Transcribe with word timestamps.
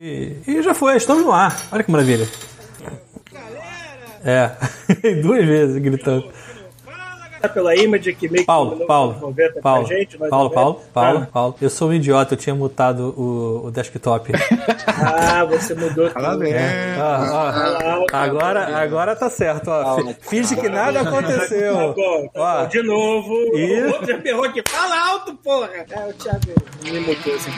E, 0.00 0.36
e 0.46 0.62
já 0.62 0.74
foi, 0.74 0.96
estamos 0.96 1.24
no 1.24 1.32
ar. 1.32 1.56
Olha 1.72 1.82
que 1.82 1.90
maravilha. 1.90 2.28
É, 4.24 4.50
duas 5.22 5.44
vezes 5.44 5.78
gritando. 5.80 6.30
Pela 7.54 7.76
Image 7.76 8.12
que 8.14 8.28
meio 8.28 8.40
que 8.42 8.46
Paulo, 8.46 8.70
dominou 8.70 8.86
Paulo, 8.88 9.12
os 9.14 9.20
90 9.20 9.60
Paulo, 9.60 9.86
gente, 9.86 10.18
Paulo, 10.18 10.32
90. 10.48 10.54
Paulo, 10.54 10.82
Paulo, 10.92 11.26
Paulo. 11.32 11.54
Eu 11.60 11.70
sou 11.70 11.90
um 11.90 11.92
idiota, 11.92 12.34
eu 12.34 12.38
tinha 12.38 12.54
mutado 12.56 13.14
o, 13.16 13.66
o 13.66 13.70
desktop. 13.70 14.32
Ah, 14.88 15.44
você 15.44 15.72
mudou 15.74 16.08
tudo. 16.08 16.12
Parabéns. 16.14 16.54
É, 16.56 16.96
ó, 16.98 18.02
ó. 18.02 18.06
Agora, 18.12 18.76
agora 18.82 19.14
tá 19.14 19.30
certo, 19.30 19.68
ó. 19.70 19.96
Fi- 19.96 20.16
Finge 20.22 20.56
que 20.56 20.68
nada 20.68 21.04
Tá 21.04 21.08
aconteceu. 21.08 21.94
bom, 21.94 22.28
tá 22.34 22.40
Ó. 22.40 22.62
bom. 22.62 22.68
De 22.68 22.82
novo. 22.82 23.32
E- 23.56 23.80
O 23.86 23.92
outro 23.92 24.06
já 24.08 24.18
ferrou 24.20 24.44
aqui. 24.44 24.62
Fala 24.68 25.08
alto, 25.10 25.34
porra. 25.36 25.70
É, 25.88 26.06
o 26.08 26.12
Thiago 26.14 26.40
me 26.82 26.98
mutou 27.00 27.32
assim. 27.34 27.50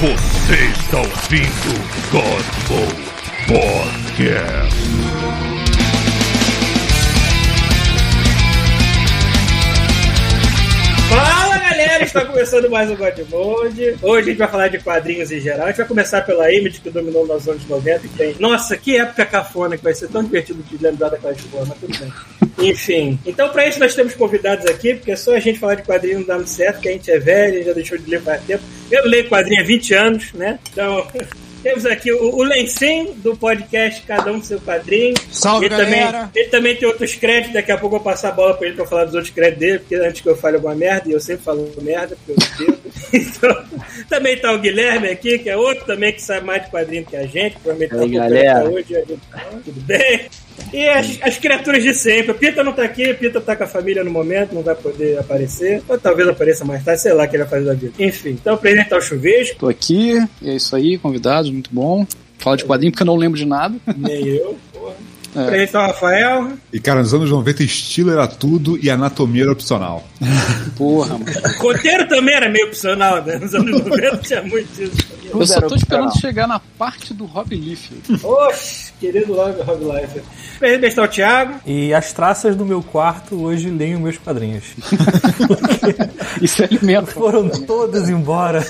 Você 0.00 0.54
está 0.80 0.98
ouvindo 0.98 1.74
Godmo 2.12 2.86
Podcast. 3.48 4.78
Fala 11.08 11.58
galera, 11.58 12.04
está 12.04 12.24
começando 12.24 12.70
mais 12.70 12.88
um 12.88 12.94
God. 12.94 13.12
Hoje 13.32 13.96
a 14.02 14.22
gente 14.22 14.36
vai 14.38 14.46
falar 14.46 14.68
de 14.68 14.78
quadrinhos 14.78 15.32
em 15.32 15.40
geral. 15.40 15.64
A 15.64 15.70
gente 15.70 15.78
vai 15.78 15.88
começar 15.88 16.20
pela 16.20 16.52
Image 16.52 16.80
que 16.80 16.90
dominou 16.90 17.26
nos 17.26 17.48
anos 17.48 17.66
90 17.66 18.06
e 18.06 18.08
tem. 18.10 18.36
Nossa, 18.38 18.76
que 18.76 18.96
época 18.96 19.26
cafona 19.26 19.76
que 19.76 19.82
vai 19.82 19.94
ser 19.94 20.06
tão 20.06 20.22
divertido 20.22 20.62
de 20.62 20.80
lembrar 20.80 21.08
daquela 21.08 21.32
escola, 21.32 21.66
mas 21.66 21.78
tudo 21.78 21.98
bem. 21.98 22.70
Enfim, 22.70 23.18
então 23.26 23.48
para 23.48 23.66
isso 23.66 23.80
nós 23.80 23.96
temos 23.96 24.14
convidados 24.14 24.64
aqui, 24.66 24.94
porque 24.94 25.16
só 25.16 25.34
a 25.34 25.40
gente 25.40 25.58
falar 25.58 25.74
de 25.74 25.82
quadrinho 25.82 26.20
não 26.20 26.26
dá 26.38 26.46
certo, 26.46 26.80
que 26.80 26.88
a 26.88 26.92
gente 26.92 27.10
é 27.10 27.18
velho, 27.18 27.64
já 27.64 27.72
deixou 27.72 27.98
de 27.98 28.08
ler 28.08 28.22
faz 28.22 28.40
tempo. 28.44 28.62
Eu 28.90 29.06
leio 29.06 29.28
quadrinho 29.28 29.60
há 29.60 29.64
20 29.64 29.94
anos, 29.94 30.32
né? 30.32 30.58
Então. 30.72 31.06
Temos 31.62 31.84
aqui 31.86 32.12
o, 32.12 32.36
o 32.36 32.42
Lencim, 32.44 33.14
do 33.16 33.36
podcast 33.36 34.02
Cada 34.02 34.30
Um 34.30 34.36
com 34.36 34.44
Seu 34.44 34.60
Quadrinho. 34.60 35.14
Salve, 35.30 35.66
ele 35.66 35.76
também, 35.76 36.00
galera. 36.00 36.30
ele 36.34 36.48
também 36.48 36.76
tem 36.76 36.86
outros 36.86 37.14
créditos, 37.16 37.52
daqui 37.52 37.72
a 37.72 37.76
pouco 37.76 37.96
eu 37.96 38.00
vou 38.00 38.12
passar 38.12 38.28
a 38.28 38.32
bola 38.32 38.54
pra 38.54 38.68
ele 38.68 38.76
pra 38.76 38.86
falar 38.86 39.06
dos 39.06 39.14
outros 39.14 39.34
créditos 39.34 39.58
dele, 39.58 39.78
porque 39.80 39.96
antes 39.96 40.20
que 40.20 40.28
eu 40.28 40.36
fale 40.36 40.54
alguma 40.54 40.74
merda, 40.76 41.08
e 41.08 41.12
eu 41.12 41.20
sempre 41.20 41.44
falo 41.44 41.68
merda, 41.82 42.16
porque 42.24 42.62
eu. 42.62 42.78
Então, 43.10 43.64
também 44.08 44.36
tá 44.36 44.52
o 44.52 44.58
Guilherme 44.58 45.08
aqui, 45.08 45.38
que 45.38 45.48
é 45.48 45.56
outro 45.56 45.86
também 45.86 46.12
que 46.12 46.20
sabe 46.20 46.44
mais 46.44 46.64
de 46.64 46.70
quadrinho 46.70 47.06
que 47.06 47.16
a 47.16 47.26
gente, 47.26 47.56
provavelmente 47.58 47.94
Aí, 47.94 48.10
galera. 48.10 48.58
até 48.58 48.68
hoje, 48.68 48.96
a 48.96 49.00
gente 49.00 49.20
tá, 49.30 49.46
tudo 49.64 49.80
bem? 49.80 50.28
E 50.72 50.88
as, 50.88 51.18
as 51.22 51.38
criaturas 51.38 51.82
de 51.82 51.94
sempre. 51.94 52.32
O 52.32 52.34
Pita 52.34 52.62
não 52.62 52.72
tá 52.72 52.84
aqui, 52.84 53.10
o 53.10 53.16
Pita 53.16 53.40
tá 53.40 53.56
com 53.56 53.64
a 53.64 53.66
família 53.66 54.04
no 54.04 54.10
momento, 54.10 54.54
não 54.54 54.62
vai 54.62 54.74
poder 54.74 55.18
aparecer. 55.18 55.82
Ou 55.88 55.98
talvez 55.98 56.28
apareça 56.28 56.64
mais 56.64 56.84
tarde, 56.84 57.00
sei 57.02 57.12
lá 57.12 57.24
o 57.24 57.28
que 57.28 57.36
ele 57.36 57.44
vai 57.44 57.50
fazer 57.50 57.66
da 57.66 57.74
vida. 57.74 57.92
Enfim, 57.98 58.30
então 58.30 58.54
apresentar 58.54 58.98
o 58.98 59.00
chuveiro, 59.00 59.54
Tô 59.58 59.68
aqui, 59.68 60.18
e 60.42 60.50
é 60.50 60.56
isso 60.56 60.74
aí, 60.74 60.98
convidados, 60.98 61.50
muito 61.50 61.70
bom. 61.72 62.06
Fala 62.38 62.56
de 62.56 62.64
quadrinho 62.64 62.92
porque 62.92 63.02
eu 63.02 63.06
não 63.06 63.16
lembro 63.16 63.38
de 63.38 63.44
nada. 63.44 63.74
nem 63.96 64.26
eu. 64.26 64.56
Porra. 64.72 64.94
É. 65.36 65.42
Apresentar 65.42 65.84
o 65.84 65.86
Rafael. 65.88 66.52
E 66.72 66.80
cara, 66.80 67.00
nos 67.00 67.12
anos 67.12 67.30
90 67.30 67.62
estilo 67.62 68.10
era 68.10 68.26
tudo 68.26 68.78
e 68.82 68.88
anatomia 68.88 69.42
era 69.42 69.52
opcional. 69.52 70.06
Porra, 70.76 71.18
mano. 71.18 71.26
Roteiro 71.58 72.08
também 72.08 72.34
era 72.34 72.48
meio 72.48 72.66
opcional, 72.66 73.22
né? 73.24 73.38
Nos 73.38 73.54
anos 73.54 73.84
90 73.84 74.16
tinha 74.18 74.42
muito 74.42 74.90
Eu 75.30 75.46
só 75.46 75.60
tô 75.62 75.74
esperando 75.74 76.18
chegar 76.20 76.46
na 76.46 76.58
parte 76.58 77.12
do 77.14 77.24
Rob 77.26 77.54
Liefeld. 77.54 78.24
Oxe, 78.24 78.92
querido 78.98 79.34
Rob, 79.34 79.60
Rob 79.62 79.84
Life. 79.84 80.20
Apresentar 80.56 81.02
o 81.02 81.08
Thiago. 81.08 81.54
E 81.66 81.92
as 81.94 82.12
traças 82.12 82.56
do 82.56 82.64
meu 82.64 82.82
quarto 82.82 83.40
hoje 83.42 83.70
leem 83.70 83.96
meus 83.96 84.18
quadrinhos. 84.18 84.64
Isso 86.42 86.62
é 86.62 86.66
alimento. 86.66 87.08
Foram 87.12 87.48
todas 87.48 88.08
embora. 88.08 88.66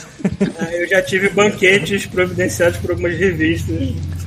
Ah, 0.58 0.72
Eu 0.74 0.88
já 0.88 1.02
tive 1.02 1.28
banquetes 1.30 2.06
providenciados 2.06 2.78
por 2.78 2.90
algumas 2.90 3.16
revistas. 3.18 3.76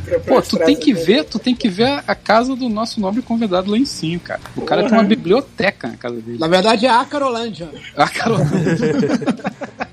pra- 0.05 0.19
pra 0.19 0.35
Pô, 0.35 0.41
tu 0.41 0.57
tem 0.57 0.75
que 0.75 0.93
dele. 0.93 1.05
ver, 1.05 1.23
tu 1.25 1.39
tem 1.39 1.55
que 1.55 1.69
ver 1.69 1.85
a- 1.85 2.03
a 2.07 2.15
casa 2.15 2.55
do 2.55 2.67
nosso 2.67 2.99
nobre 2.99 3.21
convidado 3.21 3.71
lá 3.71 3.77
em 3.77 3.85
cima, 3.85 4.19
cara. 4.23 4.41
O 4.55 4.61
cara 4.61 4.83
tem 4.83 4.91
uma 4.93 5.03
biblioteca 5.03 5.87
na 5.87 5.95
casa 5.97 6.15
dele. 6.21 6.37
Na 6.39 6.47
verdade 6.47 6.85
é 6.85 6.89
a 6.89 7.05
Carolândia. 7.05 7.69
Ah, 7.95 8.09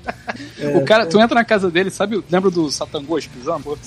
cara. 0.57 0.77
O 0.77 0.85
cara, 0.85 1.05
tu 1.05 1.19
entra 1.19 1.35
na 1.35 1.43
casa 1.45 1.69
dele, 1.69 1.89
sabe? 1.89 2.23
Lembra 2.31 2.49
do 2.51 2.69
Satangos 2.71 3.27
pisando? 3.27 3.77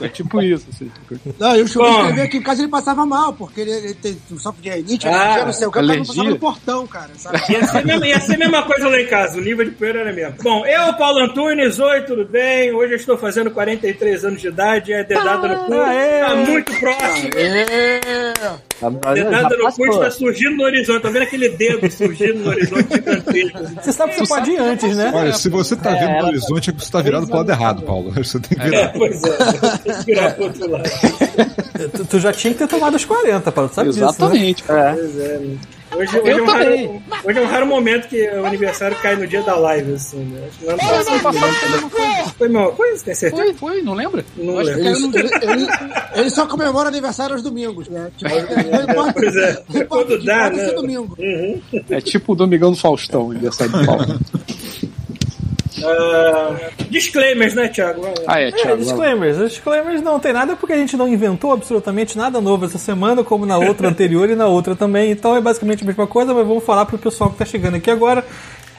É 0.00 0.08
tipo 0.08 0.40
isso, 0.42 0.66
assim. 0.72 0.90
Não, 1.38 1.56
e 1.56 1.62
o 1.62 1.68
Chuveiro 1.68 1.94
Bom. 1.94 2.00
escreveu 2.02 2.24
aqui 2.24 2.36
em 2.38 2.42
casa 2.42 2.62
ele 2.62 2.70
passava 2.70 3.06
mal, 3.06 3.32
porque 3.32 3.60
ele, 3.60 3.70
ele 3.70 3.94
tem, 3.94 4.16
sofre 4.38 4.62
de 4.62 4.70
rinite, 4.70 5.08
Ah, 5.08 5.44
não 5.44 5.52
sei 5.52 5.66
o 5.66 5.72
que, 5.72 5.78
ele 5.78 5.98
passava 5.98 6.30
no 6.30 6.38
portão, 6.38 6.86
cara, 6.86 7.10
sabe? 7.16 7.38
Ia 7.50 7.66
ser, 7.66 7.84
mesmo- 7.84 8.04
ia 8.04 8.20
ser 8.20 8.34
a 8.34 8.38
mesma 8.38 8.62
coisa 8.62 8.88
lá 8.88 9.00
em 9.00 9.06
casa, 9.06 9.38
o 9.38 9.40
nível 9.40 9.64
de 9.64 9.70
poeira 9.72 10.00
era 10.00 10.12
mesmo. 10.12 10.34
Bom, 10.42 10.64
eu, 10.66 10.92
Paulo 10.94 11.20
Antunes, 11.20 11.78
oi, 11.78 12.02
tudo 12.02 12.24
bem? 12.24 12.72
Hoje 12.72 12.92
eu 12.92 12.96
estou 12.96 13.16
fazendo 13.18 13.50
43 13.50 14.24
anos 14.24 14.40
de 14.40 14.48
idade, 14.48 14.92
é 14.92 15.04
dedada 15.04 15.48
no 15.48 15.64
cu, 15.66 15.74
Aê! 15.80 16.20
tá 16.20 16.36
muito 16.36 16.72
próximo. 16.80 17.30
É. 17.36 19.14
Dedada 19.14 19.56
no 19.56 19.72
cu 19.72 19.86
está 19.86 20.10
surgindo 20.10 20.56
no 20.56 20.64
horizonte, 20.64 21.02
tá 21.02 21.08
vendo 21.08 21.22
aquele 21.22 21.48
dedo 21.50 21.90
surgindo 21.90 22.40
no 22.40 22.50
horizonte 22.50 22.92
gigantesco. 22.94 23.58
Você 23.82 23.92
sabe 23.92 24.12
que 24.12 24.18
você 24.18 24.26
pode 24.26 24.50
ir 24.50 24.58
antes, 24.58 24.95
né? 24.96 25.12
Olha, 25.14 25.32
se 25.32 25.48
você 25.48 25.76
tá 25.76 25.90
vendo 25.94 26.18
no 26.22 26.26
horizonte, 26.26 26.70
é 26.70 26.72
que 26.72 26.84
você 26.84 26.90
tá 26.90 27.00
virado 27.00 27.26
pro 27.26 27.36
lado 27.36 27.50
errado, 27.50 27.82
Paulo. 27.82 28.10
Você 28.16 28.40
tem 28.40 28.58
que 28.58 28.64
É, 28.64 28.70
virar. 28.70 28.92
pois 28.92 29.22
é, 29.22 29.36
tem 29.84 29.94
que 29.98 30.04
virar 30.04 30.30
pro 30.34 30.44
outro 30.44 30.70
lado. 30.70 30.84
Tu, 31.94 32.04
tu 32.06 32.18
já 32.20 32.32
tinha 32.32 32.54
que 32.54 32.58
ter 32.60 32.68
tomado 32.68 32.94
os 32.96 33.04
40, 33.04 33.52
Paulo. 33.52 33.68
Tu 33.68 33.74
sabe 33.74 33.88
disso, 33.90 34.00
né? 34.00 34.08
Exatamente. 34.08 34.64
Pois 34.64 35.18
é, 35.20 35.38
né? 35.38 35.56
Hoje, 35.96 36.18
hoje, 36.20 36.30
é 36.30 36.42
um 36.42 36.46
raro, 36.46 37.02
hoje 37.24 37.38
é 37.38 37.42
um 37.42 37.46
raro 37.46 37.66
momento 37.66 38.08
que 38.08 38.28
o 38.28 38.44
aniversário 38.46 38.96
cai 38.98 39.16
no 39.16 39.26
dia 39.26 39.42
da 39.42 39.56
live, 39.56 39.92
assim, 39.94 40.18
né? 40.24 40.46
Acho 40.48 40.58
que 40.58 40.64
não 40.66 40.72
é 40.74 40.78
Foi, 40.78 40.96
ano 41.14 41.22
passado 41.22 41.52
foi 41.54 41.68
a 41.68 41.70
mesma 41.72 41.90
coisa. 41.90 42.34
Foi 42.36 42.48
mesma 42.48 42.70
coisa, 42.72 43.04
tem 43.04 43.14
certeza? 43.14 43.42
Foi, 43.42 43.54
foi, 43.54 43.82
não 43.82 43.94
lembra? 43.94 44.24
Não 44.36 44.54
lembro. 44.56 45.18
Ele, 45.18 45.30
ele- 45.42 45.66
ele 46.14 46.30
só 46.30 46.46
comemora 46.46 46.88
aniversário 46.88 47.34
aos 47.34 47.42
domingos, 47.42 47.88
né? 47.88 48.10
Tipo, 48.16 48.34
não 48.34 48.82
importa, 48.82 49.12
Pois 49.14 49.36
é, 49.36 49.62
quando 49.88 50.24
dá, 50.24 50.50
né? 50.50 50.70
domingo. 50.72 51.16
É 51.90 52.00
tipo 52.00 52.32
o 52.32 52.36
Domingão 52.36 52.70
do 52.72 52.76
Faustão, 52.76 53.30
aniversário 53.30 53.72
do 53.72 53.86
Paulo. 53.86 54.20
Ah, 55.84 56.56
disclaimers, 56.88 57.54
né, 57.54 57.68
Thiago? 57.68 58.02
Ah, 58.26 58.40
é, 58.40 58.48
É, 58.48 58.52
Thiago. 58.52 58.70
lá. 58.70 58.76
disclaimers. 58.76 59.38
Os 59.38 59.50
disclaimers 59.52 60.02
não 60.02 60.18
tem 60.18 60.32
nada 60.32 60.56
porque 60.56 60.72
a 60.72 60.76
gente 60.76 60.96
não 60.96 61.08
inventou 61.08 61.52
absolutamente 61.52 62.16
nada 62.16 62.40
novo 62.40 62.64
essa 62.64 62.78
semana, 62.78 63.22
como 63.22 63.44
na 63.46 63.58
outra 63.58 63.88
anterior 63.88 64.28
e 64.30 64.34
na 64.34 64.46
outra 64.46 64.74
também. 64.74 65.10
Então 65.10 65.36
é 65.36 65.40
basicamente 65.40 65.82
a 65.82 65.86
mesma 65.86 66.06
coisa, 66.06 66.32
mas 66.32 66.46
vamos 66.46 66.64
falar 66.64 66.86
pro 66.86 66.98
pessoal 66.98 67.30
que 67.30 67.36
tá 67.36 67.44
chegando 67.44 67.76
aqui 67.76 67.90
agora 67.90 68.24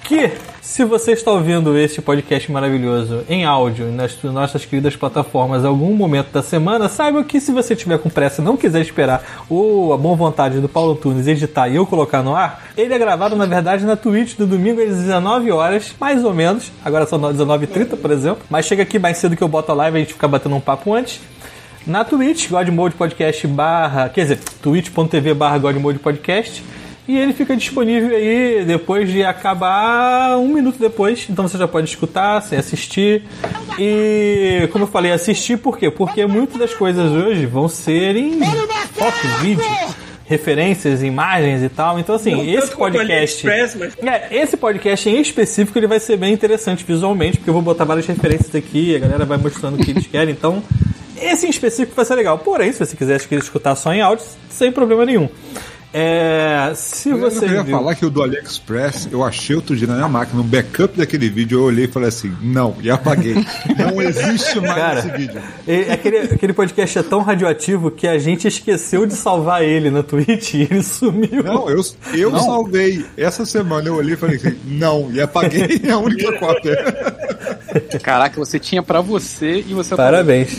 que 0.07 0.31
se 0.61 0.85
você 0.85 1.11
está 1.11 1.31
ouvindo 1.31 1.77
este 1.77 2.01
podcast 2.01 2.49
maravilhoso 2.49 3.25
em 3.27 3.43
áudio 3.43 3.91
nas 3.91 4.17
nossas 4.23 4.63
queridas 4.63 4.95
plataformas 4.95 5.65
algum 5.65 5.93
momento 5.93 6.31
da 6.31 6.41
semana, 6.41 6.87
saiba 6.87 7.25
que 7.25 7.41
se 7.41 7.51
você 7.51 7.75
tiver 7.75 7.99
com 7.99 8.09
pressa 8.09 8.41
e 8.41 8.45
não 8.45 8.55
quiser 8.55 8.79
esperar 8.79 9.43
o, 9.49 9.91
a 9.91 9.97
boa 9.97 10.15
vontade 10.15 10.61
do 10.61 10.69
Paulo 10.69 10.95
Tunes 10.95 11.27
editar 11.27 11.67
e 11.67 11.75
eu 11.75 11.85
colocar 11.85 12.23
no 12.23 12.33
ar, 12.33 12.69
ele 12.77 12.93
é 12.93 12.97
gravado 12.97 13.35
na 13.35 13.45
verdade 13.45 13.85
na 13.85 13.97
Twitch 13.97 14.37
do 14.37 14.47
domingo 14.47 14.81
às 14.81 14.95
19 14.95 15.51
horas, 15.51 15.93
mais 15.99 16.23
ou 16.23 16.33
menos. 16.33 16.71
Agora 16.85 17.05
são 17.05 17.19
19h30, 17.19 17.97
por 17.97 18.09
exemplo. 18.09 18.43
Mas 18.49 18.65
chega 18.65 18.83
aqui 18.83 18.97
mais 18.97 19.17
cedo 19.17 19.35
que 19.35 19.43
eu 19.43 19.47
boto 19.49 19.73
a 19.73 19.75
live, 19.75 19.97
a 19.97 19.99
gente 19.99 20.13
fica 20.13 20.27
batendo 20.27 20.55
um 20.55 20.61
papo 20.61 20.93
antes. 20.93 21.19
Na 21.85 22.05
Twitch, 22.05 22.49
Godmode 22.49 22.95
Podcast 22.95 23.45
barra, 23.45 24.07
quer 24.07 24.21
dizer, 24.21 24.39
twitch.tv 24.61 25.33
barra 25.33 25.57
Godmode 25.57 25.99
Podcast. 25.99 26.63
E 27.07 27.17
ele 27.17 27.31
fica 27.31 27.55
disponível 27.55 28.15
aí 28.15 28.65
depois 28.65 29.09
de 29.09 29.23
acabar 29.23 30.37
um 30.37 30.49
minuto 30.49 30.77
depois. 30.77 31.25
Então 31.29 31.47
você 31.47 31.57
já 31.57 31.67
pode 31.67 31.87
escutar, 31.87 32.41
sem 32.41 32.57
assistir. 32.59 33.23
E 33.79 34.67
como 34.71 34.83
eu 34.83 34.87
falei, 34.89 35.11
assistir 35.11 35.57
por 35.57 35.77
quê? 35.77 35.89
Porque 35.89 36.25
muitas 36.25 36.57
das 36.57 36.73
coisas 36.73 37.11
hoje 37.11 37.45
vão 37.45 37.69
ser 37.69 38.15
em 38.17 38.39
foto, 38.93 39.27
vídeo, 39.39 39.63
referências, 40.25 41.01
imagens 41.01 41.63
e 41.63 41.69
tal. 41.69 41.97
Então 41.97 42.15
assim, 42.15 42.31
Não 42.31 42.43
esse 42.43 42.75
podcast. 42.75 43.47
AliExpress, 43.47 43.75
mas- 43.75 43.95
É, 44.13 44.27
esse 44.41 44.57
podcast 44.57 45.09
em 45.09 45.21
específico 45.21 45.79
ele 45.79 45.87
vai 45.87 45.99
ser 46.01 46.17
bem 46.17 46.33
interessante 46.33 46.83
visualmente, 46.85 47.37
porque 47.37 47.49
eu 47.49 47.53
vou 47.53 47.61
botar 47.61 47.85
várias 47.85 48.05
referências 48.05 48.53
aqui, 48.53 48.95
a 48.95 48.99
galera 48.99 49.23
vai 49.23 49.37
mostrando 49.37 49.75
o 49.79 49.83
que 49.83 49.91
eles 49.91 50.07
querem, 50.07 50.33
então 50.33 50.61
esse 51.21 51.45
em 51.47 51.49
específico 51.49 51.95
vai 51.95 52.03
ser 52.03 52.15
legal. 52.15 52.37
Porém, 52.39 52.71
se 52.73 52.79
você 52.79 52.97
quiser 52.97 53.15
escutar 53.31 53.75
só 53.75 53.93
em 53.93 54.01
áudio, 54.01 54.25
sem 54.49 54.71
problema 54.73 55.05
nenhum. 55.05 55.29
É, 55.93 56.73
se 56.75 57.09
Aliás, 57.11 57.33
você 57.33 57.45
eu 57.45 57.47
queria 57.47 57.63
viu- 57.63 57.77
falar 57.77 57.95
que 57.95 58.05
o 58.05 58.09
do 58.09 58.21
AliExpress, 58.21 59.07
eu 59.11 59.23
achei 59.23 59.55
outro 59.55 59.75
dia 59.75 59.87
na 59.87 59.95
minha 59.95 60.07
máquina, 60.09 60.41
um 60.41 60.45
backup 60.45 60.97
daquele 60.97 61.29
vídeo, 61.29 61.59
eu 61.59 61.63
olhei 61.63 61.85
e 61.85 61.87
falei 61.87 62.09
assim, 62.09 62.31
não, 62.41 62.75
e 62.81 62.91
apaguei. 62.91 63.35
Não 63.77 64.01
existe 64.01 64.59
mais 64.59 64.75
Cara, 64.75 64.99
esse 64.99 65.09
vídeo. 65.11 65.41
aquele, 65.91 66.17
aquele 66.19 66.53
podcast 66.53 66.99
é 66.99 67.03
tão 67.03 67.21
radioativo 67.21 67.89
que 67.89 68.07
a 68.07 68.17
gente 68.19 68.47
esqueceu 68.47 69.05
de 69.05 69.13
salvar 69.13 69.63
ele 69.63 69.89
na 69.89 70.03
Twitch 70.03 70.55
e 70.55 70.61
ele 70.69 70.83
sumiu. 70.83 71.41
Não, 71.43 71.69
eu, 71.69 71.81
eu 72.13 72.37
salvei. 72.39 73.05
Essa 73.15 73.45
semana 73.45 73.87
eu 73.87 73.95
olhei 73.95 74.13
e 74.13 74.17
falei 74.17 74.35
assim, 74.35 74.57
não, 74.65 75.09
e 75.11 75.21
apaguei 75.21 75.81
a 75.89 75.97
única 75.97 76.33
cópia. 76.37 76.75
Caraca, 78.03 78.37
você 78.39 78.59
tinha 78.59 78.83
pra 78.83 78.99
você 79.01 79.63
e 79.67 79.73
você 79.73 79.95
Parabéns. 79.95 80.49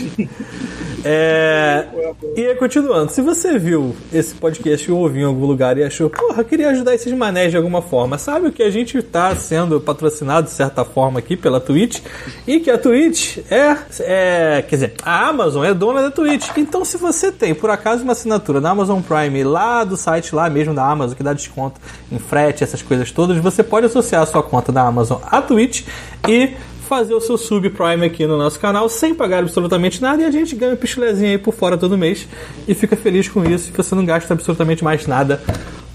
É, 1.03 1.87
e 2.35 2.55
continuando, 2.55 3.11
se 3.11 3.21
você 3.21 3.57
viu 3.57 3.95
esse 4.11 4.35
podcast 4.35 4.91
ou 4.91 4.99
ouviu 4.99 5.21
em 5.21 5.25
algum 5.25 5.45
lugar 5.45 5.77
e 5.77 5.83
achou, 5.83 6.09
porra, 6.09 6.43
queria 6.43 6.69
ajudar 6.69 6.93
esses 6.93 7.11
manés 7.13 7.51
de 7.51 7.57
alguma 7.57 7.81
forma, 7.81 8.17
sabe 8.17 8.51
que 8.51 8.63
a 8.63 8.69
gente 8.69 9.01
tá 9.01 9.35
sendo 9.35 9.79
patrocinado 9.79 10.47
de 10.47 10.53
certa 10.53 10.83
forma 10.83 11.19
aqui 11.19 11.37
pela 11.37 11.59
Twitch 11.59 12.01
e 12.45 12.59
que 12.59 12.69
a 12.69 12.77
Twitch 12.77 13.37
é, 13.49 13.77
é 14.01 14.61
quer 14.67 14.75
dizer, 14.75 14.93
a 15.03 15.27
Amazon 15.27 15.63
é 15.63 15.73
dona 15.73 16.01
da 16.01 16.11
Twitch. 16.11 16.49
Então, 16.57 16.83
se 16.83 16.97
você 16.97 17.31
tem 17.31 17.55
por 17.55 17.69
acaso 17.69 18.03
uma 18.03 18.13
assinatura 18.13 18.59
na 18.59 18.71
Amazon 18.71 19.01
Prime 19.01 19.43
lá 19.43 19.83
do 19.83 19.95
site 19.95 20.35
lá 20.35 20.49
mesmo 20.49 20.73
da 20.73 20.85
Amazon 20.85 21.15
que 21.15 21.23
dá 21.23 21.33
desconto 21.33 21.79
em 22.11 22.19
frete, 22.19 22.63
essas 22.63 22.81
coisas 22.81 23.11
todas, 23.11 23.37
você 23.37 23.63
pode 23.63 23.85
associar 23.85 24.23
a 24.23 24.25
sua 24.25 24.43
conta 24.43 24.71
da 24.71 24.81
Amazon 24.81 25.19
à 25.23 25.41
Twitch 25.41 25.85
e 26.27 26.53
fazer 26.89 27.13
o 27.13 27.21
seu 27.21 27.37
sub 27.37 27.69
Prime 27.69 28.03
aqui 28.03 28.25
no 28.25 28.35
nosso 28.35 28.59
canal 28.59 28.89
sem 28.89 29.13
pagar 29.13 29.39
absolutamente 29.39 30.01
nada 30.01 30.23
e 30.23 30.25
a 30.25 30.31
gente 30.31 30.55
ganha 30.55 30.73
um 30.73 30.75
pichulezinho 30.75 31.29
aí 31.29 31.37
por 31.37 31.53
fora 31.53 31.77
todo 31.77 31.95
mês 31.95 32.27
e 32.67 32.73
fica 32.73 32.95
feliz 32.95 33.29
com 33.29 33.45
isso 33.45 33.69
e 33.71 33.77
você 33.77 33.93
não 33.93 34.03
gasta 34.03 34.33
absolutamente 34.33 34.83
mais 34.83 35.05
nada 35.05 35.39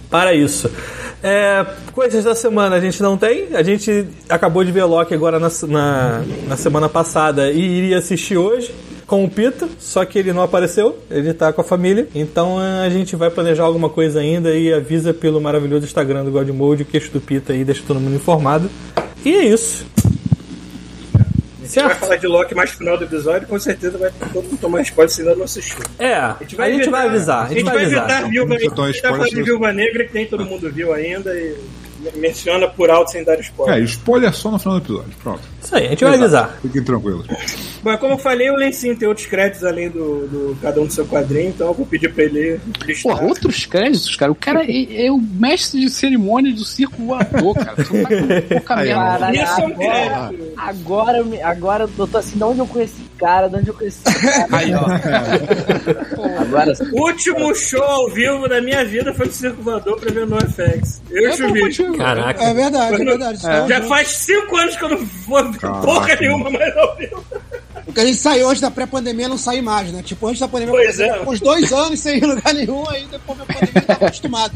para 0.08 0.32
isso. 0.32 0.70
É, 1.20 1.67
coisas 1.93 2.23
da 2.23 2.32
semana 2.37 2.76
a 2.76 2.81
gente 2.81 3.02
não 3.02 3.17
tem. 3.17 3.49
A 3.55 3.62
gente 3.64 4.06
acabou 4.29 4.62
de 4.62 4.70
ver 4.70 4.85
Loki 4.85 5.12
agora 5.12 5.41
na, 5.41 5.50
na, 5.67 6.23
na 6.46 6.56
semana 6.56 6.88
passada 6.88 7.50
e 7.50 7.61
iria 7.61 7.99
assistir 7.99 8.37
hoje 8.37 8.73
com 9.05 9.25
o 9.25 9.29
Pita, 9.29 9.69
só 9.79 10.05
que 10.05 10.19
ele 10.19 10.32
não 10.32 10.43
apareceu, 10.43 10.96
ele 11.11 11.35
tá 11.35 11.52
com 11.52 11.61
a 11.61 11.64
família. 11.64 12.06
Então 12.14 12.58
a 12.58 12.88
gente 12.88 13.17
vai 13.17 13.31
planejar 13.31 13.64
alguma 13.64 13.88
coisa 13.88 14.20
ainda 14.20 14.56
e 14.56 14.73
avisa 14.73 15.12
pelo 15.12 15.41
maravilhoso 15.41 15.85
Instagram 15.85 16.25
do 16.25 16.31
Godmode 16.31 16.82
o 16.82 16.87
queixo 16.87 17.11
do 17.11 17.20
Pita 17.20 17.52
aí, 17.52 17.64
deixa 17.64 17.82
todo 17.85 17.99
mundo 17.99 18.14
informado. 18.14 18.70
E 19.25 19.35
é 19.35 19.44
isso. 19.46 19.85
A 21.65 21.67
gente 21.67 21.87
vai 21.87 21.95
falar 21.95 22.17
de 22.17 22.27
Loki 22.27 22.55
mais 22.55 22.71
no 22.73 22.79
final 22.79 22.99
do 22.99 23.05
episódio, 23.05 23.49
com 23.49 23.59
certeza 23.59 23.97
vai 23.97 24.13
todo 24.33 24.45
mundo 24.45 24.59
tomar 24.59 24.83
spoiler 24.83 25.11
se 25.11 25.23
ainda 25.23 25.35
não 25.35 25.45
assistiu. 25.45 25.79
É, 25.99 26.15
a 26.15 26.37
gente 26.41 26.57
vai, 26.57 27.07
avisar. 27.07 27.47
A 27.47 27.49
gente 27.49 27.65
vai 27.65 27.77
avisar. 27.77 27.99
evitar 28.05 28.25
a 28.25 28.47
precisa 28.47 28.83
a 28.83 28.93
gente 28.93 29.03
vai 29.03 29.11
falar 29.11 29.25
de 29.25 29.31
spoiler, 29.31 29.45
Viúva 29.45 29.73
Negra, 29.73 30.05
que 30.05 30.15
nem 30.15 30.27
todo 30.27 30.45
mundo 30.45 30.71
viu 30.71 30.93
ainda, 30.93 31.35
e 31.35 31.57
menciona 32.17 32.69
por 32.69 32.91
alto 32.91 33.11
sem 33.11 33.25
dar 33.25 33.35
É, 33.39 33.41
spoiler. 33.41 33.85
spoiler 33.85 34.35
só 34.35 34.51
no 34.51 34.59
final 34.59 34.79
do 34.81 34.85
episódio. 34.85 35.12
Pronto. 35.23 35.41
Isso 35.62 35.75
aí, 35.77 35.87
a 35.87 35.91
gente 35.91 36.05
vai 36.05 36.15
avisar. 36.15 36.59
Fiquem 36.62 36.83
tranquilos. 36.85 37.27
Bom, 37.83 37.97
como 37.99 38.15
eu 38.15 38.19
falei, 38.19 38.51
o 38.51 38.56
lencinho 38.56 38.97
tem 38.97 39.09
outros 39.09 39.27
créditos 39.27 39.65
além 39.65 39.89
do, 39.91 40.27
do 40.27 40.59
cada 40.61 40.81
um 40.81 40.87
do 40.87 40.93
seu 40.93 41.06
quadrinho, 41.06 41.49
então 41.51 41.69
eu 41.69 41.75
vou 41.75 41.87
pedir 41.87 42.12
pra 42.12 42.25
ele 42.25 42.61
listar. 42.87 43.12
Porra, 43.17 43.27
outros 43.27 43.67
créditos, 43.67 44.15
cara. 44.17 44.31
O 44.33 44.35
cara 44.35 44.65
é, 44.65 45.06
é 45.06 45.11
o 45.12 45.19
mestre 45.19 45.81
de 45.81 45.91
cerimônia 45.91 46.53
do 46.53 46.65
circo 46.65 46.97
voador, 47.05 47.55
cara. 47.55 47.77
Tu 47.77 47.85
tá 48.03 48.09
com 48.09 48.49
pouca 48.55 48.77
merda. 48.77 49.35
É 49.35 49.43
agora, 49.43 50.31
agora, 50.56 51.19
eu 51.19 51.47
agora 51.47 51.89
eu 51.99 52.06
tô 52.06 52.19
assim, 52.19 52.37
de 52.37 52.45
onde 52.45 52.59
eu 52.61 52.67
conheci 52.67 52.95
esse 52.95 53.11
cara, 53.19 53.49
de 53.49 53.56
onde 53.56 53.69
eu 53.69 53.75
conheci 53.75 53.99
esse 54.06 54.21
cara. 54.23 54.47
Aí, 54.51 54.75
ó. 54.75 54.85
Agora 56.41 56.73
O 56.93 57.03
último 57.06 57.55
show 57.55 57.83
ao 57.83 58.11
vivo 58.11 58.49
da 58.49 58.61
minha 58.61 58.85
vida 58.85 59.12
foi 59.15 59.27
do 59.27 59.33
Circo 59.33 59.62
Voador 59.62 59.99
pra 59.99 60.12
ver 60.12 60.27
NoFX. 60.27 61.03
Eu 61.11 61.23
e 61.23 61.29
o 61.29 61.37
Chuvisco. 61.37 61.94
Caraca. 61.96 62.43
É 62.43 62.55
verdade, 62.55 62.94
é 62.94 63.05
verdade. 63.05 63.46
É 63.46 63.69
Já 63.69 63.82
faz 63.82 64.08
cinco 64.08 64.56
anos 64.56 64.76
que 64.76 64.85
eu 64.85 64.88
não 64.91 65.05
vou 65.26 65.50
ver 65.50 65.58
Caraca, 65.58 65.87
porra 65.87 66.17
nenhuma 66.17 66.50
mais 66.50 66.76
ao 66.76 66.96
vivo. 66.96 67.25
Porque 67.85 68.00
a 68.00 68.06
gente 68.06 68.19
saiu 68.19 68.49
antes 68.49 68.61
da 68.61 68.70
pré-pandemia, 68.70 69.29
não 69.29 69.38
sai 69.38 69.61
mais, 69.61 69.93
né? 69.93 70.02
Tipo, 70.02 70.26
antes 70.26 70.41
da 70.41 70.49
pandemia, 70.49 70.75
Pois 70.75 70.99
é. 71.00 71.20
uns 71.20 71.41
dois 71.41 71.73
anos 71.73 72.00
sem 72.00 72.17
ir 72.19 72.25
em 72.25 72.26
lugar 72.26 72.55
nenhum, 72.55 72.88
aí 72.88 73.06
depois 73.11 73.38
da 73.38 73.44
pandemia 73.44 73.82
tava 73.82 74.06
acostumado. 74.06 74.55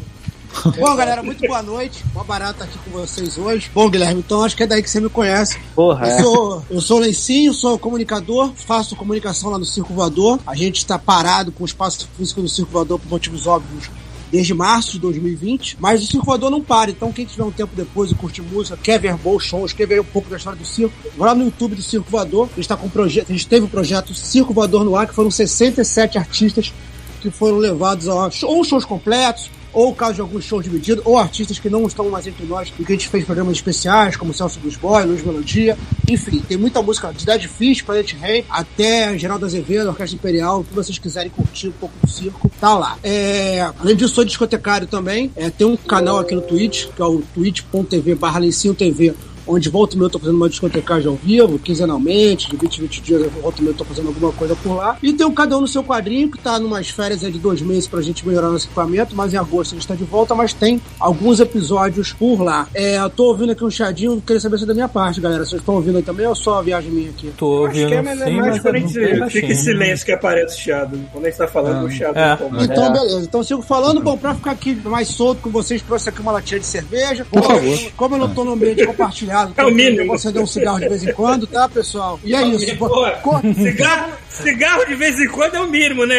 Bom, 0.78 0.96
galera, 0.96 1.22
muito 1.22 1.46
boa 1.46 1.62
noite. 1.62 2.02
Mó 2.14 2.24
barato 2.24 2.52
estar 2.52 2.64
aqui 2.64 2.78
com 2.78 2.90
vocês 2.90 3.36
hoje. 3.36 3.70
Bom, 3.74 3.88
Guilherme, 3.88 4.20
então 4.20 4.42
acho 4.42 4.56
que 4.56 4.62
é 4.62 4.66
daí 4.66 4.82
que 4.82 4.88
você 4.90 4.98
me 4.98 5.10
conhece. 5.10 5.58
Porra, 5.74 6.06
Eu 6.08 6.12
é. 6.14 6.22
sou, 6.22 6.64
eu 6.70 6.80
sou 6.80 6.96
o 6.96 7.00
Lencinho, 7.00 7.52
sou 7.52 7.78
comunicador, 7.78 8.52
faço 8.56 8.96
comunicação 8.96 9.50
lá 9.50 9.58
no 9.58 9.64
Circo 9.64 9.92
Voador. 9.92 10.40
A 10.46 10.54
gente 10.54 10.78
está 10.78 10.98
parado 10.98 11.52
com 11.52 11.62
o 11.64 11.66
espaço 11.66 12.08
físico 12.16 12.40
do 12.40 12.48
Circo 12.48 12.72
Voador 12.72 12.98
por 12.98 13.10
motivos 13.10 13.46
óbvios 13.46 13.90
desde 14.30 14.54
março 14.54 14.92
de 14.92 14.98
2020, 15.00 15.76
mas 15.80 16.02
o 16.02 16.06
Circo 16.06 16.26
Voador 16.26 16.50
não 16.50 16.62
para, 16.62 16.90
então 16.90 17.12
quem 17.12 17.24
tiver 17.24 17.44
um 17.44 17.50
tempo 17.50 17.72
depois 17.74 18.10
e 18.10 18.14
curtir 18.14 18.42
música, 18.42 18.76
quer 18.76 18.98
ver 18.98 19.16
bons 19.16 19.44
shows, 19.44 19.72
quer 19.72 19.86
ver 19.86 20.00
um 20.00 20.04
pouco 20.04 20.28
da 20.28 20.36
história 20.36 20.58
do 20.58 20.66
circo, 20.66 20.94
vai 21.16 21.28
lá 21.28 21.34
no 21.34 21.44
YouTube 21.44 21.74
do 21.74 21.82
Circo 21.82 22.10
Voador, 22.10 22.48
a 22.52 22.56
gente, 22.56 22.68
tá 22.68 22.76
com 22.76 22.86
um 22.86 22.90
projeto, 22.90 23.30
a 23.30 23.32
gente 23.32 23.46
teve 23.46 23.66
o 23.66 23.68
projeto 23.68 24.14
Circo 24.14 24.52
Voador 24.52 24.84
no 24.84 24.96
ar, 24.96 25.06
que 25.06 25.14
foram 25.14 25.30
67 25.30 26.18
artistas 26.18 26.72
que 27.20 27.30
foram 27.30 27.56
levados 27.56 28.08
a 28.08 28.30
ou 28.42 28.64
shows 28.64 28.84
completos, 28.84 29.50
ou 29.72 29.94
caso 29.94 30.14
de 30.14 30.20
alguns 30.20 30.44
shows 30.44 30.64
divididos, 30.64 31.04
ou 31.04 31.16
artistas 31.16 31.58
que 31.58 31.68
não 31.68 31.86
estão 31.86 32.08
mais 32.10 32.26
entre 32.26 32.44
nós, 32.46 32.72
e 32.78 32.84
que 32.84 32.92
a 32.92 32.96
gente 32.96 33.08
fez 33.08 33.24
programas 33.24 33.54
especiais, 33.54 34.16
como 34.16 34.32
Celso 34.32 34.58
dos 34.60 34.76
Boy, 34.76 35.04
Luiz 35.04 35.24
Melodia, 35.24 35.76
enfim, 36.08 36.40
tem 36.40 36.56
muita 36.56 36.82
música 36.82 37.12
de 37.12 37.24
Dead 37.24 37.46
Fish, 37.46 37.82
Planet 37.82 38.12
Rei, 38.14 38.44
até 38.48 39.16
Geraldo 39.18 39.46
Azevedo, 39.46 39.88
Orquestra 39.88 40.16
Imperial, 40.16 40.60
o 40.60 40.64
que 40.64 40.74
vocês 40.74 40.98
quiserem 40.98 41.30
curtir 41.30 41.68
um 41.68 41.72
pouco 41.72 41.94
do 42.02 42.10
circo, 42.10 42.50
tá 42.60 42.76
lá. 42.76 42.98
É, 43.02 43.70
além 43.78 43.96
disso, 43.96 44.14
sou 44.14 44.24
discotecário 44.24 44.86
também, 44.86 45.30
é, 45.36 45.50
tem 45.50 45.66
um 45.66 45.76
canal 45.76 46.18
aqui 46.18 46.34
no 46.34 46.42
Twitch, 46.42 46.86
que 46.94 47.02
é 47.02 47.04
o 47.04 47.22
twitch.tv 47.34 48.14
barra 48.14 48.40
TV, 48.76 49.14
onde 49.48 49.68
volta 49.68 49.94
e 49.94 49.98
meia 49.98 50.06
eu 50.06 50.10
tô 50.10 50.18
fazendo 50.18 50.36
uma 50.36 50.48
discotecagem 50.48 51.08
ao 51.08 51.16
vivo, 51.16 51.58
quinzenalmente, 51.58 52.50
de 52.50 52.56
20 52.56 52.78
em 52.78 52.82
20 52.82 53.00
dias 53.00 53.22
eu 53.22 53.30
volta 53.30 53.58
e 53.58 53.62
meia 53.62 53.72
eu 53.72 53.76
tô 53.76 53.84
fazendo 53.84 54.08
alguma 54.08 54.32
coisa 54.32 54.54
por 54.56 54.74
lá. 54.74 54.96
E 55.02 55.12
tem 55.12 55.26
o 55.26 55.32
Cada 55.32 55.56
Um 55.56 55.62
no 55.62 55.68
Seu 55.68 55.82
Quadrinho, 55.82 56.30
que 56.30 56.38
tá 56.38 56.58
numas 56.58 56.88
férias 56.90 57.24
aí 57.24 57.32
de 57.32 57.38
dois 57.38 57.60
meses 57.62 57.86
pra 57.86 58.00
gente 58.02 58.26
melhorar 58.26 58.50
nosso 58.50 58.66
equipamento, 58.66 59.16
mas 59.16 59.32
em 59.32 59.36
agosto 59.36 59.72
a 59.72 59.74
gente 59.74 59.86
tá 59.88 59.94
de 59.94 60.04
volta, 60.04 60.34
mas 60.34 60.52
tem 60.52 60.80
alguns 61.00 61.40
episódios 61.40 62.12
por 62.12 62.42
lá. 62.42 62.68
É, 62.74 62.98
eu 62.98 63.10
tô 63.10 63.24
ouvindo 63.24 63.52
aqui 63.52 63.64
um 63.64 63.70
chadinho, 63.70 64.20
queria 64.20 64.40
saber 64.40 64.58
se 64.58 64.64
é 64.64 64.66
da 64.66 64.74
minha 64.74 64.88
parte, 64.88 65.20
galera. 65.20 65.44
Vocês 65.44 65.60
estão 65.60 65.76
ouvindo 65.76 65.96
aí 65.96 66.02
também 66.02 66.26
ou 66.26 66.34
só 66.34 66.58
a 66.58 66.62
viagem 66.62 66.90
minha 66.90 67.10
aqui? 67.10 67.32
Tô 67.36 67.66
Acho 67.66 67.74
que 67.74 67.84
ouvindo 67.84 68.08
é, 68.08 68.12
é 68.12 68.24
sim, 68.26 68.36
mais 68.36 68.60
quando 68.60 68.74
a 68.74 68.78
gente 68.78 68.92
fica 68.92 69.14
em 69.14 69.18
baixinho. 69.18 69.56
silêncio 69.56 70.06
que 70.06 70.12
aparece 70.12 70.56
o 70.56 70.60
chiado. 70.60 71.00
Quando 71.12 71.24
a 71.24 71.28
gente 71.28 71.38
tá 71.38 71.48
falando, 71.48 71.86
o 71.86 71.90
chiado 71.90 72.16
É. 72.18 72.38
Então, 72.64 72.92
beleza. 72.92 73.20
Então, 73.22 73.42
sigo 73.42 73.62
falando. 73.62 74.00
Bom, 74.00 74.16
pra 74.16 74.34
ficar 74.34 74.52
aqui 74.52 74.74
mais 74.84 75.08
solto 75.08 75.40
com 75.42 75.50
vocês, 75.50 75.80
trouxe 75.82 76.08
aqui 76.08 76.20
uma 76.20 76.32
latinha 76.32 76.60
de 76.60 76.66
cerveja. 76.66 77.24
Por 77.24 77.42
favor. 77.42 77.78
Como 77.96 78.14
eu 78.14 78.18
não 78.18 78.34
tô 78.34 78.44
no 78.44 78.52
ambiente 78.52 78.84
compartilhado, 78.86 79.37
É 79.56 79.64
o 79.64 79.70
mínimo. 79.70 80.00
eu 80.02 80.06
vou 80.06 80.16
acender 80.16 80.42
um 80.42 80.46
cigarro 80.46 80.80
de 80.80 80.88
vez 80.88 81.02
em 81.04 81.12
quando, 81.12 81.46
tá, 81.46 81.68
pessoal? 81.68 82.18
E 82.24 82.34
é 82.34 82.42
isso. 82.46 82.76
Pô, 82.76 82.88
Co- 83.22 83.40
cigarro, 83.54 84.12
cigarro 84.30 84.84
de 84.86 84.94
vez 84.94 85.18
em 85.20 85.28
quando 85.28 85.54
é 85.56 85.60
o 85.60 85.66
mínimo, 85.68 86.06
né? 86.06 86.16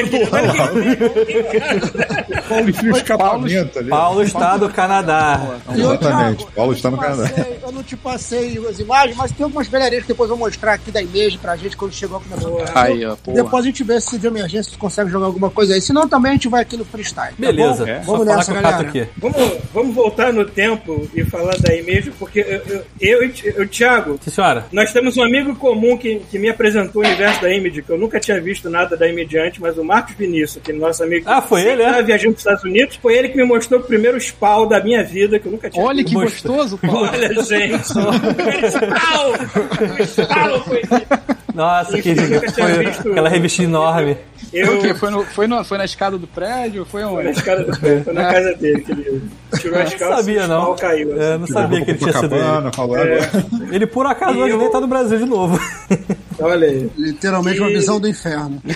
Paulo 2.47 2.69
escapamento 2.97 3.79
ali. 3.79 3.89
Paulo 3.89 4.23
está 4.23 4.57
do 4.57 4.69
Canadá. 4.69 5.59
Eu, 5.69 5.75
Exatamente. 5.93 6.45
Paulo 6.55 6.73
está 6.73 6.91
no 6.91 6.97
Canadá. 6.97 7.29
Eu 7.61 7.71
não 7.71 7.83
te 7.83 7.95
passei 7.95 8.57
as 8.67 8.79
imagens, 8.79 9.15
mas 9.15 9.31
tem 9.31 9.43
algumas 9.43 9.67
velharias 9.67 10.01
que 10.03 10.07
depois 10.09 10.29
eu 10.29 10.35
vou 10.35 10.45
mostrar 10.47 10.73
aqui 10.73 10.91
da 10.91 11.01
imagem 11.01 11.37
pra 11.39 11.55
gente 11.55 11.75
quando 11.77 11.93
chegou 11.93 12.17
a 12.17 12.21
começar 12.21 12.49
o 12.49 12.63
Aí, 12.75 13.05
ó, 13.05 13.15
porra. 13.15 13.37
Depois 13.43 13.63
a 13.63 13.67
gente 13.67 13.83
vê 13.83 13.99
se 14.01 14.17
de 14.17 14.27
emergência 14.27 14.71
tu 14.71 14.77
consegue 14.77 15.09
jogar 15.09 15.25
alguma 15.27 15.49
coisa 15.49 15.73
aí. 15.73 15.81
Senão 15.81 16.07
também 16.07 16.31
a 16.31 16.33
gente 16.35 16.47
vai 16.49 16.61
aqui 16.61 16.77
no 16.77 16.85
freestyle. 16.85 17.29
tá 17.31 17.35
Beleza, 17.37 17.85
bom? 17.85 17.91
é. 17.91 18.01
só 18.03 18.11
Vamos 18.11 18.25
falar 18.25 18.37
nessa, 18.37 18.53
galera. 18.53 18.81
aqui. 18.87 19.07
Vamos, 19.17 19.57
vamos 19.73 19.95
voltar 19.95 20.33
no 20.33 20.45
tempo 20.45 21.07
e 21.13 21.23
falar 21.23 21.55
da 21.59 21.75
Image, 21.75 22.11
porque 22.17 22.39
eu, 22.39 22.61
eu, 22.77 22.85
eu, 23.09 23.23
e 23.23 23.61
o 23.61 23.67
Thiago, 23.67 24.19
Sim, 24.23 24.31
senhora. 24.31 24.65
nós 24.71 24.91
temos 24.93 25.17
um 25.17 25.23
amigo 25.23 25.55
comum 25.55 25.97
que, 25.97 26.19
que 26.29 26.37
me 26.39 26.49
apresentou 26.49 27.01
o 27.01 27.05
universo 27.05 27.41
da 27.41 27.53
Image, 27.53 27.81
que 27.81 27.89
eu 27.89 27.97
nunca 27.97 28.19
tinha 28.19 28.39
visto 28.39 28.69
nada 28.69 28.95
da 28.95 29.07
Image 29.07 29.37
antes, 29.37 29.59
mas 29.59 29.77
o 29.77 29.83
Marcos 29.83 30.15
Vinícius, 30.15 30.61
que 30.63 30.71
é 30.71 30.73
nosso 30.75 31.03
amigo 31.03 31.25
Ah, 31.27 31.41
foi 31.41 31.61
ele, 31.61 31.81
é? 31.81 31.85
estava 31.87 32.03
viajando 32.03 32.33
para 32.33 32.37
os 32.37 32.39
Estados 32.39 32.63
Unidos, 32.63 32.95
foi 33.01 33.17
ele 33.17 33.29
que 33.29 33.37
me 33.37 33.43
mostrou 33.43 33.79
o 33.79 33.83
primeiro 33.83 34.17
spawn 34.19 34.67
da 34.67 34.81
minha 34.83 35.03
vida, 35.03 35.39
que 35.39 35.47
eu 35.47 35.51
nunca 35.51 35.69
tinha 35.69 35.83
Olha 35.83 36.03
visto. 36.03 36.09
que 36.09 36.21
gostoso, 36.23 36.77
Paulo. 36.77 37.09
Olha, 37.11 37.33
gente! 37.43 37.83
Primeiro 38.35 38.67
spawn! 38.71 39.33
O 39.99 40.05
spawn 40.05 40.59
foi 40.63 40.81
Nossa, 41.53 41.93
que 42.01 42.13
tinha 42.13 42.15
foi 42.51 42.85
visto- 42.85 43.09
aquela 43.11 43.29
revistinha 43.29 43.67
enorme. 43.67 44.17
Foi 44.49 44.59
eu 44.61 44.79
quê? 44.81 44.93
Foi, 44.93 45.09
no, 45.11 45.23
foi, 45.25 45.47
no, 45.47 45.63
foi 45.63 45.77
na 45.77 45.85
escada 45.85 46.17
do 46.17 46.27
prédio? 46.27 46.85
Foi 46.85 47.01
Foi 47.03 47.11
na 47.11 47.19
onde? 47.29 47.29
escada 47.39 47.63
do 47.63 47.79
pé, 47.79 48.01
foi 48.01 48.13
na 48.13 48.31
casa 48.33 48.53
dele 48.55 48.81
que 48.81 48.91
ele 48.91 49.21
tirou 49.59 49.79
as 49.79 49.91
Não 49.91 49.99
calças 49.99 50.17
sabia, 50.25 50.45
o 50.45 50.47
não. 50.47 50.75
caiu. 50.75 51.13
assim. 51.13 51.21
É, 51.23 51.37
não 51.37 51.47
sabia 51.47 51.85
que 51.85 51.91
ele 51.91 51.97
tinha 51.99 52.13
sido 52.13 52.35
ele. 52.35 52.43
É. 52.43 53.75
Ele, 53.75 53.85
por 53.87 54.05
acaso, 54.05 54.37
E 54.37 54.41
hoje 54.43 54.53
eu- 54.53 54.57
nem 54.59 54.71
tá 54.71 54.79
no 54.79 54.87
Brasil 54.87 55.17
de 55.17 55.25
novo. 55.25 55.59
Olha 56.39 56.67
aí. 56.67 56.89
Literalmente 56.97 57.59
uma 57.59 57.69
E- 57.69 57.73
visão 57.73 57.99
do 57.99 58.07
inferno. 58.07 58.61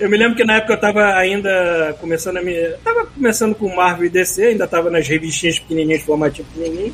Eu 0.00 0.10
me 0.10 0.16
lembro 0.16 0.36
que 0.36 0.44
na 0.44 0.56
época 0.56 0.72
eu 0.74 0.80
tava 0.80 1.04
ainda 1.14 1.96
começando 2.00 2.38
a 2.38 2.42
me. 2.42 2.52
Tava 2.82 3.06
começando 3.06 3.54
com 3.54 3.74
Marvel 3.74 4.06
e 4.06 4.08
DC, 4.08 4.42
ainda 4.46 4.66
tava 4.66 4.90
nas 4.90 5.06
revistinhas 5.06 5.58
pequenininhas, 5.60 6.02
formatinho 6.02 6.46
pequenininho. 6.52 6.92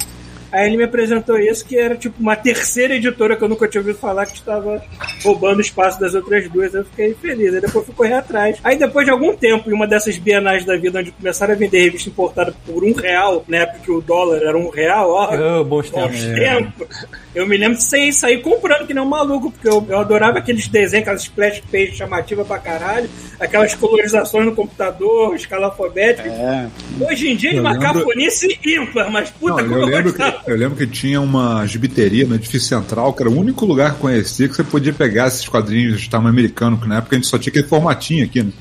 Aí 0.53 0.67
ele 0.67 0.77
me 0.77 0.85
apresentou 0.85 1.39
isso, 1.39 1.65
que 1.65 1.77
era 1.79 1.95
tipo 1.97 2.17
uma 2.21 2.35
terceira 2.37 2.95
editora 2.97 3.37
que 3.37 3.43
eu 3.45 3.49
nunca 3.49 3.69
tinha 3.69 3.81
ouvido 3.81 3.99
falar 3.99 4.27
que 4.27 4.35
estava 4.35 4.83
roubando 5.23 5.59
o 5.59 5.61
espaço 5.61 6.01
das 6.01 6.15
outras 6.15 6.49
duas. 6.49 6.75
Eu 6.75 6.85
fiquei 6.85 7.15
feliz. 7.15 7.55
Aí 7.55 7.61
depois 7.61 7.85
fui 7.87 7.95
correr 7.95 8.15
atrás. 8.15 8.59
Aí 8.65 8.77
depois 8.77 9.05
de 9.07 9.11
algum 9.13 9.35
tempo, 9.37 9.71
em 9.71 9.73
uma 9.73 9.87
dessas 9.87 10.19
bienais 10.19 10.65
da 10.65 10.77
vida, 10.77 10.99
onde 11.01 11.13
começaram 11.13 11.55
a 11.55 11.57
vender 11.57 11.83
revista 11.85 12.09
importada 12.09 12.55
por 12.67 12.83
um 12.85 12.93
real, 12.93 13.45
na 13.49 13.59
época 13.59 13.79
que 13.85 13.91
o 13.91 14.01
dólar 14.01 14.43
era 14.43 14.57
um 14.59 14.69
real, 14.71 15.11
ó. 15.11 15.31
Oh, 15.61 15.65
bons 15.65 15.89
Bons 15.91 16.11
tempos. 16.11 16.21
tempos. 16.25 17.07
Eu 17.35 17.47
me 17.47 17.57
lembro 17.57 17.79
de 17.79 17.85
sair, 17.85 18.13
sair 18.13 18.43
comprando 18.43 18.87
que 18.87 18.93
nem 18.95 19.03
um 19.03 19.07
maluco, 19.07 19.53
porque 19.53 19.69
eu, 19.69 19.87
eu 19.89 19.99
adorava 20.01 20.39
aqueles 20.39 20.67
desenhos, 20.67 21.03
aquelas 21.03 21.23
splash 21.23 21.61
page 21.71 21.95
chamativas 21.95 22.45
pra 22.47 22.59
caralho, 22.59 23.09
aquelas 23.39 23.73
colorizações 23.75 24.47
no 24.47 24.55
computador, 24.55 25.35
escala 25.37 25.67
alfabética. 25.67 26.29
É. 26.29 26.69
Hoje 27.09 27.29
em 27.31 27.37
dia, 27.37 27.51
ele 27.51 27.59
Eu 27.59 27.63
uma 27.63 27.73
lembro- 27.73 27.87
cafonice 28.01 28.59
ímpar, 28.67 29.11
mas 29.13 29.31
puta, 29.31 29.63
Não, 29.63 29.69
como 29.69 29.91
eu 29.91 29.97
eu 29.97 30.03
gostava 30.03 30.40
Eu 30.47 30.57
lembro 30.57 30.77
que 30.77 30.87
tinha 30.87 31.21
uma 31.21 31.65
gibiteria 31.67 32.27
no 32.27 32.35
edifício 32.35 32.69
central, 32.69 33.13
que 33.13 33.23
era 33.23 33.31
o 33.31 33.39
único 33.39 33.65
lugar 33.65 33.91
que 33.91 33.97
eu 33.97 34.01
conhecia 34.01 34.49
que 34.49 34.55
você 34.57 34.65
podia 34.65 34.93
pegar 34.93 35.29
esses 35.29 35.47
quadrinhos 35.49 36.01
de 36.01 36.09
tamanho 36.11 36.31
americano, 36.31 36.79
que 36.79 36.89
na 36.89 36.97
época 36.99 37.15
a 37.17 37.19
gente 37.19 37.29
só 37.29 37.39
tinha 37.39 37.51
aquele 37.51 37.67
formatinho 37.69 38.25
aqui, 38.25 38.43
né? 38.43 38.53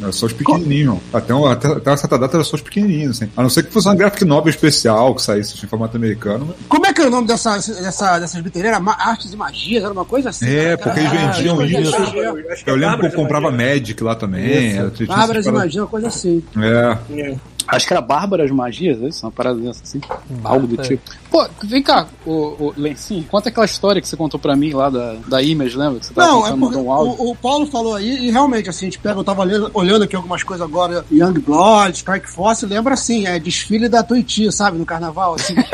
Era 0.00 0.10
só 0.10 0.26
os 0.26 0.32
pequenininhos. 0.32 0.98
Até, 1.12 1.32
um- 1.32 1.46
até, 1.46 1.68
até 1.68 1.90
uma 1.90 1.96
certa 1.96 2.18
data 2.18 2.36
era 2.36 2.42
só 2.42 2.56
os 2.56 2.62
pequenininhos, 2.62 3.16
assim. 3.22 3.30
A 3.36 3.42
não 3.42 3.48
ser 3.48 3.62
que 3.62 3.70
fosse 3.72 3.86
uma 3.86 3.94
graphic 3.94 4.24
novel 4.24 4.50
especial 4.50 5.14
que 5.14 5.22
saísse 5.22 5.64
em 5.64 5.68
formato 5.68 5.96
americano. 5.96 6.52
Como 6.68 6.84
é 6.86 6.92
que 6.92 7.00
é 7.02 7.06
o 7.06 7.10
nome 7.10 7.28
dessa, 7.28 7.54
dessa, 7.56 8.18
dessas 8.18 8.40
biterias? 8.40 8.72
Era 8.72 8.80
Ma- 8.80 8.96
Artes 8.98 9.32
e 9.32 9.36
Magias? 9.36 9.84
Era 9.84 9.92
uma 9.92 10.04
coisa 10.04 10.30
assim? 10.30 10.46
É, 10.46 10.64
Era- 10.64 10.78
porque 10.78 10.98
eles 10.98 11.12
era- 11.12 11.32
vendiam 11.32 11.62
era- 11.62 11.80
isso. 11.80 11.94
era- 11.94 12.28
é 12.40 12.62
Eu 12.66 12.74
lembro 12.74 12.98
que 13.00 13.06
eu 13.06 13.12
comprava 13.12 13.50
Magia. 13.52 13.74
Magic 13.74 14.02
lá 14.02 14.14
também. 14.16 14.72
Era, 14.76 14.90
Bárbaras 15.06 15.30
essas 15.30 15.46
e. 15.46 15.50
Magias, 15.52 15.76
uma 15.76 15.86
coisa 15.86 16.08
assim. 16.08 16.42
É. 16.56 16.98
É. 17.20 17.36
Acho 17.72 17.86
que 17.86 17.94
era 17.94 18.02
Bárbaras 18.02 18.50
Magias, 18.50 19.02
é 19.02 19.08
isso? 19.08 19.24
Uma 19.24 19.32
parada 19.32 19.58
dessa 19.58 19.82
assim. 19.82 19.98
Algo 20.44 20.66
do 20.66 20.76
tipo. 20.76 21.02
Pô, 21.30 21.48
vem 21.64 21.82
cá, 21.82 22.06
o, 22.26 22.32
o 22.66 22.74
Lencinho, 22.76 23.24
conta 23.24 23.48
aquela 23.48 23.64
história 23.64 23.98
que 23.98 24.06
você 24.06 24.14
contou 24.14 24.38
pra 24.38 24.54
mim 24.54 24.74
lá 24.74 24.90
da, 24.90 25.14
da 25.26 25.42
Image, 25.42 25.74
lembra? 25.78 25.98
Que 25.98 26.04
você 26.04 26.12
tava 26.12 26.28
Não, 26.28 26.46
é 26.46 26.54
porque 26.54 26.76
um 26.76 26.92
áudio. 26.92 27.24
o, 27.24 27.30
o 27.30 27.34
Paulo 27.34 27.66
falou 27.66 27.94
aí, 27.94 28.26
e 28.26 28.30
realmente, 28.30 28.68
assim, 28.68 28.84
a 28.84 28.90
gente 28.90 28.98
pega, 28.98 29.18
eu 29.18 29.24
tava 29.24 29.40
olhando, 29.40 29.70
olhando 29.72 30.04
aqui 30.04 30.14
algumas 30.14 30.42
coisas 30.42 30.66
agora, 30.66 31.02
Young 31.10 31.38
Blood, 31.40 31.96
Strike 31.96 32.28
Force, 32.28 32.66
lembra 32.66 32.92
assim, 32.92 33.26
é 33.26 33.38
desfile 33.38 33.88
da 33.88 34.02
Tuiuti, 34.02 34.52
sabe, 34.52 34.76
no 34.76 34.84
carnaval, 34.84 35.36
assim, 35.36 35.54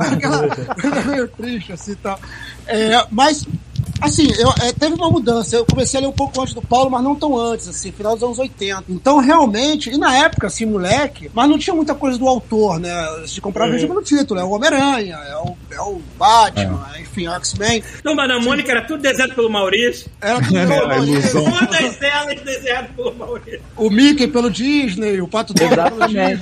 aquela 0.00 0.48
coisa 0.80 1.04
meio 1.04 1.28
triste, 1.28 1.74
assim, 1.74 1.92
e 1.92 1.96
tal. 1.96 2.18
É, 2.66 3.06
mas, 3.10 3.46
assim, 4.00 4.28
eu, 4.38 4.48
é, 4.62 4.72
teve 4.72 4.94
uma 4.94 5.10
mudança, 5.10 5.56
eu 5.56 5.64
comecei 5.66 5.98
a 5.98 6.00
ler 6.02 6.08
um 6.08 6.12
pouco 6.12 6.40
antes 6.40 6.54
do 6.54 6.62
Paulo, 6.62 6.90
mas 6.90 7.02
não 7.02 7.14
tão 7.14 7.36
antes, 7.38 7.68
assim, 7.68 7.92
final 7.92 8.14
dos 8.14 8.22
anos 8.22 8.38
80. 8.38 8.84
Então, 8.88 9.18
realmente, 9.18 9.90
e 9.90 9.98
na 9.98 10.16
época, 10.16 10.46
assim, 10.46 10.66
moleque, 10.66 11.30
mas 11.34 11.48
não 11.48 11.58
tinha 11.58 11.74
muita 11.74 11.94
coisa 11.94 12.18
do 12.18 12.26
autor, 12.28 12.78
né, 12.80 12.90
se 13.26 13.40
comprava 13.40 13.72
Uhum. 13.72 13.80
uhum. 13.82 13.94
no 13.94 14.02
título, 14.02 14.40
é 14.40 14.44
o 14.44 14.50
Homem-Aranha, 14.50 15.18
é 15.28 15.36
o, 15.36 15.56
é 15.70 15.80
o 15.80 16.00
Batman, 16.18 16.86
enfim, 17.00 17.26
o 17.28 17.32
X-Men, 17.34 17.82
Não, 18.04 18.14
mas 18.14 18.28
na 18.28 18.38
Mônica 18.40 18.70
era 18.70 18.82
tudo 18.82 19.00
desenhado 19.02 19.34
pelo 19.34 19.50
Maurício. 19.50 20.10
era 20.20 20.40
tudo 20.40 20.56
É, 20.56 20.94
a 20.94 20.98
ilusão. 20.98 21.44
Todas 21.50 22.02
elas 22.02 22.40
desenhadas 22.42 22.90
pelo 22.94 23.14
Maurício. 23.14 23.60
O 23.76 23.90
Mickey 23.90 24.26
pelo 24.26 24.50
Disney, 24.50 25.20
o 25.20 25.28
Pato 25.28 25.52
Donald 25.54 25.90
pelo. 25.96 26.06
Disney. 26.06 26.38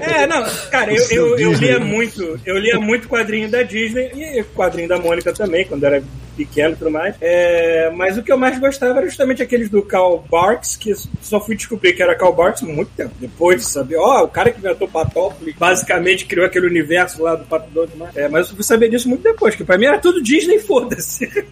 É, 0.00 0.26
não, 0.26 0.44
cara, 0.70 0.92
eu, 0.92 1.04
eu, 1.10 1.38
eu 1.38 1.52
lia 1.52 1.80
muito, 1.80 2.40
eu 2.44 2.58
lia 2.58 2.78
muito 2.80 3.08
quadrinho 3.08 3.50
da 3.50 3.62
Disney 3.62 4.10
e 4.14 4.44
quadrinho 4.54 4.88
da 4.88 4.98
Mônica 4.98 5.32
também, 5.32 5.64
quando 5.64 5.84
era 5.84 6.02
pequeno 6.34 6.74
e 6.74 6.76
tudo 6.76 6.90
mais. 6.90 7.14
É, 7.20 7.90
mas 7.96 8.18
o 8.18 8.22
que 8.22 8.32
eu 8.32 8.36
mais 8.38 8.58
gostava 8.58 8.98
era 8.98 9.06
justamente 9.06 9.42
aqueles 9.42 9.68
do 9.68 9.82
Carl 9.82 10.24
Barks, 10.30 10.76
que 10.76 10.92
só 11.22 11.40
fui 11.40 11.56
descobrir 11.56 11.92
que 11.94 12.02
era 12.02 12.14
Carl 12.14 12.32
Barks 12.32 12.62
muito 12.62 12.90
tempo 12.96 13.12
depois, 13.20 13.64
sabe? 13.66 13.96
Ó, 13.96 14.24
o 14.24 14.28
cara 14.28 14.50
que 14.50 14.58
inventou 14.58 14.88
Patópolis, 14.88 15.54
basicamente 15.56 16.26
criou 16.26 16.46
aquele 16.46 16.66
universo 16.66 17.22
lá 17.22 17.34
do 17.36 17.44
Pato 17.44 17.68
tudo 17.72 17.96
mais. 17.96 18.16
É, 18.16 18.28
mas 18.28 18.48
eu 18.50 18.54
fui 18.54 18.64
saber 18.64 18.88
disso 18.88 19.08
muito 19.08 19.22
depois, 19.22 19.54
que 19.54 19.64
pra 19.64 19.78
mim 19.78 19.86
era 19.86 19.98
tudo 19.98 20.22
Disney, 20.22 20.58
foda-se. 20.58 21.28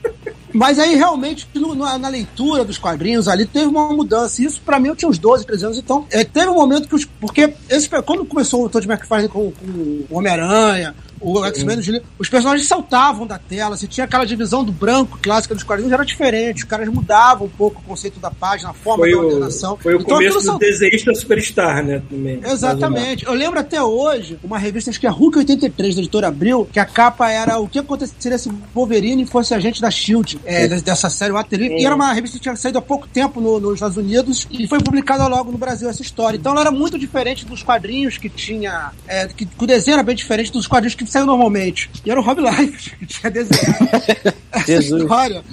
Mas 0.54 0.78
aí 0.78 0.94
realmente, 0.96 1.48
no- 1.54 1.74
na, 1.74 1.96
na 1.96 2.08
leitura 2.08 2.62
dos 2.62 2.76
quadrinhos 2.76 3.26
ali, 3.26 3.46
teve 3.46 3.64
uma 3.64 3.90
mudança. 3.90 4.42
Isso 4.42 4.60
pra 4.60 4.78
mim 4.78 4.88
eu 4.88 4.94
tinha 4.94 5.08
uns 5.08 5.18
12, 5.18 5.46
13 5.46 5.64
anos, 5.64 5.78
então 5.78 6.06
é, 6.10 6.24
teve 6.24 6.48
um 6.50 6.54
momento 6.54 6.86
que 6.88 6.94
os. 6.94 7.06
Porque 7.06 7.54
esse, 7.70 7.88
quando 8.04 8.26
começou 8.26 8.62
o 8.62 8.68
Todd 8.68 8.86
McFarlane 8.86 9.30
com, 9.30 9.50
com 9.50 9.66
o 9.66 10.06
Homem-Aranha, 10.10 10.94
o 11.22 11.44
X-Men, 11.46 11.78
o 11.78 12.02
os 12.22 12.28
personagens 12.28 12.66
saltavam 12.68 13.26
da 13.26 13.38
tela. 13.38 13.76
Você 13.76 13.86
tinha 13.86 14.04
aquela 14.04 14.24
divisão 14.24 14.64
do 14.64 14.72
branco 14.72 15.18
clássica 15.22 15.54
dos 15.54 15.64
quadrinhos, 15.64 15.92
era 15.92 16.04
diferente. 16.04 16.58
Os 16.58 16.64
caras 16.64 16.88
mudavam 16.88 17.46
um 17.46 17.50
pouco 17.50 17.80
o 17.80 17.82
conceito 17.84 18.18
da 18.20 18.30
página, 18.30 18.70
a 18.70 18.74
forma 18.74 19.04
Foi 19.04 19.12
da 19.12 19.18
o, 19.18 19.24
ordenação. 19.26 19.76
foi 19.76 19.94
o 19.94 20.00
Então, 20.00 20.16
começo 20.16 20.40
do 20.52 20.58
desenhista 20.58 21.14
superstar, 21.14 21.84
né? 21.84 22.02
Também, 22.08 22.40
Exatamente. 22.44 23.24
Eu 23.26 23.34
lembro 23.34 23.58
até 23.58 23.82
hoje 23.82 24.38
uma 24.42 24.58
revista, 24.58 24.90
acho 24.90 25.00
que 25.00 25.06
é 25.06 25.10
Hulk 25.10 25.38
83, 25.38 25.94
da 25.96 26.00
editora 26.00 26.28
Abril, 26.28 26.68
que 26.72 26.78
a 26.78 26.84
capa 26.84 27.30
era 27.30 27.58
o 27.58 27.68
que 27.68 27.78
aconteceria 27.78 28.38
se 28.38 28.50
Wolverine 28.74 29.26
fosse 29.26 29.54
agente 29.54 29.80
da 29.80 29.90
Shield, 29.90 30.40
é, 30.44 30.66
des- 30.68 30.82
dessa 30.82 31.08
série 31.10 31.32
Waterloo. 31.32 31.78
E 31.78 31.84
era 31.84 31.94
uma 31.94 32.12
revista 32.12 32.36
que 32.38 32.42
tinha 32.42 32.56
saído 32.56 32.78
há 32.78 32.82
pouco 32.82 33.06
tempo 33.08 33.40
no- 33.40 33.60
nos 33.60 33.74
Estados 33.74 33.96
Unidos 33.96 34.46
e 34.50 34.66
foi 34.68 34.80
publicada 34.80 35.26
logo 35.26 35.50
no 35.52 35.58
Brasil 35.58 35.88
essa 35.88 36.02
história. 36.02 36.36
Então 36.36 36.52
ela 36.52 36.62
era 36.62 36.70
muito 36.70 36.98
diferente 36.98 37.44
dos 37.46 37.62
quadrinhos 37.62 38.16
que 38.18 38.28
tinha. 38.28 38.92
é, 39.06 39.26
que, 39.28 39.44
que 39.46 39.64
o 39.64 39.66
desenho 39.66 39.94
era 39.94 40.02
bem 40.02 40.14
diferente 40.14 40.50
dos 40.52 40.66
quadrinhos 40.66 40.94
que 40.94 41.04
saiu 41.12 41.26
normalmente. 41.26 41.90
E 42.04 42.10
era 42.10 42.18
o 42.18 42.22
Rob 42.22 42.40
Life 42.40 42.96
que 42.96 43.06
tinha 43.06 43.30
desenhado 43.30 43.88
essa 44.52 44.66
Jesus. 44.66 45.02
história. 45.02 45.44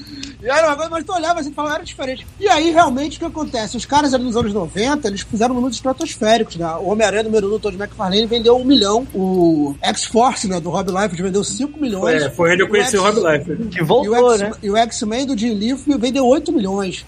E 0.41 0.47
era 0.47 0.67
uma 0.67 0.75
coisa, 0.77 0.89
mas 0.89 1.03
tu 1.03 1.11
olhava 1.11 1.41
assim 1.41 1.49
e 1.49 1.53
falava, 1.53 1.75
era 1.75 1.83
diferente. 1.83 2.25
E 2.39 2.47
aí, 2.47 2.71
realmente, 2.71 3.17
o 3.17 3.19
que 3.19 3.25
acontece? 3.25 3.75
Os 3.75 3.85
caras 3.85 4.13
ali 4.13 4.23
nos 4.23 4.37
anos 4.37 4.53
90, 4.53 5.05
eles 5.09 5.21
fizeram 5.21 5.53
números 5.53 5.75
estratosféricos, 5.75 6.55
né? 6.55 6.65
O 6.75 6.89
Homem-Aranha 6.89 7.23
número 7.23 7.47
1 7.47 7.49
do 7.49 7.59
Todd 7.59 7.75
McFarlane 7.75 8.25
vendeu 8.25 8.55
um 8.55 8.63
milhão. 8.63 9.05
O 9.13 9.75
X-Force, 9.81 10.47
né, 10.47 10.61
do 10.61 10.69
Rob 10.69 10.89
Liefeld 10.91 11.21
vendeu 11.21 11.43
5 11.43 11.77
milhões. 11.77 12.23
É, 12.23 12.29
foi 12.29 12.53
onde 12.53 12.63
eu 12.63 12.69
conheci 12.69 12.97
o 12.97 13.03
Rob 13.03 13.19
Life. 13.19 13.67
Que 13.69 13.79
E 13.79 13.81
o 13.81 13.85
voltou, 13.85 14.37
né? 14.37 14.51
E 14.63 14.69
o 14.69 14.77
X-Men 14.77 15.25
do 15.25 15.37
Jim 15.37 15.53
Lee 15.55 15.75
vendeu 15.97 16.25
8 16.25 16.53
milhões. 16.53 17.05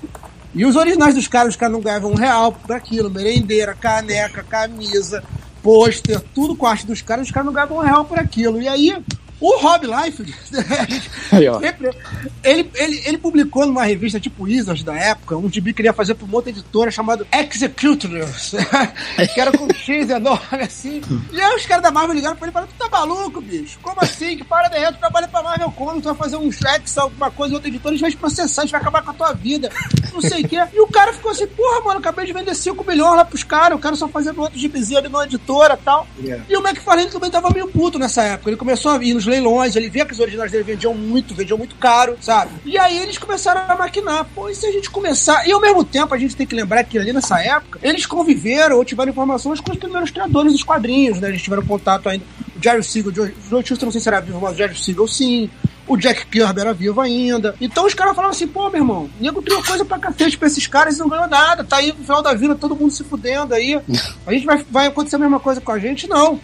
E 0.53 0.65
os 0.65 0.75
originais 0.75 1.15
dos 1.15 1.29
caras, 1.29 1.53
os 1.53 1.55
caras 1.55 1.73
não 1.73 1.81
ganhavam 1.81 2.11
um 2.11 2.15
real 2.15 2.51
por 2.51 2.75
aquilo. 2.75 3.09
Merendeira, 3.09 3.73
caneca, 3.73 4.43
camisa, 4.43 5.23
pôster, 5.61 6.19
tudo 6.33 6.55
com 6.55 6.65
a 6.65 6.71
arte 6.71 6.85
dos 6.85 7.01
caras, 7.01 7.27
os 7.27 7.31
caras 7.31 7.45
não 7.45 7.53
ganhavam 7.53 7.77
um 7.77 7.81
real 7.81 8.05
por 8.05 8.19
aquilo. 8.19 8.61
E 8.61 8.67
aí, 8.67 8.95
o 9.41 9.57
Rob 9.59 9.85
Liefeld, 9.87 10.33
Aí, 11.31 11.47
ó. 11.49 11.59
sempre- 11.59 11.89
ele, 12.43 12.69
ele, 12.75 13.01
ele 13.05 13.17
publicou 13.17 13.65
numa 13.65 13.83
revista 13.83 14.19
tipo 14.19 14.43
Wizards 14.43 14.83
da 14.83 14.95
época, 14.95 15.35
um 15.35 15.51
gibi 15.51 15.73
que 15.73 15.81
ele 15.81 15.89
ia 15.89 15.93
fazer 15.93 16.13
pra 16.13 16.25
uma 16.25 16.35
outra 16.35 16.51
editora 16.51 16.91
chamado 16.91 17.25
Executors, 17.31 18.53
que 19.33 19.39
era 19.41 19.51
com 19.51 19.65
um 19.65 19.73
X 19.73 20.09
enorme 20.09 20.63
assim. 20.63 21.01
E 21.31 21.41
aí 21.41 21.55
os 21.55 21.65
caras 21.65 21.83
da 21.83 21.91
Marvel 21.91 22.15
ligaram 22.15 22.35
pra 22.35 22.45
ele 22.47 22.51
e 22.51 22.53
falaram: 22.53 22.71
Tu 22.71 22.77
tá 22.77 22.89
maluco, 22.89 23.41
bicho? 23.41 23.79
Como 23.81 23.97
assim? 24.01 24.37
Que 24.37 24.43
para 24.43 24.67
daí, 24.67 24.85
tu 24.91 24.99
trabalha 24.99 25.27
pra 25.27 25.41
Marvel 25.43 25.71
como? 25.71 26.01
Tu 26.01 26.05
vai 26.05 26.15
fazer 26.15 26.37
um 26.37 26.51
X, 26.51 26.97
alguma 26.97 27.31
coisa 27.31 27.53
em 27.53 27.55
outra 27.55 27.69
editora, 27.69 27.89
a 27.93 27.97
gente 27.97 28.01
vai 28.01 28.11
te 28.11 28.17
processar, 28.17 28.61
a 28.61 28.65
gente 28.65 28.71
vai 28.71 28.81
acabar 28.81 29.01
com 29.03 29.11
a 29.11 29.13
tua 29.13 29.33
vida. 29.33 29.69
Não 30.13 30.21
sei 30.21 30.43
o 30.43 30.47
quê. 30.47 30.57
E 30.73 30.79
o 30.81 30.87
cara 30.87 31.13
ficou 31.13 31.31
assim: 31.31 31.47
Porra, 31.47 31.81
mano, 31.85 31.99
acabei 31.99 32.25
de 32.25 32.33
vender 32.33 32.53
5 32.55 32.83
milhões 32.85 33.15
lá 33.15 33.25
pros 33.25 33.43
caras, 33.43 33.77
o 33.77 33.81
cara 33.81 33.95
só 33.95 34.07
fazendo 34.07 34.41
outro 34.41 34.59
gibizinho 34.59 34.99
ali 34.99 35.07
numa 35.09 35.23
editora 35.25 35.77
e 35.79 35.83
tal. 35.83 36.07
Yeah. 36.21 36.43
E 36.49 36.55
o 36.57 36.65
McFarlane 36.65 37.09
também 37.09 37.31
tava 37.31 37.49
meio 37.49 37.67
puto 37.67 37.97
nessa 37.97 38.21
época. 38.23 38.49
Ele 38.49 38.57
começou 38.57 38.91
a 38.91 39.03
ir 39.03 39.13
nos 39.13 39.25
leilões, 39.31 39.75
ele 39.75 39.89
via 39.89 40.05
que 40.05 40.13
os 40.13 40.19
originais 40.19 40.51
dele 40.51 40.63
vendiam 40.63 40.93
muito, 40.93 41.33
vendiam 41.33 41.57
muito 41.57 41.75
caro, 41.75 42.17
sabe? 42.21 42.51
E 42.65 42.77
aí 42.77 42.97
eles 42.97 43.17
começaram 43.17 43.61
a 43.67 43.75
maquinar. 43.75 44.25
Pô, 44.35 44.49
e 44.49 44.55
se 44.55 44.65
a 44.65 44.71
gente 44.71 44.89
começar. 44.89 45.47
E 45.47 45.51
ao 45.51 45.61
mesmo 45.61 45.83
tempo 45.83 46.13
a 46.13 46.17
gente 46.17 46.35
tem 46.35 46.45
que 46.45 46.55
lembrar 46.55 46.83
que 46.83 46.97
ali 46.97 47.13
nessa 47.13 47.39
época, 47.41 47.79
eles 47.81 48.05
conviveram 48.05 48.77
ou 48.77 48.85
tiveram 48.85 49.11
informações 49.11 49.59
com 49.59 49.71
os 49.71 49.77
primeiros 49.77 50.11
criadores 50.11 50.51
dos 50.51 50.63
quadrinhos, 50.63 51.19
né? 51.19 51.29
Eles 51.29 51.41
tiveram 51.41 51.65
contato 51.65 52.09
ainda. 52.09 52.25
O 52.55 52.63
Jerry 52.63 52.83
Siegel, 52.83 53.11
o 53.11 53.15
Joe 53.15 53.63
não 53.81 53.91
sei 53.91 54.01
se 54.01 54.07
era 54.07 54.19
vivo, 54.19 54.39
mas 54.39 54.53
o 54.53 54.57
Jerry 54.57 54.77
Siegel 54.77 55.07
sim. 55.07 55.49
O 55.87 55.97
Jack 55.97 56.27
Kirby 56.27 56.61
era 56.61 56.73
vivo 56.73 57.01
ainda. 57.01 57.55
Então 57.59 57.85
os 57.85 57.93
caras 57.93 58.15
falavam 58.15 58.35
assim, 58.35 58.47
pô, 58.47 58.69
meu 58.69 58.81
irmão, 58.81 59.09
nego 59.19 59.41
criou 59.41 59.61
coisa 59.63 59.83
pra 59.83 59.99
cacete 59.99 60.37
pra 60.37 60.47
esses 60.47 60.67
caras 60.67 60.95
e 60.95 60.99
não 60.99 61.09
ganhou 61.09 61.27
nada. 61.27 61.63
Tá 61.63 61.77
aí 61.77 61.87
no 61.87 62.03
final 62.03 62.21
da 62.21 62.33
vida, 62.33 62.55
todo 62.55 62.75
mundo 62.75 62.91
se 62.91 63.03
fudendo 63.03 63.53
aí. 63.53 63.79
A 64.25 64.31
gente 64.31 64.45
vai, 64.45 64.63
vai 64.69 64.87
acontecer 64.87 65.15
a 65.15 65.19
mesma 65.19 65.39
coisa 65.39 65.59
com 65.59 65.71
a 65.71 65.79
gente? 65.79 66.07
Não. 66.07 66.39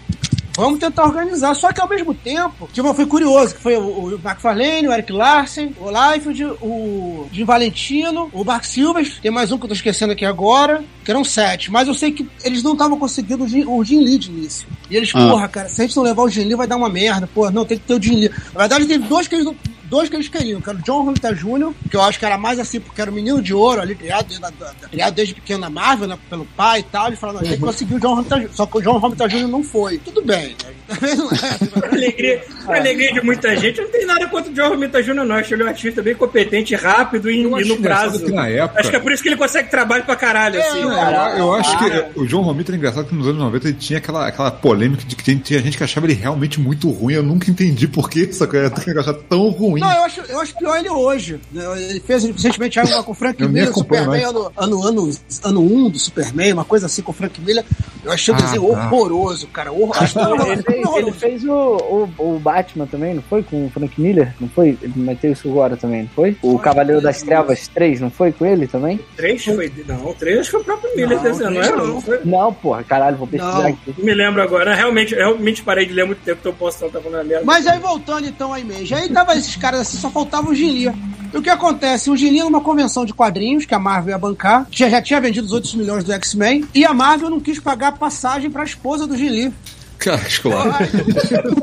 Vamos 0.58 0.80
tentar 0.80 1.06
organizar. 1.06 1.54
Só 1.56 1.72
que 1.72 1.80
ao 1.80 1.88
mesmo 1.88 2.14
tempo, 2.14 2.68
tipo, 2.74 2.92
foi 2.94 3.06
curioso, 3.06 3.54
que 3.56 3.62
foi 3.62 3.78
o, 3.78 3.82
o 3.84 4.14
McFarlane, 4.16 4.88
o 4.88 4.92
Eric 4.92 5.12
Larsen, 5.12 5.76
o 5.80 5.90
Liefeld, 5.90 6.44
o 6.62 7.28
Jim 7.32 7.44
Valentino, 7.46 8.30
o 8.34 8.44
Mark 8.44 8.66
Silvers, 8.66 9.20
tem 9.22 9.30
mais 9.30 9.52
um 9.52 9.58
que 9.58 9.66
eu 9.66 9.68
tô 9.70 9.74
esquecendo 9.76 10.14
aqui 10.14 10.26
agora, 10.26 10.84
que 11.06 11.12
eram 11.12 11.24
sete. 11.24 11.72
Mas 11.72 11.88
eu 11.88 11.94
sei 11.94 12.12
que 12.12 12.28
eles 12.44 12.64
não 12.64 12.74
estavam 12.74 12.98
conseguindo 12.98 13.44
o 13.44 13.48
Jim, 13.48 13.64
o 13.66 13.84
Jim 13.84 14.00
Lee 14.04 14.18
de 14.18 14.30
início. 14.32 14.68
E 14.90 14.98
eles, 14.98 15.12
Ah. 15.14 15.30
porra, 15.30 15.48
cara, 15.48 15.70
se 15.70 15.80
a 15.82 15.86
gente 15.86 15.96
não 15.96 16.04
levar 16.04 16.24
o 16.24 16.30
Jim 16.30 16.44
Lee 16.44 16.56
vai 16.56 16.66
dar 16.68 16.76
uma 16.78 16.90
merda. 16.90 17.30
Pô, 17.34 17.50
não, 17.52 17.64
tem 17.64 17.78
que 17.78 17.86
ter 17.86 17.94
o 17.94 18.02
Jim 18.02 18.16
Lee. 18.16 18.32
Na 18.54 18.62
verdade, 18.62 18.86
teve 18.88 19.08
dois 19.08 19.28
que 19.28 19.36
eles 19.36 19.46
não 19.46 19.56
dois 19.90 20.10
que 20.10 20.16
eles 20.16 20.28
queriam, 20.28 20.62
que 20.62 20.70
era 20.70 20.78
o 20.78 20.82
John 20.82 21.04
Romita 21.04 21.34
Jr., 21.34 21.72
que 21.90 21.96
eu 21.98 22.02
acho 22.02 22.20
que 22.20 22.26
era 22.26 22.38
mais 22.38 22.60
assim, 22.60 22.80
porque 22.80 23.02
era 23.02 23.10
o 23.10 23.14
menino 23.14 23.42
de 23.42 23.54
ouro 23.54 23.82
ali, 23.82 23.96
criado 23.96 24.28
desde, 24.28 24.46
criado 24.90 25.14
desde 25.16 25.34
pequeno 25.36 25.60
na 25.62 25.70
Marvel, 25.70 26.08
né, 26.08 26.18
pelo 26.30 26.46
pai 26.46 26.80
e 26.80 26.84
tal. 26.84 27.12
Falaram, 27.14 27.40
não, 27.40 27.42
a 27.42 27.50
gente 27.50 27.50
tem 27.52 27.60
que 27.60 27.66
conseguir 27.66 27.96
o 27.96 28.00
John 28.00 28.16
Romita 28.16 28.40
Jr., 28.40 28.50
só 28.54 28.66
que 28.66 28.78
o 28.78 28.82
John 28.82 28.98
Romita 28.98 29.28
Jr. 29.28 29.48
não 29.48 29.64
foi. 29.64 29.98
Tudo 30.00 30.22
bem, 30.24 30.50
né? 30.64 30.74
Talvez 30.88 31.18
não 31.18 31.30
é. 31.32 31.80
Pra 31.80 31.90
alegria, 31.90 32.44
pra 32.66 32.78
alegria 32.78 33.14
de 33.14 33.22
muita 33.22 33.56
gente, 33.56 33.80
eu 33.80 33.86
não 33.86 33.92
tem 33.92 34.06
nada 34.06 34.28
contra 34.28 34.52
o 34.52 34.54
John 34.54 34.70
Romita 34.70 35.02
Jr., 35.02 35.14
não. 35.14 35.36
Acho 35.36 35.54
ele 35.54 35.64
um 35.64 35.68
artista 35.68 36.02
bem 36.02 36.16
competente, 36.16 36.76
rápido 36.76 37.30
e, 37.30 37.42
e 37.44 37.54
acho 37.56 37.68
no 37.70 37.78
prazo. 37.78 38.26
que 38.26 38.32
na 38.32 38.48
época- 38.48 38.80
Acho 38.80 38.90
que 38.90 38.96
é 38.96 39.00
por 39.00 39.12
isso 39.12 39.24
que 39.24 39.30
ele 39.30 39.38
consegue 39.38 39.70
trabalho 39.70 40.04
pra 40.04 40.16
caralho, 40.16 40.60
assim. 40.62 40.82
Não, 40.82 40.90
né? 40.90 41.34
eu, 41.34 41.38
eu 41.40 41.54
acho 41.56 41.78
que 41.78 42.20
o 42.20 42.26
John 42.28 42.42
Romita 42.42 42.72
era 42.72 42.78
engraçado 42.78 43.08
que 43.08 43.16
nos 43.16 43.28
anos 43.28 43.40
90 43.40 43.68
ele 43.68 43.78
tinha 43.78 43.98
aquela, 44.00 44.28
aquela 44.28 44.52
polêmica 44.52 45.04
de 45.06 45.16
que 45.16 45.24
tinha, 45.24 45.38
tinha 45.38 45.60
gente 45.62 45.78
que 45.78 45.84
achava 45.84 46.06
ele 46.06 46.14
realmente 46.14 46.60
muito 46.60 46.90
ruim. 46.90 47.14
Eu 47.14 47.24
nunca 47.24 47.50
entendi 47.50 47.88
por 47.88 48.10
que 48.10 48.24
essa 48.30 48.48
coisa 48.48 48.74
achava 49.00 49.14
tão 49.14 49.50
ruim. 49.50 49.77
Não, 49.80 49.92
eu 49.92 50.04
acho, 50.04 50.22
eu 50.22 50.40
acho 50.40 50.56
pior 50.58 50.78
ele 50.78 50.90
hoje. 50.90 51.40
né? 51.52 51.64
Ele 51.90 52.00
fez 52.00 52.24
recentemente 52.24 52.80
algo 52.80 53.04
com 53.04 53.12
o 53.12 53.16
Frank 53.16 53.42
Miller, 53.48 53.74
Superman, 53.74 54.24
ano, 54.24 54.52
ano, 54.58 54.84
ano, 54.88 55.12
ano 55.44 55.62
1 55.62 55.90
do 55.90 56.00
Superman, 56.00 56.54
uma 56.54 56.66
coisa 56.66 56.86
assim 56.86 57.02
com 57.02 57.12
o 57.12 57.16
Frank 57.16 57.40
Miller. 57.42 57.66
Eu 58.04 58.12
achei 58.12 58.34
o 58.34 58.38
Ah, 58.38 58.42
desenho 58.42 58.62
tá. 58.62 58.68
horroroso, 58.68 59.48
cara. 59.48 59.72
Horroroso. 59.72 60.46
Ele 60.52 60.64
fez, 60.64 60.88
ele 60.96 61.12
fez 61.12 61.44
o, 61.46 61.52
o, 61.54 62.10
o 62.36 62.40
Batman 62.40 62.86
também, 62.86 63.14
não 63.14 63.22
foi? 63.24 63.44
Com 63.44 63.66
o 63.66 63.70
Frank 63.70 64.00
Miller? 64.00 64.34
Não 64.40 64.48
foi? 64.50 64.78
Ele 64.82 64.94
meteu 64.96 65.32
isso 65.32 65.50
agora 65.50 65.76
também, 65.78 66.04
não 66.04 66.10
foi? 66.10 66.38
O 66.42 66.58
Cavaleiro 66.60 67.02
das 67.02 67.22
Trevas 67.22 67.68
3, 67.68 68.00
não 68.02 68.10
foi 68.10 68.32
com 68.32 68.46
ele 68.46 68.68
também? 68.68 69.00
Três 69.16 69.44
foi. 69.44 69.72
Não, 69.88 70.14
três 70.14 70.40
acho 70.40 70.48
que 70.48 70.52
foi 70.52 70.62
o 70.62 70.64
próprio 70.64 70.96
Miller 70.96 71.18
Não, 71.18 71.24
desenhando, 71.24 71.54
não 71.54 71.62
três 71.62 71.68
era? 71.68 71.78
não. 71.78 71.88
Não 71.88 72.02
foi? 72.02 72.20
Não, 72.26 72.54
porra, 72.54 72.84
caralho, 72.84 73.18
vou 73.18 73.28
pesquisar 73.28 73.62
Não. 73.64 73.68
aqui. 73.70 73.96
Não 73.98 74.06
me 74.06 74.14
lembro 74.14 74.42
agora. 74.42 74.76
Realmente, 74.76 75.14
eu 75.14 75.20
realmente 75.20 75.62
parei 75.64 75.86
de 75.86 75.94
ler 75.94 76.06
muito 76.06 76.20
tempo, 76.24 76.38
então 76.40 76.52
eu 76.52 76.58
posso 76.58 76.86
estar 76.86 77.00
falando 77.02 77.22
a 77.22 77.24
merda. 77.24 77.46
Mas 77.46 77.66
aí 77.68 77.80
voltando 77.80 78.28
então 78.28 78.54
à 78.54 78.60
imagem, 78.60 78.98
aí 78.98 79.10
tava 79.10 79.36
esses 79.36 79.56
caras 79.56 79.82
assim, 79.82 79.98
só 79.98 80.10
faltava 80.10 80.50
o 80.50 80.56
Gili. 80.56 80.92
E 81.34 81.38
o 81.38 81.42
que 81.42 81.50
acontece? 81.50 82.10
O 82.10 82.16
Gili 82.16 82.40
numa 82.40 82.62
convenção 82.62 83.04
de 83.06 83.14
quadrinhos 83.14 83.66
que 83.66 83.74
a 83.74 83.80
Marvel 83.80 84.12
ia 84.12 84.18
bancar, 84.18 84.66
que 84.72 84.80
já, 84.80 84.90
já 84.90 85.02
tinha 85.02 85.20
vendido 85.20 85.46
os 85.46 85.52
outros 85.52 85.76
milhões 85.76 86.04
do 86.04 86.12
X-Men, 86.14 86.66
e 86.74 86.86
a 86.86 86.94
Marvel 86.94 87.30
não 87.30 87.40
quis 87.40 87.60
pagar 87.60 87.87
pagar 87.88 87.92
passagem 87.94 88.52
pra 88.52 88.64
esposa 88.64 89.08
do 89.08 89.16
Gili. 89.16 89.54
Cara, 89.98 90.22
claro. 90.42 90.86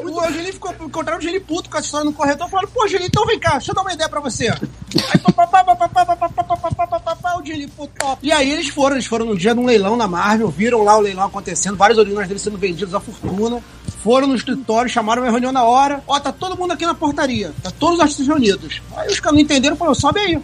o 0.02 0.32
Gili 0.32 0.52
ficou, 0.52 0.74
encontraram 0.80 1.18
o 1.18 1.22
Gili 1.22 1.38
puto 1.38 1.70
com 1.70 1.76
a 1.76 1.80
história 1.80 2.04
no 2.04 2.12
corretor, 2.12 2.48
falaram, 2.48 2.68
pô, 2.68 2.86
Gili, 2.88 3.06
então 3.06 3.24
vem 3.26 3.38
cá, 3.38 3.52
deixa 3.52 3.70
eu 3.70 3.74
dar 3.74 3.82
uma 3.82 3.92
ideia 3.92 4.08
pra 4.08 4.20
você. 4.20 4.48
Aí, 4.48 5.18
papapá, 5.22 5.62
papapá, 5.62 6.04
papapá, 6.04 6.86
papapá, 6.86 7.38
o 7.38 7.44
Gili, 7.44 7.68
pô, 7.68 7.86
top. 7.86 8.18
E 8.26 8.32
aí 8.32 8.50
eles 8.50 8.68
foram, 8.68 8.96
eles 8.96 9.06
foram 9.06 9.24
no 9.24 9.36
dia 9.36 9.54
num 9.54 9.64
leilão 9.64 9.96
na 9.96 10.08
Marvel, 10.08 10.48
viram 10.48 10.82
lá 10.82 10.96
o 10.96 11.00
leilão 11.00 11.24
acontecendo, 11.24 11.76
vários 11.76 11.98
orinóis 11.98 12.26
deles 12.26 12.42
sendo 12.42 12.58
vendidos 12.58 12.94
à 12.94 13.00
fortuna. 13.00 13.62
Foram 14.02 14.26
no 14.26 14.34
escritório, 14.34 14.90
chamaram 14.90 15.22
uma 15.22 15.30
reunião 15.30 15.52
na 15.52 15.62
hora. 15.62 16.02
Ó, 16.06 16.18
tá 16.18 16.32
todo 16.32 16.58
mundo 16.58 16.72
aqui 16.72 16.84
na 16.84 16.94
portaria, 16.94 17.54
tá 17.62 17.70
todos 17.70 17.96
os 17.96 18.00
artistas 18.00 18.26
reunidos. 18.26 18.82
Aí 18.96 19.08
os 19.08 19.20
caras 19.20 19.36
não 19.36 19.42
entenderam, 19.42 19.76
falou, 19.76 19.94
sobe 19.94 20.20
aí. 20.20 20.42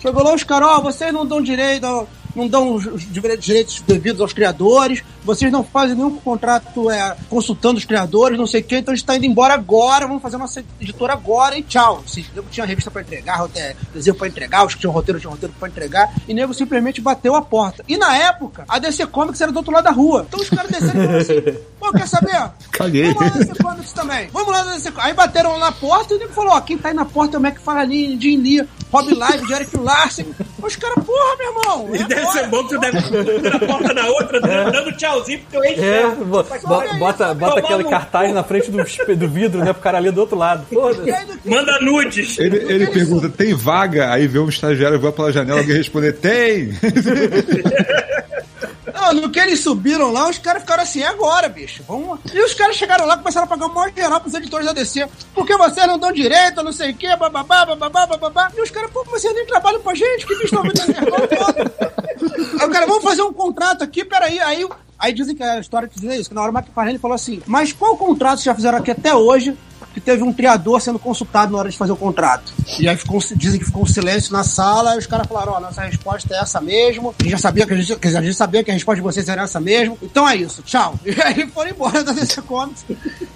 Chegou 0.00 0.22
lá 0.22 0.34
os 0.34 0.44
caras, 0.44 0.68
ó, 0.68 0.80
vocês 0.80 1.12
não 1.12 1.24
dão 1.24 1.40
direito, 1.40 2.06
não 2.38 2.48
dão 2.48 2.74
os 2.74 2.86
os 2.86 3.02
direitos 3.12 3.82
devidos 3.86 4.20
aos 4.20 4.32
criadores, 4.32 5.02
vocês 5.24 5.50
não 5.52 5.62
fazem 5.64 5.94
nenhum 5.96 6.16
contrato 6.16 6.90
é, 6.90 7.16
consultando 7.28 7.76
os 7.78 7.84
criadores, 7.84 8.38
não 8.38 8.46
sei 8.46 8.60
o 8.60 8.64
que, 8.64 8.76
então 8.76 8.92
a 8.92 8.96
gente 8.96 9.04
tá 9.04 9.16
indo 9.16 9.26
embora 9.26 9.54
agora, 9.54 10.06
vamos 10.06 10.22
fazer 10.22 10.36
nossa 10.38 10.64
editora 10.80 11.12
agora 11.12 11.58
e 11.58 11.62
tchau. 11.62 12.02
Assim, 12.06 12.24
nego 12.34 12.46
tinha 12.50 12.64
revista 12.64 12.90
pra 12.90 13.02
entregar, 13.02 13.36
rote- 13.36 13.76
desenho 13.92 14.16
pra 14.16 14.28
entregar, 14.28 14.64
os 14.66 14.74
que 14.74 14.80
tinham 14.80 14.92
roteiro 14.92 15.20
tinham 15.20 15.32
roteiro 15.32 15.54
pra 15.58 15.68
entregar, 15.68 16.12
e 16.26 16.32
nego 16.32 16.54
simplesmente 16.54 17.00
bateu 17.00 17.34
a 17.34 17.42
porta. 17.42 17.84
E 17.88 17.96
na 17.96 18.16
época, 18.16 18.64
a 18.68 18.78
DC 18.78 19.06
Comics 19.08 19.40
era 19.40 19.52
do 19.52 19.56
outro 19.58 19.72
lado 19.72 19.84
da 19.84 19.90
rua. 19.90 20.24
Então 20.28 20.40
os 20.40 20.48
caras 20.48 20.70
desceram 20.70 20.90
e 21.02 21.06
falaram 21.06 21.18
assim, 21.18 21.58
pô, 21.78 21.92
quer 21.92 22.08
saber? 22.08 22.50
Caguei. 22.72 23.12
Vamos 23.12 23.20
lá 23.20 23.30
na 23.30 23.44
DC 23.44 23.62
Comics 23.62 23.92
também. 23.92 24.28
Vamos 24.32 24.52
lá 24.52 24.64
na 24.64 24.72
DC 24.74 24.90
Comics. 24.92 25.06
Aí 25.08 25.14
bateram 25.14 25.52
lá 25.52 25.58
na 25.58 25.72
porta 25.72 26.14
e 26.14 26.16
o 26.16 26.20
nego 26.20 26.32
falou, 26.32 26.52
ó, 26.52 26.60
quem 26.60 26.78
tá 26.78 26.88
aí 26.88 26.94
na 26.94 27.04
porta 27.04 27.36
é 27.36 27.40
o 27.40 27.44
McFarlane, 27.46 28.18
Jim 28.20 28.36
Lee, 28.38 28.68
Rob 28.92 29.12
Live, 29.14 29.52
Eric 29.52 29.76
Larsen. 29.76 30.26
Os 30.62 30.76
caras, 30.76 31.04
porra, 31.04 31.36
meu 31.38 31.48
irmão. 31.48 31.94
E 31.94 32.02
é 32.02 32.04
deve 32.06 32.26
agora. 32.28 32.42
ser 32.44 32.48
bom 32.48 32.62
que 32.64 32.74
tu 32.74 32.80
deve 32.80 32.98
ir 32.98 33.42
na 33.50 33.58
porta 33.58 33.94
da 33.94 34.06
outra, 34.06 34.40
dando 34.40 34.92
tchauzinho 34.96 35.38
pro 35.40 35.50
teu 35.50 35.64
ex 35.64 35.78
É, 35.82 36.06
bo- 36.08 36.24
bo- 36.42 36.98
bota, 36.98 37.34
bota 37.34 37.60
aquele 37.60 37.84
cartaz 37.84 38.32
na 38.34 38.42
frente 38.42 38.70
do, 38.70 38.78
do 39.16 39.28
vidro, 39.28 39.60
né? 39.64 39.72
Pro 39.72 39.82
cara 39.82 39.98
ali 39.98 40.10
do 40.10 40.20
outro 40.20 40.36
lado. 40.36 40.64
E 40.70 40.74
que- 40.74 41.48
Manda 41.48 41.78
nudes. 41.80 42.38
Ele, 42.38 42.56
ele 42.72 42.86
pergunta, 42.88 43.28
tem 43.28 43.54
vaga? 43.54 44.12
Aí 44.12 44.26
vê 44.26 44.38
um 44.38 44.48
estagiário 44.48 44.98
voar 45.00 45.12
pela 45.12 45.32
janela, 45.32 45.60
alguém 45.60 45.76
responder, 45.76 46.12
tem! 46.14 46.72
Não, 48.92 49.12
no 49.14 49.30
que 49.30 49.38
eles 49.38 49.60
subiram 49.60 50.10
lá, 50.12 50.28
os 50.28 50.38
caras 50.38 50.62
ficaram 50.62 50.82
assim, 50.82 51.02
é 51.02 51.06
agora, 51.06 51.48
bicho, 51.48 51.82
vamos. 51.86 52.18
E 52.32 52.40
os 52.42 52.52
caras 52.54 52.74
chegaram 52.76 53.06
lá 53.06 53.14
e 53.14 53.18
começaram 53.18 53.44
a 53.44 53.48
pagar 53.48 53.66
o 53.66 53.74
maior 53.74 53.92
geral 53.94 54.20
pros 54.20 54.34
editores 54.34 54.66
da 54.66 54.72
DC. 54.72 55.06
Porque 55.34 55.56
vocês 55.56 55.86
não 55.86 55.98
dão 55.98 56.10
direito, 56.12 56.62
não 56.64 56.72
sei 56.72 56.90
o 56.90 56.94
quê, 56.96 57.14
bababá, 57.16 57.64
bababá, 57.64 58.06
bababá. 58.06 58.50
E 58.56 58.60
os 58.60 58.70
caras, 58.70 58.90
pô, 58.90 59.04
vocês 59.04 59.32
nem 59.34 59.46
trabalham 59.46 59.80
pra 59.80 59.94
gente, 59.94 60.26
que 60.26 60.34
bicho 60.36 60.54
tá 60.54 60.62
muito 60.62 60.80
Aí 62.60 62.66
o 62.66 62.70
cara, 62.70 62.86
vamos 62.86 63.04
fazer 63.04 63.22
um 63.22 63.32
contrato 63.32 63.82
aqui, 63.82 64.04
peraí. 64.04 64.38
Aí, 64.40 64.68
aí 64.98 65.12
dizem 65.12 65.34
que 65.34 65.42
a 65.42 65.60
história 65.60 65.88
que 65.88 66.00
diz 66.00 66.20
isso, 66.20 66.28
que 66.28 66.34
na 66.34 66.42
hora 66.42 66.52
o 66.52 66.56
McFarlane 66.56 66.98
falou 66.98 67.14
assim, 67.14 67.42
mas 67.46 67.72
qual 67.72 67.96
contrato 67.96 68.38
vocês 68.38 68.44
já 68.44 68.54
fizeram 68.54 68.78
aqui 68.78 68.90
até 68.90 69.14
hoje 69.14 69.56
que 69.98 70.00
teve 70.00 70.22
um 70.22 70.32
criador 70.32 70.80
sendo 70.80 70.98
consultado 70.98 71.52
na 71.52 71.58
hora 71.58 71.68
de 71.68 71.76
fazer 71.76 71.92
o 71.92 71.96
contrato. 71.96 72.52
E 72.78 72.88
aí 72.88 72.96
ficou, 72.96 73.18
dizem 73.34 73.58
que 73.58 73.66
ficou 73.66 73.82
um 73.82 73.86
silêncio 73.86 74.32
na 74.32 74.44
sala, 74.44 74.94
e 74.94 74.98
os 74.98 75.06
caras 75.06 75.26
falaram, 75.26 75.54
ó, 75.54 75.60
nossa 75.60 75.82
resposta 75.82 76.34
é 76.34 76.38
essa 76.38 76.60
mesmo. 76.60 77.14
A 77.18 77.22
gente 77.22 77.32
já 77.32 77.38
sabia 77.38 77.66
que 77.66 77.74
a 77.74 77.76
gente, 77.76 77.96
quer 77.96 78.08
dizer, 78.08 78.18
a 78.18 78.22
gente 78.22 78.36
sabia 78.36 78.64
que 78.64 78.70
a 78.70 78.74
resposta 78.74 78.96
de 78.96 79.02
vocês 79.02 79.28
era 79.28 79.42
essa 79.42 79.60
mesmo. 79.60 79.98
Então 80.00 80.28
é 80.28 80.36
isso, 80.36 80.62
tchau. 80.62 80.94
E 81.04 81.20
aí 81.22 81.46
foram 81.48 81.70
embora 81.70 82.04
da 82.04 82.12
DC 82.12 82.42
Comics. 82.42 82.84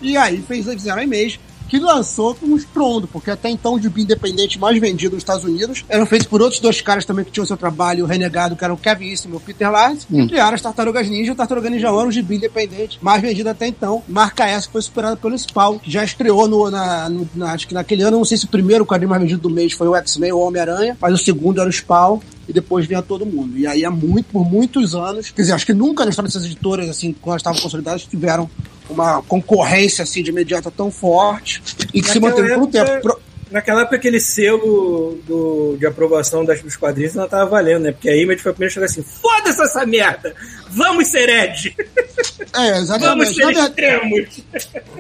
E 0.01 0.17
aí 0.17 0.41
fez, 0.43 0.67
fizeram 0.67 0.99
a 0.99 1.05
e-mails 1.05 1.39
que 1.73 1.79
lançou 1.79 2.35
com 2.35 2.45
um 2.49 2.57
estrondo, 2.59 3.09
porque 3.09 3.31
até 3.31 3.49
então 3.49 3.73
o 3.73 3.81
gibi 3.81 4.03
independente 4.03 4.59
mais 4.59 4.79
vendido 4.79 5.15
nos 5.15 5.23
Estados 5.23 5.43
Unidos 5.43 5.87
eram 5.89 6.05
feitos 6.05 6.27
por 6.29 6.43
outros 6.43 6.61
dois 6.61 6.83
caras 6.83 7.07
também 7.07 7.25
que 7.25 7.31
tinham 7.31 7.47
seu 7.47 7.57
trabalho 7.57 8.05
renegado, 8.05 8.55
que 8.55 8.63
eram 8.63 8.75
o 8.75 8.77
Kevin 8.77 9.07
Eastman 9.09 9.33
e 9.33 9.37
o 9.39 9.41
Peter 9.41 9.71
Larson, 9.71 10.05
e 10.11 10.29
criaram 10.29 10.55
as 10.55 10.61
Tartarugas 10.61 11.09
Ninja, 11.09 11.33
o 11.33 11.35
Tartaruga 11.35 11.71
Ninja 11.71 11.87
era 11.87 11.97
o 11.97 12.13
gibi 12.13 12.37
independente 12.37 12.99
mais 13.01 13.23
vendido 13.23 13.49
até 13.49 13.67
então, 13.67 14.03
marca 14.07 14.45
essa 14.47 14.67
que 14.67 14.73
foi 14.73 14.83
superada 14.83 15.17
pelo 15.17 15.35
Spawn, 15.39 15.79
que 15.79 15.91
já 15.91 16.05
estreou 16.05 16.47
no, 16.47 16.71
na, 16.71 17.09
no- 17.09 17.27
na- 17.35 17.53
acho 17.53 17.67
que 17.67 17.73
naquele 17.73 18.03
ano, 18.03 18.19
não 18.19 18.25
sei 18.27 18.37
se 18.37 18.45
o 18.45 18.49
primeiro 18.49 18.85
quadrinho 18.85 19.09
mais 19.09 19.23
vendido 19.23 19.41
do 19.41 19.49
mês 19.49 19.73
foi 19.73 19.89
o 19.89 19.97
X-Men 19.97 20.31
ou 20.33 20.47
Homem-Aranha, 20.47 20.99
mas 21.01 21.15
o 21.15 21.25
segundo 21.25 21.59
era 21.59 21.71
o 21.71 21.73
Spawn, 21.73 22.21
e 22.47 22.53
depois 22.53 22.85
vinha 22.87 23.01
todo 23.01 23.25
mundo. 23.25 23.57
E 23.57 23.67
aí, 23.67 23.83
há 23.83 23.91
muito, 23.91 24.27
por 24.27 24.45
muitos 24.45 24.95
anos, 24.95 25.31
quer 25.31 25.41
dizer, 25.41 25.53
acho 25.55 25.65
que 25.65 25.73
nunca 25.73 26.05
na 26.05 26.11
história 26.11 26.29
dessas 26.29 26.45
editoras, 26.45 26.87
assim, 26.91 27.15
quando 27.19 27.31
elas 27.35 27.41
estavam 27.41 27.63
consolidadas, 27.63 28.03
tiveram 28.05 28.51
uma 28.93 29.23
concorrência, 29.23 30.03
assim, 30.03 30.23
de 30.23 30.31
imediata 30.31 30.71
tão 30.71 30.91
forte 30.91 31.63
e 31.93 32.01
que 32.01 32.09
se 32.09 32.21
Naquela 32.21 32.43
manteve 32.43 32.55
por 32.55 32.63
um 32.63 32.71
tempo. 32.71 33.21
Naquela 33.51 33.83
época, 33.83 33.97
aquele 33.97 34.19
selo 34.19 35.19
do, 35.27 35.77
de 35.79 35.85
aprovação 35.85 36.43
das, 36.43 36.63
dos 36.63 36.75
quadrinhos 36.75 37.15
não 37.15 37.29
tava 37.29 37.51
valendo, 37.51 37.83
né? 37.83 37.93
Porque 37.93 38.09
a 38.09 38.17
Image 38.17 38.41
foi 38.41 38.51
a 38.51 38.55
primeira 38.55 38.73
a 38.73 38.75
chegar 38.75 38.87
assim: 38.87 39.03
foda-se 39.03 39.63
essa 39.63 39.85
merda! 39.85 40.35
Vamos 40.71 41.09
ser 41.09 41.29
Ed! 41.29 41.77
É, 42.53 42.73
Vamos 42.73 43.29
exatamente. 43.31 43.35
ser 43.35 43.53
Na, 43.53 43.69
ver- 43.69 44.45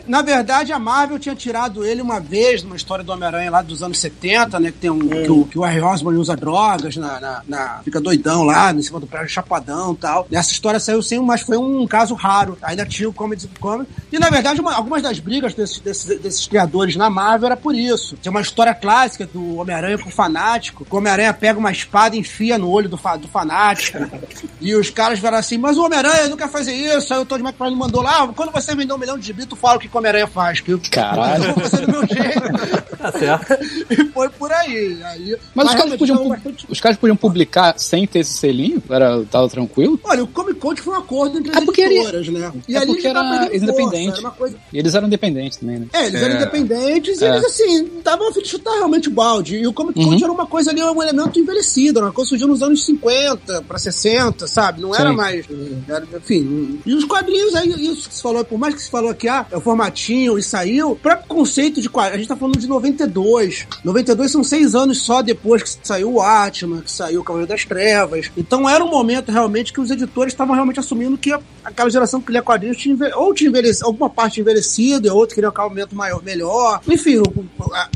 na 0.06 0.22
verdade, 0.22 0.72
a 0.72 0.78
Marvel 0.78 1.18
tinha 1.18 1.34
tirado 1.34 1.84
ele 1.84 2.00
uma 2.02 2.20
vez 2.20 2.62
numa 2.62 2.76
história 2.76 3.04
do 3.04 3.12
Homem-Aranha 3.12 3.50
lá 3.50 3.62
dos 3.62 3.82
anos 3.82 3.98
70, 3.98 4.58
né? 4.60 4.70
Que 4.72 4.78
tem 4.78 4.90
um. 4.90 4.98
Que, 5.08 5.30
o, 5.30 5.44
que 5.44 5.58
o 5.58 5.62
Harry 5.62 5.80
Osborn 5.80 6.18
usa 6.18 6.36
drogas 6.36 6.96
na, 6.96 7.20
na- 7.20 7.42
na- 7.46 7.80
Fica 7.84 8.00
doidão 8.00 8.42
lá, 8.42 8.72
em 8.72 8.82
cima 8.82 8.98
do 9.00 9.06
prédio 9.06 9.28
chapadão 9.28 9.92
e 9.92 9.96
tal. 9.96 10.26
Nessa 10.30 10.52
história 10.52 10.80
saiu 10.80 11.02
sim, 11.02 11.18
mas 11.20 11.40
foi 11.42 11.56
um 11.56 11.86
caso 11.86 12.14
raro. 12.14 12.56
Ainda 12.62 12.84
tinha 12.86 13.08
o 13.08 13.12
Comics 13.12 13.48
Comics. 13.60 13.92
E 14.12 14.18
na 14.18 14.28
verdade, 14.30 14.60
uma- 14.60 14.74
algumas 14.74 15.02
das 15.02 15.18
brigas 15.18 15.54
desses, 15.54 15.78
desses, 15.80 16.20
desses 16.20 16.46
criadores 16.46 16.96
na 16.96 17.08
Marvel 17.10 17.46
era 17.46 17.56
por 17.56 17.74
isso. 17.74 18.16
Tem 18.16 18.30
uma 18.30 18.40
história 18.40 18.74
clássica 18.74 19.26
do 19.26 19.56
Homem-Aranha 19.56 19.98
com 19.98 20.08
o 20.08 20.12
fanático. 20.12 20.84
que 20.84 20.94
O 20.94 20.98
Homem-Aranha 20.98 21.32
pega 21.32 21.58
uma 21.58 21.70
espada 21.72 22.16
e 22.16 22.18
enfia 22.20 22.58
no 22.58 22.68
olho 22.70 22.88
do, 22.88 22.96
fa- 22.96 23.16
do 23.16 23.28
fanático. 23.28 23.98
e 24.60 24.74
os 24.74 24.90
caras 24.90 25.18
falaram 25.18 25.38
assim: 25.38 25.58
Mas 25.58 25.76
o 25.76 25.84
Homem-Aranha 25.84 26.28
não 26.28 26.36
quer 26.36 26.48
fazer 26.48 26.72
isso. 26.74 27.11
Aí 27.12 27.18
o 27.18 27.24
Todd 27.26 27.42
McFarlane 27.42 27.78
mandou 27.78 28.02
lá: 28.02 28.26
quando 28.28 28.50
você 28.52 28.74
vender 28.74 28.92
um 28.92 28.98
milhão 28.98 29.18
de 29.18 29.26
gibi, 29.26 29.44
tu 29.46 29.54
fala 29.56 29.76
o 29.76 29.78
que 29.80 29.88
Homem-Aranha 29.92 30.26
faz. 30.26 30.60
Que 30.60 30.72
eu, 30.72 30.80
Caralho. 30.90 31.44
eu 31.44 31.54
vou 31.54 31.64
fazer 31.64 31.86
do 31.86 31.92
meu 31.92 32.06
jeito. 32.06 32.92
Tá 32.96 33.12
certo. 33.12 33.52
e 33.90 34.04
foi 34.12 34.28
por 34.30 34.52
aí. 34.52 34.98
aí 35.02 35.36
Mas 35.54 35.68
os 35.68 35.74
caras, 35.74 35.96
podiam, 35.96 36.36
os 36.68 36.80
caras 36.80 36.96
podiam 36.98 37.16
publicar 37.16 37.74
sem 37.78 38.06
ter 38.06 38.20
esse 38.20 38.34
selinho? 38.34 38.82
Era, 38.88 39.24
tava 39.24 39.48
tranquilo? 39.48 39.98
Olha, 40.04 40.22
o 40.22 40.26
Comic 40.28 40.58
Con 40.60 40.74
foi 40.76 40.94
um 40.94 40.98
acordo 40.98 41.38
entre 41.38 41.52
É 41.52 41.58
as 41.58 41.64
porque 41.64 41.80
ele- 41.82 41.98
editoras, 41.98 42.28
né? 42.28 42.52
E 42.68 42.74
é 42.74 42.78
ali 42.78 42.86
porque 42.86 43.06
era 43.06 43.20
força, 43.22 43.56
independente. 43.56 44.18
era 44.20 44.30
coisa... 44.30 44.56
E 44.72 44.78
eles 44.78 44.94
eram 44.94 45.06
independentes 45.06 45.58
também, 45.58 45.80
né? 45.80 45.86
É, 45.92 46.06
eles 46.06 46.22
eram 46.22 46.34
É. 46.34 46.36
independentes 46.36 47.20
e 47.20 47.24
É. 47.24 47.28
eles, 47.28 47.44
assim, 47.44 47.84
estavam 47.98 48.28
a 48.28 48.32
fim 48.32 48.42
de 48.42 48.48
chutar 48.48 48.72
realmente 48.74 49.08
o 49.08 49.12
balde. 49.12 49.56
E 49.56 49.66
o 49.66 49.72
Comic 49.72 49.94
Con 50.02 50.10
Uhum. 50.10 50.22
era 50.22 50.32
uma 50.32 50.46
coisa 50.46 50.70
ali, 50.70 50.82
um 50.82 51.02
elemento 51.02 51.38
envelhecido, 51.38 51.98
era 51.98 52.06
uma 52.06 52.12
coisa 52.12 52.26
que 52.28 52.30
surgiu 52.30 52.48
nos 52.48 52.62
anos 52.62 52.84
50 52.84 53.62
pra 53.62 53.78
60, 53.78 54.46
sabe? 54.46 54.80
Não 54.80 54.94
era 54.94 55.10
Sim. 55.10 55.16
mais. 55.16 55.44
era, 55.88 56.06
enfim. 56.16 56.80
E 56.86 56.94
os 57.02 57.08
quadrinhos, 57.08 57.54
aí, 57.54 57.68
isso 57.86 58.08
que 58.08 58.14
se 58.14 58.22
falou, 58.22 58.44
por 58.44 58.58
mais 58.58 58.74
que 58.74 58.82
se 58.82 58.90
falou 58.90 59.10
aqui, 59.10 59.28
ah, 59.28 59.46
é 59.50 59.56
o 59.56 59.60
formatinho 59.60 60.38
e 60.38 60.42
saiu, 60.42 60.92
o 60.92 60.96
próprio 60.96 61.26
conceito 61.28 61.80
de 61.80 61.88
quadrinhos, 61.88 62.14
a 62.14 62.18
gente 62.18 62.28
tá 62.28 62.36
falando 62.36 62.58
de 62.58 62.66
92. 62.66 63.66
92 63.84 64.30
são 64.30 64.44
seis 64.44 64.74
anos 64.74 64.98
só 65.02 65.22
depois 65.22 65.62
que 65.62 65.86
saiu 65.86 66.14
o 66.14 66.20
Atman, 66.22 66.80
que 66.82 66.90
saiu 66.90 67.20
o 67.20 67.24
Cavaleiro 67.24 67.48
das 67.52 67.64
Trevas. 67.64 68.30
Então 68.36 68.68
era 68.68 68.84
um 68.84 68.88
momento 68.90 69.30
realmente 69.32 69.72
que 69.72 69.80
os 69.80 69.90
editores 69.90 70.32
estavam 70.32 70.54
realmente 70.54 70.80
assumindo 70.80 71.16
que 71.18 71.32
aquela 71.64 71.90
geração 71.90 72.20
que 72.20 72.32
lia 72.32 72.42
quadrinhos 72.42 72.76
tinha, 72.76 72.96
ou 73.16 73.32
tinha 73.34 73.48
envelhecido, 73.50 73.86
alguma 73.86 74.08
parte 74.10 74.40
envelhecida, 74.40 75.08
e 75.08 75.10
outra 75.10 75.34
queria 75.34 75.48
um 75.48 75.52
acabamento 75.52 75.94
maior, 75.94 76.22
melhor. 76.22 76.80
Enfim, 76.88 77.18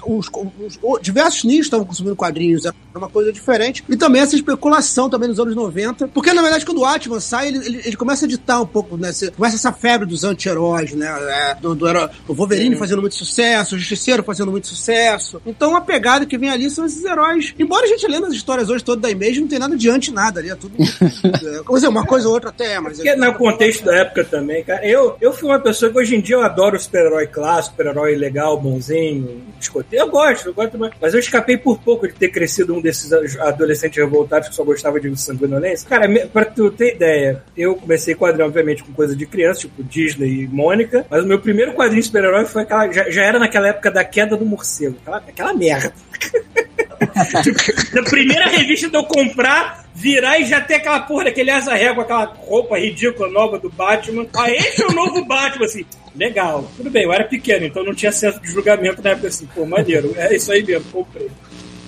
os, 0.06 0.26
os- 0.28 0.78
o- 0.82 0.98
diversos 0.98 1.44
nichos 1.44 1.66
estavam 1.66 1.84
consumindo 1.86 2.16
quadrinhos, 2.16 2.64
era 2.64 2.74
uma 2.94 3.08
coisa 3.08 3.32
diferente. 3.32 3.84
E 3.88 3.96
também 3.96 4.22
essa 4.22 4.34
especulação 4.36 5.08
também 5.10 5.28
nos 5.28 5.38
anos 5.40 5.54
90, 5.54 6.08
porque 6.08 6.32
na 6.32 6.42
verdade 6.42 6.64
quando 6.64 6.78
o 6.78 6.84
Atman 6.84 7.20
sai, 7.20 7.48
ele, 7.48 7.58
ele, 7.58 7.82
ele 7.84 7.96
começa 7.96 8.24
a 8.24 8.26
editar 8.26 8.60
um 8.60 8.66
pouco, 8.66 8.95
né? 8.98 9.12
Você- 9.12 9.30
Começa 9.30 9.56
essa 9.56 9.72
febre 9.72 10.06
dos 10.06 10.24
anti-heróis, 10.24 10.92
né? 10.94 11.06
É, 11.50 11.54
do, 11.54 11.74
do 11.74 11.88
hero- 11.88 12.08
o 12.26 12.34
Wolverine 12.34 12.76
fazendo 12.76 13.00
muito 13.00 13.14
sucesso, 13.16 13.74
o 13.74 13.78
Justiceiro 13.78 14.22
fazendo 14.22 14.50
muito 14.50 14.66
sucesso. 14.66 15.40
Então 15.46 15.74
a 15.76 15.80
pegada 15.80 16.24
que 16.26 16.38
vem 16.38 16.50
ali 16.50 16.70
são 16.70 16.84
esses 16.86 17.04
heróis. 17.04 17.54
Embora 17.58 17.84
a 17.84 17.88
gente 17.88 18.06
lendo 18.06 18.26
as 18.26 18.32
histórias 18.34 18.68
hoje 18.70 18.84
todas 18.84 19.02
da 19.02 19.10
Image, 19.10 19.40
não 19.40 19.48
tem 19.48 19.58
nada 19.58 19.76
de 19.76 19.88
anti 19.90 20.10
nada 20.12 20.40
ali, 20.40 20.50
é 20.50 20.54
tudo. 20.54 20.74
é, 20.80 21.62
quer 21.62 21.72
dizer, 21.74 21.88
uma 21.88 22.04
coisa 22.06 22.28
ou 22.28 22.34
outra 22.34 22.50
até, 22.50 22.78
mas. 22.80 22.96
Porque 22.96 23.14
no 23.16 23.34
contexto 23.34 23.84
da 23.84 23.96
época 23.96 24.24
também, 24.24 24.64
cara, 24.64 24.86
eu, 24.86 25.16
eu 25.20 25.32
fui 25.32 25.48
uma 25.48 25.58
pessoa 25.60 25.90
que 25.90 25.98
hoje 25.98 26.16
em 26.16 26.20
dia 26.20 26.36
eu 26.36 26.42
adoro 26.42 26.76
o 26.76 26.80
super-herói 26.80 27.26
clássico, 27.26 27.76
super-herói 27.76 28.14
legal, 28.16 28.58
bonzinho, 28.60 29.42
escoteiro. 29.60 30.04
Eu 30.06 30.10
gosto, 30.10 30.46
eu 30.48 30.54
gosto 30.54 30.78
mais. 30.78 30.92
Mas 31.00 31.14
eu 31.14 31.20
escapei 31.20 31.56
por 31.56 31.78
pouco 31.78 32.06
de 32.06 32.14
ter 32.14 32.28
crescido 32.28 32.74
um 32.74 32.80
desses 32.80 33.12
adolescentes 33.38 33.96
revoltados 33.96 34.48
que 34.48 34.54
só 34.54 34.64
gostava 34.64 35.00
de 35.00 35.14
sanguinolência. 35.20 35.88
Cara, 35.88 36.08
pra 36.28 36.44
tu 36.44 36.70
ter 36.70 36.94
ideia, 36.94 37.42
eu 37.56 37.74
comecei 37.76 38.14
quadrinho, 38.14 38.46
obviamente, 38.46 38.75
geralmente 38.76 38.84
com 38.84 38.92
coisa 38.92 39.16
de 39.16 39.26
criança, 39.26 39.60
tipo 39.60 39.82
Disney 39.82 40.42
e 40.42 40.48
Mônica. 40.48 41.06
Mas 41.10 41.24
o 41.24 41.26
meu 41.26 41.38
primeiro 41.40 41.72
quadrinho 41.72 42.00
de 42.00 42.06
super-herói 42.06 42.44
foi 42.44 42.62
aquela. 42.62 42.92
Já, 42.92 43.10
já 43.10 43.22
era 43.24 43.38
naquela 43.38 43.68
época 43.68 43.90
da 43.90 44.04
queda 44.04 44.36
do 44.36 44.44
morcego. 44.44 44.96
Aquela, 45.02 45.16
aquela 45.18 45.54
merda. 45.54 45.92
Na 47.92 48.02
primeira 48.02 48.46
revista 48.46 48.88
de 48.88 48.96
eu 48.96 49.04
comprar, 49.04 49.84
virar 49.94 50.38
e 50.38 50.44
já 50.46 50.60
ter 50.60 50.74
aquela 50.74 51.00
porra 51.00 51.24
daquele 51.24 51.50
asa 51.50 51.74
régua, 51.74 52.02
aquela 52.04 52.24
roupa 52.24 52.78
ridícula 52.78 53.28
nova 53.30 53.58
do 53.58 53.70
Batman. 53.70 54.26
Ah, 54.36 54.50
esse 54.50 54.82
é 54.82 54.86
o 54.86 54.92
novo 54.92 55.24
Batman, 55.24 55.64
assim. 55.66 55.84
Legal. 56.14 56.70
Tudo 56.76 56.90
bem, 56.90 57.04
eu 57.04 57.12
era 57.12 57.24
pequeno, 57.24 57.66
então 57.66 57.84
não 57.84 57.94
tinha 57.94 58.12
senso 58.12 58.40
de 58.40 58.48
julgamento 58.50 59.02
na 59.02 59.10
época 59.10 59.28
assim. 59.28 59.46
Pô, 59.54 59.66
maneiro. 59.66 60.14
É 60.16 60.34
isso 60.34 60.50
aí 60.52 60.62
mesmo, 60.64 60.84
comprei. 60.90 61.28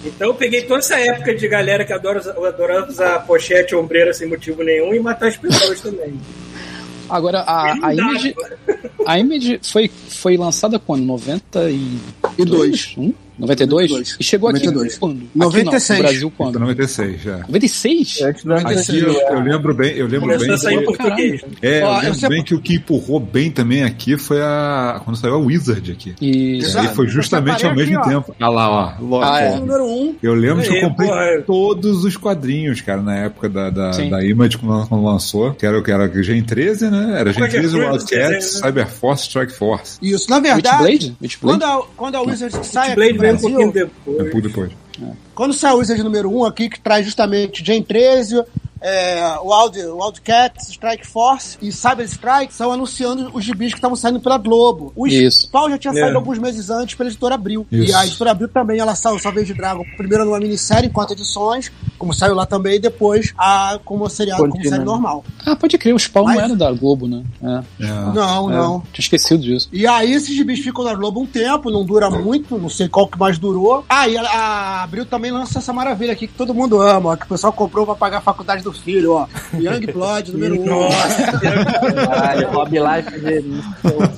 Então 0.04 0.28
eu 0.28 0.34
peguei 0.34 0.62
toda 0.62 0.78
essa 0.78 0.98
época 1.00 1.34
de 1.34 1.48
galera 1.48 1.84
que 1.84 1.92
adora, 1.92 2.18
usar- 2.20 2.32
adora 2.46 2.86
usar 2.88 3.18
pochete 3.26 3.74
ombreira 3.74 4.12
sem 4.14 4.28
motivo 4.28 4.62
nenhum 4.62 4.94
e 4.94 5.00
matar 5.00 5.28
as 5.28 5.36
pessoas 5.36 5.80
também. 5.80 6.18
Agora, 7.08 7.40
a, 7.40 7.86
a 7.88 7.94
Image, 7.94 8.34
a 9.06 9.18
Image 9.18 9.60
foi, 9.62 9.88
foi 9.88 10.36
lançada 10.36 10.78
quando? 10.78 11.04
92? 11.04 12.94
E 12.96 13.00
Um? 13.00 13.14
92? 13.38 13.88
92. 13.90 14.16
E 14.18 14.24
chegou 14.24 14.48
aqui 14.50 14.66
92. 14.66 14.98
quando? 14.98 15.16
Aqui 15.18 15.28
96. 15.38 15.88
não, 15.88 15.96
no 15.96 16.02
Brasil 16.02 16.28
Então, 16.34 16.46
quando? 16.46 16.58
96, 16.58 17.20
já. 17.22 17.36
96? 17.38 18.20
Antes 18.22 18.44
do 18.44 18.52
ano 18.52 18.60
Aqui 18.66 18.74
2000, 18.74 19.02
eu, 19.04 19.20
é. 19.20 19.32
eu 19.34 19.40
lembro 19.40 19.74
bem, 19.74 19.92
eu 19.96 20.06
lembro 20.06 20.20
Começou 20.20 20.46
bem. 20.46 20.54
a 20.54 20.58
sair 20.58 20.78
que- 20.78 20.84
português. 20.84 21.40
É, 21.62 21.82
eu 21.82 22.00
lembro 22.12 22.28
bem 22.28 22.42
que 22.44 22.54
o 22.54 22.60
que 22.60 22.74
empurrou 22.74 23.20
bem 23.20 23.50
também 23.50 23.84
aqui 23.84 24.16
foi 24.16 24.40
a. 24.40 25.00
quando 25.04 25.16
saiu 25.16 25.34
a 25.34 25.38
Wizard 25.38 25.90
aqui. 25.92 26.14
E 26.20 26.58
Exato. 26.58 26.86
E 26.86 26.94
foi 26.94 27.06
justamente 27.08 27.64
ao 27.66 27.74
mesmo 27.74 27.98
aqui, 27.98 28.08
ó. 28.08 28.10
tempo. 28.20 28.34
Ah 28.40 28.48
lá, 28.48 28.70
ó. 28.98 29.02
Lógico. 29.04 29.32
Ah, 29.34 29.40
é. 29.40 29.56
Número 29.58 29.84
1. 29.84 29.88
Um, 29.88 30.14
Eu 30.22 30.34
lembro 30.34 30.62
que 30.62 30.76
eu 30.76 30.80
comprei 30.88 31.08
porra. 31.08 31.42
todos 31.46 32.04
os 32.04 32.16
quadrinhos, 32.16 32.80
cara, 32.80 33.00
na 33.02 33.16
época 33.16 33.48
da, 33.48 33.70
da, 33.70 33.92
Sim. 33.92 34.10
da 34.10 34.24
Image 34.24 34.58
quando 34.58 34.86
quando 34.88 35.04
lançou. 35.04 35.52
Que 35.54 35.66
era, 35.66 35.82
que 35.82 35.90
era 35.90 36.22
Gen 36.22 36.42
13, 36.42 36.90
né? 36.90 37.16
Era 37.20 37.32
Gen 37.32 37.42
Roger 37.42 37.60
13, 37.60 37.76
Cruz, 37.78 37.88
Wildcats, 37.90 38.54
né? 38.62 38.68
Cyberforce, 38.68 39.22
Strike 39.24 39.52
Force. 39.52 39.98
Isso, 40.02 40.28
na 40.30 40.40
verdade, 40.40 40.82
Witchblade? 40.84 41.16
Witchblade? 41.22 41.58
quando 41.60 41.62
a, 41.64 41.86
quando 41.96 42.14
a 42.16 42.20
Wizard 42.22 42.66
sai 42.66 42.86
aqui 42.88 42.96
Blade 42.96 43.12
no 43.14 43.18
veio 43.36 43.36
um 43.36 43.40
pouquinho 43.40 43.68
Um 43.68 43.72
depois. 43.72 44.30
pouco 44.30 44.40
depois. 44.48 44.72
quando 45.34 45.52
sai 45.54 45.72
o 45.72 45.78
Wizard 45.78 46.02
número 46.02 46.28
1 46.30 46.36
um 46.38 46.44
aqui, 46.44 46.68
que 46.68 46.80
traz 46.80 47.04
justamente 47.04 47.64
Gen 47.64 47.82
13, 47.82 48.42
é, 48.80 49.36
o 49.42 49.48
Wild, 49.54 49.78
o 49.86 49.98
Wildcats, 50.04 50.68
Strike 50.70 51.06
Force 51.06 51.56
e 51.60 51.72
Cyber 51.72 52.06
Strike, 52.06 52.52
são 52.54 52.72
anunciando 52.72 53.30
os 53.32 53.44
gibis 53.44 53.72
que 53.72 53.78
estavam 53.78 53.96
saindo 53.96 54.20
pela 54.20 54.38
Globo. 54.38 54.92
O 54.94 55.06
Isso. 55.06 55.42
Spawn 55.46 55.70
já 55.70 55.78
tinha 55.78 55.92
É. 55.94 56.00
saído 56.00 56.16
alguns 56.16 56.38
meses 56.38 56.70
antes 56.70 56.94
pela 56.94 57.08
editora 57.08 57.34
Abril. 57.34 57.66
Isso. 57.70 57.90
E 57.90 57.94
a 57.94 58.06
editora 58.06 58.30
Abril 58.30 58.48
também, 58.48 58.78
ela 58.78 58.94
saiu 58.94 59.18
Salvage 59.18 59.54
Dragon, 59.54 59.84
primeiro 59.96 60.24
numa 60.24 60.38
minissérie 60.38 60.88
em 60.88 60.92
quatro 60.92 61.14
edições, 61.14 61.70
como 61.98 62.12
saiu 62.14 62.34
lá 62.34 62.46
também, 62.46 62.76
e 62.76 62.78
depois 62.78 63.32
a, 63.36 63.78
como 63.84 64.08
seriado, 64.08 64.48
como 64.48 64.62
série 64.68 64.84
normal. 64.84 65.24
Ah, 65.44 65.56
pode 65.56 65.76
crer, 65.78 65.94
o 65.94 65.98
Spawn 65.98 66.24
Mas- 66.26 66.36
não 66.36 66.44
era 66.44 66.56
da 66.56 66.72
Globo, 66.72 67.08
né? 67.08 67.22
É. 67.42 67.84
É. 67.84 67.88
Não, 68.14 68.50
É, 68.50 68.54
não. 68.56 68.80
Tinha 68.92 69.00
esquecido 69.02 69.42
disso. 69.42 69.68
E 69.72 69.86
aí 69.86 70.12
esses 70.12 70.34
gibis 70.34 70.60
ficam 70.60 70.84
na 70.84 70.94
Globo 70.94 71.20
um 71.20 71.26
tempo, 71.26 71.70
não 71.70 71.84
dura 71.84 72.08
muito, 72.10 72.56
não 72.58 72.68
sei 72.68 72.88
qual 72.88 73.08
que 73.08 73.18
mais 73.18 73.38
durou. 73.38 73.84
Ah, 73.88 74.08
e 74.08 74.16
a, 74.16 74.22
a 74.22 74.82
Abril 74.84 75.04
também 75.06 75.30
lança 75.30 75.58
essa 75.58 75.72
maravilha 75.72 76.12
aqui 76.12 76.26
que 76.28 76.34
todo 76.34 76.54
mundo 76.54 76.80
ama, 76.80 77.10
ó, 77.10 77.16
que 77.16 77.24
o 77.24 77.28
pessoal 77.28 77.52
comprou 77.52 77.84
pra 77.84 77.94
pagar 77.94 78.18
a 78.18 78.20
faculdade 78.20 78.62
do 78.62 78.67
filho, 78.72 79.12
ó. 79.12 79.26
Young 79.54 79.92
Blood, 79.92 80.32
número 80.32 80.60
1. 80.60 80.62
Um. 80.62 80.66
Nossa, 80.66 81.38
Caralho, 82.06 82.48
Rob 82.50 82.70
Life 82.70 83.20
de 83.20 83.38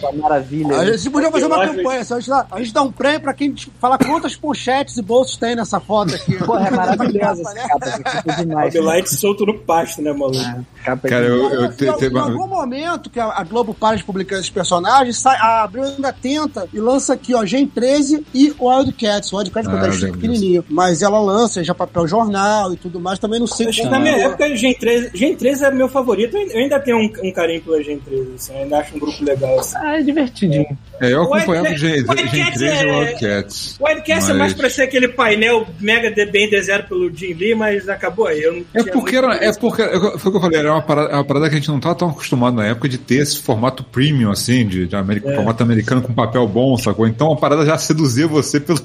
essa 0.01 0.13
maravilha. 0.13 0.77
A 0.77 0.85
gente 0.93 1.11
podia 1.11 1.31
fazer 1.31 1.47
uma 1.47 1.65
Eu 1.65 1.75
campanha, 1.75 2.01
a, 2.01 2.05
gente 2.05 2.29
dá, 2.29 2.47
a 2.51 2.59
gente 2.59 2.73
dá 2.73 2.83
um 2.83 2.93
prêmio 2.93 3.21
pra 3.21 3.35
quem 3.35 3.55
fala 3.79 3.99
quantas 3.99 4.37
pochetes 4.37 4.97
e 4.97 5.03
bolsos 5.03 5.37
tem 5.37 5.55
nessa 5.55 5.81
foto 5.81 6.15
aqui. 6.15 6.37
Porra, 6.39 6.69
é 6.69 6.71
maravilhosa 6.71 7.43
essa 7.43 7.55
capa, 7.55 7.87
essa 7.87 8.03
capa 8.03 8.33
é 8.33 8.37
demais. 8.37 8.75
Rob 8.75 8.87
Light 8.87 9.09
solto 9.09 9.47
no 9.47 9.59
pasto, 9.59 10.03
né, 10.03 10.13
maluco? 10.13 10.39
É 10.85 10.97
Cara, 11.09 11.27
eu, 11.27 11.51
eu 11.51 11.65
Em 11.67 11.71
te, 11.73 11.85
em 11.85 12.19
algum 12.19 12.47
momento 12.47 13.11
que 13.11 13.21
a, 13.21 13.27
a 13.27 13.45
Globo 13.45 13.75
para 13.75 13.97
de 13.97 14.05
publicar 14.05 14.37
esses 14.37 14.51
personagens, 14.51 15.19
sai, 15.19 15.37
a 15.37 15.65
Abril 15.65 15.85
ainda 15.85 16.13
tenta 16.13 16.69
e 16.73 16.79
lança 16.79 17.15
aqui, 17.15 17.35
ó, 17.35 17.45
Gen 17.45 17.67
13 17.67 18.27
e 18.33 18.55
Wildcats. 18.59 19.33
O 19.33 19.37
Wildcats 19.37 19.69
Ah, 19.69 19.71
quando 19.73 19.85
era 19.85 19.95
eu 19.95 20.01
lembro 20.01 20.21
pequenininho. 20.21 20.65
Mas 20.69 21.03
ela 21.03 21.21
lança 21.21 21.63
já 21.63 21.75
papel 21.75 22.07
jornal 22.07 22.73
e 22.73 22.77
tudo 22.77 23.01
mais. 23.01 23.19
Também 23.19 23.41
não 23.41 23.47
sei 23.47 23.69
Acho 23.69 23.83
que 23.83 23.89
na 23.89 23.99
minha 23.99 24.17
é. 24.17 24.29
Época, 24.45 24.57
Gen 24.57 24.75
13, 24.75 25.11
Gen 25.15 25.37
13 25.37 25.65
é 25.65 25.71
meu 25.71 25.89
favorito. 25.89 26.37
Eu 26.37 26.59
ainda 26.61 26.79
tenho 26.81 26.99
um, 26.99 27.13
um 27.23 27.33
carinho 27.33 27.61
pela 27.63 27.83
Gen 27.83 27.99
13, 27.99 28.31
assim, 28.35 28.53
eu 28.55 28.63
ainda 28.63 28.79
acho 28.79 28.97
um 28.97 28.99
grupo 28.99 29.25
legal. 29.25 29.59
Assim. 29.61 29.77
Ah, 29.79 29.99
é 29.99 30.03
divertidinho. 30.03 30.79
é, 31.01 31.13
eu 31.13 31.21
O 31.23 31.35
acompanhava 31.35 31.71
o 31.71 31.77
Gen, 31.77 31.93
o 32.03 32.11
Wildcats 32.11 32.31
Gen 32.33 32.45
13 32.53 32.65
e 32.65 32.69
é- 32.69 32.99
Wildcats. 33.01 33.77
O 33.81 33.85
Wildcats 33.87 34.25
é 34.25 34.29
Mas- 34.29 34.39
mais 34.39 34.55
pra 34.55 34.71
ser 34.71 34.83
aquele 34.83 35.09
painel 35.09 35.67
mega 35.81 36.11
de 36.11 36.25
bem 36.27 36.49
desenhado 36.49 36.89
pelo 36.89 37.15
Jim 37.15 37.35
Lee, 37.35 37.55
mas 37.55 37.89
acabou 37.89 38.27
aí. 38.27 38.43
Eu 38.43 38.53
não 38.55 38.65
É 38.75 38.83
porque, 38.85 39.17
era, 39.17 39.35
é 39.35 39.53
porque 39.53 39.83
foi 40.19 40.29
o 40.29 40.31
que 40.33 40.37
eu 40.37 40.41
falei, 40.41 40.59
era 40.61 40.73
uma 40.73 40.83
parada, 40.83 41.11
é 41.11 41.15
uma 41.15 41.25
parada 41.25 41.49
que 41.49 41.55
a 41.55 41.59
gente 41.59 41.69
não 41.69 41.77
estava 41.77 41.95
tão 41.95 42.09
acostumado 42.11 42.57
na 42.57 42.67
época 42.67 42.89
de 42.89 42.99
ter 42.99 43.17
esse 43.17 43.39
formato 43.41 43.83
premium, 43.85 44.31
assim, 44.31 44.67
de, 44.67 44.87
de 44.87 44.97
É. 44.97 45.35
formato 45.35 45.63
americano 45.63 46.03
com 46.03 46.13
papel 46.13 46.47
bom, 46.47 46.77
sacou? 46.77 47.07
Então 47.07 47.33
a 47.33 47.37
parada 47.37 47.65
já 47.65 47.77
seduzia 47.79 48.27
você 48.27 48.61
pelo, 48.61 48.79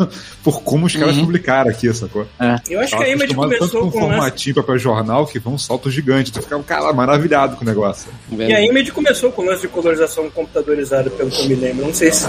por 0.43 0.61
como 0.61 0.85
os 0.85 0.95
caras 0.95 1.17
publicaram 1.17 1.69
aqui, 1.69 1.93
sacou? 1.93 2.25
Eu 2.69 2.79
acho 2.79 2.91
Tava 2.91 3.03
que 3.03 3.09
a 3.09 3.13
Image 3.13 3.27
tanto 3.35 3.41
começou 3.41 3.81
com 3.81 3.91
com 3.91 3.99
lance 3.99 4.11
formatinho, 4.15 4.55
papel 4.55 4.77
jornal, 4.79 5.25
que 5.27 5.39
foi 5.45 5.53
um 5.53 5.57
salto 5.59 5.91
gigante. 5.91 6.31
Tu 6.31 6.41
ficava, 6.41 6.63
cara, 6.63 6.91
maravilhado 6.91 7.55
com 7.55 7.61
o 7.61 7.67
negócio. 7.67 8.11
E 8.31 8.51
a 8.51 8.65
Image 8.65 8.91
começou 8.91 9.31
com 9.31 9.43
o 9.43 9.45
lance 9.45 9.61
de 9.61 9.67
colorização 9.67 10.27
computadorizada, 10.31 11.11
pelo 11.11 11.29
que 11.29 11.39
eu 11.39 11.47
me 11.47 11.53
lembro. 11.53 11.85
Não 11.85 11.93
sei 11.93 12.11
se 12.11 12.25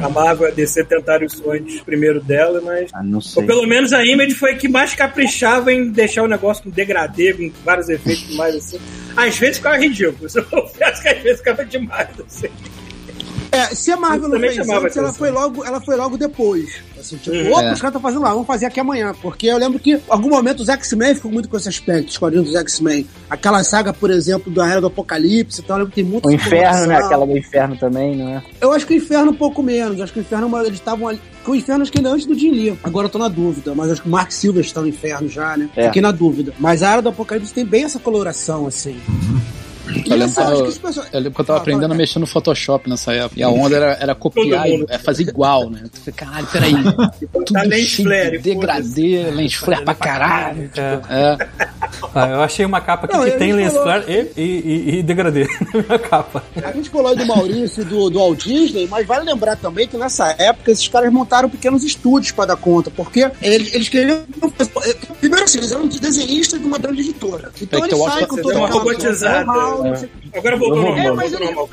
a 0.00 0.08
Marvel 0.08 0.46
e 0.46 0.52
a 0.52 0.54
DC 0.54 0.84
tentaram 0.84 1.26
isso 1.26 1.50
antes 1.50 1.80
primeiro 1.80 2.22
dela, 2.22 2.60
mas. 2.64 2.90
Ah, 2.94 3.02
não 3.02 3.20
sei. 3.20 3.42
Ou 3.42 3.46
pelo 3.48 3.66
menos 3.66 3.92
a 3.92 4.04
Image 4.04 4.36
foi 4.36 4.52
a 4.52 4.56
que 4.56 4.68
mais 4.68 4.94
caprichava 4.94 5.72
em 5.72 5.90
deixar 5.90 6.22
o 6.22 6.28
negócio 6.28 6.62
com 6.62 6.70
degradê, 6.70 7.32
com 7.32 7.50
vários 7.64 7.88
efeitos 7.88 8.30
e 8.30 8.36
mais 8.36 8.54
assim. 8.54 8.78
Às 9.16 9.36
vezes 9.36 9.56
ficava 9.56 9.76
ridículo. 9.76 10.30
Eu 10.32 10.44
confesso 10.44 11.02
que 11.02 11.08
às 11.08 11.22
vezes 11.22 11.38
ficava 11.38 11.64
demais, 11.64 12.08
assim. 12.24 12.48
É, 13.54 13.74
se 13.74 13.90
a 13.90 13.96
Marvel 13.96 14.28
Isso 14.28 14.30
não 14.30 14.40
fez 14.40 14.84
antes, 14.84 14.96
ela 14.96 15.12
foi 15.12 15.30
logo, 15.30 15.64
ela 15.64 15.80
foi 15.80 15.96
logo 15.96 16.16
depois. 16.16 16.82
Assim, 16.98 17.16
tipo, 17.16 17.36
Hum, 17.36 17.52
opa, 17.52 17.62
é. 17.62 17.72
os 17.72 17.80
caras 17.80 17.96
estão 17.96 18.00
fazendo 18.00 18.22
lá, 18.22 18.30
vamos 18.30 18.46
fazer 18.46 18.66
aqui 18.66 18.80
amanhã. 18.80 19.14
Porque 19.20 19.46
eu 19.46 19.58
lembro 19.58 19.78
que, 19.78 19.94
em 19.94 20.02
algum 20.08 20.30
momento, 20.30 20.60
os 20.60 20.68
X-Men 20.68 21.14
ficam 21.14 21.30
muito 21.30 21.48
com 21.48 21.56
esse 21.56 21.68
aspecto, 21.68 22.08
os 22.08 22.18
quadrinhos 22.18 22.48
dos 22.48 22.56
X-Men. 22.56 23.06
Aquela 23.28 23.62
saga, 23.62 23.92
por 23.92 24.10
exemplo, 24.10 24.52
da 24.52 24.68
Era 24.68 24.80
do 24.80 24.86
Apocalipse, 24.86 25.60
então 25.60 25.76
eu 25.76 25.80
lembro 25.80 25.90
que 25.94 26.02
tem 26.02 26.10
muito 26.10 26.28
O 26.28 26.32
inferno, 26.32 26.86
né? 26.86 26.96
Aquela 26.96 27.26
do 27.26 27.36
inferno 27.36 27.76
também, 27.76 28.16
não 28.16 28.28
é? 28.28 28.42
Eu 28.60 28.72
acho 28.72 28.86
que 28.86 28.94
o 28.94 28.96
Inferno 28.96 29.32
um 29.32 29.36
pouco 29.36 29.62
menos. 29.62 30.00
Acho 30.00 30.12
que 30.12 30.18
o 30.18 30.22
Inferno, 30.22 30.58
eles 30.60 30.78
estavam 30.78 31.08
ali. 31.08 31.20
Porque 31.36 31.50
o 31.50 31.54
Inferno 31.54 31.82
acho 31.82 31.92
que 31.92 31.98
ainda 31.98 32.10
antes 32.10 32.26
do 32.26 32.34
Jim 32.34 32.50
Lee. 32.50 32.78
Agora 32.82 33.06
eu 33.06 33.10
tô 33.10 33.18
na 33.18 33.28
dúvida. 33.28 33.74
Mas 33.74 33.90
acho 33.90 34.02
que 34.02 34.08
o 34.08 34.10
Mark 34.10 34.30
Silver 34.32 34.64
está 34.64 34.80
no 34.80 34.88
Inferno 34.88 35.28
já, 35.28 35.56
né? 35.56 35.68
É. 35.76 35.86
Fiquei 35.86 36.00
na 36.00 36.10
dúvida. 36.10 36.54
Mas 36.58 36.82
a 36.82 36.92
Era 36.92 37.02
do 37.02 37.10
Apocalipse 37.10 37.52
tem 37.52 37.64
bem 37.64 37.84
essa 37.84 37.98
coloração, 37.98 38.66
assim. 38.66 38.96
E 39.86 40.10
Eu 40.10 40.16
lembro, 40.16 40.42
eu 40.42 40.68
esse 40.68 40.78
pessoal- 40.80 41.06
eu 41.12 41.18
lembro 41.20 41.34
que 41.34 41.40
eu 41.40 41.44
tava 41.44 41.58
Ah, 41.58 41.62
aprendendo 41.62 41.92
a 41.92 41.96
mexer 41.96 42.18
no 42.18 42.26
Photoshop 42.26 42.88
nessa 42.88 43.12
época. 43.12 43.38
E 43.38 43.42
a 43.42 43.48
onda 43.48 43.76
era, 43.76 43.92
era 44.00 44.14
copiar 44.14 44.68
e 44.68 44.84
é 44.88 44.98
fazer 44.98 45.24
igual, 45.24 45.68
né? 45.68 45.82
Eu 45.84 45.90
falei, 46.00 46.14
caralho, 46.14 46.46
peraí. 46.46 46.72
Tudo 47.32 47.52
Tá 47.52 47.62
lens 47.62 47.88
cheio 47.88 48.08
flare, 48.08 48.38
de 48.38 48.38
degradê, 48.38 49.30
lens 49.30 49.54
flare 49.54 49.84
pra 49.84 49.94
caralho. 49.94 50.70
É. 50.74 51.36
É. 52.02 52.08
Ah, 52.14 52.28
eu 52.28 52.42
achei 52.42 52.64
uma 52.64 52.80
capa 52.80 53.06
aqui 53.06 53.16
Não, 53.16 53.24
que 53.24 53.32
tem 53.32 53.52
lens 53.52 53.72
flare 53.72 54.04
e, 54.06 54.40
e, 54.40 54.42
e, 54.42 54.98
e 54.98 55.02
degradê 55.02 55.46
na 55.72 55.82
minha 55.82 55.98
capa. 55.98 56.42
A 56.62 56.72
gente 56.72 56.90
falou 56.90 57.08
aí 57.08 57.16
do 57.16 57.26
Maurício 57.26 57.82
e 57.82 57.84
do, 57.84 58.10
do 58.10 58.18
Walt 58.18 58.44
Disney, 58.44 58.86
mas 58.88 59.06
vale 59.06 59.24
lembrar 59.24 59.56
também 59.56 59.86
que 59.86 59.96
nessa 59.96 60.34
época 60.38 60.70
esses 60.70 60.86
caras 60.88 61.12
montaram 61.12 61.48
pequenos 61.48 61.82
estúdios 61.82 62.32
para 62.32 62.46
dar 62.46 62.56
conta, 62.56 62.90
porque 62.90 63.30
eles, 63.42 63.74
eles 63.74 63.88
queriam. 63.88 64.24
Primeiro 65.20 65.44
assim, 65.44 65.58
eles 65.58 65.72
eram 65.72 65.86
desenhistas 65.86 66.60
de 66.60 66.66
uma 66.66 66.78
grande 66.78 67.00
editora. 67.00 67.50
Então 67.60 67.82
É 67.82 67.88
eles 67.88 67.98
saem 67.98 68.26
com 68.26 68.36
toda 68.36 68.54
deu 68.54 68.58
uma 68.58 68.68
robotizada, 68.68 69.50
é. 70.32 70.38
Agora 70.38 70.56
voltou 70.56 70.86
ao 70.86 70.96
É, 70.96 71.04
normal, 71.04 71.30
normal. 71.30 71.68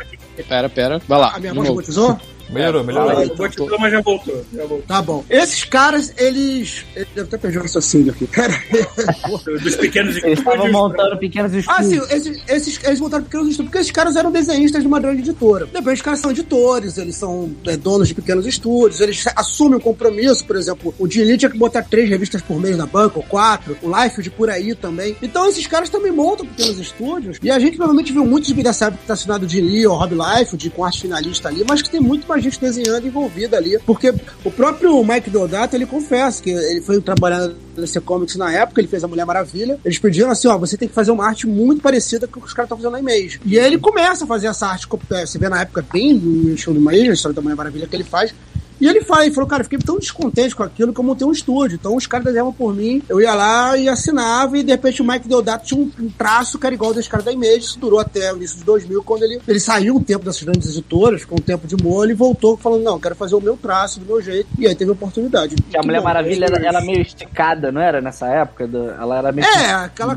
Pera, 0.47 0.69
pera. 0.69 1.01
Vai 1.07 1.19
lá. 1.19 1.33
A 1.35 1.39
minha 1.39 1.53
voz 1.53 1.67
robotizou? 1.67 2.19
Melhorou, 2.51 2.83
melhorou. 2.83 3.17
Aí. 3.17 3.27
Robotizou, 3.27 3.79
mas 3.79 3.91
já 3.91 4.01
voltou. 4.01 4.45
Já 4.53 4.61
voltou. 4.65 4.81
Tá 4.87 5.01
bom. 5.01 5.23
Esses 5.29 5.63
caras, 5.63 6.13
eles. 6.17 6.85
Eu 7.15 7.23
até 7.23 7.37
perder 7.37 7.59
o 7.59 7.61
raciocínio 7.61 8.11
aqui. 8.11 8.27
Cara. 8.27 8.53
Dos 9.61 9.75
pequenos 9.75 10.15
Eles 10.17 10.39
estavam 10.39 10.67
estúdios 10.67 10.71
montando 10.71 11.17
pequenos 11.17 11.51
Ah, 11.67 11.83
sim, 11.83 11.95
estúdios. 11.95 12.11
esses, 12.11 12.43
esses, 12.47 12.83
eles 12.83 12.99
montaram 12.99 13.23
pequenos 13.23 13.47
estúdios, 13.47 13.69
porque 13.69 13.77
esses 13.79 13.91
caras 13.91 14.15
eram 14.15 14.31
desenhistas 14.31 14.81
de 14.81 14.87
uma 14.87 14.99
grande 14.99 15.21
editora. 15.21 15.65
Depois, 15.71 15.99
os 15.99 16.01
caras 16.03 16.19
são 16.19 16.31
editores, 16.31 16.97
eles 16.97 17.15
são 17.15 17.51
é, 17.65 17.77
donos 17.77 18.07
de 18.07 18.13
pequenos 18.15 18.45
estúdios, 18.45 18.99
eles 19.01 19.23
assumem 19.35 19.77
o 19.77 19.81
compromisso, 19.81 20.45
por 20.45 20.55
exemplo, 20.55 20.93
o 20.97 21.05
Lee 21.05 21.37
tinha 21.37 21.49
que 21.49 21.57
botar 21.57 21.83
três 21.83 22.09
revistas 22.09 22.41
por 22.41 22.59
mês 22.59 22.77
na 22.77 22.85
banca, 22.85 23.17
ou 23.19 23.23
quatro, 23.23 23.77
o 23.81 24.01
Life 24.01 24.21
de 24.21 24.29
por 24.29 24.49
aí 24.49 24.75
também. 24.75 25.15
Então, 25.21 25.47
esses 25.47 25.65
caras 25.67 25.89
também 25.89 26.11
montam 26.11 26.45
pequenos 26.45 26.79
estúdios, 26.79 27.37
e 27.41 27.49
a 27.49 27.59
gente 27.59 27.77
provavelmente 27.77 28.11
viu 28.11 28.25
muitos 28.25 28.49
gibi 28.49 28.63
dessa 28.63 28.85
época 28.85 29.01
que 29.01 29.07
tá 29.07 29.13
assinado 29.13 29.45
Lee 29.45 29.87
ou 29.87 29.95
Rob 29.95 30.15
Life, 30.15 30.57
de, 30.57 30.69
com 30.69 30.83
arte 30.83 31.01
finalista 31.01 31.47
ali, 31.49 31.63
mas 31.67 31.81
que 31.81 31.89
tem 31.89 31.99
muito 31.99 32.27
mais 32.27 32.40
gente 32.41 32.59
desenhando 32.59 33.07
envolvida 33.07 33.57
ali, 33.57 33.77
porque 33.85 34.13
o 34.43 34.51
próprio 34.51 35.03
Mike 35.03 35.29
Deodato, 35.29 35.75
ele 35.75 35.85
confessa 35.85 36.41
que 36.41 36.49
ele 36.49 36.81
foi 36.81 37.01
trabalhar 37.01 37.47
na 37.47 37.53
DC 37.81 38.01
Comics 38.01 38.35
na 38.35 38.51
época, 38.51 38.79
ele 38.81 38.87
fez 38.87 39.03
a 39.03 39.07
Mulher 39.07 39.25
Maravilha, 39.25 39.79
eles 39.83 39.99
pediram 39.99 40.31
assim, 40.31 40.47
ó, 40.47 40.57
você 40.57 40.77
tem 40.77 40.87
que 40.87 40.93
fazer 40.93 41.11
uma 41.11 41.25
arte 41.25 41.45
muito 41.47 41.81
parecida 41.81 42.27
com 42.27 42.39
o 42.39 42.41
que 42.41 42.47
os 42.47 42.53
caras 42.53 42.67
estão 42.67 42.77
fazendo 42.77 42.93
na 42.93 42.99
Image. 42.99 43.41
E 43.45 43.59
aí 43.59 43.65
ele 43.65 43.77
começa 43.77 44.23
a 44.23 44.27
fazer 44.27 44.47
essa 44.47 44.67
arte, 44.67 44.87
é, 45.11 45.25
você 45.25 45.37
vê 45.37 45.49
na 45.49 45.61
época 45.61 45.85
bem 45.91 46.13
no 46.13 46.53
estilo 46.53 46.75
do 46.75 46.81
Image, 46.81 47.09
a 47.09 47.13
história 47.13 47.35
da 47.35 47.41
Mulher 47.41 47.55
Maravilha 47.55 47.87
que 47.87 47.95
ele 47.95 48.03
faz, 48.03 48.33
E 48.81 48.87
ele 48.87 49.01
fala, 49.01 49.23
ele 49.23 49.33
falou, 49.35 49.47
cara, 49.47 49.61
eu 49.61 49.65
fiquei 49.65 49.77
tão 49.77 49.99
descontente 49.99 50.55
com 50.55 50.63
aquilo 50.63 50.91
que 50.91 50.99
eu 50.99 51.03
montei 51.03 51.25
um 51.25 51.31
estúdio. 51.31 51.75
Então 51.75 51.95
os 51.95 52.07
caras 52.07 52.25
desenhavam 52.25 52.51
por 52.51 52.75
mim, 52.75 52.99
eu 53.07 53.21
ia 53.21 53.35
lá 53.35 53.77
e 53.77 53.87
assinava, 53.87 54.57
e 54.57 54.63
de 54.63 54.71
repente 54.71 55.03
o 55.03 55.05
Mike 55.05 55.27
Deodato 55.27 55.67
tinha 55.67 55.79
um, 55.79 55.91
um 55.99 56.09
traço 56.09 56.57
que 56.57 56.65
era 56.65 56.73
igual 56.73 56.91
desse 56.91 57.07
cara 57.07 57.21
da 57.21 57.31
Image. 57.31 57.59
Isso 57.59 57.79
durou 57.79 57.99
até 57.99 58.33
o 58.33 58.37
início 58.37 58.57
de 58.57 58.63
2000, 58.63 59.03
quando 59.03 59.21
ele, 59.21 59.39
ele 59.47 59.59
saiu 59.59 59.97
um 59.97 60.03
tempo 60.03 60.25
dessas 60.25 60.41
grandes 60.41 60.67
editoras, 60.71 61.21
ficou 61.21 61.37
um 61.37 61.41
tempo 61.41 61.67
de 61.67 61.75
molho 61.81 62.09
e 62.09 62.15
voltou 62.15 62.57
falando, 62.57 62.81
não, 62.81 62.99
quero 62.99 63.13
fazer 63.13 63.35
o 63.35 63.39
meu 63.39 63.55
traço, 63.55 63.99
do 63.99 64.05
meu 64.07 64.19
jeito. 64.19 64.49
E 64.57 64.65
aí 64.65 64.73
teve 64.73 64.89
a 64.89 64.93
oportunidade. 64.93 65.55
A 65.75 65.85
Mulher 65.85 66.01
Maravilha 66.01 66.45
era, 66.45 66.65
era 66.65 66.81
meio 66.81 67.01
esticada, 67.01 67.70
não 67.71 67.81
era? 67.81 68.01
Nessa 68.01 68.27
época? 68.27 68.67
Do- 68.67 68.91
ela 68.91 69.17
era 69.17 69.31
meio 69.31 69.47
É, 69.47 69.71
aquela. 69.73 70.15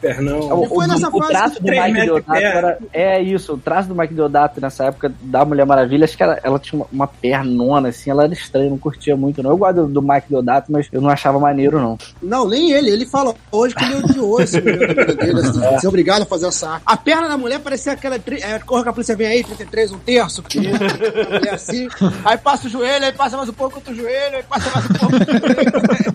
Pernão. 0.00 0.38
O, 0.62 0.68
foi 0.68 0.84
o- 0.84 0.88
nessa 0.88 1.08
o 1.08 1.18
fase 1.18 1.32
traço 1.32 1.62
do 1.62 1.68
Mike 1.70 1.92
Deodato 1.92 2.34
era. 2.34 2.78
É 2.92 3.20
isso, 3.20 3.54
o 3.54 3.58
traço 3.58 3.88
do 3.88 3.94
Mike 3.94 4.14
Deodato 4.14 4.60
nessa 4.60 4.84
época 4.84 5.12
da 5.20 5.44
Mulher 5.44 5.66
Maravilha, 5.66 6.04
acho 6.04 6.16
que 6.16 6.22
ela, 6.22 6.38
ela 6.42 6.58
tinha 6.58 6.80
uma, 6.80 6.86
uma 6.92 7.06
pernona, 7.06 7.88
assim, 7.88 8.10
ela 8.10 8.24
era 8.24 8.32
estranha, 8.32 8.70
não 8.70 8.78
curtia 8.78 9.16
muito, 9.16 9.42
não. 9.42 9.50
Eu 9.50 9.56
gosto 9.56 9.74
do, 9.82 9.86
do 9.88 10.02
Mike 10.02 10.26
Deodato, 10.28 10.70
mas 10.72 10.88
eu 10.92 11.00
não 11.00 11.08
achava 11.10 11.38
maneiro, 11.38 11.80
não. 11.80 11.98
Não, 12.22 12.48
nem 12.48 12.72
ele. 12.72 12.90
Ele 12.90 13.06
fala 13.06 13.34
hoje 13.50 13.74
que 13.74 13.84
ele 13.84 13.94
odiou 13.96 14.40
esse 14.40 14.60
dele. 14.60 14.84
Assim, 15.40 15.78
ser 15.80 15.88
obrigado 15.88 16.22
a 16.22 16.26
fazer 16.26 16.46
essa 16.46 16.70
arte. 16.70 16.82
A 16.86 16.96
perna 16.96 17.28
da 17.28 17.36
mulher 17.36 17.60
parecia 17.60 17.92
aquela. 17.92 18.18
tri- 18.18 18.40
É, 18.42 18.58
corra 18.60 18.82
que 18.84 18.88
a 18.88 18.92
polícia 18.92 19.16
vem 19.16 19.26
aí, 19.26 19.42
33, 19.44 19.92
um 19.92 19.98
terço. 19.98 20.42
Que 20.42 20.60
é 21.48 21.50
assim. 21.54 21.88
Aí 22.24 22.36
passa 22.38 22.66
o 22.66 22.70
joelho, 22.70 23.04
aí 23.04 23.12
passa 23.12 23.36
mais 23.36 23.48
um 23.48 23.52
pouco 23.52 23.76
outro 23.76 23.94
joelho, 23.94 24.36
aí 24.36 24.42
passa 24.42 24.70
mais 24.74 24.86
um 24.86 24.94
pouco. 24.94 25.16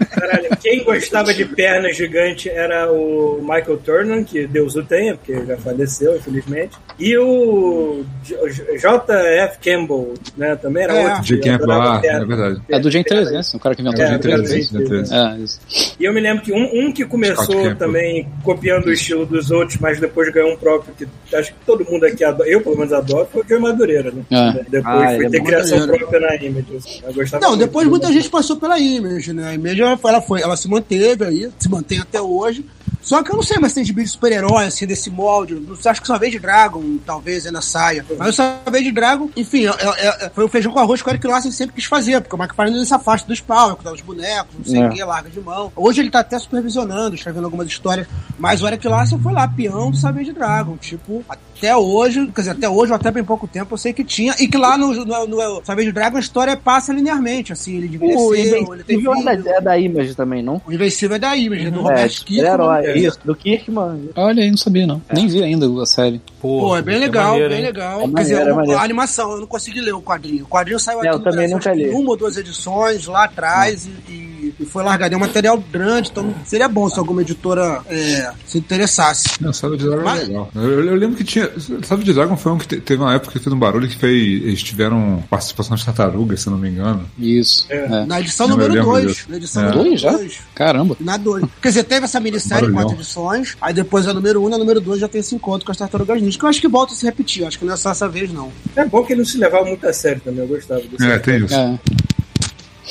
Caralho, 0.09 0.50
quem 0.61 0.83
gostava 0.83 1.33
de 1.33 1.45
perna 1.45 1.91
gigante 1.93 2.49
era 2.49 2.91
o 2.91 3.39
Michael 3.41 3.77
Turner, 3.77 4.25
que 4.25 4.47
Deus 4.47 4.75
o 4.75 4.83
tenha, 4.83 5.15
porque 5.15 5.45
já 5.45 5.57
faleceu, 5.57 6.15
infelizmente. 6.17 6.77
E 6.99 7.17
o 7.17 8.03
J- 8.23 8.77
J.F. 8.77 9.57
Campbell, 9.63 10.13
né? 10.37 10.55
Também 10.55 10.83
era 10.83 10.93
É. 10.93 11.07
outro. 11.07 11.23
De 11.23 11.35
que 11.35 11.41
quem 11.41 11.53
é 11.53 11.57
perna. 11.57 12.01
É 12.03 12.25
verdade. 12.25 12.61
É 12.69 12.79
do 12.79 12.91
Gen 12.91 13.03
3, 13.03 13.31
né? 13.31 13.41
O 13.53 13.59
cara 13.59 13.75
que 13.75 13.81
inventou 13.81 14.01
É, 14.03 14.05
o 14.05 14.09
Gen 14.09 14.17
do 14.17 14.21
3. 14.21 14.49
Gen 14.49 14.61
Gen 14.63 14.85
3, 14.85 14.89
Gen 14.89 15.07
3. 15.07 15.11
É. 15.11 15.93
E 15.99 16.05
eu 16.05 16.13
me 16.13 16.19
lembro 16.21 16.43
que 16.43 16.51
um, 16.51 16.87
um 16.87 16.91
que 16.91 17.05
começou 17.05 17.47
Campbell. 17.47 17.75
também 17.75 18.27
copiando 18.43 18.85
o 18.87 18.91
estilo 18.91 19.25
dos 19.25 19.51
outros, 19.51 19.77
mas 19.79 19.99
depois 19.99 20.31
ganhou 20.31 20.51
um 20.53 20.57
próprio 20.57 20.93
que 20.95 21.35
acho 21.35 21.51
que 21.53 21.59
todo 21.65 21.85
mundo 21.85 22.05
aqui 22.05 22.23
adora, 22.23 22.49
eu 22.49 22.61
pelo 22.61 22.77
menos 22.77 22.93
adoro, 22.93 23.27
foi 23.31 23.41
o 23.41 23.45
Joey 23.47 23.61
Madureira, 23.61 24.11
né? 24.11 24.21
É. 24.31 24.63
Depois 24.69 24.85
Ah, 24.85 25.15
foi 25.15 25.25
é 25.25 25.29
ter 25.29 25.43
criação 25.43 25.79
Madureira. 25.79 26.07
própria 26.07 26.29
na 26.29 26.35
Image. 26.43 27.01
Eu 27.07 27.13
gostava 27.13 27.45
Não, 27.45 27.57
depois 27.57 27.87
muita 27.87 28.11
gente 28.11 28.29
passou 28.29 28.57
pela 28.57 28.77
Image, 28.79 29.33
né? 29.33 29.47
A 29.49 29.53
Image 29.53 29.81
ela 29.81 30.21
foi, 30.21 30.40
ela 30.41 30.57
se 30.57 30.67
manteve 30.67 31.25
aí, 31.25 31.51
se 31.59 31.69
mantém 31.69 31.99
até 31.99 32.21
hoje. 32.21 32.65
Só 33.01 33.23
que 33.23 33.31
eu 33.31 33.35
não 33.35 33.43
sei 33.43 33.57
mais 33.57 33.71
se 33.73 33.75
tem 33.75 33.83
gibi 33.85 34.03
de 34.03 34.09
super-herói, 34.09 34.65
assim, 34.65 34.85
desse 34.85 35.09
molde. 35.09 35.55
Não 35.55 35.75
sei, 35.75 35.91
acho 35.91 36.01
que 36.01 36.07
Savage 36.07 36.37
Dragon, 36.39 36.83
talvez, 37.05 37.45
ainda 37.47 37.61
saia. 37.61 38.05
Mas 38.17 38.29
o 38.29 38.33
Savage 38.33 38.91
Dragon, 38.91 39.29
enfim, 39.35 39.65
é- 39.65 39.69
é- 39.69 40.25
é- 40.25 40.29
foi 40.29 40.43
o 40.43 40.47
feijão 40.47 40.71
com 40.71 40.79
arroz 40.79 41.01
que 41.01 41.07
o 41.09 41.11
Eric 41.11 41.25
Larsen 41.27 41.51
sempre 41.51 41.75
quis 41.75 41.85
fazer, 41.85 42.21
porque 42.21 42.35
o 42.35 42.39
McFarlane 42.39 42.77
não 42.77 42.85
se 42.85 42.93
afasta 42.93 43.27
dos 43.27 43.41
palcos, 43.41 43.83
dá 43.83 43.91
os 43.91 44.01
bonecos, 44.01 44.55
não 44.57 44.65
sei 44.65 44.81
o 44.81 44.85
É. 44.85 44.89
que, 44.89 45.03
larga 45.03 45.29
de 45.29 45.39
mão. 45.39 45.71
Hoje 45.75 46.01
ele 46.01 46.11
tá 46.11 46.19
até 46.19 46.37
supervisionando, 46.37 47.15
escrevendo 47.15 47.45
algumas 47.45 47.67
histórias, 47.67 48.07
mas 48.37 48.61
o 48.61 48.67
Eric 48.67 48.87
Larsen 48.87 49.19
foi 49.19 49.33
lá, 49.33 49.47
peão 49.47 49.89
do 49.91 49.97
Savage 49.97 50.31
Dragon. 50.31 50.77
Tipo, 50.77 51.23
até 51.27 51.75
hoje, 51.75 52.27
quer 52.27 52.41
dizer, 52.41 52.51
até 52.51 52.69
hoje, 52.69 52.91
ou 52.91 52.95
até 52.95 53.09
bem 53.11 53.23
pouco 53.23 53.47
tempo, 53.47 53.73
eu 53.73 53.77
sei 53.77 53.93
que 53.93 54.03
tinha, 54.03 54.35
e 54.39 54.47
que 54.47 54.57
lá 54.57 54.77
no, 54.77 54.93
no, 54.93 55.27
no 55.27 55.65
Savage 55.65 55.91
Dragon 55.91 56.17
a 56.17 56.19
história 56.19 56.55
passa 56.55 56.93
linearmente, 56.93 57.51
assim, 57.51 57.77
ele 57.77 57.87
envelheceu, 57.95 58.27
O 58.27 58.35
ele 58.35 58.83
tem 58.83 58.97
Invencível 58.97 59.13
é 59.13 59.31
filho. 59.33 59.43
da, 59.43 59.51
é 59.57 59.61
da 59.61 59.77
Image 59.79 60.15
também, 60.15 60.43
não? 60.43 60.61
O 60.67 60.71
Invencível 60.71 61.15
é 61.15 61.19
da 61.19 61.35
Image, 61.35 61.67
é 61.67 61.71
do 61.71 61.79
É, 61.79 61.83
Robert 61.83 62.23
Kirkman. 62.25 62.51
herói. 62.53 62.90
É. 62.91 62.99
Isso, 62.99 63.19
do 63.23 63.35
Kirkman. 63.35 64.09
Olha 64.15 64.43
aí, 64.43 64.49
não 64.49 64.57
sabia 64.57 64.85
não. 64.87 65.01
Nem 65.13 65.27
vi 65.27 65.43
ainda 65.43 65.67
a 65.81 65.85
série. 65.85 66.21
Pô, 66.41 66.75
é 66.75 66.81
bem 66.81 66.99
legal, 66.99 67.31
maneiro, 67.31 67.49
bem 67.49 67.59
hein? 67.59 67.65
legal. 67.65 67.97
É 67.99 68.01
Quer 68.03 68.07
maneiro, 68.11 68.39
dizer, 68.61 68.71
é 68.71 68.75
a 68.75 68.81
animação, 68.83 69.31
eu 69.33 69.39
não 69.41 69.47
consegui 69.47 69.81
ler 69.81 69.93
o 69.93 70.01
quadrinho. 70.01 70.43
O 70.43 70.47
quadrinho 70.47 70.79
saiu 70.79 70.97
É, 71.03 71.07
aqui 71.07 71.15
eu 71.15 71.19
no 71.19 71.23
também 71.23 71.47
nunca 71.49 71.73
li. 71.73 71.89
uma 71.89 72.09
ou 72.09 72.17
duas 72.17 72.37
edições 72.37 73.05
lá 73.05 73.25
atrás 73.25 73.85
e, 73.85 73.89
e- 74.11 74.31
e 74.59 74.65
foi 74.65 74.83
largado. 74.83 75.13
É 75.13 75.17
um 75.17 75.19
material 75.21 75.57
grande, 75.71 76.09
então 76.11 76.33
seria 76.45 76.67
bom 76.67 76.89
se 76.89 76.97
alguma 76.99 77.21
editora 77.21 77.81
é, 77.87 78.31
se 78.45 78.57
interessasse. 78.57 79.29
Não, 79.39 79.53
Savage 79.53 79.83
Dragon 79.85 80.03
Mas- 80.03 80.21
é 80.21 80.23
legal. 80.25 80.49
Eu, 80.55 80.85
eu 80.87 80.95
lembro 80.95 81.15
que 81.15 81.23
tinha. 81.23 81.49
Savage 81.83 82.11
Dragon 82.13 82.35
foi 82.35 82.51
um 82.51 82.57
que 82.57 82.67
te- 82.67 82.81
teve 82.81 83.01
uma 83.01 83.13
época 83.13 83.33
que 83.33 83.39
fez 83.39 83.53
um 83.53 83.59
barulho 83.59 83.87
que 83.87 83.95
fez. 83.95 84.11
Eles 84.43 84.61
tiveram 84.63 85.23
participação 85.29 85.75
de 85.75 85.85
tartarugas, 85.85 86.41
se 86.41 86.47
eu 86.47 86.51
não 86.51 86.57
me 86.59 86.69
engano. 86.69 87.05
Isso. 87.19 87.65
É. 87.69 87.77
É. 87.85 88.05
Na 88.05 88.19
edição 88.19 88.47
Eu 88.47 88.51
número 88.51 88.73
lembro 88.73 88.91
2. 88.91 89.07
disso. 89.07 89.25
Na 89.29 89.37
edição 89.37 89.61
É. 89.63 89.65
número 89.69 89.83
Dois 89.89 90.01
já? 90.01 90.11
2. 90.11 90.39
Caramba. 90.55 90.97
Na 90.99 91.17
2. 91.17 91.45
Quer 91.61 91.67
dizer, 91.69 91.83
teve 91.83 92.05
essa 92.05 92.19
minissérie, 92.19 92.67
Quatro 92.83 92.95
edições, 92.97 93.57
aí 93.61 93.73
depois 93.73 94.07
a 94.07 94.13
número 94.13 94.41
1 94.41 94.45
um, 94.45 94.49
na 94.49 94.57
número 94.57 94.79
2 94.81 94.99
já 94.99 95.07
tem 95.07 95.21
esse 95.21 95.33
encontro 95.35 95.65
com 95.65 95.71
as 95.71 95.77
tartarugas 95.77 96.21
ninja, 96.21 96.37
que 96.37 96.45
eu 96.45 96.49
acho 96.49 96.61
que 96.61 96.67
volta 96.67 96.93
a 96.93 96.95
se 96.95 97.05
repetir, 97.05 97.41
eu 97.43 97.47
acho 97.47 97.57
que 97.59 97.65
não 97.65 97.73
é 97.73 97.77
só 97.77 97.91
essa 97.91 98.07
vez, 98.09 98.31
não. 98.31 98.51
É 98.75 98.85
bom 98.85 99.03
que 99.03 99.13
ele 99.13 99.19
não 99.21 99.25
se 99.25 99.37
levava 99.37 99.65
muito 99.65 99.87
a 99.87 99.93
sério 99.93 100.21
também, 100.23 100.41
eu 100.41 100.47
gostava 100.47 100.81
disso. 100.81 101.03
É, 101.03 101.19
tem 101.19 101.43
isso. 101.45 101.53
É. 101.53 101.79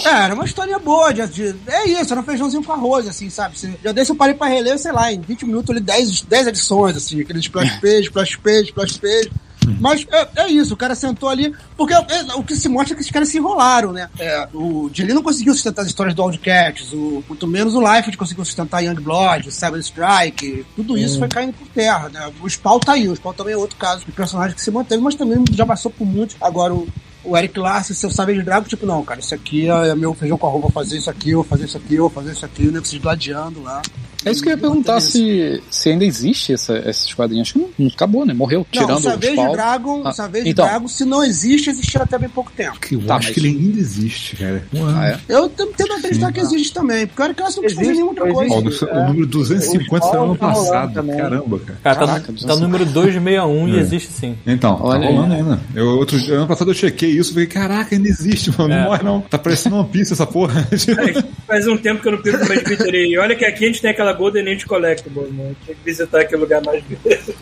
É, 0.03 0.09
era 0.24 0.35
uma 0.35 0.44
história 0.46 0.79
boa, 0.79 1.12
de, 1.12 1.26
de- 1.29 1.55
é 1.68 1.88
isso, 1.88 2.12
era 2.12 2.20
um 2.20 2.24
feijãozinho 2.24 2.64
com 2.64 2.72
arroz, 2.72 3.07
assim, 3.07 3.29
sabe? 3.29 3.59
Você- 3.59 3.74
já 3.85 3.92
desse 3.92 4.11
eu 4.11 4.16
parei 4.16 4.35
pra 4.35 4.46
reler, 4.46 4.79
sei 4.79 4.92
lá, 4.92 5.12
em 5.12 5.20
20 5.20 5.44
minutos 5.44 5.68
eu 5.68 5.74
li 5.74 5.81
10, 5.81 6.22
10 6.22 6.46
edições, 6.46 6.96
assim, 6.96 7.20
aqueles 7.20 7.42
splash 7.44 7.79
page, 7.81 8.03
splash 8.05 8.37
page, 8.37 8.64
splash 8.68 8.96
page. 8.98 9.31
Mas 9.80 10.06
é, 10.11 10.28
é 10.44 10.48
isso, 10.48 10.74
o 10.74 10.76
cara 10.76 10.94
sentou 10.94 11.28
ali, 11.28 11.54
porque 11.76 11.94
é, 11.94 12.00
o 12.35 12.42
que 12.42 12.56
se 12.56 12.68
mostra 12.68 12.94
é 12.94 12.96
que 12.96 13.02
esses 13.02 13.12
caras 13.12 13.28
se 13.28 13.38
enrolaram, 13.38 13.92
né? 13.92 14.09
É, 14.18 14.48
o 14.52 14.88
Dilly 14.90 15.12
não 15.12 15.22
conseguiu 15.22 15.52
sustentar 15.54 15.83
as 15.83 15.88
histórias 15.88 16.14
do 16.14 16.24
Wildcats, 16.24 16.92
o, 16.92 17.22
muito 17.28 17.46
menos 17.46 17.74
o 17.74 17.80
Life 17.80 18.16
conseguiu 18.16 18.44
sustentar 18.44 18.83
Young 18.83 19.00
Blood, 19.00 19.48
o 19.48 19.52
Cyber 19.52 19.80
Strike, 19.80 20.64
tudo 20.76 20.96
isso 20.96 21.18
foi 21.18 21.28
caindo 21.28 21.52
por 21.52 21.66
terra, 21.68 22.09
né? 22.09 22.30
O 22.40 22.48
Spawn 22.48 22.80
tá 22.80 22.92
aí, 22.92 23.09
o 23.09 23.14
Spawn 23.14 23.33
também 23.33 23.54
é 23.54 23.56
outro 23.56 23.76
caso 23.76 24.04
de 24.04 24.12
personagem 24.12 24.54
que 24.54 24.62
se 24.62 24.70
manteve, 24.70 25.02
mas 25.02 25.14
também 25.14 25.44
já 25.52 25.64
passou 25.64 25.90
por 25.90 26.06
muito. 26.06 26.37
Agora, 26.40 26.74
o, 26.74 26.87
o 27.24 27.37
Eric 27.37 27.59
Larson, 27.59 27.94
seu 27.94 28.11
Savage 28.11 28.42
Dragon, 28.42 28.66
tipo, 28.66 28.87
não, 28.87 29.04
cara, 29.04 29.20
isso 29.20 29.35
aqui 29.35 29.68
é 29.68 29.94
meu 29.94 30.14
feijão 30.14 30.38
com 30.38 30.46
arroz, 30.46 30.62
vou 30.62 30.70
fazer 30.70 30.98
isso 30.98 31.11
aqui, 31.11 31.30
eu 31.30 31.38
vou 31.38 31.44
fazer 31.44 31.64
isso 31.64 31.76
aqui, 31.76 31.94
eu 31.94 32.02
vou 32.02 32.11
fazer 32.11 32.33
isso 32.33 32.44
aqui, 32.44 32.64
né? 32.64 32.80
Preciso 32.80 33.02
gladiando 33.02 33.62
lá. 33.62 33.83
É 34.24 34.30
isso 34.30 34.42
que 34.42 34.48
eu 34.48 34.52
ia 34.52 34.59
perguntar 34.59 35.00
se, 35.00 35.62
se 35.70 35.88
ainda 35.90 36.04
existe 36.04 36.52
essa, 36.52 36.76
esses 36.88 37.12
quadrinhos. 37.14 37.48
Acho 37.48 37.52
que 37.54 37.59
não, 37.61 37.68
não 37.78 37.87
acabou, 37.88 38.26
né? 38.26 38.35
Morreu, 38.35 38.61
Não, 38.61 38.66
tirando 38.70 38.90
o 38.90 38.96
os 38.98 39.02
Savage 39.04 39.35
pau. 39.37 39.52
Dragon, 39.52 40.02
Ah, 40.04 40.11
o 40.11 40.12
Savage 40.12 40.48
então. 40.48 40.66
Dragon, 40.66 40.88
se 40.88 41.04
não 41.04 41.24
existe, 41.24 41.70
existia 41.70 42.02
até 42.02 42.18
bem 42.18 42.28
pouco 42.28 42.52
tempo. 42.54 42.78
Que 42.80 42.94
eu 42.96 43.00
Tá, 43.02 43.16
acho 43.16 43.28
mas- 43.28 43.35
que 43.35 43.40
ele 43.40 43.48
ainda 43.48 43.78
existe, 43.80 44.37
cara. 44.37 44.62
Um. 44.74 44.87
Ah, 44.87 45.09
é? 45.09 45.18
Eu 45.28 45.48
tenho 45.48 45.70
tento 45.72 45.92
acreditar 45.94 46.33
que 46.33 46.40
existe 46.40 46.72
também, 46.72 47.06
porque 47.06 47.22
o 47.22 47.24
Eric 47.24 47.40
Larson 47.42 47.61
não 47.61 47.66
Existe, 47.68 47.87
nenhuma 47.92 48.09
outra 48.11 48.24
existe. 48.30 48.62
coisa. 48.62 48.87
Do- 48.87 48.92
o 48.92 49.06
número 49.09 49.26
250 49.26 50.06
saiu 50.06 50.22
ano 50.24 50.37
Tá 50.37 50.46
passado. 50.48 50.92
também. 50.94 51.16
Caramba, 51.16 51.59
cara. 51.61 51.78
Cara, 51.83 51.96
tá, 51.96 52.06
Caraca, 52.06 52.33
no- 52.33 52.38
tá 52.38 52.54
no 52.54 52.61
número 52.61 52.85
261 52.87 53.68
e 53.68 53.76
É. 53.78 53.80
existe 53.80 54.12
sim. 54.12 54.37
Então, 54.46 54.78
Olha 54.83 55.00
tá 55.09 55.14
rolando 55.14 55.35
ainda. 55.35 55.61
Eu, 55.74 55.87
outro, 55.98 56.16
ano 56.35 56.46
passado 56.46 56.70
eu 56.70 56.74
chequei 56.74 57.11
isso 57.11 57.30
e 57.30 57.33
falei, 57.35 57.46
caraca, 57.46 57.94
ainda 57.94 58.09
existe, 58.09 58.50
mano. 58.59 58.72
É. 58.74 58.78
Não 58.80 58.85
morre 58.85 59.02
não. 59.02 59.20
Tá 59.22 59.38
parecendo 59.38 59.76
One 59.76 59.88
Piece 59.88 60.12
essa 60.12 60.26
porra. 60.26 60.66
Faz, 61.46 61.66
um 61.66 61.76
tempo 61.76 62.02
que 62.02 62.09
eu 62.09 62.12
não 62.12 62.22
perco 62.22 62.46
mais 62.46 62.62
Twitter 62.62 62.94
e 62.94 63.18
olha 63.18 63.35
que 63.35 63.44
aqui 63.44 63.64
a 63.64 63.66
gente 63.68 63.80
tem 63.80 63.90
aquela 63.90 64.10
Golden 64.12 64.49
Age 64.53 64.66
Collectible, 64.66 65.29
mano. 65.31 65.57
Tem 65.66 65.75
que 65.75 65.85
visitar 65.85 66.20
aquele 66.20 66.40
lugar 66.42 66.62
mais 66.64 66.83
vezes. 66.85 67.35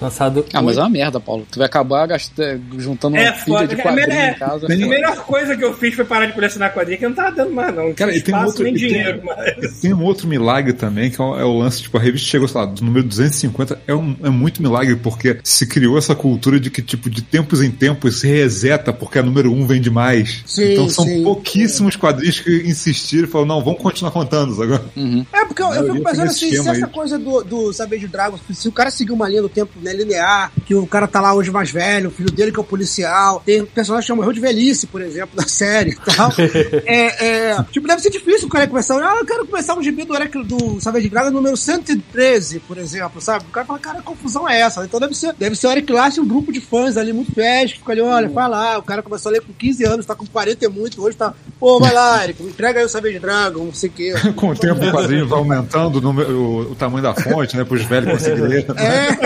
Lançado. 0.00 0.44
Ah, 0.52 0.60
mas 0.62 0.76
é 0.76 0.80
uma 0.80 0.88
merda, 0.90 1.18
Paulo. 1.20 1.46
Tu 1.50 1.58
vai 1.58 1.66
acabar 1.66 2.06
gasta- 2.06 2.60
juntando 2.76 3.16
uma 3.16 3.22
É 3.22 3.32
foda. 3.32 3.66
de 3.66 3.74
É, 3.80 3.82
quadrinhos 3.82 4.10
é, 4.14 4.30
em 4.30 4.34
casa. 4.34 4.66
A 4.68 4.72
é 4.72 4.76
foda. 4.76 4.88
melhor 4.88 5.16
coisa 5.24 5.56
que 5.56 5.64
eu 5.64 5.74
fiz 5.74 5.94
foi 5.94 6.04
parar 6.04 6.26
de 6.26 6.32
colecionar 6.32 6.72
quadrinhos, 6.72 6.98
que 6.98 7.04
eu 7.06 7.10
não 7.10 7.16
tava 7.16 7.30
dando 7.36 7.52
mais, 7.52 7.74
não. 7.74 7.92
Cara, 7.94 8.10
tinha 8.12 8.20
e 8.20 8.22
tem 8.22 8.34
um 8.34 8.38
espaço 8.38 8.46
outro- 8.48 8.64
nem 8.64 8.74
tem- 8.74 8.88
dinheiro 8.88 9.24
mais. 9.24 9.80
Tem 9.80 9.94
um 9.94 10.02
outro 10.02 10.28
milagre 10.28 10.72
também, 10.72 11.10
que 11.10 11.20
é 11.20 11.24
o, 11.24 11.38
é 11.38 11.44
o 11.44 11.58
lance, 11.58 11.82
tipo, 11.82 11.96
a 11.96 12.00
revista 12.00 12.28
chegou, 12.28 12.46
sei 12.48 12.60
lá, 12.60 12.66
do 12.66 12.84
número 12.84 13.04
250, 13.06 13.78
é, 13.86 13.94
um, 13.94 14.16
é 14.22 14.28
muito 14.30 14.60
milagre, 14.62 14.96
porque 14.96 15.38
se 15.42 15.66
criou 15.66 15.96
essa 15.96 16.14
cultura 16.14 16.58
de 16.60 16.70
que, 16.70 16.82
tipo, 16.82 17.08
de 17.08 17.22
tempos 17.22 17.62
em 17.62 17.70
tempos 17.70 18.20
se 18.20 18.26
reseta, 18.28 18.92
porque 18.92 19.18
a 19.18 19.22
número 19.22 19.52
1 19.52 19.66
vende 19.66 19.90
mais. 19.90 20.42
Sim, 20.46 20.72
então 20.72 20.88
são 20.88 21.04
sim. 21.04 21.22
pouquíssimos 21.22 21.96
quadrinhos 21.96 22.40
que 22.40 22.50
insistiram 22.66 23.26
e 23.26 23.30
falaram, 23.30 23.48
não, 23.56 23.64
vamos 23.64 23.80
continuar 23.80 24.10
contando 24.10 24.60
agora. 24.62 24.82
É, 25.32 25.44
porque 25.44 25.62
eu, 25.62 25.72
eu 25.72 25.94
fico 25.94 26.04
pensando 26.10 26.30
esse 26.30 26.44
assim, 26.46 26.62
se 26.62 26.68
essa 26.68 26.86
coisa 26.86 27.18
do, 27.18 27.42
do 27.42 27.72
Savage 27.72 28.08
Dragon, 28.08 28.38
se 28.52 28.68
o 28.68 28.72
cara 28.72 28.90
seguir 28.90 29.12
uma 29.12 29.28
linha 29.28 29.42
do 29.42 29.48
tempo 29.48 29.72
né, 29.80 29.92
linear, 29.92 30.52
que 30.64 30.74
o 30.74 30.86
cara 30.86 31.06
tá 31.06 31.20
lá 31.20 31.34
hoje 31.34 31.50
mais 31.50 31.70
velho, 31.70 32.08
o 32.08 32.12
filho 32.12 32.30
dele 32.30 32.52
que 32.52 32.58
é 32.58 32.60
o 32.60 32.64
policial, 32.64 33.42
tem 33.44 33.62
um 33.62 33.66
personagem 33.66 34.06
que 34.06 34.12
morreu 34.12 34.32
de 34.32 34.40
velhice, 34.40 34.86
por 34.86 35.00
exemplo, 35.00 35.36
da 35.36 35.46
série 35.46 35.90
e 35.90 35.96
tal. 35.96 36.32
é, 36.84 37.50
é, 37.50 37.62
tipo, 37.70 37.86
deve 37.86 38.02
ser 38.02 38.10
difícil 38.10 38.46
o 38.46 38.50
cara 38.50 38.66
começar, 38.66 38.96
ah, 38.96 39.18
eu 39.18 39.26
quero 39.26 39.46
começar 39.46 39.74
um 39.74 39.82
gibi 39.82 40.04
do, 40.04 40.14
do 40.44 40.80
Savage 40.80 41.08
Dragon 41.08 41.30
número 41.30 41.56
113, 41.56 42.60
por 42.60 42.78
exemplo, 42.78 43.20
sabe? 43.20 43.44
O 43.48 43.52
cara 43.52 43.66
fala, 43.66 43.78
cara, 43.78 43.98
que 43.98 44.04
confusão 44.04 44.48
é 44.48 44.60
essa? 44.60 44.84
Então 44.84 44.98
deve 44.98 45.14
ser, 45.14 45.34
deve 45.34 45.56
ser 45.56 45.66
o 45.66 45.70
Eric 45.70 45.92
Larson, 45.92 46.22
um 46.22 46.28
grupo 46.28 46.52
de 46.52 46.60
fãs 46.60 46.96
ali 46.96 47.12
muito 47.12 47.32
fiéis, 47.32 47.72
que 47.72 47.78
fica 47.78 47.92
ali, 47.92 48.00
olha, 48.00 48.28
vai 48.28 48.48
lá, 48.48 48.78
o 48.78 48.82
cara 48.82 49.02
começou 49.02 49.30
a 49.30 49.32
ler 49.32 49.42
com 49.42 49.52
15 49.52 49.84
anos, 49.84 50.06
tá 50.06 50.14
com 50.14 50.26
40 50.26 50.64
e 50.64 50.68
muito, 50.68 51.02
hoje 51.02 51.16
tá, 51.16 51.34
pô, 51.66 51.80
vai 51.80 51.92
lá, 51.92 52.22
Eric, 52.22 52.40
entrega 52.44 52.78
aí 52.78 52.84
o 52.86 52.88
Savage 52.88 53.18
Dragon, 53.18 53.64
não 53.64 53.74
sei 53.74 53.88
o 53.88 53.92
quê. 53.92 54.14
Com 54.36 54.50
o 54.50 54.54
tempo 54.54 54.84
o 54.84 54.92
quadrinho 54.92 55.26
vai 55.26 55.38
aumentando 55.38 55.96
o, 55.96 56.00
número- 56.00 56.30
o- 56.30 56.60
o 56.70 56.74
tamanho 56.76 57.02
da 57.02 57.12
fonte, 57.14 57.56
né, 57.56 57.64
pros 57.64 57.82
velhos 57.82 58.08
conseguirem 58.12 58.44
ler. 58.48 58.66
É. 58.76 59.16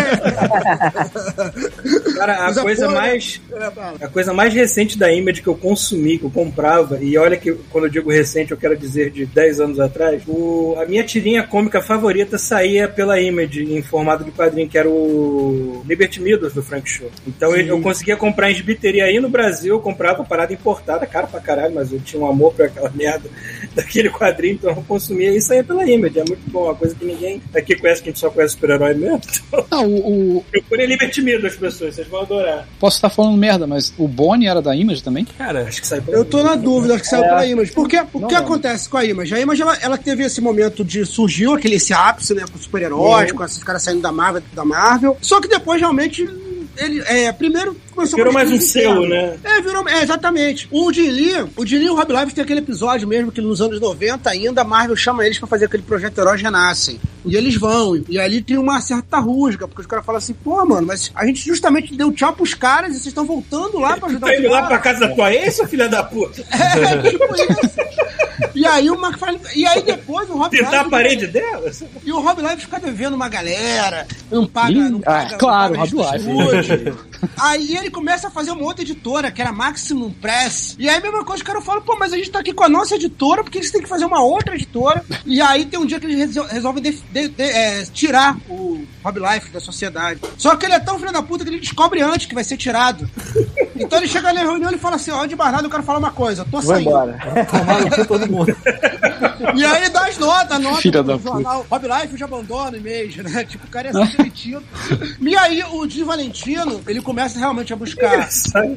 Cara, 2.16 2.46
a 2.48 2.54
coisa 2.54 2.86
porra- 2.86 2.98
mais. 3.00 3.40
É, 3.52 3.70
fala. 3.70 3.94
A 4.00 4.08
coisa 4.08 4.32
mais 4.32 4.54
recente 4.54 4.98
da 4.98 5.12
Image 5.12 5.42
que 5.42 5.48
eu 5.48 5.54
consumi, 5.54 6.18
que 6.18 6.24
eu 6.24 6.30
comprava, 6.30 6.98
e 7.02 7.16
olha 7.18 7.36
que 7.36 7.52
quando 7.70 7.84
eu 7.84 7.90
digo 7.90 8.10
recente, 8.10 8.52
eu 8.52 8.56
quero 8.56 8.76
dizer 8.76 9.10
de 9.10 9.26
10 9.26 9.60
anos 9.60 9.80
atrás, 9.80 10.22
o, 10.26 10.76
a 10.80 10.86
minha 10.86 11.04
tirinha 11.04 11.42
cômica 11.42 11.82
favorita 11.82 12.38
saía 12.38 12.88
pela 12.88 13.20
Image 13.20 13.64
em 13.72 13.82
formato 13.82 14.24
de 14.24 14.30
quadrinho, 14.30 14.68
que 14.68 14.78
era 14.78 14.88
o 14.88 15.82
Liberty 15.86 16.20
Meadows 16.20 16.52
do 16.54 16.62
Frank 16.62 16.88
Show. 16.88 17.10
Então 17.26 17.54
eu, 17.54 17.66
eu 17.66 17.80
conseguia 17.80 18.16
comprar 18.16 18.50
em 18.50 18.54
gibiteria 18.54 19.04
aí 19.04 19.20
no 19.20 19.28
Brasil, 19.28 19.74
eu 19.74 19.80
comprava 19.80 20.24
parada 20.24 20.52
importada, 20.52 21.06
cara 21.06 21.26
pra 21.26 21.40
caralho, 21.40 21.74
mas 21.74 21.92
eu 21.92 22.00
tinha 22.00 22.22
um 22.22 22.26
amor 22.30 22.52
por 22.54 22.64
aquela 22.64 22.90
merda 22.90 23.28
daquele 23.74 24.08
quadrinho, 24.10 24.54
então 24.54 24.70
eu 24.70 24.84
consumia 24.86 25.30
e 25.30 25.40
saía 25.40 25.62
pela 25.64 25.88
Image. 25.88 26.18
É 26.18 26.24
muito 26.24 26.50
bom, 26.50 26.64
uma 26.64 26.74
coisa 26.74 26.94
que 26.94 27.04
ninguém 27.04 27.40
aqui 27.54 27.76
conhece, 27.76 28.02
que 28.02 28.08
a 28.08 28.12
gente 28.12 28.20
só 28.20 28.30
conhece 28.30 28.54
super-herói 28.54 28.94
mesmo. 28.94 29.20
Então, 29.50 29.66
Não, 29.70 29.86
o, 29.86 30.36
o- 30.38 30.44
procure 30.50 30.86
Liberty 30.86 31.22
Meadows, 31.22 31.56
pessoas, 31.56 31.94
vocês 31.94 32.06
vão 32.08 32.22
adorar. 32.22 32.66
posso 32.78 32.96
estar 32.96 33.10
falando 33.10 33.36
merda, 33.36 33.66
mas 33.66 33.92
o 33.98 34.06
Bonnie 34.08 34.48
era 34.48 34.62
da 34.62 34.74
Image 34.74 35.02
também? 35.02 35.24
Cara, 35.24 35.62
Acho 35.64 35.80
que 35.80 35.86
sai 35.86 36.00
pela 36.00 36.16
Eu 36.16 36.24
tô 36.24 36.42
na 36.42 36.54
dúvida, 36.56 36.94
acho 36.94 37.02
que 37.02 37.08
saiu 37.08 37.24
É. 37.24 37.28
pela 37.28 37.46
Image. 37.46 37.72
Porque 37.72 38.00
o 38.12 38.26
que 38.26 38.34
acontece 38.34 38.88
com 38.88 38.96
a 38.96 39.04
Image? 39.04 39.34
A 39.34 39.40
Image 39.40 39.62
ela, 39.62 39.76
ela 39.82 39.98
teve 39.98 40.24
esse 40.24 40.40
momento 40.40 40.84
de 40.84 41.04
surgiu 41.04 41.52
aquele 41.54 41.76
esse 41.76 41.92
ápice, 41.92 42.34
né, 42.34 42.44
com 42.50 42.58
super-heróis, 42.58 43.32
com 43.32 43.44
esses 43.44 43.62
caras 43.62 43.82
saindo 43.82 44.00
da 44.02 44.12
Marvel, 44.12 44.42
da 44.52 44.64
Marvel. 44.64 45.16
Só 45.20 45.40
que 45.40 45.48
depois 45.48 45.80
realmente 45.80 46.28
ele 46.76 47.00
é, 47.06 47.30
primeiro 47.32 47.76
começou 48.00 48.16
Virou 48.16 48.32
mais 48.32 48.50
um 48.50 48.60
selo, 48.60 49.06
né? 49.06 49.36
É, 49.44 49.60
virou, 49.60 49.86
é, 49.88 50.02
exatamente. 50.02 50.66
O 50.70 50.90
Jim 50.92 51.10
Lee, 51.10 51.46
o 51.56 51.66
Jim 51.66 51.78
Lee 51.78 51.86
e 51.86 51.90
o 51.90 51.94
Rob 51.94 52.12
Live 52.12 52.32
tem 52.32 52.42
aquele 52.42 52.60
episódio 52.60 53.06
mesmo 53.06 53.30
que 53.30 53.40
nos 53.40 53.60
anos 53.60 53.78
90 53.80 54.30
ainda 54.30 54.62
a 54.62 54.64
Marvel 54.64 54.96
chama 54.96 55.24
eles 55.24 55.38
pra 55.38 55.46
fazer 55.46 55.66
aquele 55.66 55.82
projeto 55.82 56.18
Heróis 56.18 56.40
Renascem. 56.40 56.98
E 57.24 57.36
eles 57.36 57.56
vão. 57.56 58.02
E 58.08 58.18
ali 58.18 58.40
tem 58.40 58.56
uma 58.56 58.80
certa 58.80 59.18
rusga, 59.18 59.68
porque 59.68 59.82
os 59.82 59.86
caras 59.86 60.04
falam 60.06 60.18
assim, 60.18 60.32
pô, 60.32 60.64
mano, 60.64 60.86
mas 60.86 61.10
a 61.14 61.26
gente 61.26 61.44
justamente 61.44 61.94
deu 61.94 62.10
tchau 62.12 62.32
pros 62.32 62.54
caras 62.54 62.90
e 62.90 62.94
vocês 62.94 63.06
estão 63.08 63.26
voltando 63.26 63.78
lá 63.78 63.96
pra 63.98 64.08
ajudar 64.08 64.28
Tá 64.28 64.36
indo 64.36 64.48
lá 64.48 64.62
pra 64.66 64.78
casa 64.78 65.00
da 65.00 65.08
tua 65.14 65.32
ex, 65.34 65.60
filha 65.68 65.88
da 65.88 66.02
puta? 66.02 66.42
É, 66.50 67.10
tipo 67.10 67.24
isso. 67.34 68.10
E 68.54 68.66
aí 68.66 68.90
o 68.90 68.94
McFarlane. 68.94 69.40
E 69.54 69.66
aí 69.66 69.82
depois 69.82 70.28
o 70.30 70.34
Rob 70.34 70.50
Pintar 70.50 70.68
a 70.68 70.70
Liefeld- 70.70 70.90
parede 70.90 71.26
dela? 71.26 71.70
E 72.04 72.12
o 72.12 72.20
Rob 72.20 72.40
Live 72.42 72.62
fica 72.62 72.78
devendo 72.80 73.14
uma 73.14 73.28
galera, 73.28 74.06
não 74.30 74.46
paga. 74.46 74.72
Ih, 74.72 74.88
Não 74.90 75.00
ah, 75.00 75.10
paga 75.10 75.36
claro, 75.36 75.74
não 75.76 75.86
paga 75.86 76.22
Rob 76.22 76.60
estúdio. 76.60 76.98
Aí 77.38 77.76
ele 77.76 77.89
começa 77.90 78.28
a 78.28 78.30
fazer 78.30 78.50
uma 78.52 78.62
outra 78.64 78.82
editora, 78.82 79.30
que 79.30 79.40
era 79.42 79.52
Maximum 79.52 80.10
Press. 80.12 80.76
E 80.78 80.88
aí 80.88 80.96
a 80.96 81.00
mesma 81.00 81.24
coisa, 81.24 81.42
o 81.42 81.46
cara 81.46 81.60
fala, 81.60 81.80
pô, 81.80 81.96
mas 81.98 82.12
a 82.12 82.16
gente 82.16 82.30
tá 82.30 82.38
aqui 82.40 82.52
com 82.52 82.64
a 82.64 82.68
nossa 82.68 82.94
editora, 82.94 83.42
por 83.44 83.50
que 83.50 83.62
você 83.62 83.72
tem 83.72 83.82
que 83.82 83.88
fazer 83.88 84.04
uma 84.04 84.22
outra 84.22 84.54
editora? 84.54 85.04
E 85.26 85.40
aí 85.40 85.66
tem 85.66 85.78
um 85.78 85.86
dia 85.86 85.98
que 86.00 86.06
eles 86.06 86.18
resol- 86.18 86.46
resolvem 86.46 86.82
de- 86.82 87.02
de- 87.12 87.28
de- 87.28 87.42
é, 87.42 87.84
tirar 87.92 88.36
o 88.48 88.84
Rob 89.04 89.18
Life 89.20 89.50
da 89.50 89.60
sociedade. 89.60 90.20
Só 90.36 90.56
que 90.56 90.66
ele 90.66 90.74
é 90.74 90.80
tão 90.80 90.98
filho 90.98 91.12
da 91.12 91.22
puta 91.22 91.44
que 91.44 91.50
ele 91.50 91.60
descobre 91.60 92.00
antes 92.02 92.26
que 92.26 92.34
vai 92.34 92.44
ser 92.44 92.56
tirado. 92.56 93.08
Então 93.76 93.98
ele 93.98 94.08
chega 94.08 94.32
na 94.32 94.40
reunião 94.40 94.70
e 94.70 94.78
fala 94.78 94.96
assim, 94.96 95.10
ó, 95.10 95.24
de 95.26 95.34
mais 95.36 95.52
nada, 95.52 95.66
eu 95.66 95.70
quero 95.70 95.82
falar 95.82 95.98
uma 95.98 96.10
coisa, 96.12 96.42
eu 96.42 96.46
tô 96.46 96.60
Vou 96.60 96.62
saindo. 96.62 96.90
embora. 96.90 97.18
todo 98.06 98.30
mundo. 98.30 98.56
E 99.56 99.64
aí 99.64 99.76
ele 99.82 99.88
dá 99.90 100.06
as 100.06 100.18
notas, 100.18 100.58
notas 100.60 100.80
Filha 100.80 101.02
no 101.02 101.16
da 101.16 101.22
jornal. 101.22 101.66
Rob 101.70 101.86
Life 101.86 102.16
já 102.16 102.24
abandona 102.26 102.76
e 102.76 102.80
mesmo, 102.80 103.22
né? 103.22 103.42
Tipo, 103.48 103.66
o 103.66 103.70
cara 103.70 103.88
ia 103.88 104.06
ser 104.06 104.16
demitido. 104.18 104.62
e 105.20 105.36
aí 105.36 105.62
o 105.72 105.86
Di 105.86 106.02
Valentino, 106.04 106.80
ele 106.86 107.00
começa 107.00 107.38
realmente 107.38 107.72
a 107.72 107.76
buscar 107.80 108.28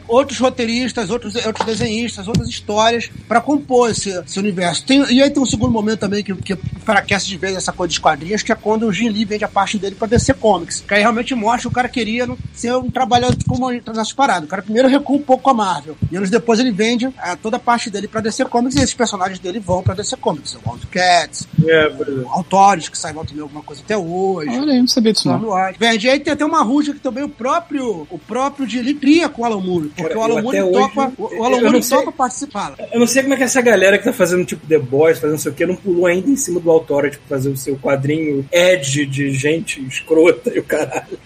outros 0.07 0.39
roteiristas, 0.39 1.09
outros, 1.09 1.35
outros 1.45 1.65
desenhistas, 1.65 2.27
outras 2.27 2.47
histórias 2.47 3.09
pra 3.27 3.39
compor 3.41 3.91
esse, 3.91 4.09
esse 4.09 4.39
universo. 4.39 4.85
Tem- 4.85 5.03
e 5.11 5.21
aí 5.21 5.29
tem 5.29 5.41
um 5.41 5.45
segundo 5.45 5.71
momento 5.71 5.99
também 5.99 6.23
que, 6.23 6.33
que 6.35 6.53
enfraquece 6.53 7.27
de 7.27 7.37
vez 7.37 7.55
essa 7.55 7.71
coisa 7.71 7.91
de 7.93 7.99
quadrinhos, 7.99 8.41
que 8.41 8.51
é 8.51 8.55
quando 8.55 8.87
o 8.87 8.93
Jim 8.93 9.09
Lee 9.09 9.25
vende 9.25 9.43
a 9.43 9.47
parte 9.47 9.77
dele 9.77 9.95
pra 9.95 10.07
DC 10.07 10.33
Comics. 10.35 10.81
Que 10.87 10.93
aí 10.93 11.01
realmente 11.01 11.35
mostra 11.35 11.61
que 11.61 11.67
o 11.67 11.71
cara 11.71 11.89
queria 11.89 12.27
ser 12.53 12.73
um 12.75 12.89
trabalhador 12.89 13.37
como 13.47 13.69
nessas 13.69 14.13
paradas. 14.13 14.45
O 14.45 14.47
cara 14.47 14.61
primeiro 14.61 14.87
recua 14.87 15.17
um 15.17 15.21
pouco 15.21 15.43
com 15.43 15.49
a 15.49 15.53
Marvel. 15.53 15.95
E 16.11 16.15
anos 16.17 16.29
depois 16.29 16.59
ele 16.59 16.71
vende 16.71 17.09
ah, 17.17 17.35
toda 17.35 17.57
a 17.57 17.59
parte 17.59 17.89
dele 17.89 18.07
pra 18.07 18.21
DC 18.21 18.45
Comics 18.45 18.75
e 18.75 18.79
esses 18.79 18.93
personagens 18.93 19.39
dele 19.39 19.59
vão 19.59 19.83
pra 19.83 19.93
DC 19.93 20.15
Comics. 20.17 20.55
O 20.55 20.69
Wildcats, 20.71 21.47
É, 21.65 21.85
exemplo. 21.87 22.27
Autores, 22.29 22.89
que 22.89 22.97
sai 22.97 23.13
volta 23.13 23.33
alguma 23.39 23.63
coisa 23.63 23.81
até 23.83 23.97
hoje. 23.97 24.49
Olha 24.49 24.73
aí, 24.73 24.79
não 24.79 24.87
sabia 24.87 25.13
disso 25.13 25.27
não. 25.27 25.39
Vende. 25.79 26.07
E 26.07 26.09
aí 26.09 26.19
tem 26.19 26.33
até 26.33 26.45
uma 26.45 26.61
rusga 26.63 26.93
que 26.93 26.99
também 26.99 27.23
o 27.23 27.29
próprio 27.29 28.07
o 28.09 28.19
próprio 28.19 28.65
Dilly 28.83 28.93
cria 28.99 29.29
com 29.29 29.41
o 29.41 29.45
Alan 29.45 29.61
Moore. 29.61 29.87
Porque 29.89 30.03
Cara, 30.03 30.17
o 30.19 30.23
Alan 30.23 30.41
Moore 30.41 30.57
até 30.59 30.71
topa, 30.71 31.13
hoje- 31.17 31.35
o, 31.35 31.43
Alan 31.43 31.55
não 31.57 31.63
Moore 31.71 31.83
sei- 31.83 31.97
topa 31.97 32.11
participar. 32.11 32.75
Eu 32.91 32.99
não 32.99 33.07
sei 33.07 33.21
como 33.23 33.33
é 33.33 33.37
que 33.37 33.43
essa 33.43 33.61
galera 33.61 33.97
que 33.97 34.03
tá 34.03 34.13
fazendo 34.13 34.45
tipo 34.45 34.65
The 34.67 34.77
Boys, 34.79 35.17
fazendo 35.17 35.31
não 35.33 35.37
sei 35.39 35.51
o 35.51 35.55
que, 35.55 35.65
não 35.65 35.75
pulou 35.75 36.05
ainda 36.05 36.29
em 36.29 36.35
cima 36.35 36.59
do 36.59 36.69
autor, 36.69 37.09
tipo, 37.09 37.23
fazer 37.27 37.49
o 37.49 37.57
seu 37.57 37.75
quadrinho 37.77 38.45
edge 38.51 39.05
de 39.05 39.31
gente 39.33 39.81
escrota 39.85 40.51
e 40.53 40.59
o 40.59 40.63
caralho. 40.63 41.17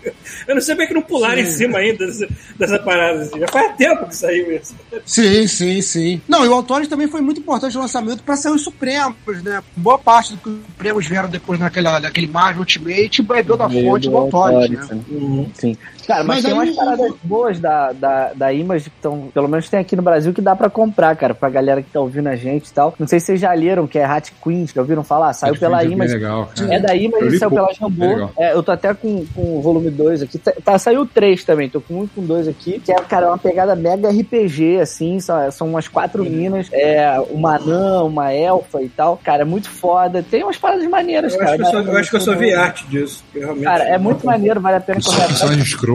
Eu 0.47 0.55
não 0.55 0.61
sei 0.61 0.75
como 0.75 0.83
é 0.83 0.87
que 0.87 0.93
não 0.93 1.01
pularam 1.01 1.39
em 1.41 1.45
cima 1.45 1.79
ainda 1.79 2.05
dessa, 2.05 2.27
dessa 2.57 2.79
parada. 2.79 3.21
Assim. 3.23 3.39
Já 3.39 3.47
faz 3.47 3.75
tempo 3.77 4.07
que 4.07 4.15
saiu 4.15 4.55
isso. 4.55 4.75
Sim, 5.05 5.47
sim, 5.47 5.81
sim. 5.81 6.21
Não, 6.27 6.45
e 6.45 6.47
o 6.47 6.53
Autores 6.53 6.87
também 6.87 7.07
foi 7.07 7.21
muito 7.21 7.39
importante 7.41 7.73
no 7.75 7.81
lançamento 7.81 8.23
para 8.23 8.35
sair 8.35 8.51
os 8.53 8.61
Supremos, 8.63 9.15
né? 9.43 9.61
Boa 9.75 9.97
parte 9.97 10.33
do 10.33 10.37
que 10.39 10.49
os 10.49 10.55
Supremos 10.65 11.05
vieram 11.07 11.29
depois 11.29 11.59
naquela, 11.59 11.99
naquele 11.99 12.27
Marvel 12.27 12.59
Ultimate 12.59 13.21
bebeu 13.21 13.57
da 13.57 13.69
fonte 13.69 14.09
do 14.09 14.17
Autores, 14.17 14.69
né? 14.69 14.79
Autores, 14.81 15.05
Uhum. 15.09 15.49
Sim. 15.53 15.77
Cara, 16.07 16.23
mas, 16.23 16.37
Mas 16.37 16.45
tem 16.45 16.53
umas 16.53 16.69
o- 16.69 16.75
paradas 16.75 17.13
boas 17.23 17.59
da, 17.59 17.91
da, 17.91 18.31
da 18.33 18.53
Image 18.53 18.89
que 18.89 18.95
estão, 18.95 19.27
pelo 19.33 19.47
menos 19.49 19.69
tem 19.69 19.79
aqui 19.79 19.95
no 19.95 20.01
Brasil, 20.01 20.33
que 20.33 20.41
dá 20.41 20.55
pra 20.55 20.69
comprar, 20.69 21.15
cara, 21.17 21.33
pra 21.35 21.49
galera 21.49 21.81
que 21.81 21.89
tá 21.91 21.99
ouvindo 21.99 22.27
a 22.27 22.35
gente 22.35 22.67
e 22.67 22.73
tal. 22.73 22.93
Não 22.97 23.05
sei 23.07 23.19
se 23.19 23.25
vocês 23.27 23.41
já 23.41 23.51
leram, 23.53 23.85
que 23.85 23.99
é 23.99 24.05
Hat 24.05 24.31
Queens, 24.43 24.71
já 24.73 24.81
ouviram 24.81 25.03
falar? 25.03 25.33
Saiu 25.33 25.51
Esse 25.53 25.59
pela 25.59 25.81
é 25.81 25.85
Image. 25.85 26.13
legal, 26.13 26.49
cara. 26.55 26.73
É 26.73 26.79
da 26.79 26.95
Eu 26.95 27.01
Image 27.03 27.35
e 27.35 27.39
saiu 27.39 27.49
pouco, 27.49 27.55
pela 27.75 27.89
bem 27.89 27.99
Jambô. 27.99 28.13
legal. 28.13 28.31
É, 28.37 28.53
eu 28.53 28.63
tô 28.63 28.71
até 28.71 28.93
com, 28.93 29.25
com 29.35 29.57
o 29.57 29.61
volume 29.61 29.89
2 29.89 30.21
aqui. 30.21 30.37
Tá, 30.37 30.53
tá- 30.63 30.79
saiu 30.79 31.05
três 31.05 31.43
também, 31.43 31.69
tô 31.69 31.81
com 31.81 31.95
um 31.95 32.03
e 32.05 32.07
com 32.07 32.23
dois 32.25 32.47
aqui. 32.47 32.79
Que 32.79 32.91
é, 32.93 32.95
cara, 33.01 33.27
uma 33.27 33.37
pegada 33.37 33.75
mega 33.75 34.09
RPG, 34.09 34.79
assim. 34.79 35.19
São, 35.19 35.51
são 35.51 35.67
umas 35.67 35.87
quatro 35.89 36.23
minas. 36.23 36.67
É, 36.71 37.19
uma 37.31 37.57
anã, 37.57 38.03
uma 38.03 38.31
elfa 38.31 38.81
e 38.81 38.87
tal. 38.89 39.17
Cara, 39.21 39.41
é 39.41 39.45
muito 39.45 39.69
foda. 39.69 40.23
Tem 40.23 40.43
umas 40.43 40.57
paradas 40.57 40.87
maneiras, 40.87 41.33
Eu, 41.33 41.39
cara. 41.39 41.51
acho 41.51 41.57
que 41.57 41.63
eu, 41.63 41.71
só, 41.83 41.91
eu 41.91 41.97
acho 41.97 42.09
que 42.11 42.15
eu 42.15 42.21
só 42.21 42.35
vi 42.35 42.53
arte 42.53 42.87
disso. 42.87 43.23
Cara, 43.63 43.83
é 43.83 43.97
muito 43.97 44.25
maneiro, 44.25 44.61
vale 44.61 44.77
a 44.77 44.79
pena 44.79 44.99
correr 45.03 45.27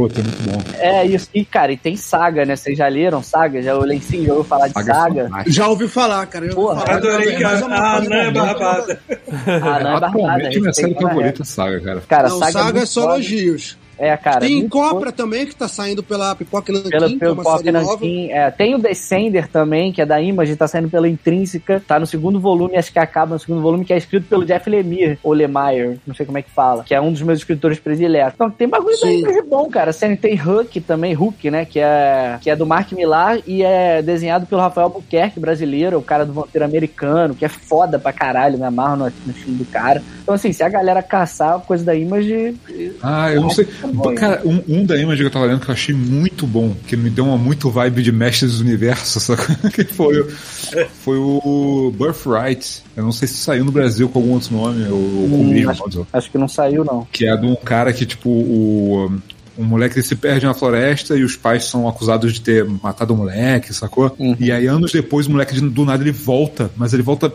escroto, 0.07 0.21
é 0.21 0.23
muito 0.23 0.43
bom. 0.43 0.63
É 0.79 1.07
isso. 1.07 1.29
E, 1.35 1.45
cara, 1.45 1.73
e 1.73 1.77
tem 1.77 1.97
saga, 1.97 2.45
né? 2.45 2.57
Vocês 2.57 2.77
já 2.77 2.89
leram 2.89 3.23
saga? 3.23 3.63
Já 3.63 3.77
o 3.77 3.85
Lencinho 3.85 4.27
já 4.27 4.33
ouviu 4.33 4.45
falar 4.45 4.69
de 4.69 4.75
Saga 4.75 4.91
é 4.91 4.95
saga? 4.95 5.31
Já 5.47 5.69
ouvi 5.69 5.89
falar, 5.89 6.27
cara. 6.27 6.45
ouvi 6.45 6.55
Porra, 6.55 6.81
falar. 6.81 6.97
Adorei 6.97 7.45
a, 7.45 7.51
é 7.51 7.65
uma 7.65 7.77
a 7.77 7.97
Anã 7.97 8.17
é 8.17 8.31
barbada. 8.31 9.01
Ah, 9.47 9.81
não 9.81 9.97
é 9.97 10.01
barbada. 10.01 10.07
Atualmente, 10.07 10.61
minha 10.61 10.73
série 10.73 10.95
né? 10.95 11.01
favorita 11.01 11.43
é 11.43 11.45
Saga, 11.45 11.81
cara. 11.81 12.03
Cara, 12.09 12.29
Não, 12.29 12.39
saga, 12.39 12.53
Saga, 12.53 12.69
é 12.69 12.73
muito 12.73 12.83
é 12.83 12.87
só 12.87 13.03
elogios. 13.03 13.82
É, 13.99 14.17
cara. 14.17 14.41
Tem 14.41 14.69
Copra 14.69 15.13
também, 15.13 15.47
que 15.47 15.55
tá 15.55 15.69
saindo 15.69 16.03
pela 16.03 16.35
Pipoca 16.35 16.73
Nanquim, 16.73 16.91
Pela, 16.91 17.09
que 17.09 17.15
é 17.15 17.19
pelo 17.19 17.35
uma 17.35 17.43
Pop 17.43 17.59
série 17.59 17.73
nova. 17.73 17.93
Nankin. 17.93 18.31
É, 18.31 18.51
tem 18.51 18.75
o 18.75 18.79
Descender 18.79 19.49
também, 19.49 19.93
que 19.93 20.01
é 20.01 20.07
da 20.07 20.21
Image, 20.21 20.57
tá 20.57 20.67
saindo 20.67 20.89
pela 20.89 21.09
Intrínseca. 21.09 21.83
Tá 21.87 21.99
no 21.99 22.07
segundo 22.07 22.41
volume, 22.41 22.77
acho 22.77 22.93
que 22.93 22.99
acaba 22.99 23.35
no 23.35 23.41
segundo 23.41 23.63
volume, 23.63 23.85
que 23.85 23.93
é 23.93 23.97
escrito 23.97 24.27
pelo 24.29 24.45
Jeff 24.45 24.69
Lemire, 24.69 25.19
ou 25.23 25.33
Lemire, 25.33 26.01
não 26.07 26.15
sei 26.15 26.27
como 26.27 26.39
é 26.39 26.43
que 26.43 26.51
fala, 26.51 26.85
que 26.85 26.95
é 26.95 27.01
um 27.01 27.13
dos 27.13 27.23
meus 27.23 27.39
escritores 27.39 27.79
prediletos. 27.79 28.35
Então 28.35 28.51
tem 28.51 28.69
bagulho 28.69 28.99
da 29.01 29.07
Sim. 29.07 29.21
Image 29.21 29.43
bom, 29.43 29.69
cara. 29.69 29.91
Assim, 29.91 30.17
tem 30.17 30.41
Hook 30.41 30.81
também, 30.81 31.17
Hook, 31.17 31.51
né? 31.51 31.65
Que 31.65 31.81
é, 31.81 32.39
que 32.41 32.51
é 32.51 32.57
do 32.57 32.67
Mark 32.67 32.93
Millar 32.93 33.39
e 33.47 33.63
é 33.63 34.03
desenhado 34.03 34.47
pelo 34.47 34.61
Rafael 34.61 34.89
Buquerque, 34.89 35.39
brasileiro, 35.39 35.99
o 35.99 36.03
cara 36.03 36.25
do 36.25 36.33
Vampiro 36.33 36.65
Americano, 36.65 37.35
que 37.35 37.45
é 37.45 37.49
foda 37.49 37.99
pra 37.99 38.13
caralho, 38.13 38.59
me 38.59 38.65
amarro 38.65 38.97
no, 38.97 39.05
no 39.05 39.33
estilo 39.33 39.57
do 39.57 39.65
cara. 39.65 40.03
Então, 40.23 40.35
assim, 40.35 40.53
se 40.53 40.63
a 40.63 40.69
galera 40.69 41.03
caçar 41.03 41.61
coisa 41.61 41.85
da 41.85 41.95
Image. 41.95 42.57
Ah, 43.03 43.31
eu 43.33 43.43
não 43.43 43.51
sei. 43.51 43.67
Cara, 44.17 44.43
um, 44.45 44.63
um 44.69 44.85
da 44.85 44.97
Image 44.97 45.21
que 45.23 45.27
eu 45.27 45.31
tava 45.31 45.47
lendo 45.47 45.61
que 45.61 45.69
eu 45.69 45.75
achei 45.75 45.95
muito 45.95 46.47
bom, 46.47 46.75
que 46.87 46.97
me 46.97 47.11
deu 47.11 47.25
uma 47.25 47.37
muito 47.37 47.71
vibe 47.71 48.03
de 48.03 48.13
Mestres 48.13 48.59
do 48.59 48.65
Universo, 48.65 49.19
sacou? 49.21 49.55
que 49.71 49.85
foi, 49.85 50.25
foi 51.03 51.17
o 51.19 51.93
Birthright. 51.97 52.83
Eu 52.97 53.05
não 53.05 53.13
sei 53.13 53.29
se 53.29 53.35
saiu 53.35 53.65
no 53.65 53.73
Brasil 53.73 54.09
com 54.09 54.19
algum 54.19 54.33
outro 54.33 54.55
nome, 54.55 54.85
ou 54.85 55.29
com 55.29 55.41
o 55.41 55.45
mesmo, 55.45 55.71
acho-. 55.71 56.07
Acho 56.13 56.31
que 56.31 56.39
não 56.39 56.49
saiu, 56.49 56.85
não. 56.85 57.07
que 57.11 57.27
é 57.27 57.37
de 57.37 57.47
um 57.47 57.55
cara 57.55 57.93
que, 57.93 58.07
tipo, 58.07 58.29
o. 58.29 59.13
Um 59.59 59.65
moleque 59.65 59.97
ele 59.97 60.03
se 60.07 60.17
perde 60.17 60.47
na 60.47 60.55
floresta 60.55 61.17
e 61.17 61.23
os 61.25 61.37
pais 61.37 61.65
são 61.65 61.87
acusados 61.89 62.33
de 62.33 62.41
ter 62.41 62.65
matado 62.65 63.13
o 63.13 63.17
moleque, 63.17 63.73
sacou? 63.75 64.15
E 64.41 64.51
aí, 64.51 64.67
anos 64.67 64.91
depois, 64.93 65.27
o 65.27 65.31
moleque 65.31 65.55
de- 65.55 65.61
do 65.69 65.85
nada 65.85 66.03
ele 66.03 66.13
volta, 66.13 66.71
mas 66.77 66.93
ele 66.95 67.03
volta 67.03 67.33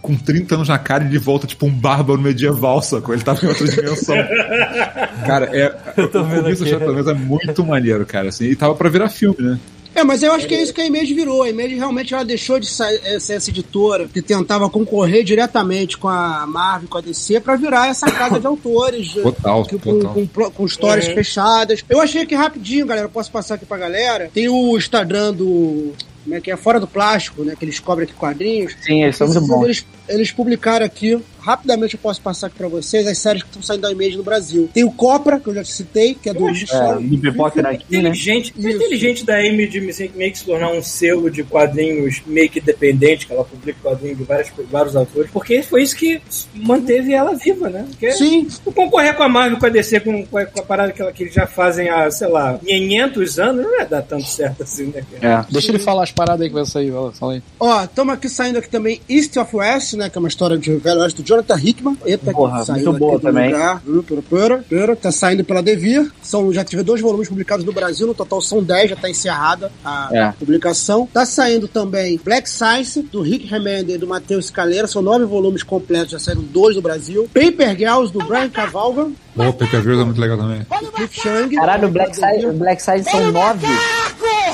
com 0.00 0.16
30 0.16 0.54
anos 0.54 0.68
na 0.68 0.78
cara 0.78 1.04
e 1.04 1.08
ele 1.08 1.18
volta 1.18 1.46
tipo 1.46 1.66
um 1.66 1.70
bárbaro 1.70 2.20
medieval, 2.20 2.80
sacou? 2.80 3.14
Ele 3.14 3.22
tava 3.22 3.44
em 3.44 3.48
outra 3.48 3.66
dimensão. 3.68 4.16
cara, 5.26 5.46
é. 5.52 5.74
Eu 5.96 6.08
tô 6.08 6.22
vendo 6.24 6.48
isso 6.50 6.62
aqui. 6.64 6.76
pelo 6.76 6.92
menos 6.94 7.06
é 7.08 7.14
muito 7.14 7.64
maneiro, 7.64 8.06
cara. 8.06 8.28
Assim, 8.28 8.44
e 8.46 8.56
tava 8.56 8.74
pra 8.74 8.88
virar 8.88 9.08
filme, 9.08 9.36
né? 9.38 9.58
É, 9.98 10.04
mas 10.04 10.22
eu 10.22 10.32
acho 10.32 10.46
que 10.46 10.54
é 10.54 10.62
isso 10.62 10.72
que 10.72 10.80
a 10.80 10.86
Image 10.86 11.12
virou. 11.12 11.42
A 11.42 11.50
Image 11.50 11.74
realmente 11.74 12.14
ela 12.14 12.24
deixou 12.24 12.60
de 12.60 12.68
eh, 12.68 13.18
ser 13.18 13.34
essa 13.34 13.50
editora 13.50 14.06
que 14.06 14.22
tentava 14.22 14.70
concorrer 14.70 15.24
diretamente 15.24 15.98
com 15.98 16.08
a 16.08 16.46
Marvel, 16.46 16.88
com 16.88 16.98
a 16.98 17.00
DC, 17.00 17.40
pra 17.40 17.56
virar 17.56 17.88
essa 17.88 18.10
casa 18.10 18.38
de 18.38 18.46
autores. 18.48 19.12
Total, 19.14 19.64
que- 19.64 19.78
com, 19.78 19.98
total. 19.98 20.14
com, 20.14 20.26
pro- 20.26 20.50
com 20.52 20.64
histórias 20.66 21.06
fechadas. 21.06 21.84
Eu 21.88 22.00
achei 22.00 22.24
que 22.26 22.34
rapidinho, 22.34 22.86
galera, 22.86 23.08
posso 23.08 23.30
passar 23.32 23.54
aqui 23.56 23.66
pra 23.66 23.76
galera. 23.76 24.30
Tem 24.32 24.48
o 24.48 24.76
Instagram 24.76 25.32
do. 25.34 25.92
Como 26.24 26.36
é 26.36 26.40
que 26.40 26.50
é? 26.50 26.56
Fora 26.56 26.78
do 26.78 26.86
Plástico, 26.86 27.42
né? 27.42 27.54
Que 27.58 27.64
eles 27.64 27.78
cobrem 27.80 28.04
aqui 28.08 28.14
quadrinhos. 28.14 28.74
Sim, 28.82 29.02
eles 29.02 29.16
são 29.16 29.26
muito 29.26 29.40
bons. 29.46 29.64
Eles, 29.64 29.86
eles 30.08 30.30
publicaram 30.30 30.84
aqui 30.84 31.20
rapidamente 31.48 31.94
eu 31.94 32.00
posso 32.00 32.20
passar 32.20 32.48
aqui 32.48 32.56
pra 32.56 32.68
vocês 32.68 33.06
as 33.06 33.16
séries 33.16 33.42
que 33.42 33.48
estão 33.48 33.62
saindo 33.62 33.80
da 33.80 33.90
Image 33.90 34.18
no 34.18 34.22
Brasil. 34.22 34.68
Tem 34.72 34.84
o 34.84 34.90
Copra, 34.90 35.40
que 35.40 35.48
eu 35.48 35.54
já 35.54 35.64
te 35.64 35.72
citei, 35.72 36.14
que 36.14 36.28
é 36.28 36.34
do 36.34 36.46
É, 36.46 37.00
do 37.00 37.18
Pipoca 37.18 37.60
aqui, 37.60 37.62
né? 37.62 38.08
Inteligente, 38.10 38.54
inteligente 38.56 39.24
da 39.24 39.38
de 39.40 39.80
meio 40.14 40.32
que 40.32 40.38
se 40.38 40.44
tornar 40.44 40.70
um 40.70 40.82
selo 40.82 41.30
de 41.30 41.42
quadrinhos 41.42 42.22
meio 42.26 42.50
que 42.50 42.58
independente, 42.58 43.26
que 43.26 43.32
ela 43.32 43.44
publica 43.44 43.78
quadrinhos 43.82 44.18
de 44.18 44.24
várias, 44.24 44.52
vários 44.70 44.94
autores, 44.94 45.30
porque 45.30 45.62
foi 45.62 45.82
isso 45.82 45.96
que 45.96 46.20
manteve 46.54 47.14
ela 47.14 47.34
viva, 47.34 47.70
né? 47.70 47.86
Porque 47.88 48.12
Sim. 48.12 48.46
concorrer 48.74 49.16
com 49.16 49.22
a 49.22 49.28
Marvel, 49.28 49.58
com 49.58 49.66
a 49.66 49.68
DC, 49.68 50.00
com, 50.00 50.26
com 50.26 50.38
a, 50.38 50.44
com 50.44 50.60
a 50.60 50.62
parada 50.62 50.92
que, 50.92 51.00
ela, 51.00 51.12
que 51.12 51.22
eles 51.22 51.34
já 51.34 51.46
fazem 51.46 51.88
há, 51.88 52.10
sei 52.10 52.28
lá, 52.28 52.58
500 52.58 53.38
anos, 53.38 53.64
não 53.64 53.76
vai 53.76 53.86
dar 53.86 54.02
tanto 54.02 54.26
certo 54.26 54.62
assim, 54.62 54.86
né? 54.86 55.02
É, 55.22 55.44
deixa 55.50 55.70
ele 55.70 55.78
falar 55.78 56.02
as 56.02 56.12
paradas 56.12 56.42
aí 56.42 56.48
que 56.48 56.54
vai 56.54 56.66
sair, 56.66 56.92
fala 57.14 57.34
aí. 57.34 57.42
Ó, 57.58 57.84
estamos 57.84 58.14
aqui 58.14 58.28
saindo 58.28 58.58
aqui 58.58 58.68
também 58.68 59.00
East 59.08 59.36
of 59.36 59.56
West, 59.56 59.94
né? 59.98 60.08
Que 60.08 60.16
é 60.16 60.20
uma 60.20 60.28
história 60.28 60.56
de 60.56 60.74
Velho 60.76 61.00
Oeste 61.00 61.22
do 61.22 61.26
Jonathan 61.26 61.56
Hickman. 61.62 61.96
Eita, 62.04 62.32
Porra, 62.32 62.60
que 62.60 62.66
saiu 62.66 62.84
muito 62.86 62.98
boa 62.98 63.20
também. 63.20 63.52
lugar. 63.52 63.82
Pera, 64.06 64.22
pera, 64.22 64.64
pera. 64.68 64.96
Tá 64.96 65.12
saindo 65.12 65.44
pela 65.44 65.62
Devir. 65.62 66.10
São, 66.22 66.52
já 66.52 66.64
tive 66.64 66.82
dois 66.82 67.00
volumes 67.00 67.28
publicados 67.28 67.64
no 67.64 67.72
Brasil, 67.72 68.06
no 68.06 68.14
total 68.14 68.40
são 68.40 68.62
10, 68.62 68.90
já 68.90 68.96
tá 68.96 69.10
encerrada 69.10 69.70
a 69.84 70.08
É. 70.12 70.32
publicação. 70.38 71.06
Tá 71.12 71.26
saindo 71.26 71.68
também 71.68 72.18
Black 72.24 72.48
Science, 72.48 73.02
do 73.02 73.20
Rick 73.20 73.46
Remender 73.46 73.96
e 73.96 73.98
do 73.98 74.06
Matheus 74.06 74.46
Scalera. 74.46 74.86
São 74.86 75.02
nove 75.02 75.24
volumes 75.24 75.62
completos, 75.62 76.12
já 76.12 76.18
saíram 76.18 76.42
dois 76.42 76.76
no 76.76 76.82
Brasil. 76.82 77.28
Paper 77.34 77.76
Girls, 77.76 78.12
do 78.12 78.20
Brian 78.24 78.48
Cavalga. 78.48 79.10
Pô, 79.34 79.52
Paper 79.52 79.82
Girls 79.82 80.00
é 80.02 80.04
muito 80.04 80.20
legal 80.20 80.36
também. 80.38 80.66
Cliff 80.94 81.20
Chang. 81.20 81.54
Caralho, 81.54 81.88
o 81.88 81.90
Black 81.90 82.18
o 82.46 82.52
Black 82.54 82.82
Side 82.82 83.04
são 83.10 83.30
nove. 83.30 83.66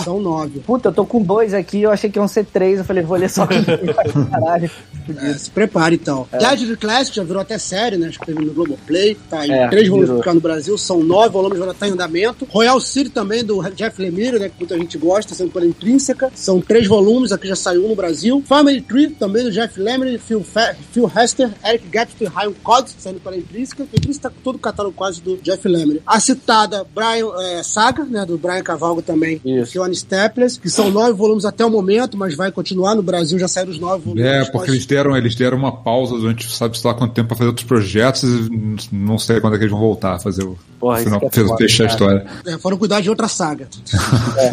São 0.01 0.21
nove. 0.21 0.61
Puta, 0.61 0.89
eu 0.89 0.93
tô 0.93 1.05
com 1.05 1.23
dois 1.23 1.55
aqui, 1.55 1.83
eu 1.83 1.91
achei 1.91 2.11
que 2.11 2.19
iam 2.19 2.29
ser 2.29 2.45
três. 2.45 2.79
Eu 2.79 2.85
falei, 2.85 3.03
vou 3.03 3.17
ler 3.17 3.31
só. 3.31 3.47
Caralho. 4.31 4.71
É, 5.17 5.35
se 5.35 5.51
prepare 5.51 5.97
então. 5.97 6.27
É. 6.33 6.39
Gadget 6.39 6.77
Classic 6.77 7.15
já 7.15 7.23
virou 7.23 7.43
até 7.43 7.59
série, 7.59 7.97
né? 7.97 8.09
Acho 8.09 8.19
que 8.19 8.27
teve 8.27 8.43
no 8.45 8.53
Globoplay. 8.53 9.17
Tá 9.29 9.47
em 9.47 9.53
É, 9.53 9.69
três 9.69 9.89
volumes 9.89 10.09
publicados 10.09 10.43
no 10.43 10.49
Brasil, 10.49 10.79
são 10.79 11.03
nove 11.03 11.29
volumes, 11.29 11.59
já 11.59 11.75
tá 11.75 11.89
em 11.89 11.93
andamento. 11.93 12.47
Royal 12.51 12.81
City 12.81 13.11
também, 13.11 13.45
do 13.45 13.63
Jeff 13.71 14.01
Lemire, 14.01 14.39
né? 14.39 14.49
Que 14.49 14.55
muita 14.59 14.79
gente 14.79 14.97
gosta, 14.97 15.35
sendo 15.35 15.51
pela 15.51 15.67
intrínseca. 15.67 16.31
São 16.35 16.61
três 16.61 16.87
volumes, 16.87 17.33
aqui 17.33 17.49
já 17.49 17.57
saiu 17.57 17.85
um 17.85 17.89
no 17.89 17.97
Brasil. 17.97 18.43
Family 18.47 18.81
Tree 18.81 19.11
também, 19.11 19.45
do 19.45 19.51
Jeff 19.53 19.79
Lemire, 19.79 20.19
Phil, 20.19 20.43
Fe 20.43 20.75
Phil 20.93 21.11
Hester, 21.15 21.51
Eric 21.65 21.87
Gatsby 21.89 22.25
e 22.25 22.29
Ryan 22.29 22.53
Codd, 22.63 22.91
saindo 22.99 23.21
pela 23.21 23.37
intrínseca. 23.37 23.83
A 23.83 23.97
intrínseca 23.97 24.31
tá 24.31 24.37
todo 24.43 24.57
o 24.57 24.59
catálogo 24.59 24.97
quase 24.97 25.21
do 25.21 25.37
Jeff 25.37 25.67
Lemire. 25.69 26.03
A 26.07 26.19
citada 26.19 26.87
Brian 26.95 27.29
é, 27.41 27.63
Saga, 27.63 28.05
né? 28.05 28.25
Do 28.25 28.39
Brian 28.39 28.63
Cavalgo 28.63 29.03
também. 29.03 29.41
Isso. 29.45 29.73
Staples, 29.93 30.57
que 30.57 30.71
são 30.71 30.91
nove 30.91 31.13
volumes 31.13 31.45
até 31.45 31.65
o 31.65 31.71
momento, 31.71 32.17
mas 32.17 32.35
vai 32.35 32.51
continuar. 32.51 32.95
No 32.95 33.03
Brasil 33.03 33.39
já 33.39 33.47
saíram 33.49 33.73
os 33.73 33.79
nove 33.79 34.05
volumes. 34.05 34.25
É, 34.25 34.45
porque 34.47 34.71
eles 34.71 34.87
deram, 34.87 35.17
eles 35.17 35.35
deram 35.35 35.59
uma 35.59 35.73
pausa 35.73 36.17
durante, 36.17 36.51
sabe, 36.55 36.79
sei 36.79 36.91
lá 36.91 36.97
quanto 36.97 37.13
tempo 37.13 37.29
pra 37.29 37.37
fazer 37.37 37.49
outros 37.49 37.67
projetos 37.67 38.23
e 38.25 38.79
não 38.93 39.19
sei 39.19 39.41
quando 39.41 39.55
é 39.55 39.59
que 39.59 39.65
eles 39.65 39.73
vão 39.73 39.81
voltar 39.81 40.15
a 40.15 40.19
fazer 40.19 40.45
o 40.45 40.57
Porra, 40.81 40.99
final, 40.99 41.21
é 41.23 41.31
fez- 41.31 41.47
foda, 41.47 41.59
fechar 41.59 41.85
a 41.85 41.87
história. 41.87 42.27
É, 42.47 42.59
foram 42.59 42.77
cuidar 42.77 43.01
de 43.01 43.11
outra 43.11 43.29
saga. 43.29 43.69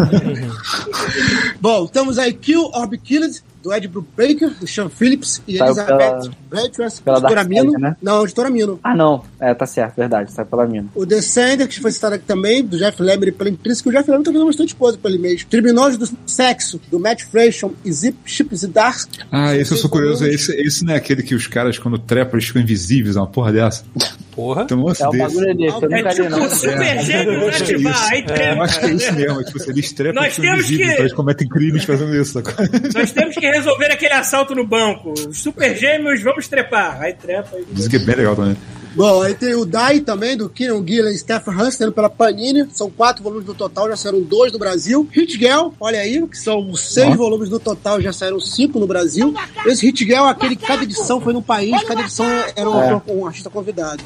Bom, 1.59 1.88
temos 1.88 2.17
aí 2.17 2.34
Kill 2.34 2.69
or 2.73 2.88
Be 2.88 2.97
Killed, 2.97 3.43
do 3.62 3.74
Ed 3.74 3.88
Brubaker, 3.88 4.49
do 4.59 4.68
Sean 4.68 4.89
Phillips 4.89 5.41
e 5.47 5.57
Saiu 5.57 5.72
Elizabeth 5.72 6.32
pela 7.03 7.18
editora 7.18 7.43
Mino. 7.43 7.72
Né? 7.74 7.95
Não, 8.01 8.24
editora 8.24 8.49
Mino. 8.49 8.80
Ah, 8.84 8.95
não. 8.95 9.24
É, 9.39 9.53
tá 9.53 9.66
certo, 9.66 9.95
verdade. 9.95 10.32
Sai 10.32 10.45
pela 10.45 10.66
mina. 10.66 10.88
O 10.93 11.05
Descender, 11.05 11.68
que 11.68 11.80
foi 11.80 11.91
citado 11.91 12.16
aqui 12.16 12.26
também, 12.26 12.64
do 12.64 12.78
Jeff 12.78 13.01
Lemire 13.01 13.32
pela 13.32 13.49
Intrínseca. 13.49 13.89
O 13.89 13.91
Jeff 13.91 14.09
Lemire 14.09 14.26
tá 14.26 14.32
fazendo 14.32 14.47
bastante 14.47 14.76
coisa 14.76 14.97
pelo 14.97 15.16
e-mail. 15.16 15.39
Tribunais 15.49 15.97
do 15.97 16.09
Sexo, 16.26 16.82
do 16.89 16.99
Matt 16.99 17.24
Frashon 17.24 17.74
e 17.86 17.91
Zip 17.91 18.18
Chip 18.26 18.55
Zidar. 18.55 18.97
Ah, 19.32 19.55
esse 19.55 19.74
eu 19.74 19.78
sou 19.78 19.89
curioso. 19.89 20.26
Esse, 20.26 20.53
esse 20.53 20.84
não 20.84 20.93
é 20.93 20.97
aquele 20.97 21.24
que 21.24 21.36
os 21.36 21.47
caras, 21.47 21.78
quando 21.78 21.97
trepam, 21.97 22.38
eles 22.38 22.47
ficam 22.47 22.62
invisíveis, 22.62 23.16
uma 23.16 23.28
porra 23.28 23.51
dessa. 23.51 23.84
Porra. 24.36 24.65
Tem 24.65 24.77
lance 24.82 25.03
É 25.03 25.05
bagulho 25.07 25.55
desse, 25.55 25.75
eu 25.84 25.91
É 25.91 25.97
nunca 25.97 26.09
tipo 26.09 26.29
não. 26.29 26.45
o 26.45 26.49
super 26.49 27.03
gêmeo 27.03 27.39
vai 27.41 27.49
acho 27.49 27.63
que 27.65 27.71
é 27.71 27.75
ativar, 27.75 27.93
isso. 27.93 28.11
aí 28.13 28.19
Eu 28.19 28.25
trepa. 28.25 28.63
acho 28.63 28.79
que 28.79 28.86
é 28.86 28.89
isso 28.93 29.13
mesmo. 29.13 29.43
Tipo, 29.43 29.69
eles 29.71 29.91
trepam 29.93 30.21
Nós 30.21 30.36
temos 30.38 30.65
que- 30.67 30.84
então 30.84 30.95
eles 30.99 31.13
cometem 31.13 31.47
crimes 31.49 31.84
fazendo 31.84 32.15
isso. 32.15 32.41
Nós 32.95 33.11
temos 33.11 33.36
que 33.36 33.45
resolver 33.51 33.86
aquele 33.91 34.13
assalto 34.13 34.55
no 34.55 34.65
banco. 34.65 35.13
Os 35.27 35.38
super 35.38 35.75
gêmeos, 35.75 36.21
vamos 36.21 36.47
trepar. 36.47 37.01
Aí 37.01 37.13
trepa. 37.13 37.57
Aí... 37.57 37.65
Dizem 37.71 37.89
que 37.89 37.95
é 37.97 37.99
bem 37.99 38.15
legal 38.15 38.36
também. 38.36 38.55
Bom, 38.93 39.21
aí 39.21 39.33
tem 39.33 39.55
o 39.55 39.65
Dai 39.65 40.01
também, 40.01 40.35
do 40.35 40.49
Kieran 40.49 40.85
Gillen 40.85 41.13
e 41.13 41.17
Stephen 41.17 41.53
Hunter 41.55 41.91
pela 41.91 42.09
Panini. 42.09 42.67
São 42.73 42.89
quatro 42.89 43.23
volumes 43.23 43.45
no 43.47 43.53
total, 43.53 43.87
já 43.89 43.95
saíram 43.95 44.21
dois 44.21 44.51
no 44.51 44.59
Brasil. 44.59 45.07
Hit 45.11 45.37
Girl, 45.37 45.69
olha 45.79 45.99
aí, 45.99 46.25
que 46.27 46.37
são 46.37 46.75
seis 46.75 47.15
volumes 47.15 47.49
no 47.49 47.59
total, 47.59 48.01
já 48.01 48.11
saíram 48.11 48.39
cinco 48.39 48.79
no 48.79 48.87
Brasil. 48.87 49.33
Esse 49.65 49.85
Hit 49.85 50.03
Girl 50.03 50.25
é 50.25 50.29
aquele 50.29 50.55
que 50.57 50.65
cada 50.65 50.83
edição 50.83 51.21
foi 51.21 51.31
num 51.31 51.41
país, 51.41 51.71
cada 51.83 52.01
edição 52.01 52.25
era 52.55 52.69
um, 52.69 53.01
um 53.21 53.25
artista 53.25 53.49
convidado. 53.49 54.03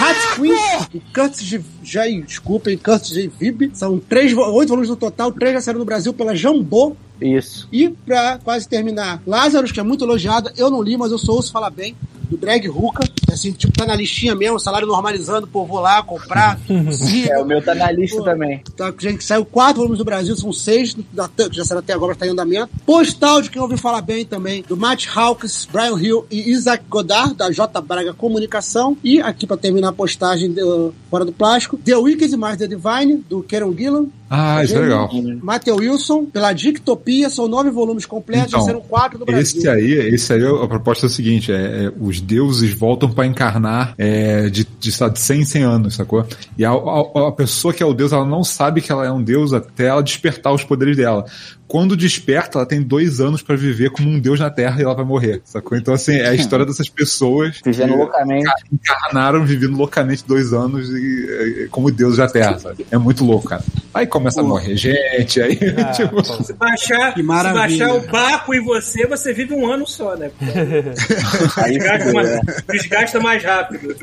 Hat 0.00 0.34
Queen, 0.36 0.52
do 0.92 1.00
Curtis 1.14 1.42
J. 1.46 1.62
J- 1.82 2.22
Desculpem, 2.22 2.76
Curtis 2.78 3.10
J. 3.10 3.28
Vib. 3.38 3.70
São 3.74 3.98
três, 3.98 4.32
oito 4.34 4.68
volumes 4.70 4.88
no 4.88 4.96
total, 4.96 5.30
três 5.32 5.52
já 5.54 5.60
saíram 5.60 5.80
no 5.80 5.84
Brasil 5.86 6.12
pela 6.14 6.34
Jambô. 6.34 6.96
Isso. 7.20 7.68
E 7.72 7.88
pra 7.88 8.38
quase 8.42 8.68
terminar, 8.68 9.22
Lazarus, 9.26 9.72
que 9.72 9.80
é 9.80 9.82
muito 9.82 10.04
elogiado, 10.04 10.50
eu 10.56 10.70
não 10.70 10.82
li, 10.82 10.96
mas 10.96 11.12
eu 11.12 11.18
só 11.18 11.32
ouço 11.32 11.50
falar 11.52 11.70
bem, 11.70 11.96
do 12.30 12.36
Greg 12.36 12.66
Ruka. 12.68 13.02
Assim, 13.32 13.52
tipo, 13.52 13.72
tá 13.72 13.84
na 13.86 13.94
listinha 13.94 14.34
mesmo, 14.34 14.58
salário 14.58 14.86
normalizando, 14.86 15.46
pô, 15.46 15.64
vou 15.64 15.80
lá 15.80 16.02
comprar. 16.02 16.58
possível. 16.66 17.32
É, 17.32 17.38
o 17.42 17.44
meu 17.44 17.62
tá 17.62 17.74
na 17.74 17.90
lista 17.90 18.18
Pô, 18.18 18.24
também. 18.24 18.62
Tá, 18.76 18.92
gente, 18.98 19.24
saiu 19.24 19.44
quatro 19.44 19.76
volumes 19.78 19.98
do 19.98 20.04
Brasil, 20.04 20.36
são 20.36 20.52
seis, 20.52 20.94
da, 21.12 21.28
que 21.28 21.54
já 21.56 21.64
saíram 21.64 21.80
até 21.80 21.92
agora, 21.92 22.12
está 22.12 22.26
em 22.26 22.30
andamento. 22.30 22.70
Postal, 22.86 23.42
de 23.42 23.50
quem 23.50 23.60
ouviu 23.60 23.76
falar 23.78 24.00
bem 24.00 24.24
também, 24.24 24.64
do 24.68 24.76
Matt 24.76 25.06
Hawkins, 25.14 25.66
Brian 25.70 25.96
Hill 25.98 26.26
e 26.30 26.50
Isaac 26.50 26.84
Godard, 26.88 27.34
da 27.34 27.50
J. 27.50 27.80
Braga 27.80 28.14
Comunicação. 28.14 28.96
E 29.02 29.20
aqui 29.20 29.46
pra 29.46 29.56
terminar 29.56 29.88
a 29.88 29.92
postagem 29.92 30.52
do- 30.52 30.94
fora 31.10 31.24
do 31.24 31.32
plástico, 31.32 31.76
The 31.76 31.96
Wicked 31.96 32.36
mais 32.36 32.56
The 32.56 32.66
Divine, 32.66 33.24
do 33.28 33.42
Kieran 33.42 33.72
Gillan. 33.76 34.06
Ah, 34.28 34.64
isso 34.64 34.74
é 34.74 34.80
legal. 34.80 35.08
Matthew 35.40 35.76
Wilson, 35.76 36.24
pela 36.24 36.52
Dictopia, 36.52 37.30
são 37.30 37.46
nove 37.46 37.70
volumes 37.70 38.04
completos, 38.04 38.50
já 38.50 38.56
Então, 38.58 38.64
saíram 38.66 38.80
quatro 38.80 39.20
no 39.20 39.24
Brasil. 39.24 39.58
Esse 39.60 39.68
aí, 39.68 39.92
esse 40.14 40.32
aí, 40.32 40.44
a 40.44 40.66
proposta 40.66 41.06
é 41.06 41.08
o 41.08 41.10
seguinte: 41.10 41.52
é, 41.52 41.54
é, 41.86 41.92
os 42.00 42.20
deuses 42.20 42.72
voltam 42.72 43.08
pra 43.16 43.26
encarnar 43.26 43.94
é, 43.98 44.48
de, 44.48 44.64
de, 44.78 44.92
sabe, 44.92 45.14
de 45.14 45.20
100 45.20 45.40
em 45.40 45.44
100 45.44 45.62
anos, 45.62 45.94
sacou? 45.94 46.24
E 46.56 46.64
a, 46.64 46.70
a, 46.70 47.28
a 47.28 47.32
pessoa 47.32 47.74
que 47.74 47.82
é 47.82 47.86
o 47.86 47.92
deus, 47.94 48.12
ela 48.12 48.24
não 48.24 48.44
sabe 48.44 48.80
que 48.80 48.92
ela 48.92 49.04
é 49.04 49.10
um 49.10 49.22
deus 49.22 49.52
até 49.52 49.86
ela 49.86 50.02
despertar 50.02 50.52
os 50.52 50.62
poderes 50.62 50.96
dela. 50.96 51.24
Quando 51.68 51.96
desperta, 51.96 52.58
ela 52.58 52.66
tem 52.66 52.80
dois 52.80 53.20
anos 53.20 53.42
pra 53.42 53.56
viver 53.56 53.90
como 53.90 54.08
um 54.08 54.18
deus 54.20 54.38
na 54.38 54.48
Terra 54.50 54.80
e 54.80 54.84
ela 54.84 54.94
vai 54.94 55.04
morrer, 55.04 55.42
sacou? 55.44 55.76
Então, 55.76 55.92
assim, 55.92 56.14
é 56.14 56.28
a 56.28 56.34
história 56.34 56.64
dessas 56.64 56.88
pessoas 56.88 57.60
Vivendo 57.64 57.90
que 57.92 57.96
loucamente. 57.96 58.50
encarnaram 58.72 59.44
vivendo 59.44 59.76
loucamente 59.76 60.24
dois 60.26 60.52
anos 60.52 60.88
e, 60.90 61.64
e- 61.64 61.68
como 61.70 61.90
deuses 61.90 62.18
da 62.18 62.28
Terra, 62.28 62.58
sabe? 62.58 62.86
É 62.90 62.96
muito 62.96 63.24
louco, 63.24 63.48
cara. 63.48 63.62
Aí 63.92 64.06
começa 64.06 64.40
a 64.40 64.44
morrer 64.44 64.76
gente, 64.76 65.40
aí, 65.40 65.58
Ah, 65.78 65.90
tipo, 65.92 66.22
pô. 66.22 66.44
Se 66.44 66.52
baixar, 66.52 67.14
se 67.14 67.22
baixar 67.22 67.94
o 67.94 68.00
Baco 68.06 68.54
e 68.54 68.60
você, 68.60 69.06
você 69.06 69.32
vive 69.32 69.54
um 69.54 69.66
ano 69.70 69.86
só, 69.86 70.14
né? 70.16 70.30
Aí 71.56 71.78
Desgasta 71.78 72.12
mais, 72.12 72.28
é. 72.28 72.40
desgasta 72.72 73.20
mais 73.20 73.42
rápido. 73.42 73.96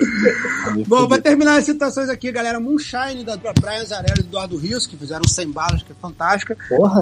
Bom, 0.87 1.07
pra 1.07 1.19
terminar 1.19 1.57
as 1.59 1.65
citações 1.65 2.09
aqui, 2.09 2.31
galera, 2.31 2.59
Moonshine, 2.59 3.23
da 3.23 3.37
Brian 3.37 3.85
Zarelli 3.85 4.19
e 4.19 4.23
do 4.23 4.27
Eduardo 4.29 4.57
Rios, 4.57 4.85
que 4.87 4.97
fizeram 4.97 5.27
100 5.27 5.51
balas, 5.51 5.83
que 5.83 5.91
é 5.91 5.95
fantástica. 6.01 6.57
Porra. 6.67 6.99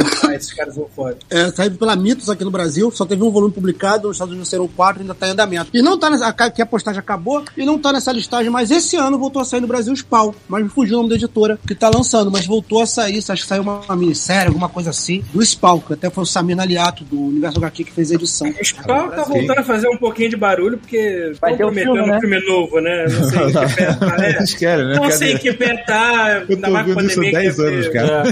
Esses 0.52 0.54
caras 0.58 0.76
são 0.76 0.88
foda. 0.94 1.18
É, 1.30 1.50
saiu 1.52 1.72
pela 1.72 1.96
Mitos 1.96 2.30
aqui 2.30 2.44
no 2.44 2.52
Brasil, 2.52 2.92
só 2.92 3.06
teve 3.06 3.24
um 3.24 3.32
volume 3.32 3.54
publicado, 3.54 4.08
nos 4.08 4.18
Estados 4.18 4.32
Unidos 4.34 4.50
serão 4.50 4.68
quatro, 4.68 5.02
ainda 5.02 5.14
tá 5.16 5.28
em 5.28 5.32
andamento. 5.32 5.70
E 5.74 5.82
não 5.82 5.98
tá 5.98 6.10
nessa, 6.10 6.28
a- 6.28 6.50
que 6.52 6.62
a 6.62 6.66
postagem 6.66 7.00
acabou, 7.00 7.44
e 7.56 7.66
não 7.66 7.78
tá 7.80 7.94
nessa 7.94 8.12
listagem, 8.12 8.50
mas 8.50 8.70
esse 8.72 8.96
ano 8.98 9.18
voltou 9.18 9.42
a 9.42 9.46
sair 9.46 9.62
no 9.62 9.68
Brasil 9.68 9.96
Spawn, 9.96 10.34
mas 10.50 10.64
me 10.64 10.70
fugiu 10.70 10.96
o 10.96 10.98
nome 10.98 11.10
da 11.10 11.16
editora 11.16 11.58
que 11.66 11.74
tá 11.74 11.90
lançando, 11.94 12.30
mas 12.32 12.46
voltou 12.46 12.82
a 12.82 12.86
sair, 12.86 13.18
acho 13.20 13.44
que 13.44 13.48
saiu 13.48 13.62
uma, 13.62 13.80
uma 13.80 13.96
minissérie, 13.96 14.48
alguma 14.48 14.68
coisa 14.70 14.90
assim, 14.90 15.24
do 15.34 15.42
Spawn, 15.46 15.80
que 15.80 15.94
até 15.94 16.10
foi 16.10 16.24
o 16.24 16.28
Samir 16.28 16.56
Naliato, 16.56 17.04
do 17.06 17.20
Universo 17.28 17.58
HQ, 17.60 17.84
que 17.86 17.92
fez 17.92 18.12
a 18.12 18.16
edição. 18.16 18.50
O 18.50 18.66
Spawn 18.66 19.10
tá 19.10 19.24
voltando 19.24 19.60
a 19.60 19.64
fazer 19.64 19.88
um 19.88 19.98
pouquinho 19.98 20.30
de 20.30 20.36
barulho, 20.38 20.78
porque 20.78 21.32
Vai 21.40 21.56
ter 21.56 21.64
o 21.64 21.68
prometendo 21.68 21.94
filme, 21.96 22.10
um 22.10 22.14
né? 22.14 22.20
filme 22.20 22.46
novo, 22.46 22.80
né? 22.82 23.06
Não 23.08 23.30
sei 23.30 23.40
que 23.70 23.76
pé 23.76 23.94
tá, 23.94 24.18
né? 24.18 24.30
eles 24.36 24.54
querem, 24.54 24.86
né? 24.86 24.96
Não 24.96 25.02
Cadê? 25.04 25.14
sei 25.16 25.38
que 25.38 25.54
pé 25.54 25.78
tá. 25.86 26.44
Eu 26.50 26.56
ainda 26.56 26.68
tô 26.68 26.74
mais 26.74 26.86
vendo 26.88 27.02
isso 27.02 27.12
há 27.12 27.24
pandemia 27.24 27.40
10 27.40 27.56
que 27.56 27.62
deve 27.62 27.74
anos, 27.74 27.86
ter- 27.86 27.92
cara. 27.94 28.24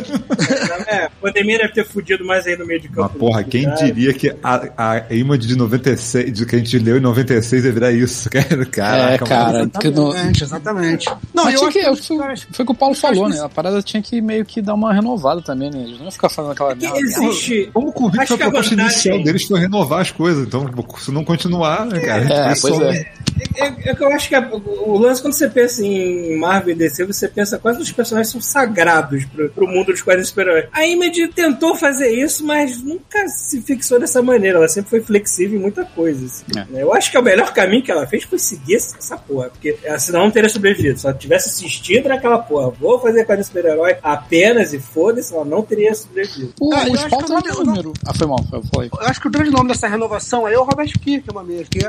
É, 0.87 1.05
a 1.05 1.09
pandemia 1.21 1.57
deve 1.59 1.73
ter 1.73 1.85
fudido 1.85 2.08
mais 2.25 2.45
aí 2.47 2.55
no 2.57 2.65
meio 2.65 2.79
de 2.79 2.87
campo. 2.89 3.09
Mas 3.11 3.19
porra, 3.19 3.43
quem 3.43 3.63
Cara, 3.65 3.75
diria 3.85 4.13
que 4.13 4.33
a, 4.43 4.69
a 4.77 5.13
Image 5.13 5.47
de 5.47 5.55
96, 5.55 6.31
de 6.33 6.45
que 6.45 6.55
a 6.55 6.59
gente 6.59 6.77
leu 6.79 6.97
em 6.97 7.01
96 7.01 7.65
ia 7.65 7.71
virar 7.71 7.91
isso? 7.91 8.29
Caraca, 8.71 9.23
É, 9.25 9.27
cara. 9.27 9.69
que 9.79 9.89
não- 9.89 10.09
Exatamente, 10.09 10.43
exatamente. 10.43 11.09
Não, 11.33 11.45
Mas 11.45 11.53
eu 11.53 11.59
tinha 11.59 11.69
acho 11.69 11.77
que, 11.79 11.83
que 11.85 11.89
os 11.89 12.43
foi, 12.55 12.63
o 12.63 12.65
que 12.65 12.71
o 12.71 12.75
Paulo 12.75 12.95
falou, 12.95 13.29
né? 13.29 13.35
que- 13.37 13.41
A 13.43 13.49
parada 13.49 13.81
tinha 13.81 14.01
que 14.01 14.21
meio 14.21 14.45
que 14.45 14.61
dar 14.61 14.73
uma 14.73 14.93
renovada 14.93 15.41
também, 15.41 15.69
né? 15.71 15.79
Eles 15.81 15.97
não 15.97 16.03
iam 16.05 16.11
ficar 16.11 16.29
falando 16.29 16.51
aquela 16.53 16.75
que 16.75 16.81
merda. 16.83 16.99
existe. 16.99 17.69
Como 17.73 17.87
o 17.89 18.07
Acho 18.07 18.27
foi 18.27 18.37
que 18.37 18.43
a 18.43 18.49
proposta 18.49 18.73
inicial 18.73 19.23
deles 19.23 19.43
foi 19.43 19.59
renovar 19.59 20.01
as 20.01 20.11
coisas, 20.11 20.45
então 20.47 20.65
se 20.97 21.11
não 21.11 21.23
continuar, 21.23 21.85
né, 21.85 21.99
cara? 21.99 22.23
É, 22.23 22.43
pois 22.59 22.75
só- 22.75 22.83
é. 22.83 23.11
é, 23.57 23.65
é 23.91 23.95
que 23.95 24.03
eu 24.03 24.11
acho 24.13 24.29
que 24.29 24.35
o 24.35 24.97
lance, 24.97 25.21
quando 25.21 25.33
você 25.33 25.47
pensa 25.49 25.83
em 25.85 26.37
Marvel 26.37 26.73
e 26.73 26.77
DC, 26.77 27.05
você 27.05 27.27
pensa 27.27 27.57
quais 27.57 27.77
os 27.79 27.91
personagens 27.91 28.31
são 28.31 28.41
sagrados 28.41 29.25
pro, 29.25 29.49
pro 29.49 29.67
mundo 29.67 29.87
dos 29.87 30.01
quadrinhos 30.01 30.29
super-heróis. 30.29 30.65
A 30.71 30.85
Image 30.85 31.27
tentou 31.29 31.75
fazer 31.75 31.98
isso, 32.07 32.45
mas 32.45 32.81
nunca 32.81 33.27
se 33.27 33.61
fixou 33.61 33.99
dessa 33.99 34.21
maneira. 34.21 34.57
Ela 34.57 34.67
sempre 34.67 34.89
foi 34.89 35.01
flexível 35.01 35.57
em 35.57 35.61
muita 35.61 35.83
coisa. 35.85 36.25
assim, 36.25 36.43
É. 36.55 36.65
né? 36.71 36.83
Eu 36.83 36.93
acho 36.93 37.11
que 37.11 37.17
o 37.17 37.21
melhor 37.21 37.51
caminho 37.53 37.83
que 37.83 37.91
ela 37.91 38.05
fez 38.05 38.23
foi 38.23 38.37
seguir 38.39 38.75
essa 38.75 39.17
porra, 39.17 39.49
porque 39.49 39.77
ela, 39.83 39.97
senão 39.99 40.21
não 40.21 40.31
teria 40.31 40.49
sobrevivido. 40.49 40.99
Se 40.99 41.07
ela 41.07 41.15
tivesse 41.17 41.49
assistido 41.49 42.09
naquela 42.09 42.37
porra, 42.39 42.69
vou 42.71 42.99
fazer 42.99 43.25
quadrinho 43.25 43.45
super-herói 43.45 43.97
apenas 44.03 44.73
e 44.73 44.79
foda-se, 44.79 45.33
ela 45.33 45.45
não 45.45 45.61
teria 45.61 45.93
sobrevivido. 45.95 46.53
O, 46.59 46.73
Ah, 46.73 46.85
eu 46.87 46.93
o 46.93 46.95
não- 47.29 47.61
um 47.61 47.63
número. 47.65 47.93
Ah, 48.05 48.13
foi 48.13 48.27
mal, 48.27 48.37
foi. 48.73 48.85
Eu 48.87 49.07
acho 49.07 49.19
que 49.21 49.27
o 49.27 49.31
grande 49.31 49.49
nome 49.51 49.69
dessa 49.69 49.87
renovação 49.87 50.45
aí 50.45 50.53
é 50.53 50.59
o 50.59 50.63
Robert 50.63 50.91
Kirkman 50.99 51.43
mesmo, 51.45 51.65
que 51.69 51.79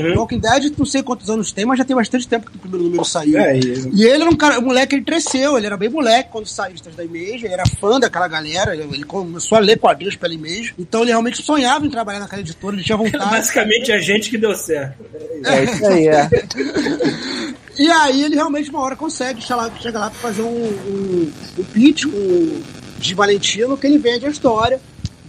Uhum. 0.00 0.18
Walking 0.18 0.38
Dead, 0.38 0.72
não 0.78 0.86
sei 0.86 1.02
quantos 1.02 1.28
anos 1.28 1.52
tem, 1.52 1.64
mas 1.64 1.78
já 1.78 1.84
tem 1.84 1.96
bastante 1.96 2.26
tempo 2.28 2.50
que 2.50 2.56
o 2.56 2.60
primeiro 2.60 2.84
número 2.84 3.04
saiu. 3.04 3.38
É, 3.38 3.56
e- 3.58 3.90
E 3.92 4.04
ele 4.04 4.22
era 4.22 4.30
um 4.30 4.36
cara, 4.36 4.58
um 4.58 4.62
moleque, 4.62 4.94
ele 4.94 5.04
cresceu, 5.04 5.56
ele 5.56 5.66
era 5.66 5.76
bem 5.76 5.88
moleque 5.88 6.30
quando 6.30 6.46
saiu 6.46 6.76
da 6.96 7.04
Image, 7.04 7.44
ele 7.44 7.54
era 7.54 7.64
fã 7.66 7.98
daquela 8.00 8.26
galera, 8.28 8.74
ele, 8.74 8.82
ele 8.94 9.04
começou 9.04 9.58
a 9.58 9.59
ler 9.60 9.78
quadrinhos 9.78 10.16
pela 10.16 10.34
Image, 10.34 10.74
então 10.78 11.02
ele 11.02 11.10
realmente 11.10 11.42
sonhava 11.42 11.86
em 11.86 11.90
trabalhar 11.90 12.20
naquela 12.20 12.42
editora, 12.42 12.76
ele 12.76 12.84
tinha 12.84 12.96
vontade. 12.96 13.30
Basicamente 13.30 13.92
a 13.92 13.98
gente 13.98 14.30
que 14.30 14.38
deu 14.38 14.54
certo. 14.54 15.04
É 15.44 15.64
isso 15.64 15.86
aí, 15.86 16.08
é. 16.08 16.28
E 17.78 17.90
aí 17.90 18.24
ele 18.24 18.34
realmente 18.34 18.68
uma 18.68 18.80
hora 18.80 18.94
consegue 18.94 19.40
chegar 19.40 19.56
lá, 19.56 19.72
chega 19.80 19.98
lá 19.98 20.10
pra 20.10 20.18
fazer 20.18 20.42
um, 20.42 20.66
um, 20.66 21.32
um 21.58 21.64
pitch 21.64 22.04
o 22.04 22.62
de 22.98 23.14
Valentino, 23.14 23.74
que 23.78 23.86
ele 23.86 23.96
vende 23.96 24.26
a 24.26 24.28
história 24.28 24.78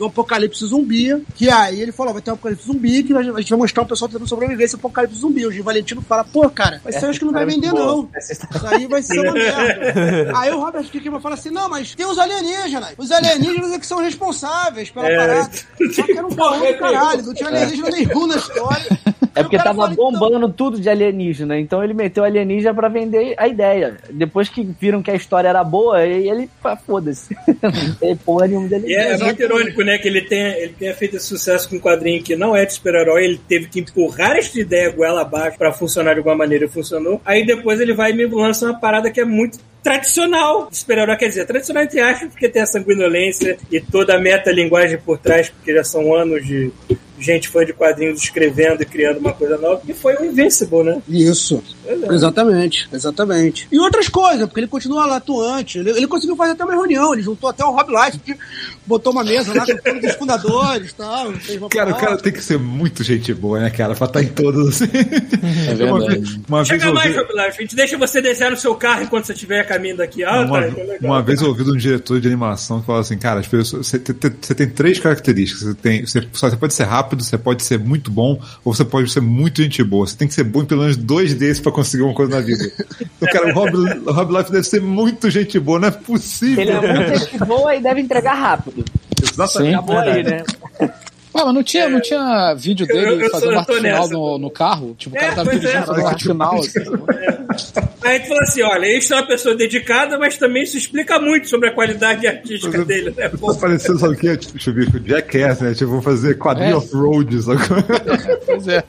do 0.02 0.08
apocalipse 0.08 0.66
zumbi, 0.66 1.24
que 1.36 1.48
aí 1.48 1.80
ele 1.80 1.92
falou, 1.92 2.12
vai 2.14 2.24
ter 2.24 2.32
um 2.32 2.34
apocalipse 2.34 2.66
zumbi, 2.66 3.04
que 3.04 3.14
a 3.14 3.22
gente 3.22 3.50
vai 3.52 3.60
mostrar 3.60 3.84
o 3.84 3.86
pessoal 3.86 4.10
tentando 4.10 4.28
sobreviver 4.28 4.66
esse 4.66 4.76
apocalipse 4.76 5.20
zumbi. 5.20 5.46
O 5.46 5.52
Gil 5.52 5.64
Valentino 5.64 6.02
fala, 6.02 6.24
pô, 6.24 6.50
cara, 6.50 6.82
mas 6.84 6.96
isso 6.96 7.06
eu 7.06 7.10
acho 7.12 7.20
que 7.20 7.26
não 7.26 7.32
vai 7.34 7.46
vender 7.46 7.68
é 7.68 7.72
não. 7.72 8.10
Isso 8.18 8.68
aí 8.68 8.88
vai 8.88 9.04
ser 9.04 9.20
uma 9.20 9.34
merda. 9.34 10.32
Aí 10.42 10.50
o 10.52 10.60
Robert 10.60 10.84
Kirkman 10.86 11.22
fala 11.22 11.36
assim, 11.36 11.52
não, 11.52 11.70
mas 11.70 11.94
tem 11.94 12.06
os 12.06 12.18
alienígenas. 12.18 12.96
Os 12.98 13.12
alienígenas 13.12 13.72
é 13.74 13.80
que 13.80 13.86
são 13.86 14.00
responsáveis 14.00 14.90
pela 14.90 15.08
É. 15.08 15.16
parada. 15.18 15.52
Só 15.94 16.04
que 16.04 16.12
era 16.18 16.26
um 16.26 16.30
Porra, 16.32 16.58
do 16.72 16.78
caralho, 16.80 17.24
não 17.24 17.34
tinha 17.36 17.50
alienígena 17.50 17.90
nenhum 17.92 18.26
na 18.26 18.36
história. 18.38 19.00
É 19.36 19.44
porque 19.44 19.58
tava 19.58 19.76
fala, 19.84 19.94
então, 19.94 20.12
bombando 20.12 20.50
tudo 20.52 20.80
de 20.80 20.90
alienígena, 20.90 21.58
então 21.58 21.82
ele 21.84 21.94
meteu 21.94 22.24
alienígena 22.24 22.74
pra 22.74 22.90
vender 22.90 23.34
a 23.38 23.48
ideia. 23.48 23.98
Depois 24.10 24.50
que 24.50 24.62
viram 24.64 25.02
que 25.02 25.10
a 25.12 25.16
história 25.16 25.48
era 25.48 25.64
boa, 25.64 25.98
aí 26.00 26.28
ele, 26.28 26.50
foda-se. 26.86 27.36
Não 27.62 27.96
tem 27.96 28.16
porra 28.18 28.48
nenhuma 28.48 28.68
de 28.68 28.74
E 28.74 28.78
alienígena. 28.78 29.08
é, 29.08 29.14
é 29.14 29.24
muito 29.26 29.42
irônico, 29.44 29.82
né? 29.84 29.91
Que 29.98 30.08
ele 30.08 30.22
tenha, 30.22 30.58
ele 30.58 30.74
tenha 30.78 30.94
feito 30.94 31.18
esse 31.18 31.26
sucesso 31.26 31.70
com 31.70 31.76
um 31.76 31.80
quadrinho 31.80 32.24
que 32.24 32.36
não 32.36 32.56
é 32.56 32.66
de 32.66 32.74
super-herói, 32.74 33.24
ele 33.26 33.42
teve 33.48 33.68
que 33.68 33.80
empurrar 33.80 34.36
esta 34.38 34.60
ideia 34.60 34.92
goela 34.92 35.22
abaixo 35.22 35.58
pra 35.58 35.72
funcionar 35.74 36.14
de 36.14 36.20
alguma 36.20 36.36
maneira 36.36 36.66
e 36.66 36.70
funcionou. 36.70 37.22
Aí 37.26 37.46
depois 37.46 37.80
ele 37.80 37.94
vai 37.94 38.12
e 38.12 38.16
me 38.16 38.26
lança 38.26 38.66
uma 38.66 38.80
parada 38.80 39.10
que 39.10 39.20
é 39.20 39.26
muito 39.26 39.60
tradicional 39.84 40.70
de 40.70 40.78
super-herói, 40.78 41.18
quer 41.18 41.28
dizer, 41.28 41.46
tradicional 41.46 41.84
entre 41.84 42.00
aspas, 42.00 42.30
porque 42.30 42.50
tem 42.50 42.62
a 42.62 42.66
sanguinolência 42.66 43.58
e 43.72 43.80
toda 43.80 44.16
a 44.16 44.20
metalinguagem 44.20 44.98
por 45.00 45.18
trás, 45.18 45.50
porque 45.50 45.74
já 45.74 45.84
são 45.84 46.14
anos 46.14 46.46
de 46.46 46.72
gente 47.22 47.48
fã 47.48 47.64
de 47.64 47.72
quadrinhos 47.72 48.22
escrevendo 48.22 48.82
e 48.82 48.86
criando 48.86 49.20
uma 49.20 49.32
coisa 49.32 49.58
nova, 49.58 49.82
que 49.86 49.94
foi 49.94 50.16
o 50.16 50.26
Invincible, 50.26 50.84
né? 50.84 51.02
Isso. 51.08 51.64
Exatamente, 52.10 52.90
exatamente. 52.92 53.68
E 53.72 53.80
outras 53.80 54.10
coisas, 54.10 54.48
porque 54.48 54.62
ele 54.62 54.68
continua 54.68 55.06
lá 55.06 55.18
atuante. 55.18 55.78
Ele, 55.78 55.92
ele 55.92 56.08
conseguiu 56.08 56.36
fazer 56.36 56.54
até 56.54 56.64
uma 56.64 56.74
reunião, 56.74 57.14
ele 57.14 57.22
juntou 57.22 57.50
até 57.50 57.64
o 57.64 57.72
Rob 57.72 57.90
Life, 57.90 58.20
que 58.20 58.36
botou 58.86 59.14
uma 59.14 59.24
mesa 59.24 59.54
lá 59.54 59.66
com 59.66 59.78
todos 59.78 60.10
os 60.10 60.16
fundadores 60.16 60.90
e 60.92 60.96
tal. 60.96 61.28
uma 61.28 61.70
Cara, 61.70 61.92
o 61.92 61.98
cara 61.98 62.18
tem 62.18 62.34
que 62.34 62.44
ser 62.44 62.58
muito 62.58 63.04
gente 63.04 63.34
boa, 63.34 63.60
né, 63.60 63.70
cara? 63.70 63.94
Pra 63.94 64.08
estar 64.08 64.24
em 64.24 64.28
todos 64.28 64.70
assim. 64.70 64.92
É 65.70 65.84
Uma 65.86 66.00
verdade. 66.00 66.22
vez, 66.22 66.40
uma 66.48 66.64
vez 66.64 66.68
Chega 66.68 66.92
mais, 66.92 67.18
ouvi, 67.18 67.28
Rob 67.30 67.46
Life, 67.46 67.58
a 67.58 67.62
gente 67.62 67.76
deixa 67.76 67.98
você 67.98 68.22
desenhar 68.22 68.52
no 68.52 68.58
seu 68.58 68.74
carro 68.76 69.04
enquanto 69.04 69.26
você 69.26 69.34
estiver 69.34 69.60
a 69.60 69.64
caminho 69.74 69.98
daqui. 69.98 70.24
Ah, 70.24 70.42
uma, 70.42 70.62
tá, 70.62 70.68
então 70.68 70.84
legal. 70.86 71.12
uma 71.12 71.22
vez 71.22 71.42
eu 71.42 71.48
ouvi 71.48 71.64
de 71.64 71.72
um 71.72 71.78
diretor 71.78 72.20
de 72.20 72.28
animação 72.28 72.80
que 72.80 72.86
falou 72.86 73.02
assim, 73.02 73.18
cara, 73.18 73.40
as 73.40 73.48
pessoas, 73.48 73.88
você, 73.88 74.00
você 74.42 74.56
tem 74.56 74.70
três 74.70 75.00
características. 75.00 75.64
Você, 75.64 75.74
tem, 75.76 76.06
você, 76.06 76.28
só- 76.34 76.50
você 76.50 76.58
pode 76.58 76.74
ser 76.74 76.84
rápido, 76.84 77.24
você 77.24 77.38
pode 77.38 77.64
ser 77.64 77.80
muito 77.80 78.12
bom, 78.12 78.42
ou 78.64 78.74
você 78.74 78.84
pode 78.86 79.10
ser 79.12 79.22
muito 79.22 79.62
gente 79.62 79.84
boa. 79.84 80.06
Você 80.06 80.18
tem 80.18 80.28
que 80.28 80.34
ser 80.34 80.44
bom 80.44 80.62
em 80.62 80.66
pelo 80.66 80.82
menos 80.82 80.98
dois 80.98 81.34
desses 81.34 81.60
pra 81.60 81.72
conseguir 81.72 82.04
uma 82.04 82.14
coisa 82.14 82.32
na 82.36 82.42
vida. 82.42 82.72
Então, 83.22 83.34
cara, 83.34 83.52
o 83.52 83.54
Rob, 83.54 83.76
o 84.08 84.12
Rob 84.12 84.36
Life 84.36 84.52
deve 84.52 84.64
ser 84.64 84.82
muito 84.82 85.30
gente 85.30 85.60
boa, 85.60 85.80
não 85.80 85.88
é 85.90 85.92
possível. 85.92 86.62
Ele 86.64 86.72
é 86.72 86.94
muito 86.96 87.20
gente 87.20 87.38
boa 87.46 87.76
e 87.76 87.80
deve 87.82 88.02
entregar 88.02 88.34
rápido. 88.34 88.84
Exatamente. 89.22 89.70
Sim. 89.72 89.76
Acabou 89.76 89.98
aí, 90.00 90.24
né? 90.24 90.44
Ué, 91.34 91.44
mas 91.46 91.54
não 91.54 91.64
tinha, 91.64 91.88
não 91.90 92.02
tinha 92.02 92.54
vídeo 92.56 92.86
dele 92.86 93.06
Eu- 93.08 93.22
eu 93.22 93.30
fazendo 93.30 93.54
eu 93.54 93.60
arte 93.60 93.74
final 93.76 94.10
no, 94.10 94.38
no 94.38 94.50
carro? 94.52 94.94
Tipo, 94.98 95.16
o 95.16 95.18
É, 95.18 95.22
cara 95.22 95.36
tava 95.36 95.50
pois 95.50 95.62
dirigindo 95.62 95.84
é. 95.84 95.86
fazendo 95.88 96.08
arte 96.08 96.24
final. 96.26 96.56
Assim. 96.60 96.80
Aí 98.04 98.20
tu 98.20 98.28
fala 98.28 98.42
assim, 98.42 98.62
olha, 98.64 98.86
ele 98.86 99.06
é 99.10 99.16
uma 99.16 99.28
pessoa 99.28 99.56
dedicada, 99.56 100.18
mas 100.18 100.38
também 100.38 100.64
isso 100.64 100.78
explica 100.78 101.20
muito 101.20 101.48
sobre 101.48 101.70
a 101.70 101.74
qualidade 101.74 102.28
artística 102.28 102.84
dele, 102.84 103.14
né? 103.16 103.30
Tá 103.30 103.54
parecendo, 103.60 104.00
sabe 104.00 104.14
o 104.16 104.18
que? 104.18 104.36
Deixa 104.36 104.70
eu 104.70 104.74
ver, 104.74 104.88
o 104.96 105.08
Jackass, 105.08 105.62
né? 105.62 105.74
Tipo, 105.74 105.92
vou 105.92 106.02
fazer 106.02 106.38
quadrinho 106.38 106.72
É. 106.72 106.76
off-road, 106.76 107.42
sabe? 107.44 107.60
Pois 108.46 108.68
é. 108.68 108.84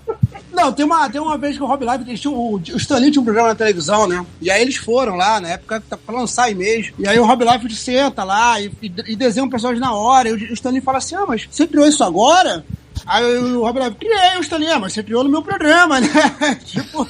Não, 0.53 0.73
tem 0.73 0.85
uma, 0.85 1.09
tem 1.09 1.21
uma 1.21 1.39
vez 1.39 1.57
que 1.57 1.63
o 1.63 1.67
Rob 1.67 1.85
Life, 1.85 2.05
eles 2.07 2.21
tinham, 2.21 2.35
o, 2.35 2.55
o 2.57 2.77
Stanley 2.77 3.11
tinha 3.11 3.23
um 3.23 3.25
programa 3.25 3.49
na 3.49 3.55
televisão, 3.55 4.07
né? 4.07 4.25
E 4.41 4.51
aí 4.51 4.61
eles 4.61 4.77
foram 4.77 5.17
lá, 5.17 5.41
na 5.41 5.49
época, 5.49 5.83
tá 5.89 5.97
pra 5.97 6.15
lançar 6.15 6.51
e 6.51 6.55
mesmo. 6.55 6.95
E 6.99 7.09
aí 7.09 7.19
o 7.19 7.25
Rob 7.25 7.43
Life 7.45 7.75
senta 7.75 8.23
lá 8.23 8.61
e, 8.61 8.71
e, 8.83 8.93
e 9.09 9.17
desenha 9.17 9.45
um 9.45 9.51
personagem 9.51 9.81
na 9.81 9.95
hora. 9.95 10.29
E 10.29 10.33
o, 10.33 10.37
o 10.37 10.53
Stanley 10.53 10.81
fala 10.81 10.99
assim: 10.99 11.15
Ah, 11.15 11.25
mas 11.27 11.49
você 11.51 11.67
criou 11.67 11.87
isso 11.87 12.05
agora? 12.05 12.65
Aí 13.07 13.39
o 13.39 13.63
Rob 13.63 13.79
Life, 13.79 13.97
criei 13.97 14.37
o 14.39 14.41
Stanley, 14.41 14.69
ah, 14.71 14.79
mas 14.79 14.93
você 14.93 15.03
criou 15.03 15.25
no 15.25 15.31
meu 15.31 15.43
programa, 15.43 16.01
né? 16.01 16.09
tipo. 16.67 17.07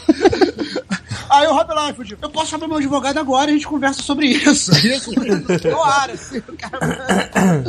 Aí 1.32 1.46
o 1.46 1.54
Rob 1.54 1.70
Life, 1.72 2.04
tipo, 2.04 2.26
eu 2.26 2.30
posso 2.30 2.50
chamar 2.50 2.68
meu 2.68 2.76
advogado 2.76 3.16
agora 3.18 3.50
e 3.50 3.54
a 3.54 3.56
gente 3.56 3.66
conversa 3.66 4.02
sobre 4.02 4.26
isso. 4.26 4.70
Aí, 4.76 4.92
assim, 4.92 5.14
no 5.70 5.82
ar, 5.82 6.10
assim, 6.10 6.38
o 6.38 6.56
cara... 6.58 7.64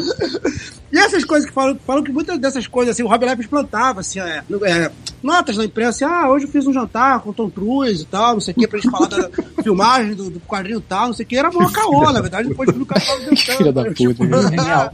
E 0.92 0.98
essas 1.00 1.24
coisas 1.24 1.50
que 1.50 1.56
falam, 1.56 1.80
falam 1.88 2.04
que 2.04 2.12
muitas 2.12 2.38
dessas 2.38 2.68
coisas, 2.68 2.94
assim, 2.94 3.04
o 3.04 3.08
Rob 3.08 3.24
Liefeld 3.24 3.48
plantava, 3.48 4.02
assim, 4.02 4.20
é, 4.20 4.44
é, 4.66 4.92
notas 5.24 5.58
na 5.58 5.66
imprensa, 5.66 6.06
assim, 6.06 6.14
ah, 6.14 6.30
hoje 6.30 6.46
eu 6.46 6.52
fiz 6.52 6.68
um 6.68 6.74
jantar 6.74 7.20
com 7.22 7.30
o 7.30 7.34
Tom 7.34 7.50
Cruise 7.50 8.04
e 8.04 8.06
tal, 8.06 8.34
não 8.34 8.42
sei 8.42 8.52
o 8.52 8.56
que, 8.56 8.68
pra 8.68 8.78
gente 8.78 8.92
falar 8.92 9.08
da 9.08 9.30
filmagem 9.64 10.14
do, 10.14 10.30
do 10.30 10.40
quadrinho 10.42 10.80
e 10.80 10.82
tal, 10.82 11.08
não 11.08 11.14
sei 11.14 11.26
o 11.26 11.28
que, 11.28 11.36
era 11.38 11.50
mó 11.50 11.68
caô, 11.72 12.12
na 12.12 12.22
verdade, 12.22 12.50
depois 12.50 12.70
o 12.70 12.86
cara 12.86 13.02
tava 13.02 13.20
tentando, 13.22 13.58
Filha 13.58 13.72
da 13.72 13.84
puta, 13.86 13.96
tipo, 13.96 14.24
genial. 14.50 14.92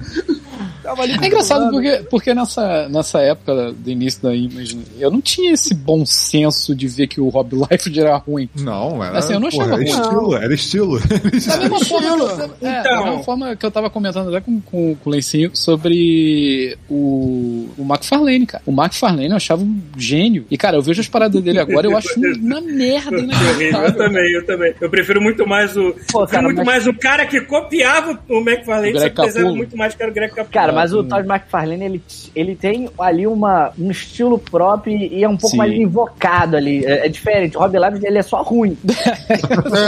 Ali 0.98 1.14
É 1.22 1.28
engraçado 1.28 1.70
porque, 1.72 1.92
porque 2.10 2.34
nessa, 2.34 2.88
nessa 2.90 3.20
época 3.20 3.72
do 3.74 3.90
início 3.90 4.22
da 4.24 4.34
Image, 4.36 4.78
eu 5.00 5.12
não 5.12 5.22
tinha 5.22 5.52
esse 5.54 5.74
bom 5.74 6.06
senso 6.06 6.76
de 6.76 6.88
ver 6.88 7.08
que 7.08 7.20
o 7.22 7.30
Rob 7.30 7.54
Liefeld 7.56 8.00
era 8.00 8.16
ruim. 8.18 8.50
Não, 8.60 9.04
era, 9.04 9.18
Assim, 9.20 9.34
eu 9.34 9.40
não 9.40 9.50
porra, 9.50 9.66
achava 9.66 9.84
era 9.84 9.92
ruim. 9.94 10.02
estilo, 10.02 10.36
era 10.36 10.54
estilo. 10.54 11.00
Da 11.00 11.58
mesma 11.58 11.80
forma, 11.86 12.08
que 12.16 12.22
eu, 12.22 12.28
Estilo. 12.28 12.56
é, 12.62 12.80
Então. 12.80 12.84
da 12.96 13.04
mesma 13.06 13.24
forma 13.24 13.56
que 13.56 13.66
eu 13.66 13.72
tava 13.72 13.90
comentando 13.90 14.30
até 14.30 14.42
com, 14.42 14.60
com, 14.62 14.96
com 14.96 15.10
o 15.10 15.14
Lencinho 15.14 15.52
sobre 15.54 16.78
o, 16.90 17.70
o 17.78 17.84
McFarlane, 17.84 18.46
cara. 18.46 18.64
O 18.66 18.72
McFarlane 18.72 19.30
eu 19.30 19.36
achava 19.36 19.62
um 19.64 19.82
gênio. 19.98 20.46
E, 20.50 20.58
cara, 20.58 20.78
eu 20.78 20.82
vejo 20.82 21.02
as 21.02 21.08
paradas 21.08 21.42
dele 21.42 21.60
agora 21.60 21.88
eu 21.88 21.98
acho 21.98 22.10
uma 22.20 22.62
merda 22.62 23.18
eu 23.20 23.96
também, 23.96 24.32
eu 24.34 24.46
também. 24.46 24.74
Eu 24.80 24.90
prefiro 24.90 25.22
muito 25.22 25.48
mais 25.48 25.76
o. 25.76 25.94
Pô, 26.12 26.26
cara, 26.26 26.44
muito 26.44 26.58
mas- 26.58 26.66
mais 26.66 26.88
o 26.88 26.94
cara 26.94 27.26
que 27.26 27.42
copiava 27.42 28.20
o 28.30 28.38
McFarlane, 28.40 28.94
desenhava 28.94 29.28
Capullo. 29.32 29.56
muito 29.56 29.76
mais 29.78 29.94
que 29.96 30.02
era 30.02 30.12
o 30.12 30.14
Greg 30.14 30.30
Capullo. 30.34 30.54
Cara, 30.54 30.72
mas 30.80 30.94
o 30.94 31.02
Hum. 31.02 31.08
Todd 31.10 31.28
McFarlane, 31.28 31.84
ele, 31.84 32.04
ele 32.34 32.56
tem 32.56 32.90
ali 32.98 33.28
uma, 33.28 33.72
um 33.78 33.92
estilo 33.92 34.40
próprio 34.40 34.96
e 34.96 35.24
é 35.24 35.28
um 35.28 35.36
pouco 35.36 35.52
Sim. 35.52 35.58
mais 35.58 35.74
invocado 35.74 36.56
ali. 36.56 36.86
É, 36.86 37.06
é 37.06 37.10
diferente. 37.10 37.58
O 37.58 37.60
Rob 37.60 37.78
Liefeld, 37.78 38.06
ele 38.06 38.18
é 38.18 38.22
só 38.22 38.42
ruim. 38.42 38.78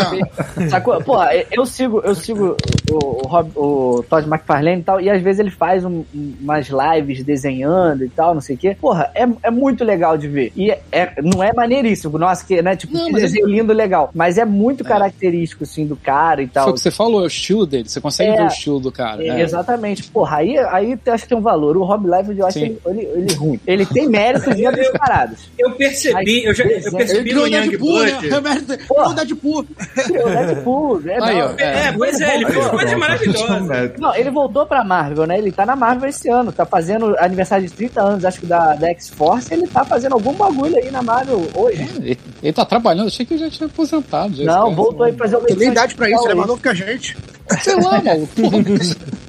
Sacou? 0.69 1.01
Pô, 1.01 1.17
eu 1.49 1.65
sigo, 1.65 2.01
eu 2.03 2.13
sigo 2.13 2.57
o, 2.91 3.21
o, 3.23 3.27
Rob- 3.27 3.51
o 3.55 4.03
Todd 4.09 4.27
McFarlane 4.27 4.81
e 4.81 4.83
tal, 4.83 5.01
e 5.01 5.09
às 5.09 5.21
vezes 5.21 5.39
ele 5.39 5.51
faz 5.51 5.83
um- 5.85 6.03
um- 6.13 6.33
umas 6.41 6.67
lives 6.69 7.23
desenhando 7.23 8.03
e 8.03 8.09
tal, 8.09 8.33
não 8.33 8.41
sei 8.41 8.55
o 8.55 8.59
quê. 8.59 8.75
Porra, 8.79 9.09
é, 9.15 9.27
é 9.43 9.51
muito 9.51 9.83
legal 9.83 10.17
de 10.17 10.27
ver. 10.27 10.51
E 10.55 10.71
é, 10.91 11.13
não 11.21 11.43
é 11.43 11.51
maneiríssimo, 11.53 12.17
nossa, 12.17 12.45
que, 12.45 12.61
né? 12.61 12.75
Tipo, 12.75 12.93
Não, 12.93 13.05
que 13.05 13.11
mas 13.13 13.21
desenho 13.23 13.47
lindo, 13.47 13.73
legal. 13.73 14.09
Mas 14.13 14.37
é 14.37 14.45
muito 14.45 14.83
característico, 14.83 15.63
assim, 15.63 15.85
do 15.85 15.95
cara 15.95 16.41
e 16.41 16.45
Foi 16.47 16.53
tal. 16.53 16.69
o 16.69 16.73
que 16.73 16.79
você 16.79 16.91
falou, 16.91 17.21
é 17.21 17.23
o 17.23 17.27
estilo 17.27 17.65
dele. 17.65 17.87
Você 17.89 18.01
consegue 18.01 18.31
É. 18.31 18.35
ver 18.37 18.43
o 18.43 18.47
estilo 18.47 18.79
do 18.79 18.91
cara. 18.91 19.23
É, 19.23 19.27
é. 19.27 19.41
Exatamente. 19.41 20.03
Porra, 20.05 20.37
aí, 20.37 20.57
aí 20.57 20.97
eu 21.05 21.13
acho 21.13 21.23
que 21.23 21.29
tem 21.29 21.37
um 21.37 21.41
valor. 21.41 21.77
O 21.77 21.83
Rob 21.83 22.05
Liefeld, 22.07 22.39
eu 22.39 22.45
acho 22.47 22.59
Sim. 22.59 22.77
ele, 22.85 22.99
ele, 23.01 23.01
ele 23.21 23.33
ruim. 23.35 23.59
Ele 23.65 23.85
tem 23.85 24.07
méritos 24.07 24.55
dentro 24.55 24.77
dos 24.81 24.89
parados. 24.91 25.49
Eu 25.57 25.71
percebi, 25.71 26.43
eu, 26.45 26.53
já, 26.53 26.63
eu 26.65 26.91
percebi 26.91 27.33
no 27.33 27.41
o 27.43 27.47
Young 27.47 27.69
Deadpool, 27.69 28.03
né? 28.03 28.17
Criou 28.21 28.39
o 28.39 29.13
Deadpool. 29.13 29.59
O 29.61 30.29
Deadpool, 30.29 31.01
é, 31.05 31.23
Aí, 31.23 31.39
não, 31.39 31.47
ó, 31.47 31.53
É, 31.57 31.91
pois 31.93 32.21
é, 32.21 32.35
ele 32.35 32.45
fez 32.45 32.65
coisa 32.81 32.97
maravilhosa. 32.97 33.93
Não, 33.97 34.15
ele 34.15 34.29
voltou 34.29 34.65
pra 34.65 34.83
Marvel, 34.83 35.25
né? 35.25 35.37
Ele 35.37 35.51
tá 35.51 35.65
na 35.65 35.75
Marvel 35.75 36.09
esse 36.09 36.29
ano, 36.29 36.51
tá 36.51 36.65
fazendo 36.65 37.15
aniversário 37.17 37.67
de 37.67 37.73
30 37.73 38.01
anos, 38.01 38.25
acho 38.25 38.39
que 38.39 38.45
da, 38.45 38.75
da 38.75 38.89
X-Force, 38.89 39.53
ele 39.53 39.67
tá 39.67 39.85
fazendo 39.85 40.13
algum 40.13 40.33
bagulho 40.33 40.75
aí 40.77 40.91
na 40.91 41.01
Marvel 41.01 41.47
hoje. 41.55 41.81
Ele, 41.97 42.19
ele 42.41 42.53
tá 42.53 42.65
trabalhando, 42.65 43.07
achei 43.07 43.25
que 43.25 43.33
ele 43.33 43.43
já 43.43 43.49
tinha 43.49 43.67
aposentado. 43.67 44.35
Já, 44.35 44.43
Não, 44.43 44.75
voltou 44.75 45.05
aí 45.05 45.13
fazer 45.13 45.35
uma 45.35 45.45
Tem 45.45 45.55
nem 45.55 45.67
edição 45.67 45.83
idade 45.83 45.95
pra 45.95 46.09
isso, 46.09 46.23
ele 46.23 46.31
é 46.31 46.35
mais 46.35 46.47
novo 46.47 46.61
que 46.61 46.69
a 46.69 46.73
gente. 46.73 47.17
Sei 47.61 47.75
lá, 47.75 48.01
mano. 48.01 48.29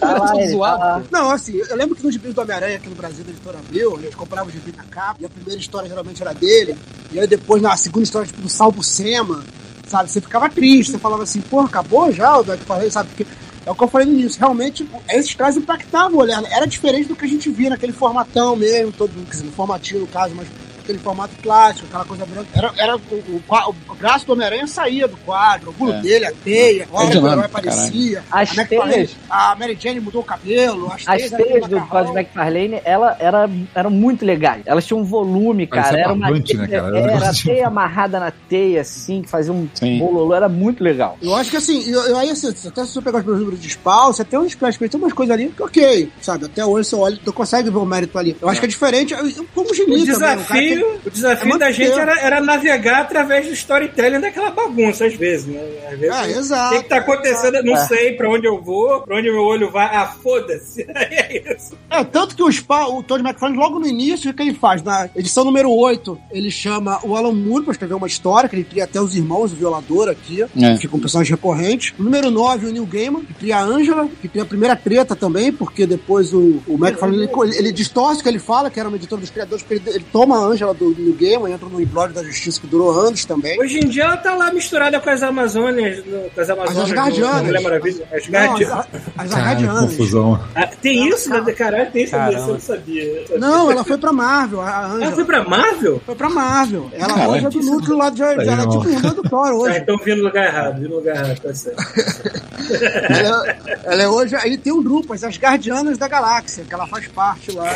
Tá 0.00 0.18
lá, 0.18 0.42
ele 0.42 0.52
tá 0.52 0.56
lá. 0.56 1.02
Não, 1.10 1.30
assim, 1.30 1.60
eu 1.68 1.76
lembro 1.76 1.94
que 1.94 2.02
nos 2.02 2.14
gibis 2.14 2.32
do 2.32 2.40
Homem-Aranha 2.40 2.76
aqui 2.76 2.88
no 2.88 2.94
Brasil, 2.94 3.22
da 3.24 3.30
editora 3.30 3.58
Abril, 3.58 3.96
a 3.96 4.00
gente 4.00 4.16
comprava 4.16 4.48
o 4.48 4.52
gibi 4.52 4.72
na 4.74 4.84
capa, 4.84 5.16
e 5.20 5.26
a 5.26 5.28
primeira 5.28 5.60
história 5.60 5.88
geralmente 5.88 6.22
era 6.22 6.32
dele, 6.32 6.76
e 7.12 7.20
aí 7.20 7.26
depois, 7.26 7.60
na 7.60 7.76
segunda 7.76 8.04
história, 8.04 8.26
tipo, 8.26 8.40
do 8.40 8.48
Sal 8.48 8.72
Buscema, 8.72 9.44
sabe? 9.86 10.10
Você 10.10 10.20
ficava 10.20 10.48
triste, 10.48 10.92
você 10.92 10.98
falava 10.98 11.22
assim, 11.22 11.40
porra, 11.40 11.66
acabou 11.66 12.12
já 12.12 12.36
o 12.38 12.44
Black 12.44 12.64
Falei, 12.64 12.90
sabe? 12.90 13.08
Porque 13.10 13.26
é 13.64 13.70
o 13.70 13.74
que 13.74 13.82
eu 13.82 13.88
falei 13.88 14.06
no 14.06 14.12
início, 14.12 14.38
realmente, 14.38 14.88
esses 15.10 15.34
caras 15.34 15.56
impactavam 15.56 16.18
o 16.18 16.20
olhar, 16.20 16.40
né? 16.40 16.48
era 16.52 16.66
diferente 16.66 17.08
do 17.08 17.16
que 17.16 17.24
a 17.24 17.28
gente 17.28 17.50
via 17.50 17.70
naquele 17.70 17.92
formatão 17.92 18.54
mesmo, 18.54 18.92
todo, 18.92 19.12
quer 19.24 19.30
dizer, 19.30 19.44
no 19.44 19.52
formatinho 19.52 20.00
no 20.00 20.06
caso, 20.06 20.34
mas 20.36 20.46
aquele 20.86 20.98
formato 20.98 21.34
clássico, 21.42 21.86
aquela 21.88 22.04
coisa 22.04 22.24
branca. 22.24 22.48
Era, 22.54 22.72
era 22.78 22.96
o, 22.96 23.00
o, 23.00 23.42
o 23.88 23.94
braço 23.94 24.24
do 24.26 24.32
Homem-Aranha 24.32 24.66
saía 24.66 25.06
do 25.08 25.16
quadro, 25.18 25.70
o 25.70 25.74
pulo 25.74 25.92
É. 25.92 26.00
dele, 26.00 26.26
a 26.26 26.32
teia, 26.32 26.88
a 26.92 26.96
hora 26.96 27.10
que 27.10 27.18
o 27.18 27.26
herói 27.26 27.44
aparecia. 27.44 28.24
As 28.30 28.56
a, 28.58 28.64
teias- 28.64 29.16
a 29.28 29.56
Mary 29.56 29.76
Jane 29.80 30.00
mudou 30.00 30.20
o 30.22 30.24
cabelo, 30.24 30.86
as 30.92 31.02
As 31.06 31.16
teias, 31.16 31.30
teias 31.32 31.68
do. 31.68 31.80
Todd 31.86 32.10
McFarlane, 32.10 32.80
ela 32.84 33.16
era, 33.18 33.48
eram 33.74 33.90
muito 33.90 34.24
legais. 34.24 34.62
Elas 34.66 34.86
tinham 34.86 35.00
um 35.00 35.04
volume, 35.04 35.66
cara. 35.66 35.98
Era 35.98 36.12
uma 36.12 36.30
né, 36.30 36.40
teia, 36.44 36.68
cara? 36.68 36.98
Era 36.98 37.12
era 37.12 37.32
teia 37.34 37.66
amarrada 37.66 38.20
na 38.20 38.30
teia, 38.30 38.80
assim, 38.82 39.22
que 39.22 39.28
fazia 39.28 39.52
um 39.52 39.68
Sim. 39.74 39.98
bololô. 39.98 40.34
Era 40.34 40.48
muito 40.48 40.82
legal. 40.84 41.16
Eu 41.22 41.34
acho 41.34 41.50
que 41.50 41.56
assim, 41.56 41.82
eu, 41.90 42.02
eu 42.02 42.16
aí 42.18 42.30
assim, 42.30 42.48
até 42.68 42.84
se 42.84 42.92
você 42.92 43.00
pegar 43.02 43.18
os 43.18 43.24
meus 43.24 43.38
números 43.38 43.60
de 43.60 43.68
spawn, 43.70 44.12
você 44.12 44.24
tem 44.24 44.38
uns 44.38 44.48
splash 44.48 44.76
page, 44.78 44.90
tem 44.90 45.00
umas 45.00 45.12
coisas 45.12 45.32
ali 45.34 45.48
que 45.48 45.62
ok, 45.62 46.10
sabe? 46.20 46.44
Até 46.46 46.64
hoje 46.64 46.88
você 46.88 46.96
olha, 46.96 47.18
tu 47.24 47.32
consegue 47.32 47.70
ver 47.70 47.78
o 47.78 47.84
mérito 47.86 48.18
ali. 48.18 48.36
Eu 48.40 48.48
acho 48.48 48.60
que 48.60 48.66
é 48.66 48.68
diferente, 48.68 49.14
como 49.54 49.68
o 49.68 49.70
O 49.70 49.74
Gili 49.74 50.06
também. 50.06 50.36
o 50.36 50.44
cara 50.44 50.60
desafio, 50.78 51.00
o 51.06 51.10
desafio 51.10 51.54
É 51.54 51.58
da 51.58 51.70
gente 51.70 51.86
tempo. 51.88 51.98
era, 52.00 52.20
era 52.20 52.40
navegar 52.40 53.00
através 53.02 53.46
do 53.46 53.52
storytelling 53.52 54.20
daquela 54.20 54.50
bagunça, 54.50 55.06
às 55.06 55.14
vezes, 55.14 55.46
né? 55.46 55.60
Às 55.92 55.98
vezes, 55.98 56.16
É, 56.16 56.26
o 56.36 56.38
exato. 56.40 56.76
que, 56.76 56.82
que 56.82 56.88
tá 56.88 56.96
acontecendo? 56.98 57.56
Eu 57.56 57.64
não 57.64 57.74
É. 57.76 57.86
sei 57.86 58.12
pra 58.12 58.30
onde 58.30 58.46
eu 58.46 58.60
vou, 58.62 59.00
pra 59.02 59.16
onde 59.18 59.30
meu 59.30 59.42
olho 59.42 59.70
vai. 59.70 59.86
Ah, 59.86 60.14
foda-se. 60.22 60.82
é 60.88 61.52
isso. 61.54 61.74
É, 61.90 62.02
tanto 62.04 62.34
que 62.36 62.42
o 62.42 62.50
Spawn, 62.50 62.98
o 62.98 63.02
Todd 63.02 63.22
McFarlane, 63.24 63.58
logo 63.60 63.78
no 63.78 63.86
início, 63.86 64.30
o 64.30 64.34
que 64.34 64.42
ele 64.42 64.54
faz? 64.54 64.82
Na 64.82 65.08
edição 65.16 65.44
número 65.44 65.70
8, 65.70 66.18
ele 66.30 66.50
chama 66.50 66.98
o 67.02 67.16
Alan 67.16 67.32
Moore 67.32 67.64
pra 67.64 67.72
escrever 67.72 67.94
uma 67.94 68.06
história, 68.06 68.48
que 68.48 68.56
ele 68.56 68.64
cria 68.64 68.84
até 68.84 69.00
os 69.00 69.14
irmãos, 69.14 69.52
o 69.52 69.56
violador 69.56 70.08
aqui, 70.08 70.42
É. 70.42 70.76
fica 70.76 70.96
um 70.96 71.00
personagem 71.00 71.34
recorrente. 71.34 71.94
No 71.98 72.04
número 72.04 72.30
9, 72.30 72.66
o 72.66 72.72
Neil 72.72 72.86
Gaiman, 72.86 73.22
que 73.24 73.34
cria 73.34 73.58
a 73.58 73.62
Angela, 73.62 74.08
que 74.20 74.28
cria 74.28 74.42
a 74.42 74.46
primeira 74.46 74.76
treta 74.76 75.14
também, 75.16 75.52
porque 75.52 75.86
depois 75.86 76.32
o, 76.32 76.62
o 76.66 76.74
McFarlane, 76.74 77.24
ele, 77.44 77.56
ele 77.58 77.72
distorce 77.72 78.20
o 78.20 78.22
que 78.22 78.28
ele 78.28 78.38
fala, 78.38 78.70
que 78.70 78.78
era 78.78 78.88
uma 78.88 78.96
editora 78.96 79.20
dos 79.20 79.30
criadores, 79.30 79.62
porque 79.62 79.74
ele, 79.88 79.96
ele 79.96 80.04
toma 80.12 80.36
a 80.36 80.40
Angela 80.46 80.65
do 80.74 80.90
Neil 80.96 81.16
Gaiman, 81.18 81.52
entra 81.52 81.68
no 81.68 81.80
Implório 81.80 82.14
da 82.14 82.22
Justiça, 82.22 82.60
que 82.60 82.66
durou 82.66 82.90
anos 82.90 83.24
também. 83.24 83.58
Hoje 83.60 83.78
em 83.78 83.88
dia 83.88 84.04
ela 84.04 84.16
tá 84.16 84.34
lá 84.34 84.52
misturada 84.52 84.98
com 85.00 85.10
as 85.10 85.22
Amazônias, 85.22 86.04
no- 86.04 86.30
com 86.30 86.40
as 86.40 86.50
Amazônias. 86.50 86.78
As 86.82 86.88
do- 86.88 86.92
Asgardianas. 86.92 87.42
Mulher 87.42 87.62
Maravilha. 87.62 88.04
As 88.12 88.22
Asgardianas. 88.24 88.86
as 89.18 89.30
Cara, 89.34 89.80
confusão. 89.80 90.40
Ah, 90.54 90.66
tem 90.66 91.08
isso, 91.08 91.30
né? 91.30 91.40
Caralho, 91.52 91.90
tem 91.90 92.04
isso, 92.04 92.14
eu 92.16 92.46
não 92.46 92.60
sabia. 92.60 93.24
Não, 93.38 93.70
ela 93.70 93.84
foi 93.84 93.98
pra 93.98 94.12
Marvel, 94.12 94.60
a 94.60 94.98
Ela 95.00 95.12
foi 95.12 95.24
pra 95.24 95.44
Marvel? 95.44 96.00
Foi 96.04 96.14
pra 96.14 96.28
Marvel. 96.28 96.90
Ela 96.92 97.08
Caralho, 97.08 97.30
hoje 97.32 97.46
é 97.46 97.48
do 97.50 97.60
núcleo 97.60 97.96
lá 97.98 98.10
de. 98.10 98.22
Ela 98.22 98.42
é 98.42 98.46
irmão. 98.46 98.68
tipo 98.80 98.88
irmã 98.88 99.10
do 99.10 99.22
Thor 99.22 99.46
Ah, 99.46 99.54
hoje. 99.54 99.78
então 99.78 99.96
vi 100.04 100.14
no 100.14 100.22
lugar 100.24 100.44
errado, 100.46 100.80
vi 100.80 100.88
no 100.88 100.96
lugar 100.96 101.16
errado, 101.16 101.40
tá 101.40 101.54
certo. 101.54 101.82
Ela, 103.08 103.56
ela 103.84 104.02
é 104.02 104.08
hoje. 104.08 104.34
Aí 104.36 104.56
tem 104.58 104.72
um 104.72 104.82
grupo, 104.82 105.12
as 105.14 105.22
Guardianas 105.22 105.98
da 105.98 106.08
Galáxia, 106.08 106.64
que 106.64 106.74
ela 106.74 106.86
faz 106.86 107.06
parte 107.08 107.52
lá. 107.52 107.66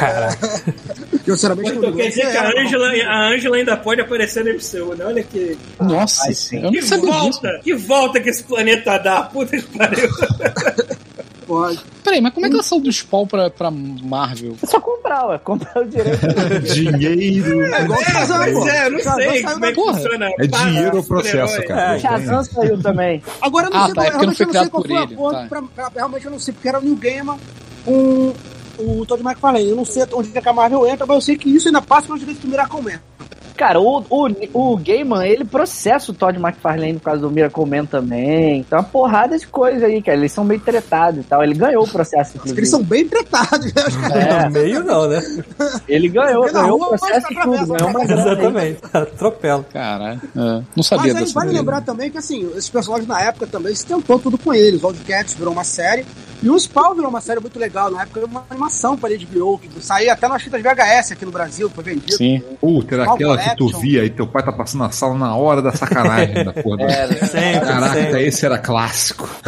Que 1.24 1.30
eu 1.30 1.34
sinceramente 1.36 1.70
Então 1.72 1.90
não 1.90 1.96
quer 1.96 2.08
dizer 2.08 2.30
que 2.30 2.36
a 2.36 2.40
ela. 2.44 2.52
Angela, 2.88 3.10
a 3.12 3.28
Angela 3.28 3.56
ainda 3.56 3.76
pode 3.76 4.00
aparecer 4.00 4.44
no 4.44 4.50
MCU, 4.54 4.94
né? 4.96 5.04
Olha 5.04 5.22
que, 5.22 5.56
Nossa, 5.80 6.24
Ai, 6.26 6.34
sim. 6.34 6.70
que 6.70 6.82
sabia 6.82 7.10
disso. 7.10 7.40
volta, 7.40 7.60
que 7.62 7.74
volta 7.74 8.20
que 8.20 8.28
esse 8.30 8.42
planeta 8.44 8.98
dá. 8.98 9.22
Puta 9.22 9.56
que 9.56 9.78
pariu. 9.78 10.08
Pode. 11.46 11.80
Peraí, 12.04 12.20
mas 12.20 12.32
como 12.32 12.46
é 12.46 12.48
que 12.48 12.54
ela 12.54 12.62
saiu 12.62 12.80
do 12.80 12.92
Spawn 12.92 13.26
pra, 13.26 13.50
pra 13.50 13.72
Marvel? 13.72 14.56
É 14.62 14.66
só 14.66 14.80
comprar, 14.80 15.26
ué. 15.26 15.38
Comprar 15.38 15.82
o 15.82 15.84
direito. 15.84 16.20
Dinheiro. 16.72 17.64
É 17.74 17.82
igual 17.82 17.98
o 18.00 18.04
Shazam, 18.04 18.38
Pois 18.38 18.66
é, 18.68 18.86
eu 18.86 18.90
não 18.92 18.98
Shazam 19.00 19.14
sei 19.16 19.42
saiu 19.42 19.52
como 19.54 19.64
é 19.66 19.72
que 19.72 19.80
funciona. 19.82 20.30
É 20.38 20.46
dinheiro 20.46 20.98
o 21.00 21.04
processo, 21.04 21.62
cara. 21.64 21.96
É, 21.96 21.98
Shazam 21.98 22.44
saiu 22.44 22.80
também. 22.80 23.20
Agora 23.40 23.66
eu 23.66 23.70
não 23.72 23.80
Ah, 23.80 23.86
sei 23.86 23.94
tá, 23.94 24.00
qual- 24.02 24.06
é 24.06 24.10
realmente 24.10 24.40
eu 24.40 24.46
não 24.46 24.52
sei 24.54 24.68
qual 24.70 24.84
foi 24.84 24.96
a 24.96 25.06
ponte 25.08 25.34
tá. 25.34 25.46
pra- 25.48 25.62
pra- 25.62 25.90
Realmente 25.96 26.24
eu 26.26 26.30
não 26.30 26.38
sei, 26.38 26.54
porque 26.54 26.68
era 26.68 26.78
o 26.78 26.82
New 26.82 26.96
Gaiman 26.96 27.38
com 27.84 28.32
o 28.80 29.06
Todd 29.06 29.22
McFarlane. 29.22 29.68
Eu 29.68 29.76
não 29.76 29.84
sei 29.84 30.04
onde 30.12 30.36
é 30.36 30.40
que 30.40 30.48
a 30.48 30.52
Marvel 30.52 30.86
entra, 30.86 31.06
mas 31.06 31.16
eu 31.16 31.20
sei 31.20 31.36
que 31.36 31.48
isso 31.48 31.68
ainda 31.68 31.82
passa 31.82 32.06
pelos 32.06 32.20
direitos 32.20 32.42
do 32.42 32.50
Miracle 32.50 32.82
Man. 32.82 33.00
Cara, 33.60 33.78
o, 33.78 34.02
o, 34.08 34.28
o 34.54 34.76
Gaiman, 34.78 35.22
ele 35.22 35.44
processa 35.44 36.10
o 36.10 36.14
Todd 36.14 36.38
McFarlane 36.38 36.94
por 36.94 37.02
causa 37.02 37.20
do 37.20 37.30
Miracle 37.30 37.66
Man 37.66 37.84
também. 37.84 38.60
Então, 38.60 38.78
uma 38.78 38.84
porrada 38.86 39.38
de 39.38 39.46
coisa 39.46 39.84
aí, 39.84 40.00
cara. 40.00 40.16
Eles 40.16 40.32
são 40.32 40.42
meio 40.44 40.60
tretados 40.60 41.20
e 41.20 41.24
tal. 41.24 41.44
Ele 41.44 41.52
ganhou 41.52 41.84
o 41.84 41.86
processo, 41.86 42.38
inclusive. 42.38 42.58
Eles 42.58 42.70
são 42.70 42.82
bem 42.82 43.06
tretados, 43.06 43.66
né? 43.74 43.82
É, 44.14 44.44
No 44.46 44.50
meio 44.50 44.82
não, 44.82 45.06
né? 45.06 45.20
ele 45.86 46.08
ganhou, 46.08 46.50
na 46.50 46.62
ganhou 46.62 46.82
o 46.82 46.88
processo 46.88 47.26
e 47.30 47.34
tudo. 47.36 47.66
Ganhou 47.66 47.90
uma. 47.90 48.02
Exatamente. 48.02 48.80
Atropelo. 48.94 49.66
Caralho. 49.70 50.22
É, 50.34 50.62
não 50.74 50.82
sabia 50.82 51.12
Mas 51.12 51.28
aí 51.28 51.34
vale 51.34 51.46
dele. 51.48 51.58
lembrar 51.58 51.82
também 51.82 52.10
que, 52.10 52.16
assim, 52.16 52.48
esses 52.52 52.70
personagens 52.70 53.06
na 53.06 53.20
época 53.20 53.46
também 53.46 53.74
se 53.74 53.84
tentou 53.84 54.18
tudo 54.18 54.38
com 54.38 54.54
eles. 54.54 54.82
O 54.82 54.86
Wildcats 54.86 55.34
virou 55.34 55.52
uma 55.52 55.64
série. 55.64 56.06
E 56.42 56.48
o 56.48 56.58
Spawn 56.58 56.94
virou 56.94 57.10
uma 57.10 57.20
série 57.20 57.38
muito 57.38 57.58
legal. 57.58 57.90
Na 57.90 58.02
época 58.02 58.20
era 58.20 58.26
uma 58.26 58.44
animação 58.48 58.96
para 58.96 59.10
HBO, 59.14 59.58
que 59.58 59.68
saía 59.84 60.14
até 60.14 60.26
nas 60.26 60.42
fitas 60.42 60.62
VHS 60.62 61.12
aqui 61.12 61.26
no 61.26 61.30
Brasil, 61.30 61.68
foi 61.68 61.84
vendido. 61.84 62.16
Sim. 62.16 62.42
Puta, 62.58 62.94
era 62.94 63.12
aquela 63.12 63.36
que 63.36 63.49
tu 63.54 63.64
collection? 63.66 63.80
via 63.82 64.04
e 64.04 64.10
teu 64.10 64.26
pai 64.26 64.42
tá 64.42 64.52
passando 64.52 64.80
na 64.82 64.90
sala 64.90 65.16
na 65.16 65.34
hora 65.34 65.60
da 65.62 65.72
sacanagem 65.72 66.44
da 66.44 66.52
porra. 66.52 66.82
Era. 66.82 67.10
Sempre, 67.26 67.60
Caraca, 67.66 67.94
sempre. 67.94 68.26
esse 68.26 68.46
era 68.46 68.58
clássico. 68.58 69.28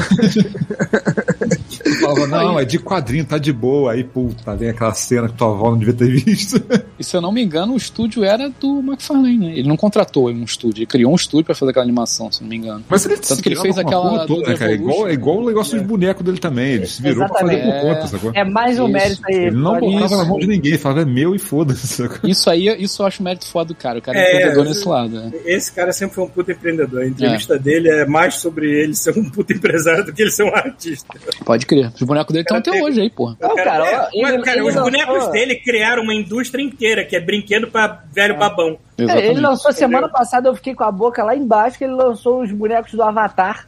Falava, 2.02 2.26
não, 2.28 2.58
é 2.58 2.64
de 2.64 2.78
quadrinho, 2.78 3.24
tá 3.24 3.38
de 3.38 3.52
boa. 3.52 3.92
Aí, 3.92 4.04
puta, 4.04 4.54
vem 4.56 4.68
aquela 4.70 4.92
cena 4.94 5.28
que 5.28 5.34
tua 5.34 5.48
avó 5.48 5.70
não 5.70 5.78
devia 5.78 5.94
ter 5.94 6.08
visto. 6.10 6.60
E 6.98 7.04
se 7.04 7.16
eu 7.16 7.20
não 7.20 7.32
me 7.32 7.42
engano, 7.42 7.72
o 7.72 7.76
estúdio 7.76 8.22
era 8.22 8.48
do 8.60 8.78
McFarlane, 8.78 9.36
né? 9.38 9.58
Ele 9.58 9.66
não 9.66 9.76
contratou 9.76 10.28
um 10.28 10.44
estúdio, 10.44 10.80
ele 10.80 10.86
criou 10.86 11.10
um 11.10 11.16
estúdio 11.16 11.46
pra 11.46 11.54
fazer 11.54 11.70
aquela 11.70 11.84
animação, 11.84 12.30
se 12.30 12.40
não 12.42 12.48
me 12.48 12.56
engano. 12.56 12.84
Mas 12.88 13.04
ele 13.04 13.16
Tanto 13.16 13.42
que 13.42 13.48
ele 13.48 13.56
se 13.56 13.62
fez 13.62 13.76
aquela 13.78 14.24
toda, 14.24 14.48
né, 14.50 14.56
cara? 14.56 14.70
É 14.70 14.74
igual, 14.74 15.08
é 15.08 15.12
igual 15.12 15.38
o 15.38 15.46
negócio 15.46 15.76
dos 15.76 15.84
bonecos 15.86 16.24
dele 16.24 16.38
também. 16.38 16.74
Ele 16.74 16.86
se 16.86 17.02
virou 17.02 17.26
pra 17.26 17.40
fazer 17.40 17.54
Exatamente. 17.54 17.80
por 17.80 17.94
conta, 17.94 18.06
sacou? 18.06 18.30
É 18.34 18.44
mais 18.44 18.78
um 18.78 18.84
Isso. 18.84 18.92
mérito 18.92 19.22
aí. 19.26 19.34
Ele 19.34 19.56
não 19.56 19.80
botava 19.80 20.04
Isso. 20.04 20.16
na 20.16 20.24
mão 20.24 20.38
de 20.38 20.46
ninguém, 20.46 20.72
ele 20.72 20.78
falava, 20.78 21.02
é 21.02 21.04
meu 21.04 21.34
e 21.34 21.38
foda-se? 21.40 22.08
Isso 22.24 22.48
aí, 22.48 22.68
isso 22.80 23.02
eu 23.02 23.06
acho 23.06 23.22
mérito 23.22 23.46
foda 23.46 23.68
do 23.68 23.74
cara. 23.74 23.98
O 23.98 24.02
cara 24.02 24.18
é, 24.18 24.22
É, 24.22 24.36
empreendedor 24.36 24.64
nesse 24.66 24.88
lado. 24.88 25.10
né? 25.10 25.32
Esse 25.44 25.72
cara 25.72 25.92
sempre 25.92 26.14
foi 26.14 26.24
um 26.24 26.28
puta 26.28 26.52
empreendedor. 26.52 27.02
A 27.02 27.06
entrevista 27.06 27.58
dele 27.58 27.88
é 27.88 28.06
mais 28.06 28.36
sobre 28.36 28.70
ele 28.70 28.94
ser 28.94 29.18
um 29.18 29.28
puta 29.28 29.52
empresário 29.54 30.04
do 30.04 30.12
que 30.12 30.22
ele 30.22 30.30
ser 30.30 30.44
um 30.44 30.54
artista. 30.54 31.08
Pode 31.44 31.66
crer. 31.66 31.91
Os 31.94 32.02
bonecos 32.02 32.32
dele 32.32 32.42
estão 32.42 32.56
até 32.56 32.70
tem- 32.70 32.82
hoje 32.82 33.00
aí, 33.00 33.10
porra. 33.10 33.36
Não, 33.40 33.54
cara, 33.56 33.86
é, 33.86 34.08
mas, 34.22 34.42
cara, 34.44 34.58
ele 34.58 34.68
os 34.68 34.74
bonecos 34.74 35.28
dele 35.28 35.56
criaram 35.56 36.02
uma 36.02 36.14
indústria 36.14 36.62
inteira, 36.62 37.04
que 37.04 37.14
é 37.16 37.20
brinquedo 37.20 37.68
pra 37.68 38.00
velho 38.12 38.36
babão. 38.38 38.78
É, 38.98 39.02
Exatamente. 39.02 39.30
ele 39.30 39.40
lançou 39.40 39.72
semana 39.72 40.08
passada, 40.08 40.48
eu 40.48 40.54
fiquei 40.54 40.74
com 40.74 40.84
a 40.84 40.92
boca 40.92 41.22
lá 41.22 41.34
embaixo, 41.36 41.78
que 41.78 41.84
ele 41.84 41.94
lançou 41.94 42.42
os 42.42 42.50
bonecos 42.52 42.92
do 42.92 43.02
Avatar, 43.02 43.66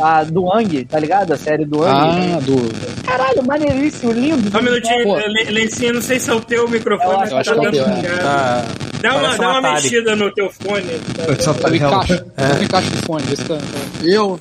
a, 0.00 0.24
do 0.24 0.52
Ang, 0.52 0.84
tá 0.84 0.98
ligado? 0.98 1.32
A 1.32 1.36
série 1.36 1.64
do 1.64 1.82
Ang. 1.84 2.34
Ah, 2.34 2.38
do. 2.40 3.02
Caralho, 3.04 3.42
maneiríssimo, 3.44 4.12
lindo. 4.12 4.50
Só 4.50 4.58
um 4.58 4.62
minutinho, 4.62 5.02
Pô. 5.04 5.16
Le- 5.16 5.50
Lencinho, 5.50 5.94
não 5.94 6.02
sei 6.02 6.18
se 6.18 6.30
é 6.30 6.34
o 6.34 6.40
teu 6.40 6.68
microfone, 6.68 7.12
Eu 7.12 7.18
mas 7.18 7.32
acho 7.32 7.54
tá 7.54 7.60
que 7.60 7.66
é 7.66 7.68
o 7.68 7.72
dando 7.72 8.00
teu, 8.02 8.10
é. 8.10 8.16
Tá. 8.18 8.64
Dá 9.00 9.10
uma, 9.12 9.20
Parece 9.20 9.38
dá 9.38 9.46
um 9.46 9.50
uma 9.50 9.72
mexida 9.72 10.16
no 10.16 10.34
teu 10.34 10.50
fone. 10.50 10.82
tá? 11.16 11.42
Só 11.42 11.54
tá 11.54 11.68
O 11.68 11.70
real. 11.72 12.02
encaixe. 12.02 12.22
O 12.60 12.62
encaixe 12.64 12.90
do 12.90 12.96
fone. 13.06 13.24
Esse 13.32 13.44
tá... 13.44 13.58
Eu, 14.02 14.40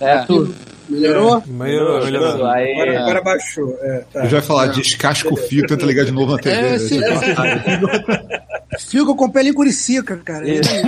É, 0.00 0.18
tudo. 0.18 0.54
Melhorou? 0.88 1.42
Melhorou, 1.46 2.04
melhorou. 2.04 2.46
Aí, 2.46 2.72
Agora, 2.72 3.00
agora 3.00 3.22
baixou. 3.22 3.78
É, 3.80 4.04
tá. 4.12 4.24
Eu 4.24 4.30
já 4.30 4.36
ia 4.38 4.42
falar, 4.42 4.66
descasca 4.68 5.32
o 5.32 5.36
fio, 5.36 5.66
tenta 5.66 5.84
ligar 5.86 6.04
de 6.04 6.12
novo 6.12 6.32
na 6.32 6.38
TV. 6.38 6.56
É, 6.56 6.62
né? 6.62 6.78
sim. 6.78 7.00
Eu 8.94 9.14
comprei 9.14 9.42
ali 9.42 9.50
em 9.50 9.54
Curicica, 9.54 10.16
cara. 10.18 10.48
É 10.48 10.54
isso, 10.54 10.72
né? 10.72 10.86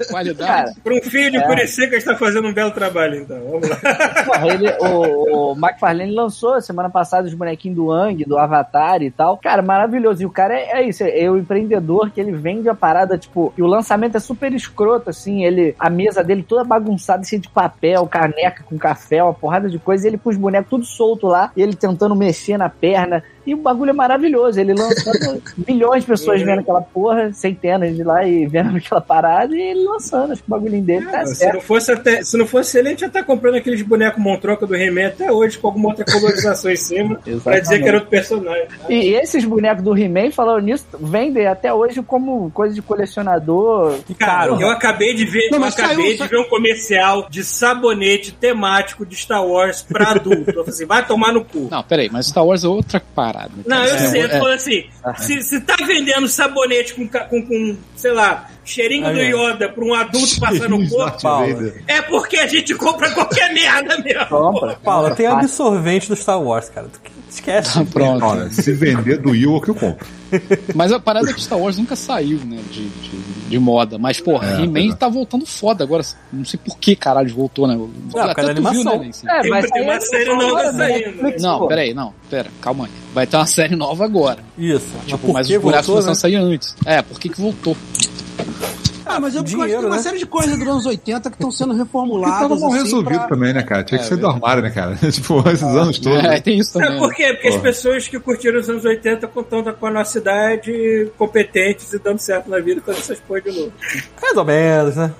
Qualidade. 0.10 0.50
Cara, 0.50 0.72
Para 0.82 0.94
um 0.94 1.02
filho 1.02 1.30
de 1.30 1.36
É. 1.38 1.46
Curicica 1.46 1.96
está 1.96 2.16
fazendo 2.16 2.48
um 2.48 2.52
belo 2.52 2.70
trabalho, 2.70 3.20
então. 3.20 3.38
Vamos 3.38 3.68
lá. 3.68 3.76
porra, 4.24 4.48
ele, 4.48 4.70
o, 4.80 5.52
o 5.52 5.52
McFarlane 5.52 6.14
lançou 6.14 6.60
semana 6.60 6.90
passada 6.90 7.26
os 7.26 7.34
bonequinhos 7.34 7.76
do 7.76 7.90
Ang, 7.90 8.24
do 8.24 8.38
Avatar 8.38 9.02
e 9.02 9.10
tal. 9.10 9.38
Cara, 9.38 9.62
maravilhoso. 9.62 10.22
E 10.22 10.26
o 10.26 10.30
cara 10.30 10.54
é, 10.54 10.80
é 10.80 10.88
isso, 10.88 11.04
é, 11.04 11.30
o 11.30 11.36
empreendedor 11.36 12.10
que 12.10 12.20
ele 12.20 12.32
vende 12.32 12.68
a 12.68 12.74
parada, 12.74 13.16
tipo, 13.18 13.52
e 13.56 13.62
o 13.62 13.66
lançamento 13.66 14.16
é 14.16 14.20
super 14.20 14.52
escroto, 14.52 15.10
assim. 15.10 15.44
Ele, 15.44 15.74
a 15.78 15.90
mesa 15.90 16.22
dele 16.22 16.42
toda 16.42 16.64
bagunçada, 16.64 17.24
cheia 17.24 17.40
de 17.40 17.48
papel, 17.48 18.06
caneca 18.06 18.64
com 18.64 18.78
café, 18.78 19.22
uma 19.22 19.34
porrada 19.34 19.68
de 19.68 19.78
coisa, 19.78 20.06
e 20.06 20.10
ele 20.10 20.18
com 20.18 20.30
os 20.30 20.36
bonecos 20.36 20.70
tudo 20.70 20.84
solto 20.84 21.26
lá, 21.26 21.52
e 21.56 21.62
ele 21.62 21.74
tentando 21.74 22.14
mexer 22.14 22.56
na 22.56 22.68
perna. 22.68 23.22
E 23.46 23.54
o 23.54 23.58
bagulho 23.58 23.90
é 23.90 23.92
maravilhoso. 23.92 24.58
Ele 24.60 24.72
lançando 24.74 25.42
milhões 25.68 26.02
de 26.02 26.08
pessoas 26.08 26.40
Uhum. 26.40 26.46
vendo 26.46 26.60
aquela 26.60 26.80
porra, 26.82 27.32
centenas 27.32 27.94
de 27.96 28.02
lá 28.02 28.26
e 28.26 28.46
vendo 28.46 28.76
aquela 28.76 29.00
parada 29.00 29.54
e 29.56 29.60
ele 29.60 29.84
lançando 29.84 30.32
acho 30.32 30.42
que 30.42 30.48
o 30.48 30.50
bagulhinho 30.50 30.82
dele, 30.82 31.06
tá 31.06 31.20
Ah, 31.20 31.26
se, 31.26 31.34
certo. 31.36 31.54
não 31.54 31.60
fosse 31.60 31.92
até, 31.92 32.22
se 32.24 32.36
não 32.36 32.46
fosse 32.46 32.78
ele, 32.78 32.88
a 32.88 32.90
gente 32.92 33.00
já 33.00 33.08
tá 33.08 33.22
comprando 33.22 33.56
aqueles 33.56 33.82
bonecos 33.82 34.22
Montroca 34.22 34.66
do 34.66 34.74
He-Man 34.74 35.08
até 35.08 35.30
hoje, 35.30 35.58
com 35.58 35.66
alguma 35.68 35.90
outra 35.90 36.04
colorização 36.04 36.70
em 36.70 36.76
cima, 36.76 37.20
pra 37.42 37.60
dizer 37.60 37.80
que 37.82 37.88
era 37.88 37.96
outro 37.98 38.10
personagem. 38.10 38.66
E 38.88 39.14
esses 39.14 39.44
bonecos 39.44 39.82
do 39.84 39.96
He-Man, 39.96 40.30
falando 40.30 40.62
nisso, 40.64 40.84
vendem 40.98 41.46
até 41.46 41.72
hoje 41.72 42.02
como 42.02 42.50
coisa 42.50 42.74
de 42.74 42.82
colecionador. 42.82 43.98
Cara, 44.18 44.52
eu 44.52 44.68
acabei 44.70 45.14
de 45.14 45.24
ver, 45.24 45.50
Não, 45.50 45.58
eu 45.58 45.64
acabei 45.64 46.16
saiu- 46.16 46.16
de 46.22 46.28
ver 46.28 46.38
um 46.38 46.44
comercial 46.48 47.26
de 47.28 47.42
sabonete 47.44 48.32
temático 48.32 49.04
de 49.04 49.16
Star 49.16 49.44
Wars 49.46 49.82
pra 49.82 50.10
adulto. 50.12 50.50
Eu 50.50 50.54
falei 50.54 50.68
assim, 50.70 50.86
vai 50.86 51.06
tomar 51.06 51.32
no 51.32 51.44
cu. 51.44 51.68
Não, 51.70 51.82
peraí, 51.82 52.08
mas 52.10 52.26
Star 52.26 52.44
Wars 52.46 52.64
é 52.64 52.68
outra 52.68 53.00
parada. 53.14 53.33
Não, 53.66 53.84
eu 53.84 53.94
É, 53.94 53.98
sei, 54.08 54.24
eu 54.24 54.28
tô 54.28 54.48
é, 54.48 54.54
assim, 54.54 54.84
se, 55.18 55.42
se 55.42 55.60
tá 55.60 55.76
vendendo 55.84 56.28
sabonete 56.28 56.94
com, 56.94 57.08
com, 57.08 57.42
com, 57.46 57.76
sei 57.96 58.12
lá, 58.12 58.48
cheirinho 58.64 59.06
Aí, 59.06 59.14
do. 59.14 59.20
Yoda 59.38 59.68
pra 59.68 59.84
um 59.84 59.94
adulto 59.94 60.40
passando 60.40 60.68
no 60.78 60.88
corpo, 60.88 61.22
Paula. 61.22 61.72
É 61.86 62.02
porque 62.02 62.36
a 62.36 62.46
gente 62.46 62.74
compra 62.74 63.10
qualquer 63.12 63.52
merda 63.52 63.98
mesmo. 63.98 64.26
Compra. 64.26 64.78
Paula, 64.82 65.14
tem 65.14 65.26
absorvente 65.26 66.08
do 66.08 66.16
Star 66.16 66.40
Wars, 66.40 66.68
cara. 66.70 66.88
Tu 66.92 67.00
que- 67.00 67.14
Esquece. 67.34 67.84
Pronto. 67.86 68.24
Olha, 68.24 68.48
se 68.48 68.70
vender 68.72 69.16
do 69.18 69.34
Ewok, 69.34 69.66
eu 69.68 69.74
compro. 69.74 70.06
Mas 70.72 70.92
a 70.92 71.00
parada 71.00 71.28
é 71.28 71.32
que 71.32 71.42
Star 71.42 71.58
Wars 71.58 71.76
nunca 71.76 71.96
saiu, 71.96 72.38
né, 72.44 72.60
de, 72.70 72.88
de, 72.88 73.10
de 73.48 73.58
moda. 73.58 73.98
Mas, 73.98 74.20
porra, 74.20 74.50
É, 74.52 74.54
He-Man 74.62 74.72
verdade. 74.72 74.96
tá 75.00 75.08
voltando 75.08 75.44
foda 75.44 75.82
agora. 75.82 76.04
Não 76.32 76.44
sei 76.44 76.60
por 76.64 76.78
que 76.78 76.94
caralho 76.94 77.34
voltou, 77.34 77.66
né? 77.66 77.76
por 77.76 78.12
causa 78.12 78.34
da 78.44 78.50
animação. 78.52 79.02
Nancy? 79.02 79.28
É, 79.28 79.40
Tem- 79.40 79.50
vai 79.50 79.62
tem 79.62 79.70
sair 79.70 79.82
uma 79.82 80.00
série 80.00 80.32
nova 80.36 80.62
né? 80.62 80.72
saindo. 80.88 81.06
Netflix, 81.06 81.42
Não, 81.42 81.66
peraí, 81.66 81.92
não, 81.94 82.14
pera, 82.30 82.50
calma 82.60 82.84
aí. 82.84 82.90
Vai 83.12 83.26
ter 83.26 83.36
uma 83.36 83.46
série 83.46 83.74
nova 83.74 84.04
agora. 84.04 84.38
Isso. 84.56 84.86
Tipo, 85.04 85.26
mas 85.32 85.48
mas 85.48 85.50
os 85.50 85.56
bonecos 85.56 85.86
voltou, 85.86 86.02
começaram 86.02 86.06
né? 86.06 86.12
a 86.12 86.14
sair 86.14 86.36
antes. 86.36 86.76
É, 86.86 87.02
por 87.02 87.18
que 87.18 87.28
que 87.30 87.40
voltou? 87.40 87.76
Ah, 89.16 89.20
mas 89.20 89.34
eu 89.34 89.42
gosto 89.42 89.56
Dinheiro, 89.56 89.80
de 89.80 89.86
uma 89.86 89.96
né? 89.96 90.02
série 90.02 90.18
de 90.18 90.26
coisas 90.26 90.58
dos 90.58 90.66
anos 90.68 90.86
80 90.86 91.30
que 91.30 91.36
estão 91.36 91.50
sendo 91.50 91.74
reformuladas. 91.76 92.38
tava 92.40 92.56
mal 92.58 92.70
assim, 92.72 92.82
resolvido 92.82 93.18
pra- 93.18 93.28
também, 93.28 93.52
né, 93.52 93.62
cara? 93.62 93.82
Tinha 93.84 93.98
que 93.98 94.04
É, 94.04 94.08
ser 94.08 94.16
do 94.16 94.26
armário, 94.26 94.62
né, 94.62 94.70
cara? 94.70 94.94
tipo, 95.10 95.38
esses 95.48 95.62
anos 95.62 95.98
todos. 95.98 96.24
É, 96.24 96.40
tem 96.40 96.58
isso 96.58 96.72
também. 96.72 96.88
Sabe 96.88 97.00
por 97.00 97.08
né? 97.10 97.14
quê? 97.14 97.32
Porque 97.34 97.48
as 97.48 97.56
pessoas 97.56 98.08
que 98.08 98.18
curtiram 98.18 98.60
os 98.60 98.68
anos 98.68 98.84
80 98.84 99.26
contando 99.28 99.72
com 99.74 99.86
a 99.86 99.90
nossa 99.90 100.18
idade, 100.18 101.10
competentes 101.18 101.92
e 101.92 101.98
dando 101.98 102.18
certo 102.18 102.48
na 102.50 102.58
vida, 102.60 102.80
fazendo 102.84 103.00
essas 103.02 103.20
coisas 103.20 103.52
de 103.52 103.60
novo. 103.60 103.72
Mais 104.20 104.36
ou 104.36 104.44
menos, 104.44 104.96
né? 104.96 105.12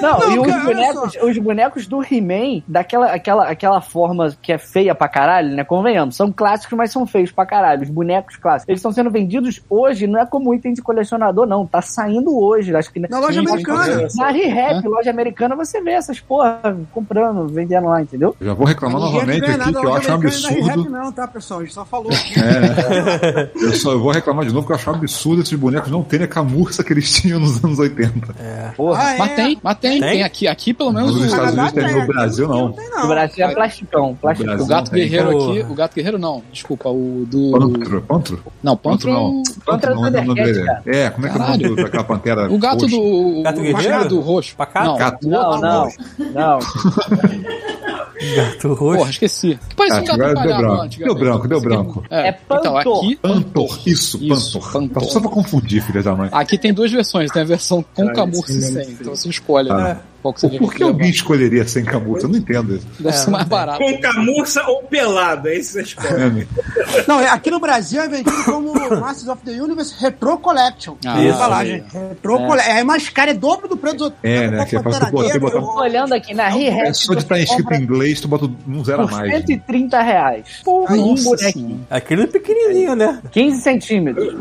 Não, 0.00 0.18
Não, 0.18 0.30
e 0.34 0.38
os, 0.38 0.46
cara, 0.46 0.64
bonecos, 0.64 1.16
os 1.22 1.38
bonecos 1.38 1.86
do 1.86 2.02
He-Man, 2.02 2.62
daquela 2.66 3.06
aquela, 3.12 3.48
aquela 3.48 3.80
forma 3.80 4.34
que 4.42 4.52
é 4.52 4.58
feia 4.58 4.94
pra 4.94 5.08
caralho, 5.08 5.54
né? 5.54 5.64
Convenhamos, 5.64 6.16
são 6.16 6.32
clássicos, 6.32 6.76
mas 6.76 6.90
são 6.90 7.06
feios 7.06 7.30
pra 7.30 7.46
caralho. 7.46 7.82
Os 7.82 7.90
bonecos 7.90 8.36
clássicos. 8.36 8.68
Eles 8.68 8.78
estão 8.80 8.92
sendo 8.92 9.10
vendidos 9.10 9.60
hoje, 9.68 10.06
não 10.06 10.20
é 10.20 10.26
como 10.26 10.54
item 10.54 10.72
de 10.72 10.82
colecionador, 10.82 11.46
não. 11.46 11.66
Tá 11.66 11.80
saindo 11.82 12.36
hoje. 12.38 12.74
Acho 12.74 12.92
que 12.92 12.98
Na 13.10 13.18
loja 13.18 13.40
Sim, 13.40 13.48
americana. 13.48 14.08
na 14.16 14.30
Re-Rap, 14.30 14.86
loja 14.86 15.10
americana, 15.10 15.56
você 15.56 15.80
vê 15.80 15.92
essas 15.92 16.20
porra 16.20 16.60
comprando, 16.92 17.46
vendendo 17.48 17.86
lá, 17.88 18.02
entendeu? 18.02 18.34
Já 18.40 18.54
vou 18.54 18.66
reclamar 18.66 19.00
novamente 19.00 19.44
aqui, 19.44 19.72
que 19.72 19.86
eu 19.86 19.94
acho 19.94 20.10
um 20.10 20.14
absurdo. 20.14 20.90
Não, 20.90 21.12
tá, 21.12 21.26
pessoal? 21.26 21.60
A 21.60 21.62
gente 21.64 21.74
só 21.74 21.84
falou. 21.84 22.10
Eu 23.54 23.72
só 23.74 23.92
eu 23.92 24.00
vou 24.00 24.10
reclamar 24.12 24.44
de 24.44 24.52
novo 24.52 24.66
que 24.66 24.72
eu 24.72 24.76
acho 24.76 24.90
um 24.90 24.94
absurdo 24.94 25.42
esses 25.42 25.58
bonecos 25.58 25.90
não 25.90 26.02
terem 26.02 26.24
a 26.24 26.28
camurça 26.28 26.82
que 26.82 26.92
eles 26.92 27.10
tinham 27.12 27.40
nos 27.40 27.62
anos 27.64 27.78
80. 27.78 28.34
Porra. 28.76 29.02
Ah, 29.02 29.14
é? 29.14 29.18
Mas 29.18 29.34
tem, 29.34 29.58
mas 29.62 29.78
tem, 29.78 30.00
Tem? 30.00 30.10
tem 30.10 30.22
aqui, 30.22 30.46
aqui 30.46 30.74
pelo 30.74 30.92
menos 30.92 31.12
Nos 31.12 31.22
o, 31.22 31.26
Estados 31.26 31.52
Unidos 31.54 31.72
tem, 31.72 32.00
no 32.00 32.06
Brasil 32.06 32.44
aqui 32.46 32.54
não. 32.54 32.72
tem, 32.72 32.88
O 32.88 33.06
Brasil 33.08 33.44
é 33.46 33.54
plasticão, 33.54 34.18
plasticão. 34.20 34.46
Brasil 34.56 34.64
o 34.64 34.68
gato 34.68 34.84
não 34.86 34.92
tem. 34.92 35.02
guerreiro 35.02 35.30
Porra. 35.30 35.50
aqui, 35.50 35.72
o 35.72 35.74
gato 35.74 35.94
guerreiro 35.94 36.18
não, 36.18 36.42
desculpa, 36.52 36.88
o 36.88 37.24
do... 37.26 37.50
Pantro, 37.52 38.02
Pantro? 38.02 38.40
Não, 38.62 38.76
Pantro 38.76 39.10
é 39.10 39.12
não. 39.12 39.26
o... 39.30 39.42
Pantro 39.64 39.90
é 39.90 39.94
não, 39.94 40.10
do 40.10 40.40
é 40.40 40.44
o. 40.84 40.90
É, 40.90 41.10
como 41.10 41.26
é 41.26 41.30
que 41.30 41.38
é 41.38 41.40
o 41.40 41.46
nome 41.46 41.76
daquela 41.76 42.04
pantera? 42.04 42.52
O 42.52 42.58
gato 42.58 42.83
roxa? 42.84 42.96
do... 42.96 43.42
Gato 43.42 43.60
o 43.60 43.62
guerreiro? 43.62 44.08
do 44.08 44.20
roxo. 44.20 44.56
Pacato? 44.56 44.86
Não, 44.90 44.96
Gato. 44.98 45.28
Não, 45.28 45.60
não, 45.60 45.88
não. 46.32 46.58
Gato 48.36 48.74
roxo. 48.74 48.98
porra, 48.98 49.10
esqueci. 49.10 49.58
Que 49.68 49.76
parecia 49.76 50.14
um 50.14 50.16
gato 50.16 50.42
deu 50.42 50.56
branco. 50.56 50.88
Deu 50.98 51.14
branco, 51.14 51.48
deu 51.48 51.60
branco. 51.60 52.04
É, 52.10 52.28
É 52.28 52.38
então, 52.44 52.74
Pantor. 52.74 52.98
aqui... 53.04 53.16
Pantor, 53.16 53.78
isso, 53.86 54.18
Isso, 54.24 54.58
Pantor. 54.60 54.72
Pantor. 54.72 55.04
Só 55.04 55.20
pra 55.20 55.30
confundir, 55.30 55.82
filha 55.82 56.02
da 56.02 56.14
mãe. 56.14 56.28
Aqui 56.32 56.56
tem 56.56 56.72
duas 56.72 56.90
versões, 56.90 57.30
tem 57.30 57.42
a 57.42 57.44
versão 57.44 57.84
com 57.94 58.12
camurça 58.12 58.52
e 58.52 58.62
sem. 58.62 58.90
Então 58.92 59.14
você 59.14 59.28
escolhe 59.28 59.68
né, 59.68 59.98
qual 60.24 60.32
que 60.32 60.40
você 60.40 60.58
Por 60.58 60.72
que 60.72 60.82
alguém 60.82 61.10
escolheria 61.10 61.68
sem 61.68 61.84
camurça? 61.84 62.24
Eu 62.24 62.30
não 62.30 62.38
entendo 62.38 62.76
isso. 62.76 62.86
Deve 62.98 63.14
ser 63.14 63.30
mais 63.30 63.46
barato. 63.46 63.78
Com 63.78 64.00
camurça 64.00 64.62
ou 64.66 64.82
pelado, 64.84 65.48
é 65.48 65.56
isso 65.58 65.82
que. 65.84 66.06
É? 66.06 66.46
Não, 67.06 67.20
é- 67.20 67.28
aqui 67.28 67.50
no 67.50 67.60
Brasil 67.60 68.00
é 68.00 68.08
vendido 68.08 68.42
como 68.44 68.72
Masters 68.72 69.28
of 69.28 69.42
the 69.44 69.50
Universe 69.60 69.94
Retro 70.00 70.38
Collection. 70.38 70.94
Ah, 71.04 71.20
isso. 71.22 71.34
embalagem. 71.34 71.84
Retro 71.92 72.38
Collection. 72.38 72.72
É 72.72 72.82
mais 72.82 73.08
caro, 73.10 73.30
é 73.32 73.34
dobro 73.34 73.68
do 73.68 73.76
preço 73.76 73.96
do 73.98 74.04
outro. 74.04 74.18
É, 74.22 74.50
né, 74.50 74.64
que 74.64 74.76
é 74.76 74.80
pra 74.80 74.98
tu 74.98 75.10
poder 75.10 75.38
botar- 75.38 75.60
Tô 75.60 75.78
olhando 75.80 76.14
aqui 76.14 76.32
na 76.32 76.48
Re-Rap. 76.48 76.88
É 76.88 76.92
só 76.94 77.12
de 77.12 77.20
estar 77.22 77.38
escrito 77.38 77.74
em 77.74 77.82
inglês, 77.82 78.18
tu 78.18 78.26
bota 78.28 78.50
um 78.66 78.82
zero 78.82 79.02
a 79.02 79.06
mais. 79.06 79.28
né? 79.30 79.36
130 79.46 80.00
reais. 80.00 80.46
Porra, 80.64 80.94
um 80.96 81.14
bonequinho. 81.14 81.86
Aquele 81.90 82.26
pequenininho, 82.26 82.96
né? 82.96 83.20
15 83.30 83.60
centímetros. 83.60 84.34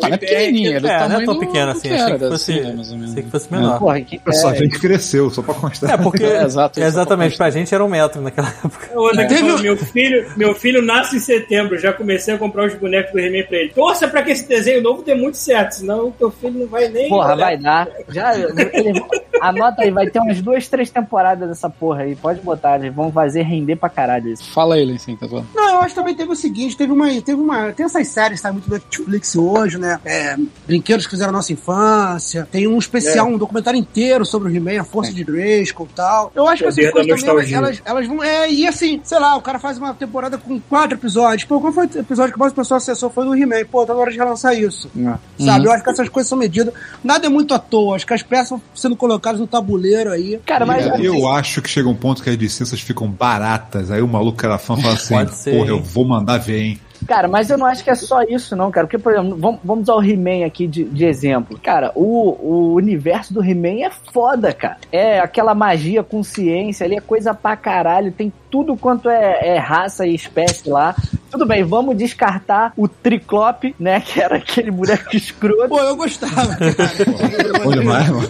Não 0.00 0.08
é 0.08 0.16
pequenininho, 0.16 0.76
é 0.76 0.80
do 0.80 0.86
É, 0.88 1.08
não 1.08 1.20
é 1.20 1.24
tão 1.24 1.34
do 1.34 1.42
assim. 1.42 1.52
que 1.52 1.58
Achei 1.94 2.18
que 2.18 2.28
fosse, 2.28 2.52
menos. 2.52 2.92
achei 2.92 3.22
que 3.22 3.30
fosse 3.30 3.52
menor. 3.52 3.78
Porra, 3.78 4.00
que 4.00 4.20
Só 4.32 4.48
a 4.48 4.52
é, 4.54 4.56
gente 4.58 4.78
cresceu, 4.78 5.30
só 5.30 5.42
pra 5.42 5.54
constar. 5.54 5.90
É, 5.90 5.96
porque 5.96 6.22
É, 6.32 6.42
exato, 6.44 6.78
isso 6.78 6.88
exatamente 6.88 7.34
é 7.34 7.36
pra 7.36 7.50
gente 7.50 7.74
era 7.74 7.84
um 7.84 7.88
metro 7.88 8.20
naquela 8.20 8.48
época. 8.64 8.86
Falou, 8.88 9.12
meu 9.60 9.76
filho, 9.76 10.26
meu 10.36 10.54
filho 10.54 10.82
nasce 10.82 11.16
em 11.16 11.20
setembro, 11.20 11.78
já 11.78 11.92
comecei 11.92 12.34
a 12.34 12.38
comprar 12.38 12.66
os 12.66 12.74
bonecos 12.74 13.12
do 13.12 13.18
He-Man 13.18 13.46
pra 13.46 13.58
ele. 13.58 13.68
Torça 13.70 14.08
pra 14.08 14.22
que 14.22 14.30
esse 14.32 14.48
desenho 14.48 14.82
novo 14.82 15.02
dê 15.02 15.14
muito 15.14 15.36
certo, 15.36 15.72
senão 15.72 16.08
o 16.08 16.12
teu 16.12 16.30
filho 16.30 16.60
não 16.60 16.66
vai 16.66 16.88
nem. 16.88 17.08
Porra, 17.08 17.34
olhar. 17.34 17.36
vai 17.44 17.56
dar. 17.58 17.88
Já, 18.08 18.34
ele- 18.38 19.02
anota 19.48 19.82
aí, 19.82 19.90
vai 19.90 20.08
ter 20.08 20.20
umas 20.20 20.40
duas, 20.40 20.68
três 20.68 20.90
temporadas 20.90 21.48
dessa 21.48 21.68
porra 21.68 22.02
aí. 22.02 22.14
Pode 22.14 22.40
botar, 22.40 22.78
eles 22.78 22.94
vão 22.94 23.10
fazer 23.10 23.42
render 23.42 23.76
pra 23.76 23.88
caralho 23.88 24.28
isso. 24.28 24.44
Fala 24.52 24.78
ele, 24.78 24.94
assim, 24.94 25.16
tá 25.16 25.28
falando. 25.28 25.48
Não, 25.54 25.70
eu 25.70 25.78
acho 25.80 25.88
que 25.88 25.94
também 25.94 26.14
teve 26.14 26.30
o 26.30 26.36
seguinte, 26.36 26.76
teve 26.76 26.92
uma, 26.92 27.08
teve 27.20 27.40
uma, 27.40 27.72
tem 27.72 27.86
essas 27.86 28.08
séries, 28.08 28.40
tá 28.40 28.52
muito 28.52 28.68
do 28.68 28.74
Netflix 28.74 29.34
hoje, 29.36 29.78
né? 29.78 29.98
É, 30.04 30.36
brinquedos 30.66 31.06
que 31.06 31.10
fizeram 31.10 31.30
a 31.30 31.32
nossa 31.32 31.52
infância. 31.52 32.46
Tem 32.50 32.66
um 32.66 32.78
especial, 32.78 33.26
um 33.26 33.38
documentário 33.38 33.78
inteiro 33.78 34.24
sobre 34.24 34.48
o 34.48 34.54
He-Man, 34.54 34.80
a 34.80 34.84
força 34.84 35.12
de 35.12 35.24
Grayskull 35.24 35.88
e 35.90 35.94
tal. 35.94 36.32
Eu 36.34 36.46
acho 36.48 36.62
que 36.62 36.68
essas 36.68 36.92
Poder 36.92 37.06
da 37.06 37.08
coisas 37.08 37.22
também, 37.22 37.54
elas, 37.54 37.82
elas 37.84 38.06
vão, 38.06 38.22
é, 38.22 38.50
e 38.50 38.66
assim, 38.66 39.00
sei 39.02 39.18
lá, 39.18 39.36
o 39.36 39.42
cara 39.42 39.58
faz 39.58 39.78
uma 39.78 39.94
temporada 39.94 40.38
com 40.38 40.60
quatro 40.60 40.96
episódios. 40.96 41.44
Pô, 41.44 41.60
qual 41.60 41.72
foi 41.72 41.86
o 41.86 41.98
episódio 41.98 42.32
que 42.32 42.38
mais 42.38 42.52
o 42.52 42.56
pessoal 42.56 42.78
acessou? 42.78 43.10
Foi 43.10 43.24
do 43.24 43.34
He-Man. 43.34 43.64
Pô, 43.70 43.84
tá 43.84 43.94
na 43.94 44.00
hora 44.00 44.10
de 44.10 44.18
relançar 44.18 44.54
isso. 44.54 44.90
Sabe? 45.38 45.66
Eu 45.66 45.72
acho 45.72 45.82
que 45.84 45.90
essas 45.90 46.08
coisas 46.08 46.28
são 46.28 46.38
medidas. 46.38 46.72
Nada 47.02 47.26
é 47.26 47.28
muito 47.28 47.54
à 47.54 47.58
toa. 47.58 47.96
Acho 47.96 48.06
que 48.06 48.14
as 48.14 48.22
peças 48.22 48.50
vão 48.50 48.62
sendo 48.74 48.96
colocadas 48.96 49.31
no 49.38 49.46
tabuleiro 49.46 50.10
aí. 50.10 50.40
Cara, 50.44 50.64
mas 50.66 50.86
É, 50.86 51.00
Eu 51.06 51.28
acho 51.28 51.60
que 51.62 51.68
chega 51.68 51.88
um 51.88 51.94
ponto 51.94 52.22
que 52.22 52.30
as 52.30 52.36
licenças 52.36 52.80
ficam 52.80 53.08
baratas. 53.08 53.90
Aí 53.90 54.02
o 54.02 54.08
maluco 54.08 54.38
que 54.38 54.46
era 54.46 54.58
fã 54.58 54.76
fala 54.76 54.94
assim: 55.24 55.50
Porra, 55.50 55.68
eu 55.68 55.82
vou 55.82 56.04
mandar 56.04 56.38
ver, 56.38 56.60
hein? 56.60 56.80
Cara, 57.06 57.28
mas 57.28 57.50
eu 57.50 57.58
não 57.58 57.66
acho 57.66 57.82
que 57.82 57.90
é 57.90 57.94
só 57.94 58.22
isso, 58.22 58.54
não, 58.56 58.70
cara. 58.70 58.86
Porque, 58.86 58.98
por 58.98 59.12
exemplo, 59.12 59.36
vamos, 59.36 59.60
vamos 59.62 59.82
usar 59.82 59.94
o 59.94 60.02
He-Man 60.02 60.46
aqui 60.46 60.66
de, 60.66 60.84
de 60.84 61.04
exemplo. 61.04 61.58
Cara, 61.62 61.92
o, 61.94 62.36
o 62.40 62.74
universo 62.74 63.34
do 63.34 63.44
He-Man 63.44 63.84
é 63.84 63.90
foda, 64.12 64.52
cara. 64.52 64.78
É 64.90 65.20
aquela 65.20 65.54
magia 65.54 66.02
com 66.02 66.22
ciência 66.22 66.84
ali, 66.84 66.96
é 66.96 67.00
coisa 67.00 67.34
pra 67.34 67.56
caralho. 67.56 68.12
Tem 68.12 68.32
tudo 68.50 68.76
quanto 68.76 69.08
é, 69.08 69.54
é 69.54 69.58
raça 69.58 70.06
e 70.06 70.14
espécie 70.14 70.68
lá. 70.68 70.94
Tudo 71.30 71.46
bem, 71.46 71.64
vamos 71.64 71.96
descartar 71.96 72.74
o 72.76 72.86
Triclope, 72.86 73.74
né? 73.80 74.00
Que 74.00 74.20
era 74.20 74.36
aquele 74.36 74.70
boneco 74.70 75.08
escroto, 75.16 75.68
Pô, 75.68 75.80
eu 75.80 75.96
gostava. 75.96 76.58
Bom 77.64 77.70
demais, 77.72 78.08
mano. 78.10 78.28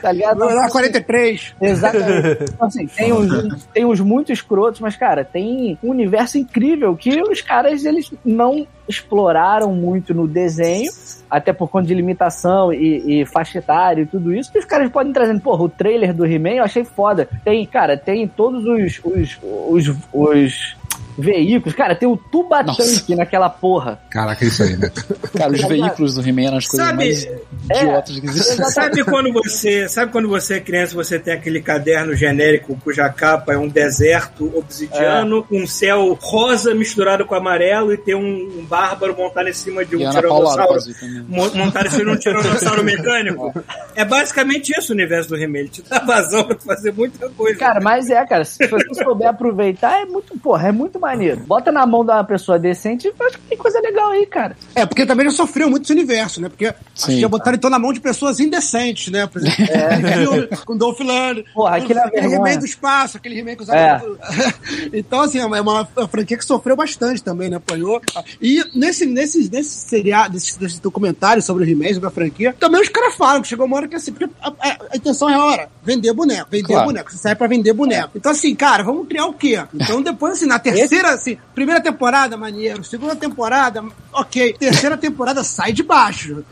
tá 0.00 0.12
ligado? 0.12 0.42
Era 0.44 0.70
43. 0.70 1.54
Exatamente. 1.60 2.44
Então, 2.54 2.66
assim, 2.66 2.86
tem 2.86 3.12
uns, 3.12 3.64
tem 3.66 3.84
uns 3.84 4.00
muito 4.00 4.32
escrotos, 4.32 4.80
mas, 4.80 4.96
cara, 4.96 5.24
tem 5.24 5.78
um 5.82 5.90
universo 5.90 6.38
incrível 6.38 6.96
que 6.96 7.20
os 7.20 7.42
caras, 7.42 7.75
eles 7.84 8.12
não 8.24 8.66
exploraram 8.88 9.74
muito 9.74 10.14
no 10.14 10.28
desenho, 10.28 10.90
até 11.30 11.52
por 11.52 11.68
conta 11.68 11.88
de 11.88 11.94
limitação 11.94 12.72
e, 12.72 13.22
e 13.22 13.26
faixa 13.26 13.58
etária 13.58 14.02
e 14.02 14.06
tudo 14.06 14.32
isso, 14.32 14.52
que 14.52 14.58
os 14.58 14.64
caras 14.64 14.90
podem 14.90 15.12
trazer. 15.12 15.38
Porra, 15.40 15.64
o 15.64 15.68
trailer 15.68 16.14
do 16.14 16.24
He-Man 16.24 16.54
eu 16.54 16.64
achei 16.64 16.84
foda. 16.84 17.28
Tem, 17.44 17.64
cara, 17.66 17.96
tem 17.96 18.26
todos 18.28 18.64
os, 18.64 19.00
os, 19.04 19.38
os, 19.42 19.96
os 20.12 20.76
veículos. 21.18 21.74
Cara, 21.74 21.94
tem 21.94 22.08
o 22.08 22.16
tubatanque 22.16 23.14
naquela 23.14 23.48
porra. 23.48 24.00
Caraca, 24.10 24.44
é 24.44 24.48
isso 24.48 24.62
aí, 24.62 24.76
né? 24.76 24.90
Cara, 25.36 25.52
os 25.52 25.62
veículos 25.62 26.14
do 26.14 26.26
He-Man 26.26 26.42
eram 26.46 26.56
as 26.58 26.66
coisas 26.66 26.86
Sabe- 26.86 26.98
mais 26.98 27.28
idiotas 27.64 28.18
que 28.18 28.26
existem. 28.26 28.64
Sabe 28.70 29.04
quando 29.04 29.32
você, 29.32 29.88
sabe 29.88 30.12
quando 30.12 30.28
você 30.28 30.54
é 30.54 30.60
criança, 30.60 30.94
você 30.94 31.18
tem 31.18 31.34
aquele 31.34 31.60
caderno 31.60 32.14
genérico 32.14 32.76
cuja 32.82 33.08
capa 33.08 33.52
é 33.54 33.58
um 33.58 33.68
deserto 33.68 34.52
obsidiano, 34.56 35.46
um 35.50 35.66
céu 35.66 36.16
rosa 36.20 36.74
misturado 36.74 37.24
com 37.24 37.34
amarelo 37.34 37.92
e 37.92 37.96
tem 37.96 38.14
um, 38.14 38.60
um 38.60 38.64
bárbaro 38.64 39.16
montado 39.16 39.48
em 39.48 39.52
cima 39.52 39.84
de 39.84 39.96
um 39.96 40.10
tiranossauro. 40.10 40.80
Montado 41.28 41.86
em 41.86 41.90
cima 41.90 42.04
de 42.04 42.10
um 42.10 42.18
tiranossauro 42.18 42.84
mecânico. 42.84 43.52
É 43.94 44.04
basicamente 44.04 44.70
isso 44.76 44.92
o 44.92 44.94
universo 44.94 45.28
do 45.28 45.36
He-Man. 45.36 45.58
Ele 45.58 45.68
te 45.68 45.82
dá 45.82 45.98
vazão 46.00 46.44
pra 46.44 46.56
fazer 46.58 46.92
muita 46.92 47.28
coisa. 47.30 47.58
Cara, 47.58 47.80
mas 47.80 48.10
é, 48.10 48.24
cara, 48.26 48.44
se 48.44 48.66
você 48.66 48.94
souber 48.94 49.28
aproveitar, 49.28 50.02
é 50.02 50.04
muito, 50.04 50.38
porra, 50.38 50.68
é 50.68 50.72
muito 50.72 50.98
maneiro. 51.06 51.40
Bota 51.46 51.70
na 51.72 51.86
mão 51.86 52.04
de 52.04 52.10
uma 52.10 52.24
pessoa 52.24 52.58
decente 52.58 53.08
e 53.08 53.24
acho 53.24 53.38
que 53.38 53.44
tem 53.48 53.58
coisa 53.58 53.80
legal 53.80 54.10
aí, 54.10 54.26
cara. 54.26 54.56
É, 54.74 54.84
porque 54.84 55.06
também 55.06 55.26
já 55.26 55.32
sofreu 55.32 55.70
muito 55.70 55.84
esse 55.84 55.92
universo, 55.92 56.40
né? 56.40 56.48
Porque 56.48 56.66
acho 56.66 56.76
que 56.94 57.00
Sim. 57.12 57.20
já 57.20 57.28
botaram 57.28 57.56
então 57.56 57.70
na 57.70 57.78
mão 57.78 57.92
de 57.92 58.00
pessoas 58.00 58.40
indecentes, 58.40 59.10
né? 59.12 59.26
Por 59.26 59.40
exemplo, 59.40 59.56
filme 60.22 60.48
com 60.64 60.76
Dolph 60.76 61.00
Lundgren. 61.00 61.44
Porra, 61.54 61.78
é 61.78 61.80
aquele 61.82 62.28
remake 62.28 62.58
do 62.58 62.64
espaço, 62.66 63.16
aquele 63.16 63.34
remake 63.36 63.62
usado. 63.62 64.18
É. 64.22 64.88
então, 64.98 65.20
assim, 65.20 65.38
é 65.38 65.46
uma, 65.46 65.58
é 65.58 65.60
uma 65.60 65.84
franquia 66.08 66.36
que 66.36 66.44
sofreu 66.44 66.76
bastante 66.76 67.22
também, 67.22 67.48
né? 67.48 67.56
Apanhou. 67.56 68.00
E 68.40 68.62
nesse, 68.74 69.06
nesse, 69.06 69.50
nesse 69.50 69.70
seriado, 69.88 70.34
nesse, 70.34 70.60
nesse 70.60 70.80
documentário 70.80 71.42
sobre 71.42 71.64
o 71.64 71.66
remake, 71.66 71.94
sobre 71.94 72.08
a 72.08 72.12
franquia, 72.12 72.54
também 72.58 72.80
os 72.80 72.88
caras 72.88 73.14
falam 73.14 73.42
que 73.42 73.48
chegou 73.48 73.66
uma 73.66 73.76
hora 73.76 73.88
que 73.88 73.94
assim, 73.96 74.12
porque 74.12 74.28
a, 74.42 74.48
a- 74.48 74.78
a 74.92 74.96
intenção 74.96 75.28
é, 75.30 75.38
ora, 75.38 75.68
vender 75.82 76.12
boneco, 76.12 76.48
vender 76.50 76.66
Claro. 76.66 76.86
boneco. 76.86 77.10
Você 77.10 77.18
sai 77.18 77.34
pra 77.36 77.46
vender 77.46 77.72
boneco. 77.72 78.10
Então, 78.16 78.32
assim, 78.32 78.54
cara, 78.54 78.82
vamos 78.82 79.06
criar 79.08 79.26
o 79.26 79.32
quê? 79.32 79.62
Então, 79.74 80.02
depois, 80.02 80.34
assim, 80.34 80.46
na 80.46 80.58
terceira, 80.58 80.95
assim, 81.04 81.36
primeira 81.54 81.80
temporada, 81.80 82.36
maneiro. 82.36 82.82
Segunda 82.84 83.14
temporada, 83.14 83.84
ok. 84.12 84.54
Terceira 84.58 84.96
temporada, 84.96 85.44
sai 85.44 85.72
de 85.72 85.82
baixo. 85.82 86.44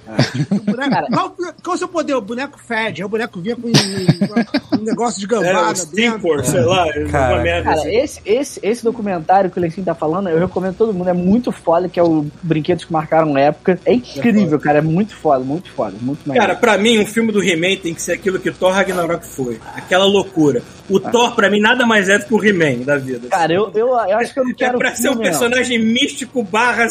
O 0.51 0.55
boneco- 0.61 0.91
Cara. 0.91 1.07
qual, 1.13 1.37
qual 1.63 1.75
o 1.75 1.79
seu 1.79 1.89
poder? 1.89 2.15
O 2.15 2.21
boneco 2.21 2.59
fede. 2.59 3.03
Aí 3.03 3.07
o 3.07 3.09
boneco 3.09 3.41
vinha 3.41 3.57
com 3.57 3.69
um, 3.69 4.79
um 4.81 4.83
negócio 4.85 5.21
de 5.21 5.27
gambada 5.27 5.75
Stinkor, 5.75 6.45
sei 6.45 6.61
lá, 6.61 6.87
Cara, 7.11 7.35
uma 7.35 7.43
merda 7.43 7.65
Cara, 7.71 7.81
assim. 7.81 7.97
esse, 7.97 8.21
esse, 8.25 8.61
esse 8.63 8.85
documentário 8.85 9.51
que 9.51 9.59
o 9.59 9.63
Lencinho 9.63 9.85
tá 9.87 9.95
falando, 9.95 10.29
eu 10.29 10.39
recomendo 10.39 10.77
todo 10.77 10.93
mundo. 10.93 11.09
É 11.09 11.13
muito 11.13 11.51
foda, 11.53 11.89
que 11.89 11.99
é 11.99 12.03
o 12.03 12.27
Brinquedos 12.43 12.85
que 12.85 12.93
Marcaram 12.93 13.37
Época. 13.39 13.79
É 13.85 13.95
incrível, 13.95 14.59
cara. 14.59 14.79
É 14.79 14.83
muito 14.83 15.15
foda, 15.15 15.45
muito 15.45 15.71
foda. 15.71 15.95
Muito 16.01 16.27
maneiro. 16.27 16.47
Cara, 16.47 16.59
pra 16.59 16.77
mim, 16.79 16.99
um 16.99 17.07
filme 17.07 17.33
do 17.33 17.43
He-Man 17.43 17.77
tem 17.81 17.95
que 17.95 18.03
ser 18.03 18.13
aquilo 18.13 18.39
que 18.39 18.51
Thor 18.51 18.73
Ragnarok 18.73 19.27
foi. 19.27 19.61
Aquela 19.77 20.05
loucura. 20.05 20.63
O 20.89 21.01
Thor, 21.01 21.35
pra 21.35 21.49
mim, 21.51 21.61
nada 21.61 21.87
mais 21.87 22.09
é 22.09 22.19
do 22.19 22.27
que 22.27 22.35
o 22.35 22.45
He-Man 22.45 22.85
da 22.85 22.97
vida. 22.99 23.29
Cara, 23.29 23.53
eu, 23.53 23.71
eu, 23.75 23.89
eu 23.89 24.19
acho 24.19 24.34
que 24.35 24.41
eu 24.41 24.45
não 24.45 24.51
é 24.53 24.55
quero. 24.55 24.79
pra 24.79 24.95
ser 24.95 25.09
um 25.09 25.13
filme, 25.13 25.17
não. 25.17 25.31
personagem 25.31 25.79
místico 25.79 26.43
barra 26.43 26.87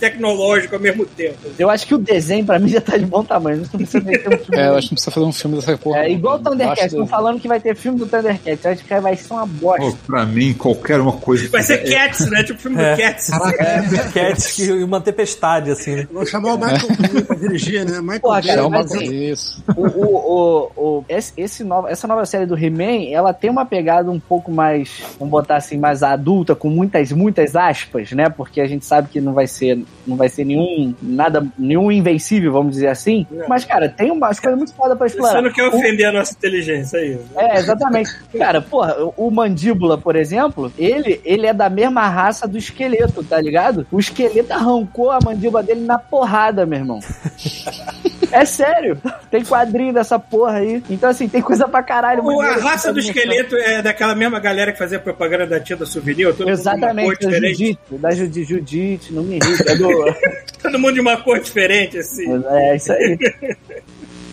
tecnológico 0.00 0.74
ao 0.74 0.80
mesmo 0.80 1.04
tempo. 1.06 1.36
Eu 1.58 1.70
acho 1.70 1.86
que 1.86 1.94
o 1.94 1.98
desenho, 1.98 2.44
pra 2.44 2.58
mim, 2.58 2.68
já 2.68 2.80
tá 2.80 2.96
de 2.96 3.04
bom 3.06 3.22
tamanho. 3.22 3.58
Não 3.58 3.66
precisa 3.68 4.00
ter 4.00 4.28
um 4.28 4.38
filme. 4.38 4.56
É, 4.62 4.68
eu 4.68 4.74
acho 4.76 4.88
que 4.88 4.92
não 4.92 4.96
precisa 4.96 5.10
fazer 5.10 5.26
um 5.26 5.32
filme 5.32 5.56
dessa 5.56 5.78
porra. 5.78 5.98
É 6.00 6.08
não. 6.08 6.14
igual 6.14 6.36
o 6.36 6.38
Thundercats. 6.38 6.84
Estão 6.86 7.06
falando 7.06 7.40
que 7.40 7.48
vai 7.48 7.60
ter 7.60 7.76
filme 7.76 7.98
do 7.98 8.06
Thundercats. 8.06 8.64
Eu 8.64 8.70
acho 8.72 8.84
que 8.84 9.00
vai 9.00 9.16
ser 9.16 9.32
uma 9.32 9.46
bosta. 9.46 9.82
Pô, 9.90 9.96
pra 10.06 10.26
mim, 10.26 10.54
qualquer 10.54 11.00
uma 11.00 11.12
coisa. 11.12 11.48
Vai 11.50 11.62
ser 11.62 11.78
Cats, 11.78 12.30
né? 12.30 12.42
Tipo 12.42 12.60
filme 12.60 12.80
É. 12.82 12.94
do 12.94 13.02
Cats. 13.02 13.30
Cat 14.12 14.62
e 14.62 14.82
uma 14.84 15.00
tempestade, 15.00 15.70
assim, 15.70 15.94
né? 15.96 16.08
Vou 16.12 16.24
chamar 16.26 16.54
o 16.54 16.58
Michael 16.58 16.88
Bay 17.12 17.22
pra 17.22 17.36
dirigir, 17.36 17.84
né? 17.84 18.00
Michael 18.00 18.20
cara, 18.20 18.46
É 18.52 18.60
uma 18.62 18.70
mas, 18.70 18.92
assim, 18.94 19.24
isso. 19.30 19.62
o, 19.76 19.86
o, 19.86 20.16
o, 20.16 20.98
o- 20.98 21.04
esse, 21.08 21.32
esse 21.36 21.64
nova, 21.64 21.90
essa 21.90 22.06
nova 22.06 22.24
série 22.26 22.46
do 22.46 22.56
He-Man, 22.56 23.10
ela 23.12 23.32
tem 23.32 23.50
uma 23.50 23.64
pegada 23.64 24.10
um 24.10 24.20
pouco 24.20 24.50
mais, 24.50 25.02
vamos 25.18 25.30
botar 25.30 25.56
assim, 25.56 25.76
mais 25.78 26.02
adulta, 26.02 26.54
com 26.54 26.67
muitas, 26.68 27.12
muitas 27.12 27.56
aspas, 27.56 28.12
né? 28.12 28.28
Porque 28.28 28.60
a 28.60 28.66
gente 28.66 28.84
sabe 28.84 29.08
que 29.08 29.20
não 29.20 29.32
vai 29.32 29.46
ser, 29.46 29.82
não 30.06 30.16
vai 30.16 30.28
ser 30.28 30.44
nenhum, 30.44 30.94
nada, 31.02 31.46
nenhum 31.58 31.90
invencível, 31.90 32.52
vamos 32.52 32.72
dizer 32.72 32.88
assim. 32.88 33.26
Mas, 33.48 33.64
cara, 33.64 33.88
tem 33.88 34.10
umas 34.10 34.38
coisas 34.40 34.58
muito 34.58 34.74
foda 34.74 34.94
pra 34.96 35.08
Você 35.08 35.14
explorar. 35.16 35.42
não 35.42 35.52
quer 35.52 35.66
ofender 35.68 36.06
a 36.06 36.12
nossa 36.12 36.32
inteligência 36.32 36.98
é 36.98 37.00
aí. 37.00 37.18
É, 37.36 37.58
exatamente. 37.58 38.10
Cara, 38.36 38.60
porra, 38.60 38.96
o 39.16 39.30
Mandíbula, 39.30 39.98
por 39.98 40.16
exemplo, 40.16 40.72
ele, 40.78 41.20
ele 41.24 41.46
é 41.46 41.52
da 41.54 41.68
mesma 41.68 42.08
raça 42.08 42.46
do 42.46 42.58
esqueleto, 42.58 43.22
tá 43.24 43.40
ligado? 43.40 43.86
O 43.90 43.98
esqueleto 43.98 44.52
arrancou 44.52 45.10
a 45.10 45.18
mandíbula 45.24 45.62
dele 45.62 45.80
na 45.84 45.98
porrada, 45.98 46.64
meu 46.66 46.78
irmão. 46.78 47.00
É 48.30 48.44
sério. 48.44 49.00
Tem 49.30 49.42
quadrinho 49.44 49.92
dessa 49.92 50.18
porra 50.18 50.58
aí. 50.58 50.82
Então, 50.90 51.08
assim, 51.08 51.28
tem 51.28 51.40
coisa 51.40 51.66
pra 51.66 51.82
caralho. 51.82 52.22
O- 52.24 52.40
a 52.40 52.56
raça 52.56 52.92
do 52.92 52.98
esqueleto 52.98 53.56
é 53.56 53.80
daquela 53.82 54.14
mesma 54.14 54.38
galera 54.38 54.72
que 54.72 54.78
fazia 54.78 54.98
propaganda 54.98 55.46
da 55.46 55.58
tia 55.60 55.76
da 55.76 55.86
souvenir, 55.86 56.32
de 56.34 56.42
uma 56.42 56.52
Exatamente, 56.60 57.20
da. 57.26 57.30
Judite, 57.30 57.78
da 57.92 58.10
Judi- 58.10 58.44
Judite, 58.44 59.12
não 59.12 59.22
me 59.22 59.36
irrita. 59.36 59.72
É, 59.72 59.74
do... 59.76 59.88
Todo 60.62 60.78
mundo 60.78 60.94
de 60.94 61.00
uma 61.00 61.16
cor 61.18 61.40
diferente, 61.40 61.98
assim. 61.98 62.26
é 62.50 62.76
isso 62.76 62.92
aí. 62.92 63.18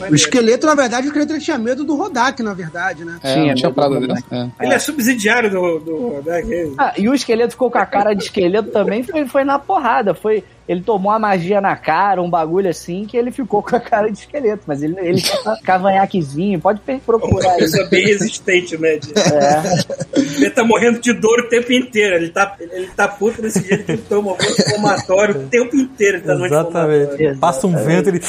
O 0.10 0.16
esqueleto, 0.16 0.66
na 0.68 0.76
verdade, 0.76 1.08
o 1.08 1.10
esqueleto 1.10 1.32
ele 1.34 1.40
tinha 1.42 1.58
medo 1.58 1.84
do 1.84 1.96
Rodak, 1.96 2.44
na 2.44 2.54
verdade, 2.54 3.06
né? 3.06 3.18
É, 3.24 3.34
Tinha, 3.34 3.46
não 3.48 3.56
tinha 3.56 3.70
né, 3.70 4.00
do- 4.00 4.08
dessa. 4.08 4.26
É. 4.60 4.66
Ele 4.66 4.74
é 4.74 4.80
subsidiário 4.80 5.50
do, 5.50 5.80
do, 5.80 6.22
da 6.22 6.36
Ah, 6.78 6.94
e 6.98 7.08
o 7.08 7.14
esqueleto 7.14 7.52
ficou 7.52 7.72
com 7.72 7.78
a 7.78 7.86
cara 7.86 8.14
de 8.14 8.24
esqueleto 8.24 8.70
também, 8.72 9.04
foi, 9.04 9.26
foi 9.26 9.44
na 9.46 9.58
porrada. 9.58 10.14
Foi, 10.14 10.44
ele 10.68 10.82
tomou 10.82 11.12
uma 11.12 11.20
magia 11.20 11.62
na 11.62 11.76
cara, 11.78 12.22
um 12.22 12.30
bagulho 12.30 12.70
assim, 12.70 13.06
que 13.06 13.16
ele 13.16 13.32
ficou 13.32 13.64
com 13.64 13.76
a 13.76 13.80
cara 13.80 14.12
de 14.12 14.18
esqueleto. 14.20 14.64
Mas 14.68 14.84
ele, 14.84 14.96
ele 15.00 15.22
tinha 15.22 15.38
cavanhaquezinho, 15.64 16.60
pode 16.60 16.82
Uma 16.86 17.00
procurar 17.00 17.52
aí. 17.52 17.60
pessoa 17.60 17.86
bem 17.88 18.06
resistente, 18.06 18.78
né? 18.78 18.98
de- 18.98 19.14
É. 19.18 20.16
Ele 20.20 20.50
tá 20.50 20.64
morrendo 20.64 21.00
de 21.00 21.14
dor 21.14 21.40
o 21.40 21.48
tempo 21.50 21.72
inteiro. 21.72 22.16
Ele 22.16 22.30
tá, 22.30 22.56
ele 22.60 22.88
tá 22.88 23.08
puto 23.08 23.42
desse 23.42 23.66
jeito 23.66 23.86
que 23.86 23.92
ele 23.94 24.02
toma 24.10 24.32
um 24.32 24.34
anti-inflamatório 24.34 25.36
o 25.42 25.48
tempo 25.48 25.76
inteiro. 25.76 26.18
Ele 26.18 26.26
tá 26.26 26.36
no 26.36 26.46
Exatamente. 26.46 26.96
anti-inflamatório. 27.04 27.38
Passa 27.40 27.68
um 27.68 27.76
vento, 27.78 28.10
ele. 28.10 28.22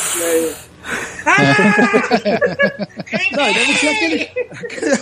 Não, 3.33 3.51
e 3.51 3.55
deve 3.55 3.75
ser 3.75 3.89
aquele, 3.89 4.31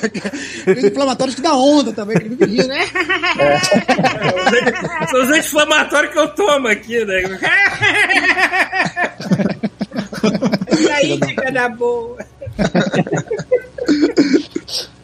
aqueles 0.02 0.84
inflamatórios 0.84 1.34
que 1.34 1.42
dá 1.42 1.54
onda 1.54 1.92
também, 1.92 2.16
que 2.16 2.24
ele 2.24 2.36
vive 2.36 2.56
rindo, 2.56 2.68
né? 2.68 2.86
São 5.10 5.22
os 5.22 5.28
anti-inflamatórios 5.30 6.12
que 6.12 6.18
eu 6.18 6.28
tomo 6.28 6.68
aqui, 6.68 7.04
né? 7.04 7.22
E 10.78 10.90
aí, 10.90 11.18
fica 11.26 11.52
da 11.52 11.68
boa. 11.68 12.18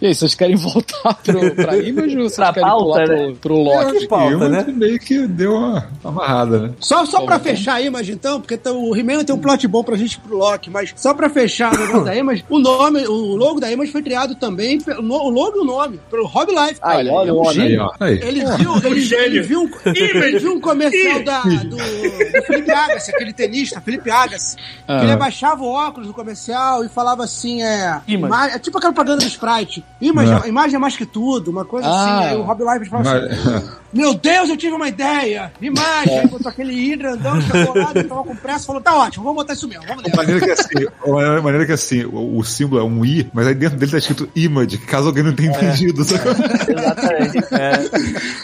E 0.00 0.06
aí, 0.06 0.14
vocês 0.14 0.34
querem 0.34 0.56
voltar 0.56 1.14
pro, 1.22 1.54
pra 1.54 1.76
Image 1.76 2.16
ou 2.16 2.22
vocês 2.30 2.36
Pra 2.36 2.52
querem 2.54 2.68
pauta, 2.68 2.84
pular 3.04 3.06
né? 3.08 3.24
pro, 3.26 3.34
pro 3.36 3.54
Loki? 3.56 4.06
pauta, 4.08 4.32
eu 4.32 4.48
né? 4.48 4.64
meio 4.68 4.98
que 4.98 5.26
deu 5.26 5.52
uma 5.54 5.88
amarrada, 6.02 6.58
né? 6.58 6.70
Só, 6.80 7.04
só 7.04 7.20
pra 7.22 7.38
fechar 7.38 7.74
a 7.74 7.82
Image, 7.82 8.12
então, 8.12 8.40
porque 8.40 8.56
tá- 8.56 8.72
o 8.72 8.96
He-Man 8.96 9.24
tem 9.24 9.34
um 9.34 9.38
plot 9.38 9.66
bom 9.68 9.84
pra 9.84 9.96
gente 9.96 10.14
ir 10.14 10.20
pro 10.20 10.38
Loki, 10.38 10.70
mas 10.70 10.94
só 10.96 11.12
pra 11.12 11.28
fechar 11.28 11.74
o 11.74 11.78
negócio 11.78 12.04
da 12.04 12.14
Image, 12.16 12.44
o 12.48 12.58
nome, 12.58 13.06
o 13.06 13.36
logo 13.36 13.60
da 13.60 13.70
Image 13.70 13.92
foi 13.92 14.02
criado 14.02 14.34
também, 14.36 14.78
o 14.98 15.28
logo 15.30 15.58
e 15.58 15.60
o 15.60 15.64
nome, 15.64 16.00
pelo 16.10 16.26
Rob 16.26 16.50
Life. 16.50 16.78
Aí, 16.80 16.96
Olha, 16.98 17.12
olha 17.12 17.34
o 17.34 17.36
é 17.36 17.40
um 17.42 17.46
homem. 17.46 17.60
Aí, 17.66 17.78
ó. 17.78 17.90
Aí. 18.00 18.20
Ele 18.22 18.44
viu, 18.56 18.76
ele, 18.84 19.14
ele 19.14 19.40
viu, 19.42 19.60
um, 19.64 19.70
ele 19.94 20.38
viu 20.38 20.52
um 20.54 20.60
comercial 20.60 21.22
da, 21.22 21.42
do, 21.42 21.76
do 21.76 22.42
Felipe 22.46 22.70
Agassi, 22.70 23.10
aquele 23.14 23.32
tenista, 23.34 23.80
Felipe 23.82 24.10
Agassi. 24.10 24.56
que 24.56 24.62
Ah. 24.88 25.02
Ele 25.02 25.12
abaixava 25.12 25.62
o 25.62 25.68
óculos 25.70 26.08
no 26.08 26.14
comercial 26.14 26.84
e 26.84 26.88
falava 26.88 27.22
assim, 27.24 27.62
é... 27.62 28.00
Image. 28.08 28.24
ima- 28.26 28.46
é 28.48 28.58
tipo 28.58 28.78
aquela 28.78 28.92
propaganda 28.94 29.18
do 29.24 29.28
Sprite. 29.28 29.84
Image, 30.00 30.32
É. 30.44 30.48
imagem 30.48 30.76
é 30.76 30.78
mais 30.78 30.96
que 30.96 31.04
tudo, 31.06 31.50
uma 31.50 31.64
coisa 31.64 31.86
Ah. 31.88 32.18
assim. 32.20 32.28
Aí 32.30 32.36
o 32.36 32.42
Rob 32.42 32.62
Life 32.62 32.90
falava 32.90 33.18
assim, 33.18 33.44
Mas- 33.50 33.80
meu 33.92 34.14
Deus, 34.14 34.48
eu 34.48 34.56
tive 34.56 34.74
uma 34.74 34.88
ideia! 34.88 35.52
Imagem! 35.60 36.20
Aí 36.20 36.26
botou 36.28 36.48
aquele 36.50 36.72
Hydra 36.72 37.12
andando, 37.14 37.42
chegou 37.42 37.76
lá, 37.76 37.90
ele 37.94 38.04
tava 38.04 38.22
com 38.24 38.36
pressa, 38.36 38.66
falou, 38.66 38.80
tá 38.80 38.96
ótimo, 38.96 39.24
vamos 39.24 39.42
botar 39.42 39.52
isso 39.54 39.68
mesmo, 39.68 39.84
vamos 39.86 40.04
A 40.12 40.16
maneira 40.16 40.40
que 40.40 40.50
assim, 40.52 40.86
a 41.38 41.42
maneira 41.42 41.66
que 41.66 41.72
assim, 41.72 42.04
o, 42.04 42.38
o 42.38 42.44
símbolo 42.44 42.80
é 42.80 42.84
um 42.84 43.04
I, 43.04 43.28
mas 43.34 43.46
aí 43.46 43.54
dentro 43.54 43.76
dele 43.78 43.90
tá 43.92 43.98
escrito 43.98 44.28
image, 44.34 44.78
caso 44.78 45.08
alguém 45.08 45.22
não 45.24 45.34
tenha 45.34 45.50
entendido. 45.50 46.02
sabe? 46.04 46.22
Exatamente. 46.68 47.38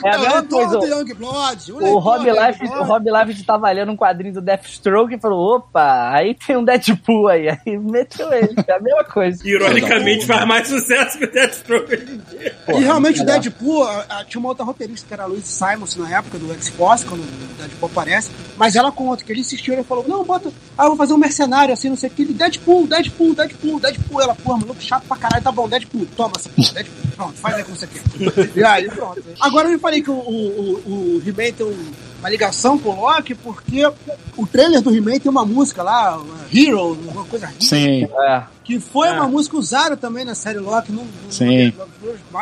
É 0.05 0.11
a 0.11 0.13
É 0.15 0.17
o 0.17 0.21
mesma 0.21 0.43
coisa. 0.43 0.79
O 0.79 1.99
Rob 1.99 2.25
Life, 2.25 2.65
o. 2.65 2.83
Rob 2.83 3.05
Life 3.11 3.45
tava 3.45 3.71
lendo 3.71 3.93
um 3.93 3.97
quadrinho 3.97 4.35
do 4.35 4.41
Deathstroke 4.43 5.15
e 5.15 5.19
falou: 5.21 5.57
opa, 5.57 6.11
aí 6.13 6.35
tem 6.35 6.57
um 6.57 6.65
Deadpool 6.65 7.29
aí. 7.29 7.47
Aí 7.67 7.79
meteu 7.79 8.33
ele. 8.33 8.55
É 8.67 8.73
a 8.75 8.81
mesma 8.81 9.05
coisa. 9.05 9.47
Ironicamente, 9.49 10.27
faz 10.27 10.47
mais 10.47 10.69
sucesso 10.69 11.19
que 11.19 11.25
o 11.25 11.31
Deathstroke 11.31 11.46
hoje 11.47 12.13
em 12.13 12.37
dia. 12.39 12.57
E 12.69 12.81
realmente 12.83 13.21
o. 13.23 13.25
Deadpool, 13.25 13.85
a- 13.85 14.07
a- 14.09 14.25
tinha 14.25 14.39
uma 14.41 14.49
outra 14.51 14.65
roteirista 14.65 15.07
que 15.07 15.15
era 15.15 15.25
a 15.25 15.27
Louise 15.27 15.47
Simons 15.49 15.97
na 15.97 16.19
época 16.19 16.39
do 16.39 16.53
X-Force, 16.55 17.05
quando 17.05 17.21
o 17.23 17.55
Deadpool 17.59 17.89
aparece, 17.89 18.31
mas 18.57 18.77
ela 18.77 18.91
conta 18.93 19.25
que 19.25 19.33
ele 19.33 19.41
insistiu, 19.41 19.75
ele 19.75 19.85
falou, 19.85 20.05
não, 20.09 20.25
bota, 20.25 20.51
ah, 20.77 20.85
eu 20.85 20.89
vou 20.89 20.97
fazer 20.97 21.13
um 21.15 21.19
mercenário 21.19 21.73
assim, 21.73 21.89
não 21.89 21.97
sei 21.97 22.09
o 22.11 22.13
que, 22.13 22.23
ele, 22.23 22.33
Deadpool, 22.35 22.87
Deadpool, 22.87 23.35
Deadpool, 23.35 23.81
Deadpool, 23.81 24.21
ela, 24.23 24.35
porra, 24.35 24.59
maluco, 24.59 24.81
chato 24.83 25.05
pra 25.07 25.17
caralho, 25.17 25.43
tá 25.45 25.53
bom, 25.53 25.69
Deadpool, 25.69 26.07
toma 26.17 26.33
essa 26.37 26.49
porra, 26.49 26.73
Deadpool, 26.73 27.11
pronto, 27.17 27.35
faz 27.39 27.55
aí 27.57 27.65
como 27.65 27.77
você 27.77 27.87
quer. 27.87 28.03
e 28.57 28.65
aí, 28.65 28.89
pronto. 28.89 29.23
Agora 29.41 29.69
eu 29.69 29.73
me 29.73 29.79
falei 29.79 30.03
que 30.03 30.11
o, 30.11 30.15
o, 30.15 30.83
o, 30.87 31.17
o 31.17 31.23
He-Man 31.27 31.53
tem 31.53 31.67
um- 31.67 31.93
uma 32.27 32.31
ligação 32.31 32.77
com 32.77 32.89
o 32.91 33.01
Loki, 33.03 33.35
porque 33.37 33.89
o 34.37 34.47
trailer 34.47 34.81
do 34.83 34.95
He-Man 34.95 35.21
tem 35.21 35.31
uma 35.31 35.47
música 35.47 35.81
lá, 35.83 36.21
Hero, 36.53 36.99
uma 37.09 37.25
coisa 37.25 37.49
Sim. 37.61 38.05
É. 38.05 38.43
que 38.65 38.81
foi 38.81 39.09
Ah. 39.09 39.13
uma 39.15 39.29
música 39.29 39.57
usada 39.57 39.97
também 39.97 40.25
na 40.25 40.35
série 40.35 40.59
Loki. 40.59 40.91
No, 40.91 41.03
no, 41.05 41.09
Sim. 41.33 41.73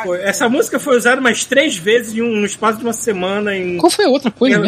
no- 0.05 0.15
essa 0.15 0.49
música 0.49 0.79
foi 0.79 0.97
usada 0.97 1.21
mais 1.21 1.45
três 1.45 1.77
vezes 1.77 2.15
em 2.15 2.21
um 2.23 2.37
no 2.39 2.45
espaço 2.47 2.79
de 2.79 2.83
uma 2.83 2.93
semana 2.93 3.55
em 3.55 3.77
Qual 3.77 3.91
foi 3.91 4.05
a 4.05 4.09
outra 4.09 4.31
coisa. 4.31 4.59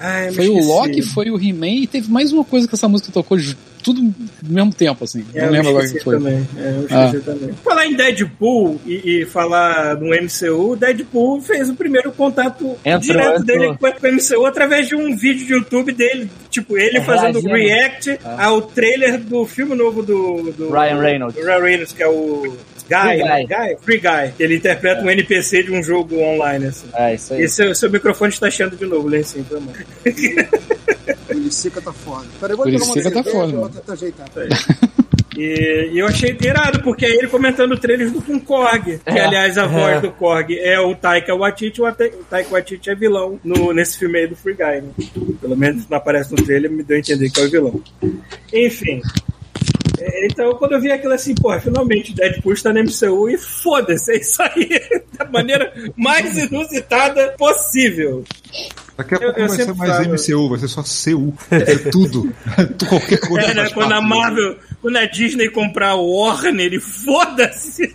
Ai, 0.00 0.28
me 0.30 0.34
Foi 0.34 0.48
o 0.48 0.52
esqueci. 0.58 0.68
Loki, 0.68 1.02
foi 1.02 1.30
o 1.30 1.36
He-Man 1.38 1.82
e 1.82 1.86
teve 1.86 2.10
mais 2.10 2.32
uma 2.32 2.44
coisa 2.44 2.66
que 2.66 2.74
essa 2.74 2.88
música 2.88 3.12
tocou 3.12 3.38
tudo 3.84 4.00
no 4.02 4.14
mesmo 4.42 4.72
tempo, 4.74 5.04
assim. 5.04 5.24
É, 5.34 5.40
não 5.42 5.46
eu 5.46 5.52
lembro 5.52 5.68
agora 5.70 5.86
o 5.86 5.92
que 5.92 6.00
foi. 6.00 6.16
Também. 6.16 6.48
É, 6.56 6.68
eu 6.70 6.82
esqueci 6.86 7.24
também. 7.24 7.52
Falar 7.62 7.86
em 7.86 7.94
Deadpool 7.94 8.80
e, 8.86 9.20
e 9.20 9.26
falar 9.26 9.94
no 9.96 10.06
MCU, 10.08 10.70
o 10.72 10.76
Deadpool 10.76 11.40
fez 11.42 11.68
o 11.68 11.74
primeiro 11.74 12.10
contato 12.12 12.76
Entrou, 12.84 13.00
direto 13.00 13.40
entrou. 13.42 13.44
dele 13.44 13.76
com 13.78 13.86
o 13.86 14.12
MCU 14.12 14.46
através 14.46 14.88
de 14.88 14.96
um 14.96 15.14
vídeo 15.14 15.46
de 15.46 15.52
YouTube 15.52 15.92
dele. 15.92 16.30
Tipo, 16.50 16.76
ele 16.78 16.98
É, 16.98 17.02
fazendo 17.02 17.40
reagindo. 17.40 17.54
react 17.54 18.18
ao 18.38 18.62
trailer 18.62 19.18
do 19.20 19.44
filme 19.44 19.74
novo 19.74 20.02
do, 20.02 20.52
do 20.52 20.70
Ryan 20.70 21.00
Reynolds. 21.00 21.36
do 21.38 21.44
Ryan 21.46 21.62
Reynolds, 21.62 21.92
que 21.92 22.02
é 22.02 22.08
o 22.08 22.56
Guy, 22.88 23.00
Free 23.16 23.24
né? 23.24 23.44
Guy. 23.44 23.46
Guy, 23.46 23.76
Free 23.82 23.98
Guy. 23.98 24.32
que 24.36 24.42
Ele 24.42 24.56
interpreta 24.56 25.02
um 25.02 25.10
NPC 25.10 25.62
de 25.64 25.72
um 25.72 25.82
jogo 25.82 26.18
online, 26.20 26.66
assim. 26.66 26.86
É, 26.94 27.14
isso 27.14 27.34
aí. 27.34 27.42
E 27.44 27.48
seu, 27.48 27.74
seu 27.74 27.90
microfone 27.90 28.32
está 28.32 28.50
cheando 28.50 28.76
de 28.76 28.86
novo 28.86 29.08
lá 29.08 29.16
em 29.18 29.22
cima 29.22 29.44
também. 29.48 29.74
Curicica 31.44 31.80
tá 31.80 31.92
foda. 31.92 32.26
Peraí, 32.40 32.56
vou 32.56 32.64
Curicica 32.64 33.10
tá 33.10 33.22
foda, 33.22 33.52
vou 33.52 33.60
mano. 33.62 33.74
tentar 33.74 33.92
ajeitar. 33.92 34.26
E, 35.36 35.90
e 35.92 35.98
eu 35.98 36.06
achei 36.06 36.30
irado, 36.40 36.80
porque 36.84 37.04
é 37.04 37.10
ele 37.10 37.26
comentando 37.26 37.76
trailers 37.76 38.12
do 38.12 38.22
com 38.22 38.38
Korg. 38.38 39.00
Que, 39.04 39.18
É. 39.18 39.20
aliás, 39.24 39.58
a 39.58 39.66
voz 39.66 39.96
É. 39.96 40.00
do 40.00 40.12
Korg 40.12 40.56
é 40.56 40.78
o 40.78 40.94
Taika 40.94 41.34
Waititi, 41.34 41.82
o 41.82 41.92
Taika 41.92 42.48
Waititi 42.52 42.88
é 42.88 42.94
vilão 42.94 43.40
no, 43.42 43.72
nesse 43.72 43.98
filme 43.98 44.16
aí 44.20 44.28
do 44.28 44.36
Free 44.36 44.54
Guy, 44.54 44.80
né? 44.82 44.90
Pelo 45.40 45.56
menos 45.56 45.88
não 45.88 45.98
aparece 45.98 46.30
no 46.30 46.36
trailer, 46.36 46.70
me 46.70 46.84
deu 46.84 46.96
a 46.96 47.00
entender 47.00 47.28
que 47.30 47.40
é 47.40 47.44
o 47.46 47.50
vilão. 47.50 47.80
Enfim. 48.52 49.02
É, 49.98 50.26
Então, 50.26 50.54
quando 50.56 50.72
eu 50.72 50.80
vi 50.80 50.90
aquilo 50.90 51.12
assim, 51.12 51.34
porra, 51.34 51.60
finalmente 51.60 52.12
o 52.12 52.14
Deadpool 52.14 52.52
está 52.52 52.72
na 52.72 52.80
MCU 52.82 53.28
e 53.30 53.38
foda-se, 53.38 54.12
é 54.12 54.16
isso 54.18 54.42
aí, 54.42 54.68
da 55.18 55.24
maneira 55.26 55.72
mais 55.96 56.36
inusitada 56.36 57.34
possível. 57.38 58.24
Daqui 58.96 59.14
a 59.14 59.18
Eu- 59.18 59.22
pouco 59.22 59.40
eu 59.40 59.48
vai 59.48 59.56
ser 59.56 59.74
mais 59.74 59.90
falo. 59.96 60.14
MCU, 60.14 60.48
vai 60.50 60.58
ser 60.60 60.68
só 60.68 60.82
CU. 60.82 61.34
Vai 61.50 61.66
ser 61.66 61.78
tudo. 61.90 62.32
Qualquer 62.88 63.18
coisa. 63.20 63.48
É, 63.48 63.54
né? 63.54 63.70
Quando 63.70 63.92
a 63.92 63.96
parte. 63.96 64.08
Marvel, 64.08 64.56
quando 64.80 64.96
a 64.96 65.04
Disney 65.06 65.48
comprar 65.50 65.90
a 65.90 65.94
Warner, 65.96 66.66
ele 66.66 66.80
foda-se. 66.80 67.92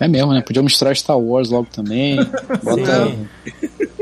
É 0.00 0.08
mesmo, 0.08 0.32
né? 0.32 0.42
Podia 0.42 0.62
misturar 0.62 0.94
Star 0.96 1.18
Wars 1.18 1.50
logo 1.50 1.68
também. 1.72 2.16
Bota, 2.62 3.16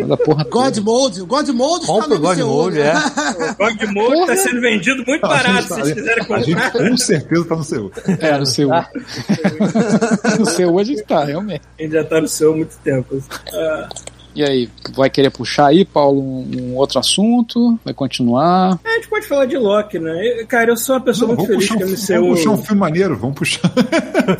bota 0.00 0.14
a 0.14 0.16
porra 0.16 0.44
toda. 0.44 0.70
God 0.70 0.78
Mode, 0.78 1.20
o 1.22 1.26
God 1.26 1.48
Mode 1.50 1.86
Compra 1.86 2.04
está 2.06 2.16
o 2.16 2.18
God 2.18 2.38
no 2.38 2.46
MCU, 2.46 2.54
Mode, 2.56 2.78
né? 2.78 2.92
é. 2.92 3.50
O 3.50 3.54
God 3.56 3.82
Mode 3.94 4.26
tá 4.26 4.36
sendo 4.36 4.60
vendido 4.60 5.04
muito 5.06 5.20
barato, 5.20 5.52
gente 5.52 5.62
se 5.62 5.68
tá- 5.68 5.74
vocês 5.76 5.94
quiserem 5.94 6.26
A 6.30 6.38
gente 6.40 6.54
comprar. 6.54 6.88
com 6.90 6.96
certeza 6.96 7.44
tá 7.44 7.56
no 7.56 7.64
CU. 7.64 7.92
É, 8.20 8.38
no 8.38 8.46
seu. 8.46 8.68
no 10.38 10.46
seu 10.46 10.78
a 10.78 10.84
gente 10.84 11.02
tá, 11.02 11.24
realmente. 11.24 11.62
A 11.78 11.82
gente 11.82 11.92
já 11.92 12.04
tá 12.04 12.20
no 12.20 12.28
seu 12.28 12.52
há 12.52 12.56
muito 12.56 12.76
tempo. 12.82 13.22
Ah, 13.52 13.88
E 14.34 14.42
aí, 14.42 14.68
vai 14.94 15.10
querer 15.10 15.30
puxar 15.30 15.66
aí, 15.66 15.84
Paulo, 15.84 16.20
um, 16.20 16.48
um 16.58 16.76
outro 16.76 16.98
assunto? 16.98 17.78
Vai 17.84 17.92
continuar? 17.92 18.78
a 18.84 18.88
gente 18.94 19.08
pode 19.08 19.26
falar 19.26 19.44
de 19.44 19.58
Loki, 19.58 19.98
né? 19.98 20.40
Eu- 20.40 20.46
cara, 20.46 20.70
eu 20.70 20.76
sou 20.76 20.94
uma 20.96 21.02
pessoa 21.02 21.28
Não, 21.28 21.36
muito 21.36 21.48
feliz 21.48 21.68
puxar 21.68 21.78
que 21.78 21.84
um, 21.84 22.20
vamos 22.22 22.38
puxar 22.38 22.50
um 22.50 22.58
filme 22.58 22.80
maneiro, 22.80 23.16
vamos 23.18 23.36
puxar. 23.36 23.70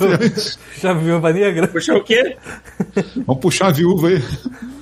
Já 0.81 0.93
viu 0.95 1.17
a 1.25 1.33
Negra? 1.33 1.69
Puxar 1.69 1.97
o 1.97 2.03
quê? 2.05 2.37
vamos 3.27 3.43
puxar 3.43 3.67
a 3.69 3.71
viúva 3.71 4.09
aí. 4.09 4.23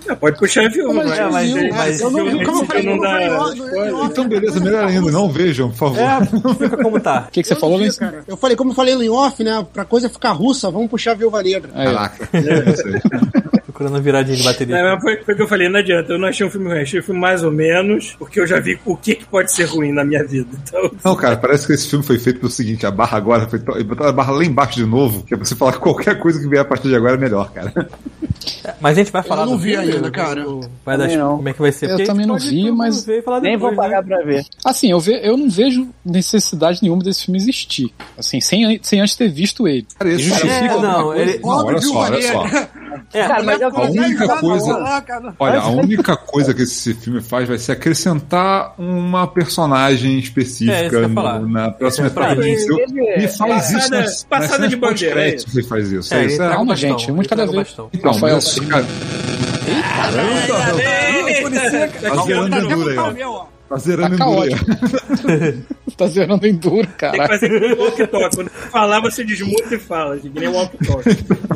Ah, 0.09 0.17
pode 0.17 0.39
puxar 0.39 0.67
a 0.67 0.69
viúva, 0.69 0.95
Mas 0.95 1.09
mas, 1.09 1.19
é, 1.19 1.23
mas- 1.31 1.51
mas, 1.53 1.71
mas- 1.77 2.01
Eu 2.01 2.11
não 2.11 2.25
vi, 2.31 2.45
como 2.45 2.61
eu 2.63 2.67
falei, 2.67 2.83
não 2.85 2.99
como 2.99 3.07
eu 3.07 3.69
falei, 3.69 3.91
dá 3.93 4.05
Então, 4.07 4.29
beleza, 4.29 4.61
melhor 4.61 4.85
ainda. 4.85 5.11
Não 5.11 5.29
vejam, 5.29 5.71
por 5.71 5.77
favor. 5.77 5.99
É, 5.99 6.21
fica 6.55 6.77
como 6.83 7.01
tá. 7.01 7.27
O 7.29 7.33
que, 7.33 7.43
que 7.43 7.49
você 7.49 7.55
Eu 7.55 7.59
falou, 7.59 7.81
cara. 7.99 8.25
Eu 8.27 8.37
falei, 8.37 8.57
como 8.57 8.71
eu 8.71 8.75
falei 8.75 8.95
no 8.95 9.15
off, 9.15 9.43
né? 9.45 9.65
Pra 9.73 9.85
coisa 9.85 10.09
ficar 10.09 10.33
russa, 10.33 10.71
vamos 10.71 10.89
puxar 10.91 11.13
a 11.13 11.15
Viúva 11.15 11.43
Negra. 11.43 11.71
Aí, 11.75 11.85
Caraca. 11.87 12.29
Sei. 12.77 13.60
Procurando 13.81 14.03
viradinha 14.03 14.37
de 14.37 14.43
bateria. 14.43 14.83
Mas 14.83 15.01
foi, 15.03 15.17
foi 15.25 15.33
o 15.33 15.37
que 15.39 15.43
eu 15.43 15.49
falei, 15.49 15.67
não 15.71 15.79
adianta. 15.81 16.13
Eu 16.13 16.19
não 16.19 16.29
achei 16.29 16.47
um 16.47 16.51
filme 16.51 16.69
ruim, 16.69 16.83
achei 16.83 17.01
um 17.01 17.03
filme 17.03 17.19
mais 17.19 17.43
ou 17.43 17.51
menos, 17.51 18.15
porque 18.19 18.39
eu 18.39 18.47
já 18.47 18.61
vi 18.61 18.79
o 18.85 18.95
que, 18.95 19.15
que 19.15 19.25
pode 19.25 19.51
ser 19.51 19.65
ruim 19.65 19.91
na 19.91 20.05
minha 20.05 20.23
vida. 20.23 20.51
Então, 20.63 20.91
Não, 21.03 21.17
cara, 21.17 21.39
parece 21.39 21.67
que 21.67 21.73
esse 21.73 21.89
filme 21.89 22.05
foi 22.05 22.19
feito 22.19 22.41
pelo 22.41 22.53
seguinte: 22.53 22.85
a 22.85 22.91
barra 22.91 23.17
agora 23.17 23.49
foi. 23.49 23.59
Botaram 23.59 24.11
a 24.11 24.13
barra 24.13 24.33
lá 24.33 24.45
embaixo 24.45 24.75
de 24.75 24.85
novo, 24.85 25.23
que 25.25 25.33
é 25.33 25.37
pra 25.39 25.47
você 25.47 25.57
falar 25.57 25.73
que 25.73 25.79
qualquer 25.79 26.19
coisa 26.19 26.39
que 26.39 26.47
vier 26.47 26.61
a 26.61 26.65
partir 26.65 26.89
de 26.89 26.95
agora 26.95 27.15
é 27.15 27.19
melhor, 27.19 27.51
cara. 27.53 27.73
Mas 28.81 28.97
a 28.97 29.01
gente 29.03 29.13
vai 29.13 29.23
falar 29.23 29.45
não 29.45 29.53
do 29.53 29.59
vi 29.59 29.73
filme, 29.73 29.93
ainda, 29.93 30.11
cara. 30.11 30.45
Vai 30.85 30.97
dar 30.97 31.09
não. 31.09 31.37
como 31.37 31.49
é 31.49 31.53
que 31.53 31.61
vai 31.61 31.73
ser. 31.73 31.87
Eu 31.87 31.91
Porque 31.91 32.05
também 32.05 32.27
não 32.27 32.39
vi, 32.39 32.71
mas 32.71 33.07
Nem 33.07 33.23
vou 33.57 33.71
depois, 33.71 33.77
pagar 33.77 34.03
né? 34.03 34.09
pra 34.09 34.25
ver. 34.25 34.45
Assim, 34.65 34.91
eu, 34.91 34.99
ve, 34.99 35.21
eu 35.23 35.37
não 35.37 35.49
vejo 35.51 35.89
necessidade 36.05 36.79
nenhuma 36.83 37.03
desse 37.03 37.25
filme 37.27 37.39
existir. 37.39 37.93
Assim, 38.17 38.41
sem, 38.41 38.81
sem 38.83 39.01
antes 39.01 39.15
ter 39.17 39.29
visto 39.29 39.69
ele. 39.69 39.87
Cara, 39.99 40.11
esse 40.11 40.23
Justifica 40.25 40.55
É, 40.75 40.81
não, 40.81 41.15
ele- 41.15 41.39
Não, 41.39 41.49
olha 41.67 41.81
só, 41.83 41.99
olha 41.99 42.23
só. 42.23 42.45
É, 43.13 43.27
Cara, 43.27 43.43
mas 43.43 43.61
A 43.63 43.69
única 43.69 44.29
coisa- 44.39 44.73
lá. 44.79 45.05
Olha, 45.39 45.59
a 45.61 45.69
única 45.69 46.17
coisa 46.17 46.55
que 46.55 46.63
esse 46.63 46.95
filme 46.95 47.21
faz 47.21 47.49
vai 47.49 47.59
ser 47.59 47.73
acrescentar 47.73 48.75
uma 48.79 49.27
personagem 49.27 50.17
É, 50.17 50.19
específica 50.21 51.09
falar. 51.15 51.41
no- 51.41 51.49
na 51.49 51.71
próxima 51.71 52.07
é 52.07 52.11
etapa. 52.11 52.35
MCU. 52.37 52.79
Ele- 52.81 53.25
E 53.25 53.29
faz 53.29 53.71
isso 53.71 53.75
Passada- 53.79 54.01
nas, 54.01 54.25
passada 54.25 54.59
nas 54.59 54.71
de 54.71 54.77
bandeira, 54.77 55.25
é 55.25 55.29
ele 55.29 55.63
faz 55.65 55.91
isso. 55.93 56.15
É, 56.15 56.23
É, 56.23 56.27
isso 56.27 56.43
é- 56.43 56.49
bastão, 56.49 56.77
gente, 56.77 57.11
um 57.13 57.23
de 57.23 57.29
cada 57.29 57.47
vez. 57.47 57.77
Então, 57.93 58.19
mas, 58.21 58.61
cara, 58.61 58.85
tá 62.01 62.23
zerando 62.25 62.57
enduro 62.57 62.89
aí, 62.91 63.23
ó. 63.25 63.45
Tá 63.71 63.77
zerando 63.79 64.19
Tá 64.19 64.25
enduro 64.27 65.65
tá 65.97 66.07
zerando 66.09 66.47
enduro, 66.47 66.77
Tem 66.77 66.87
que 66.87 66.97
cara. 66.97 67.29
fazer 67.29 67.49
que 67.49 67.61
nem 67.61 67.73
o 67.73 67.79
walk-talk. 67.79 68.35
Quando 68.37 68.49
falar, 68.51 69.01
você 69.01 69.23
desmuta 69.25 69.75
e 69.75 69.79
fala, 69.79 70.17
que 70.19 70.29
nem 70.31 70.49
o 70.49 70.53
walk-talk. 70.55 71.05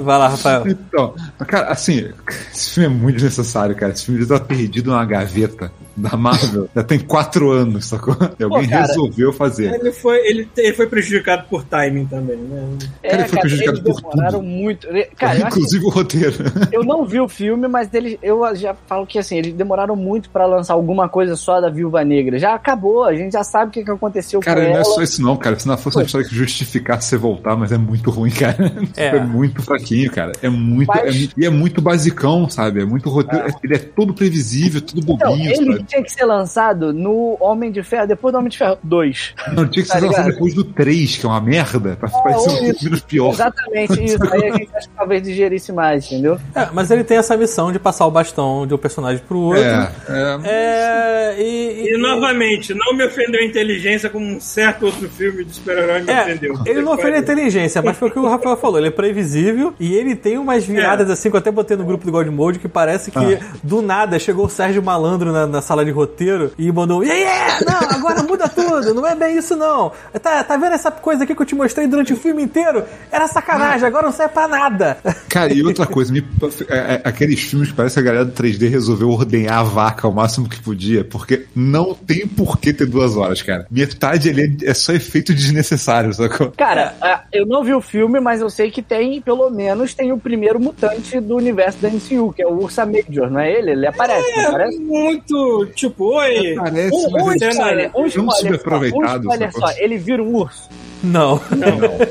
Vai 0.01 0.19
lá, 0.19 0.29
Rafael. 0.29 0.69
Então, 0.69 1.15
cara, 1.47 1.67
assim, 1.69 2.11
esse 2.53 2.71
filme 2.75 2.87
é 2.95 2.99
muito 3.01 3.17
desnecessário, 3.17 3.75
cara. 3.75 3.93
Esse 3.93 4.05
filme 4.07 4.23
já 4.25 4.39
tá 4.39 4.45
perdido 4.45 4.91
numa 4.91 5.05
gaveta 5.05 5.73
da 5.97 6.17
Marvel. 6.17 6.69
Já 6.75 6.83
tem 6.83 6.99
quatro 7.01 7.51
anos, 7.51 7.87
sacou? 7.87 8.17
E 8.39 8.45
alguém 8.45 8.69
cara. 8.69 8.87
resolveu 8.87 9.33
fazer. 9.33 9.73
Ele 9.75 9.93
foi, 9.93 10.19
ele, 10.27 10.49
ele 10.57 10.75
foi 10.75 10.87
prejudicado 10.89 11.45
por 11.49 11.65
timing 11.65 12.07
também, 12.07 12.37
né? 12.37 12.79
Cara, 13.03 13.15
ele 13.23 13.29
foi 13.29 13.41
prejudicado 13.41 13.79
eles 13.79 14.01
por 14.01 14.11
demoraram 14.11 14.39
tudo. 14.41 14.49
muito. 14.51 14.89
Cara, 15.17 15.39
Inclusive 15.39 15.85
o 15.85 15.89
roteiro. 15.91 16.35
eu 16.71 16.85
não 16.85 17.05
vi 17.07 17.21
o 17.21 17.29
filme, 17.29 17.67
mas 17.67 17.93
eles, 17.95 18.19
eu 18.23 18.55
já 18.57 18.75
falo 18.87 19.07
que 19.07 19.19
assim, 19.19 19.39
eles 19.39 19.55
demoraram 19.55 19.97
muito 19.97 20.29
pra 20.31 20.45
lançar 20.47 20.75
alguma 20.75 21.09
coisa 21.09 21.35
só 21.35 21.61
da 21.61 21.71
Viúva 21.71 22.04
Negra. 22.05 22.39
Já 22.39 22.55
acabou, 22.55 23.05
a 23.05 23.15
gente 23.15 23.33
já 23.33 23.43
sabe 23.45 23.69
o 23.69 23.71
que, 23.73 23.85
que 23.85 23.91
aconteceu 23.91 24.41
Cara, 24.41 24.61
com 24.61 24.67
não 24.67 24.73
ela. 24.73 24.81
é 24.81 24.85
só 24.85 25.03
isso 25.03 25.23
não, 25.23 25.37
cara. 25.37 25.59
Se 25.59 25.67
não 25.67 25.77
fosse 25.79 25.97
uma 25.97 26.05
história 26.05 26.27
que 26.29 26.35
justificasse 26.35 27.09
você 27.09 27.17
voltar, 27.17 27.57
mas 27.57 27.73
é 27.73 27.79
muito 27.79 28.11
ruim, 28.11 28.31
cara. 28.31 28.55
É. 28.97 29.07
É, 29.17 29.21
muito 29.21 29.63
fraquinho, 29.63 30.11
cara. 30.11 30.33
É 30.43 30.49
muito. 30.49 30.89
Mas- 30.89 31.25
é- 31.25 31.29
e 31.37 31.47
é 31.47 31.51
muito 31.51 31.81
basicão, 31.83 32.49
sabe? 32.49 32.81
É 32.83 32.85
muito 32.85 33.09
roteiro. 33.09 33.47
Ele 33.63 33.75
é 33.75 33.79
todo 33.79 34.15
previsível, 34.15 34.81
tudo 34.81 35.01
Então, 35.03 35.31
bobinho, 35.31 35.51
ele 35.53 35.73
sabe? 35.73 35.85
tinha 35.85 36.03
que 36.03 36.13
ser 36.13 36.25
lançado 36.25 36.93
no 36.93 37.37
Homem 37.41 37.71
de 37.73 37.83
Ferro, 37.83 38.07
depois 38.07 38.33
do 38.33 38.39
Homem 38.39 38.51
de 38.51 38.59
Ferro 38.59 38.79
2. 38.83 39.35
Não, 39.53 39.67
tinha 39.69 39.83
que 39.85 39.89
tá 39.89 39.99
ser 39.99 40.07
lançado 40.07 40.23
ligado? 40.23 40.33
depois 40.35 40.55
do 40.55 40.65
3, 40.65 41.17
que 41.17 41.27
é 41.27 41.29
uma 41.29 41.41
merda, 41.41 41.97
pra 41.97 42.09
ou 42.13 42.23
parecer 42.23 42.49
um 42.51 42.57
filme 42.57 42.77
menos 42.85 43.01
pior. 43.01 43.33
Exatamente 43.33 44.05
isso. 44.05 44.19
Aí 44.33 44.45
a 44.49 44.57
gente 44.57 44.71
acha 44.77 44.89
que 44.89 44.95
talvez 44.97 45.23
digerisse 45.23 45.73
mais, 45.73 46.07
entendeu? 46.07 46.39
É, 46.55 46.69
mas 46.73 46.91
ele 46.91 47.05
tem 47.05 47.17
essa 47.17 47.37
missão 47.37 47.73
de 47.73 47.79
passar 47.79 48.07
o 48.07 48.11
bastão 48.11 48.67
de 48.67 48.75
um 48.75 48.79
personagem 48.79 49.23
pro 49.27 49.39
outro. 49.39 49.63
É, 49.63 49.91
é, 50.09 50.39
É, 50.45 51.43
e, 51.43 51.89
E 51.94 51.94
novamente, 51.99 52.75
não 52.75 52.97
me 52.97 53.05
ofendeu 53.05 53.41
a 53.41 53.45
inteligência 53.45 54.09
como 54.11 54.25
um 54.27 54.41
certo 54.41 54.87
outro 54.87 55.09
filme 55.09 55.45
de 55.45 55.55
super-herói 55.55 56.03
me 56.03 56.11
É, 56.11 56.23
ofendeu. 56.23 56.55
ele 56.67 56.83
não 56.83 56.93
ofende 56.95 57.17
a 57.17 57.19
inteligência, 57.19 57.83
mas 57.83 57.97
foi 57.97 58.09
o 58.09 58.11
que 58.11 58.19
o 58.19 58.29
Rafael 58.29 58.57
falou. 58.57 58.79
Ele 58.79 58.89
é 58.89 58.91
previsível 58.91 59.75
e 59.79 59.95
ele 59.95 60.15
tem 60.17 60.39
umas 60.39 60.65
viradas 60.65 61.09
assim 61.11 61.31
que 61.31 61.37
eu 61.37 61.39
até 61.41 61.51
botei 61.51 61.77
no 61.77 61.85
grupo 61.85 62.05
do 62.05 62.13
God 62.13 62.27
Mode 62.29 62.59
que 62.59 62.69
parece 62.69 63.11
que 63.11 63.19
Ah. 63.19 63.39
do 63.63 63.81
nada 63.83 64.19
chegou 64.19 64.47
o 64.47 64.51
Sérgio 64.51 64.83
Malandro 64.83 65.33
na, 65.33 65.47
na 65.47 65.63
sala 65.63 65.85
de 65.85 65.91
roteiro 65.91 66.53
e 66.59 66.71
mandou: 66.73 67.03
Yeah, 67.05 67.21
yeah! 67.23 67.65
Não, 67.65 67.89
agora 67.99 68.23
muda 68.23 68.49
tudo, 68.49 68.95
não 68.95 69.07
é 69.07 69.15
bem 69.15 69.37
isso 69.39 69.57
não. 69.57 69.93
Tá, 70.23 70.43
tá 70.45 70.57
vendo 70.57 70.75
essa 70.75 70.91
coisa 70.91 71.25
aqui 71.25 71.35
que 71.35 71.43
eu 71.43 71.47
te 71.47 71.55
mostrei 71.55 71.87
durante 71.87 72.13
o 72.13 72.17
filme 72.17 72.43
inteiro? 72.43 72.85
Era 73.11 73.27
sacanagem, 73.29 73.87
agora 73.87 74.05
não 74.07 74.13
serve 74.13 74.33
pra 74.35 74.49
nada. 74.49 74.97
Cara, 75.29 75.53
e 75.53 75.63
outra 75.63 75.87
coisa, 75.87 76.13
me- 76.13 76.25
é- 76.69 76.95
é- 76.95 77.01
aqueles 77.05 77.41
filmes 77.41 77.69
que 77.71 77.75
parece 77.75 77.95
que 77.95 78.01
a 78.01 78.03
galera 78.03 78.25
do 78.25 78.33
3D 78.33 78.69
resolveu 78.69 79.11
ordenhar 79.11 79.59
a 79.59 79.63
vaca 79.63 80.07
o 80.09 80.13
máximo 80.13 80.49
que 80.49 80.61
podia, 80.61 81.05
porque 81.05 81.47
não 81.55 81.84
tem 81.93 82.27
por 82.27 82.59
que 82.59 82.73
ter 82.73 82.87
duas 82.87 83.17
horas, 83.17 83.43
cara. 83.43 83.67
Metade 83.71 84.31
ali 84.31 84.57
é 84.63 84.73
só 84.73 84.93
efeito 84.93 85.35
desnecessário, 85.35 86.15
sacou? 86.15 86.53
Cara, 86.57 86.95
ah, 87.03 87.23
eu 87.33 87.45
não 87.45 87.65
vi 87.65 87.75
o 87.75 87.81
filme, 87.81 88.21
mas 88.21 88.41
eu 88.41 88.49
sei 88.49 88.71
que 88.71 88.81
tem, 88.81 89.21
pelo 89.21 89.51
menos, 89.51 89.93
tem 89.93 90.13
o 90.13 90.19
primeiro 90.19 90.61
mutante 90.61 91.19
do 91.21 91.35
universo 91.37 91.79
da 91.79 91.89
MCU, 91.91 92.33
que 92.33 92.43
é 92.43 92.47
o 92.47 92.55
Ursa 92.63 92.87
Major, 92.87 93.29
não 93.29 93.41
é 93.41 93.53
ele? 93.53 93.73
Ele 93.73 93.87
aparece, 93.87 94.31
não 94.37 94.43
É 94.43 94.47
aparece? 94.47 94.79
muito, 94.79 95.67
tipo, 95.75 96.15
oi. 96.15 96.55
Parece, 96.55 96.95
Um, 96.95 97.09
um 97.09 97.11
mas 97.27 97.43
ele- 97.43 97.51
spoiler, 97.51 97.91
um 97.95 98.01
é 98.01 98.03
um 98.03 98.07
spoiler, 98.07 98.13
só, 98.13 98.21
um 98.21 98.31
subaproveitado, 98.31 99.23
spoiler 99.25 99.53
sacou? 99.53 99.69
só, 99.69 99.75
ele 99.79 99.99
vira 99.99 100.23
um 100.23 100.35
urso. 100.37 100.69
Não. 101.03 101.39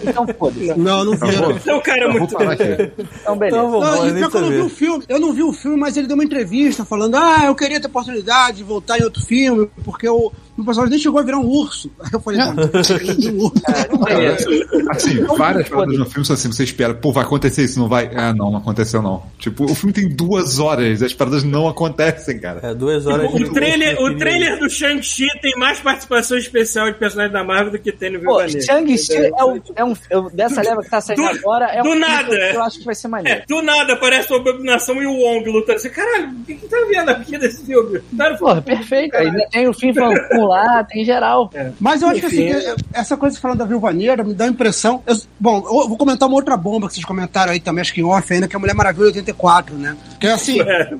Então 0.07 0.27
foda-se. 0.37 0.77
Não, 0.77 1.03
não 1.03 1.13
vi. 1.13 1.19
Tá 1.19 1.25
bom. 1.47 1.51
Então, 1.51 1.81
cara, 1.81 2.09
vou 2.11 2.19
muito. 2.19 2.35
Então 2.35 3.37
beleza. 3.37 3.57
Então 3.57 3.71
vamos, 3.71 3.87
Não, 3.87 4.07
eu 4.07 4.29
não 4.41 4.49
vi 4.51 4.59
o 4.61 4.69
filme. 4.69 5.03
Eu 5.09 5.19
não 5.19 5.33
vi 5.33 5.41
o 5.43 5.51
filme, 5.51 5.77
mas 5.77 5.97
ele 5.97 6.05
deu 6.05 6.13
uma 6.15 6.23
entrevista 6.23 6.85
falando: 6.85 7.15
Ah, 7.15 7.41
eu 7.45 7.55
queria 7.55 7.79
ter 7.81 7.87
oportunidade 7.87 8.57
de 8.57 8.63
voltar 8.63 8.99
em 8.99 9.03
outro 9.03 9.21
filme, 9.25 9.62
porque 9.83 10.07
o 10.07 10.31
meu 10.57 10.65
personagem 10.65 10.91
nem 10.91 10.99
chegou 10.99 11.19
a 11.19 11.23
virar 11.23 11.37
um 11.39 11.47
urso. 11.47 11.91
Aí 11.99 12.09
eu 12.13 12.19
falei, 12.19 12.39
não, 12.39 12.51
um 12.53 13.43
urso. 13.43 13.53
Beleza. 14.05 14.45
Assim, 14.89 15.23
várias 15.23 15.69
paradas 15.69 15.97
no 15.97 16.05
filme 16.05 16.25
são 16.25 16.33
assim, 16.35 16.51
você 16.51 16.63
espera, 16.63 16.93
pô, 16.93 17.11
vai 17.11 17.23
acontecer 17.23 17.63
isso, 17.63 17.79
não 17.79 17.87
vai? 17.87 18.09
Ah, 18.15 18.33
não, 18.33 18.51
não 18.51 18.57
aconteceu 18.59 19.01
não. 19.01 19.23
Tipo, 19.39 19.65
o 19.65 19.75
filme 19.75 19.93
tem 19.93 20.07
duas 20.09 20.59
horas, 20.59 21.01
as 21.01 21.13
paradas 21.13 21.43
não 21.43 21.67
acontecem, 21.67 22.39
cara. 22.39 22.59
É, 22.63 22.73
duas 22.73 23.05
horas 23.07 23.31
de- 23.33 23.43
O 23.45 23.53
trailer, 23.53 23.99
o 24.01 24.15
trailer 24.17 24.59
do 24.59 24.69
Shang-Chi 24.69 25.27
tem 25.41 25.53
mais 25.57 25.79
participação 25.79 26.37
especial 26.37 26.91
de 26.91 26.97
personagens 26.97 27.33
da 27.33 27.43
Marvel 27.43 27.71
do 27.71 27.79
que 27.79 27.91
tem 27.91 28.11
no 28.11 28.19
Pô, 28.19 28.37
Viúva 28.37 28.45
Negra. 28.47 28.61
Shang-Chi 28.61 29.13
é, 29.15 29.43
um, 29.43 29.61
é 29.75 29.83
um. 29.85 29.93
é 30.09 30.17
um- 30.17 30.29
Dessa 30.33 30.61
leva 30.61 30.81
que 30.83 30.89
tá 30.89 31.01
saindo 31.01 31.21
Do- 31.23 31.27
agora, 31.29 31.65
é 31.65 31.81
do 31.81 31.89
um 31.89 31.95
nada. 31.99 32.29
que 32.29 32.55
Eu 32.55 32.63
acho 32.63 32.79
que 32.79 32.85
vai 32.85 32.95
ser 32.95 33.07
maneiro. 33.07 33.39
É, 33.41 33.45
do 33.47 33.61
nada 33.61 33.93
aparece 33.93 34.31
o 34.31 34.35
Abominação 34.35 35.01
e 35.01 35.05
o 35.05 35.13
Wong 35.13 35.49
lutando. 35.49 35.81
Caralho, 35.89 36.29
o 36.29 36.43
que, 36.45 36.55
que 36.55 36.67
tá 36.67 36.77
vendo 36.89 37.09
aqui 37.09 37.37
desse 37.37 37.65
filme? 37.65 37.99
Porra, 38.39 38.61
perfeito. 38.61 39.15
Ainda 39.15 39.45
tem 39.51 39.67
o 39.67 39.73
Fim 39.73 39.93
Fan 39.93 40.13
Lá, 40.47 40.83
tem 40.83 41.03
geral. 41.05 41.49
Mas 41.79 42.01
eu 42.01 42.07
acho 42.09 42.19
que 42.21 42.27
Enfim. 42.27 42.51
assim, 42.51 42.75
que 42.75 42.83
essa 42.93 43.17
coisa 43.17 43.39
falando 43.39 43.59
da 43.59 43.65
Viúva 43.65 43.91
Negra 43.91 44.23
me 44.23 44.33
dá 44.33 44.45
a 44.45 44.47
impressão. 44.47 45.01
eu- 45.07 45.15
bom, 45.39 45.57
eu 45.57 45.87
vou 45.89 45.97
comentar 45.97 46.27
uma 46.27 46.35
outra 46.37 46.55
bomba 46.57 46.87
que 46.87 46.93
vocês 46.95 47.05
comentaram 47.05 47.51
aí 47.51 47.59
também, 47.59 47.81
acho 47.81 47.93
que 47.93 48.01
em 48.01 48.03
off 48.03 48.33
ainda, 48.33 48.47
que 48.47 48.55
é 48.55 48.57
a 48.57 48.59
Mulher 48.59 48.73
Maravilha 48.75 49.05
84, 49.07 49.75
né? 49.75 49.95
Que 50.19 50.27
é 50.27 50.31
assim, 50.33 50.57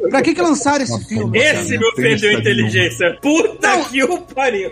pra 0.10 0.22
que 0.22 0.34
que 0.34 0.42
lançaram 0.42 0.84
esse 0.84 1.06
filme? 1.06 1.38
Esse 1.38 1.78
me 1.78 1.84
Não 1.84 1.94
tem 1.96 2.06
ofendeu 2.06 2.08
a 2.08 2.12
necessidade 2.12 2.42
inteligência. 2.42 3.18
Puta 3.22 3.68
Não. 3.78 3.84
que 3.86 4.04
o 4.04 4.18
pariu. 4.22 4.72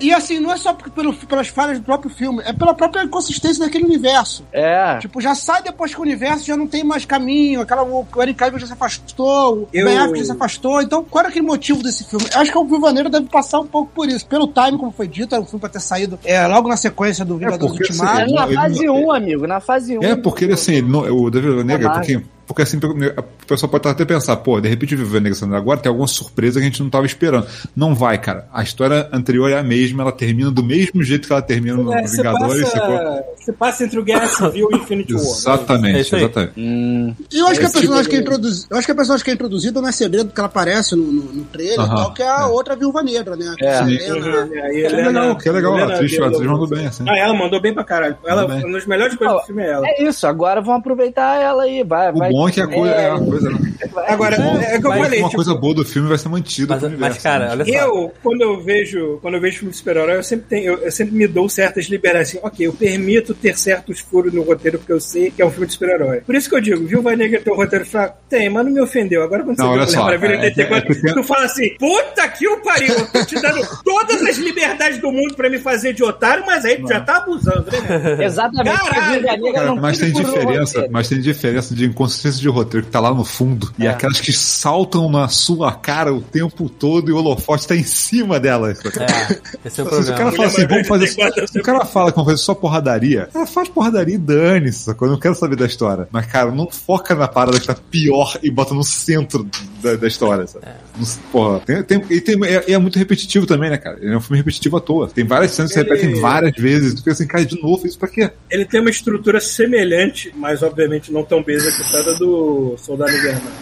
E 0.00 0.12
assim, 0.12 0.38
não 0.40 0.52
é 0.52 0.56
só 0.56 0.72
pelo, 0.74 1.14
pelas 1.14 1.48
falhas 1.48 1.78
do 1.78 1.84
próprio 1.84 2.10
filme, 2.10 2.42
é 2.44 2.52
pela 2.52 2.74
própria 2.74 3.06
consistência 3.08 3.64
daquele 3.64 3.84
universo. 3.84 4.44
É. 4.52 4.98
Tipo, 4.98 5.20
já 5.20 5.34
sai 5.34 5.62
depois 5.62 5.94
que 5.94 6.00
o 6.00 6.02
universo 6.02 6.44
já 6.46 6.56
não 6.56 6.66
tem 6.66 6.84
mais 6.84 7.04
caminho, 7.04 7.60
aquela, 7.60 7.82
o 7.82 8.06
Eric 8.20 8.34
Cavill 8.38 8.58
já 8.58 8.66
se 8.66 8.72
afastou, 8.72 9.54
o 9.62 9.68
Eu- 9.72 9.86
Ben 9.86 9.98
Affleck 9.98 10.18
já 10.20 10.24
se 10.26 10.32
afastou, 10.32 10.82
então 10.82 11.02
qual 11.04 11.20
era 11.20 11.28
aquele 11.30 11.46
motivo 11.46 11.82
desse 11.82 12.04
filme? 12.04 12.26
Eu 12.34 12.40
acho 12.40 12.52
que 12.52 12.58
o 12.58 12.64
Viúva 12.64 12.92
Negra 12.92 13.10
deve 13.10 13.26
passar 13.26 13.60
um 13.60 13.66
pouco 13.66 13.90
por 13.94 14.05
isso. 14.08 14.26
Pelo 14.26 14.46
time, 14.48 14.78
como 14.78 14.90
foi 14.90 15.06
dito, 15.08 15.34
era 15.34 15.42
um 15.42 15.46
filme 15.46 15.60
pra 15.60 15.68
ter 15.68 15.80
saído 15.80 16.18
é, 16.24 16.46
logo 16.46 16.68
na 16.68 16.76
sequência 16.76 17.24
do 17.24 17.36
Vingadores 17.36 17.66
porque, 17.76 17.92
Ultimato. 17.92 18.18
É 18.20 18.24
assim, 18.24 18.34
na 18.34 18.48
fase 18.62 18.88
1, 18.90 19.12
amigo, 19.12 19.46
na 19.46 19.60
fase 19.60 19.98
1. 19.98 20.02
É, 20.02 20.16
porque 20.16 20.44
ele, 20.44 20.54
assim, 20.54 20.74
ele 20.74 20.88
não- 20.88 21.00
o 21.00 21.30
David 21.30 21.64
Negra, 21.64 21.88
Marvel. 21.88 22.20
porque, 22.20 22.35
porque 22.46 22.62
assim, 22.62 22.78
o 22.78 23.46
pessoal 23.46 23.70
pode 23.70 23.88
até 23.88 24.04
pensar, 24.04 24.36
pô, 24.36 24.60
de 24.60 24.68
repente 24.68 24.94
Negra 24.96 25.34
saindo 25.34 25.54
agora 25.56 25.78
tem 25.80 25.88
alguma 25.90 26.06
surpresa 26.08 26.58
que 26.60 26.66
a 26.66 26.68
gente 26.68 26.82
não 26.82 26.90
tava 26.90 27.06
esperando. 27.06 27.46
Não 27.74 27.94
vai, 27.94 28.18
cara. 28.18 28.46
A 28.52 28.62
história 28.62 29.08
anterior 29.12 29.50
é 29.50 29.58
a 29.58 29.62
mesma, 29.62 30.02
ela 30.02 30.12
termina 30.12 30.50
do 30.50 30.62
mesmo 30.62 31.02
jeito 31.02 31.26
que 31.26 31.32
ela 31.32 31.42
termina 31.42 31.76
no 31.76 31.92
É, 31.92 32.02
você, 32.06 32.16
Vingadores. 32.18 32.68
sacou? 32.68 32.96
passa, 32.98 33.24
você 33.36 33.52
passa 33.52 33.84
entre 33.84 33.98
o 33.98 34.04
Guerra 34.04 34.26
Civil 34.28 34.68
e 34.72 34.76
Infinity 34.76 35.14
War. 35.14 35.22
né? 35.22 35.28
É 35.28 35.32
Exatamente, 35.32 36.00
isso 36.00 36.16
aí. 36.16 36.22
exatamente. 36.22 36.52
Hum, 36.58 37.14
E 37.32 37.38
eu 37.38 37.46
acho 37.48 37.58
que 37.60 37.64
a 37.66 37.68
Esse 37.68 37.72
personagem 37.78 38.02
tipo 38.04 38.10
que 38.10 38.16
é 38.16 38.20
introduzida. 38.20 38.66
Eu 38.70 38.76
acho 38.78 38.86
que 38.86 38.92
a 38.92 38.94
personagem 38.94 39.24
que 39.24 39.30
é 39.30 39.34
introduzida 39.34 39.80
não 39.80 39.88
é 39.88 39.92
segredo 39.92 40.32
que 40.32 40.40
ela 40.40 40.48
aparece 40.48 40.94
no, 40.96 41.02
no, 41.04 41.22
no 41.32 41.44
trailer 41.44 41.76
e 41.78 41.80
Aham, 41.80 41.94
tal, 41.96 42.14
que 42.14 42.22
é 42.22 42.28
a 42.28 42.40
é. 42.42 42.44
outra 42.44 42.76
viúva 42.76 43.02
negra, 43.02 43.36
né? 43.36 43.54
É. 43.60 43.78
A 43.78 43.84
Sim. 43.86 43.94
Helena. 43.94 44.16
Uhum, 44.44 44.48
Que 44.48 44.58
é 44.58 44.86
Helena- 44.86 45.08
legal, 45.20 45.36
que 45.38 45.48
é 45.48 45.52
legal. 45.52 45.72
A 45.72 45.76
Helena 45.78 45.94
atriz, 45.94 46.18
a 46.18 46.26
atriz 46.26 46.46
mandou 46.46 46.66
bem, 46.68 46.86
assim. 46.86 47.04
Ah, 47.08 47.16
ela 47.18 47.34
mandou 47.34 47.60
bem 47.60 47.72
pra 47.74 47.84
caralho. 47.84 48.16
Ela, 48.26 48.44
uma 48.46 48.72
das 48.72 48.86
melhores 48.86 49.14
coisas 49.16 49.36
do 49.40 49.46
filme 49.46 49.62
é 49.62 49.70
ela. 49.72 49.86
é 49.86 50.02
isso, 50.02 50.26
agora 50.26 50.60
vão 50.60 50.74
aproveitar 50.74 51.40
ela 51.40 51.62
aí. 51.64 51.82
Vai, 51.84 52.10
O 52.12 52.18
vai, 52.18 52.30
bom 52.36 52.48
é 52.48 52.52
que 52.52 52.60
a 52.60 52.66
coisa 52.66 52.94
é, 52.94 53.12
uma 53.12 53.26
coisa, 53.26 53.50
né? 53.50 53.58
vai- 53.92 54.10
Agora, 54.12 54.36
é 54.36 54.78
que 54.78 54.86
eu 54.86 54.90
falei, 54.92 55.18
uma 55.20 55.28
tipo, 55.28 55.36
coisa 55.36 55.54
boa 55.54 55.74
do 55.74 55.84
filme 55.84 56.08
vai 56.08 56.18
ser 56.18 56.28
mantida 56.28 56.78
Mas, 56.80 56.98
mas, 56.98 57.18
cara, 57.22 57.46
né? 57.46 57.50
olha 57.52 57.64
só. 57.64 57.70
Eu, 57.72 58.12
quando 58.22 58.42
eu 58.42 58.60
vejo, 58.62 59.18
quando 59.22 59.34
eu 59.34 59.40
vejo 59.40 59.58
filme 59.58 59.70
de 59.72 59.76
super-herói, 59.78 60.16
eu 60.16 60.22
sempre 60.22 60.46
tenho, 60.48 60.72
eu, 60.72 60.78
eu 60.84 60.92
sempre 60.92 61.14
me 61.14 61.26
dou 61.26 61.48
certas 61.48 61.86
liberdades. 61.86 62.30
Assim, 62.30 62.40
ok, 62.42 62.66
eu 62.66 62.72
permito 62.72 63.34
ter 63.34 63.56
certos 63.56 64.00
furos 64.00 64.32
no 64.32 64.42
roteiro 64.42 64.78
porque 64.78 64.92
eu 64.92 65.00
sei 65.00 65.30
que 65.30 65.40
é 65.42 65.46
um 65.46 65.50
filme 65.50 65.66
de 65.66 65.72
super-herói. 65.74 66.20
Por 66.20 66.34
isso 66.34 66.48
que 66.48 66.54
eu 66.56 66.60
digo, 66.60 66.86
Viúva 66.86 67.14
Negra 67.16 67.40
tem 67.40 67.52
um 67.52 67.56
roteiro 67.56 67.84
fraco? 67.86 68.16
Tem, 68.28 68.48
mas 68.48 68.64
não 68.64 68.72
me 68.72 68.80
ofendeu. 68.80 69.22
Agora 69.22 69.42
quando 69.42 69.58
Não, 69.58 69.66
você 69.66 69.72
olha 69.72 69.86
vê 69.86 69.92
só, 69.92 70.02
Maravilha 70.04 70.34
é- 70.34 70.40
84, 70.40 70.92
é 70.92 70.94
que 70.94 71.02
tem- 71.02 71.14
tu 71.14 71.22
fala 71.22 71.44
assim, 71.44 71.74
puta 71.78 72.28
que 72.28 72.48
o 72.48 72.56
pariu, 72.62 72.94
eu 72.94 73.06
tô 73.06 73.24
te 73.24 73.34
dando 73.40 73.66
todas 73.84 74.22
as 74.22 74.36
liberdades 74.38 74.98
do 74.98 75.10
mundo 75.10 75.34
pra 75.34 75.48
me 75.48 75.58
fazer 75.58 75.92
de 75.92 76.02
otário, 76.04 76.44
mas 76.46 76.64
aí 76.64 76.76
tu 76.80 76.88
já 76.88 77.00
tá 77.00 77.16
abusando, 77.18 77.66
né? 77.70 78.16
Exatamente. 78.24 78.76
Caralho, 78.90 79.52
Cara, 79.52 79.74
mas 79.76 79.98
tem 79.98 80.10
o 80.10 80.14
diferença, 80.14 80.86
mas 80.90 81.08
tem 81.08 81.20
diferença 81.20 81.74
de 81.74 81.84
inconsistência 82.26 82.40
de 82.40 82.48
roteiro 82.48 82.86
que 82.86 82.92
tá 82.92 83.00
lá 83.00 83.14
no 83.14 83.24
fundo 83.24 83.72
e 83.78 83.86
É. 83.86 83.90
aquelas 83.90 84.20
que 84.20 84.32
saltam 84.32 85.10
na 85.10 85.28
sua 85.28 85.72
cara 85.72 86.12
o 86.12 86.20
tempo 86.20 86.68
todo 86.68 87.08
e 87.10 87.12
o 87.12 87.16
holofote 87.16 87.66
tá 87.66 87.76
em 87.76 87.82
cima 87.84 88.38
delas. 88.40 88.78
É, 88.84 89.40
esse 89.66 89.80
é 89.80 89.84
o 89.84 89.88
Se 90.02 90.10
o 90.10 90.14
cara 90.14 90.30
problema. 90.30 90.32
fala 90.32 90.46
assim, 90.48 90.66
vamos 90.66 90.88
fazer. 90.88 91.04
84, 91.06 91.48
Se 91.52 91.58
o 91.58 91.62
cara 91.62 91.84
fala 91.84 92.10
que 92.10 92.16
vamos 92.16 92.32
fazer 92.32 92.42
só 92.42 92.54
porradaria, 92.54 93.28
cara, 93.32 93.46
faz 93.46 93.68
porradaria 93.68 94.14
e 94.14 94.18
dane-se? 94.18 94.88
Eu 94.90 95.08
não 95.08 95.18
quero 95.18 95.34
saber 95.34 95.56
da 95.56 95.66
história. 95.66 96.08
Mas, 96.10 96.26
cara, 96.26 96.50
não 96.50 96.68
foca 96.70 97.14
na 97.14 97.28
parada 97.28 97.58
que 97.60 97.66
tá 97.66 97.74
pior 97.90 98.38
e 98.42 98.50
bota 98.50 98.74
no 98.74 98.82
centro 98.84 99.48
da, 99.82 99.94
da 99.96 100.06
história, 100.08 100.46
sabe? 100.46 100.66
Não- 100.98 101.06
Porra, 101.30 101.60
tem, 101.60 101.82
tem, 101.82 102.02
e 102.10 102.20
tem- 102.20 102.36
é, 102.44 102.72
é 102.72 102.78
muito 102.78 102.98
repetitivo 102.98 103.46
também, 103.46 103.70
né, 103.70 103.76
cara? 103.78 103.98
Ele 104.00 104.12
é 104.12 104.16
um 104.16 104.20
filme 104.20 104.38
repetitivo 104.38 104.76
à 104.76 104.80
toa. 104.80 105.08
Tem 105.08 105.24
várias 105.24 105.52
cenas 105.52 105.72
que 105.72 105.78
se 105.78 105.84
repetem 105.84 106.20
várias 106.20 106.54
vezes. 106.56 106.94
Tu 106.94 106.98
fica 106.98 107.12
assim, 107.12 107.26
cara, 107.26 107.44
de 107.44 107.60
novo, 107.62 107.86
isso 107.86 107.98
pra 107.98 108.08
quê? 108.08 108.30
Ele 108.50 108.64
tem 108.64 108.80
uma 108.80 108.90
estrutura 108.90 109.40
semelhante, 109.40 110.32
mas 110.36 110.62
obviamente 110.62 111.12
não 111.12 111.24
tão 111.24 111.42
bem 111.42 111.56
executada 111.56 112.15
do 112.18 112.74
Soldado 112.78 113.10
Invernal. 113.12 113.52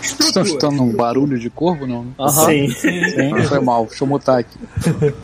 Estão 0.00 0.42
escutando 0.42 0.82
um 0.82 0.92
barulho 0.92 1.38
de 1.38 1.48
corvo, 1.50 1.86
não? 1.86 2.06
Aham. 2.18 2.46
Sim. 2.46 2.68
Sim, 2.70 3.42
foi 3.48 3.60
mal. 3.60 3.86
Deixa 3.86 4.04
eu 4.04 4.08
mutar 4.08 4.38
aqui. 4.40 4.58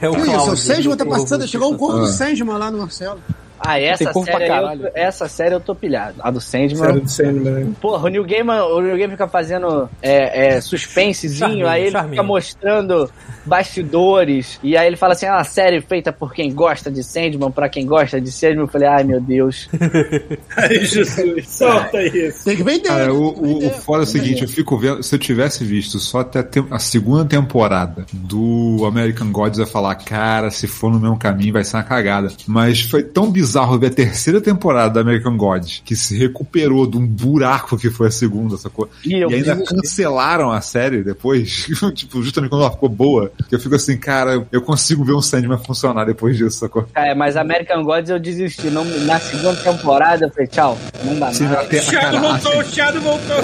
É 0.00 0.08
o 0.08 0.14
Que 0.16 0.22
isso, 0.22 0.50
o. 0.50 0.56
Sandman 0.56 0.96
tá 0.96 1.04
do 1.04 1.10
passando, 1.10 1.28
Corvo. 1.38 1.46
chegou 1.48 1.72
o 1.72 1.78
corpo 1.78 1.98
do 2.00 2.04
Ah. 2.06 2.12
Sandman 2.12 2.58
lá 2.58 2.70
no 2.70 2.78
Marcelo. 2.78 3.20
Ah, 3.66 3.80
essa 3.80 4.12
série, 4.12 4.48
eu, 4.48 4.90
essa 4.94 5.28
série 5.28 5.54
eu 5.54 5.60
tô 5.60 5.74
pilhado. 5.74 6.16
A 6.20 6.30
do 6.30 6.38
Sandman. 6.38 6.76
Sério 6.76 7.00
do 7.00 7.08
Sandman. 7.10 7.72
Porra, 7.80 8.04
o 8.04 8.08
New 8.08 8.24
Gaiman, 8.24 8.62
o 8.64 8.80
New 8.82 8.90
Gaiman 8.90 9.12
fica 9.12 9.26
fazendo 9.26 9.88
é, 10.02 10.56
é, 10.56 10.60
suspensezinho, 10.60 11.38
Charminho, 11.38 11.68
aí 11.68 11.82
ele 11.84 11.90
charminho. 11.92 12.10
fica 12.10 12.22
mostrando 12.22 13.10
bastidores, 13.46 14.58
e 14.62 14.76
aí 14.76 14.86
ele 14.86 14.96
fala 14.96 15.14
assim, 15.14 15.26
ah, 15.26 15.36
a 15.36 15.44
série 15.44 15.80
feita 15.80 16.12
por 16.12 16.34
quem 16.34 16.52
gosta 16.52 16.90
de 16.90 17.02
Sandman, 17.02 17.50
pra 17.50 17.68
quem 17.68 17.86
gosta 17.86 18.20
de 18.20 18.30
Sandman, 18.30 18.64
eu 18.64 18.68
falei, 18.68 18.88
ai 18.88 19.04
meu 19.04 19.20
Deus. 19.20 19.68
Ai, 20.56 20.84
Jesus, 20.84 21.48
solta 21.48 22.02
isso. 22.02 22.44
Tem 22.44 22.56
que 22.56 22.62
vender. 22.62 22.88
Cara, 22.88 23.12
o, 23.12 23.28
o, 23.30 23.66
o 23.66 23.70
foda 23.70 24.02
é 24.02 24.04
o 24.04 24.06
seguinte, 24.06 24.42
eu 24.42 24.48
fico 24.48 24.78
vendo, 24.78 25.02
se 25.02 25.14
eu 25.14 25.18
tivesse 25.18 25.64
visto 25.64 25.98
só 25.98 26.20
até 26.20 26.44
a 26.70 26.78
segunda 26.78 27.24
temporada 27.24 28.06
do 28.12 28.84
American 28.86 29.32
Gods, 29.32 29.58
eu 29.58 29.64
ia 29.64 29.70
falar, 29.70 29.94
cara, 29.96 30.50
se 30.50 30.66
for 30.66 30.90
no 30.92 31.00
mesmo 31.00 31.18
caminho 31.18 31.52
vai 31.52 31.64
ser 31.64 31.76
uma 31.76 31.82
cagada. 31.82 32.28
Mas 32.46 32.82
foi 32.82 33.02
tão 33.02 33.30
bizarro 33.30 33.53
ver 33.78 33.86
a 33.86 33.90
terceira 33.90 34.40
temporada 34.40 34.94
da 34.94 35.00
American 35.00 35.36
Gods, 35.36 35.82
que 35.84 35.94
se 35.96 36.16
recuperou 36.16 36.86
de 36.86 36.96
um 36.96 37.06
buraco 37.06 37.76
que 37.76 37.90
foi 37.90 38.08
a 38.08 38.10
segunda, 38.10 38.56
sacou? 38.56 38.88
E 39.04 39.10
e 39.14 39.22
ainda 39.24 39.54
desisti. 39.54 39.74
cancelaram 39.74 40.50
a 40.52 40.60
série 40.60 41.02
depois, 41.02 41.66
tipo, 41.94 42.22
justamente 42.22 42.50
quando 42.50 42.62
ela 42.62 42.70
ficou 42.72 42.88
boa, 42.88 43.30
que 43.48 43.54
eu 43.54 43.60
fico 43.60 43.74
assim, 43.74 43.96
cara, 43.96 44.46
eu 44.50 44.62
consigo 44.62 45.04
ver 45.04 45.12
um 45.14 45.22
Sandman 45.22 45.58
funcionar 45.58 46.04
depois 46.04 46.36
disso, 46.36 46.58
sacou? 46.58 46.86
É, 46.94 47.14
mas 47.14 47.36
American 47.36 47.82
Gods 47.84 48.10
eu 48.10 48.18
desisti. 48.18 48.68
Não, 48.68 48.84
na 48.84 49.18
segunda 49.20 49.56
temporada 49.56 50.26
eu 50.26 50.30
falei, 50.30 50.46
tchau, 50.48 50.78
não 51.04 51.18
dá 51.18 51.32
Sim, 51.32 51.46
até- 51.46 51.78
O 51.80 51.84
Thiago 51.84 52.18
voltou, 52.20 52.58
o 52.60 52.64
Thiago 52.64 53.00
voltou. 53.00 53.36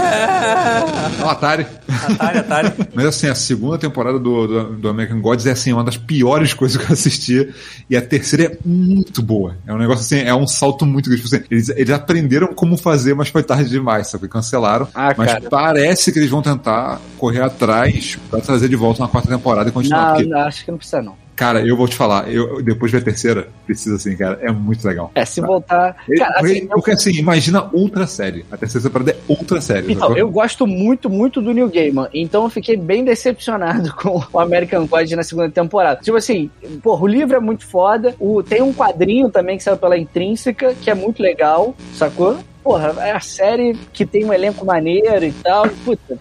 ó, 1.22 1.28
Atari. 1.30 1.66
Atari, 2.08 2.38
Atari. 2.38 2.72
Mas 2.94 3.06
assim, 3.06 3.28
a 3.28 3.34
segunda 3.34 3.78
temporada 3.78 4.18
do, 4.18 4.46
do, 4.46 4.64
do 4.76 4.88
American 4.88 5.20
Gods 5.20 5.46
é 5.46 5.52
assim, 5.52 5.72
uma 5.72 5.84
das 5.84 5.96
piores 5.96 6.54
coisas 6.54 6.76
que 6.82 6.88
eu 6.90 6.92
assisti. 6.92 7.52
E 7.88 7.96
a 7.96 8.02
terceira 8.02 8.44
é 8.52 8.58
muito 8.64 9.22
boa. 9.22 9.56
É 9.66 9.72
um 9.72 9.78
negócio 9.78 9.99
assim, 10.00 10.20
é 10.20 10.34
um 10.34 10.46
salto 10.46 10.86
muito 10.86 11.08
grande. 11.08 11.22
Tipo 11.22 11.34
assim, 11.34 11.44
eles, 11.50 11.68
eles 11.70 11.90
aprenderam 11.90 12.54
como 12.54 12.76
fazer, 12.76 13.14
mas 13.14 13.28
foi 13.28 13.42
tarde 13.42 13.70
demais, 13.70 14.08
sabe? 14.08 14.28
Cancelaram. 14.28 14.88
Ah, 14.94 15.14
mas 15.16 15.32
cara. 15.32 15.48
parece 15.50 16.12
que 16.12 16.18
eles 16.18 16.30
vão 16.30 16.42
tentar 16.42 17.00
correr 17.18 17.42
atrás 17.42 18.18
pra 18.30 18.40
trazer 18.40 18.68
de 18.68 18.76
volta 18.76 19.02
na 19.02 19.08
quarta 19.08 19.28
temporada 19.28 19.68
e 19.68 19.72
continuar. 19.72 20.08
Não, 20.08 20.14
porque, 20.14 20.28
não, 20.28 20.40
acho 20.40 20.64
que 20.64 20.70
não 20.70 20.78
precisa 20.78 21.02
não. 21.02 21.19
Cara, 21.40 21.66
eu 21.66 21.74
vou 21.74 21.88
te 21.88 21.96
falar, 21.96 22.30
eu, 22.30 22.62
depois 22.62 22.90
de 22.92 22.98
ver 22.98 23.02
a 23.02 23.04
terceira, 23.06 23.48
precisa 23.64 23.96
assim, 23.96 24.14
cara, 24.14 24.38
é 24.42 24.52
muito 24.52 24.86
legal. 24.86 25.10
É, 25.14 25.24
se 25.24 25.40
voltar... 25.40 25.96
Ele- 26.06 26.18
Cara, 26.18 26.38
assim, 26.38 26.60
porque, 26.60 26.66
porque, 26.74 26.90
assim, 26.90 27.12
imagina 27.12 27.66
outra 27.72 28.06
série. 28.06 28.44
A 28.52 28.58
terceira 28.58 28.86
temporada 28.86 29.12
é 29.12 29.16
outra 29.26 29.58
série. 29.58 29.90
Então, 29.90 30.14
eu 30.14 30.28
gosto 30.30 30.66
muito, 30.66 31.08
muito 31.08 31.40
do 31.40 31.54
New 31.54 31.70
Gaiman. 31.70 32.08
Então 32.12 32.44
eu 32.44 32.50
fiquei 32.50 32.76
bem 32.76 33.02
decepcionado 33.04 33.90
com 33.96 34.22
o 34.30 34.38
American 34.38 34.86
God 34.86 35.10
na 35.12 35.22
segunda 35.22 35.48
temporada. 35.48 36.02
Tipo 36.02 36.18
assim, 36.18 36.50
porra, 36.82 37.04
o 37.04 37.06
livro 37.06 37.34
é 37.34 37.40
muito 37.40 37.66
foda. 37.66 38.14
O, 38.20 38.42
tem 38.42 38.60
um 38.60 38.74
quadrinho 38.74 39.30
também 39.30 39.56
que 39.56 39.62
saiu 39.62 39.78
pela 39.78 39.96
Intrínseca, 39.96 40.74
que 40.74 40.90
é 40.90 40.94
muito 40.94 41.22
legal, 41.22 41.74
sacou? 41.94 42.36
Porra, 42.62 42.94
é 42.98 43.12
a 43.12 43.20
série 43.20 43.74
que 43.94 44.04
tem 44.04 44.26
um 44.26 44.32
elenco 44.34 44.66
maneiro 44.66 45.24
e 45.24 45.32
tal. 45.32 45.66
Puta, 45.86 46.18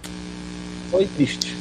foi 0.89 1.05
triste. 1.07 1.58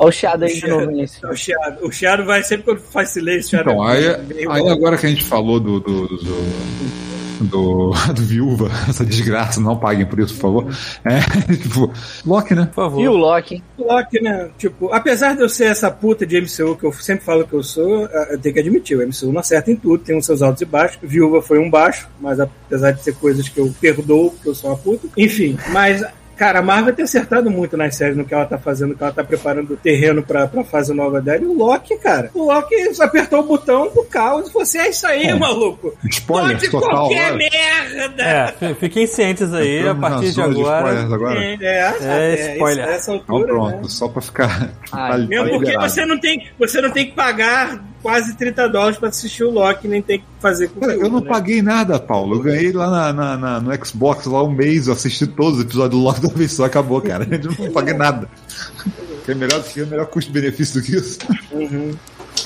Olha 0.00 0.08
o 0.08 0.12
chiado 0.12 0.44
aí 0.44 0.54
de 0.54 0.66
novo 0.66 0.90
nisso. 0.90 1.20
O 1.26 1.36
Chiado, 1.36 1.86
o 1.86 1.92
Chiado 1.92 2.24
vai 2.24 2.42
sempre 2.42 2.64
quando 2.64 2.80
faz 2.80 3.10
silêncio. 3.10 3.58
o 3.58 3.60
Então, 3.60 3.88
é 3.88 3.96
aí, 4.16 4.22
meio- 4.26 4.50
aí 4.50 4.68
agora 4.68 4.96
que 4.96 5.06
a 5.06 5.08
gente 5.10 5.24
falou 5.24 5.60
do. 5.60 5.78
do, 5.78 6.06
do, 6.08 7.10
do, 7.40 7.90
do 8.14 8.22
viúva, 8.22 8.70
essa 8.88 9.04
desgraça, 9.04 9.60
não 9.60 9.76
paguem 9.76 10.04
por 10.06 10.18
isso, 10.20 10.34
por 10.34 10.40
favor. 10.40 10.66
É, 11.04 11.20
tipo, 11.56 11.90
Loki, 12.26 12.54
né? 12.54 12.66
Por 12.66 12.74
favor. 12.74 13.00
E 13.02 13.08
o 13.08 13.12
Loki? 13.16 13.62
Loki, 13.78 14.20
né? 14.22 14.50
Tipo, 14.58 14.92
apesar 14.92 15.34
de 15.36 15.42
eu 15.42 15.48
ser 15.48 15.64
essa 15.66 15.90
puta 15.90 16.26
de 16.26 16.38
MCU 16.40 16.76
que 16.76 16.84
eu 16.84 16.92
sempre 16.92 17.24
falo 17.24 17.46
que 17.46 17.54
eu 17.54 17.62
sou, 17.62 18.06
eh, 18.06 18.28
eu 18.34 18.38
tenho 18.38 18.54
que 18.54 18.60
admitir, 18.60 18.96
o 18.98 19.02
MCU 19.06 19.32
não 19.32 19.40
acerta 19.40 19.70
em 19.70 19.76
tudo, 19.76 20.02
tem 20.04 20.16
os 20.16 20.26
seus 20.26 20.42
altos 20.42 20.60
e 20.62 20.66
baixos. 20.66 20.98
Viúva 21.02 21.40
foi 21.42 21.58
um 21.58 21.70
baixo, 21.70 22.08
mas 22.20 22.38
apesar 22.40 22.90
de 22.92 23.02
ter 23.02 23.14
coisas 23.14 23.48
que 23.48 23.58
eu 23.58 23.72
perdoo, 23.80 24.30
porque 24.32 24.48
eu 24.50 24.54
sou 24.54 24.70
uma 24.70 24.76
puta. 24.76 25.08
Enfim, 25.16 25.58
mas. 25.72 26.04
Cara, 26.40 26.60
a 26.60 26.62
Marvel 26.62 26.94
tem 26.94 27.04
acertado 27.04 27.50
muito 27.50 27.76
nas 27.76 27.94
séries 27.94 28.16
no 28.16 28.24
que 28.24 28.32
ela 28.32 28.46
tá 28.46 28.56
fazendo, 28.56 28.94
que 28.96 29.02
ela 29.02 29.12
tá 29.12 29.22
preparando 29.22 29.74
o 29.74 29.76
terreno 29.76 30.22
pra, 30.22 30.46
pra 30.48 30.64
fase 30.64 30.94
nova 30.94 31.20
dela. 31.20 31.42
E 31.42 31.44
o 31.44 31.52
Loki, 31.52 31.98
cara, 31.98 32.30
o 32.32 32.44
Loki 32.50 32.74
apertou 32.98 33.40
o 33.40 33.42
botão 33.42 33.90
do 33.94 34.02
caos 34.04 34.48
e 34.48 34.52
falou 34.52 34.62
assim: 34.62 34.78
é 34.78 34.88
isso 34.88 35.06
aí, 35.06 35.38
maluco. 35.38 35.92
Spoiler 36.10 36.56
Pode 36.56 36.70
total. 36.70 36.90
qualquer 36.90 37.32
olha. 37.32 37.36
merda! 37.36 38.22
É, 38.22 38.46
fi- 38.52 38.74
fiquem 38.80 39.06
cientes 39.06 39.52
aí, 39.52 39.86
a 39.86 39.94
partir 39.94 40.32
de 40.32 40.40
agora. 40.40 40.78
spoilers 40.88 41.12
agora. 41.12 41.44
É, 41.44 41.58
é, 41.60 41.94
É, 42.00 42.52
spoiler. 42.54 42.88
Essa 42.88 43.12
Então 43.14 43.36
altura, 43.36 43.52
pronto, 43.52 43.76
né? 43.82 43.88
só 43.88 44.08
pra 44.08 44.22
ficar. 44.22 44.70
Ah, 44.90 45.10
tá- 45.10 45.18
Mesmo 45.18 45.44
tá 45.44 45.50
porque 45.50 45.66
liberado. 45.66 45.90
você 45.90 46.06
não, 46.06 46.18
tem, 46.18 46.48
você 46.58 46.80
não 46.80 46.90
tem 46.90 47.04
que 47.06 47.12
pagar 47.12 47.84
quase 48.02 48.34
30 48.36 48.68
dólares 48.68 48.98
pra 48.98 49.08
assistir 49.08 49.44
o 49.44 49.50
Loki, 49.50 49.86
nem 49.88 50.00
tem 50.02 50.18
que 50.20 50.24
fazer 50.40 50.68
com 50.68 50.80
Cara, 50.80 50.94
eu 50.94 51.08
não 51.10 51.20
paguei 51.22 51.60
nada, 51.62 51.98
Paulo. 51.98 52.36
Eu 52.36 52.40
ganhei 52.42 52.72
lá 52.72 52.90
na, 52.90 53.12
na- 53.12 53.36
na- 53.36 53.60
no 53.60 53.86
Xbox 53.86 54.26
lá 54.26 54.42
um 54.42 54.50
mês, 54.50 54.86
eu 54.86 54.92
assisti 54.92 55.26
todos 55.26 55.58
os 55.58 55.64
episódios 55.64 55.98
do 56.00 56.04
Loki 56.04 56.20
da 56.20 56.28
vez 56.34 56.52
só, 56.52 56.64
acabou, 56.64 57.00
cara. 57.00 57.26
Eu 57.30 57.66
não 57.66 57.72
paguei 57.72 57.94
nada. 57.94 58.28
Que 59.24 59.32
é 59.32 59.34
melhor, 59.34 59.62
que 59.62 59.80
é 59.80 59.84
melhor 59.84 60.06
custo-benefício 60.06 60.80
do 60.80 60.86
que 60.86 60.96
isso. 60.96 61.18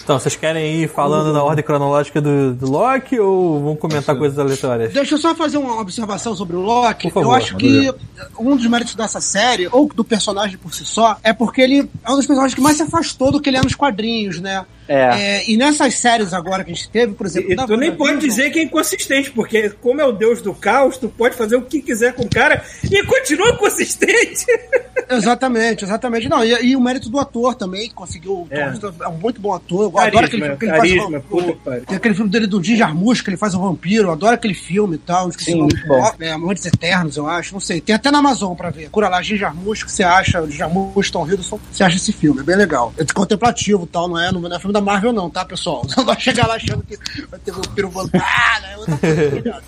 Então, 0.03 0.19
vocês 0.19 0.37
querem 0.37 0.83
ir 0.83 0.89
falando 0.89 1.33
na 1.33 1.43
ordem 1.43 1.65
cronológica 1.65 2.21
do, 2.21 2.53
do 2.53 2.71
Loki 2.71 3.19
ou 3.19 3.63
vão 3.63 3.77
comentar 3.77 4.17
coisas 4.17 4.39
aleatórias? 4.39 4.93
Deixa 4.93 5.15
eu 5.15 5.19
só 5.19 5.35
fazer 5.35 5.57
uma 5.57 5.81
observação 5.81 6.35
sobre 6.35 6.57
o 6.57 6.61
Loki. 6.61 7.05
Por 7.09 7.15
favor, 7.15 7.29
eu 7.31 7.33
acho 7.35 7.57
que 7.57 7.95
um 8.39 8.57
dos 8.57 8.67
méritos 8.67 8.95
dessa 8.95 9.21
série, 9.21 9.69
ou 9.71 9.89
do 9.95 10.05
personagem 10.05 10.59
por 10.59 10.75
si 10.75 10.85
só, 10.85 11.17
é 11.23 11.33
porque 11.33 11.61
ele 11.63 11.89
é 12.05 12.11
um 12.11 12.17
dos 12.17 12.27
personagens 12.27 12.55
que 12.55 12.61
mais 12.61 12.77
se 12.77 12.83
afastou 12.83 13.31
do 13.33 13.41
que 13.41 13.49
ele 13.49 13.57
é 13.57 13.63
nos 13.63 13.75
quadrinhos, 13.75 14.41
né? 14.41 14.67
É. 14.89 15.39
É, 15.39 15.51
e 15.51 15.57
nessas 15.57 15.95
séries 15.99 16.33
agora 16.33 16.63
que 16.65 16.71
a 16.71 16.75
gente 16.75 16.89
teve, 16.89 17.15
por 17.15 17.27
exemplo. 17.27 17.53
E 17.53 17.57
tu 17.57 17.77
nem 17.77 17.93
pode 17.95 18.19
dizer 18.19 18.51
que 18.51 18.59
é 18.59 18.63
inconsistente, 18.63 19.31
porque 19.31 19.71
como 19.81 20.01
é 20.01 20.05
o 20.05 20.13
deus 20.13 20.43
do 20.43 20.53
caos, 20.55 20.97
tu 20.99 21.09
pode 21.09 21.35
fazer 21.37 21.57
o 21.57 21.63
que 21.63 21.81
quiser 21.81 22.13
com 22.15 22.23
o 22.25 22.29
cara 22.31 22.63
e 22.91 23.03
continua 23.05 23.57
consistente. 23.57 24.45
Exatamente, 25.11 25.85
exatamente. 25.85 26.29
Não, 26.31 26.43
e, 26.43 26.69
e 26.71 26.77
o 26.77 26.81
mérito 26.81 27.11
do 27.11 27.19
ator 27.19 27.55
também, 27.55 27.89
que 27.89 27.95
conseguiu. 27.95 28.47
É. 28.51 28.73
É 29.03 29.09
um 29.09 29.19
muito 29.19 29.39
bom 29.41 29.53
ator. 29.53 29.83
Eu 29.93 29.99
adoro 29.99 30.25
aquele 30.27 30.43
filme 30.43 30.57
que 30.57 30.65
ele 30.65 30.71
faz. 30.77 30.83
carisma, 30.91 31.19
o- 31.19 31.23
puta 31.23 31.53
pariu. 31.65 31.85
Tem 31.85 31.97
aquele 31.97 32.15
filme 32.15 32.31
dele 32.31 32.47
do 32.47 32.63
Jim 32.63 32.77
Jarmusch, 32.77 33.23
que 33.23 33.29
ele 33.29 33.37
faz 33.37 33.55
o 33.55 33.61
vampiro. 33.61 34.09
Eu 34.09 34.13
adoro 34.13 34.35
aquele 34.35 34.55
filme 34.55 34.97
e 34.97 34.99
tal. 34.99 35.29
Esqueci 35.29 35.51
Sim, 35.53 35.57
o 35.59 35.61
nome. 35.63 35.75
muito 35.75 35.87
bom. 35.87 36.13
É, 36.21 36.33
Amores 36.33 36.65
Eternos, 36.65 37.17
eu 37.19 37.27
acho. 37.29 37.53
Não 37.53 37.61
sei. 37.61 37.81
Tem 37.83 37.95
até 37.95 38.11
na 38.11 38.19
Amazon 38.19 38.55
pra 38.55 38.71
ver. 38.71 38.89
Cura 38.89 39.09
lá, 39.11 39.21
Jim 39.21 39.37
Jarmusch, 39.37 39.85
que 39.85 39.93
você 39.93 40.03
acha, 40.03 40.41
o 40.43 40.51
Jarmusch, 40.51 41.11
Tom 41.11 41.27
Hiddleston, 41.27 41.61
você 41.71 41.85
acha 41.85 41.97
esse 41.97 42.13
filme. 42.13 42.41
É 42.41 42.43
bem 42.43 42.57
legal. 42.57 42.93
É 42.97 43.05
contemplativo 43.13 43.85
e 43.85 43.89
tal, 43.89 44.09
não 44.09 44.19
é, 44.19 44.33
não 44.33 44.55
é 44.55 44.59
filme 44.59 44.73
da 44.75 44.81
Marvel 44.81 45.13
não, 45.13 45.31
tá, 45.31 45.45
pessoal? 45.45 45.87
Não 45.97 46.05
vai 46.05 46.21
chegar 46.21 46.47
lá 46.47 46.57
achando 46.57 46.83
que 46.83 46.99
vai 47.31 47.41
ter 47.41 47.53
vampiro. 47.53 47.91
Ah, 48.15 48.61
não 48.61 48.69
é 48.69 48.77
outra 48.77 48.99
coisa, 48.99 49.27
obrigado. 49.29 49.65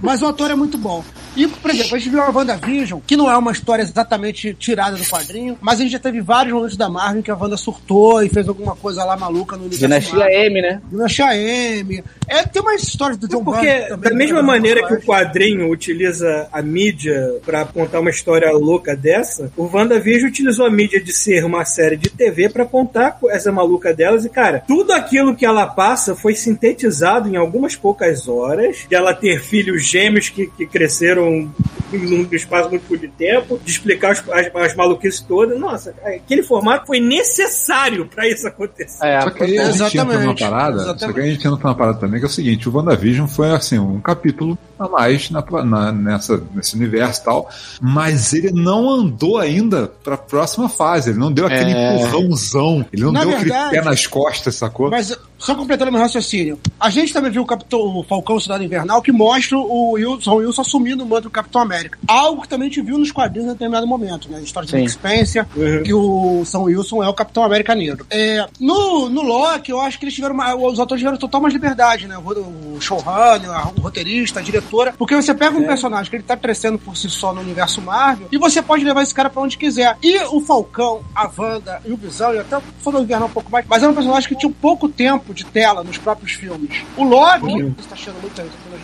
Mas 0.00 0.22
o 0.22 0.26
ator 0.26 0.50
é 0.50 0.54
muito 0.54 0.76
bom. 0.76 1.04
E, 1.36 1.46
por 1.46 1.70
exemplo, 1.70 1.94
a 1.94 1.98
gente 1.98 2.10
viu 2.10 2.22
a 2.22 2.30
WandaVision, 2.30 3.00
que 3.06 3.16
não 3.16 3.30
é 3.30 3.36
uma 3.36 3.52
história 3.52 3.82
exatamente 3.82 4.52
tirada 4.54 4.96
do 4.96 5.04
quadrinho, 5.04 5.56
mas 5.60 5.78
a 5.78 5.82
gente 5.82 5.92
já 5.92 5.98
teve 5.98 6.20
vários 6.20 6.52
momentos 6.52 6.76
da 6.76 6.88
Marvel 6.88 7.20
em 7.20 7.22
que 7.22 7.30
a 7.30 7.36
Wanda 7.36 7.56
surtou 7.56 8.22
e 8.22 8.28
fez 8.28 8.48
alguma 8.48 8.74
coisa 8.74 9.04
lá 9.04 9.16
maluca 9.16 9.56
no 9.56 9.64
universo 9.64 9.86
Dinastia 9.86 10.18
Marvel. 10.18 10.40
M, 10.40 10.62
né? 10.62 10.82
Dinastia 10.90 11.36
M. 11.36 12.04
É, 12.26 12.42
tem 12.44 12.62
umas 12.62 12.82
histórias 12.82 13.18
do 13.18 13.28
John 13.28 13.44
Porque, 13.44 13.80
também, 13.82 14.10
da 14.10 14.16
mesma 14.16 14.40
né, 14.40 14.46
maneira 14.46 14.86
que 14.86 14.94
o 14.94 15.02
quadrinho 15.02 15.70
utiliza 15.70 16.48
a 16.52 16.62
mídia 16.62 17.36
pra 17.44 17.64
contar 17.64 18.00
uma 18.00 18.10
história 18.10 18.50
louca 18.52 18.96
dessa, 18.96 19.52
o 19.56 19.64
WandaVision 19.64 20.28
utilizou 20.28 20.66
a 20.66 20.70
mídia 20.70 21.00
de 21.00 21.12
ser 21.12 21.44
uma 21.44 21.64
série 21.64 21.96
de 21.96 22.08
TV 22.10 22.48
pra 22.48 22.64
contar 22.64 23.18
essa 23.28 23.52
maluca 23.52 23.94
delas. 23.94 24.24
E, 24.24 24.28
cara, 24.40 24.64
tudo 24.66 24.92
aquilo 24.92 25.34
que 25.36 25.44
ela 25.44 25.66
passa 25.66 26.14
foi 26.16 26.34
sintetizado 26.34 27.28
em 27.28 27.36
algumas 27.36 27.76
poucas 27.76 28.26
horas, 28.28 28.86
de 28.88 28.94
ela 28.94 29.12
ter 29.12 29.40
filhos 29.42 29.84
gêmeos 29.84 30.28
que, 30.28 30.46
que 30.46 30.66
cresceram 30.66 31.52
num 31.92 32.26
espaço 32.32 32.70
muito 32.70 32.86
curto 32.86 33.02
de 33.02 33.08
tempo, 33.08 33.58
de 33.62 33.70
explicar 33.70 34.12
as, 34.12 34.22
as, 34.30 34.50
as 34.54 34.74
maluquices 34.76 35.20
todas. 35.20 35.58
Nossa, 35.58 35.94
aquele 36.04 36.42
formato 36.42 36.86
foi 36.86 37.00
necessário 37.00 38.06
pra 38.06 38.28
isso 38.28 38.46
acontecer. 38.46 39.04
É, 39.04 39.20
Só 39.20 39.30
que 39.30 39.42
aí 39.42 39.58
a 39.58 39.70
gente 39.70 39.98
entra 39.98 40.04
numa 40.04 40.14
Exatamente, 40.14 40.40
parada. 40.44 40.76
exatamente. 40.82 41.00
Só 41.00 41.12
que 41.12 41.20
a 41.20 41.24
gente 41.24 41.38
entra 41.46 41.50
numa 41.50 41.74
parada 41.74 41.98
também, 41.98 42.20
que 42.20 42.26
é 42.26 42.28
o 42.28 42.32
seguinte: 42.32 42.68
o 42.68 42.74
WandaVision 42.76 43.26
foi 43.26 43.50
assim, 43.50 43.78
um 43.78 44.00
capítulo 44.00 44.56
a 44.78 44.88
mais 44.88 45.30
na, 45.30 45.44
na- 45.64 45.92
nessa, 45.92 46.42
nesse 46.54 46.74
universo 46.76 47.20
e 47.20 47.24
tal. 47.24 47.50
Mas 47.80 48.32
ele 48.32 48.52
não 48.52 48.88
andou 48.88 49.36
ainda 49.38 49.90
pra 50.02 50.16
próxima 50.16 50.68
fase. 50.68 51.10
Ele 51.10 51.18
não 51.18 51.30
deu 51.32 51.46
aquele 51.46 51.72
É. 51.72 51.96
empurrãozão. 51.96 52.86
Ele 52.92 53.02
não 53.02 53.12
Na 53.12 53.20
deu 53.24 53.30
aquele 53.30 53.50
verdade- 53.50 53.70
pé 53.72 53.82
nas 53.82 54.06
costas, 54.06 54.29
sacou? 54.52 54.90
Mas, 54.90 55.16
só 55.40 55.54
completando 55.54 55.90
meu 55.90 56.00
raciocínio, 56.00 56.60
a 56.78 56.90
gente 56.90 57.12
também 57.12 57.30
viu 57.30 57.42
o, 57.42 57.46
Capitão, 57.46 57.80
o 57.80 58.04
Falcão 58.04 58.38
Cidade 58.38 58.64
Invernal 58.64 59.02
que 59.02 59.10
mostra 59.10 59.56
o 59.58 59.92
Wilson, 59.92 60.32
o 60.32 60.36
Wilson 60.36 60.60
assumindo 60.60 61.02
o 61.02 61.06
manto 61.06 61.22
do 61.24 61.30
Capitão 61.30 61.60
América. 61.62 61.98
Algo 62.06 62.42
que 62.42 62.48
também 62.48 62.68
a 62.68 62.70
gente 62.70 62.82
viu 62.84 62.98
nos 62.98 63.10
quadrinhos 63.10 63.48
em 63.48 63.52
determinado 63.52 63.86
momento, 63.86 64.30
né? 64.30 64.38
A 64.38 64.42
história 64.42 64.66
de 64.66 64.76
Sim. 64.76 64.86
Spencer, 64.88 65.46
Uhum. 65.56 65.82
que 65.82 65.92
o 65.94 66.44
São 66.44 66.64
Wilson 66.64 67.02
é 67.02 67.08
o 67.08 67.14
Capitão 67.14 67.42
América 67.42 67.74
Negro. 67.74 68.06
É, 68.10 68.46
no, 68.60 69.08
no 69.08 69.22
Loki, 69.22 69.70
eu 69.70 69.80
acho 69.80 69.98
que 69.98 70.04
eles 70.04 70.14
tiveram 70.14 70.34
uma, 70.34 70.54
os 70.54 70.78
autores 70.78 71.00
tiveram 71.00 71.16
total 71.18 71.40
mais 71.40 71.54
liberdade, 71.54 72.06
né? 72.06 72.16
O, 72.18 72.76
o 72.76 72.80
showrunner, 72.80 73.50
o 73.76 73.80
roteirista, 73.80 74.40
a 74.40 74.42
diretora, 74.42 74.94
porque 74.96 75.14
você 75.14 75.34
pega 75.34 75.56
um 75.56 75.66
personagem 75.66 76.10
que 76.10 76.16
ele 76.16 76.22
tá 76.22 76.36
crescendo 76.36 76.78
por 76.78 76.96
si 76.96 77.08
só 77.08 77.32
no 77.32 77.40
universo 77.40 77.80
Marvel 77.80 78.28
e 78.30 78.38
você 78.38 78.60
pode 78.62 78.84
levar 78.84 79.02
esse 79.02 79.14
cara 79.14 79.30
pra 79.30 79.42
onde 79.42 79.56
quiser. 79.56 79.96
E 80.02 80.18
o 80.24 80.40
Falcão, 80.40 81.00
a 81.14 81.30
Wanda 81.36 81.80
e 81.84 81.92
o 81.92 81.96
Visão, 81.96 82.34
e 82.34 82.38
até 82.38 82.58
o 82.58 82.62
Soldado 82.82 83.04
Invernal 83.04 83.28
um 83.28 83.32
pouco 83.32 83.50
mais, 83.50 83.64
mas 83.68 83.82
era 83.82 83.90
um 83.90 83.94
personagem 83.94 84.28
que 84.28 84.36
tinha 84.36 84.52
pouco 84.60 84.88
tempo 84.88 85.29
de 85.34 85.44
tela 85.44 85.82
nos 85.84 85.98
próprios 85.98 86.32
filmes. 86.32 86.84
O 86.96 87.04
Loki, 87.04 87.74
você 87.76 87.88
tá 87.88 88.12
muito 88.20 88.34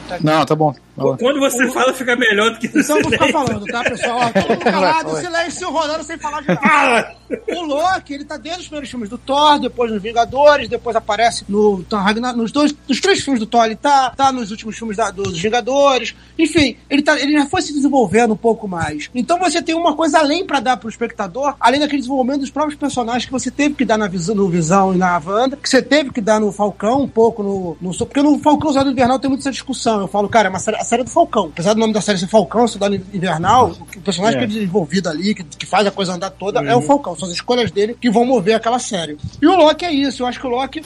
tá 0.09 0.18
Não, 0.23 0.44
tá 0.44 0.55
bom. 0.55 0.74
Quando 0.97 1.40
você 1.40 1.70
fala, 1.73 1.93
fica 1.93 2.16
melhor 2.16 2.51
do 2.52 2.59
que 2.59 2.66
então 2.68 2.97
eu 2.97 3.02
vou 3.02 3.12
ficar 3.12 3.27
silêncio. 3.27 3.47
falando, 3.47 3.66
tá, 3.66 3.85
pessoal? 3.85 4.18
Ó, 4.18 4.31
todo 4.31 4.48
mundo 4.48 4.64
calado, 4.64 5.16
silêncio 5.16 5.70
rolando 5.70 6.05
sem 6.05 6.18
falar 6.18 6.40
de 6.40 6.48
nada. 6.48 7.14
O 7.48 7.62
Loki, 7.62 8.14
ele 8.14 8.24
tá 8.24 8.36
desde 8.36 8.60
os 8.62 8.66
primeiros 8.68 8.90
filmes 8.90 9.09
do 9.10 9.18
Thor, 9.18 9.59
depois 9.59 9.90
nos 9.93 10.01
Vingadores, 10.02 10.68
depois 10.68 10.94
aparece 10.97 11.44
no 11.48 11.82
Thor 11.82 12.01
Ragnarok, 12.01 12.39
nos 12.39 12.52
dois, 12.52 12.74
nos 12.89 13.01
três 13.01 13.20
filmes 13.20 13.40
do 13.40 13.47
Thor 13.47 13.64
ele 13.66 13.77
tá, 13.77 14.10
tá 14.16 14.31
nos 14.32 14.51
últimos 14.51 14.77
filmes 14.78 14.97
da- 14.97 15.10
dos 15.10 15.39
Vingadores. 15.39 16.14
Enfim, 16.39 16.77
ele, 16.89 17.02
tá, 17.02 17.18
ele 17.20 17.32
já 17.32 17.47
foi 17.47 17.62
se 17.62 17.73
desenvolvendo 17.73 18.32
um 18.35 18.36
pouco 18.36 18.66
mais. 18.68 19.10
Então 19.14 19.39
você 19.39 19.60
tem 19.60 19.74
uma 19.74 19.94
coisa 19.97 20.18
além 20.20 20.47
pra 20.47 20.60
dar 20.60 20.77
pro 20.77 20.89
espectador, 20.89 21.55
além 21.60 21.81
daquele 21.81 21.98
desenvolvimento 21.98 22.40
dos 22.40 22.51
próprios 22.51 22.78
personagens 22.78 23.24
que 23.27 23.32
você 23.32 23.51
teve 23.51 23.74
que 23.74 23.85
dar 23.85 23.98
na 23.98 24.06
visão, 24.09 24.35
no 24.35 24.48
Visão 24.48 24.94
e 24.94 24.97
na 24.97 25.20
Wanda, 25.24 25.56
que 25.56 25.68
você 25.68 25.82
teve 25.82 26.10
que 26.12 26.20
dar 26.20 26.40
no 26.40 26.52
Falcão, 26.52 27.02
um 27.02 27.09
pouco 27.09 27.43
no. 27.43 27.77
no 27.81 27.97
porque 28.06 28.23
no 28.23 28.39
Falcão 28.39 28.68
Soldado 28.73 28.90
Invernal 28.93 29.18
tem 29.18 29.28
muita 29.28 29.43
essa 29.43 29.51
discussão. 29.51 30.01
Eu 30.01 30.09
falo, 30.09 30.28
cara, 30.28 30.48
é 30.48 30.51
uma 30.51 30.59
série, 30.60 30.77
a 30.77 30.85
série 30.86 31.02
do 31.02 31.10
Falcão. 31.10 31.46
Apesar 31.52 31.74
do 31.74 31.80
nome 31.80 31.92
da 31.92 32.00
série 32.00 32.16
ser 32.18 32.26
Falcão, 32.28 32.66
Soldado 32.66 32.94
Invernal, 33.12 33.72
o 33.96 34.00
personagem 34.00 34.36
É. 34.36 34.38
que 34.38 34.44
é 34.44 34.54
desenvolvido 34.54 35.08
ali, 35.10 35.34
que, 35.34 35.44
que 35.44 35.66
faz 35.66 35.86
a 35.86 35.90
coisa 35.90 36.14
andar 36.14 36.30
toda, 36.30 36.60
é 36.60 36.74
o 36.74 36.80
Falcão. 36.80 37.14
São 37.16 37.28
as 37.28 37.34
escolhas 37.34 37.70
dele 37.70 37.96
que 38.00 38.08
vão 38.10 38.24
mover 38.24 38.54
aquela 38.54 38.78
série. 38.78 39.18
E 39.42 39.46
o 39.46 39.54
Loki 39.56 39.84
é 39.84 39.92
isso. 39.92 40.22
Eu 40.22 40.26
acho 40.26 40.40
que 40.40 40.46
o 40.46 40.50
Loki, 40.50 40.82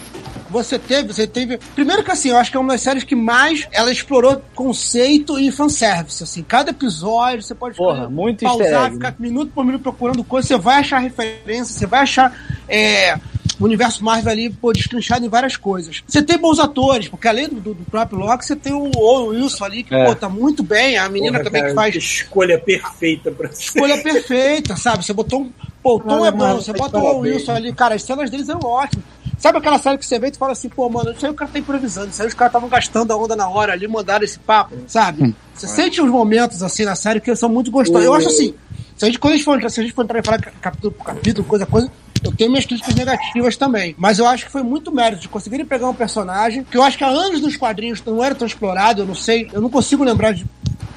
você 0.51 0.79
teve, 0.79 1.13
você 1.13 1.27
teve. 1.27 1.59
Primeiro 1.75 2.03
que 2.03 2.11
assim, 2.11 2.31
eu 2.31 2.37
acho 2.37 2.51
que 2.51 2.57
é 2.57 2.61
uma 2.61 2.73
das 2.73 2.81
séries 2.81 3.05
que 3.05 3.15
mais 3.15 3.69
ela 3.71 3.93
explorou 3.93 4.43
conceito 4.55 5.39
e 5.39 5.53
fanservice. 5.53 6.23
Assim, 6.23 6.43
cada 6.43 6.71
episódio 6.71 7.43
você 7.43 7.55
pode 7.55 7.77
Porra, 7.77 7.97
ficar- 7.97 8.09
muito 8.11 8.45
pausar, 8.45 8.91
ficar 8.93 9.15
minuto 9.19 9.53
por 9.55 9.65
minuto 9.65 9.83
procurando 9.83 10.25
coisa, 10.25 10.49
você 10.49 10.59
vai 10.59 10.79
achar 10.81 10.99
referência, 10.99 11.67
você 11.79 11.87
vai 11.87 12.01
achar. 12.01 12.35
é, 12.69 13.19
o 13.61 13.65
universo 13.65 14.03
Marvel 14.03 14.33
ali, 14.33 14.51
pô, 14.51 14.73
destrinchado 14.73 15.25
em 15.25 15.29
várias 15.29 15.57
coisas. 15.57 16.03
Você 16.09 16.23
tem 16.23 16.39
bons 16.39 16.59
atores, 16.59 17.09
porque 17.09 17.29
além 17.29 17.49
do, 17.49 17.61
do 17.61 17.85
próprio 17.91 18.19
Loki, 18.19 18.45
você 18.47 18.57
tem 18.57 18.73
o 18.73 18.91
Owen 18.97 19.41
Wilson 19.43 19.65
ali, 19.65 19.83
que, 19.85 19.95
É. 19.95 20.07
pô, 20.07 20.15
tá 20.15 20.29
muito 20.29 20.63
bem. 20.63 20.97
A 20.99 21.09
menina 21.09 21.33
Porra, 21.39 21.45
também 21.45 21.61
cara, 21.63 21.71
que 21.73 21.77
faz 21.77 21.95
escolha 21.97 22.59
perfeita 22.59 23.31
pra 23.31 23.53
ser. 23.53 23.63
escolha 23.65 23.99
perfeita, 24.03 24.77
sabe? 24.77 25.05
Você 25.05 25.13
botou 25.13 25.43
um. 25.43 25.53
Pô, 25.83 25.97
o 25.97 26.01
Tom 26.01 26.25
Ah, 26.25 26.29
é 26.29 26.31
bom, 26.31 26.55
você 26.57 26.73
bota 26.73 26.99
o 26.99 27.03
Owen. 27.05 27.33
Wilson 27.35 27.53
ali, 27.53 27.73
cara, 27.73 27.95
as 27.95 28.03
cenas 28.03 28.31
deles 28.31 28.49
eram 28.49 28.61
ótimas. 28.65 29.05
Sabe 29.39 29.57
aquela 29.57 29.79
série 29.79 29.97
que 29.97 30.05
você 30.05 30.19
vê 30.19 30.27
e 30.27 30.31
tu 30.31 30.37
fala 30.39 30.53
assim, 30.53 30.69
pô, 30.69 30.87
mano, 30.91 31.13
isso 31.13 31.25
aí 31.25 31.33
o 31.33 31.35
cara 31.35 31.51
tá 31.51 31.59
improvisando, 31.59 32.11
isso 32.11 32.21
aí 32.21 32.29
os 32.29 32.35
caras 32.35 32.51
estavam 32.51 32.69
gastando 32.69 33.11
a 33.11 33.17
onda 33.17 33.35
na 33.35 33.49
hora 33.49 33.73
ali, 33.73 33.89
mandaram 33.89 34.23
esse 34.23 34.39
papo, 34.39 34.77
sabe? 34.87 35.35
Você 35.55 35.67
sente 35.67 36.03
uns 36.03 36.11
momentos 36.11 36.63
assim 36.63 36.85
na 36.85 36.95
série 36.95 37.21
que 37.21 37.35
são 37.35 37.49
muito 37.49 37.71
gostosos. 37.71 38.05
Eu 38.05 38.13
acho 38.13 38.29
assim, 38.29 38.55
se 38.99 39.05
a 39.05 39.07
gente, 39.09 39.19
quando 39.19 39.33
a 39.33 39.37
gente 39.37 39.45
for, 39.47 39.57
entrar- 39.57 39.71
se 39.71 39.81
a 39.81 39.83
gente 39.83 39.95
for 39.95 40.05
entrar 40.05 40.19
e 40.19 40.23
falar 40.23 40.39
capítulo 40.39 40.93
por 40.93 41.05
capítulo, 41.07 41.47
coisa 41.49 41.65
a 41.65 41.67
coisa, 41.67 41.91
eu 42.23 42.33
tenho 42.33 42.51
minhas 42.51 42.67
críticas 42.67 42.95
negativas 42.95 43.57
também. 43.57 43.95
Mas 43.99 44.19
eu 44.19 44.27
acho 44.27 44.47
que 44.47 44.53
foi 44.53 44.63
muito 44.63 44.93
mérito 44.93 45.23
de 45.23 45.29
conseguirem 45.29 45.67
pegar 45.67 45.89
um 45.89 45.95
personagem 45.95 46.65
que 46.65 46.77
eu 46.77 46.83
acho 46.83 46.99
que 46.99 47.05
há 47.05 47.09
anos 47.09 47.41
nos 47.41 47.57
quadrinhos 47.57 48.03
não 48.05 48.23
era 48.23 48.35
tão 48.35 48.47
explorado, 48.47 49.03
eu 49.03 49.07
não 49.07 49.15
sei, 49.15 49.49
eu 49.53 49.61
não 49.61 49.71
consigo 49.71 50.05
lembrar 50.05 50.33
de 50.33 50.47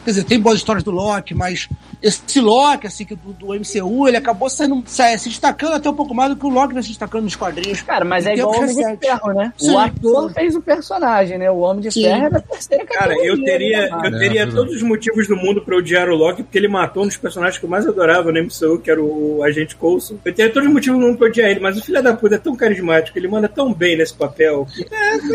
Quer 0.04 0.10
dizer, 0.12 0.24
tem 0.26 0.40
boas 0.40 0.58
histórias 0.58 0.84
do 0.84 0.92
Loki, 0.92 1.34
mas 1.34 1.70
esse 2.02 2.42
Loki, 2.42 2.88
assim, 2.88 3.06
que 3.06 3.16
do, 3.16 3.32
do 3.34 3.48
MCU, 3.54 4.08
ele 4.08 4.18
acabou 4.18 4.50
saindo, 4.50 4.84
se, 4.86 5.18
se 5.18 5.30
destacando 5.30 5.74
até 5.74 5.90
um 5.90 5.94
pouco 5.94 6.14
mais 6.14 6.30
do 6.32 6.36
que 6.36 6.46
o 6.46 6.50
Loki 6.50 6.74
vem 6.74 6.84
se 6.84 6.90
destacando 6.90 7.24
nos 7.24 7.36
quadrinhos. 7.36 7.82
Cara, 7.82 8.04
mas 8.04 8.26
é 8.26 8.34
igual 8.34 8.52
o 8.54 8.58
Homem 8.58 8.76
de 8.76 8.82
recentes. 8.82 9.08
Ferro, 9.10 9.34
né? 9.34 9.54
Sim, 9.58 9.72
o 9.72 9.78
ator 9.80 10.28
sim. 10.28 10.34
fez 10.34 10.56
o 10.56 10.62
personagem, 10.62 11.38
né? 11.38 11.50
O 11.50 11.60
Homem 11.60 11.82
de 11.82 11.92
Sim. 11.92 12.04
Ferro 12.04 12.26
é 12.26 12.30
da 12.30 12.40
terceira 12.42 12.86
Cara, 12.86 13.16
categoria. 13.16 13.32
eu 13.32 13.44
teria, 13.44 13.82
né, 13.90 14.02
eu 14.06 14.20
teria 14.20 14.42
É, 14.44 14.46
todos 14.48 14.76
os 14.76 14.82
motivos 14.84 15.28
do 15.28 15.36
mundo 15.38 15.62
pra 15.62 15.78
odiar 15.78 16.10
o 16.10 16.16
Loki, 16.16 16.44
porque 16.44 16.58
ele 16.58 16.68
matou 16.68 17.04
um 17.04 17.08
dos 17.08 17.18
personagens 17.18 17.58
que 17.58 17.66
eu 17.66 17.70
mais 17.70 17.88
adorava 17.88 18.32
no 18.32 18.44
MCU, 18.44 18.80
que 18.80 18.92
era 18.92 19.02
o 19.02 19.42
Agente 19.44 19.76
Coulson. 19.78 20.16
Eu 20.26 20.34
teria 20.34 20.52
todos 20.52 20.68
os 20.68 20.74
motivos 20.74 21.00
do 21.00 21.06
mundo 21.06 21.18
pra 21.18 21.28
odiar 21.28 21.50
ele, 21.50 21.62
mas 21.62 21.78
o 21.78 21.82
filho 21.84 22.04
da 22.04 22.14
puta 22.14 22.36
é 22.36 22.38
tão 22.40 22.56
carismático, 22.56 23.18
ele 23.18 23.28
manda 23.30 23.48
tão 23.48 23.74
bem 23.74 23.98
nesse 23.98 24.14
papel. 24.14 24.68
que- 24.76 24.86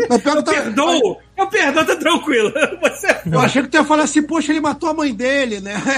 Mas 0.09 0.21
pior 0.21 0.37
Eu 0.37 0.43
tá- 0.43 0.51
perdoo! 0.53 1.17
Eu 1.43 1.47
perdão, 1.47 1.85
tá 1.85 1.95
tranquilo. 1.95 2.51
Você 2.81 3.07
Eu 3.31 3.39
achei 3.39 3.61
que 3.61 3.69
tu 3.69 3.75
ia 3.77 3.83
falar 3.85 4.03
assim, 4.03 4.21
poxa, 4.21 4.51
ele 4.51 4.59
matou 4.59 4.89
a 4.89 4.93
mãe 4.93 5.13
dele, 5.13 5.59
né? 5.61 5.73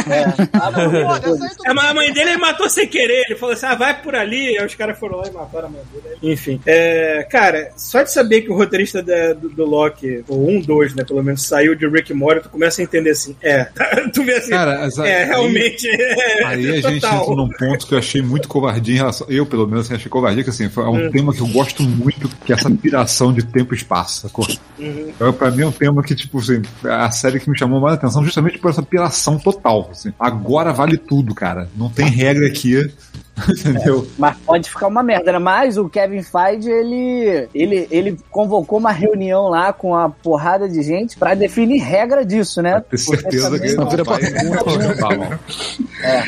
É, 1.65 1.73
mas 1.73 1.85
a 1.85 1.93
mãe 1.93 2.11
dele 2.13 2.31
ele 2.31 2.37
matou 2.37 2.69
sem 2.69 2.87
querer. 2.87 3.25
Ele 3.27 3.35
falou 3.37 3.53
assim: 3.53 3.65
ah, 3.65 3.75
vai 3.75 4.01
por 4.01 4.15
ali. 4.15 4.57
Aí 4.57 4.65
os 4.65 4.75
caras 4.75 4.97
foram 4.99 5.17
lá 5.17 5.27
e 5.27 5.31
mataram 5.31 5.67
a 5.67 5.71
mãe 5.71 5.81
dele. 5.93 6.15
Enfim. 6.33 6.59
É, 6.65 7.25
cara, 7.29 7.71
só 7.77 8.01
de 8.03 8.11
saber 8.11 8.41
que 8.41 8.49
o 8.51 8.55
roteirista 8.55 9.01
da- 9.01 9.33
do, 9.33 9.49
do 9.49 9.65
Loki, 9.65 10.23
ou 10.27 10.49
um, 10.49 10.59
dois, 10.61 10.93
né, 10.93 11.03
pelo 11.03 11.23
menos, 11.23 11.43
saiu 11.47 11.75
de 11.75 11.87
Rick 11.87 12.13
and 12.13 12.17
Morty, 12.17 12.41
tu 12.43 12.49
começa 12.49 12.81
a 12.81 12.83
entender 12.83 13.11
assim. 13.11 13.35
É, 13.41 13.65
tu 14.13 14.23
vê 14.23 14.35
assim. 14.35 14.49
Cara, 14.51 14.85
as- 14.85 14.97
é, 14.97 15.23
aí- 15.23 15.25
realmente. 15.29 15.87
é, 15.89 16.43
Aí 16.45 16.69
a 16.69 16.81
gente 16.89 17.05
entra 17.05 17.11
num 17.35 17.49
ponto 17.49 17.87
que 17.87 17.93
eu 17.93 17.99
achei 17.99 18.21
muito 18.21 18.47
covardia 18.47 18.93
em 18.95 18.97
relação. 18.97 19.27
Eu, 19.29 19.45
pelo 19.45 19.67
menos, 19.67 19.85
assim, 19.85 19.95
achei 19.95 20.09
covardia, 20.09 20.43
que 20.43 20.49
assim, 20.49 20.69
foi 20.69 20.83
um 20.85 21.07
Hum. 21.07 21.11
tema 21.11 21.33
que 21.33 21.41
eu 21.41 21.47
gosto 21.47 21.81
muito, 21.83 22.29
que 22.45 22.51
é 22.51 22.55
essa 22.55 22.69
piração 22.69 23.33
de 23.33 23.43
tempo 23.43 23.73
e 23.73 23.77
espaço, 23.77 24.21
sacou? 24.27 24.45
Uhum. 24.79 25.05
Então, 25.09 25.30
pra 25.33 25.51
mim 25.51 25.61
é 25.61 25.67
um 25.67 25.71
tema 25.71 26.03
que, 26.03 26.15
tipo, 26.15 26.39
assim, 26.39 26.61
é 26.83 26.89
a 26.89 27.11
série 27.11 27.39
que 27.39 27.49
me 27.49 27.57
chamou 27.57 27.79
mais 27.79 27.95
atenção 27.95 28.23
justamente 28.23 28.59
por 28.59 28.71
essa 28.71 28.81
piração 28.81 29.37
total. 29.37 29.89
Assim. 29.91 30.13
Agora 30.19 30.71
vale 30.71 30.97
tudo, 30.97 31.33
cara. 31.33 31.69
Não 31.75 31.89
tem 31.89 32.07
regra 32.07 32.47
aqui. 32.47 32.91
Entendeu? 33.49 34.07
Mas 34.17 34.37
pode 34.37 34.69
ficar 34.69 34.87
uma 34.87 35.01
merda, 35.01 35.31
né? 35.31 35.39
Mas 35.39 35.77
o 35.77 35.89
Kevin 35.89 36.21
Feige, 36.21 36.69
ele, 36.69 37.47
ele, 37.53 37.87
ele 37.89 38.17
convocou 38.29 38.77
uma 38.77 38.91
reunião 38.91 39.47
lá 39.47 39.73
com 39.73 39.89
uma 39.89 40.09
porrada 40.09 40.67
de 40.69 40.81
gente 40.83 41.17
pra 41.17 41.33
definir 41.33 41.79
regra 41.79 42.25
disso, 42.25 42.61
né? 42.61 42.81
Ter 42.89 42.97
certeza 42.97 43.59
que 43.59 43.73
não 43.73 43.85
não 43.85 44.05
vai. 44.05 45.39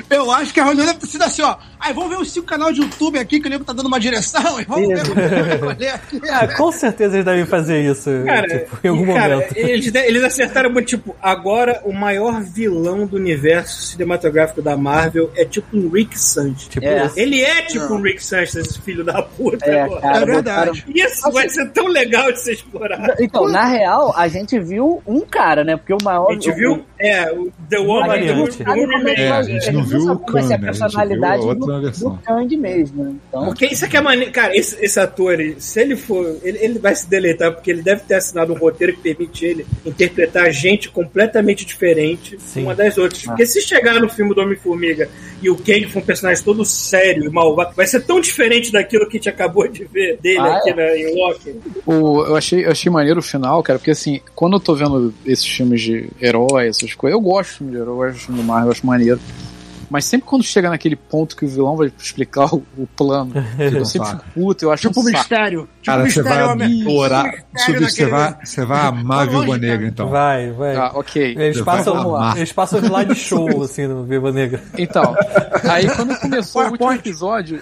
Eu 0.10 0.32
acho 0.32 0.54
que 0.54 0.60
a 0.60 0.66
reunião 0.66 0.86
deve 0.86 1.00
ter 1.00 1.08
sido 1.08 1.24
assim, 1.24 1.42
ó. 1.42 1.56
Aí 1.80 1.94
vamos 1.94 2.10
ver 2.10 2.18
os 2.18 2.32
cinco 2.32 2.46
canais 2.46 2.74
de 2.76 2.82
YouTube 2.82 3.20
aqui 3.20 3.40
que 3.42 3.48
o 3.48 3.50
nego 3.50 3.66
tá 3.66 3.74
dando 3.74 3.88
uma 3.88 4.00
direção 4.00 4.60
e 4.60 4.64
vamos 4.64 4.90
Isso. 4.90 5.14
ver. 5.14 5.64
Olha 5.64 5.96
aqui. 5.96 6.22
Ah, 6.34 6.48
com 6.48 6.72
certeza 6.72 7.16
eles 7.16 7.26
devem 7.26 7.46
fazer 7.46 7.82
isso 7.82 8.10
Cara, 8.26 8.48
tipo, 8.48 8.80
em 8.84 8.88
algum 8.88 9.14
cara, 9.14 9.36
momento. 9.36 9.56
Eles, 9.56 9.94
eles 9.94 10.24
acertaram 10.24 10.74
tipo, 10.84 11.16
agora 11.22 11.82
o 11.84 11.94
maior 11.94 12.42
vilão 12.42 13.06
do 13.06 13.18
universo 13.18 13.84
cinematográfico 13.84 14.62
da 14.62 14.76
Marvel 14.76 15.30
é 15.36 15.46
tipo 15.46 15.78
um 15.78 15.90
Rick 15.90 16.18
Sanchez. 16.18 16.70
Tipo 16.70 16.86
É. 16.86 17.03
Ele 17.16 17.42
é 17.42 17.62
tipo 17.64 17.86
Não. 17.86 17.98
um 17.98 18.02
Rick 18.02 18.24
Sanchez, 18.24 18.56
esse 18.56 18.82
filho 18.82 19.04
da 19.04 19.22
puta. 19.22 19.66
É, 19.66 19.88
cara, 20.00 20.18
É 20.22 20.26
verdade. 20.26 20.82
botaram- 20.84 20.96
Isso 20.96 21.32
vai 21.32 21.50
ser 21.50 21.70
tão 21.72 21.88
legal 21.88 22.32
de 22.32 22.40
ser 22.42 22.54
explorado. 22.54 23.14
Então, 23.20 23.48
na 23.48 23.66
real, 23.66 24.14
a 24.16 24.28
gente 24.28 24.60
viu 24.60 25.02
um 25.06 25.22
cara, 25.22 25.64
né? 25.64 25.76
Porque 25.78 25.94
o 25.94 25.98
maior. 26.04 26.30
A 26.32 26.34
gente 26.34 26.52
viu, 26.52 26.84
é, 27.00 27.32
o 27.32 27.52
The 27.70 27.80
Uma 27.80 27.88
Woman 27.94 28.04
do, 28.04 28.08
variante. 28.08 28.64
do 28.64 28.72
Woman 28.72 29.10
É, 29.12 29.32
a 29.32 29.44
gente 29.44 29.72
não 29.72 29.84
viu 29.84 30.00
o 30.12 30.20
como 30.20 30.32
vai 30.34 30.44
ser 30.44 30.54
a 30.54 30.58
Kang, 30.58 30.64
né? 30.64 30.70
A 30.70 30.74
gente 30.74 30.80
personalidade 30.82 31.42
viu 31.42 31.50
a 31.50 31.54
outra 31.54 31.76
do, 31.76 31.82
versão. 31.82 32.10
do 32.12 32.18
Kang 32.20 32.58
mesmo, 32.58 33.04
né? 33.04 33.16
Então, 33.30 33.46
Porque 33.46 33.66
isso 33.68 33.86
aqui 33.86 33.98
é 33.98 34.02
maneiro. 34.02 34.32
Cara, 34.32 34.56
esse, 34.56 34.84
esse 34.84 35.00
ator, 35.00 35.34
ele- 35.34 35.56
se 35.60 35.80
ele 35.82 35.96
for. 35.96 36.38
Ele, 36.44 36.58
ele 36.60 36.80
vai 36.80 36.96
se 36.96 37.10
deleitar, 37.10 37.52
porque 37.54 37.72
ele 37.72 37.82
deve 37.82 38.02
ter 38.02 38.16
assinado 38.16 38.54
um 38.54 38.58
roteiro 38.58 38.94
que 38.94 39.02
permite 39.02 39.46
ele 39.46 39.66
interpretar 39.86 40.52
gente 40.52 40.90
completamente 40.90 41.66
diferente 41.66 42.38
Sim. 42.40 42.64
uma 42.64 42.76
das 42.76 42.98
outras. 42.98 43.24
Porque 43.24 43.46
se 43.46 43.62
chegar 43.62 44.00
no 44.00 44.10
filme 44.10 44.34
do 44.34 44.42
Homem-Formiga 44.42 45.10
e 45.42 45.50
o 45.50 45.56
Kang 45.56 45.86
for 45.88 46.00
um 46.00 46.06
personagem 46.06 46.44
todo 46.44 46.64
sério 46.84 47.26
e 47.26 47.30
malvado, 47.30 47.73
vai 47.76 47.88
ser 47.88 48.01
tão 48.01 48.19
diferente 48.19 48.72
daquilo 48.72 49.07
que 49.07 49.18
a 49.18 49.19
gente 49.19 49.30
acabou 49.30 49.68
de 49.68 49.85
ver 49.85 50.18
dele 50.22 50.39
Ah, 50.39 50.57
aqui 50.57 50.69
é? 50.72 50.76
na, 50.76 50.97
em 50.97 51.15
Loki. 51.15 51.55
O, 51.85 52.26
eu, 52.26 52.35
achei, 52.35 52.65
eu 52.65 52.72
achei 52.72 52.91
maneiro 52.91 53.19
o 53.19 53.23
final, 53.23 53.61
cara, 53.64 53.80
porque 53.80 53.91
assim, 53.91 54.19
quando 54.35 54.53
eu 54.53 54.60
tô 54.60 54.76
vendo 54.76 55.14
esses 55.26 55.47
filmes 55.47 55.81
de 55.81 56.10
herói, 56.22 56.68
essas 56.68 56.93
coisas, 56.93 57.18
eu 57.18 57.22
gosto 57.22 57.51
de 57.51 57.57
filme 57.57 57.72
de 57.73 57.77
herói, 57.80 57.93
eu 57.93 57.97
gosto 57.97 58.14
de 58.19 58.26
filme 58.26 58.41
de 58.41 58.47
Marvel, 58.47 58.68
eu 58.68 58.72
acho 58.72 58.85
maneiro. 58.85 59.19
Mas 59.89 60.05
sempre 60.05 60.27
quando 60.27 60.43
chega 60.43 60.69
naquele 60.69 60.95
ponto 60.95 61.35
que 61.35 61.45
o 61.45 61.47
vilão 61.47 61.76
vai 61.76 61.91
explicar 61.97 62.53
o, 62.53 62.64
o 62.77 62.88
plano, 62.95 63.34
eu 63.60 63.85
sempre 63.85 64.10
fico 64.10 64.23
puto, 64.34 64.65
eu 64.65 64.72
acho 64.72 64.88
Tipo 64.88 65.01
um 65.01 65.03
mistério. 65.03 65.61
Tipo 65.61 65.85
Cara, 65.85 66.03
o 66.03 66.10
você 66.10 66.22
vai 66.23 66.39
adorar. 66.43 67.34
Subir, 67.55 67.80
você 67.80 68.05
naquele- 68.05 68.10
vai, 68.11 68.38
você 68.45 68.65
vai 68.65 68.81
amar 68.81 69.22
a 69.22 69.26
Vai 69.26 69.35
longe, 69.35 69.45
Viúva 69.45 69.57
Negra, 69.57 69.88
então. 69.88 70.10
Vai, 70.10 70.51
vai. 70.51 70.76
Ah, 70.76 70.91
ok. 70.95 71.35
Eles 71.38 71.61
passam, 71.61 71.97
amar. 71.97 72.38
eles 72.38 72.51
passam 72.51 72.80
slide 72.80 73.15
show, 73.15 73.64
assim, 73.64 73.88
no 73.88 74.03
Viva 74.03 74.31
Negra. 74.31 74.61
Então, 74.77 75.15
aí 75.69 75.88
quando 75.95 76.18
começou 76.19 76.64
o 76.64 76.72
último 76.72 76.91
episódio, 76.93 77.61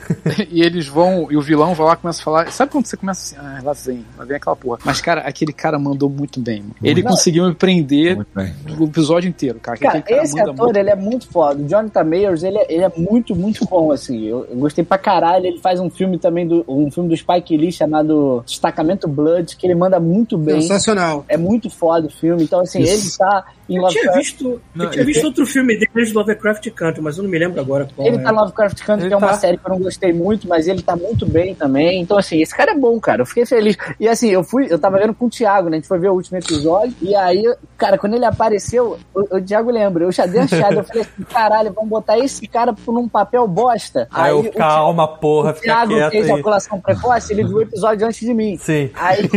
e 0.50 0.62
eles 0.62 0.88
vão, 0.88 1.28
e 1.32 1.38
o 1.38 1.42
vilão 1.42 1.74
vai 1.74 1.88
lá 1.88 1.94
e 1.94 1.98
começa 1.98 2.22
a 2.22 2.24
falar. 2.24 2.52
Sabe 2.52 2.72
quando 2.72 2.86
você 2.86 2.96
começa 2.98 3.36
assim, 3.36 3.46
ah, 3.46 3.60
lá 3.64 3.74
vem, 3.74 4.06
lá 4.18 4.26
vem 4.26 4.38
aquela 4.38 4.56
porra. 4.56 4.80
Mas, 4.86 5.02
cara, 5.02 5.22
aquele 5.22 5.54
cara 5.54 5.78
mandou 5.80 6.10
muito 6.10 6.40
bem, 6.40 6.62
mano. 6.62 6.76
Ele 6.84 7.02
conseguiu 7.04 7.46
me 7.48 7.54
prender 7.56 8.16
Muito 8.16 8.30
bem. 8.34 8.54
o 8.80 8.84
episódio 8.86 9.28
inteiro, 9.30 9.60
cara. 9.60 9.78
Cara, 9.78 9.98
Aquele 10.00 10.16
cara 10.16 10.24
esse 10.26 10.40
ator, 10.40 10.56
muito. 10.56 10.78
ele 10.78 10.90
é 10.90 10.96
muito 10.96 11.28
foda. 11.28 11.62
O 11.62 11.68
Jonathan 11.68 12.04
Mayers, 12.22 12.44
ele, 12.44 12.58
é- 12.58 12.66
ele 12.74 12.84
é 12.84 12.92
muito, 12.96 13.36
muito 13.36 13.66
bom, 13.66 13.92
assim. 13.92 14.26
Eu, 14.26 14.46
eu 14.50 14.56
gostei 14.58 14.84
pra 14.84 14.98
caralho. 14.98 15.46
Ele 15.46 15.60
faz 15.60 15.80
um 15.80 15.90
filme 15.90 16.18
também, 16.18 16.48
do, 16.48 16.64
um 16.68 16.90
filme 16.92 17.10
do 17.10 17.18
Spike 17.18 17.58
Lee 17.58 17.72
chamado 17.72 18.44
Destacamento 18.46 19.08
Blood, 19.08 19.56
que 19.58 19.66
ele 19.66 19.76
manda 19.76 20.00
muito 20.00 20.38
bem. 20.38 20.62
Sensacional. 20.62 21.26
É 21.28 21.38
muito 21.38 21.70
foda 21.70 22.08
o 22.08 22.12
filme. 22.12 22.44
Então, 22.44 22.60
assim, 22.62 22.82
Isso. 22.82 22.94
ele 22.94 23.30
tá 23.30 23.46
Eu 23.78 23.88
tinha 23.88 24.12
visto, 24.14 24.62
Não, 24.76 24.86
eu 24.86 24.92
tinha 24.92 25.06
visto 25.06 25.24
outro 25.26 25.46
filme 25.46 25.78
dele 25.78 26.06
de 26.06 26.14
Lovecraft 26.14 26.70
Country, 26.72 27.02
mas 27.02 27.18
eu 27.18 27.24
não 27.24 27.30
me 27.30 27.38
lembro 27.40 27.60
agora 27.60 27.88
qual 27.96 28.08
Ele 28.08 28.18
é. 28.18 28.20
tá 28.22 28.32
Lovecraft 28.32 28.84
Country, 28.84 29.04
Ele 29.06 29.10
que 29.10 29.14
é 29.14 29.18
uma 29.18 29.28
tá. 29.28 29.34
série 29.36 29.58
que 29.58 29.66
eu 29.66 29.70
não 29.70 29.80
gostei 29.80 30.14
muito, 30.14 30.48
mas 30.48 30.68
ele 30.68 30.82
tá 30.82 30.96
muito 30.96 31.26
bem 31.26 31.56
também. 31.56 32.02
Então, 32.02 32.18
assim, 32.18 32.42
esse 32.42 32.56
cara 32.56 32.72
é 32.72 32.76
bom, 32.76 33.00
cara. 33.00 33.22
Eu 33.22 33.26
fiquei 33.26 33.46
feliz. 33.46 33.78
E 34.00 34.08
assim, 34.08 34.30
eu 34.30 34.44
fui, 34.44 34.68
eu 34.70 34.80
tava 34.80 34.98
vendo 35.00 35.14
com 35.14 35.26
o 35.26 35.30
Thiago, 35.30 35.70
né? 35.70 35.78
A 35.78 35.80
gente 35.80 35.88
foi 35.88 36.00
ver 36.00 36.10
o 36.10 36.14
último 36.14 36.38
episódio. 36.38 36.94
E 37.02 37.16
aí, 37.16 37.44
cara, 37.78 37.98
quando 37.98 38.16
ele 38.16 38.26
apareceu, 38.26 38.98
o, 39.14 39.38
o 39.38 39.42
Thiago 39.42 39.70
lembra, 39.72 40.04
eu 40.04 40.12
já 40.12 40.26
dei 40.26 40.42
achado. 40.42 40.76
Eu 40.76 40.84
falei 40.84 41.02
assim, 41.04 41.24
caralho, 41.32 41.74
vamos 41.74 41.90
botar 41.90 42.18
esse 42.20 42.46
cara 42.48 42.74
num 42.88 43.08
papel 43.08 43.48
bosta. 43.48 44.08
Aí 44.12 44.32
eu, 44.32 44.40
o 44.40 44.44
Thi- 44.44 44.52
calma, 44.52 45.08
porra, 45.08 45.52
o 45.52 45.54
fica 45.56 45.66
Thiago 45.66 45.94
quieto 45.94 46.12
fez 46.12 46.26
aí. 46.26 46.32
ejaculação 46.32 46.80
precoce, 46.80 47.34
ele 47.34 47.44
viu 47.44 47.58
o 47.58 47.62
episódio 47.62 48.08
antes 48.08 48.20
de 48.20 48.34
mim. 48.34 48.58
Sim. 48.58 48.90
Aí, 48.96 49.22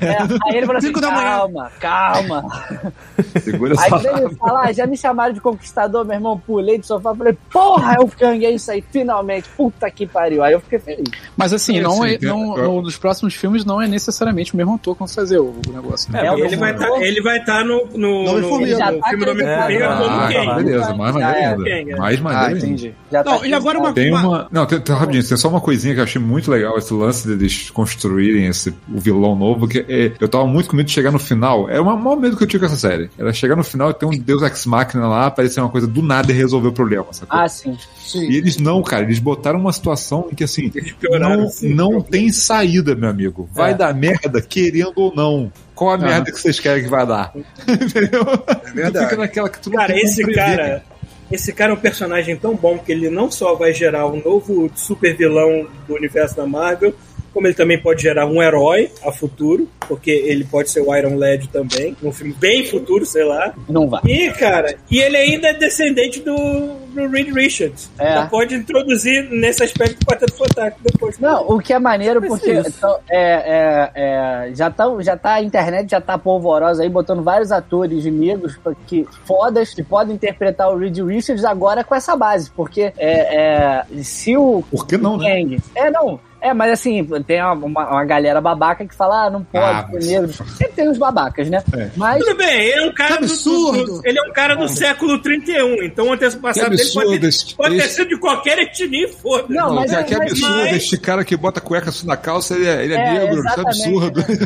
é, 0.00 0.22
aí 0.50 0.56
ele 0.56 0.66
falou 0.66 0.78
assim: 0.78 0.92
calma, 0.92 1.70
calma. 1.80 2.44
Segura 3.42 3.74
Aí 3.78 3.90
quando 3.90 4.06
ele 4.06 4.34
fala, 4.36 4.62
ah, 4.64 4.72
já 4.72 4.86
me 4.86 4.96
chamaram 4.96 5.32
de 5.34 5.40
conquistador, 5.40 6.04
meu 6.04 6.14
irmão, 6.14 6.38
pulei 6.46 6.78
do 6.78 6.86
sofá, 6.86 7.14
falei, 7.14 7.36
porra, 7.52 7.94
é 7.94 8.00
o 8.00 8.08
Kang, 8.08 8.44
é 8.44 8.50
isso 8.50 8.70
aí, 8.70 8.82
finalmente, 8.90 9.48
puta 9.56 9.90
que 9.90 10.06
pariu. 10.06 10.42
Aí 10.42 10.52
eu 10.52 10.60
fiquei 10.60 10.78
feliz. 10.78 11.08
Mas 11.36 11.52
assim, 11.52 11.78
É, 11.78 11.82
não 11.82 12.04
é, 12.04 12.18
não, 12.20 12.56
eu- 12.58 12.72
no- 12.74 12.82
nos 12.82 12.96
próximos 12.96 13.34
filmes 13.34 13.64
não 13.64 13.80
é 13.80 13.86
necessariamente 13.88 14.54
o 14.54 14.56
mesmo 14.56 14.74
ator 14.74 14.96
que 14.96 15.06
fazer 15.14 15.38
o, 15.38 15.54
o 15.66 15.72
negócio. 15.72 16.10
né? 16.12 16.20
É, 16.22 16.26
É, 16.26 16.40
Ele 16.40 16.56
vai 16.56 16.72
estar 16.72 16.88
ele 17.02 17.20
vai 17.22 17.44
tá 17.44 17.64
no, 17.64 17.86
no, 17.94 18.24
No 18.24 18.40
no, 18.40 18.50
no 18.50 18.60
Ele 18.62 18.76
tá 18.76 19.00
filme 19.08 19.24
do 19.24 19.30
Homem-Formiga 19.30 19.88
acreditando. 19.88 20.04
como 20.04 20.20
Ah, 20.20 20.28
Kang. 20.32 20.64
beleza, 20.64 20.94
mais 20.94 21.14
maneiro 21.14 21.36
é. 21.68 21.72
ainda. 21.72 21.92
É. 21.92 21.96
Mais 21.96 22.18
Ah, 22.18 22.22
maneiro 22.22 22.46
ainda. 22.54 22.58
entendi. 22.66 22.94
Tá 23.10 23.24
Não, 23.24 23.44
e 23.44 23.54
agora 23.54 23.78
uma, 23.78 23.92
Tem 23.92 24.12
uma-. 24.12 24.48
Não, 24.50 24.66
tem, 24.66 24.80
tem, 24.80 24.94
rapidinho, 24.94 25.26
tem 25.28 25.36
só 25.36 25.48
uma 25.48 25.60
coisinha 25.60 25.94
que 25.94 26.00
eu 26.00 26.04
achei 26.04 26.20
muito 26.20 26.50
legal, 26.50 26.76
esse 26.78 26.92
lance 26.92 27.26
deles 27.28 27.70
construírem 27.70 28.46
esse, 28.46 28.70
o 28.92 28.98
vilão 29.00 29.34
novo, 29.36 29.66
que 29.68 29.78
é, 29.88 30.12
eu 30.20 30.28
tava 30.28 30.46
muito 30.46 30.68
com 30.68 30.76
medo 30.76 30.86
de 30.86 30.92
chegar 30.92 31.10
no 31.12 31.18
final. 31.18 31.68
É 31.70 31.80
o 31.80 31.84
maior 31.84 32.16
medo 32.16 32.36
que 32.36 32.45
eu 32.46 32.50
tinha 32.50 32.60
com 32.60 32.66
essa 32.66 32.76
série. 32.76 33.10
Era 33.18 33.32
chegar 33.32 33.56
no 33.56 33.64
final 33.64 33.90
e 33.90 33.94
ter 33.94 34.06
um 34.06 34.10
Deus 34.10 34.42
Ex 34.42 34.64
Machina 34.66 35.06
lá, 35.08 35.26
aparecer 35.26 35.60
uma 35.60 35.68
coisa 35.68 35.86
do 35.86 36.02
nada 36.02 36.32
e 36.32 36.34
resolver 36.34 36.68
o 36.68 36.72
problema, 36.72 37.06
sacou? 37.12 37.38
Ah, 37.38 37.48
sim. 37.48 37.76
Sim. 37.98 38.30
E 38.30 38.36
eles 38.36 38.56
não, 38.56 38.82
cara, 38.82 39.02
eles 39.04 39.18
botaram 39.18 39.58
uma 39.58 39.72
situação 39.72 40.28
em 40.30 40.34
que 40.34 40.44
assim, 40.44 40.72
não, 41.20 41.48
não 41.62 42.00
tem 42.00 42.30
saída, 42.32 42.94
meu 42.94 43.08
amigo. 43.10 43.48
Vai 43.52 43.72
É. 43.72 43.74
dar 43.74 43.94
merda, 43.94 44.40
querendo 44.40 44.92
ou 44.96 45.14
não. 45.14 45.52
Qual 45.74 45.90
a 45.92 45.98
merda 45.98 46.32
que 46.32 46.40
vocês 46.40 46.58
querem 46.58 46.84
que 46.84 46.88
vai 46.88 47.06
dar? 47.06 47.32
Entendeu? 47.68 48.22
É 48.64 48.70
verdade. 48.72 49.04
Fica 49.06 49.16
naquela 49.20 49.48
que 49.48 49.58
tu 49.60 49.70
não 49.70 49.76
Cara, 49.78 49.98
esse 49.98 50.22
prever. 50.22 50.34
cara. 50.56 50.82
Esse 51.30 51.52
cara 51.52 51.72
é 51.72 51.74
um 51.74 51.78
personagem 51.78 52.36
tão 52.36 52.54
bom 52.54 52.78
que 52.78 52.92
ele 52.92 53.10
não 53.10 53.30
só 53.30 53.56
vai 53.56 53.74
gerar 53.74 54.06
um 54.06 54.22
novo 54.24 54.70
super 54.76 55.16
vilão 55.16 55.66
do 55.88 55.94
universo 55.94 56.36
da 56.36 56.46
Marvel, 56.46 56.94
como 57.36 57.46
ele 57.46 57.54
também 57.54 57.78
pode 57.78 58.00
gerar 58.00 58.24
um 58.24 58.42
herói 58.42 58.90
a 59.04 59.12
futuro, 59.12 59.68
porque 59.80 60.10
ele 60.10 60.42
pode 60.42 60.70
ser 60.70 60.80
o 60.80 60.96
Iron 60.96 61.18
Lad 61.18 61.46
também, 61.48 61.94
num 62.00 62.10
filme 62.10 62.32
bem 62.32 62.64
futuro, 62.64 63.04
sei 63.04 63.24
lá. 63.24 63.52
Não 63.68 63.86
vai. 63.90 64.00
E, 64.06 64.30
cara, 64.32 64.74
e 64.90 64.98
ele 64.98 65.18
ainda 65.18 65.48
é 65.48 65.52
descendente 65.52 66.20
do, 66.20 66.34
do 66.34 67.06
Reed 67.10 67.34
Richards. 67.34 67.90
É. 67.98 68.10
Então 68.10 68.28
pode 68.28 68.54
introduzir 68.54 69.28
nesse 69.30 69.62
aspecto 69.62 70.02
o 70.02 70.06
Quarteto 70.06 70.32
Fantástico 70.32 70.80
depois. 70.82 71.18
Não, 71.18 71.46
o 71.46 71.58
que 71.58 71.74
é 71.74 71.78
maneiro 71.78 72.22
porque 72.22 72.52
isso. 72.52 72.70
então, 72.70 72.98
é, 73.10 73.20
é, 73.20 73.90
é, 73.94 74.54
já, 74.54 74.70
tá, 74.70 74.86
já 75.00 75.14
tá 75.14 75.34
a 75.34 75.42
internet 75.42 75.90
já 75.90 76.00
tá 76.00 76.16
polvorosa 76.16 76.84
aí, 76.84 76.88
botando 76.88 77.22
vários 77.22 77.52
atores 77.52 78.02
de 78.02 78.10
negros 78.10 78.58
que, 78.86 79.06
fodas 79.26 79.74
que 79.74 79.82
podem 79.82 80.14
interpretar 80.14 80.72
o 80.72 80.78
Reed 80.78 80.96
Richards 81.00 81.44
agora 81.44 81.84
com 81.84 81.94
essa 81.94 82.16
base. 82.16 82.50
Porque 82.50 82.94
é, 82.96 83.82
é, 83.86 84.02
se 84.02 84.34
o 84.38 84.64
Por 84.70 84.86
que 84.86 84.96
não, 84.96 85.18
né? 85.18 85.58
É, 85.74 85.90
não. 85.90 86.18
É, 86.46 86.54
mas 86.54 86.72
assim, 86.72 87.04
tem 87.26 87.42
uma, 87.42 87.52
uma, 87.54 87.90
uma 87.90 88.04
galera 88.04 88.40
babaca 88.40 88.86
que 88.86 88.94
fala, 88.94 89.26
ah, 89.26 89.30
não 89.30 89.42
pode 89.44 89.64
Ah, 89.64 89.88
mas- 89.92 90.06
negro. 90.06 90.32
Sempre 90.32 90.68
tem 90.74 90.88
os 90.88 90.98
babacas, 90.98 91.48
né? 91.50 91.62
É. 91.74 91.88
Mas 91.96 92.24
Tudo 92.24 92.36
bem, 92.36 92.60
ele 92.68 92.84
é 92.84 92.86
um 92.88 92.92
cara 92.94 93.14
Que 93.16 93.20
do, 93.22 93.26
do- 93.26 93.32
absurdo. 93.32 93.84
do- 93.84 94.00
ele 94.04 94.18
é 94.18 94.22
um 94.22 94.32
cara 94.32 94.54
do 94.54 94.68
século 94.68 95.18
31, 95.20 95.82
então 95.82 96.08
o 96.08 96.12
antepassado 96.12 96.70
dele 96.76 96.82
pode 96.92 96.98
absurdo 96.98 97.20
ter, 97.20 97.26
esse- 97.28 97.54
pode 97.56 97.76
ter 97.76 97.88
sido 97.88 98.08
de 98.08 98.18
qualquer 98.18 98.58
etnia, 98.58 99.06
e 99.06 99.12
foda. 99.12 99.46
Não, 99.48 99.74
mas 99.74 99.92
é- 99.92 100.02
que 100.02 100.14
absurdo, 100.14 100.56
mas- 100.56 100.76
este 100.76 100.98
cara 100.98 101.24
que 101.24 101.36
bota 101.36 101.60
cueca 101.60 101.90
assim 101.90 102.06
na 102.06 102.16
calça, 102.16 102.54
ele 102.54 102.66
é, 102.68 102.84
ele 102.84 102.94
é, 102.94 102.96
É, 102.98 103.12
negro, 103.18 103.40
isso 103.44 103.58
é 103.58 103.62
absurdo. 103.62 104.20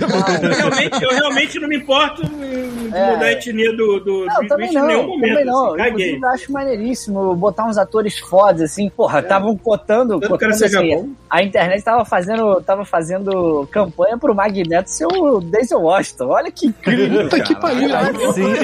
Eu 0.40 0.50
realmente, 0.56 1.02
eu 1.04 1.10
realmente 1.10 1.60
não 1.60 1.68
me 1.68 1.76
importo 1.76 2.22
em 2.22 2.90
É. 2.94 3.12
mudar 3.12 3.26
a 3.26 3.32
etnia 3.32 3.72
do, 3.76 4.00
do 4.00 4.24
Não, 4.26 4.36
Reed 4.40 4.48
também 4.48 4.72
não, 4.72 4.84
em 4.84 4.86
nenhum 4.88 5.06
momento. 5.06 5.28
também 5.30 5.44
não. 5.44 5.66
assim, 5.66 5.76
caguei. 5.76 5.90
Inclusive, 5.90 6.20
eu 6.22 6.28
acho 6.28 6.52
maneiríssimo 6.52 7.36
botar 7.36 7.66
uns 7.66 7.78
atores 7.78 8.18
fodas, 8.18 8.62
assim. 8.62 8.88
Porra, 8.90 9.20
estavam 9.20 9.56
cotando, 9.56 10.18
cara 10.20 10.32
cotando 10.32 10.54
seja 10.54 10.78
assim, 10.78 11.14
a 11.28 11.42
internet 11.42 11.78
tava 11.90 12.04
fazendo, 12.04 12.60
tava 12.62 12.84
fazendo 12.84 13.66
campanha 13.70 14.16
pro 14.16 14.34
Magneto 14.34 14.90
ser 14.90 15.06
o 15.06 15.40
Denzel 15.40 15.80
Washington. 15.82 16.28
Olha 16.28 16.50
que 16.50 16.66
incrível. 16.68 17.22
Puta 17.24 17.40
que 17.42 17.54
pariu. 17.56 17.88
Sim. 18.32 18.54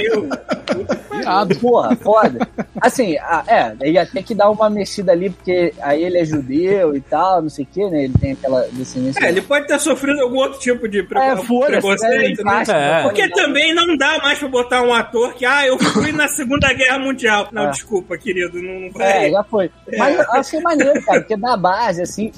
Irado. 1.19 1.57
Porra, 1.57 1.97
foda. 1.97 2.49
Assim, 2.81 3.17
a- 3.19 3.45
é, 3.81 3.89
ia 3.91 4.07
ter 4.07 4.23
que 4.23 4.35
dar 4.35 4.51
uma 4.51 4.69
mexida 4.71 5.13
ali, 5.13 5.31
porque 5.31 5.73
aí 5.81 6.05
ele 6.05 6.19
é 6.19 6.25
judeu 6.25 6.95
e 6.95 7.01
tal, 7.01 7.43
não 7.43 7.49
sei 7.49 7.65
o 7.65 7.69
que, 7.73 7.85
né? 7.91 8.05
Ele 8.05 8.15
tem 8.21 8.33
aquela 8.33 8.63
descendência. 8.73 9.25
É, 9.25 9.29
ele 9.31 9.41
pode 9.43 9.67
ter 9.67 9.79
sofrido 9.81 10.21
algum 10.21 10.37
outro 10.37 10.59
tipo 10.61 10.89
de 10.89 11.03
pre- 11.03 11.19
É, 11.19 11.37
foda-se, 11.37 11.73
preconceito, 11.73 12.45
né? 12.45 12.63
né? 12.67 13.01
É. 13.01 13.03
Porque 13.03 13.29
também 13.31 13.75
não 13.75 13.97
dá 13.97 14.19
mais 14.19 14.39
pra 14.39 14.49
botar 14.49 14.83
um 14.83 14.93
ator 14.93 15.35
que, 15.35 15.45
ah, 15.45 15.67
eu 15.67 15.79
fui 15.79 16.13
na 16.13 16.29
Segunda 16.29 16.73
Guerra 16.73 16.99
Mundial. 16.99 17.49
Não, 17.51 17.67
É. 17.67 17.71
desculpa, 17.71 18.17
querido, 18.19 18.61
não, 18.63 18.81
não 18.81 18.91
vai. 18.93 19.27
É, 19.27 19.31
já 19.31 19.43
foi. 19.45 19.71
Mas 19.97 20.17
eu 20.19 20.33
achei 20.33 20.61
maneiro, 20.61 21.03
cara, 21.05 21.21
porque 21.21 21.37
da 21.37 21.57
base, 21.57 22.03
assim, 22.03 22.31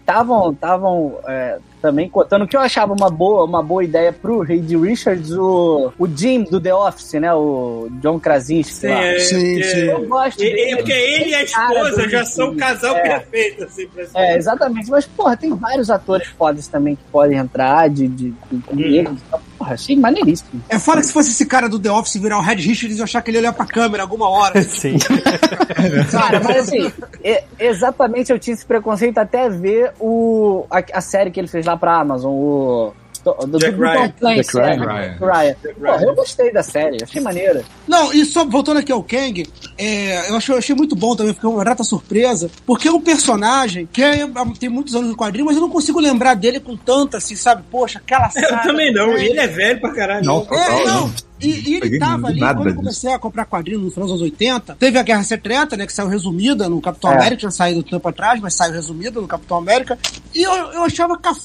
estavam 0.00 0.54
tavam, 0.54 1.18
é, 1.26 1.58
também 1.80 2.08
contando 2.08 2.46
que 2.46 2.56
eu 2.56 2.60
achava 2.60 2.92
uma 2.92 3.08
boa, 3.10 3.44
uma 3.44 3.62
boa 3.62 3.82
ideia 3.84 4.12
pro 4.12 4.40
Reed 4.40 4.70
Richards, 4.72 5.30
o, 5.32 5.92
o 5.98 6.06
Jim 6.08 6.44
do 6.44 6.60
The 6.60 6.74
Office, 6.74 7.14
né? 7.14 7.32
O 7.34 7.88
John 8.02 8.18
Krasinski. 8.18 8.72
Sim, 8.74 8.88
lá. 8.88 9.04
é, 9.04 9.18
Sim, 9.18 9.34
porque- 9.54 9.64
sim. 9.64 9.78
Eu 9.80 10.06
gosto 10.08 10.40
E- 10.42 10.52
dele. 10.54 10.76
porque 10.76 10.92
ele 10.92 11.30
e 11.30 11.34
a 11.34 11.42
esposa 11.42 12.08
já 12.08 12.24
são 12.24 12.50
um 12.50 12.56
casal 12.56 12.96
É. 12.96 13.00
perfeito, 13.20 13.64
assim, 13.64 13.86
pra 13.88 14.04
ser. 14.06 14.18
É, 14.18 14.36
exatamente. 14.36 14.90
Mas, 14.90 15.06
porra, 15.06 15.36
tem 15.36 15.54
vários 15.54 15.90
atores 15.90 16.26
fodas 16.28 16.66
também 16.66 16.96
que 16.96 17.02
podem 17.10 17.38
entrar 17.38 17.88
de, 17.88 18.08
de, 18.08 18.34
de. 18.72 18.98
Então, 18.98 19.40
Porra, 19.58 19.74
achei 19.74 19.96
maneiríssimo. 19.96 20.62
É 20.68 20.78
fora 20.78 21.00
que 21.00 21.06
se 21.06 21.12
fosse 21.12 21.30
esse 21.30 21.44
cara 21.44 21.68
do 21.68 21.80
The 21.80 21.90
Office 21.90 22.14
virar 22.22 22.38
o 22.38 22.40
Red 22.40 22.54
Richards 22.56 22.96
e 22.96 23.00
eu 23.00 23.04
achar 23.04 23.20
que 23.20 23.30
ele 23.30 23.38
ia 23.38 23.40
olhar 23.40 23.52
pra 23.52 23.66
câmera 23.66 24.04
alguma 24.04 24.28
hora. 24.28 24.62
Sim. 24.62 24.96
Cara, 26.12 26.40
mas 26.40 26.56
assim, 26.68 26.92
é- 27.24 27.44
exatamente 27.58 28.30
eu 28.32 28.38
tinha 28.38 28.54
esse 28.54 28.64
preconceito 28.64 29.18
até 29.18 29.48
ver 29.48 29.92
o, 29.98 30.64
a, 30.70 30.82
a 30.98 31.00
série 31.00 31.30
que 31.32 31.40
ele 31.40 31.48
fez 31.48 31.66
lá 31.68 31.76
pra 31.76 32.00
Amazon, 32.00 32.32
o. 32.32 32.92
Do, 33.24 33.34
do, 33.46 33.58
Jack 33.58 33.74
do 33.76 33.82
Ryan. 33.82 34.08
Tom 34.08 34.12
Clancy, 34.20 34.52
Jack 34.52 34.58
é, 34.58 34.74
Ryan. 34.76 35.08
Jack 35.10 35.24
Ryan. 35.24 35.54
Porra, 35.74 36.02
eu 36.04 36.14
gostei 36.14 36.52
da 36.52 36.62
série, 36.62 37.02
achei 37.02 37.20
maneira. 37.20 37.64
Não, 37.86 38.12
e 38.12 38.24
só 38.24 38.44
voltando 38.44 38.78
aqui 38.78 38.92
ao 38.92 39.02
Kang, 39.02 39.44
é, 39.76 40.30
eu, 40.30 40.36
achei, 40.36 40.54
eu 40.54 40.58
achei 40.58 40.74
muito 40.74 40.94
bom 40.94 41.16
também, 41.16 41.34
fiquei 41.34 41.50
uma 41.50 41.62
grata 41.62 41.82
surpresa, 41.82 42.48
porque 42.64 42.86
é 42.88 42.92
um 42.92 43.00
personagem 43.00 43.88
que 43.92 44.02
é- 44.02 44.26
tem 44.58 44.68
muitos 44.68 44.94
anos 44.94 45.10
no 45.10 45.16
quadrinho, 45.16 45.46
mas 45.46 45.56
eu 45.56 45.60
não 45.62 45.68
consigo 45.68 45.98
lembrar 46.00 46.34
dele 46.34 46.60
com 46.60 46.76
tanta, 46.76 47.16
assim, 47.18 47.34
sabe? 47.34 47.64
Poxa, 47.70 47.98
aquela 47.98 48.26
Eu 48.34 48.48
saga 48.48 48.62
também 48.62 48.92
não, 48.94 49.12
ele 49.18 49.38
é 49.38 49.48
velho 49.48 49.80
pra 49.80 49.92
caralho. 49.92 50.24
Não, 50.24 50.46
É, 50.52 50.84
não. 50.86 51.00
não. 51.00 51.14
E, 51.40 51.70
e 51.70 51.74
ele 51.76 51.98
tava 51.98 52.28
ali, 52.28 52.40
quando 52.40 52.58
eu 52.60 52.64
disso. 52.64 52.76
comecei 52.76 53.12
a 53.12 53.18
comprar 53.18 53.44
quadrinhos 53.44 53.82
no 53.82 53.90
final 53.90 54.06
dos 54.08 54.12
anos 54.20 54.22
80, 54.22 54.76
teve 54.78 54.98
a 54.98 55.02
Guerra 55.02 55.22
Secreta, 55.22 55.76
né, 55.76 55.86
que 55.86 55.92
saiu 55.92 56.08
resumida 56.08 56.68
no 56.68 56.80
Capitão 56.80 57.10
É. 57.12 57.14
América, 57.16 57.36
tinha 57.36 57.50
saído 57.50 57.82
tempo 57.82 58.08
atrás, 58.08 58.40
mas 58.40 58.54
saiu 58.54 58.72
resumida 58.72 59.20
no 59.20 59.26
Capitão 59.28 59.56
América, 59.58 59.98
e 60.34 60.42
eu, 60.42 60.52
eu 60.52 60.84
achava, 60.84 61.16
caf... 61.18 61.40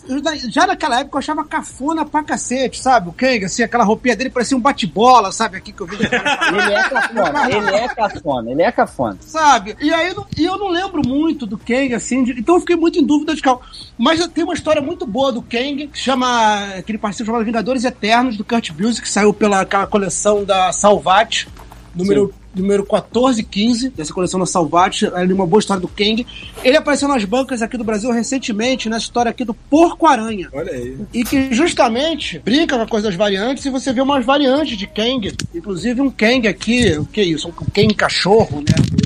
já 0.49 0.65
naquela 0.68 0.99
época 0.99 1.15
eu 1.15 1.20
achava 1.20 1.44
cafona 1.45 2.06
pra 2.06 2.24
cacete, 2.24 2.82
sabe? 2.82 3.10
O 3.10 3.14
Kang, 3.14 3.45
assim, 3.45 3.64
aquela 3.64 3.84
roupinha 3.84 4.15
dele 4.15 4.30
parecia 4.30 4.57
um 4.57 4.61
bate-bola, 4.61 5.32
sabe? 5.32 5.57
Aqui 5.57 5.72
que 5.72 5.82
eu 5.82 5.88
vi 5.88 5.95
Ele 6.03 6.74
é 6.74 6.90
cafona, 6.90 7.49
ele 7.52 7.76
é 7.76 7.88
cafona, 7.88 8.52
ele 8.52 8.61
é 8.61 8.72
cafona. 8.72 9.18
sabe? 9.22 9.76
E 9.82 9.94
aí 9.94 10.10
eu 10.10 10.15
não- 10.15 10.28
e 10.38 10.44
eu 10.45 10.57
não 10.57 10.68
lembro 10.70 11.02
muito 11.07 11.45
do 11.45 11.57
Kang, 11.57 11.94
assim, 11.94 12.24
de- 12.24 12.40
então 12.40 12.56
eu 12.56 12.60
fiquei 12.61 12.76
muito 12.76 12.99
em 12.99 13.06
dúvida 13.06 13.36
de 13.36 13.41
qual. 13.41 13.61
Mas 13.98 14.26
tem 14.28 14.44
uma 14.44 14.53
história 14.53 14.82
muito 14.82 15.06
boa 15.06 15.32
do 15.32 15.41
Kang, 15.41 15.88
que 15.88 15.98
chama, 15.99 16.65
aquele 16.78 16.98
parceiro 16.98 17.28
chamado 17.28 17.45
Vingadores 17.45 17.84
Eternos, 17.84 18.38
do 18.38 18.44
Kurt 18.44 18.72
Busiek, 18.72 19.02
que 19.02 19.10
saiu 19.10 19.34
pela 19.34 19.65
coleção 19.88 20.44
da 20.44 20.72
Salvat, 20.72 21.48
número, 21.96 22.34
número 22.56 22.86
14 22.86 23.42
e 23.42 23.44
15, 23.44 23.90
dessa 23.90 24.14
coleção 24.14 24.40
da 24.40 24.46
Salvat, 24.46 25.04
ali 25.14 25.34
uma 25.34 25.46
boa 25.46 25.60
história 25.60 25.82
do 25.82 25.88
Kang. 25.88 26.26
Ele 26.64 26.78
apareceu 26.78 27.08
nas 27.08 27.24
bancas 27.26 27.62
aqui 27.62 27.78
do 27.78 27.84
Brasil 27.84 28.12
recentemente, 28.12 28.90
na 28.90 28.98
história 28.98 29.30
aqui 29.30 29.44
do 29.44 29.54
Porco-Aranha. 29.54 30.50
Olha 30.54 30.72
aí. 30.72 30.98
E 31.14 31.24
que 31.24 31.54
justamente 31.54 32.40
brinca 32.40 32.76
com 32.76 32.84
a 32.84 32.88
coisa 32.88 33.08
das 33.08 33.16
variantes 33.16 33.66
e 33.66 33.70
você 33.70 33.92
vê 33.92 34.02
umas 34.02 34.26
variantes 34.26 34.78
de 34.78 34.88
Kang. 34.88 35.34
Inclusive 35.54 36.02
um 36.02 36.10
Kang 36.10 36.48
aqui, 36.48 36.98
o 36.98 37.06
que 37.06 37.22
é 37.22 37.26
isso? 37.26 37.48
Um 37.48 37.52
Kang 37.52 37.94
cachorro, 37.94 38.62
né? 38.62 39.04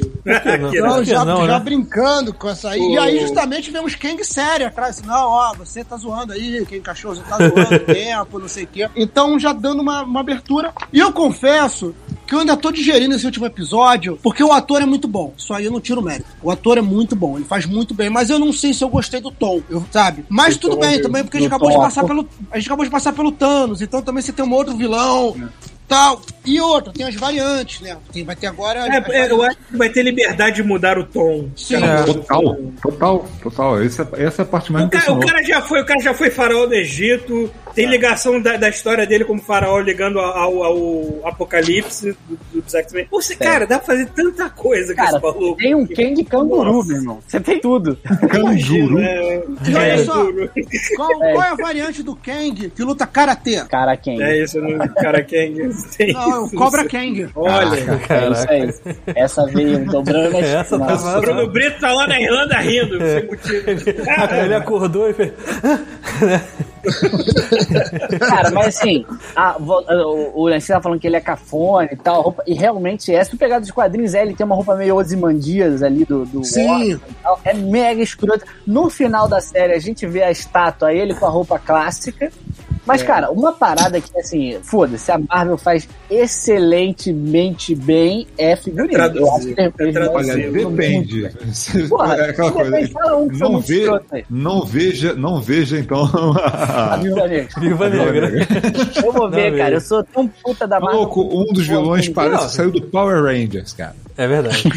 não? 0.59 0.73
Então, 0.73 1.03
já, 1.03 1.25
não, 1.25 1.45
já 1.45 1.57
né? 1.57 1.63
brincando 1.63 2.33
com 2.33 2.49
essa 2.49 2.71
aí. 2.71 2.81
E 2.81 2.97
aí, 2.97 3.19
justamente, 3.19 3.71
vemos 3.71 3.95
Kang 3.95 4.21
sério 4.23 4.67
atrás. 4.67 5.01
Não, 5.01 5.29
ó, 5.29 5.53
você 5.53 5.83
tá 5.83 5.95
zoando 5.97 6.33
aí, 6.33 6.65
Kang 6.65 6.81
cachorro, 6.81 7.15
você 7.15 7.23
tá 7.23 7.37
zoando 7.37 7.75
o 7.75 7.79
tempo, 7.93 8.39
não 8.39 8.47
sei 8.47 8.65
o 8.65 8.67
quê. 8.67 8.89
Então, 8.95 9.39
já 9.39 9.53
dando 9.53 9.81
uma, 9.81 10.03
uma 10.03 10.19
abertura. 10.19 10.73
E 10.91 10.99
eu 10.99 11.11
confesso 11.13 11.95
que 12.27 12.35
eu 12.35 12.39
ainda 12.39 12.57
tô 12.57 12.71
digerindo 12.71 13.15
esse 13.15 13.25
último 13.25 13.45
episódio, 13.45 14.19
porque 14.21 14.43
o 14.43 14.51
ator 14.51 14.81
é 14.81 14.85
muito 14.85 15.07
bom. 15.07 15.33
Isso 15.37 15.53
aí 15.53 15.65
eu 15.65 15.71
não 15.71 15.79
tiro 15.79 16.01
mérito. 16.01 16.27
O 16.43 16.51
ator 16.51 16.77
é 16.77 16.81
muito 16.81 17.15
bom, 17.15 17.37
ele 17.37 17.45
faz 17.45 17.65
muito 17.65 17.93
bem, 17.93 18.09
mas 18.09 18.29
eu 18.29 18.37
não 18.37 18.51
sei 18.51 18.73
se 18.73 18.83
eu 18.83 18.89
gostei 18.89 19.21
do 19.21 19.31
tom, 19.31 19.61
eu, 19.69 19.83
sabe? 19.91 20.25
Mas 20.27 20.57
tudo 20.57 20.77
bem 20.77 21.01
também, 21.01 21.23
porque 21.23 21.37
a 21.37 21.39
gente 21.39 21.49
acabou 21.49 21.69
de 21.71 21.77
passar 21.77 22.03
pelo. 22.03 22.27
A 22.51 22.57
gente 22.57 22.67
acabou 22.67 22.85
de 22.85 22.91
passar 22.91 23.13
pelo 23.13 23.31
Thanos, 23.31 23.81
então 23.81 24.01
também 24.01 24.21
você 24.21 24.33
tem 24.33 24.45
um 24.45 24.53
outro 24.53 24.75
vilão. 24.75 25.35
Tal. 25.87 26.21
E 26.45 26.59
outra, 26.59 26.91
tem 26.91 27.05
as 27.05 27.15
variantes, 27.15 27.79
né? 27.79 27.95
Tem, 28.11 28.25
vai 28.25 28.35
ter 28.35 28.47
agora. 28.47 28.81
É, 28.81 28.97
é, 28.97 28.99
variantes. 28.99 29.31
eu 29.31 29.43
acho 29.43 29.57
que 29.57 29.77
vai 29.77 29.89
ter 29.89 30.03
liberdade 30.03 30.57
de 30.57 30.63
mudar 30.63 30.97
o 30.97 31.05
tom. 31.05 31.49
Sim. 31.55 31.75
É. 31.75 32.03
Total, 32.03 32.57
total, 32.81 33.25
total. 33.41 33.81
Essa, 33.81 34.09
essa 34.17 34.41
é 34.41 34.43
a 34.43 34.45
parte 34.45 34.71
mais 34.71 34.85
O 34.85 34.89
cara, 34.89 35.13
o 35.13 35.19
cara 35.19 35.43
já 35.43 35.61
foi, 35.61 35.81
o 35.81 35.85
cara 35.85 35.99
já 36.01 36.13
foi 36.13 36.29
faraó 36.29 36.65
do 36.65 36.73
Egito, 36.73 37.49
tem 37.77 37.85
ligação 37.85 38.41
da, 38.41 38.57
da 38.57 38.69
história 38.69 39.05
dele 39.05 39.23
como 39.23 39.39
faraó 39.39 39.77
ligando 39.79 40.19
ao, 40.19 40.63
ao 40.63 41.21
apocalipse 41.27 42.17
do, 42.27 42.61
do 42.61 42.77
X-Men. 42.77 43.05
Você, 43.11 43.35
cara, 43.35 43.67
dá 43.67 43.77
pra 43.77 43.85
fazer 43.85 44.07
tanta 44.07 44.49
coisa 44.49 44.95
com 44.95 45.03
Cara, 45.03 45.17
esse 45.17 45.23
maluco. 45.23 45.57
tem 45.57 45.75
um 45.75 45.85
Kang 45.85 46.23
canguru, 46.23 46.73
Nossa. 46.73 46.87
meu 46.87 46.97
irmão. 46.97 47.19
Você 47.27 47.39
tem 47.39 47.59
tudo. 47.61 47.95
Canguru. 48.31 48.97
É, 48.97 49.43
E 49.69 49.75
olha 49.75 49.91
é, 49.93 49.97
só, 49.99 50.25
qual, 50.95 51.09
qual 51.19 51.43
é 51.43 51.49
a 51.49 51.55
variante 51.55 52.01
do 52.01 52.15
Kang 52.15 52.71
que 52.71 52.81
luta 52.83 53.05
karatê? 53.05 53.63
Cara, 53.65 53.95
Kang. 53.95 54.23
É 54.23 54.43
isso, 54.43 54.59
né? 54.59 54.87
cara 54.95 55.23
Kang. 55.23 55.69
Não, 56.13 56.31
é 56.31 56.39
o. 56.39 56.49
Cobra 56.49 56.83
Kang. 56.87 57.29
Olha, 57.35 57.75
É 57.75 57.79
isso 57.79 58.07
Caraca. 58.07 58.53
aí. 58.53 58.73
Essa 59.15 59.45
veio 59.45 59.85
dobrando 59.85 60.37
Essa 60.41 60.79
tá 60.79 60.85
Nossa. 60.87 61.17
o 61.19 61.21
Bruno 61.21 61.47
Brito 61.51 61.79
tá 61.79 61.93
lá 61.93 62.07
na 62.07 62.19
Irlanda 62.19 62.57
rindo, 62.57 62.97
sem 62.99 63.23
motivo. 63.27 63.69
Ele 64.43 64.55
acordou 64.55 65.07
e 65.11 65.13
fez. 65.13 65.31
Cara, 68.19 68.51
mas 68.51 68.77
assim, 68.77 69.05
a, 69.35 69.57
o, 69.57 70.41
o 70.41 70.47
Lance 70.47 70.67
tá 70.67 70.81
falando 70.81 70.99
que 70.99 71.07
ele 71.07 71.15
é 71.15 71.21
cafone 71.21 71.89
e 71.91 71.95
tal, 71.95 72.21
roupa, 72.21 72.43
e 72.45 72.53
realmente 72.53 73.13
é. 73.13 73.23
Se 73.23 73.31
tu 73.31 73.37
pegar 73.37 73.59
dos 73.59 73.71
quadrinhos, 73.71 74.13
é, 74.13 74.21
ele 74.21 74.35
tem 74.35 74.45
uma 74.45 74.55
roupa 74.55 74.75
meio 74.75 74.95
Ozymandias 74.95 75.83
ali 75.83 76.05
do, 76.05 76.25
do 76.25 76.43
Sim. 76.43 76.99
É 77.43 77.53
mega 77.53 78.01
escroto. 78.01 78.45
No 78.65 78.89
final 78.89 79.27
da 79.27 79.41
série, 79.41 79.73
a 79.73 79.79
gente 79.79 80.05
vê 80.05 80.23
a 80.23 80.31
estátua, 80.31 80.93
ele 80.93 81.13
com 81.13 81.25
a 81.25 81.29
roupa 81.29 81.59
clássica. 81.59 82.31
Mas, 82.87 83.03
cara, 83.03 83.29
uma 83.29 83.51
parada 83.51 83.99
que, 84.01 84.17
assim, 84.17 84.57
foda-se, 84.63 85.11
a 85.11 85.19
Marvel 85.19 85.57
faz 85.57 85.87
excelentemente 86.09 87.75
bem 87.75 88.25
é 88.37 88.55
figurino. 88.55 88.97
É 89.01 89.07
Eu 89.17 89.33
acho 89.35 89.47
que 89.47 89.53
traduzir, 89.55 89.97
é 89.97 90.09
Olha, 90.09 90.33
Brasil, 90.33 90.51
depende. 90.71 91.29
Porra, 91.89 92.15
é 92.15 92.29
aquela 92.29 92.51
coisa. 92.51 93.15
um 93.15 93.27
que 93.29 93.37
foi 93.37 93.49
Não, 93.49 93.59
ve, 93.59 93.85
não 94.29 94.65
veja, 94.65 95.13
não 95.13 95.41
veja 95.41 95.77
então. 95.79 96.07
A 96.37 96.97
Viúva 96.97 97.27
Negra. 97.27 97.47
Viva 97.59 97.89
Negra. 97.89 98.47
Eu 99.03 99.11
vou 99.11 99.29
ver, 99.29 99.51
Não, 99.51 99.57
cara. 99.57 99.75
Eu 99.75 99.81
sou 99.81 100.03
tão 100.03 100.27
puta 100.27 100.67
da 100.67 100.79
Marvel. 100.79 100.99
Louco, 101.01 101.21
um 101.21 101.53
dos 101.53 101.67
vilões 101.67 102.07
parece 102.09 102.47
que 102.47 102.53
saiu 102.53 102.71
do 102.71 102.81
Power 102.81 103.21
Rangers, 103.23 103.73
cara. 103.73 103.95
É 104.17 104.27
verdade. 104.27 104.63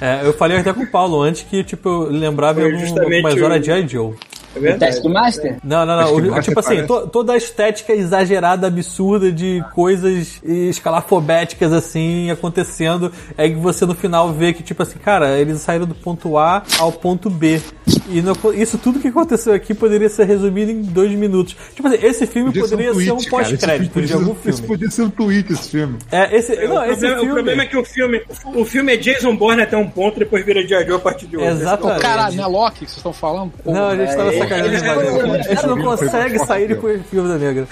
É, 0.00 0.26
eu 0.26 0.32
falei 0.32 0.58
até 0.58 0.72
com 0.72 0.82
o 0.82 0.86
Paulo 0.90 1.22
antes 1.22 1.42
que, 1.42 1.62
tipo, 1.62 1.88
eu 1.88 2.10
lembrava 2.10 2.60
Foi 2.60 2.68
em 2.68 2.72
algum 2.74 2.86
justamente 2.86 3.22
mais 3.22 3.40
o- 3.40 3.44
hora 3.44 3.60
de 3.60 3.70
I. 3.70 3.86
Joe. 3.86 4.14
É 4.54 4.58
verdade. 4.58 4.92
Taskmaster? 4.94 5.56
Não, 5.64 5.84
não, 5.86 5.96
não. 5.96 6.20
Que 6.20 6.30
O- 6.30 6.40
tipo 6.42 6.60
assim, 6.60 6.86
to- 6.86 7.06
toda 7.08 7.32
a 7.32 7.36
estética 7.36 7.92
exagerada, 7.92 8.66
absurda 8.66 9.30
de 9.32 9.62
coisas 9.74 10.40
escalafobéticas 10.42 11.72
assim 11.72 12.30
acontecendo. 12.30 13.12
É 13.36 13.48
que 13.48 13.54
você 13.56 13.86
no 13.86 13.94
final 13.94 14.32
vê 14.32 14.52
que, 14.52 14.62
tipo 14.62 14.82
assim, 14.82 14.98
cara, 14.98 15.38
eles 15.38 15.60
saíram 15.60 15.86
do 15.86 15.94
ponto 15.94 16.36
A 16.38 16.62
ao 16.78 16.92
ponto 16.92 17.30
B. 17.30 17.60
E 18.08 18.20
não- 18.20 18.34
isso 18.54 18.78
tudo 18.78 18.98
que 19.00 19.08
aconteceu 19.08 19.54
aqui 19.54 19.74
poderia 19.74 20.08
ser 20.08 20.24
resumido 20.24 20.70
em 20.70 20.82
dois 20.82 21.12
minutos. 21.12 21.56
Tipo 21.74 21.88
assim, 21.88 21.98
esse 22.04 22.26
filme 22.26 22.48
Podia 22.52 22.62
poderia 22.62 22.94
ser 22.94 23.12
um 23.12 23.16
tweet, 23.16 23.30
cara. 23.30 23.42
Esse 23.42 23.56
pós-crédito 23.56 23.92
podia 23.92 24.06
de 24.06 24.12
ser- 24.12 24.18
algum 24.18 24.32
Esse 24.32 24.42
filme. 24.52 24.66
podia 24.68 24.90
ser 24.90 25.02
um 25.02 25.10
tweet, 25.10 25.52
esse 25.52 25.68
filme. 25.70 25.98
É, 26.10 26.36
esse, 26.36 26.52
É, 26.54 26.68
não, 26.68 26.76
o, 26.76 26.84
esse 26.84 26.96
problema, 27.00 27.16
filme. 27.16 27.30
o 27.30 27.34
problema 27.34 27.62
é 27.62 27.66
que 27.66 27.76
o 27.76 27.84
filme, 27.84 28.22
o 28.54 28.64
filme 28.64 28.92
é 28.94 28.96
Jason 28.96 29.36
Bourne 29.36 29.62
até 29.62 29.76
um 29.76 29.88
ponto, 29.88 30.18
depois 30.18 30.44
vira 30.44 30.66
J. 30.66 30.84
Joe 30.86 30.96
a 30.96 30.98
partir 30.98 31.26
de 31.26 31.36
hoje. 31.36 31.46
Exatamente. 31.46 32.00
Caralho, 32.02 32.36
não 32.36 32.44
é 32.44 32.46
Loki 32.46 32.72
que 32.80 32.84
vocês 32.86 32.96
estão 32.96 33.12
falando? 33.12 33.52
Porra, 33.64 33.78
Não, 33.78 33.88
a 33.88 33.96
gente 33.96 34.08
tava 34.16 34.22
É, 34.34 34.38
sacaneando 34.38 34.41
é, 34.50 34.62
demais. 34.68 35.46
é, 35.46 35.52
A 35.52 35.54
gente 35.54 35.66
não 35.66 35.82
consegue 35.82 36.38
sair 36.40 36.68
depois 36.68 37.00
de 37.02 37.08
Viúva 37.10 37.38
Negra. 37.38 37.66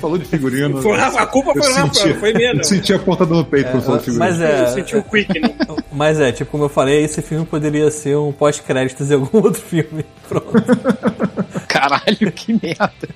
Falou 0.00 0.18
de 0.18 0.24
figurino. 0.24 0.80
Foi 0.82 0.92
o 0.92 1.00
a 1.00 1.26
culpa 1.26 1.52
foi 1.52 1.62
Eu 1.62 1.70
o 1.70 1.74
Rafa, 1.74 1.94
senti, 1.94 2.08
não 2.08 2.20
foi 2.20 2.32
minha, 2.32 2.50
eu 2.50 2.56
não. 2.56 2.64
senti 2.64 2.92
a 2.94 2.98
ponta 2.98 3.26
do 3.26 3.44
peito 3.44 3.70
quando 3.70 3.82
falou 3.82 3.98
de 3.98 4.04
figurino. 4.06 4.30
Mas 4.30 4.40
Eu 4.40 4.46
é. 4.46 4.66
senti 4.72 4.96
o 4.96 5.02
quick, 5.02 5.40
né? 5.40 5.54
Mas 5.92 6.20
é, 6.20 6.32
tipo, 6.32 6.50
como 6.50 6.64
eu 6.64 6.68
falei, 6.68 7.04
esse 7.04 7.20
filme 7.22 7.44
poderia 7.46 7.90
ser 7.90 8.16
um 8.16 8.32
pós-créditos 8.32 9.08
de 9.08 9.14
algum 9.14 9.28
outro 9.38 9.60
filme. 9.62 10.04
Pronto. 10.28 10.52
Caralho, 11.68 12.32
que 12.32 12.52
merda. 12.52 13.08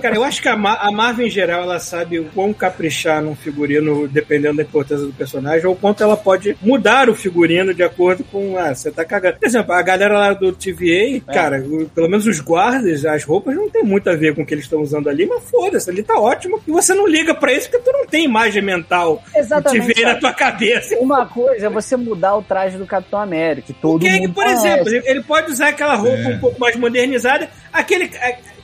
Cara, 0.00 0.14
eu 0.16 0.24
acho 0.24 0.40
que 0.40 0.48
a, 0.48 0.56
Ma- 0.56 0.78
a 0.80 0.90
Marvel 0.90 1.26
em 1.26 1.30
geral, 1.30 1.62
ela 1.62 1.78
sabe 1.78 2.18
o 2.18 2.24
quão 2.34 2.52
caprichar 2.52 3.22
num 3.22 3.34
figurino, 3.34 4.08
dependendo 4.08 4.56
da 4.56 4.62
importância 4.62 5.06
do 5.06 5.12
personagem, 5.12 5.66
ou 5.66 5.72
o 5.74 5.76
quanto 5.76 6.02
ela 6.02 6.16
pode 6.16 6.56
mudar 6.62 7.08
o 7.10 7.14
figurino 7.14 7.74
de 7.74 7.82
acordo 7.82 8.24
com, 8.24 8.56
ah, 8.58 8.74
você 8.74 8.90
tá 8.90 9.04
cagando. 9.04 9.38
Por 9.38 9.46
exemplo, 9.46 9.72
a 9.72 9.82
galera 9.82 10.18
lá 10.18 10.32
do 10.32 10.52
TVA, 10.52 11.20
cara, 11.32 11.60
o- 11.60 11.88
pelo 11.88 12.08
menos 12.08 12.26
os 12.26 12.40
guardas, 12.40 13.04
as 13.04 13.24
roupas 13.24 13.54
não 13.54 13.68
tem 13.68 13.82
muito 13.82 14.08
a 14.08 14.14
ver 14.14 14.34
com 14.34 14.42
o 14.42 14.46
que 14.46 14.54
eles 14.54 14.64
estão 14.64 14.80
usando 14.80 15.08
ali, 15.08 15.26
mas 15.26 15.42
foda-se, 15.50 15.90
ali 15.90 16.02
tá 16.02 16.18
ótimo. 16.18 16.60
E 16.66 16.70
você 16.70 16.94
não 16.94 17.06
liga 17.06 17.34
pra 17.34 17.52
isso 17.52 17.68
porque 17.70 17.84
tu 17.90 17.92
não 17.92 18.06
tem 18.06 18.24
imagem 18.24 18.62
mental 18.62 19.22
Exatamente, 19.34 19.86
do 19.88 19.94
TVA 19.94 20.00
na 20.02 20.08
cara. 20.08 20.20
tua 20.20 20.32
cabeça. 20.32 20.96
Uma 20.98 21.26
coisa 21.26 21.66
é 21.66 21.70
você 21.70 21.96
mudar 21.96 22.36
o 22.36 22.42
traje 22.42 22.76
do 22.78 22.86
Capitão 22.86 23.20
América, 23.20 23.66
que 23.68 23.72
todo 23.74 24.04
Kang, 24.04 24.20
mundo 24.20 24.32
por 24.34 24.44
conhece. 24.44 24.66
exemplo, 24.66 24.88
ele, 24.88 25.02
ele 25.06 25.22
pode 25.22 25.50
usar 25.52 25.68
aquela 25.68 25.94
roupa 25.94 26.16
É. 26.18 26.28
um 26.28 26.38
pouco 26.38 26.58
mais 26.60 26.76
modernizada. 26.76 27.48
Aquele. 27.72 28.10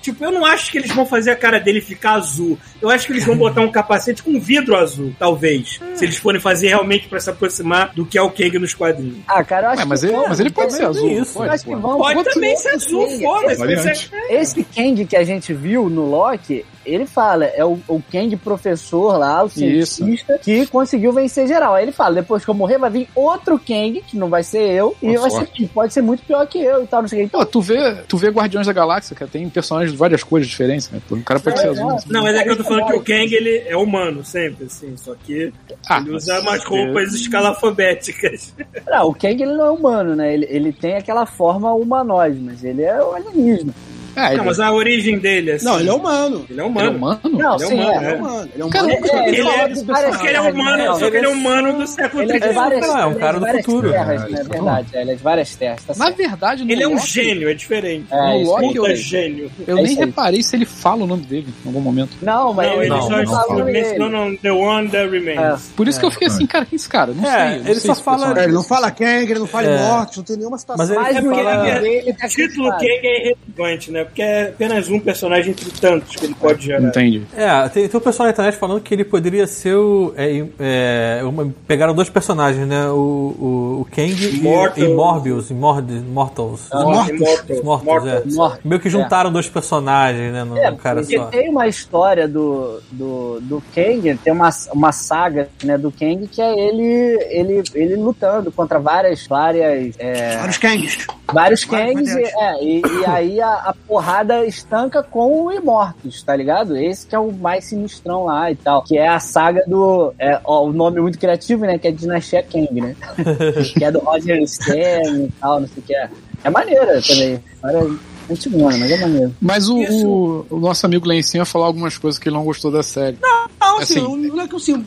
É, 0.08 0.12
Tipo, 0.12 0.24
eu 0.24 0.32
não 0.32 0.44
acho 0.44 0.70
que 0.72 0.78
eles 0.78 0.90
vão 0.94 1.04
fazer 1.04 1.30
a 1.32 1.36
cara 1.36 1.58
dele 1.60 1.80
ficar 1.80 2.14
azul. 2.14 2.58
Eu 2.80 2.88
acho 2.90 3.06
que 3.06 3.12
eles 3.12 3.24
vão 3.26 3.36
botar 3.36 3.60
um 3.60 3.70
capacete 3.70 4.22
com 4.22 4.38
vidro 4.40 4.76
azul, 4.76 5.12
talvez. 5.18 5.80
Se 5.94 6.04
eles 6.04 6.16
forem 6.16 6.40
fazer 6.40 6.68
realmente 6.68 7.08
pra 7.08 7.20
se 7.20 7.28
aproximar 7.28 7.92
do 7.94 8.06
que 8.06 8.16
é 8.16 8.22
o 8.22 8.30
Kang 8.30 8.58
nos 8.58 8.72
quadrinhos. 8.74 9.18
Ah, 9.26 9.42
cara, 9.44 9.66
eu 9.66 9.70
acho 9.70 9.80
Ué, 9.82 9.84
mas, 9.86 10.00
que 10.00 10.06
ele, 10.06 10.16
mas 10.28 10.40
ele 10.40 10.50
pode 10.50 10.72
ser 10.72 10.78
também 10.86 10.96
azul. 10.98 11.22
isso. 11.22 11.34
pode, 11.34 11.54
acho 11.54 11.64
que 11.64 11.74
vão. 11.74 11.98
Pode 11.98 12.24
também 12.24 12.56
ser 12.56 12.68
azul, 12.70 13.08
foda-se. 13.20 13.76
Você- 13.76 14.10
Esse 14.30 14.64
Kang 14.64 15.04
que 15.04 15.16
a 15.16 15.24
gente 15.24 15.52
viu 15.52 15.88
no 15.90 16.06
Loki, 16.08 16.64
ele 16.86 17.04
fala, 17.06 17.44
é 17.44 17.64
o, 17.64 17.78
o 17.86 18.02
Kang 18.10 18.34
professor 18.36 19.18
lá, 19.18 19.42
o 19.44 19.48
cientista, 19.50 20.38
que 20.38 20.66
conseguiu 20.66 21.12
vencer 21.12 21.46
geral. 21.46 21.74
Aí 21.74 21.84
ele 21.84 21.92
fala, 21.92 22.14
depois 22.16 22.44
que 22.44 22.50
eu 22.50 22.54
morrer, 22.54 22.78
vai 22.78 22.90
vir 22.90 23.08
outro 23.14 23.58
Kang, 23.58 24.02
que 24.06 24.16
não 24.16 24.28
vai 24.30 24.42
ser 24.42 24.70
eu, 24.70 24.96
e 25.02 25.16
vai 25.16 25.30
ser, 25.30 25.48
pode 25.74 25.92
ser 25.92 26.00
muito 26.02 26.22
pior 26.22 26.46
que 26.46 26.58
eu 26.58 26.84
e 26.84 26.86
tal, 26.86 27.02
não 27.02 27.08
sei 27.08 27.18
o 27.18 27.20
que. 27.22 27.26
Então, 27.26 27.44
tu 27.44 27.60
vê, 27.60 27.96
tu 28.08 28.16
vê 28.16 28.28
Guardiões 28.30 28.66
da 28.66 28.72
Galáxia, 28.72 29.14
cara, 29.14 29.30
tem 29.30 29.48
personagens 29.50 29.97
várias 29.98 30.22
cores 30.22 30.46
diferentes, 30.46 30.90
né? 30.90 31.00
O 31.10 31.22
cara 31.22 31.40
pode 31.40 31.60
ser 31.60 31.68
azul. 31.68 31.98
Não, 32.06 32.22
mas 32.22 32.36
é 32.36 32.44
que 32.44 32.50
eu 32.50 32.56
tô 32.56 32.64
falando 32.64 32.86
que 32.86 32.94
o 32.96 33.02
Kang 33.02 33.34
ele 33.34 33.64
é 33.66 33.76
humano 33.76 34.24
sempre, 34.24 34.64
assim. 34.66 34.96
Só 34.96 35.14
que 35.14 35.52
Ah, 35.88 35.98
ele 36.00 36.14
usa 36.14 36.40
umas 36.40 36.64
roupas 36.64 37.12
escalafobéticas. 37.14 38.54
não, 38.88 39.08
o 39.08 39.14
Kang 39.14 39.42
ele 39.42 39.52
não 39.54 39.66
é 39.66 39.70
humano, 39.70 40.16
né? 40.16 40.32
Ele, 40.32 40.46
ele 40.48 40.72
tem 40.72 40.96
aquela 40.96 41.26
forma 41.26 41.72
humanoide, 41.74 42.38
mas 42.40 42.62
ele 42.64 42.82
é 42.82 43.02
um 43.02 43.14
alienígena. 43.14 43.74
É, 44.16 44.28
ele 44.28 44.36
Não, 44.38 44.44
mas 44.46 44.58
a 44.60 44.72
origem 44.72 45.18
dele, 45.18 45.52
assim. 45.52 45.64
Não, 45.64 45.78
ele 45.80 45.88
é 45.88 45.92
humano. 45.92 46.36
Ele 46.38 46.44
é 46.48 46.52
ele 46.52 46.60
é 46.60 46.64
humano. 46.64 46.90
humano? 46.96 47.20
Não, 47.24 47.54
Ele 47.54 47.64
é 47.64 47.66
sim, 47.66 47.74
humano, 47.74 47.90
é. 47.92 47.96
Ele 47.98 48.06
é 48.06 48.16
humano. 48.16 48.48
Ele 48.54 48.62
é 48.62 48.68
Cara, 48.68 48.84
humano. 48.84 48.98
É, 49.08 49.28
Ele 49.28 49.40
é, 49.40 49.74
só 50.12 50.18
que 50.18 50.26
ele 50.26 50.36
é 50.36 50.40
humano, 50.40 50.76
né? 50.76 50.86
só 50.98 51.10
que 51.10 51.16
ele 51.16 51.26
é 51.26 51.28
humano 51.28 51.72
do 51.78 51.86
século 51.86 52.22
Ele 52.22 52.32
é 52.32 52.38
de 52.38 52.44
XXI. 52.46 52.52
várias, 52.54 52.86
Não, 52.86 52.98
é 52.98 53.06
um 53.06 53.14
cara 53.14 53.40
do 53.40 53.46
futuro. 53.46 53.90
terras, 53.90 54.22
É, 54.22 54.28
né? 54.28 54.40
é 54.40 54.44
verdade. 54.44 54.88
é, 54.92 55.00
Ele 55.02 55.10
é 55.10 55.14
de 55.14 55.22
várias 55.22 55.54
terras, 55.56 55.84
tá 55.84 55.94
Na 55.96 56.10
verdade, 56.10 56.62
Ele 56.68 56.82
é 56.82 56.88
um 56.88 56.94
Loki, 56.94 57.06
gênio, 57.08 57.48
é 57.48 57.54
diferente. 57.54 58.06
É, 58.10 58.40
isso 58.42 58.50
Loki 58.50 58.76
eu, 58.76 58.82
Puta 58.82 58.96
gênio. 58.96 59.50
eu 59.66 59.78
É 59.78 59.82
nem 59.82 59.94
reparei 59.94 60.42
se 60.42 60.56
ele 60.56 60.64
fala 60.66 61.04
o 61.04 61.06
nome 61.06 61.22
dele 61.24 61.46
em 61.64 61.68
algum 61.68 61.80
momento. 61.80 62.10
Não, 62.22 62.52
mas 62.52 62.72
ele 62.72 62.88
só 62.88 63.54
mencionando 63.64 64.36
The 64.38 64.52
One 64.52 64.88
That 64.88 65.08
Remains. 65.10 65.70
Por 65.76 65.86
isso 65.88 65.98
que 66.00 66.06
eu 66.06 66.10
fiquei 66.10 66.28
assim, 66.28 66.46
cara, 66.46 66.64
quem 66.64 66.74
é 66.74 66.76
esse 66.76 66.88
cara? 66.88 67.12
Não 67.12 67.24
É, 67.28 67.58
sei. 67.60 67.70
ele 67.72 67.80
só 67.80 67.94
fala-. 67.94 68.38
É, 68.40 68.44
ele 68.44 68.52
não 68.52 68.62
fala 68.64 68.90
Kang, 68.90 69.30
ele 69.30 69.38
não 69.38 69.46
fala 69.46 69.66
É. 69.68 69.78
morte, 69.88 70.16
não 70.18 70.24
tem 70.24 70.36
nenhuma 70.36 70.58
situação. 70.58 70.86
Mas 70.86 70.90
ele 70.90 71.18
É 71.18 71.30
o 71.30 71.34
fala- 71.34 71.68
é- 71.68 71.80
dele 71.80 72.16
O 72.22 72.28
título. 72.28 72.70
Kang 72.70 72.84
é 72.84 73.20
irrelevante, 73.20 73.90
né? 73.90 73.97
Porque 74.04 74.22
é 74.22 74.48
apenas 74.48 74.88
um 74.88 74.98
personagem 75.00 75.50
entre 75.50 75.70
tantos 75.70 76.14
que 76.16 76.24
ele 76.26 76.34
pode 76.34 76.64
gerar. 76.64 76.82
Entendi. 76.88 77.22
É, 77.36 77.68
tem, 77.68 77.88
tem 77.88 77.98
um 78.00 78.02
pessoal 78.02 78.26
na 78.26 78.32
internet 78.32 78.56
falando 78.56 78.80
que 78.80 78.94
ele 78.94 79.04
poderia 79.04 79.46
ser 79.46 79.74
o. 79.76 80.12
É, 80.16 80.44
é, 80.58 81.20
uma- 81.24 81.52
pegaram 81.66 81.94
dois 81.94 82.08
personagens, 82.08 82.66
né? 82.66 82.88
O, 82.88 82.94
o, 82.96 83.80
o 83.82 83.86
Kang 83.94 84.12
e, 84.12 84.36
Immortal. 84.36 84.84
e 84.84 84.94
Morbius, 84.94 85.50
Immord- 85.50 85.92
Immortals. 85.92 86.66
Ah, 86.72 86.82
Mortos. 86.82 87.10
Immortal. 87.20 87.56
Os 87.56 87.62
Mortos, 87.62 87.86
Mortal. 87.86 88.08
é. 88.08 88.22
Mortos, 88.26 88.60
Meio 88.64 88.80
que 88.80 88.90
juntaram 88.90 89.32
dois 89.32 89.48
personagens, 89.48 90.32
né? 90.32 90.44
No, 90.44 90.56
É, 90.56 90.70
no 90.70 90.76
cara 90.76 91.00
porque 91.00 91.16
só. 91.16 91.24
tem 91.26 91.48
uma 91.48 91.66
história 91.66 92.26
do, 92.28 92.80
do, 92.90 93.40
do 93.40 93.62
Kang, 93.74 94.14
tem 94.22 94.32
uma, 94.32 94.50
uma 94.72 94.92
saga 94.92 95.48
né, 95.62 95.76
do 95.78 95.90
Kang 95.92 96.26
que 96.28 96.40
é 96.40 96.52
ele, 96.58 97.18
ele, 97.30 97.62
ele 97.74 97.96
lutando 97.96 98.50
contra 98.52 98.78
várias, 98.78 99.26
várias, 99.26 99.94
é, 99.98 100.36
Vários 100.38 100.58
Kangs. 100.58 101.06
Vários 101.32 101.64
Kangs, 101.64 102.14
e, 102.14 102.24
é, 102.24 102.64
e, 102.64 102.82
e 102.82 103.06
aí 103.06 103.40
a, 103.40 103.52
a 103.54 103.74
porrada 103.86 104.44
estanca 104.46 105.02
com 105.02 105.44
o 105.44 105.52
Imortus, 105.52 106.22
tá 106.22 106.34
ligado? 106.34 106.76
Esse 106.76 107.06
que 107.06 107.14
é 107.14 107.18
o 107.18 107.32
mais 107.32 107.64
sinistrão 107.64 108.24
lá 108.24 108.50
e 108.50 108.56
tal, 108.56 108.82
que 108.82 108.96
é 108.96 109.08
a 109.08 109.20
saga 109.20 109.62
do, 109.66 110.12
é, 110.18 110.40
ó, 110.44 110.64
o 110.64 110.72
nome 110.72 111.00
muito 111.00 111.18
criativo, 111.18 111.64
né, 111.64 111.78
que 111.78 111.88
é 111.88 111.92
Dinastia 111.92 112.42
Kang, 112.42 112.80
né? 112.80 112.96
que 113.76 113.84
é 113.84 113.90
do 113.90 113.98
Roger 114.00 114.46
Stern 114.46 115.24
e 115.24 115.32
tal, 115.40 115.60
não 115.60 115.68
sei 115.68 115.82
o 115.82 115.86
que 115.86 115.94
é. 115.94 116.08
É 116.44 116.50
maneira 116.50 117.00
também. 117.02 117.42
História 117.52 117.98
antigona, 118.30 118.78
mas 118.78 118.90
é 118.90 118.98
maneiro. 118.98 119.34
Mas 119.40 119.68
o, 119.68 119.78
o, 119.78 120.46
o 120.50 120.58
nosso 120.60 120.86
amigo 120.86 121.06
Lencinho 121.06 121.42
ia 121.42 121.46
falar 121.46 121.66
algumas 121.66 121.96
coisas 121.98 122.18
que 122.18 122.28
ele 122.28 122.36
não 122.36 122.44
gostou 122.44 122.70
da 122.70 122.82
série. 122.82 123.18
Não, 123.20 123.48
assim, 123.80 123.98
Assim. 123.98 124.26
não 124.28 124.40
é 124.40 124.48
que 124.48 124.56
assim. 124.56 124.84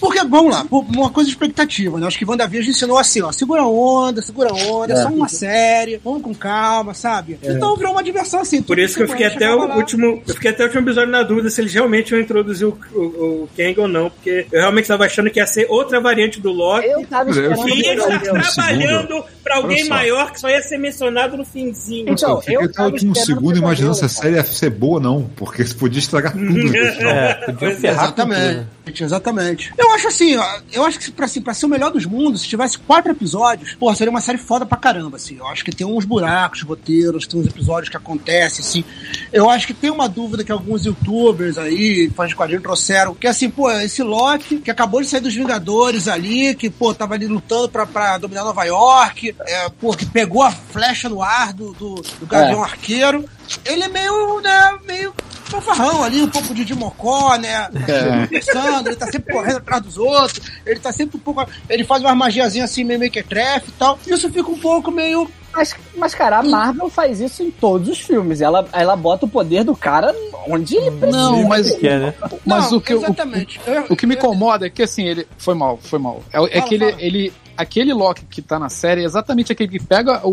Porque, 0.00 0.24
vamos 0.24 0.54
lá, 0.54 0.66
uma 0.70 1.10
coisa 1.10 1.28
de 1.28 1.34
expectativa, 1.34 1.98
né? 1.98 2.06
Acho 2.06 2.18
que 2.18 2.24
WandaVision 2.24 2.70
ensinou 2.70 2.98
assim, 2.98 3.20
ó, 3.22 3.30
segura 3.30 3.62
a 3.62 3.68
onda, 3.68 4.22
segura 4.22 4.50
a 4.50 4.54
onda, 4.54 4.92
é 4.94 4.96
só 5.02 5.08
uma 5.08 5.28
série, 5.28 6.00
vamos 6.02 6.22
com 6.22 6.34
calma, 6.34 6.94
sabe? 6.94 7.38
Então 7.42 7.76
virou 7.76 7.92
uma 7.92 8.02
diversão 8.02 8.40
assim. 8.40 8.62
Por 8.62 8.78
isso 8.78 8.96
que 8.96 9.02
eu 9.02 9.08
fiquei 9.08 9.26
até 9.26 9.52
o 9.54 9.76
último. 9.76 10.22
Eu 10.26 10.34
fiquei 10.34 10.50
até 10.50 10.62
o 10.62 10.66
último 10.66 10.82
episódio 10.82 11.10
na 11.10 11.22
dúvida 11.22 11.50
se 11.50 11.60
eles 11.60 11.74
realmente 11.74 12.10
iam 12.12 12.20
introduzir 12.20 12.66
o, 12.66 12.78
o, 12.94 12.98
o 13.44 13.48
Kang 13.56 13.78
ou 13.80 13.88
não. 13.88 14.10
Porque 14.10 14.46
eu 14.50 14.60
realmente 14.60 14.84
estava 14.84 15.04
achando 15.04 15.30
que 15.30 15.38
ia 15.38 15.46
ser 15.46 15.66
outra 15.68 16.00
variante 16.00 16.40
do 16.40 16.50
Loki. 16.50 16.86
Eu 16.86 17.06
tava 17.06 17.30
Eu 17.30 17.52
esperando. 17.52 17.62
fiquei 17.62 17.82
Que 17.82 17.88
ia 17.88 17.94
que 17.96 18.00
estar 18.00 18.14
ele- 18.14 18.44
segundo. 18.44 18.54
trabalhando 18.54 19.24
pra 19.44 19.56
alguém 19.56 19.88
maior 19.88 20.32
que 20.32 20.40
só 20.40 20.48
ia 20.48 20.62
ser 20.62 20.78
mencionado 20.78 21.36
no 21.36 21.44
finzinho. 21.44 22.08
Então, 22.10 22.30
eu 22.30 22.40
fiquei 22.40 22.56
eu 22.56 22.60
até 22.60 22.70
o 22.70 22.72
tava 22.74 22.88
último 22.90 23.14
segundo 23.16 23.58
imaginando 23.58 23.94
se 23.94 24.04
a 24.04 24.08
série 24.08 24.36
ia 24.36 24.44
ser 24.44 24.70
boa 24.70 24.94
ou 24.94 25.00
não, 25.00 25.30
porque 25.36 25.64
você 25.64 25.74
podia 25.74 25.98
estragar 25.98 26.32
tudo. 26.32 26.70
É, 27.00 27.34
podia 27.46 27.68
é, 27.68 27.74
ferrar 27.74 28.12
com 28.14 28.22
tudo. 28.22 28.66
Exatamente. 28.86 29.72
Eu 29.76 29.90
acho 29.92 30.08
assim, 30.08 30.36
ó, 30.36 30.60
eu 30.72 30.84
acho 30.84 30.98
que 30.98 31.10
pra, 31.10 31.26
assim, 31.26 31.40
pra 31.40 31.54
ser 31.54 31.66
o 31.66 31.68
melhor 31.68 31.90
dos 31.90 32.06
mundos, 32.06 32.42
se 32.42 32.48
tivesse 32.48 32.78
quatro 32.78 33.12
episódios, 33.12 33.74
pô, 33.74 33.94
seria 33.94 34.10
uma 34.10 34.20
série 34.20 34.38
foda 34.38 34.66
pra 34.66 34.76
caramba, 34.76 35.16
assim. 35.16 35.36
Eu 35.36 35.46
acho 35.46 35.64
que 35.64 35.72
tem 35.72 35.86
uns 35.86 36.04
buracos, 36.04 36.62
roteiros, 36.62 37.26
tem 37.26 37.40
uns 37.40 37.46
episódios 37.46 37.88
que 37.88 37.96
acontecem, 37.96 38.64
assim. 38.64 38.84
Eu 39.32 39.48
acho 39.48 39.66
que 39.66 39.74
tem 39.74 39.90
uma 39.90 40.08
dúvida 40.08 40.44
que 40.44 40.52
alguns 40.52 40.84
youtubers 40.84 41.58
aí, 41.58 42.10
fãs 42.14 42.28
de 42.28 42.36
quadrinhos, 42.36 42.62
trouxeram, 42.62 43.14
que 43.14 43.26
assim, 43.26 43.50
pô, 43.50 43.70
esse 43.70 44.02
Loki, 44.02 44.58
que 44.58 44.70
acabou 44.70 45.00
de 45.00 45.08
sair 45.08 45.20
dos 45.20 45.34
Vingadores 45.34 46.08
ali, 46.08 46.54
que, 46.54 46.70
pô, 46.70 46.94
tava 46.94 47.14
ali 47.14 47.26
lutando 47.26 47.68
pra, 47.68 47.86
pra 47.86 48.18
dominar 48.18 48.44
Nova 48.44 48.64
York, 48.64 49.34
é, 49.40 49.68
pô, 49.68 49.92
que 49.94 50.06
pegou 50.06 50.42
a 50.42 50.50
flecha 50.50 51.08
no 51.08 51.22
ar 51.22 51.52
do, 51.52 51.72
do, 51.72 51.94
do 51.94 52.26
Gavião 52.26 52.62
Arqueiro. 52.62 53.24
Ele 53.64 53.82
é 53.84 53.88
meio, 53.88 54.40
né, 54.40 54.78
meio 54.86 55.12
fanfarrão 55.44 56.04
ali, 56.04 56.22
um 56.22 56.28
pouco 56.30 56.54
de 56.54 56.64
Dimocó, 56.64 57.36
né? 57.36 57.68
É. 57.88 58.26
Pensando, 58.26 58.86
ele 58.88 58.96
tá 58.96 59.06
sempre 59.10 59.32
correndo 59.32 59.56
atrás 59.56 59.82
dos 59.82 59.98
outros, 59.98 60.40
ele 60.64 60.78
tá 60.78 60.92
sempre 60.92 61.16
um 61.16 61.20
pouco. 61.20 61.44
Ele 61.68 61.84
faz 61.84 62.02
umas 62.02 62.16
magiazinhas 62.16 62.70
assim, 62.70 62.84
meio 62.84 63.00
mequetrefe 63.00 63.68
e 63.70 63.72
tal. 63.72 63.98
Isso 64.06 64.30
fica 64.30 64.48
um 64.50 64.58
pouco 64.58 64.90
meio. 64.90 65.28
Mas, 65.52 65.74
mas, 65.96 66.14
cara, 66.14 66.38
a 66.38 66.42
Marvel 66.44 66.88
faz 66.88 67.20
isso 67.20 67.42
em 67.42 67.50
todos 67.50 67.88
os 67.88 67.98
filmes. 67.98 68.40
Ela, 68.40 68.68
ela 68.72 68.94
bota 68.94 69.26
o 69.26 69.28
poder 69.28 69.64
do 69.64 69.74
cara 69.74 70.14
onde 70.46 70.76
ele 70.76 70.92
precisa. 70.92 71.18
Não, 71.18 71.42
mas, 71.48 71.72
Que 71.72 71.88
é, 71.88 71.98
né? 71.98 72.14
mas 72.46 72.70
Não, 72.70 72.78
o, 72.78 72.80
que, 72.80 72.92
eu- 72.92 73.00
o, 73.00 73.02
exatamente. 73.04 73.60
Eu- 73.66 73.86
o 73.90 73.96
que 73.96 74.06
me 74.06 74.14
incomoda 74.14 74.66
é 74.66 74.70
que 74.70 74.84
assim, 74.84 75.04
ele. 75.08 75.26
Foi 75.36 75.54
mal, 75.54 75.76
foi 75.82 75.98
mal. 75.98 76.22
É, 76.32 76.36
é 76.38 76.48
Fala, 76.58 76.68
que 76.68 76.74
ele, 76.76 76.94
ele. 77.00 77.32
Aquele 77.60 77.92
Loki 77.92 78.24
que 78.28 78.40
tá 78.42 78.58
na 78.58 78.68
série 78.68 79.02
é 79.02 79.04
exatamente 79.04 79.52
aquele 79.52 79.68
que 79.68 79.84
pega 79.84 80.20
o, 80.26 80.30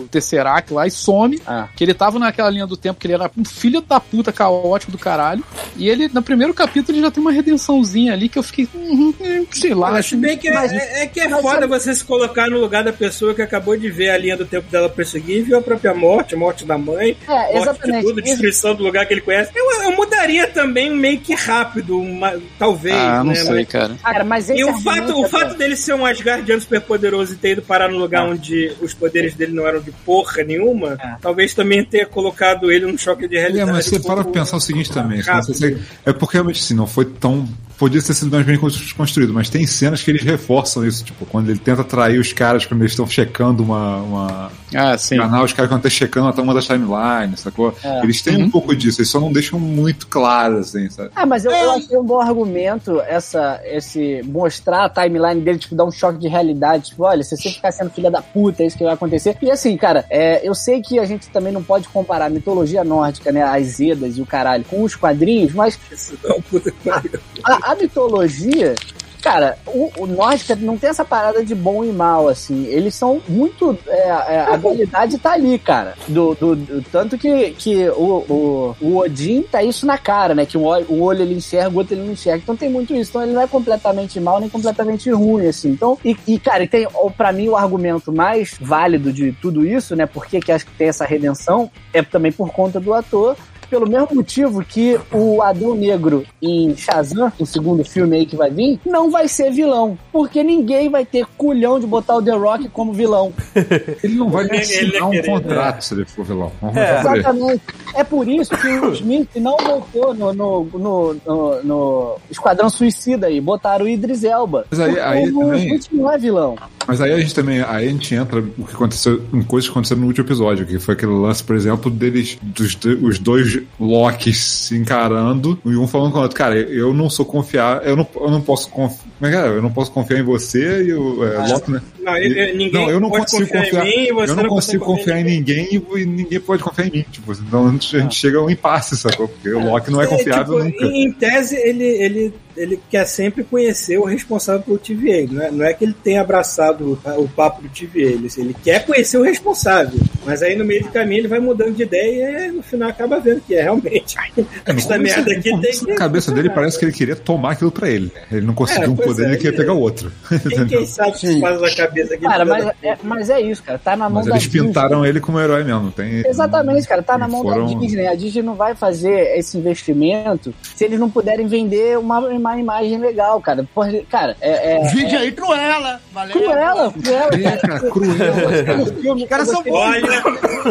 o 0.00 0.08
Tesseract 0.10 0.72
lá 0.72 0.86
e 0.86 0.90
some. 0.90 1.40
Ah. 1.46 1.68
Que 1.74 1.84
ele 1.84 1.94
tava 1.94 2.18
naquela 2.18 2.50
linha 2.50 2.66
do 2.66 2.76
tempo 2.76 2.98
que 3.00 3.06
ele 3.06 3.14
era 3.14 3.30
um 3.36 3.44
filho 3.44 3.80
da 3.80 3.98
puta 4.00 4.32
caótico 4.32 4.92
do 4.92 4.98
caralho. 4.98 5.42
E 5.76 5.88
ele, 5.88 6.08
no 6.12 6.22
primeiro 6.22 6.52
capítulo, 6.54 6.96
ele 6.96 7.04
já 7.04 7.10
tem 7.10 7.20
uma 7.20 7.32
redençãozinha 7.32 8.12
ali 8.12 8.28
que 8.28 8.38
eu 8.38 8.42
fiquei. 8.42 8.68
hum, 8.74 9.12
hum, 9.20 9.46
sei 9.52 9.74
lá. 9.74 9.90
Acho 9.90 10.16
bem 10.16 10.36
que 10.38 10.48
é, 10.48 10.54
Mas- 10.54 10.72
é- 10.72 11.02
é 11.02 11.06
que 11.06 11.20
é 11.20 11.28
mas 11.28 11.40
foda 11.42 11.60
sabe- 11.60 11.66
você 11.66 11.94
se 11.94 12.04
colocar 12.04 12.48
no 12.50 12.58
lugar 12.58 12.82
da 12.84 12.92
pessoa 12.92 13.34
que 13.34 13.42
acabou 13.42 13.76
de 13.76 13.90
ver 13.90 14.10
a 14.10 14.18
linha 14.18 14.36
do 14.36 14.44
tempo 14.46 14.70
dela 14.70 14.88
perseguir 14.88 15.38
e 15.38 15.42
viu 15.42 15.58
a 15.58 15.62
própria 15.62 15.94
morte, 15.94 16.34
a 16.34 16.38
morte 16.38 16.64
da 16.64 16.76
mãe, 16.78 17.16
É, 17.26 17.30
morte 17.32 17.52
de 17.52 17.58
exatamente. 17.58 18.04
tudo, 18.06 18.22
destruição 18.22 18.74
do 18.74 18.82
lugar 18.84 19.06
que 19.06 19.14
ele 19.14 19.20
conhece. 19.20 19.50
Eu, 19.54 19.82
eu 19.82 19.96
mudaria 19.96 20.46
também 20.46 20.90
meio 20.94 21.20
que 21.20 21.34
rápido, 21.34 21.98
uma- 21.98 22.34
talvez, 22.58 22.94
Ah, 22.96 23.18
não 23.24 23.32
né? 23.32 23.34
sei, 23.34 23.50
Mas- 23.54 23.68
cara. 23.68 23.96
Cara, 24.02 24.24
mas 24.24 24.48
E 24.50 24.64
o 24.64 24.76
fato, 24.80 25.18
o 25.20 25.24
é 25.24 25.28
fato 25.28 25.56
dele 25.56 25.76
ser 25.76 25.94
um 25.94 26.04
Asgardiano 26.04 26.59
super 26.60 26.80
poderoso 26.80 27.32
e 27.32 27.36
ter 27.36 27.52
ido 27.52 27.62
parar 27.62 27.88
num 27.88 27.98
lugar 27.98 28.28
onde 28.28 28.72
os 28.80 28.94
poderes 28.94 29.34
dele 29.34 29.52
não 29.52 29.66
eram 29.66 29.80
de 29.80 29.90
porra 29.90 30.42
nenhuma, 30.44 30.98
É. 31.02 31.16
talvez 31.20 31.54
também 31.54 31.84
tenha 31.84 32.06
colocado 32.06 32.70
ele 32.70 32.86
num 32.86 32.96
choque 32.98 33.26
de 33.26 33.36
É, 33.36 33.40
realidade. 33.40 33.70
mas 33.72 33.86
você 33.86 33.96
um 33.96 34.02
para 34.02 34.22
pra 34.24 34.32
pensar 34.32 34.56
o 34.56 34.60
seguinte 34.60 34.92
também. 34.92 35.20
rápido. 35.20 35.78
É 36.04 36.12
porque 36.12 36.36
realmente 36.36 36.60
assim, 36.60 36.74
não 36.74 36.86
foi 36.86 37.04
tão 37.04 37.48
podia 37.80 38.02
ter 38.02 38.12
sido 38.12 38.30
mais 38.30 38.44
bem 38.44 38.58
construído, 38.58 39.32
mas 39.32 39.48
tem 39.48 39.66
cenas 39.66 40.02
que 40.02 40.10
eles 40.10 40.22
reforçam 40.22 40.86
isso, 40.86 41.02
tipo, 41.02 41.24
quando 41.24 41.48
ele 41.48 41.58
tenta 41.58 41.80
atrair 41.80 42.20
os 42.20 42.30
caras 42.32 42.66
quando 42.66 42.82
eles 42.82 42.92
estão 42.92 43.06
checando 43.06 43.62
uma, 43.62 43.96
uma 43.96 44.52
Ah, 44.74 44.98
sim. 44.98 45.16
canal, 45.16 45.44
os 45.44 45.52
caras 45.54 45.70
quando 45.70 45.78
estão 45.86 45.90
checando 45.90 46.28
a 46.28 46.32
toma 46.34 46.52
da 46.52 46.60
timeline, 46.60 47.34
sacou? 47.38 47.74
É. 47.82 48.02
Eles 48.04 48.20
têm 48.20 48.36
um 48.42 48.50
pouco 48.50 48.76
disso, 48.76 49.00
eles 49.00 49.08
só 49.08 49.18
não 49.18 49.32
deixam 49.32 49.58
muito 49.58 50.06
claro, 50.06 50.58
assim, 50.58 50.90
sabe? 50.90 51.10
Ah, 51.16 51.24
mas 51.24 51.46
eu, 51.46 51.50
eu 51.50 51.70
achei 51.72 51.96
um 51.96 52.04
bom 52.04 52.20
argumento 52.20 53.00
essa, 53.00 53.58
esse 53.64 54.20
mostrar 54.26 54.84
a 54.84 54.88
timeline 54.90 55.40
dele, 55.40 55.58
tipo, 55.58 55.74
dar 55.74 55.86
um 55.86 55.90
choque 55.90 56.18
de 56.18 56.28
realidade. 56.28 56.90
Tipo, 56.90 57.04
olha, 57.04 57.22
se 57.22 57.34
você 57.34 57.48
ficar 57.48 57.72
sendo 57.72 57.90
filha 57.90 58.10
da 58.10 58.20
puta, 58.20 58.62
é 58.62 58.66
isso 58.66 58.76
que 58.76 58.84
vai 58.84 58.92
acontecer. 58.92 59.36
E 59.40 59.50
assim, 59.50 59.74
cara, 59.78 60.04
é, 60.10 60.46
eu 60.46 60.54
sei 60.54 60.82
que 60.82 60.98
a 60.98 61.06
gente 61.06 61.30
também 61.30 61.52
não 61.52 61.62
pode 61.62 61.88
comparar 61.88 62.26
a 62.26 62.30
mitologia 62.30 62.84
nórdica, 62.84 63.32
né, 63.32 63.42
as 63.42 63.80
Edas 63.80 64.18
e 64.18 64.20
o 64.20 64.26
caralho, 64.26 64.64
com 64.64 64.82
os 64.82 64.94
quadrinhos, 64.94 65.54
mas 65.54 65.78
Isso 65.90 66.18
não, 66.22 66.40
puta 66.42 66.70
que 66.70 66.88
pariu. 66.90 67.18
a, 67.42 67.69
a 67.69 67.69
mitologia. 67.74 68.74
Cara, 69.22 69.58
o, 69.66 69.90
o 69.98 70.06
nórdica 70.06 70.56
não 70.56 70.78
tem 70.78 70.88
essa 70.88 71.04
parada 71.04 71.44
de 71.44 71.54
bom 71.54 71.84
e 71.84 71.92
mal, 71.92 72.26
assim. 72.26 72.64
Eles 72.68 72.94
são 72.94 73.20
muito. 73.28 73.78
é, 73.86 74.08
é, 74.08 74.40
a 74.48 74.56
dualidade 74.56 75.18
tá 75.18 75.32
ali, 75.32 75.58
cara. 75.58 75.92
Do, 76.08 76.34
do- 76.34 76.56
do- 76.56 76.82
tanto 76.90 77.18
que, 77.18 77.50
que 77.50 77.86
o, 77.90 78.24
o, 78.26 78.76
o 78.80 78.96
Odin 78.96 79.42
tá 79.42 79.62
isso 79.62 79.84
na 79.84 79.98
cara, 79.98 80.34
né? 80.34 80.46
Que 80.46 80.56
olho, 80.56 80.86
um 80.88 81.02
olho 81.02 81.20
ele 81.20 81.34
enxerga, 81.34 81.68
o 81.68 81.76
outro 81.76 81.92
ele 81.94 82.02
não 82.06 82.12
enxerga. 82.14 82.38
Então 82.42 82.56
tem 82.56 82.70
muito 82.70 82.94
isso. 82.94 83.10
Então 83.10 83.22
ele 83.22 83.32
não 83.32 83.42
é 83.42 83.46
completamente 83.46 84.18
mal 84.18 84.40
nem 84.40 84.48
completamente 84.48 85.10
ruim, 85.10 85.46
assim. 85.46 85.68
Então, 85.68 85.98
e, 86.02 86.16
e 86.26 86.38
cara, 86.38 86.66
tem, 86.66 86.88
ó, 86.94 87.10
pra 87.10 87.30
mim, 87.30 87.46
o 87.50 87.56
argumento 87.58 88.10
mais 88.10 88.56
válido 88.58 89.12
de 89.12 89.32
tudo 89.32 89.66
isso, 89.66 89.94
né? 89.94 90.06
Por 90.06 90.24
que 90.24 90.40
que 90.40 90.50
acho 90.50 90.64
que 90.64 90.72
tem 90.72 90.88
essa 90.88 91.04
redenção? 91.04 91.70
É 91.92 92.00
também 92.02 92.32
por 92.32 92.50
conta 92.52 92.80
do 92.80 92.94
ator 92.94 93.36
pelo 93.70 93.88
mesmo 93.88 94.08
motivo 94.16 94.64
que 94.64 94.98
o 95.12 95.40
Adão 95.40 95.74
Negro 95.74 96.24
em 96.42 96.76
Shazam, 96.76 97.32
o 97.38 97.46
segundo 97.46 97.84
filme 97.84 98.16
aí 98.16 98.26
que 98.26 98.36
vai 98.36 98.50
vir, 98.50 98.80
não 98.84 99.10
vai 99.10 99.28
ser 99.28 99.50
vilão. 99.52 99.96
Porque 100.12 100.42
ninguém 100.42 100.88
vai 100.90 101.04
ter 101.06 101.24
culhão 101.38 101.78
de 101.78 101.86
botar 101.86 102.16
o 102.16 102.22
The 102.22 102.32
Rock 102.32 102.68
como 102.68 102.92
vilão. 102.92 103.32
Ele 104.02 104.14
não 104.16 104.28
vai 104.28 104.44
nem 104.46 104.60
assinar 104.60 105.06
um 105.08 105.10
querer, 105.10 105.26
contrato 105.30 105.82
se 105.84 105.94
ele 105.94 106.04
for 106.04 106.24
vilão. 106.24 106.50
É. 106.74 107.00
Exatamente. 107.00 107.62
É 107.94 108.02
por 108.04 108.28
isso 108.28 108.50
que 108.56 108.66
o 108.68 108.92
Smith 108.94 109.28
não 109.36 109.56
voltou 109.56 110.12
no, 110.14 110.32
no, 110.32 110.64
no, 110.72 111.14
no- 111.24 111.62
no 111.62 112.16
Esquadrão 112.30 112.68
Suicida 112.68 113.26
aí. 113.28 113.40
Botaram 113.40 113.84
o 113.84 113.88
Idris 113.88 114.24
Elba. 114.24 114.64
Mas 114.70 114.80
aí- 114.80 114.98
aí 114.98 115.30
o 115.30 115.38
também- 115.38 115.66
Smith 115.66 115.86
não 115.92 116.10
é 116.10 116.18
vilão. 116.18 116.56
Mas 116.86 117.00
aí 117.00 117.12
a 117.12 117.18
gente 117.20 117.34
também, 117.34 117.60
aí 117.60 117.86
a 117.86 117.90
gente 117.90 118.14
entra 118.14 118.40
o 118.40 118.64
que 118.66 118.74
aconteceu, 118.74 119.22
em 119.32 119.42
coisas 119.42 119.68
que 119.68 119.72
aconteceram 119.72 120.00
no 120.00 120.06
último 120.08 120.26
episódio, 120.26 120.66
que 120.66 120.78
foi 120.78 120.94
aquele 120.94 121.12
lance, 121.12 121.42
por 121.44 121.54
exemplo, 121.54 121.90
deles, 121.90 122.36
dos 122.42 122.74
do- 122.74 123.06
os 123.06 123.18
dois 123.18 123.59
Locks 123.78 124.38
se 124.38 124.76
encarando 124.76 125.58
e 125.64 125.76
um 125.76 125.86
falando 125.86 126.12
com 126.12 126.18
o 126.18 126.22
outro, 126.22 126.36
cara, 126.36 126.56
eu 126.56 126.92
não 126.92 127.08
sou 127.10 127.24
confiar, 127.24 127.86
eu 127.86 127.96
não, 127.96 128.06
eu 128.16 128.30
não 128.30 128.40
posso 128.40 128.68
confiar, 128.68 129.06
é 129.20 129.34
é? 129.34 129.48
Eu 129.48 129.62
não 129.62 129.70
posso 129.70 129.92
confiar 129.92 130.18
em 130.18 130.22
você 130.22 130.82
e 130.84 130.92
o 130.92 131.24
é, 131.24 131.48
Loki, 131.48 131.70
né? 131.70 131.82
Não, 132.02 132.16
eu- 132.16 132.56
ninguém 132.56 132.72
não, 132.72 132.90
eu 132.90 133.00
não 133.00 133.10
pode 133.10 133.24
consigo 133.30 133.48
confiar, 133.50 133.86
em 133.86 133.96
mim 133.98 134.06
eu 134.06 134.26
não, 134.26 134.36
não 134.36 134.48
consigo 134.48 134.84
confiar 134.84 135.20
em 135.20 135.24
ninguém 135.24 135.68
e, 135.72 135.98
e 136.00 136.06
ninguém 136.06 136.40
pode 136.40 136.62
confiar 136.62 136.86
em 136.88 136.90
mim, 136.90 137.04
tipo, 137.10 137.32
então 137.32 137.68
a 137.68 137.72
gente, 137.72 137.96
a 137.96 138.00
gente 138.00 138.14
chega 138.14 138.38
a 138.38 138.42
um 138.42 138.50
impasse, 138.50 138.96
sacou? 138.96 139.28
Porque 139.28 139.50
o 139.50 139.64
Loki 139.64 139.90
não 139.90 140.00
é 140.00 140.06
confiável 140.06 140.64
tipo, 140.64 140.84
nunca. 140.84 140.96
Em, 140.96 141.12
tese, 141.12 141.56
ele, 141.56 141.84
ele, 141.84 142.34
ele 142.56 142.80
quer 142.90 143.04
sempre 143.06 143.44
conhecer 143.44 143.98
o 143.98 144.04
responsável 144.04 144.62
pelo 144.62 144.78
TVA. 144.78 145.26
Não 145.30 145.42
é, 145.42 145.50
não 145.50 145.64
é 145.64 145.74
que 145.74 145.84
ele 145.84 145.94
tenha 146.02 146.20
abraçado 146.20 146.98
o, 147.04 147.20
o 147.22 147.28
papo 147.28 147.62
do 147.62 147.68
TVA. 147.68 148.00
Ele, 148.12 148.28
ele 148.36 148.56
quer 148.62 148.84
conhecer 148.86 149.18
o 149.18 149.22
responsável. 149.22 149.98
Mas 150.24 150.42
aí 150.42 150.56
no 150.56 150.64
meio 150.64 150.82
do 150.82 150.88
caminho 150.90 151.20
ele 151.20 151.28
vai 151.28 151.38
mudando 151.40 151.74
de 151.74 151.82
ideia 151.82 152.46
e 152.46 152.52
no 152.52 152.62
final 152.62 152.88
acaba 152.88 153.18
vendo 153.20 153.40
que 153.40 153.54
é 153.54 153.62
realmente. 153.62 154.16
É, 154.64 154.70
Essa 154.72 154.98
merda 154.98 155.32
aqui 155.32 155.50
tem 155.60 155.72
que. 155.72 155.86
Na 155.90 155.94
cabeça 155.96 156.32
dele 156.32 156.50
parece 156.50 156.78
que 156.78 156.84
ele 156.84 156.92
queria 156.92 157.16
tomar 157.16 157.52
aquilo 157.52 157.70
pra 157.70 157.88
ele. 157.88 158.10
Ele 158.30 158.46
não 158.46 158.54
conseguiu 158.54 158.84
É, 158.84 158.88
um 158.88 158.96
poder, 158.96 159.24
é, 159.24 159.28
ele 159.28 159.36
queria 159.36 159.56
pegar 159.56 159.72
o 159.72 159.80
outro. 159.80 160.12
Quem, 160.50 160.66
quem 160.66 160.86
sabe 160.86 161.18
se 161.18 161.40
faz 161.40 161.60
na 161.60 161.68
cabeça 161.74 161.89
aqui? 162.14 162.18
Cara, 162.18 162.44
mas 162.44 162.66
é, 162.82 162.96
mas 163.02 163.30
é 163.30 163.40
isso, 163.40 163.62
cara. 163.62 163.78
Tá 163.78 163.96
na 163.96 164.08
mão 164.08 164.20
Mas 164.22 164.26
da 164.26 164.32
eles 164.32 164.42
Disney. 164.48 164.66
pintaram 164.68 165.04
ele 165.04 165.20
como 165.20 165.40
herói 165.40 165.64
mesmo. 165.64 165.90
Tem, 165.90 166.26
Exatamente, 166.26 166.86
cara, 166.86 167.02
tá 167.02 167.16
na 167.18 167.26
mão 167.28 167.42
Foram- 167.42 167.66
da 167.66 167.74
Disney. 167.80 168.06
A 168.06 168.14
Disney 168.14 168.42
não 168.42 168.54
vai 168.54 168.74
fazer 168.74 169.36
esse 169.38 169.56
investimento 169.58 170.54
se 170.74 170.84
eles 170.84 170.98
não 170.98 171.10
puderem 171.10 171.46
vender 171.46 171.98
uma, 171.98 172.18
uma 172.20 172.58
imagem 172.58 172.98
legal, 172.98 173.40
cara. 173.40 173.64
Porra, 173.74 173.92
cara, 174.08 174.36
é. 174.40 174.76
é 174.76 174.88
Vídeo 174.90 175.18
aí, 175.18 175.32
Cruella. 175.32 176.00
Valeu. 176.12 176.32
Cruella, 176.32 176.92
Cruella. 176.92 177.48
É, 177.50 177.56
cara, 177.56 177.80
cruel. 177.90 179.14
Os 179.16 179.24
caras 179.24 179.48
são 179.48 179.62
bons. 179.62 179.72
Olha, 179.72 180.22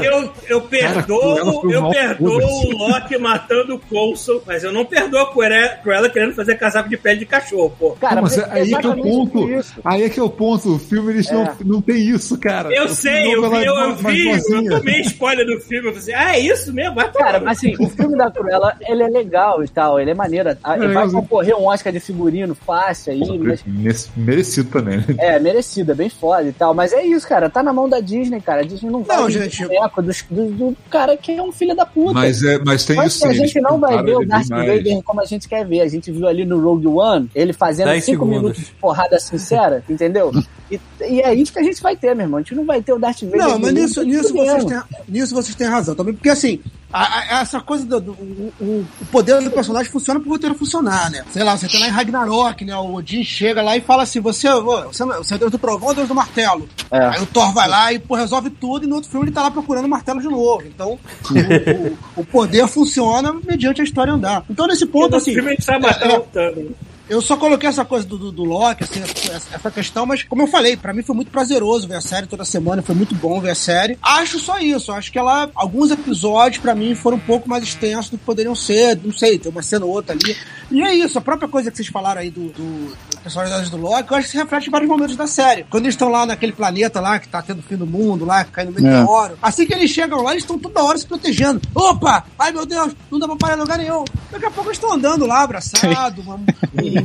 eu, 0.03 0.31
eu 0.47 0.61
Cruella 0.61 0.93
perdoo, 1.03 1.61
foi 1.61 1.75
eu 1.75 1.89
perdoo 1.89 2.39
o 2.39 2.71
Loki 2.77 3.17
matando 3.17 3.75
o 3.75 3.79
Coulson, 3.79 4.41
mas 4.45 4.63
eu 4.63 4.71
não 4.71 4.85
perdoo 4.85 5.19
a 5.19 5.31
Cruella, 5.31 5.69
Cruella 5.81 6.09
querendo 6.09 6.33
fazer 6.35 6.55
casaco 6.55 6.89
de 6.89 6.97
pele 6.97 7.19
de 7.19 7.25
cachorro, 7.25 7.73
pô. 7.77 7.91
Cara, 7.91 8.21
mas 8.21 8.29
mas 8.29 8.37
é- 8.37 8.51
aí 8.51 8.73
é 8.73 8.77
que 8.79 8.85
é 8.85 8.89
o 8.89 8.95
ponto. 9.01 9.49
isso. 9.49 9.73
Aí 9.83 10.03
é 10.03 10.09
que 10.09 10.19
é 10.19 10.23
o 10.23 10.29
ponto. 10.29 10.75
O 10.75 10.79
filme 10.79 11.08
eles 11.11 11.29
É. 11.29 11.33
não, 11.33 11.55
não 11.65 11.81
tem 11.81 11.97
isso, 12.09 12.37
cara. 12.37 12.73
Eu 12.73 12.85
O 12.85 12.89
sei, 12.89 13.23
filme 13.23 13.33
eu 13.33 13.41
vi, 13.43 13.49
vai 13.49 13.67
eu, 13.67 13.75
eu 13.75 13.95
vi, 13.95 14.27
eu 14.29 14.69
tomei 14.77 15.01
spoiler 15.01 15.45
do 15.45 15.59
filme, 15.61 15.89
eu 15.89 15.93
falei 15.93 15.99
assim, 15.99 16.13
ah, 16.13 16.35
é 16.35 16.39
isso 16.39 16.73
mesmo? 16.73 16.95
Vai. 16.95 17.11
Cara, 17.11 17.39
mas 17.39 17.57
assim, 17.57 17.75
o 17.79 17.89
filme 17.89 18.17
da 18.17 18.29
Cruella, 18.31 18.75
ele 18.87 19.03
é 19.03 19.07
legal 19.07 19.63
e 19.63 19.67
tal, 19.67 19.99
ele 19.99 20.11
é 20.11 20.13
maneiro. 20.13 20.55
Ah, 20.63 20.77
Ele 20.77 20.93
vai 20.93 21.09
concorrer 21.09 21.55
um 21.55 21.65
Oscar 21.67 21.91
de 21.91 21.99
figurino 21.99 22.55
fácil 22.55 23.13
aí, 23.13 23.37
mas 23.39 23.63
Mere- 23.65 23.95
Merecido 24.15 24.69
também. 24.69 24.97
né? 24.97 25.05
É, 25.17 25.39
merecido, 25.39 25.91
é 25.91 25.95
bem 25.95 26.09
foda 26.09 26.43
e 26.47 26.51
tal. 26.51 26.73
Mas 26.73 26.93
é 26.93 27.03
isso, 27.05 27.27
cara. 27.27 27.49
Tá 27.49 27.61
na 27.63 27.73
mão 27.73 27.87
da 27.89 27.99
Disney, 27.99 28.39
cara. 28.41 28.61
A 28.61 28.63
Disney 28.63 28.89
não 28.89 29.03
vai 29.03 29.17
Não, 29.17 29.27
vender 29.27 29.43
gente. 29.49 29.63
boneco 29.65 30.01
do, 30.01 30.11
do, 30.29 30.45
do 30.51 30.77
cara 30.89 31.17
que 31.17 31.31
é 31.31 31.41
um 31.41 31.51
filho 31.51 31.75
da 31.75 31.85
puta. 31.85 32.13
Mas, 32.13 32.43
é, 32.43 32.59
mas 32.65 32.85
tem 32.85 32.95
Mas 32.95 33.15
isso 33.15 33.25
a 33.27 33.33
gente 33.33 33.59
não 33.61 33.79
vai 33.79 34.01
ver 34.03 34.17
o 34.17 34.25
Darth. 34.25 34.47
Vader 34.49 35.01
como 35.03 35.21
a 35.21 35.25
gente 35.25 35.47
quer 35.47 35.65
ver. 35.65 35.81
A 35.81 35.87
gente 35.87 36.11
viu 36.11 36.27
ali 36.27 36.45
no 36.45 36.59
Rogue 36.59 36.87
One 36.87 37.29
ele 37.35 37.53
fazendo 37.53 37.87
10 37.87 38.03
cinco 38.03 38.19
segundos. 38.25 38.41
minutos 38.41 38.63
de 38.65 38.71
porrada 38.73 39.19
sincera, 39.19 39.83
entendeu? 39.89 40.31
E, 40.71 40.79
e 41.01 41.21
é 41.21 41.33
isso 41.33 41.51
que 41.53 41.59
a 41.59 41.63
gente 41.63 41.81
vai 41.81 41.95
ter, 41.95 42.15
meu 42.15 42.25
irmão. 42.25 42.39
A 42.39 42.41
gente 42.41 42.55
não 42.55 42.65
vai 42.65 42.81
ter 42.81 42.93
o 42.93 42.99
Darth 42.99 43.21
Vader. 43.23 43.39
Não, 43.39 43.59
mas 43.59 43.73
nisso, 43.73 44.03
nisso, 44.03 44.33
vocês 44.33 44.65
têm, 44.65 44.81
nisso 45.07 45.35
vocês 45.35 45.55
têm 45.55 45.67
razão 45.67 45.95
também, 45.95 46.13
porque 46.13 46.29
assim, 46.29 46.59
a- 46.91 47.19
a- 47.37 47.41
essa 47.41 47.59
coisa 47.61 47.85
do, 47.85 47.99
do- 47.99 48.11
o, 48.13 48.53
o- 48.59 48.85
o 49.01 49.05
poder 49.11 49.41
do 49.41 49.51
personagem 49.51 49.91
funciona 49.91 50.19
pro 50.19 50.29
roteiro 50.29 50.55
funcionar, 50.55 51.09
né? 51.11 51.23
Sei 51.31 51.43
lá, 51.43 51.55
você 51.57 51.67
tem 51.67 51.79
lá 51.79 51.87
em 51.87 51.91
Ragnarok, 51.91 52.65
né? 52.65 52.75
O 52.75 52.95
Odin 52.95 53.23
chega 53.23 53.61
lá 53.61 53.77
e 53.77 53.81
fala 53.81 54.03
assim: 54.03 54.19
você, 54.19 54.47
você, 54.51 55.05
você 55.05 55.35
é 55.35 55.37
Deus 55.37 55.51
do 55.51 55.57
trovão 55.57 55.89
ou 55.89 55.93
Deus 55.95 56.07
do 56.07 56.15
martelo? 56.15 56.67
É. 56.91 56.99
Aí 57.05 57.21
o 57.21 57.25
Thor 57.27 57.53
vai 57.53 57.67
lá 57.67 57.93
e 57.93 57.99
pô, 57.99 58.15
resolve 58.15 58.49
tudo, 58.49 58.85
e 58.85 58.87
no 58.87 58.95
outro 58.95 59.09
filme 59.09 59.25
ele 59.27 59.33
tá 59.33 59.43
lá 59.43 59.51
procurando 59.51 59.85
o 59.85 59.89
martelo 59.89 60.19
de 60.21 60.27
novo. 60.27 60.63
Então, 60.65 60.97
o, 61.29 62.19
o- 62.19 62.21
o 62.21 62.25
poder 62.25 62.67
funciona 62.67 63.33
mediante 63.45 63.81
a 63.81 63.83
história 63.83 64.13
andar. 64.13 64.43
Então, 64.49 64.65
nesse 64.67 64.85
ponto, 64.85 65.15
assim. 65.15 65.33
filme 65.33 65.49
a 65.49 65.51
gente 65.53 65.63
sabe 65.63 65.81
matar 65.81 66.09
é- 66.09 66.17
o. 66.17 66.75
eu 67.09 67.21
só 67.21 67.35
coloquei 67.35 67.67
essa 67.67 67.83
coisa 67.83 68.05
do, 68.05 68.17
do, 68.17 68.31
do 68.31 68.43
Loki, 68.43 68.83
assim, 68.83 69.01
essa, 69.01 69.55
essa 69.55 69.71
questão, 69.71 70.05
mas 70.05 70.23
como 70.23 70.43
eu 70.43 70.47
falei, 70.47 70.77
pra 70.77 70.93
mim 70.93 71.01
foi 71.01 71.15
muito 71.15 71.31
prazeroso 71.31 71.87
ver 71.87 71.95
a 71.95 72.01
série 72.01 72.27
toda 72.27 72.45
semana, 72.45 72.83
foi 72.83 72.93
muito 72.93 73.15
bom 73.15 73.41
ver 73.41 73.51
a 73.51 73.55
série. 73.55 73.97
Acho 74.01 74.39
só 74.39 74.59
isso, 74.59 74.91
acho 74.91 75.11
que 75.11 75.17
ela, 75.17 75.49
alguns 75.55 75.89
episódios 75.89 76.61
pra 76.61 76.75
mim 76.75 76.93
foram 76.93 77.17
um 77.17 77.21
pouco 77.21 77.49
mais 77.49 77.63
extensos 77.63 78.11
do 78.11 78.17
que 78.17 78.23
poderiam 78.23 78.53
ser, 78.53 78.99
não 79.03 79.11
sei, 79.11 79.39
tem 79.39 79.51
uma 79.51 79.63
cena 79.63 79.85
ou 79.85 79.91
outra 79.91 80.15
ali. 80.15 80.37
E 80.71 80.83
é 80.83 80.93
isso, 80.93 81.17
a 81.17 81.21
própria 81.21 81.49
coisa 81.49 81.71
que 81.71 81.77
vocês 81.77 81.87
falaram 81.87 82.21
aí 82.21 82.29
do, 82.29 82.49
do, 82.49 82.95
do 83.09 83.17
personagem 83.23 83.71
do 83.71 83.77
Loki, 83.77 84.11
eu 84.11 84.17
acho 84.17 84.27
que 84.27 84.31
se 84.31 84.37
reflete 84.37 84.67
em 84.67 84.71
vários 84.71 84.89
momentos 84.89 85.15
da 85.15 85.25
série. 85.25 85.65
Quando 85.69 85.85
eles 85.85 85.95
estão 85.95 86.09
lá 86.09 86.27
naquele 86.27 86.51
planeta 86.51 86.99
lá, 86.99 87.17
que 87.17 87.27
tá 87.27 87.41
tendo 87.41 87.63
fim 87.63 87.75
do 87.75 87.87
mundo 87.87 88.23
lá, 88.23 88.43
caindo 88.43 88.71
meteoro, 88.71 89.35
assim 89.41 89.65
que 89.65 89.73
eles 89.73 89.89
chegam 89.89 90.21
lá, 90.21 90.31
eles 90.31 90.43
estão 90.43 90.59
toda 90.59 90.83
hora 90.83 90.97
se 90.97 91.07
protegendo. 91.07 91.59
Opa! 91.73 92.23
Ai 92.37 92.51
meu 92.51 92.67
Deus, 92.67 92.95
não 93.09 93.17
dá 93.17 93.27
pra 93.27 93.35
parar 93.35 93.57
em 93.57 93.59
lugar 93.59 93.77
nenhum. 93.79 94.05
Daqui 94.31 94.45
a 94.45 94.51
pouco 94.51 94.69
eles 94.69 94.77
estão 94.77 94.93
andando 94.93 95.25
lá, 95.25 95.41
abraçados, 95.41 96.19
uma, 96.23 96.35
uma 96.35 96.98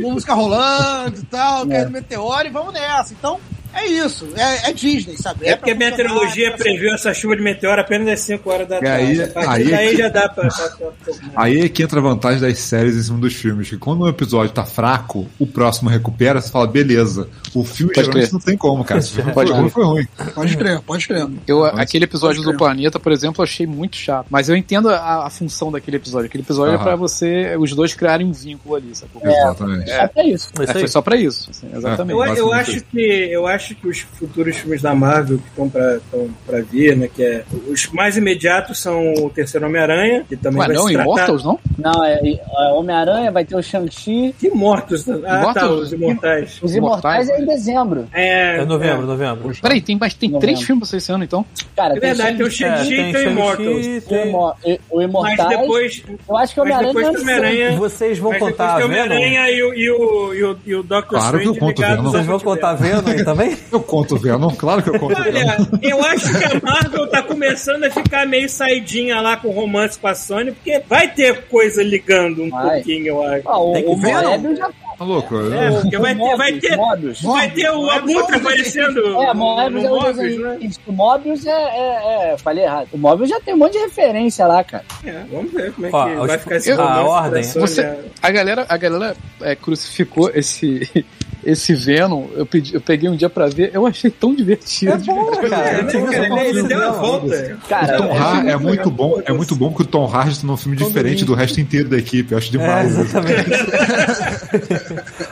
música 0.00 0.34
rolando 0.34 1.18
e 1.18 1.24
tal, 1.24 1.66
caindo 1.66 1.90
meteoro 1.90 2.46
e 2.46 2.50
vamos 2.50 2.72
nessa. 2.72 3.12
Então, 3.12 3.40
é 3.74 3.86
isso. 3.86 4.28
É, 4.36 4.70
é 4.70 4.72
Disney, 4.72 5.16
sabe? 5.16 5.46
É 5.46 5.56
porque 5.56 5.70
a 5.70 5.76
pra 5.76 5.86
meteorologia 5.90 6.48
é 6.48 6.50
pra- 6.50 6.58
previu 6.58 6.92
essa 6.94 7.12
chuva 7.14 7.36
de 7.36 7.42
meteoro 7.42 7.80
apenas 7.80 8.08
às 8.08 8.20
5 8.20 8.50
horas 8.50 8.68
da 8.68 8.80
tarde. 8.80 8.88
aí- 8.88 9.22
a 9.22 9.28
partir 9.28 9.50
aí 9.50 9.66
é 9.66 9.70
daí 9.76 9.90
que- 9.90 9.96
já 9.96 10.08
dá 10.08 10.28
pra. 10.28 10.48
pra- 10.48 10.68
pra- 10.68 10.88
pra- 11.04 11.14
Aí 11.36 11.60
é 11.60 11.68
que 11.68 11.82
entra 11.82 11.98
a 12.00 12.02
vantagem 12.02 12.40
das 12.40 12.58
séries 12.58 12.96
em 12.96 13.02
cima 13.02 13.18
dos 13.18 13.34
filmes. 13.34 13.68
Que 13.68 13.76
quando 13.76 14.02
um 14.04 14.08
episódio 14.08 14.52
tá 14.52 14.64
fraco, 14.64 15.28
o 15.38 15.46
próximo 15.46 15.88
recupera, 15.90 16.40
você 16.40 16.50
fala, 16.50 16.66
beleza. 16.66 17.28
O 17.54 17.64
filme 17.64 17.92
Pode 17.92 18.06
geralmente 18.06 18.28
crer. 18.28 18.32
não 18.32 18.40
tem 18.40 18.56
como, 18.56 18.84
cara. 18.84 19.00
Se 19.02 19.12
foi 19.20 19.32
Pode 19.32 19.50
ruim, 19.50 19.60
crer. 19.62 19.70
foi 19.72 19.84
ruim. 19.84 20.08
Pode 20.34 20.56
crer, 20.56 20.80
pode 20.80 21.08
crer. 21.08 21.26
Eu, 21.46 21.58
Nossa, 21.60 21.80
aquele 21.80 22.04
episódio 22.04 22.42
pode 22.42 22.52
do 22.52 22.58
planeta, 22.58 22.98
por 22.98 23.12
exemplo, 23.12 23.40
eu 23.40 23.44
achei 23.44 23.66
muito 23.66 23.96
chato. 23.96 24.26
Mas 24.30 24.48
eu 24.48 24.56
entendo 24.56 24.88
a, 24.88 25.26
a 25.26 25.30
função 25.30 25.70
daquele 25.72 25.96
episódio. 25.96 26.26
Aquele 26.26 26.42
episódio 26.42 26.74
Aham. 26.74 26.80
é 26.80 26.84
pra 26.84 26.96
você, 26.96 27.56
os 27.58 27.74
dois 27.74 27.94
criarem 27.94 28.26
um 28.26 28.32
vínculo 28.32 28.74
ali, 28.76 28.94
sacou? 28.94 29.22
Exatamente. 29.24 29.90
É, 29.90 30.10
é 30.16 30.26
isso. 30.28 30.48
É, 30.58 30.62
Isso 30.64 30.72
aí. 30.72 30.78
foi 30.80 30.88
só 30.88 31.02
pra 31.02 31.16
isso. 31.16 31.50
assim, 31.50 31.68
exatamente. 31.74 32.12
Eu, 32.18 32.24
eu 32.24 32.28
basicamente 32.50 32.70
acho 32.76 32.84
que 32.84 33.00
eu 33.30 33.46
acho 33.46 33.59
acho 33.60 33.74
que 33.74 33.86
os 33.86 34.00
futuros 34.00 34.56
filmes 34.56 34.80
da 34.80 34.94
Marvel 34.94 35.38
que 35.38 35.48
estão 35.48 35.68
pra 35.68 36.60
vir, 36.62 36.96
né? 36.96 37.08
Que 37.14 37.22
é. 37.22 37.44
Os 37.68 37.86
mais 37.92 38.16
imediatos 38.16 38.78
são 38.80 39.12
o 39.14 39.28
terceiro 39.30 39.66
Homem-Aranha, 39.66 40.24
que 40.28 40.36
também 40.36 40.60
Ué, 40.60 40.66
vai 40.68 40.76
não, 40.76 40.86
se 40.86 40.92
tratar... 40.94 41.04
Immortals, 41.10 41.44
não? 41.44 41.58
Não, 41.78 42.04
é, 42.04 42.18
é 42.24 42.72
Homem-Aranha, 42.72 43.30
vai 43.30 43.44
ter 43.44 43.54
o 43.56 43.62
Shang-Chi. 43.62 44.34
Que 44.38 44.48
mortos? 44.50 45.06
Ah, 45.26 45.52
tá, 45.52 45.68
os 45.70 45.92
imortais. 45.92 46.58
Os 46.62 46.74
Imortais, 46.74 47.28
é 47.28 47.40
em 47.40 47.46
dezembro. 47.46 48.06
É, 48.12 48.58
É 48.58 48.64
novembro, 48.64 49.06
novembro. 49.06 49.52
Peraí, 49.60 49.80
tem, 49.80 49.96
mas 50.00 50.14
tem 50.14 50.38
três 50.38 50.62
filmes 50.62 50.92
esse 50.92 51.12
ano, 51.12 51.24
então? 51.24 51.44
Cara, 51.76 51.96
É 51.96 52.00
verdade, 52.00 52.36
tem 52.38 52.46
o 52.46 52.50
Shang-Chi, 52.50 52.94
É, 52.94 53.08
e 53.08 53.12
tem 53.12 53.26
o 53.26 53.30
Immortals. 53.30 53.86
O 53.86 54.00
tem- 54.00 54.80
o 54.90 54.96
Mas 54.96 55.04
Imortais. 55.04 55.48
depois. 55.48 56.02
eu 56.28 56.36
acho 56.36 56.54
que 56.54 56.60
o 56.60 56.64
Mas 56.64 56.72
Homem-Aranha 56.72 56.86
depois 56.94 57.06
não 57.06 57.12
do 57.12 57.18
é 57.18 57.22
Homem-Aranha. 57.22 57.76
Vocês 57.76 58.18
vão 58.18 58.30
Mas 58.30 58.40
contar 58.40 58.64
a 58.74 58.78
depois 58.78 58.94
tem 58.94 59.02
o 59.02 59.02
Venom? 59.08 59.14
Homem-Aranha 59.16 59.50
e 59.50 59.62
o, 59.62 59.74
e, 59.74 59.90
o, 59.90 60.34
e, 60.34 60.44
o, 60.44 60.58
e 60.66 60.74
o 60.74 60.82
Doctor 60.82 61.18
Claro 61.18 61.38
que 61.38 61.46
eu 61.48 61.52
Strange 61.52 61.60
conto 61.74 61.82
Venom. 61.82 62.02
Vocês 62.10 62.26
vão 62.26 62.40
contar 62.40 62.74
Venom 62.74 63.02
aí 63.08 63.24
Eu 63.72 63.80
conto 63.80 64.16
Venom, 64.16 64.50
claro 64.50 64.82
que 64.82 64.90
eu 64.90 64.98
conto 64.98 65.14
Venom. 65.22 65.38
Olha, 65.40 65.68
eu 65.82 66.02
acho 66.04 66.38
que 66.38 66.44
a 66.44 66.60
Marvel 66.62 67.06
tá 67.08 67.22
começando 67.22 67.84
a 67.84 67.90
ficar 67.90 68.26
meio 68.26 68.48
saidinha 68.48 69.20
lá 69.20 69.36
com 69.36 69.50
romance 69.50 69.98
com 69.98 70.06
a 70.08 70.14
Sony, 70.14 70.52
porque 70.52 70.82
vai 70.88 71.08
ter 71.12 71.44
coisa 71.46 71.82
ligando 71.82 72.42
um 72.42 72.50
Vai. 72.50 72.74
pouquinho, 72.76 73.06
eu 73.08 73.22
acho. 73.22 73.48
Ah, 73.48 73.58
o, 73.60 73.72
Tem 73.72 73.82
que 73.84 73.90
o 73.90 73.96
ver, 73.96 74.12
Moebius 74.22 74.58
já 74.58 74.70
Tá 75.00 75.06
louco? 75.06 75.34
É, 75.50 75.80
porque 75.80 75.96
vai 75.98 76.14
ter, 76.14 76.36
vai 76.36 76.52
ter, 76.52 76.76
Mobius. 76.76 77.22
vai 77.22 77.50
ter 77.50 77.70
o 77.70 77.88
Abutre 77.90 78.36
aparecendo 78.36 79.00
É, 79.22 79.28
no, 79.28 79.34
Moebius 79.34 79.82
no 79.84 79.88
é 79.88 79.92
o 79.98 80.12
desenho. 80.12 80.40
né? 80.42 80.70
O 80.86 80.92
Mobius 80.92 81.46
é, 81.46 81.50
é, 81.50 82.32
é- 82.32 82.36
Falei 82.36 82.64
errado. 82.64 82.88
O 82.92 82.98
Mobius 82.98 83.30
já 83.30 83.40
tem 83.40 83.54
um 83.54 83.56
monte 83.56 83.72
de 83.72 83.78
referência 83.78 84.46
lá, 84.46 84.62
cara. 84.62 84.84
É, 85.02 85.22
vamos 85.32 85.50
ver 85.52 85.72
como 85.72 85.86
é 85.86 85.90
que 85.90 85.96
Ó, 85.96 86.26
vai 86.26 86.38
ficar 86.38 86.56
esse 86.56 86.72
a 86.72 86.76
romance 86.76 87.08
ordem, 87.08 87.42
Você, 87.44 87.82
né? 87.82 87.96
a 88.22 88.30
galera, 88.30 88.66
a 88.68 88.76
galera 88.76 89.16
é, 89.40 89.56
crucificou 89.56 90.30
esse, 90.34 91.06
esse 91.44 91.74
Venom. 91.74 92.26
Eu, 92.34 92.44
pedi, 92.46 92.74
eu 92.74 92.80
peguei 92.80 93.08
um 93.08 93.16
dia 93.16 93.28
pra 93.30 93.46
ver, 93.48 93.70
eu 93.74 93.86
achei 93.86 94.10
tão 94.10 94.34
divertido. 94.34 94.92
É 94.92 94.96
bom, 94.98 95.30
cara. 95.30 95.56
É, 95.56 95.80
A 95.80 96.44
ele, 96.44 96.58
ele 96.58 96.62
deu 96.68 96.82
a 96.88 96.92
volta. 96.92 97.58
Cara, 97.68 97.96
Tom 97.96 98.04
é- 98.14 98.18
Har 98.18 98.46
é 98.48 98.56
muito 98.56 98.90
bom, 98.90 99.20
é 99.24 99.32
muito 99.32 99.54
bom 99.56 99.72
que 99.72 99.82
o 99.82 99.84
Tom 99.84 100.06
Hardy 100.06 100.32
está 100.32 100.46
num 100.46 100.56
filme 100.56 100.76
diferente 100.76 101.24
do 101.24 101.34
resto 101.34 101.60
inteiro 101.60 101.88
da 101.88 101.96
equipe. 101.98 102.32
Eu 102.32 102.38
acho 102.38 102.48
É, 102.48 102.50
demais. 102.50 102.98
exatamente. 102.98 103.50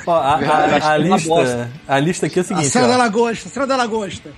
Ó, 0.06 0.12
a, 0.14 0.34
a- 0.36 0.92
a 0.92 0.96
lista, 0.96 1.70
a 1.86 1.98
lista 2.00 2.26
aqui 2.26 2.38
é 2.38 2.42
o 2.42 2.44
A 2.44 2.48
seguinte. 2.48 2.68
cena 2.68 2.88
da 2.88 2.96
lagosta, 2.96 3.48
a 3.48 3.52
cena 3.52 3.66
da 3.66 3.76
lagosta. 3.76 4.30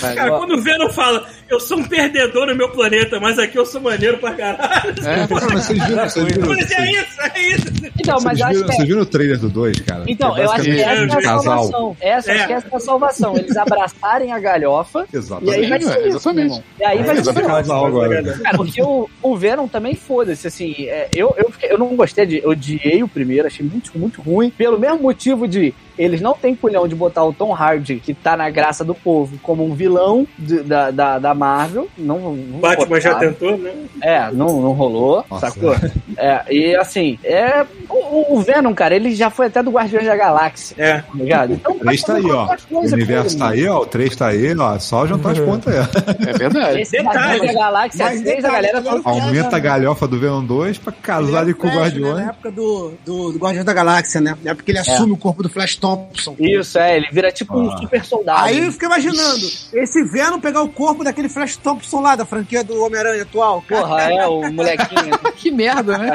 Cara, 0.00 0.30
quando 0.38 0.54
o 0.54 0.62
Venom 0.62 0.90
fala, 0.90 1.26
eu 1.48 1.60
sou 1.60 1.78
um 1.78 1.84
perdedor 1.84 2.46
no 2.46 2.54
meu 2.56 2.68
planeta, 2.70 3.18
mas 3.20 3.38
aqui 3.38 3.58
eu 3.58 3.66
sou 3.66 3.80
maneiro 3.80 4.18
pra 4.18 4.34
caralho. 4.34 4.94
É, 5.04 5.26
mas 5.30 5.44
vocês 5.44 5.78
viram, 5.86 6.08
vocês 6.08 6.26
viram, 6.26 6.48
Mas 6.48 6.58
vocês, 6.68 6.72
é 6.80 6.90
isso, 6.90 7.20
é 7.20 7.40
isso. 7.54 7.66
Então, 7.98 8.18
mas 8.22 8.40
acho 8.40 8.64
que 8.64 8.76
vocês 8.90 8.92
é. 8.92 8.92
viram 8.92 9.02
o 9.02 9.06
trailer 9.06 9.38
do 9.38 9.48
2, 9.48 9.80
cara? 9.80 10.04
Então, 10.06 10.36
é 10.36 10.44
eu 10.44 10.50
acho 10.50 10.62
que 10.64 10.70
essa 10.70 10.90
é 10.90 11.04
a 11.04 11.08
casal. 11.08 11.42
salvação. 11.42 11.96
Essa, 12.00 12.32
acho 12.32 12.42
É. 12.42 12.46
que 12.46 12.52
essa 12.52 12.68
é 12.70 12.76
a 12.76 12.80
salvação. 12.80 13.36
Eles 13.36 13.56
abraçarem 13.56 14.32
a 14.32 14.38
galhofa 14.38 15.06
e 15.12 15.16
Exatamente. 15.16 15.54
aí 15.58 15.68
vai 15.68 15.80
ser 15.80 15.90
É, 15.90 15.98
isso, 15.98 16.06
exatamente. 16.08 16.62
E 16.78 16.84
aí 16.84 17.02
vai 17.02 17.16
ser 17.22 17.34
casal 17.34 17.86
agora. 17.86 18.22
Cara, 18.38 18.56
porque 18.56 18.82
o, 18.82 19.08
o 19.22 19.36
Venom 19.36 19.66
também 19.68 19.94
foda-se, 19.94 20.46
assim, 20.46 20.74
é, 20.86 21.08
eu, 21.14 21.34
eu, 21.36 21.50
fiquei- 21.50 21.72
eu 21.72 21.78
não 21.78 21.94
gostei 21.96 22.26
de, 22.26 22.38
eu 22.42 22.50
odiei 22.50 23.02
o 23.02 23.08
primeiro, 23.08 23.46
achei 23.46 23.64
muito, 23.64 23.90
muito 23.96 24.20
ruim, 24.22 24.50
pelo 24.50 24.78
mesmo 24.78 24.98
motivo 25.00 25.46
de 25.48 25.74
eles 26.02 26.20
não 26.20 26.32
têm 26.34 26.54
culhão 26.54 26.86
de 26.88 26.94
botar 26.94 27.24
o 27.24 27.32
Tom 27.32 27.52
Hardy, 27.54 27.96
que 27.96 28.14
tá 28.14 28.36
na 28.36 28.48
graça 28.50 28.84
do 28.84 28.94
povo, 28.94 29.38
como 29.42 29.64
um 29.64 29.74
vilão 29.74 30.26
de- 30.38 30.62
da, 30.62 30.90
da, 30.90 31.18
da 31.18 31.34
Marvel, 31.34 31.88
não, 31.98 32.34
não 32.34 32.58
Batman 32.60 33.00
já 33.00 33.12
botaram. 33.14 33.32
tentou, 33.32 33.58
né? 33.58 33.72
É, 34.02 34.30
não, 34.32 34.60
não 34.60 34.72
rolou, 34.72 35.24
Nossa, 35.30 35.50
sacou? 35.50 35.74
É, 36.16 36.42
e 36.50 36.74
assim, 36.76 37.18
é, 37.24 37.64
o, 37.88 38.36
o 38.36 38.40
Venom, 38.42 38.72
cara, 38.74 38.94
ele 38.96 39.14
já 39.14 39.30
foi 39.30 39.46
até 39.46 39.62
do 39.62 39.70
Guardiões 39.70 40.06
da 40.06 40.16
Galáxia, 40.16 40.74
É. 40.78 40.98
tá 40.98 41.04
ligado? 41.14 41.52
Então, 41.54 41.72
O 41.74 41.78
3 41.80 42.02
tá 42.02 42.14
aí, 42.14 42.30
ó. 42.30 42.48
O 42.70 42.78
universo 42.80 43.38
tá 43.38 43.48
aí, 43.50 43.66
ó. 43.68 43.78
O 43.80 43.86
3 43.86 44.16
tá 44.16 44.26
aí, 44.28 44.56
ó. 44.58 44.78
Só 44.78 45.06
juntar 45.06 45.30
as 45.32 45.38
pontas 45.38 45.74
aí. 45.74 45.86
é 46.28 46.32
verdade. 46.38 46.80
Esse 46.80 46.92
Detalhe. 46.98 47.16
Guardiões 47.18 47.54
da 47.54 47.60
Galáxia 47.60 48.04
Mas 48.06 48.20
3, 48.22 48.30
a 48.32 48.34
detalhe, 48.36 48.42
galera 48.54 48.78
ele 48.78 48.88
é 48.88 49.02
tá 49.02 49.10
um 49.10 49.14
Aumenta 49.20 49.56
a 49.56 49.58
galhofa 49.58 50.08
do 50.08 50.18
Venom 50.18 50.44
2 50.44 50.78
pra 50.78 50.92
casar 50.92 51.40
ali 51.40 51.54
com 51.54 51.66
o 51.66 51.70
Flash, 51.70 51.94
né, 51.94 52.00
Guardiões. 52.00 52.14
Na 52.24 52.30
época 52.30 52.50
do, 52.50 52.92
do, 53.04 53.32
do 53.32 53.38
Guardiões 53.38 53.64
da 53.66 53.72
Galáxia, 53.72 54.20
né? 54.20 54.36
Na 54.42 54.50
época 54.52 54.64
que 54.64 54.70
ele 54.70 54.78
assume 54.78 55.12
o 55.12 55.16
corpo 55.16 55.42
do 55.42 55.48
Flash 55.48 55.76
Thompson. 55.76 55.89
Isso, 56.38 56.78
é, 56.78 56.96
ele 56.96 57.08
vira 57.12 57.30
tipo 57.32 57.58
um 57.58 57.70
Ah. 57.70 57.78
super 57.78 58.04
soldado. 58.04 58.44
Aí 58.44 58.58
eu 58.64 58.72
fiquei 58.72 58.86
imaginando, 58.88 59.46
esse 59.72 60.02
Venom 60.04 60.40
pegar 60.40 60.62
o 60.62 60.68
corpo 60.68 61.02
daquele 61.04 61.28
Flash 61.28 61.56
Thompson 61.56 62.00
lá, 62.00 62.16
da 62.16 62.24
franquia 62.24 62.62
do 62.64 62.82
Homem-Aranha 62.84 63.22
atual. 63.22 63.62
Porra, 63.68 64.02
é, 64.02 64.26
o 64.26 64.52
molequinho. 64.52 65.18
Que 65.36 65.50
merda, 65.50 65.96
né? 65.96 66.10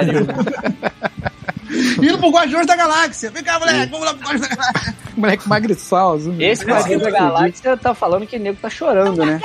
Indo 2.02 2.18
pro 2.18 2.30
Guardiões 2.30 2.66
da 2.68 2.76
Galáxia. 2.76 3.30
Vem 3.32 3.44
cá, 3.44 3.60
moleque, 3.60 3.92
vamos 3.92 4.06
lá 4.06 4.14
pro 4.14 4.24
Guardiões 4.28 4.50
da 4.50 4.56
Galáxia. 4.56 4.96
Moleque 5.18 5.48
magriçal. 5.50 6.18
Esse 6.40 6.66
Guardiões 6.66 7.02
da 7.02 7.10
Galáxia 7.12 7.78
tá 7.78 7.94
falando 7.94 8.26
que 8.28 8.36
o 8.36 8.40
nego 8.40 8.58
tá 8.62 8.70
chorando, 8.70 9.26
né? 9.26 9.40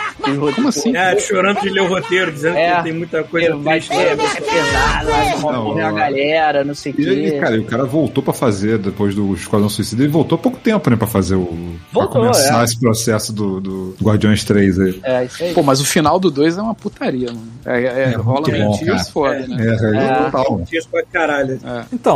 Como 0.54 0.68
assim? 0.68 0.96
É, 0.96 1.18
chorando 1.18 1.60
de 1.60 1.70
ler 1.70 1.82
o 1.82 1.88
roteiro, 1.88 2.32
dizendo 2.32 2.56
É. 2.56 2.76
que 2.76 2.82
tem 2.84 2.92
muita 2.92 3.22
coisa 3.24 3.56
triste. 3.56 3.64
vai 3.64 3.80
ser 3.80 4.42
pesado, 4.42 5.40
morrer 5.40 5.82
a 5.84 5.92
galera, 5.92 6.64
não 6.64 6.74
sei 6.74 6.92
o 6.92 7.00
E, 7.00 7.26
e, 7.26 7.30
quê. 7.32 7.38
cara, 7.38 7.56
e 7.56 7.58
o 7.60 7.64
cara 7.64 7.84
voltou 7.84 8.22
pra 8.22 8.32
fazer, 8.32 8.78
depois 8.78 9.14
do 9.14 9.32
Esquadrão 9.34 9.68
Suicida, 9.68 10.02
ele 10.02 10.10
voltou 10.12 10.36
há 10.36 10.38
pouco 10.40 10.58
tempo, 10.58 10.90
né, 10.90 10.96
pra 10.96 11.06
fazer 11.06 11.36
o... 11.36 11.76
Voltou, 11.92 12.10
pra 12.12 12.20
começar 12.32 12.60
é. 12.60 12.64
esse 12.64 12.78
processo 12.78 13.32
do, 13.32 13.60
do 13.60 13.96
Guardiões 14.02 14.42
3 14.44 14.78
aí. 14.80 15.00
É, 15.04 15.24
isso 15.24 15.42
aí. 15.42 15.54
Pô, 15.54 15.62
mas 15.62 15.80
o 15.80 15.84
final 15.86 16.18
do 16.18 16.30
2 16.30 16.58
é 16.58 16.62
uma 16.62 16.74
putaria, 16.74 17.28
mano. 17.28 17.48
É, 17.64 17.82
é, 17.84 18.02
É 18.12 18.16
rola 18.16 18.40
muito 18.40 18.50
bom, 18.52 18.70
mentiras 18.72 19.02
cara. 19.02 19.12
foda, 19.12 19.34
É. 19.36 19.46
né? 19.46 19.56
É, 19.66 19.96
é, 19.96 20.04
É. 20.04 20.12
total. 20.30 20.62
Isso 20.72 20.88
pra 20.88 21.02
caralho. 21.04 21.60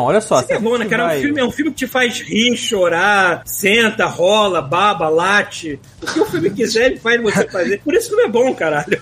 Olha 0.04 0.20
só. 0.20 0.40
Isso 0.40 0.52
é 0.52 0.58
bom, 0.58 0.76
né, 0.78 0.86
cara? 0.86 1.02
É 1.02 1.06
um 1.06 1.08
vai- 1.08 1.20
filme, 1.20 1.40
é 1.40 1.44
um 1.44 1.50
filme 1.50 1.70
que 1.70 1.76
te 1.78 1.86
faz 1.86 2.20
rir, 2.20 2.56
chorar, 2.56 3.42
senta, 3.44 4.06
rola, 4.06 4.60
baba, 4.62 5.08
late. 5.08 5.78
O 6.02 6.06
que 6.06 6.20
o 6.20 6.26
filme 6.26 6.50
quiser, 6.50 6.86
ele 6.92 6.98
faz 7.00 7.20
você 7.22 7.48
fazer. 7.48 7.80
Por 7.82 7.94
isso 7.94 8.08
que 8.08 8.14
o 8.14 8.18
filme 8.18 8.28
é 8.28 8.32
bom, 8.32 8.54
caralho. 8.54 9.00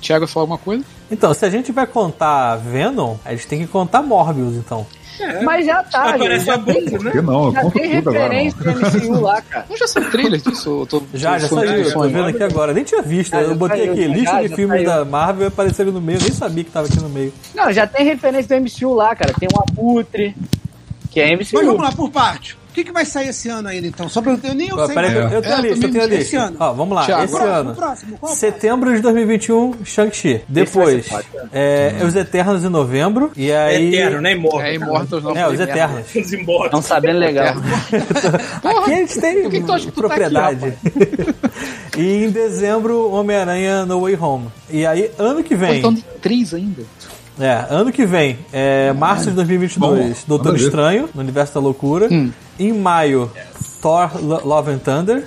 Thiago, 0.00 0.26
fala 0.26 0.42
alguma 0.44 0.58
coisa? 0.58 0.84
Então, 1.10 1.32
se 1.34 1.44
a 1.44 1.50
gente 1.50 1.70
vai 1.72 1.86
contar 1.86 2.56
Venom, 2.56 3.16
a 3.24 3.32
gente 3.32 3.46
tem 3.46 3.60
que 3.60 3.66
contar 3.66 4.02
Morbius, 4.02 4.54
então. 4.56 4.86
Mas 5.44 5.66
já 5.66 5.82
tá, 5.82 6.06
gente, 6.12 6.16
Aparece 6.16 6.44
já 6.46 6.58
tem, 6.58 6.76
abutre, 6.78 7.04
né? 7.04 7.12
Eu 7.14 7.22
não, 7.22 7.46
eu 7.46 7.52
já 7.52 7.60
conto 7.62 7.72
tem 7.74 7.90
tudo 7.90 8.08
agora, 8.10 8.34
mano. 8.34 8.42
referência 8.42 8.58
do 8.72 8.80
MCU 9.10 9.20
lá, 9.20 9.42
cara. 9.42 9.66
Não 9.70 9.76
já 9.76 9.86
saiu 9.86 10.10
trailer 10.10 10.40
disso? 10.40 10.80
Eu 10.82 10.86
tô, 10.86 11.02
Já, 11.14 11.38
já 11.38 11.48
saiu, 11.48 11.72
eu 11.72 11.92
tô 11.92 12.02
vendo 12.08 12.26
aqui 12.28 12.42
agora. 12.42 12.72
Nem 12.72 12.84
tinha 12.84 13.02
visto. 13.02 13.34
Ah, 13.34 13.42
eu 13.42 13.54
botei 13.54 13.78
saiu, 13.78 13.92
aqui, 13.92 14.02
já, 14.02 14.08
lista 14.08 14.42
de 14.42 14.48
já 14.48 14.56
filmes 14.56 14.84
saiu. 14.84 14.98
da 14.98 15.04
Marvel 15.04 15.44
e 15.44 15.48
apareceram 15.48 15.92
no 15.92 16.00
meio. 16.00 16.18
Eu 16.18 16.22
nem 16.22 16.32
sabia 16.32 16.64
que 16.64 16.70
tava 16.70 16.86
aqui 16.86 17.00
no 17.00 17.08
meio. 17.08 17.32
Não, 17.54 17.72
já 17.72 17.86
tem 17.86 18.04
referência 18.04 18.58
do 18.58 18.64
MCU 18.64 18.94
lá, 18.94 19.14
cara. 19.14 19.32
Tem 19.38 19.48
um 19.54 19.60
Abutre, 19.60 20.34
que 21.10 21.20
é 21.20 21.34
MCU. 21.34 21.48
Mas 21.54 21.66
vamos 21.66 21.82
lá, 21.82 21.92
por 21.92 22.10
parte. 22.10 22.56
O 22.74 22.76
que, 22.76 22.82
que 22.82 22.90
vai 22.90 23.04
sair 23.04 23.28
esse 23.28 23.48
ano 23.48 23.68
ainda, 23.68 23.86
então? 23.86 24.08
Só 24.08 24.20
pra 24.20 24.32
eu 24.32 24.38
ter, 24.38 24.52
nem 24.52 24.68
eu 24.68 24.84
sei. 24.84 24.94
Peraí, 24.96 25.12
que 25.12 25.16
eu, 25.16 25.28
eu 25.28 25.42
tenho 25.42 25.54
É, 25.54 25.56
a 25.58 25.60
lista, 25.60 25.86
eu 25.86 25.92
tenho 25.92 26.02
a 26.02 26.06
esse 26.08 26.16
lista. 26.16 26.38
ano. 26.40 26.56
Ó, 26.58 26.72
vamos 26.72 26.96
lá, 26.96 27.06
Thiago, 27.06 27.22
esse 27.22 27.32
Próximo, 27.32 27.54
ano. 27.54 27.74
próximo, 27.76 28.18
qual 28.18 28.34
Setembro 28.34 28.92
de 28.96 29.00
2021, 29.00 29.74
Shang-Chi. 29.84 30.40
Depois, 30.48 31.06
é, 31.52 31.94
Os 32.04 32.16
Eternos 32.16 32.64
em 32.64 32.68
novembro. 32.68 33.30
E 33.36 33.52
aí. 33.52 33.94
Eterno, 33.94 34.20
né? 34.20 34.32
Imortal. 34.32 34.62
É 34.62 34.74
Immortals 34.74 35.22
não. 35.22 35.36
É, 35.36 35.48
Os. 35.48 35.60
Eternos. 35.60 36.14
Os 36.16 36.32
Immortals. 36.32 36.72
Não 36.72 36.82
sabendo 36.82 37.20
legal. 37.20 37.54
Aqui 38.64 38.92
a 38.92 38.96
gente 38.96 39.20
tem 39.20 39.48
que 39.48 39.60
que 39.60 39.66
tu 39.66 39.72
acha 39.72 39.86
que 39.86 39.92
tu 39.92 40.02
tá 40.02 40.08
propriedade. 40.08 40.72
e 41.96 42.24
em 42.24 42.30
dezembro, 42.30 43.08
Homem-Aranha 43.12 43.86
No 43.86 44.00
Way 44.00 44.16
Home. 44.20 44.48
E 44.68 44.84
aí, 44.84 45.12
ano 45.16 45.44
que 45.44 45.54
vem. 45.54 45.78
Então, 45.78 45.94
três 46.20 46.52
ainda. 46.52 46.82
É, 47.38 47.66
ano 47.68 47.90
que 47.90 48.06
vem, 48.06 48.38
é, 48.52 48.92
março 48.92 49.30
de 49.30 49.36
2022, 49.36 50.18
Bom, 50.20 50.36
Doutor. 50.36 50.56
Estranho, 50.56 51.08
no 51.14 51.20
Universo 51.20 51.54
da 51.54 51.60
Loucura. 51.60 52.08
Hum. 52.10 52.30
Em 52.58 52.72
maio, 52.72 53.30
Thor 53.82 54.10
Lo- 54.22 54.42
Love 54.44 54.70
and 54.70 54.78
Thunder. 54.78 55.24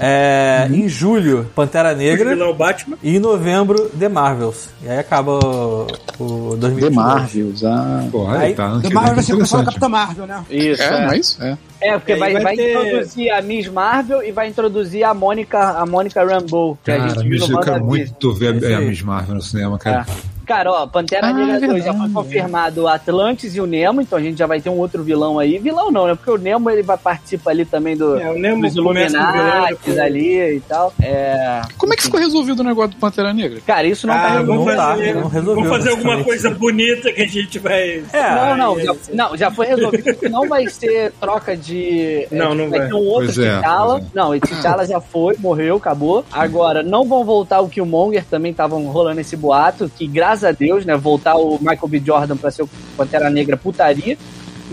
É, 0.00 0.68
Em 0.70 0.88
julho, 0.88 1.50
Pantera 1.56 1.92
Negra. 1.92 2.30
vilão 2.34 2.54
Batman. 2.54 2.96
E 3.02 3.16
em 3.16 3.18
novembro, 3.18 3.88
The 3.98 4.08
Marvels. 4.08 4.68
E 4.80 4.88
aí 4.88 4.98
acaba 4.98 5.32
o, 5.32 5.86
o 6.20 6.56
2022. 6.56 6.80
The 6.80 6.90
Marvels, 6.90 7.64
ah. 7.64 8.04
Porra, 8.12 8.38
Aí, 8.38 8.46
aí 8.48 8.54
tá. 8.54 8.78
The 8.80 8.90
Marvel 8.90 9.14
vai 9.16 9.24
ser 9.24 9.32
interessante. 9.32 9.64
Capitã 9.64 9.88
Marvel, 9.88 10.26
né? 10.28 10.44
Isso, 10.50 10.82
É, 10.82 10.86
é. 10.86 10.90
não 11.04 11.12
é 11.12 11.18
isso? 11.18 11.42
É. 11.42 11.58
É, 11.80 11.98
porque 11.98 12.14
vai, 12.14 12.32
vai 12.32 12.42
vai 12.42 12.56
ter- 12.56 12.76
introduzir 12.78 13.30
a 13.32 13.42
Miss 13.42 13.68
Marvel 13.68 14.22
e 14.22 14.30
vai 14.30 14.46
introduzir 14.48 15.02
a 15.04 15.12
Mônica, 15.14 15.58
a 15.58 15.84
Mônica 15.86 16.24
Rambeau, 16.24 16.78
que 16.84 16.90
a 16.92 16.96
Cara, 16.98 17.08
gente 17.08 17.22
viu 17.22 17.30
Miss- 17.30 17.48
no 17.48 17.56
eu 17.56 17.60
quero 17.60 17.84
muito 17.84 18.32
ver 18.34 18.64
a- 18.72 18.78
a. 18.78 18.80
Miss 18.80 19.02
Marvel 19.02 19.34
no 19.34 19.42
cinema, 19.42 19.78
cara. 19.78 20.06
É. 20.08 20.37
Cara, 20.48 20.72
ó, 20.72 20.86
Pantera 20.86 21.26
Ah, 21.26 21.32
Negra 21.32 21.68
2 21.68 21.84
já 21.84 21.92
foi 21.92 22.08
confirmado 22.08 22.82
o 22.84 22.88
Atlantis 22.88 23.54
e 23.54 23.60
o 23.60 23.66
Nemo, 23.66 24.00
então 24.00 24.18
a 24.18 24.22
gente 24.22 24.38
já 24.38 24.46
vai 24.46 24.60
ter 24.62 24.70
um 24.70 24.78
outro 24.78 25.02
vilão 25.04 25.38
aí. 25.38 25.58
Vilão 25.58 25.90
não, 25.90 26.06
né? 26.06 26.14
Porque 26.14 26.30
o 26.30 26.38
Nemo 26.38 26.70
ele 26.70 26.82
vai 26.82 26.96
participar 26.96 27.50
ali 27.50 27.66
também 27.66 27.94
do, 27.96 28.18
É, 28.18 28.30
o 28.30 28.38
Nemo 28.38 28.62
dos 28.62 28.74
depois- 28.74 29.14
ali 29.98 30.56
e 30.56 30.60
tal. 30.60 30.92
É... 31.02 31.60
Como 31.76 31.92
é 31.92 31.96
que 31.96 32.02
ficou 32.04 32.18
resolvido 32.18 32.60
o 32.60 32.64
negócio 32.64 32.92
do 32.92 32.96
Pantera 32.96 33.32
Negra? 33.32 33.60
Cara, 33.66 33.86
isso 33.86 34.06
não 34.06 34.14
tá 34.14 34.20
Ah, 34.20 34.28
resolvido. 34.38 34.46
vamos 34.48 34.66
Não 34.66 34.76
tá, 34.76 34.86
fazer, 34.88 35.14
não 35.14 35.28
resolveu, 35.28 35.54
vamos 35.64 35.68
fazer 35.78 35.90
alguma 35.90 36.24
coisa 36.24 36.50
bonita 36.50 37.12
que 37.12 37.22
a 37.22 37.26
gente 37.26 37.58
vai. 37.58 38.02
É, 38.12 38.34
Não, 38.34 38.56
não, 38.56 38.78
é 38.80 38.84
já, 38.84 38.94
não, 39.12 39.36
já 39.36 39.50
foi 39.50 39.66
resolvido 39.66 40.14
que 40.14 40.28
não 40.30 40.48
vai 40.48 40.66
ser 40.68 41.12
troca 41.20 41.54
de. 41.56 42.26
Não, 42.30 42.52
é, 42.52 42.54
não 42.54 42.70
vai 42.70 42.78
vai. 42.80 42.88
ter 42.88 42.94
um 42.94 43.06
outro 43.06 43.44
é, 43.44 43.58
T'Challa. 43.60 43.98
é. 43.98 44.02
Não, 44.14 44.34
esse 44.34 44.46
T'Challa 44.46 44.86
já 44.86 45.00
foi, 45.00 45.36
morreu, 45.38 45.76
acabou. 45.76 46.24
Agora, 46.32 46.82
não 46.82 47.04
vão 47.04 47.22
voltar 47.24 47.60
o 47.60 47.68
Killmonger, 47.68 48.24
também 48.24 48.50
estavam 48.52 48.82
rolando 48.86 49.20
esse 49.20 49.36
boato, 49.36 49.90
que 49.94 50.06
graças 50.06 50.37
a 50.44 50.52
Deus, 50.52 50.84
né, 50.84 50.96
voltar 50.96 51.36
o 51.36 51.58
Michael 51.58 51.88
B. 51.88 52.02
Jordan 52.04 52.36
pra 52.36 52.50
ser 52.50 52.62
o 52.62 52.70
Pantera 52.96 53.28
Negra 53.30 53.56
putaria. 53.56 54.16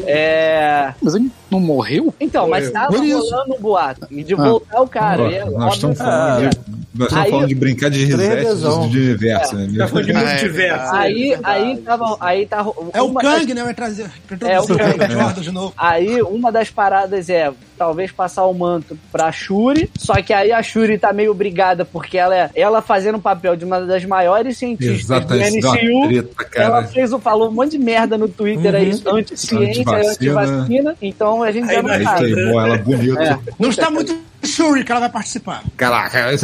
É. 0.06 0.94
Mas 1.02 1.16
ele 1.16 1.32
não 1.50 1.60
morreu? 1.60 2.14
Então, 2.20 2.50
mas 2.50 2.70
tava 2.70 2.98
rolando 2.98 3.56
um 3.56 3.62
boato. 3.62 4.08
E 4.12 4.24
de 4.24 4.34
Ah. 4.34 4.38
voltar 4.38 4.82
o 4.82 4.88
cara. 4.88 5.32
É 5.32 5.46
nós 5.46 5.76
estamos 5.76 6.00
óbvio- 6.00 6.12
falando, 6.14 6.50
de, 6.50 6.85
nós 6.98 7.08
estamos 7.08 7.26
Aí- 7.26 7.32
falando 7.32 7.48
de 7.48 7.56
brincar 7.56 7.90
de 7.90 8.06
reset 8.06 8.90
de 8.90 9.00
universo, 9.00 9.56
né? 9.56 9.68
Tá 9.78 9.88
falando 9.88 10.06
de 10.06 10.12
Ah, 10.16 10.22
é 10.22 10.30
multiverso. 10.30 10.96
Aí, 10.96 11.38
aí 11.44 11.78
tava. 11.78 12.18
Aí 12.20 12.46
tá. 12.46 12.66
É 12.94 13.02
o 13.02 13.14
Kang, 13.14 13.54
né? 13.54 13.64
Vai 13.64 13.74
trazer. 13.74 14.10
É 14.42 14.60
o 14.60 14.66
Kang. 14.68 15.42
De 15.42 15.52
novo. 15.52 15.74
Aí 15.78 16.22
uma 16.22 16.52
das 16.52 16.70
paradas 16.70 17.30
é 17.30 17.52
talvez 17.78 18.10
passar 18.12 18.46
o 18.46 18.54
manto 18.54 18.98
pra 19.12 19.30
Shuri, 19.34 19.90
só 19.98 20.14
que 20.22 20.32
aí 20.32 20.52
a 20.54 20.64
Shuri 20.64 20.98
tá 20.98 21.12
meio 21.12 21.34
brigada 21.34 21.84
porque 21.84 22.18
ela 22.18 22.34
é 22.34 22.50
ela 22.56 22.82
fazendo 22.82 23.16
o 23.16 23.22
papel 23.22 23.58
de 23.58 23.66
uma 23.66 23.82
das 23.82 24.06
maiores 24.06 24.58
cientistas 24.58 25.00
Exatamente, 25.02 25.60
do 25.60 25.68
MCU. 25.74 26.08
treta, 26.08 26.50
Ela 26.56 26.84
fez, 26.86 27.12
o- 27.12 27.20
falou 27.20 27.50
um 27.50 27.52
monte 27.52 27.72
de 27.72 27.80
merda 27.80 28.18
no 28.18 28.30
Twitter 28.30 28.74
aí, 28.74 28.92
anti-ciência, 29.06 29.82
Antivacina. 29.82 30.12
anti-vacina. 30.42 30.96
Então 31.02 31.44
a 31.44 31.52
gente 31.52 31.68
Aí 31.70 31.76
já 31.76 31.82
não 31.82 31.90
vai 31.90 31.98
Aí 31.98 32.04
sabe. 32.06 32.32
ela 32.42 32.78
bonito. 32.78 33.20
É. 33.20 33.38
Não 33.60 33.70
está 33.70 33.90
muito 33.92 34.18
Shuri 34.46 34.84
que 34.84 34.92
ela 34.92 35.02
vai 35.02 35.10
participar. 35.10 35.64
Caraca, 35.78 36.30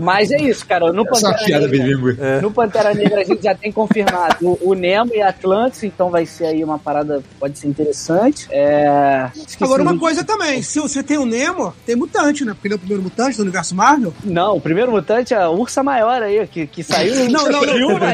Mas 0.00 0.30
é 0.30 0.40
isso, 0.42 0.66
cara. 0.66 0.92
No 0.92 1.02
essa 1.02 1.28
Pantera, 1.28 1.44
piada 1.44 1.68
Negra, 1.68 1.84
bilíngue. 1.84 2.18
no 2.42 2.50
Pantera 2.50 2.94
Negra 2.94 3.20
a 3.20 3.24
gente 3.24 3.42
já 3.42 3.54
tem 3.54 3.70
confirmado 3.70 4.36
o, 4.40 4.70
o 4.70 4.74
Nemo 4.74 5.12
e 5.14 5.20
a 5.20 5.28
Atlantis, 5.28 5.82
então 5.84 6.10
vai 6.10 6.26
ser 6.26 6.46
aí 6.46 6.64
uma 6.64 6.78
parada, 6.78 7.22
pode 7.38 7.58
ser 7.58 7.68
interessante. 7.68 8.48
É... 8.50 9.28
Agora, 9.60 9.82
o 9.82 9.86
uma 9.86 9.98
coisa 9.98 10.24
também: 10.24 10.62
se 10.62 10.80
você 10.80 11.02
tem 11.02 11.18
o 11.18 11.26
Nemo, 11.26 11.74
tem 11.84 11.94
mutante, 11.96 12.44
né? 12.44 12.52
Porque 12.52 12.68
ele 12.68 12.74
é 12.74 12.76
o 12.76 12.78
primeiro 12.78 13.02
mutante 13.02 13.36
do 13.36 13.42
universo 13.42 13.74
Marvel. 13.74 14.12
Não, 14.24 14.56
o 14.56 14.60
primeiro 14.60 14.90
mutante 14.90 15.34
é 15.34 15.38
a 15.38 15.50
Ursa 15.50 15.82
Maior 15.82 16.22
aí, 16.22 16.46
que, 16.46 16.66
que 16.66 16.82
saiu 16.82 17.30
Não, 17.30 17.44
não, 17.50 17.62
não. 17.64 17.74
Viúva. 17.74 18.06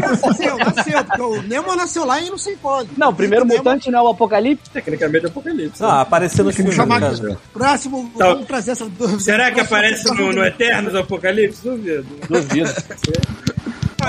Nasceu, 0.00 0.56
nasceu. 0.58 1.04
Porque 1.04 1.22
o 1.22 1.42
Nemo 1.42 1.74
nasceu 1.76 2.04
lá 2.04 2.20
e 2.20 2.30
não 2.30 2.38
sei 2.38 2.56
quando. 2.60 2.90
Não, 2.96 3.10
o 3.10 3.14
primeiro 3.14 3.44
O 3.44 3.48
Nemo- 3.48 3.58
mutante 3.58 3.90
não 3.90 3.98
é 4.00 4.02
o 4.02 4.08
Apocalipse? 4.08 4.70
Tecnicamente 4.70 5.24
é 5.26 5.28
Apocalipse. 5.28 5.82
Ah, 5.82 6.00
apareceu 6.02 6.44
no 6.44 6.52
filme. 6.52 6.72
chamar 6.72 7.00
caso. 7.28 7.40
Próximo, 7.52 8.12
Tá. 8.16 8.26
vamos 8.28 8.46
trazer 8.46 8.72
essa. 8.72 8.86
Será 9.18 9.50
que 9.52 9.60
aparece 9.60 10.08
no, 10.14 10.32
no 10.32 10.44
Eternos 10.44 10.94
Apocalipse? 10.94 11.62
Duvido. 11.62 12.04
Duvido. 12.28 12.70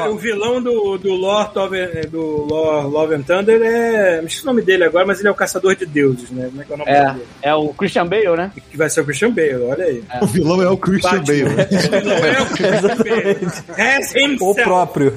Olha, 0.01 0.11
o 0.11 0.17
vilão 0.17 0.61
do, 0.61 0.97
do 0.97 1.13
Lord 1.13 1.57
of, 1.57 2.07
do 2.07 2.21
Lord 2.47 2.89
Love 2.91 3.15
and 3.15 3.21
Thunder 3.23 3.61
é. 3.63 4.21
Não 4.21 4.29
sei 4.29 4.41
o 4.41 4.45
nome 4.45 4.61
dele 4.61 4.83
agora, 4.83 5.05
mas 5.05 5.19
ele 5.19 5.27
é 5.27 5.31
o 5.31 5.35
caçador 5.35 5.75
de 5.75 5.85
deuses, 5.85 6.29
né? 6.31 6.45
Como 6.49 6.61
é 6.61 6.65
que 6.65 6.71
é 6.71 6.75
o 6.75 6.77
nome 6.77 6.91
É, 6.91 7.05
dele? 7.11 7.25
é 7.41 7.55
o 7.55 7.69
Christian 7.69 8.05
Bale, 8.07 8.35
né? 8.37 8.51
Que 8.69 8.77
vai 8.77 8.89
ser 8.89 9.01
o 9.01 9.05
Christian 9.05 9.31
Bale, 9.31 9.55
olha 9.55 9.85
aí. 9.85 10.03
O 10.21 10.25
vilão 10.27 10.61
é 10.61 10.69
o 10.69 10.77
Christian 10.77 11.11
Batman. 11.19 11.25
Bale. 11.25 11.65
O 11.85 11.99
vilão 11.99 12.25
é 12.25 12.41
o 12.41 12.45
Christian 12.45 12.95
Bale. 12.97 14.37
O 14.41 14.55
próprio. 14.55 15.13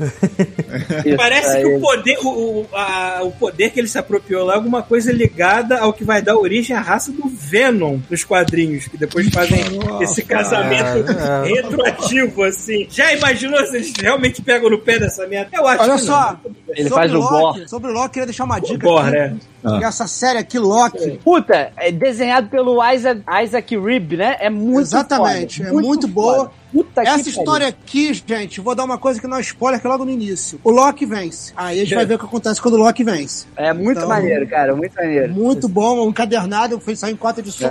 Isso, 1.05 1.17
Parece 1.17 1.57
é 1.57 1.61
que 1.61 1.67
o 1.67 1.71
ele. 1.73 1.81
poder, 1.81 2.19
o, 2.23 2.29
o, 2.29 2.69
a- 2.73 3.21
o 3.23 3.31
poder 3.33 3.71
que 3.71 3.81
ele 3.81 3.89
se 3.89 3.99
apropriou 3.99 4.45
lá 4.45 4.55
é 4.55 4.57
alguma 4.57 4.83
coisa 4.83 5.13
ligada 5.13 5.79
ao 5.79 5.93
que 5.93 6.05
vai 6.05 6.21
dar 6.23 6.37
origem 6.37 6.75
à 6.77 6.81
raça 6.81 7.13
do 7.13 7.29
Venom 7.29 7.99
nos 8.11 8.25
quadrinhos, 8.25 8.87
que 8.89 8.97
depois 8.97 9.29
fazem 9.31 9.59
esse 10.01 10.23
casamento 10.23 11.05
é. 11.11 11.49
retroativo, 11.49 12.43
assim. 12.45 12.87
Já 12.91 13.13
imaginou 13.13 13.65
se 13.67 13.77
eles 13.77 13.93
realmente 14.01 14.43
pegam 14.43 14.68
no 14.71 14.79
pé 14.79 14.99
dessa 14.99 15.27
merda? 15.27 15.51
Eu 15.53 15.67
acho 15.67 15.83
Olha 15.83 15.95
que 15.95 16.01
só, 16.01 16.33
não. 16.45 16.57
Ele 16.69 16.89
sobre 16.89 16.95
faz 16.95 17.13
o 17.13 17.19
Loki, 17.19 17.31
Gore. 17.31 17.69
Sobre 17.69 17.91
o 17.91 17.95
Loki, 17.95 18.11
queria 18.11 18.27
deixar 18.27 18.45
uma 18.45 18.59
dica. 18.59 18.87
O 18.87 18.91
Gore, 18.91 19.09
aqui, 19.09 19.17
é. 19.17 19.35
Que 19.63 19.85
Essa 19.85 20.07
série 20.07 20.39
aqui, 20.39 20.59
Loki, 20.59 21.19
Puta, 21.25 21.73
é 21.77 21.91
desenhado 21.91 22.49
pelo 22.49 22.79
Isaac, 22.93 23.23
Isaac 23.45 23.77
Rib, 23.79 24.13
né? 24.17 24.37
É 24.41 24.49
muito 24.51 24.81
Exatamente, 24.81 25.59
foda, 25.65 25.69
é 25.71 25.73
muito 25.73 26.07
boa. 26.09 26.37
foda. 26.37 26.51
Puta 26.71 27.01
que 27.01 27.09
Essa 27.09 27.17
pariu. 27.19 27.31
história 27.31 27.67
aqui, 27.69 28.13
gente, 28.13 28.61
vou 28.61 28.75
dar 28.75 28.85
uma 28.85 28.99
coisa 28.99 29.19
que 29.19 29.27
não 29.27 29.39
é 29.39 29.41
spoiler, 29.41 29.81
que 29.81 29.87
é 29.87 29.91
logo 29.91 30.05
no 30.05 30.11
início. 30.11 30.61
O 30.63 30.71
Loki 30.71 31.07
vence. 31.07 31.51
Aí 31.57 31.81
a 31.81 31.83
gente 31.85 31.95
vai 31.95 32.05
ver 32.05 32.17
o 32.17 32.19
que 32.19 32.27
acontece 32.27 32.61
quando 32.61 32.75
o 32.75 32.77
Loki 32.77 33.03
vence. 33.03 33.47
É 33.57 33.73
muito 33.73 33.97
Então- 33.97 34.09
maneiro, 34.09 34.47
cara, 34.47 34.77
muito 34.77 34.95
maneiro. 34.95 35.33
Muito 35.33 35.67
bom, 35.67 36.05
um 36.05 36.11
encadernado, 36.11 36.79
foi 36.79 36.95
sair 36.95 37.13
em 37.13 37.17
quatro 37.17 37.41
edições. 37.41 37.71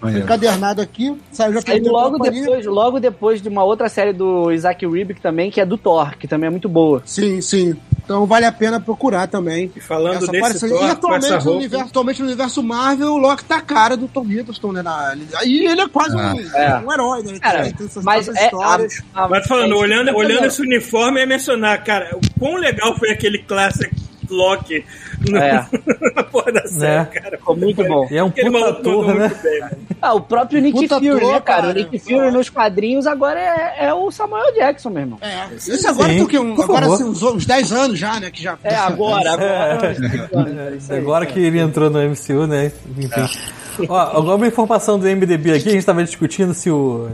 Maneiro. 0.00 0.24
encadernado 0.24 0.80
aqui, 0.80 1.12
saiu 1.32 1.52
já 1.54 1.60
Aí 1.66 1.80
logo 1.80 2.18
depois, 2.18 2.64
logo 2.66 3.00
depois 3.00 3.42
de 3.42 3.48
uma 3.48 3.64
outra 3.64 3.88
série 3.88 4.12
do 4.12 4.52
Isaac 4.52 4.86
Ribbick 4.86 5.20
também, 5.20 5.50
que 5.50 5.60
é 5.60 5.66
do 5.66 5.76
Thor, 5.76 6.16
que 6.16 6.28
também 6.28 6.46
é 6.46 6.50
muito 6.50 6.68
boa. 6.68 7.02
Sim, 7.04 7.40
sim. 7.40 7.74
Então 8.04 8.24
vale 8.24 8.46
a 8.46 8.52
pena 8.52 8.78
procurar 8.80 9.26
também. 9.26 9.70
E 9.74 9.80
falando 9.80 10.18
Essa 10.22 10.30
desse 10.30 10.40
parece- 10.40 10.68
Thor 10.68 10.88
e 10.90 10.96
com 10.96 11.14
essa 11.14 11.17
atualmente 11.26 11.44
no, 11.44 11.52
universo, 11.56 11.86
atualmente 11.86 12.18
no 12.20 12.26
universo 12.26 12.62
Marvel, 12.62 13.12
o 13.12 13.18
Loki 13.18 13.44
tá 13.44 13.56
a 13.56 13.60
cara 13.62 13.96
do 13.96 14.08
Tom 14.08 14.24
Hiddleston, 14.24 14.72
né? 14.72 14.82
Na, 14.82 15.14
e 15.44 15.66
ele 15.66 15.80
é 15.80 15.88
quase 15.88 16.16
Ah. 16.18 16.34
um, 16.34 16.56
É. 16.56 16.78
um 16.78 16.92
herói, 16.92 17.22
né? 17.22 17.38
Cara, 17.38 17.72
Tem 17.72 17.86
essas 17.86 18.04
mas 18.04 18.28
é. 18.28 18.44
histórias. 18.44 19.02
A, 19.14 19.24
a, 19.24 19.28
Mas 19.28 19.46
falando, 19.46 19.74
é- 19.74 19.76
olhando, 19.76 20.16
olhando 20.16 20.46
esse 20.46 20.60
uniforme, 20.62 21.20
é 21.20 21.26
mencionar, 21.26 21.82
cara, 21.84 22.16
o 22.16 22.38
quão 22.38 22.56
legal 22.56 22.96
foi 22.98 23.10
aquele 23.10 23.38
Classic 23.38 23.90
Loki 24.34 24.84
no- 25.28 25.36
É. 25.38 25.66
na 26.14 26.22
porra 26.24 26.52
da 26.52 26.66
série, 26.66 27.00
É. 27.02 27.04
cara. 27.20 27.38
Ficou 27.38 27.56
muito 27.56 27.84
bom. 27.84 28.06
E 28.10 28.16
é 28.16 28.22
um 28.24 28.28
Aquele 28.28 28.50
puta 28.50 28.68
ator, 28.70 29.14
né? 29.14 29.32
bem. 29.42 29.60
Ah, 30.00 30.14
o 30.14 30.20
próprio 30.20 30.60
Nick 30.60 30.78
Puta 30.78 30.96
Fury, 30.96 31.08
ator, 31.08 31.20
né, 31.32 31.40
cara? 31.40 31.62
cara. 31.62 31.68
O 31.70 31.72
Nick 31.72 31.98
Fury 31.98 32.30
nos 32.30 32.48
quadrinhos 32.48 33.06
agora 33.06 33.40
é, 33.40 33.86
é 33.86 33.94
o 33.94 34.10
Samuel 34.10 34.54
Jackson, 34.54 34.90
meu 34.90 35.00
irmão. 35.02 35.18
É, 35.20 35.46
esse 35.54 35.86
agora 35.86 36.08
Sim, 36.10 36.14
tem 36.16 36.22
o 36.24 36.28
quê? 36.28 36.38
Um- 36.38 36.60
agora 36.62 36.86
assim, 36.86 37.04
uns, 37.04 37.22
uns 37.22 37.44
10 37.46 37.72
anos 37.72 37.98
já, 37.98 38.20
né? 38.20 38.30
Que 38.30 38.42
já, 38.42 38.56
É, 38.62 38.74
agora, 38.76 39.32
agora. 39.32 39.96
É 40.72 40.76
isso 40.76 40.92
aí. 40.92 40.98
Agora 40.98 41.26
que 41.26 41.40
ele 41.40 41.58
entrou 41.58 41.90
no 41.90 41.98
MCU, 42.00 42.46
né? 42.46 42.70
Enfim. 42.96 43.86
Ó, 43.88 43.96
agora 43.98 44.36
uma 44.36 44.46
informação 44.46 44.98
do 44.98 45.06
MDB 45.06 45.52
aqui, 45.54 45.68
a 45.68 45.72
gente 45.72 45.86
tava 45.86 46.02
discutindo 46.04 46.52
se 46.54 46.70
o. 46.70 47.08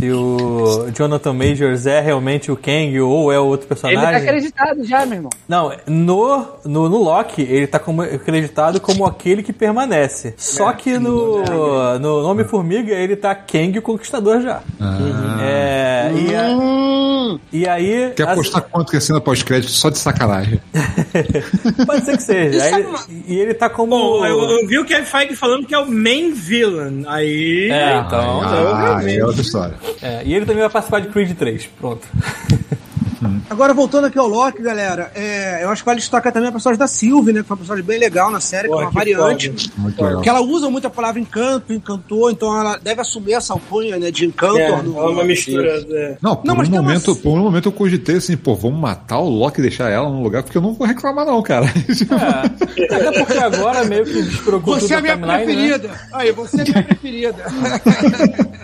Se 0.00 0.10
o 0.10 0.90
Jonathan 0.96 1.34
Majors 1.34 1.84
é 1.84 2.00
realmente 2.00 2.50
o 2.50 2.56
Kang 2.56 2.98
ou 3.00 3.30
é 3.30 3.38
outro 3.38 3.66
Ele 3.70 3.74
tá 3.76 3.88
personagem. 3.90 4.28
acreditado 4.28 4.82
já, 4.84 5.04
meu 5.04 5.16
irmão. 5.16 5.30
Não, 5.46 5.72
no, 5.86 6.46
no, 6.64 6.88
no 6.88 6.96
Loki, 6.96 7.42
ele 7.42 7.66
tá 7.66 7.78
como, 7.78 8.00
acreditado 8.00 8.80
como 8.80 9.04
aquele 9.04 9.42
que 9.42 9.52
permanece. 9.52 10.32
Só 10.38 10.72
que 10.72 10.98
no, 10.98 11.44
no 12.00 12.26
Homem-Formiga, 12.26 12.94
ele 12.94 13.14
tá 13.14 13.34
Kang 13.34 13.78
o 13.78 13.82
Conquistador 13.82 14.40
já. 14.40 14.62
É, 15.42 16.10
e, 16.14 16.34
a- 16.34 16.50
Hum, 16.50 17.38
e 17.52 17.68
aí. 17.68 18.12
Quer 18.16 18.24
as- 18.24 18.30
apostar 18.32 18.62
quanto 18.62 18.90
que 18.90 18.96
é 18.96 19.00
cena 19.00 19.20
pós-crédito 19.20 19.70
só 19.70 19.90
de 19.90 19.98
sacanagem? 19.98 20.60
Pode 21.86 22.04
ser 22.04 22.16
que 22.16 22.22
seja. 22.22 22.62
Aí 22.62 22.72
ele- 22.74 23.24
e 23.28 23.38
ele 23.38 23.54
tá 23.54 23.68
como. 23.68 23.90
Bom, 23.90 24.24
eu, 24.26 24.40
eu 24.60 24.66
vi 24.66 24.78
o 24.78 24.84
Kevin 24.84 25.04
Feige 25.04 25.36
falando 25.36 25.66
que 25.66 25.74
é 25.74 25.78
o 25.78 25.86
main 25.90 26.32
villain. 26.32 27.04
Aí. 27.06 27.68
É, 27.70 27.98
então. 27.98 28.40
Ah, 28.42 28.98
aí 28.98 29.18
é 29.18 29.24
outra 29.24 29.42
história. 29.42 29.74
É, 30.02 30.22
e 30.24 30.34
ele 30.34 30.46
também 30.46 30.62
vai 30.62 30.70
participar 30.70 31.00
de 31.00 31.08
Creed 31.08 31.36
3. 31.36 31.66
Pronto. 31.78 32.06
Agora, 33.50 33.74
voltando 33.74 34.06
aqui 34.06 34.18
ao 34.18 34.26
Loki, 34.26 34.62
galera, 34.62 35.10
é, 35.14 35.62
eu 35.62 35.70
acho 35.70 35.82
que 35.82 35.86
vale 35.86 36.00
destacar 36.00 36.32
também 36.32 36.48
a 36.48 36.52
personagem 36.52 36.78
da 36.78 36.86
Sylvie, 36.86 37.32
né? 37.32 37.42
Que 37.42 37.48
foi 37.48 37.54
uma 37.54 37.58
personagem 37.58 37.84
bem 37.84 37.98
legal 37.98 38.30
na 38.30 38.40
série, 38.40 38.68
que 38.68 38.74
é 38.74 38.76
uma 38.76 38.88
que 38.88 38.94
variante. 38.94 39.50
Que 40.22 40.28
ela 40.28 40.40
usa 40.40 40.70
muito 40.70 40.86
a 40.86 40.90
palavra 40.90 41.20
encanto, 41.20 41.72
encantou, 41.72 42.30
então 42.30 42.58
ela 42.58 42.78
deve 42.78 43.00
assumir 43.00 43.34
essa 43.34 43.52
alcunha 43.52 43.98
né, 43.98 44.10
de 44.10 44.24
encanto. 44.26 44.58
É, 44.58 44.68
é 44.70 44.74
uma 44.74 45.24
mistura. 45.24 45.84
é. 45.90 46.16
Não, 46.22 46.36
por, 46.36 46.46
Não, 46.46 46.54
um 46.54 46.82
momento, 46.82 47.08
umas- 47.08 47.20
por 47.20 47.30
um 47.38 47.42
momento 47.42 47.68
eu 47.68 47.72
cogitei 47.72 48.16
assim, 48.16 48.36
pô, 48.36 48.54
vamos 48.54 48.80
matar 48.80 49.18
o 49.18 49.28
Loki 49.28 49.60
e 49.60 49.62
deixar 49.62 49.90
ela 49.90 50.08
no 50.08 50.22
lugar, 50.22 50.42
porque 50.42 50.56
eu 50.56 50.62
não 50.62 50.72
vou 50.72 50.86
reclamar 50.86 51.26
não, 51.26 51.42
cara. 51.42 51.66
É, 51.66 52.94
até 52.94 53.12
porque 53.24 53.38
agora 53.38 53.84
meio 53.84 54.04
que 54.04 54.22
despreocupou 54.22 54.74
Você 54.80 54.82
tudo 54.82 54.94
é 54.94 54.96
a 54.96 55.00
minha 55.02 55.16
da 55.16 55.38
timeline, 55.38 55.68
né? 55.68 55.78
preferida. 55.78 56.00
Aí, 56.12 56.32
você 56.32 56.56
é 56.58 56.60
a 56.60 56.64
minha 56.64 56.82
preferida. 56.84 57.44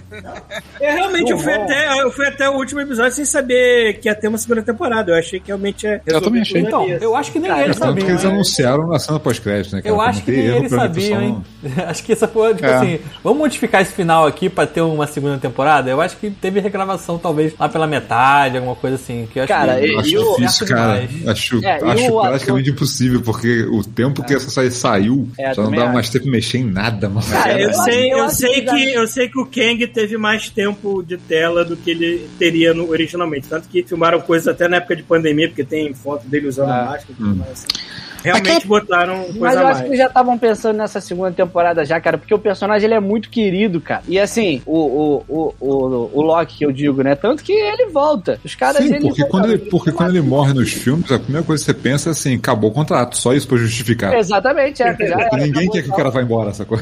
É, 0.80 0.92
realmente, 0.92 1.30
eu 1.30 1.38
fui, 1.38 1.52
até, 1.52 2.00
eu 2.00 2.10
fui 2.10 2.26
até 2.26 2.48
o 2.48 2.54
último 2.54 2.80
episódio 2.80 3.12
sem 3.12 3.24
saber 3.24 3.98
que 4.00 4.08
ia 4.08 4.14
ter 4.14 4.28
uma 4.28 4.38
segunda 4.46 4.62
temporada. 4.62 5.12
Eu 5.12 5.16
achei 5.16 5.40
que 5.40 5.48
realmente 5.48 5.86
é. 5.86 6.00
Eu 6.06 6.20
também 6.20 6.42
achei. 6.42 6.60
Então, 6.60 6.88
eu 6.88 7.14
acho 7.16 7.32
que 7.32 7.38
nem 7.38 7.50
Cara, 7.50 7.64
eles 7.64 7.78
Tanto 7.78 7.94
que 7.94 8.00
sabiam. 8.00 8.08
eles 8.14 8.24
né? 8.24 8.30
anunciaram 8.30 8.86
na 8.88 8.98
cena 8.98 9.20
pós-crédito, 9.20 9.74
né, 9.76 9.82
cara? 9.82 9.94
Eu 9.94 10.00
acho 10.00 10.22
que 10.22 10.30
nem 10.30 10.40
eles 10.46 10.70
sabiam, 10.70 11.22
hein? 11.22 11.44
Acho 11.86 12.02
que 12.04 12.12
essa 12.12 12.26
foi, 12.28 12.54
tipo 12.54 12.66
É. 12.66 12.74
assim, 12.74 12.98
vamos 13.22 13.38
modificar 13.38 13.82
esse 13.82 13.92
final 13.92 14.26
aqui 14.26 14.48
pra 14.48 14.66
ter 14.66 14.80
uma 14.80 15.06
segunda 15.06 15.36
temporada? 15.38 15.90
Eu 15.90 16.00
acho 16.00 16.16
que 16.16 16.30
teve 16.30 16.60
regravação, 16.60 17.18
talvez, 17.18 17.52
lá 17.58 17.68
pela 17.68 17.86
metade, 17.86 18.56
alguma 18.56 18.74
coisa 18.76 18.96
assim. 18.96 19.28
Que 19.32 19.38
eu 19.40 19.44
acho 19.44 19.52
Cara, 19.52 19.78
que 19.80 19.86
e- 19.86 19.96
Acho 19.96 20.08
e 20.08 20.10
difícil, 20.18 20.66
perto 20.66 20.74
cara. 20.80 21.00
demais. 21.06 21.28
Acho, 21.28 21.64
É, 21.64 21.74
acho 21.82 22.12
o 22.16 22.20
praticamente 22.20 22.70
impossível, 22.70 23.20
porque 23.22 23.62
o 23.70 23.82
tempo 23.82 24.22
que 24.24 24.34
essa 24.34 24.50
série 24.50 24.70
saiu 24.70 25.28
É, 25.38 25.52
já 25.54 25.62
não 25.62 25.70
dá 25.70 25.86
mais 25.88 26.08
tempo 26.08 26.24
de 26.26 26.30
mexer 26.30 26.58
em 26.58 26.64
nada, 26.64 27.08
mano. 27.08 27.26
Cara, 27.26 27.60
eu 27.60 27.68
eu 27.68 27.74
sei, 27.74 28.12
eu 28.12 28.18
eu 28.18 28.30
sei 28.30 28.60
que 28.62 28.92
eu 28.92 29.06
sei 29.06 29.28
que 29.28 29.38
o 29.38 29.46
Kang 29.46 29.86
teve 29.88 30.16
mais 30.16 30.48
tempo 30.50 31.02
de 31.02 31.16
tela 31.16 31.64
do 31.64 31.76
que 31.76 31.90
ele 31.90 32.28
teria 32.38 32.72
no- 32.74 32.88
originalmente, 32.90 33.48
tanto 33.48 33.68
que 33.68 33.82
filmaram 33.82 34.20
coisas 34.20 34.35
até 34.46 34.66
na 34.68 34.78
época 34.78 34.96
de 34.96 35.02
pandemia, 35.04 35.48
porque 35.48 35.64
tem 35.64 35.94
foto 35.94 36.26
dele 36.26 36.48
usando 36.48 36.70
Ah. 36.70 36.84
máscara 36.86 37.14
mais. 37.20 37.50
assim. 37.52 37.66
Realmente 38.26 38.66
botaram 38.66 39.22
coisa 39.24 39.38
Mas 39.40 39.54
eu 39.54 39.60
acho 39.60 39.66
mais. 39.66 39.80
que 39.80 39.86
eles 39.86 39.98
já 39.98 40.06
estavam 40.06 40.38
pensando 40.38 40.76
nessa 40.76 41.00
segunda 41.00 41.30
temporada 41.32 41.84
já, 41.84 42.00
cara, 42.00 42.18
porque 42.18 42.34
o 42.34 42.38
personagem 42.38 42.86
ele 42.86 42.94
é 42.94 43.00
muito 43.00 43.30
querido, 43.30 43.80
cara. 43.80 44.02
E 44.08 44.18
assim, 44.18 44.60
o, 44.66 44.76
o, 44.78 45.24
o, 45.28 45.54
o, 45.60 46.10
o 46.14 46.22
Loki 46.22 46.58
que 46.58 46.64
eu 46.66 46.72
digo, 46.72 47.02
né? 47.02 47.14
Tanto 47.14 47.42
que 47.42 47.52
ele 47.52 47.86
volta. 47.86 48.40
Os 48.44 48.54
caras 48.54 48.78
Sim, 48.78 48.94
ele 48.94 49.00
porque 49.00 49.24
quando, 49.26 49.46
ele, 49.52 49.58
porque 49.58 49.92
quando 49.92 50.10
ele 50.10 50.20
morre 50.20 50.52
nos 50.52 50.72
filmes, 50.72 51.10
a 51.12 51.18
primeira 51.18 51.46
coisa 51.46 51.62
que 51.64 51.72
você 51.72 51.74
pensa 51.74 52.10
é 52.10 52.12
assim, 52.12 52.34
acabou 52.36 52.70
o 52.70 52.72
contrato, 52.72 53.16
só 53.16 53.32
isso 53.32 53.46
pra 53.46 53.56
justificar. 53.58 54.14
Exatamente, 54.14 54.82
é. 54.82 54.88
Porque 54.92 55.04
era, 55.04 55.36
ninguém 55.36 55.68
quer 55.70 55.82
que 55.82 55.90
o 55.90 55.94
cara 55.94 56.10
vá 56.10 56.22
embora, 56.22 56.52
sacou? 56.52 56.78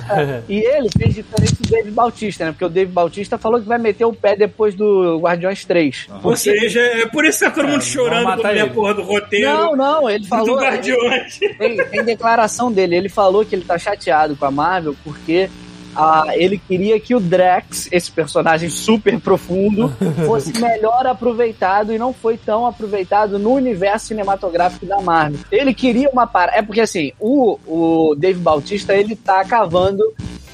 E 0.48 0.58
ele 0.58 0.88
fez 0.96 1.14
diferente 1.14 1.54
do 1.60 1.68
Dave 1.70 1.90
Bautista, 1.90 2.44
né? 2.44 2.52
Porque 2.52 2.64
o 2.64 2.68
Dave 2.68 2.90
Bautista 2.90 3.36
falou 3.38 3.60
que 3.60 3.66
vai 3.66 3.78
meter 3.78 4.04
o 4.04 4.12
pé 4.12 4.36
depois 4.36 4.74
do 4.74 5.18
Guardiões 5.18 5.64
3. 5.64 6.08
Ou 6.22 6.36
seja, 6.36 6.80
é 6.80 7.06
por 7.06 7.24
isso 7.24 7.38
que 7.40 7.44
tá 7.44 7.50
todo 7.50 7.68
mundo 7.68 7.82
chorando 7.82 8.24
matar 8.24 8.42
quando 8.42 8.46
a 8.46 8.60
ele. 8.60 8.70
porra 8.70 8.94
do 8.94 9.02
roteiro 9.02 9.48
Não, 9.48 9.76
não, 9.76 10.08
ele 10.10 10.20
do 10.20 10.28
falou. 10.28 10.56
Guardiões. 10.58 11.33
verdade. 11.33 11.33
Tem, 11.38 11.76
tem 11.76 12.04
declaração 12.04 12.70
dele. 12.70 12.96
Ele 12.96 13.08
falou 13.08 13.44
que 13.44 13.54
ele 13.54 13.64
tá 13.64 13.78
chateado 13.78 14.36
com 14.36 14.44
a 14.44 14.50
Marvel 14.50 14.96
porque 15.04 15.48
ah, 15.96 16.24
ele 16.32 16.58
queria 16.58 16.98
que 16.98 17.14
o 17.14 17.20
Drax, 17.20 17.88
esse 17.92 18.10
personagem 18.10 18.68
super 18.68 19.18
profundo, 19.20 19.92
fosse 20.26 20.52
melhor 20.58 21.06
aproveitado 21.06 21.92
e 21.92 21.98
não 21.98 22.12
foi 22.12 22.36
tão 22.36 22.66
aproveitado 22.66 23.38
no 23.38 23.52
universo 23.52 24.08
cinematográfico 24.08 24.84
da 24.86 25.00
Marvel. 25.00 25.38
Ele 25.50 25.72
queria 25.72 26.10
uma 26.10 26.26
parada. 26.26 26.58
É 26.58 26.62
porque 26.62 26.80
assim, 26.80 27.12
o, 27.20 27.58
o 27.66 28.14
Dave 28.16 28.40
Bautista 28.40 28.94
ele 28.94 29.14
tá 29.14 29.44
cavando 29.44 30.02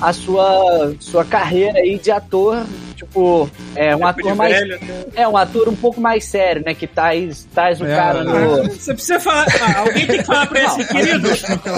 a 0.01 0.13
sua, 0.13 0.95
sua 0.99 1.25
carreira 1.25 1.79
aí 1.79 1.99
de 1.99 2.11
ator, 2.11 2.65
tipo, 3.05 3.51
é 3.75 3.97
um 3.97 4.07
ator 4.07 4.35
mais. 4.35 4.53
Velho, 4.55 4.79
né? 4.81 5.05
É 5.17 5.27
um 5.29 5.37
ator 5.37 5.69
um 5.69 5.75
pouco 5.77 6.01
mais 6.01 6.25
sério, 6.25 6.63
né? 6.65 6.75
Que 6.75 6.87
traz, 6.87 7.47
traz 7.55 7.81
o 7.81 7.87
É, 7.87 7.97
cara 7.97 8.23
no. 8.25 8.65
Você 8.65 8.93
precisa 8.95 9.19
falar. 9.19 9.47
ah, 9.61 9.81
alguém 9.81 10.07
tem 10.07 10.19
que 10.19 10.25
falar 10.25 10.47
pra 10.47 10.61
esse 10.65 10.85
querido. 10.87 11.29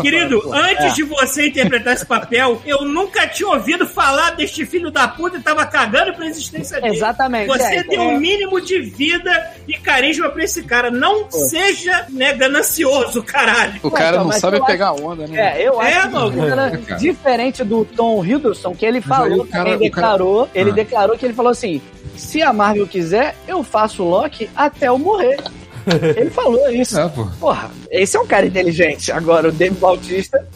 Querido, 0.03 0.53
antes 0.53 0.85
É. 0.87 0.95
de 0.95 1.03
você 1.05 1.47
interpretar 1.49 1.95
esse 1.95 2.05
papel, 2.07 2.61
eu 2.67 2.83
nunca 2.85 3.27
tinha 3.27 3.49
ouvido 3.49 3.87
falar 3.87 4.31
deste 4.31 4.67
filho 4.67 4.91
da 4.91 5.07
puta 5.09 5.37
e 5.37 5.41
tava 5.41 5.65
cagando 5.67 6.13
pra 6.15 6.27
existência 6.27 6.81
dele. 6.81 6.97
Exatamente. 6.97 7.47
Você 7.47 7.63
é, 7.89 7.95
é. 7.95 8.01
um 8.01 8.19
mínimo 8.19 8.61
de 8.61 8.81
vida 8.81 9.51
e 9.69 9.75
carisma 9.75 10.29
pra 10.31 10.43
esse 10.45 10.63
cara. 10.65 10.91
Não 10.91 11.31
seja 11.31 12.07
né, 12.11 12.33
ganancioso, 12.35 13.23
caralho. 13.23 13.75
O 13.83 13.91
cara 13.91 14.09
então, 14.11 14.21
não 14.21 14.27
mas 14.29 14.37
sabe 14.41 14.65
pegar 14.67 14.89
a 14.89 14.93
onda, 14.93 15.27
né? 15.27 15.61
É, 15.61 15.69
eu 15.69 15.81
É, 15.81 15.95
acho 15.95 16.09
que 16.09 16.15
mano. 16.15 16.47
cara. 16.49 16.81
diferente 16.99 17.65
do 17.65 17.85
Tom 17.85 18.25
Hiddleston, 18.25 18.75
que 18.75 18.85
ele 18.85 19.01
falou, 19.01 19.47
cara- 19.47 19.71
também 19.71 19.89
o 19.89 19.91
cara- 19.91 20.07
declarou, 20.13 20.49
ele 20.55 20.71
Ah. 20.71 20.75
declarou 20.75 21.12
que 21.19 21.27
ele 21.27 21.35
falou 21.35 21.53
assim, 21.53 21.81
se 22.17 22.43
a 22.43 22.53
Marvel 22.53 22.87
quiser, 22.87 23.37
eu 23.47 23.63
faço 23.63 24.03
o 24.03 24.09
Loki 24.09 24.49
até 24.55 24.89
eu 24.89 24.99
morrer. 24.99 25.39
ele 26.17 26.31
falou 26.31 26.71
isso. 26.71 26.99
É, 26.99 27.09
pô. 27.09 27.27
Porra, 27.41 27.71
esse 27.91 28.17
é 28.17 28.21
um 28.21 28.27
cara 28.27 28.47
inteligente. 28.47 29.11
Agora, 29.11 29.49
o 29.49 29.53
Dave 29.53 29.75
Bautista, 29.77 30.47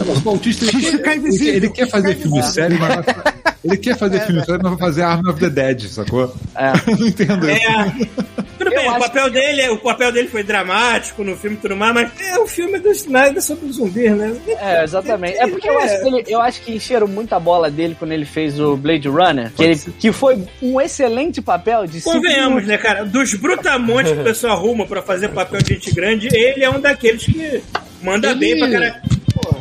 O 0.00 0.20
Bautista, 0.20 0.64
ele, 0.64 0.72
Fica 0.72 0.98
quer- 0.98 1.16
ele, 1.16 1.48
ele 1.48 1.70
quer 1.70 1.88
fazer 1.88 2.16
filme 2.16 2.42
sério, 2.42 2.78
mas 2.80 2.94
vai- 2.96 3.34
ele 3.64 3.76
quer 3.76 3.96
fazer 3.96 4.20
filme 4.20 4.44
sério, 4.44 4.60
mas 4.62 4.72
vai 4.72 4.80
fazer 4.80 5.02
Army 5.02 5.30
of 5.30 5.40
the 5.40 5.48
Dead, 5.50 5.82
sacou? 5.88 6.34
É. 6.56 6.72
Não 6.98 7.06
entendo 7.06 7.48
isso. 7.50 7.60
É. 7.62 8.24
Tudo 8.58 8.72
Eu 8.72 8.80
bem, 8.80 8.90
o 8.90 8.98
papel, 8.98 9.30
dele, 9.30 9.68
o 9.70 9.78
papel 9.78 10.12
dele 10.12 10.28
foi 10.28 10.42
dramático 10.44 11.24
no 11.24 11.36
filme 11.36 11.56
e 11.56 11.60
tudo 11.60 11.76
mais, 11.76 11.92
mas 11.94 12.10
é 12.20 12.38
o 12.38 12.46
filme 12.46 12.78
dos 12.78 13.04
nada 13.06 13.40
sobre 13.40 13.70
zumbis, 13.72 14.12
né? 14.16 14.34
é, 14.60 14.84
exatamente. 14.84 15.36
É 15.38 15.46
porque 15.46 15.68
eu 15.68 15.78
acho, 15.78 16.00
que 16.02 16.06
ele, 16.08 16.24
eu 16.28 16.40
acho 16.40 16.60
que 16.62 16.72
encheram 16.74 17.06
muita 17.08 17.38
bola 17.40 17.70
dele 17.70 17.96
quando 17.98 18.12
ele 18.12 18.24
fez 18.24 18.58
o 18.60 18.76
Blade 18.76 19.08
Runner, 19.08 19.50
que, 19.52 19.62
ele, 19.62 19.76
que 19.98 20.12
foi 20.12 20.44
um 20.62 20.80
excelente 20.80 21.42
papel 21.42 21.86
de 21.86 22.00
Convenhamos, 22.00 22.64
né, 22.66 22.78
cara? 22.78 23.04
Dos 23.04 23.34
brutamontes 23.34 24.12
que 24.12 24.20
o 24.20 24.24
pessoal 24.24 24.56
arruma 24.56 24.86
pra 24.86 25.02
fazer 25.02 25.28
papel 25.28 25.60
de 25.62 25.74
gente 25.74 25.92
grande, 25.92 26.28
ele 26.32 26.62
é 26.64 26.70
um 26.70 26.80
daqueles 26.80 27.24
que 27.24 27.62
manda 28.02 28.30
Ele- 28.30 28.38
bem 28.38 28.58
pra 28.58 28.70
cara. 28.70 29.02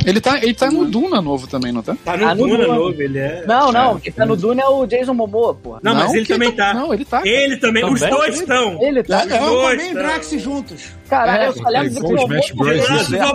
Ele 0.06 0.20
tá, 0.20 0.38
ele 0.38 0.54
tá 0.54 0.70
no 0.70 0.86
Duna 0.86 1.22
novo 1.22 1.48
também, 1.48 1.72
não 1.72 1.82
tá? 1.82 1.96
Tá 2.04 2.18
no 2.18 2.28
Ah, 2.28 2.36
no 2.36 2.48
Duna 2.48 2.64
Duna. 2.66 2.76
novo, 2.76 3.02
ele 3.02 3.20
é. 3.20 3.44
Não, 3.48 3.72
não, 3.72 4.00
quem 4.00 4.12
tá 4.12 4.26
no 4.26 4.36
Dune 4.36 4.62
é 4.62 4.68
o 4.68 4.86
Jason 4.86 5.14
Momoa, 5.14 5.54
porra. 5.56 5.80
Não, 5.82 5.96
mas 5.96 6.14
ele 6.14 6.26
também 6.26 6.52
tá. 6.52 6.74
Não, 6.74 6.94
ele 6.94 7.06
tá. 7.06 7.22
Ele 7.26 7.58
também, 7.58 7.86
os 7.86 8.00
dois 8.02 8.40
estão. 8.40 8.82
Ele 8.82 9.04
tá. 9.04 9.24
Os 9.26 9.32
É, 9.32 9.38
Aquaman 9.38 9.84
e. 9.84 9.94
Drax 9.94 10.32
juntos. 10.42 10.92
Caralho, 11.10 11.44
É, 11.44 11.48
eu 11.48 11.54
só 11.54 11.70
lembro 11.70 11.90
do 11.94 12.02
com 12.02 12.14
os 12.14 12.20
Jason 12.20 12.28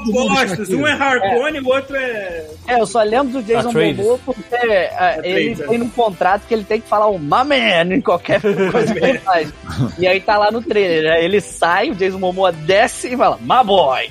Momoa. 0.01 0.33
É 0.33 0.45
opostos. 0.45 0.69
Um 0.71 0.87
é 0.87 0.93
Harpoon 0.93 1.49
e 1.49 1.61
o 1.61 1.69
outro 1.69 1.97
é. 1.97 2.45
É, 2.67 2.81
eu 2.81 2.87
só 2.87 3.03
lembro 3.03 3.33
do 3.33 3.43
Jason. 3.43 3.73
Momoa 3.73 4.19
porque 4.27 4.43
é, 4.53 5.21
ele 5.23 5.53
Atreides, 5.53 5.67
tem 5.69 5.79
no 5.79 5.89
contrato 5.91 6.43
que 6.47 6.55
ele 6.55 6.65
tem 6.65 6.81
que 6.81 6.89
falar 6.89 7.07
o 7.07 7.19
my 7.19 7.29
man 7.47 7.95
em 7.95 8.01
qualquer 8.01 8.41
coisa 8.73 8.95
que 8.95 9.05
ele 9.05 9.19
faz. 9.21 9.53
E 9.99 10.07
aí 10.07 10.21
tá 10.21 10.37
lá 10.37 10.51
no 10.51 10.61
trailer? 10.63 11.23
Ele 11.23 11.41
sai, 11.41 11.91
o 11.91 11.95
Jason 11.95 12.19
Momoa 12.19 12.53
desce 12.53 13.09
e 13.15 13.17
fala, 13.17 13.39
my 13.41 13.65
boy. 13.65 14.09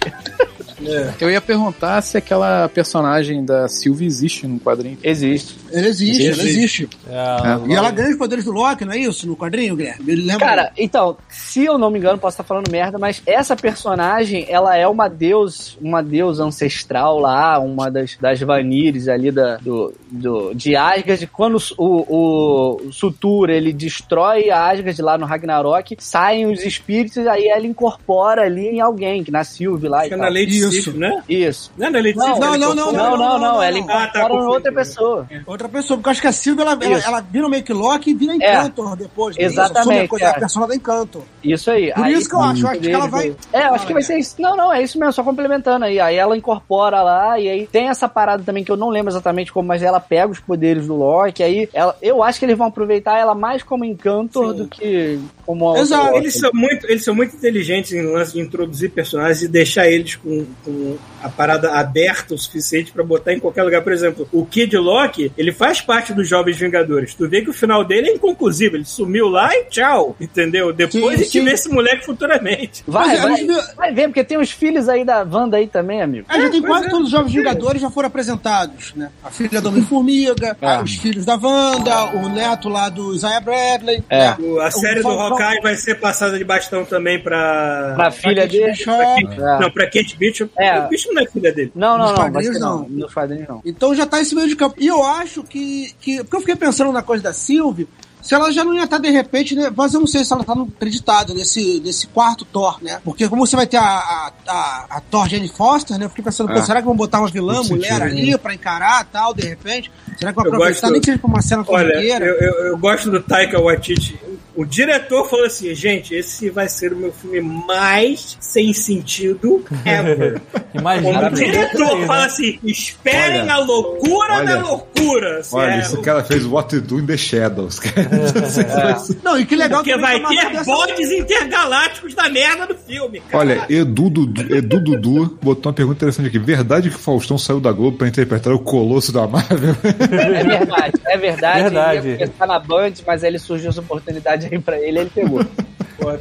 Eu 1.19 1.29
ia 1.29 1.41
perguntar 1.41 2.01
se 2.01 2.17
aquela 2.17 2.69
personagem 2.69 3.43
da 3.43 3.67
Sylvie 3.67 4.05
existe 4.05 4.47
no 4.47 4.59
quadrinho. 4.59 4.97
Existe. 5.03 5.57
Ele 5.71 5.87
existe, 5.87 6.23
ele 6.23 6.41
existe. 6.41 6.89
É, 7.07 7.69
E 7.69 7.73
ela 7.73 7.91
ganha 7.91 8.09
os 8.11 8.17
poderes 8.17 8.45
do 8.45 8.51
Loki, 8.51 8.85
não 8.85 8.93
é 8.93 8.97
isso? 8.97 9.27
No 9.27 9.35
quadrinho, 9.35 9.75
Guilherme? 9.75 10.39
Cara, 10.39 10.71
então, 10.77 11.17
se 11.29 11.65
eu 11.65 11.77
não 11.77 11.89
me 11.89 11.99
engano, 11.99 12.17
posso 12.17 12.35
estar 12.35 12.43
falando 12.43 12.69
merda, 12.71 12.97
mas 12.97 13.21
essa 13.25 13.55
personagem, 13.55 14.45
ela 14.49 14.75
é 14.75 14.87
uma 14.87 15.07
deus, 15.07 15.77
uma 15.81 16.01
deusa 16.01 16.43
ancestral 16.43 17.19
lá, 17.19 17.59
uma 17.59 17.89
das, 17.89 18.17
das 18.19 18.39
Vanires 18.39 19.07
ali 19.07 19.31
da, 19.31 19.57
do, 19.57 19.93
do, 20.09 20.53
de 20.53 20.75
Asgard. 20.75 21.27
Quando 21.27 21.57
o, 21.77 21.85
o, 22.07 22.87
o 22.87 22.91
Sutur, 22.93 23.49
ele 23.49 23.73
destrói 23.73 24.49
a 24.49 24.69
Asgard 24.71 25.01
lá 25.01 25.17
no 25.17 25.25
Ragnarok, 25.25 25.95
saem 25.99 26.45
os 26.45 26.63
espíritos, 26.63 27.25
aí 27.27 27.47
ela 27.47 27.65
incorpora 27.65 28.43
ali 28.43 28.67
em 28.67 28.81
alguém, 28.81 29.23
que 29.23 29.31
na 29.31 29.43
Sylvie 29.43 29.87
lá 29.87 30.01
e 30.01 30.03
Fica 30.05 30.17
tal. 30.17 30.25
na 30.25 30.31
Lady 30.31 30.57
Isso. 30.59 30.71
Sif, 30.71 30.97
né? 30.97 31.23
Isso. 31.27 31.71
Não 31.77 31.87
é 31.87 31.89
na 31.89 31.97
Lady 31.99 32.15
Não, 32.17 32.25
Sif? 32.27 32.39
não, 32.39 32.57
não? 32.57 32.75
Não, 32.75 33.17
não, 33.17 33.39
não, 33.39 33.61
ela 33.63 33.79
Ah, 33.89 34.07
tá, 34.07 34.19
incorpora 34.19 34.49
outra 34.49 34.71
pessoa. 34.71 35.27
Outra 35.45 35.69
pessoa, 35.69 35.97
porque 35.97 36.09
eu 36.09 36.11
acho 36.11 36.21
que 36.21 36.27
a 36.27 36.31
Sylvie, 36.31 36.61
ela, 36.61 36.77
ela, 36.81 36.99
ela 36.99 37.21
vira 37.21 37.49
meio 37.49 37.63
que 37.63 37.73
Loki 37.73 38.11
e 38.11 38.13
vira 38.13 38.33
Encantor 38.35 38.95
depois. 38.95 39.35
né? 39.37 39.43
Exatamente, 39.43 39.79
Assume 39.79 39.99
a, 39.99 40.07
coisa, 40.07 40.25
é. 40.25 40.29
a 40.29 40.33
persona 40.33 40.67
da 40.67 40.75
Encantor. 40.75 41.21
Isso 41.43 41.71
aí. 41.71 41.91
Por 41.93 42.03
Aí- 42.05 42.13
isso 42.13 42.29
que 42.29 42.35
eu 42.35 42.41
acho, 42.41 42.61
eu 42.65 42.69
acho 42.69 42.79
que 42.81 42.89
ela 42.91 43.07
vai... 43.07 43.35
É, 43.53 43.67
eu 43.67 43.73
acho 43.73 43.87
que 43.87 43.93
vai 43.93 44.01
ser 44.03 44.17
isso. 44.17 44.35
Não, 44.41 44.55
não, 44.55 44.73
é 44.73 44.81
isso 44.81 44.97
mesmo, 44.99 45.13
só 45.13 45.23
complementando 45.23 45.85
aí. 45.85 45.99
Aí 45.99 46.15
ela 46.15 46.37
incorpora 46.37 47.01
lá, 47.01 47.39
e 47.39 47.49
aí 47.49 47.67
tem 47.67 47.89
essa 47.89 48.07
parada 48.07 48.43
também 48.43 48.63
que 48.63 48.71
eu 48.71 48.77
não 48.77 48.89
lembro 48.89 49.11
exatamente 49.11 49.51
como, 49.51 49.67
mas 49.67 49.81
ela 49.83 49.96
pega 49.99 50.31
os 50.31 50.39
poderes 50.39 50.87
do 50.87 50.95
Loki, 50.95 51.43
aí 51.43 51.69
ela, 51.73 51.95
eu 52.01 52.23
acho 52.23 52.39
que 52.39 52.45
eles 52.45 52.57
vão 52.57 52.67
aproveitar 52.67 53.17
ela 53.17 53.35
mais 53.35 53.63
como 53.63 53.85
Encantor 53.85 54.51
Sim. 54.51 54.57
do 54.57 54.67
que 54.67 55.19
como 55.47 55.73
a 55.73 55.79
Exato. 55.79 56.03
outra 56.07 56.19
Eles 56.19 56.33
são, 56.35 56.51
muito, 56.53 56.85
eles 56.91 57.03
são 57.03 57.15
muito 57.15 57.35
inteligentes 57.35 57.93
em 57.93 58.01
lance 58.05 58.33
de 58.33 58.41
introduzir 58.41 58.91
personagens 58.91 59.41
e 59.41 59.47
deixar 59.47 59.89
eles 59.89 60.15
com, 60.17 60.45
com 60.63 60.97
a 61.23 61.29
parada 61.29 61.71
aberta 61.71 62.35
o 62.35 62.37
suficiente 62.37 62.91
pra 62.91 63.03
botar 63.03 63.33
em 63.33 63.39
qualquer 63.39 63.63
lugar. 63.63 63.81
Por 63.81 63.93
exemplo, 63.93 64.27
o 64.31 64.45
Kid 64.45 64.75
Loki, 64.77 65.31
ele 65.37 65.51
faz 65.53 65.79
parte 65.81 66.13
dos 66.13 66.27
Jovens 66.27 66.57
Vingadores. 66.57 67.13
Tu 67.13 67.27
vê 67.29 67.41
que 67.41 67.49
o 67.49 67.53
final 67.53 67.83
dele 67.85 68.09
é 68.09 68.13
inconclusivo. 68.13 68.75
Ele 68.75 68.85
sumiu 68.85 69.27
lá 69.29 69.49
e 69.55 69.63
tchau. 69.69 70.15
Entendeu? 70.19 70.73
Depois 70.73 71.01
Sim, 71.03 71.09
a 71.13 71.17
gente 71.17 71.29
sim. 71.29 71.43
vê 71.45 71.51
esse 71.51 71.69
moleque 71.69 72.05
futuramente. 72.05 72.83
Vai, 72.85 73.15
é, 73.15 73.21
vai, 73.21 73.35
viu- 73.45 73.57
vai 73.75 73.93
ver, 73.93 74.07
porque 74.09 74.23
tem 74.25 74.37
os 74.37 74.51
filhos 74.51 74.89
aí 74.89 75.05
da 75.05 75.23
Wanda 75.23 75.55
aí 75.57 75.67
também, 75.67 76.01
amigo. 76.01 76.25
A 76.27 76.37
gente 76.39 76.51
tem 76.51 76.61
quase 76.61 76.87
é. 76.87 76.89
todos 76.89 77.05
os 77.05 77.11
Jovens 77.11 77.31
Vingadores 77.33 77.81
já 77.81 77.89
foram 77.89 78.07
apresentados, 78.07 78.93
né? 78.95 79.09
A 79.23 79.31
filha 79.31 79.61
do 79.61 79.69
Homem-Formiga, 79.69 80.57
os 80.83 80.95
filhos 80.95 81.23
da 81.25 81.35
Wanda, 81.35 82.05
o 82.17 82.27
neto 82.29 82.67
lá 82.67 82.89
do 82.89 83.13
Isaiah 83.15 83.39
Bradley. 83.39 84.03
É. 84.09 84.27
né? 84.29 84.37
O- 84.39 84.59
a 84.59 84.71
série 84.71 84.97
do 84.97 85.03
Falcão- 85.03 85.36
Hawkeye 85.43 85.61
vai 85.61 85.75
ser 85.75 85.95
passada 85.99 86.37
de 86.37 86.43
bastão 86.43 86.83
também 86.85 87.21
pra. 87.21 87.93
Pra 87.95 88.11
filha 88.11 88.47
dele. 88.47 88.71
Bishop. 88.71 88.91
É. 88.99 89.59
Não, 89.59 89.71
pra 89.71 89.85
Kate 89.85 90.15
Bishop. 90.17 90.51
É. 90.57 90.79
O 90.79 90.87
bicho 90.89 91.11
não 91.13 91.21
é 91.21 91.25
filha 91.27 91.51
dele. 91.53 91.71
Não, 91.75 91.97
não, 91.97 92.07
não, 92.07 92.15
vai 92.15 92.31
quadrinhos, 92.31 92.55
ser 92.57 92.61
não. 92.61 92.79
não. 92.79 92.89
Nos 92.89 93.13
quadrinhos 93.13 93.47
não. 93.47 93.61
Então 93.65 93.95
já 93.95 94.05
tá 94.05 94.19
esse 94.19 94.33
meio 94.35 94.47
de 94.47 94.55
campo. 94.55 94.75
E 94.79 94.87
eu 94.87 95.03
acho 95.03 95.43
que, 95.43 95.93
que. 95.99 96.17
Porque 96.17 96.35
eu 96.35 96.39
fiquei 96.41 96.55
pensando 96.55 96.91
na 96.91 97.01
coisa 97.01 97.23
da 97.23 97.33
Sylvie. 97.33 97.87
Se 98.19 98.33
ela 98.35 98.51
já 98.51 98.61
não 98.65 98.73
ia 98.73 98.83
estar 98.83 98.97
de 98.97 99.09
repente, 99.09 99.55
né? 99.55 99.71
Mas 99.73 99.93
eu 99.93 100.01
não 100.01 100.07
sei 100.07 100.25
se 100.25 100.33
ela 100.33 100.43
tá 100.43 100.53
no 100.53 100.63
acreditado 100.75 101.33
nesse, 101.33 101.79
nesse 101.79 102.07
quarto 102.07 102.43
Thor, 102.43 102.77
né? 102.83 102.99
Porque 103.05 103.29
como 103.29 103.45
você 103.47 103.55
vai 103.55 103.65
ter 103.65 103.77
a, 103.77 103.83
a, 103.83 104.31
a, 104.45 104.85
a 104.97 105.01
Thor 105.09 105.29
Jane 105.29 105.47
Foster, 105.47 105.97
né? 105.97 106.05
Eu 106.05 106.09
fiquei 106.09 106.25
pensando, 106.25 106.51
pô, 106.51 106.59
É. 106.59 106.61
será 106.61 106.81
que 106.81 106.85
vão 106.87 106.95
botar 106.95 107.19
uma 107.19 107.29
vilã, 107.29 107.63
mulher 107.63 107.87
sentido, 107.93 108.01
ali 108.03 108.37
pra 108.37 108.53
encarar 108.53 109.05
tal, 109.05 109.33
de 109.33 109.47
repente? 109.47 109.89
Será 110.19 110.33
que 110.33 110.39
Eu 110.39 110.41
aproveitar? 110.43 110.81
gosto- 110.81 110.91
Nem 110.91 110.99
que 110.99 111.05
seja 111.05 111.19
pra 111.19 111.27
uma 111.29 111.41
cena 111.41 111.63
Olha, 111.67 111.93
eu, 112.03 112.25
eu, 112.35 112.65
eu 112.65 112.77
gosto 112.77 113.09
do 113.09 113.21
Taika 113.23 113.61
Waititi. 113.61 114.19
O 114.57 114.65
diretor 114.65 115.29
falou 115.29 115.45
assim, 115.45 115.75
gente, 115.75 116.15
esse 116.15 116.49
vai 116.49 116.67
ser 116.67 116.91
o 116.91 116.97
meu 116.97 117.13
filme 117.13 117.39
mais 117.39 118.35
sem 118.39 118.73
sentido 118.73 119.63
ever. 119.85 120.41
Imagina. 120.73 121.27
O 121.27 121.31
diretor 121.31 121.91
aí, 121.91 121.99
né? 121.99 122.07
fala 122.07 122.25
assim, 122.25 122.59
esperem 122.63 123.41
Olha, 123.41 123.53
a 123.53 123.59
loucura 123.59 124.33
olha, 124.33 124.45
da 124.45 124.61
loucura. 124.61 125.39
assim, 125.41 125.55
Olha, 125.55 125.75
é, 125.75 125.79
esse 125.81 126.01
cara 126.01 126.23
fez 126.23 126.43
What 126.43 126.69
to 126.75 126.81
Do 126.81 126.99
in 126.99 127.05
the 127.05 127.15
Shadows. 127.15 127.77
cara. 127.77 128.09
Não, 129.23 129.39
e 129.39 129.45
que 129.45 129.55
legal 129.55 129.83
Porque 129.83 129.95
vai 129.95 130.15
que 130.15 130.23
Marvel 130.23 130.51
ter 130.51 130.65
bodes 130.65 131.11
intergalácticos 131.11 132.15
da 132.15 132.27
merda 132.27 132.65
do 132.65 132.75
filme, 132.75 133.19
cara. 133.19 133.37
Olha, 133.37 133.65
Edu 133.69 134.09
Dudu, 134.09 134.55
Edu 134.55 134.79
Dudu 134.79 135.37
botou 135.39 135.69
uma 135.69 135.75
pergunta 135.75 135.97
interessante 135.97 136.29
aqui. 136.29 136.39
Verdade 136.39 136.89
que 136.89 136.95
o 136.95 136.99
Faustão 136.99 137.37
saiu 137.37 137.59
da 137.59 137.71
Globo 137.71 137.97
pra 137.97 138.07
interpretar 138.07 138.51
o 138.53 138.59
Colosso 138.59 139.11
da 139.11 139.27
Marvel? 139.27 139.75
É 139.83 140.43
verdade, 140.43 140.93
é 141.05 141.17
verdade. 141.17 141.61
Verdade. 141.61 141.97
Ele 142.07 142.09
ia 142.09 142.27
começar 142.27 142.47
na 142.47 142.59
Band, 142.59 142.93
mas 143.05 143.23
aí 143.23 143.29
ele 143.29 143.39
surgiu 143.39 143.69
essa 143.69 143.81
oportunidade 143.81 144.46
aí 144.51 144.59
pra 144.59 144.77
ele, 144.77 144.99
ele 144.99 145.09
pegou. 145.09 145.45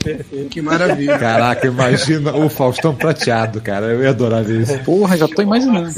Perfeito. 0.02 0.48
Que 0.48 0.62
maravilha. 0.62 1.18
Caraca, 1.18 1.66
imagina 1.66 2.34
o 2.34 2.48
Faustão 2.48 2.94
prateado, 2.94 3.60
cara. 3.60 3.86
Eu 3.86 4.02
ia 4.02 4.10
adorar 4.10 4.42
ver 4.42 4.62
isso. 4.62 4.78
Porra, 4.80 5.16
já 5.16 5.28
tô 5.28 5.42
imaginando. 5.42 5.94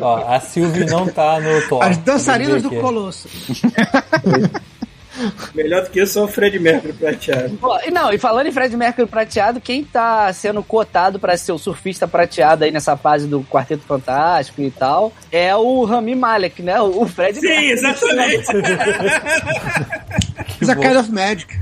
Ó, 0.00 0.34
a 0.34 0.40
Sylvie 0.40 0.86
não 0.86 1.06
tá 1.06 1.38
no 1.40 1.60
Thor. 1.68 1.82
As 1.82 1.98
dançarinas 1.98 2.62
do 2.62 2.70
Colosso. 2.70 3.28
Melhor 5.54 5.82
do 5.82 5.90
que 5.90 6.02
isso 6.02 6.18
é 6.18 6.22
o 6.22 6.28
Fred 6.28 6.58
Mercury 6.58 6.92
prateado. 6.92 7.58
E 7.86 7.90
não, 7.90 8.12
e 8.12 8.18
falando 8.18 8.48
em 8.48 8.52
Fred 8.52 8.76
Mercury 8.76 9.06
prateado, 9.06 9.60
quem 9.60 9.82
tá 9.82 10.30
sendo 10.32 10.62
cotado 10.62 11.18
pra 11.18 11.36
ser 11.38 11.52
o 11.52 11.58
surfista 11.58 12.06
prateado 12.06 12.64
aí 12.64 12.70
nessa 12.70 12.98
fase 12.98 13.26
do 13.26 13.42
Quarteto 13.44 13.82
Fantástico 13.84 14.60
e 14.60 14.70
tal 14.70 15.12
é 15.32 15.56
o 15.56 15.84
Rami 15.84 16.14
Malek, 16.14 16.62
né? 16.62 16.78
O 16.80 17.06
Fred 17.06 17.40
Sim, 17.40 17.46
Mercury. 17.46 17.70
exatamente. 17.70 18.46
It's 20.38 20.68
a 20.68 20.76
kind 20.76 20.96
of 20.96 21.10
magic. 21.12 21.54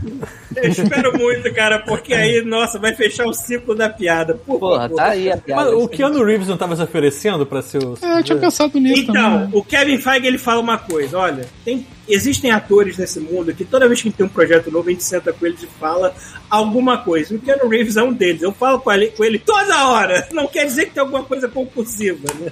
Eu 0.57 0.69
espero 0.69 1.17
muito, 1.19 1.53
cara, 1.53 1.81
porque 1.81 2.15
aí, 2.15 2.43
nossa, 2.43 2.79
vai 2.79 2.95
fechar 2.95 3.27
o 3.27 3.35
ciclo 3.35 3.75
da 3.75 3.89
piada. 3.89 4.35
Por 4.35 4.59
Porra, 4.59 4.89
tá 4.89 5.09
aí 5.09 5.31
a 5.31 5.37
piada. 5.37 5.65
Mas 5.65 5.83
o 5.83 5.89
Keanu 5.89 6.25
Reeves 6.25 6.49
não 6.49 6.57
tava 6.57 6.77
se 6.77 6.83
oferecendo 6.83 7.45
pra 7.47 7.63
ser 7.63 7.83
o. 7.83 7.99
É, 8.03 8.19
eu 8.19 8.23
tinha 8.23 8.39
pensado 8.39 8.79
nisso 8.79 9.07
também. 9.07 9.23
Então, 9.23 9.39
né? 9.41 9.51
o 9.53 9.65
Kevin 9.65 9.99
Feige 9.99 10.27
ele 10.27 10.39
fala 10.39 10.61
uma 10.61 10.79
coisa: 10.79 11.19
olha, 11.19 11.47
tem, 11.65 11.87
existem 12.09 12.51
atores 12.51 12.99
nesse 12.99 13.21
mundo 13.21 13.55
que 13.55 13.65
toda 13.65 13.89
vez 13.89 14.01
que 14.03 14.11
tem 14.11 14.27
um 14.27 14.29
projeto 14.29 14.71
novo, 14.71 14.89
a 14.89 14.93
gente 14.93 15.05
senta 15.05 15.33
com 15.33 15.47
eles 15.47 15.63
e 15.63 15.67
fala 15.67 16.15
alguma 16.49 16.99
coisa. 16.99 17.35
O 17.35 17.39
Keanu 17.39 17.69
Reeves 17.69 17.97
é 17.97 18.03
um 18.03 18.13
deles. 18.13 18.43
Eu 18.43 18.53
falo 18.53 18.81
com 18.81 18.93
ele, 18.93 19.09
com 19.09 19.25
ele 19.25 19.39
toda 19.39 19.89
hora. 19.89 20.29
Não 20.33 20.47
quer 20.47 20.67
dizer 20.67 20.87
que 20.87 20.93
tem 20.93 21.01
alguma 21.01 21.25
coisa 21.25 21.49
concursiva, 21.49 22.27
né? 22.39 22.51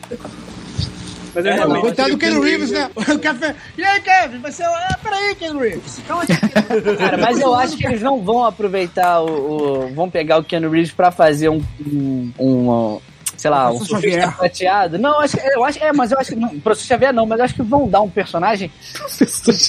Mas 1.34 1.46
é, 1.46 1.50
É, 1.50 1.54
realmente, 1.54 1.80
coitado 1.82 2.08
do 2.10 2.14
o 2.16 2.18
Ken 2.18 2.40
Reeves, 2.40 2.70
né? 2.70 2.90
O 3.14 3.18
café. 3.18 3.54
E 3.78 3.84
aí, 3.84 4.00
Kevin? 4.00 4.38
Vai 4.38 4.52
ser. 4.52 4.64
Ah, 4.64 4.98
peraí, 5.02 5.34
Ken 5.34 5.56
Reeves. 5.56 6.00
Calma 6.06 6.24
aí. 6.28 6.36
Cara, 6.98 7.16
mas 7.18 7.40
eu 7.40 7.54
acho 7.54 7.76
que 7.76 7.86
eles 7.86 8.02
não 8.02 8.20
vão 8.22 8.44
aproveitar 8.44 9.20
o. 9.20 9.86
o- 9.86 9.94
vão 9.94 10.10
pegar 10.10 10.38
o 10.38 10.44
Keanu 10.44 10.70
Reeves 10.70 10.92
pra 10.92 11.10
fazer 11.10 11.48
um. 11.48 11.62
um, 11.86 12.30
um, 12.38 13.00
sei 13.36 13.50
lá, 13.50 13.70
um 13.70 13.76
Professor 13.78 14.00
surfista 14.00 14.32
prateado. 14.32 14.98
Não, 14.98 15.18
acho 15.20 15.36
que, 15.36 15.46
eu 15.46 15.64
acho, 15.64 15.82
é, 15.82 15.92
mas 15.92 16.12
eu 16.12 16.18
acho 16.18 16.30
que. 16.30 16.36
Não, 16.38 16.48
professor 16.60 16.86
Xavier 16.86 17.12
não, 17.12 17.26
mas 17.26 17.38
eu 17.38 17.44
acho 17.46 17.54
que 17.54 17.62
vão 17.62 17.88
dar 17.88 18.00
um 18.02 18.10
personagem 18.10 18.70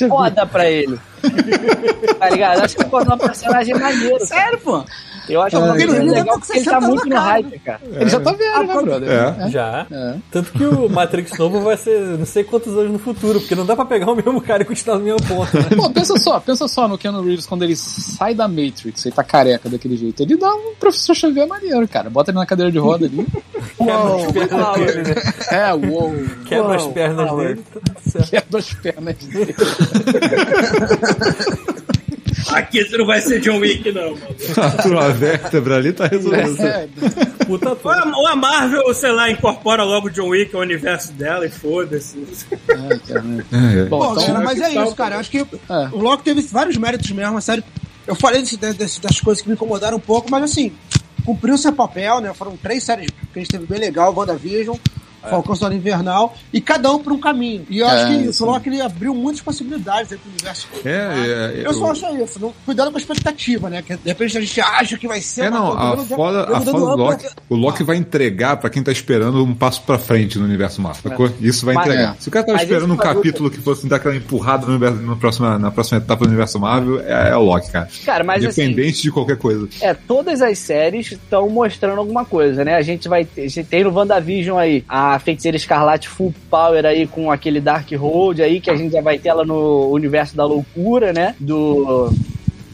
foda 0.09 0.45
pra 0.45 0.69
ele. 0.69 0.99
tá 2.19 2.29
ligado? 2.29 2.61
Acho 2.61 2.75
que 2.75 2.85
pode 2.85 3.07
dar 3.07 3.15
um 3.15 3.19
personagem 3.19 3.73
maneiro. 3.75 4.25
Sério, 4.25 4.59
pô? 4.59 4.83
Eu 5.29 5.41
acho 5.41 5.55
que 5.55 5.61
É, 5.61 5.65
é 5.65 5.77
Keanu 5.77 5.91
Reeves 5.93 6.11
legal 6.11 6.25
tá 6.25 6.39
porque 6.39 6.51
ele 6.53 6.63
60 6.63 6.71
tá 6.79 6.87
muito 6.87 7.05
no 7.05 7.11
cara, 7.11 7.21
hype, 7.21 7.59
cara. 7.59 7.79
Ele 7.93 8.09
já 8.09 8.19
tá 8.19 8.31
velho, 8.33 8.67
né, 8.67 8.81
brother? 8.81 9.09
É. 9.11 9.49
Já. 9.49 9.87
É. 9.89 10.15
Tanto 10.31 10.51
que 10.51 10.65
o 10.65 10.89
Matrix 10.89 11.37
novo 11.37 11.61
vai 11.61 11.77
ser 11.77 11.99
não 12.17 12.25
sei 12.25 12.43
quantos 12.43 12.73
anos 12.77 12.91
no 12.91 12.99
futuro, 12.99 13.39
porque 13.39 13.55
não 13.55 13.65
dá 13.65 13.75
pra 13.75 13.85
pegar 13.85 14.11
o 14.11 14.15
mesmo 14.15 14.41
cara 14.41 14.63
e 14.63 14.65
continuar 14.65 14.97
no 14.97 15.05
mesmo 15.05 15.21
ponto, 15.27 15.55
né? 15.57 15.69
Pô, 15.77 15.89
pensa 15.89 16.17
só, 16.17 16.39
pensa 16.39 16.67
só 16.67 16.87
no 16.87 16.97
Keanu 16.97 17.21
Reeves 17.21 17.45
quando 17.45 17.63
ele 17.63 17.75
sai 17.75 18.33
da 18.35 18.47
Matrix, 18.47 19.05
ele 19.05 19.15
tá 19.15 19.23
careca 19.23 19.69
daquele 19.69 19.95
jeito. 19.95 20.21
Ele 20.23 20.35
dá 20.37 20.53
um 20.53 20.73
professor 20.79 21.15
Xavier 21.15 21.47
maneiro, 21.47 21.87
cara. 21.87 22.09
Bota 22.09 22.31
ele 22.31 22.39
na 22.39 22.45
cadeira 22.45 22.71
de 22.71 22.79
roda 22.79 23.05
ali. 23.05 23.25
Quebra 23.77 24.15
as 24.15 24.31
pernas 24.31 24.75
dele, 24.75 25.03
né? 25.03 25.15
É, 25.51 25.73
uou. 25.73 26.13
Quebra 26.45 26.75
as 26.75 26.87
pernas 26.87 27.31
dele. 27.37 27.61
tá. 28.13 28.23
Quebra 28.29 28.59
as 28.59 28.73
pernas 28.73 29.15
dele. 29.15 29.55
Aqui 32.53 32.83
você 32.83 32.97
não 32.97 33.05
vai 33.05 33.21
ser 33.21 33.39
John 33.41 33.57
Wick, 33.59 33.91
não. 33.91 34.11
mano. 34.11 34.17
A 34.57 34.71
tua 34.83 35.09
vértebra 35.09 35.77
ali 35.77 35.93
tá 35.93 36.07
resolvendo. 36.07 36.59
É, 36.61 36.87
Puta 37.45 37.69
Ou 37.83 37.89
a, 37.91 38.17
ou 38.17 38.27
a 38.27 38.35
Marvel, 38.35 38.93
sei 38.93 39.11
lá, 39.11 39.29
incorpora 39.29 39.83
logo 39.83 40.09
John 40.09 40.29
Wick 40.29 40.55
ao 40.55 40.61
universo 40.61 41.11
dela 41.13 41.45
e 41.45 41.49
foda-se. 41.49 42.17
é. 42.69 42.73
É, 42.73 43.79
é. 43.81 43.85
Bom, 43.85 43.99
Pô, 43.99 44.11
então, 44.13 44.25
cara, 44.27 44.39
mas 44.41 44.61
é 44.61 44.69
isso, 44.83 44.95
cara. 44.95 45.15
Eu 45.15 45.19
acho 45.19 45.29
que 45.29 45.39
É. 45.39 45.45
o 45.91 45.97
Loki 45.99 46.23
teve 46.23 46.41
vários 46.43 46.77
méritos 46.77 47.09
mesmo, 47.11 47.41
sério. 47.41 47.63
Eu 48.07 48.15
falei 48.15 48.41
desse- 48.41 48.57
desse- 48.57 49.01
das 49.01 49.19
coisas 49.19 49.41
que 49.41 49.47
me 49.49 49.55
incomodaram 49.55 49.97
um 49.97 49.99
pouco, 49.99 50.29
mas 50.29 50.43
assim, 50.43 50.71
cumpriu 51.25 51.57
seu 51.57 51.71
papel, 51.73 52.19
né? 52.21 52.33
Foram 52.33 52.55
três 52.57 52.83
séries 52.83 53.07
que 53.09 53.39
a 53.39 53.39
gente 53.39 53.49
teve 53.51 53.65
bem 53.65 53.79
legal, 53.79 54.13
WandaVision, 54.15 54.75
Falcão 55.29 55.55
Soldado 55.55 55.75
Invernal, 55.79 56.35
e 56.51 56.59
cada 56.61 56.91
um 56.91 56.99
por 56.99 57.13
um 57.13 57.19
caminho. 57.19 57.65
E 57.69 57.79
eu 57.79 57.87
acho 57.87 58.05
É, 58.05 58.07
que 58.07 58.13
isso, 58.23 58.33
sim. 58.33 58.43
o 58.43 58.47
Loki 58.47 58.69
ele 58.69 58.81
abriu 58.81 59.13
muitas 59.15 59.41
possibilidades 59.41 60.11
aí 60.11 60.17
pro 60.17 60.29
universo. 60.29 60.67
É, 60.85 61.61
é, 61.61 61.67
Eu 61.67 61.73
só 61.73 61.91
acho 61.91 62.05
isso, 62.23 62.39
não, 62.39 62.53
cuidado 62.65 62.91
com 62.91 62.97
a 62.97 62.99
expectativa, 62.99 63.69
né? 63.69 63.81
Que 63.81 63.95
de 63.95 64.01
repente 64.09 64.37
a 64.37 64.41
gente 64.41 64.61
acha 64.61 64.97
que 64.97 65.07
vai 65.07 65.21
ser 65.21 65.45
É, 65.45 65.49
não, 65.49 65.77
a 65.77 65.91
eu 65.91 65.97
não- 65.97 66.05
foda, 66.05 66.37
eu 66.49 66.55
a 66.55 66.59
foda 66.61 66.71
do 66.71 66.95
Loki, 66.95 67.27
o 67.49 67.55
Loki 67.55 67.83
vai 67.83 67.95
entregar 67.97 68.57
pra 68.57 68.69
quem 68.69 68.83
tá 68.83 68.91
esperando 68.91 69.43
um 69.43 69.53
passo 69.53 69.81
pra 69.83 69.97
frente 69.97 70.37
no 70.37 70.45
universo 70.45 70.81
Marvel, 70.81 71.01
sacou? 71.11 71.29
Isso 71.41 71.65
vai 71.65 71.75
Mas- 71.75 71.85
entregar. 71.87 72.15
é. 72.17 72.21
Se 72.21 72.27
o 72.27 72.31
cara 72.31 72.45
tava 72.45 72.57
Mas 72.57 72.67
esperando 72.69 72.93
um 72.93 72.97
capítulo 72.97 73.49
que 73.49 73.57
fosse 73.59 73.87
dar 73.87 73.97
aquela 73.97 74.15
empurrada 74.15 74.65
no 74.65 74.71
universo, 74.71 74.97
no 74.97 75.17
próxima, 75.17 75.57
na 75.59 75.71
próxima 75.71 75.97
etapa 75.99 76.23
do 76.25 76.29
universo 76.29 76.59
Marvel, 76.59 76.99
é, 77.01 77.29
é 77.31 77.35
o 77.37 77.43
Loki, 77.43 77.71
cara. 77.71 77.87
Cara, 78.05 78.23
mas 78.23 78.43
assim. 78.45 78.63
Independente 78.63 79.01
de 79.03 79.11
qualquer 79.11 79.37
coisa. 79.37 79.67
É, 79.81 79.93
todas 79.93 80.41
as 80.41 80.57
séries 80.59 81.11
estão 81.11 81.49
mostrando 81.49 81.99
alguma 81.99 82.25
coisa, 82.25 82.63
né? 82.63 82.75
A 82.75 82.81
gente 82.81 83.07
vai 83.07 83.25
ter, 83.25 83.41
a 83.43 83.47
gente 83.47 83.63
tem 83.67 83.83
no 83.83 83.91
WandaVision 83.93 84.57
aí 84.57 84.83
a 84.87 85.12
Feiticeira 85.19 85.57
Escarlate 85.57 86.07
Full 86.07 86.33
Power 86.49 86.85
aí 86.85 87.07
com 87.07 87.31
aquele 87.31 87.59
Dark 87.59 87.91
Road 87.91 88.41
aí, 88.41 88.59
que 88.59 88.69
a 88.69 88.75
gente 88.75 88.93
já 88.93 89.01
vai 89.01 89.17
ter 89.17 89.29
ela 89.29 89.45
no 89.45 89.89
universo 89.91 90.35
da 90.35 90.45
loucura, 90.45 91.13
né? 91.13 91.35
Do. 91.39 92.11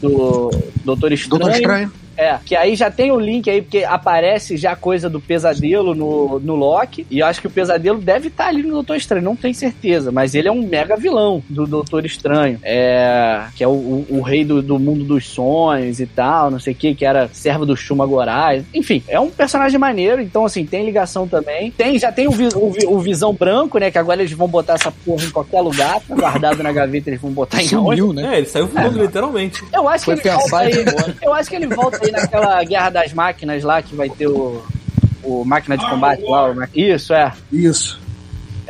Do 0.00 0.50
Doutor 0.84 1.12
Estranho. 1.12 1.40
Doutor 1.40 1.56
Estranho. 1.56 1.92
É, 2.20 2.38
que 2.44 2.54
aí 2.54 2.76
já 2.76 2.90
tem 2.90 3.10
o 3.10 3.18
link 3.18 3.48
aí, 3.48 3.62
porque 3.62 3.82
aparece 3.82 4.58
já 4.58 4.72
a 4.72 4.76
coisa 4.76 5.08
do 5.08 5.20
pesadelo 5.20 5.94
no, 5.94 6.38
no 6.38 6.54
Loki. 6.54 7.06
E 7.10 7.20
eu 7.20 7.26
acho 7.26 7.40
que 7.40 7.46
o 7.46 7.50
pesadelo 7.50 7.98
deve 7.98 8.28
estar 8.28 8.48
ali 8.48 8.62
no 8.62 8.72
Doutor 8.72 8.96
Estranho, 8.96 9.24
não 9.24 9.34
tenho 9.34 9.54
certeza. 9.54 10.12
Mas 10.12 10.34
ele 10.34 10.46
é 10.46 10.52
um 10.52 10.60
mega 10.60 10.96
vilão 10.96 11.42
do 11.48 11.66
Doutor 11.66 12.04
Estranho. 12.04 12.58
É. 12.62 13.44
Que 13.56 13.64
é 13.64 13.68
o, 13.68 13.70
o, 13.70 14.06
o 14.10 14.20
rei 14.20 14.44
do, 14.44 14.60
do 14.60 14.78
mundo 14.78 15.04
dos 15.04 15.26
sonhos 15.26 15.98
e 15.98 16.06
tal, 16.06 16.50
não 16.50 16.58
sei 16.58 16.74
o 16.74 16.76
que, 16.76 16.94
que 16.94 17.06
era 17.06 17.28
servo 17.32 17.64
do 17.64 17.74
Shuma 17.74 18.04
Gorai. 18.04 18.64
Enfim, 18.74 19.02
é 19.08 19.18
um 19.18 19.30
personagem 19.30 19.78
maneiro, 19.78 20.20
então 20.20 20.44
assim, 20.44 20.66
tem 20.66 20.84
ligação 20.84 21.26
também. 21.26 21.70
Tem, 21.70 21.98
já 21.98 22.12
tem 22.12 22.28
o, 22.28 22.32
o, 22.32 22.96
o 22.96 23.00
Visão 23.00 23.32
Branco, 23.32 23.78
né? 23.78 23.90
Que 23.90 23.98
agora 23.98 24.20
eles 24.20 24.32
vão 24.32 24.46
botar 24.46 24.74
essa 24.74 24.90
porra 24.90 25.24
em 25.24 25.30
qualquer 25.30 25.60
lugar, 25.60 26.00
tá 26.00 26.14
guardado 26.14 26.62
na 26.62 26.72
gaveta, 26.72 27.08
eles 27.08 27.20
vão 27.20 27.30
botar 27.30 27.62
em 27.62 27.74
onde. 27.74 28.00
Sumiu, 28.00 28.12
né? 28.12 28.34
É, 28.34 28.38
ele 28.38 28.46
saiu 28.46 28.66
voando 28.66 29.00
literalmente. 29.00 29.64
Eu 29.72 29.88
acho 29.88 30.04
Foi 30.04 30.16
que 30.16 30.28
ele 30.28 30.36
volta 30.36 30.58
aí. 30.58 30.80
embora. 30.80 31.16
Eu 31.22 31.34
acho 31.34 31.50
que 31.50 31.56
ele 31.56 31.66
volta 31.66 31.98
aí 32.02 32.09
naquela 32.10 32.62
Guerra 32.64 32.90
das 32.90 33.12
Máquinas 33.12 33.62
lá 33.64 33.82
que 33.82 33.94
vai 33.94 34.08
ter 34.10 34.26
o. 34.28 34.62
O 35.22 35.44
máquina 35.44 35.76
de 35.76 35.86
combate 35.88 36.22
lá, 36.22 36.52
ma- 36.54 36.68
isso, 36.74 37.12
é. 37.12 37.30
Isso. 37.52 38.00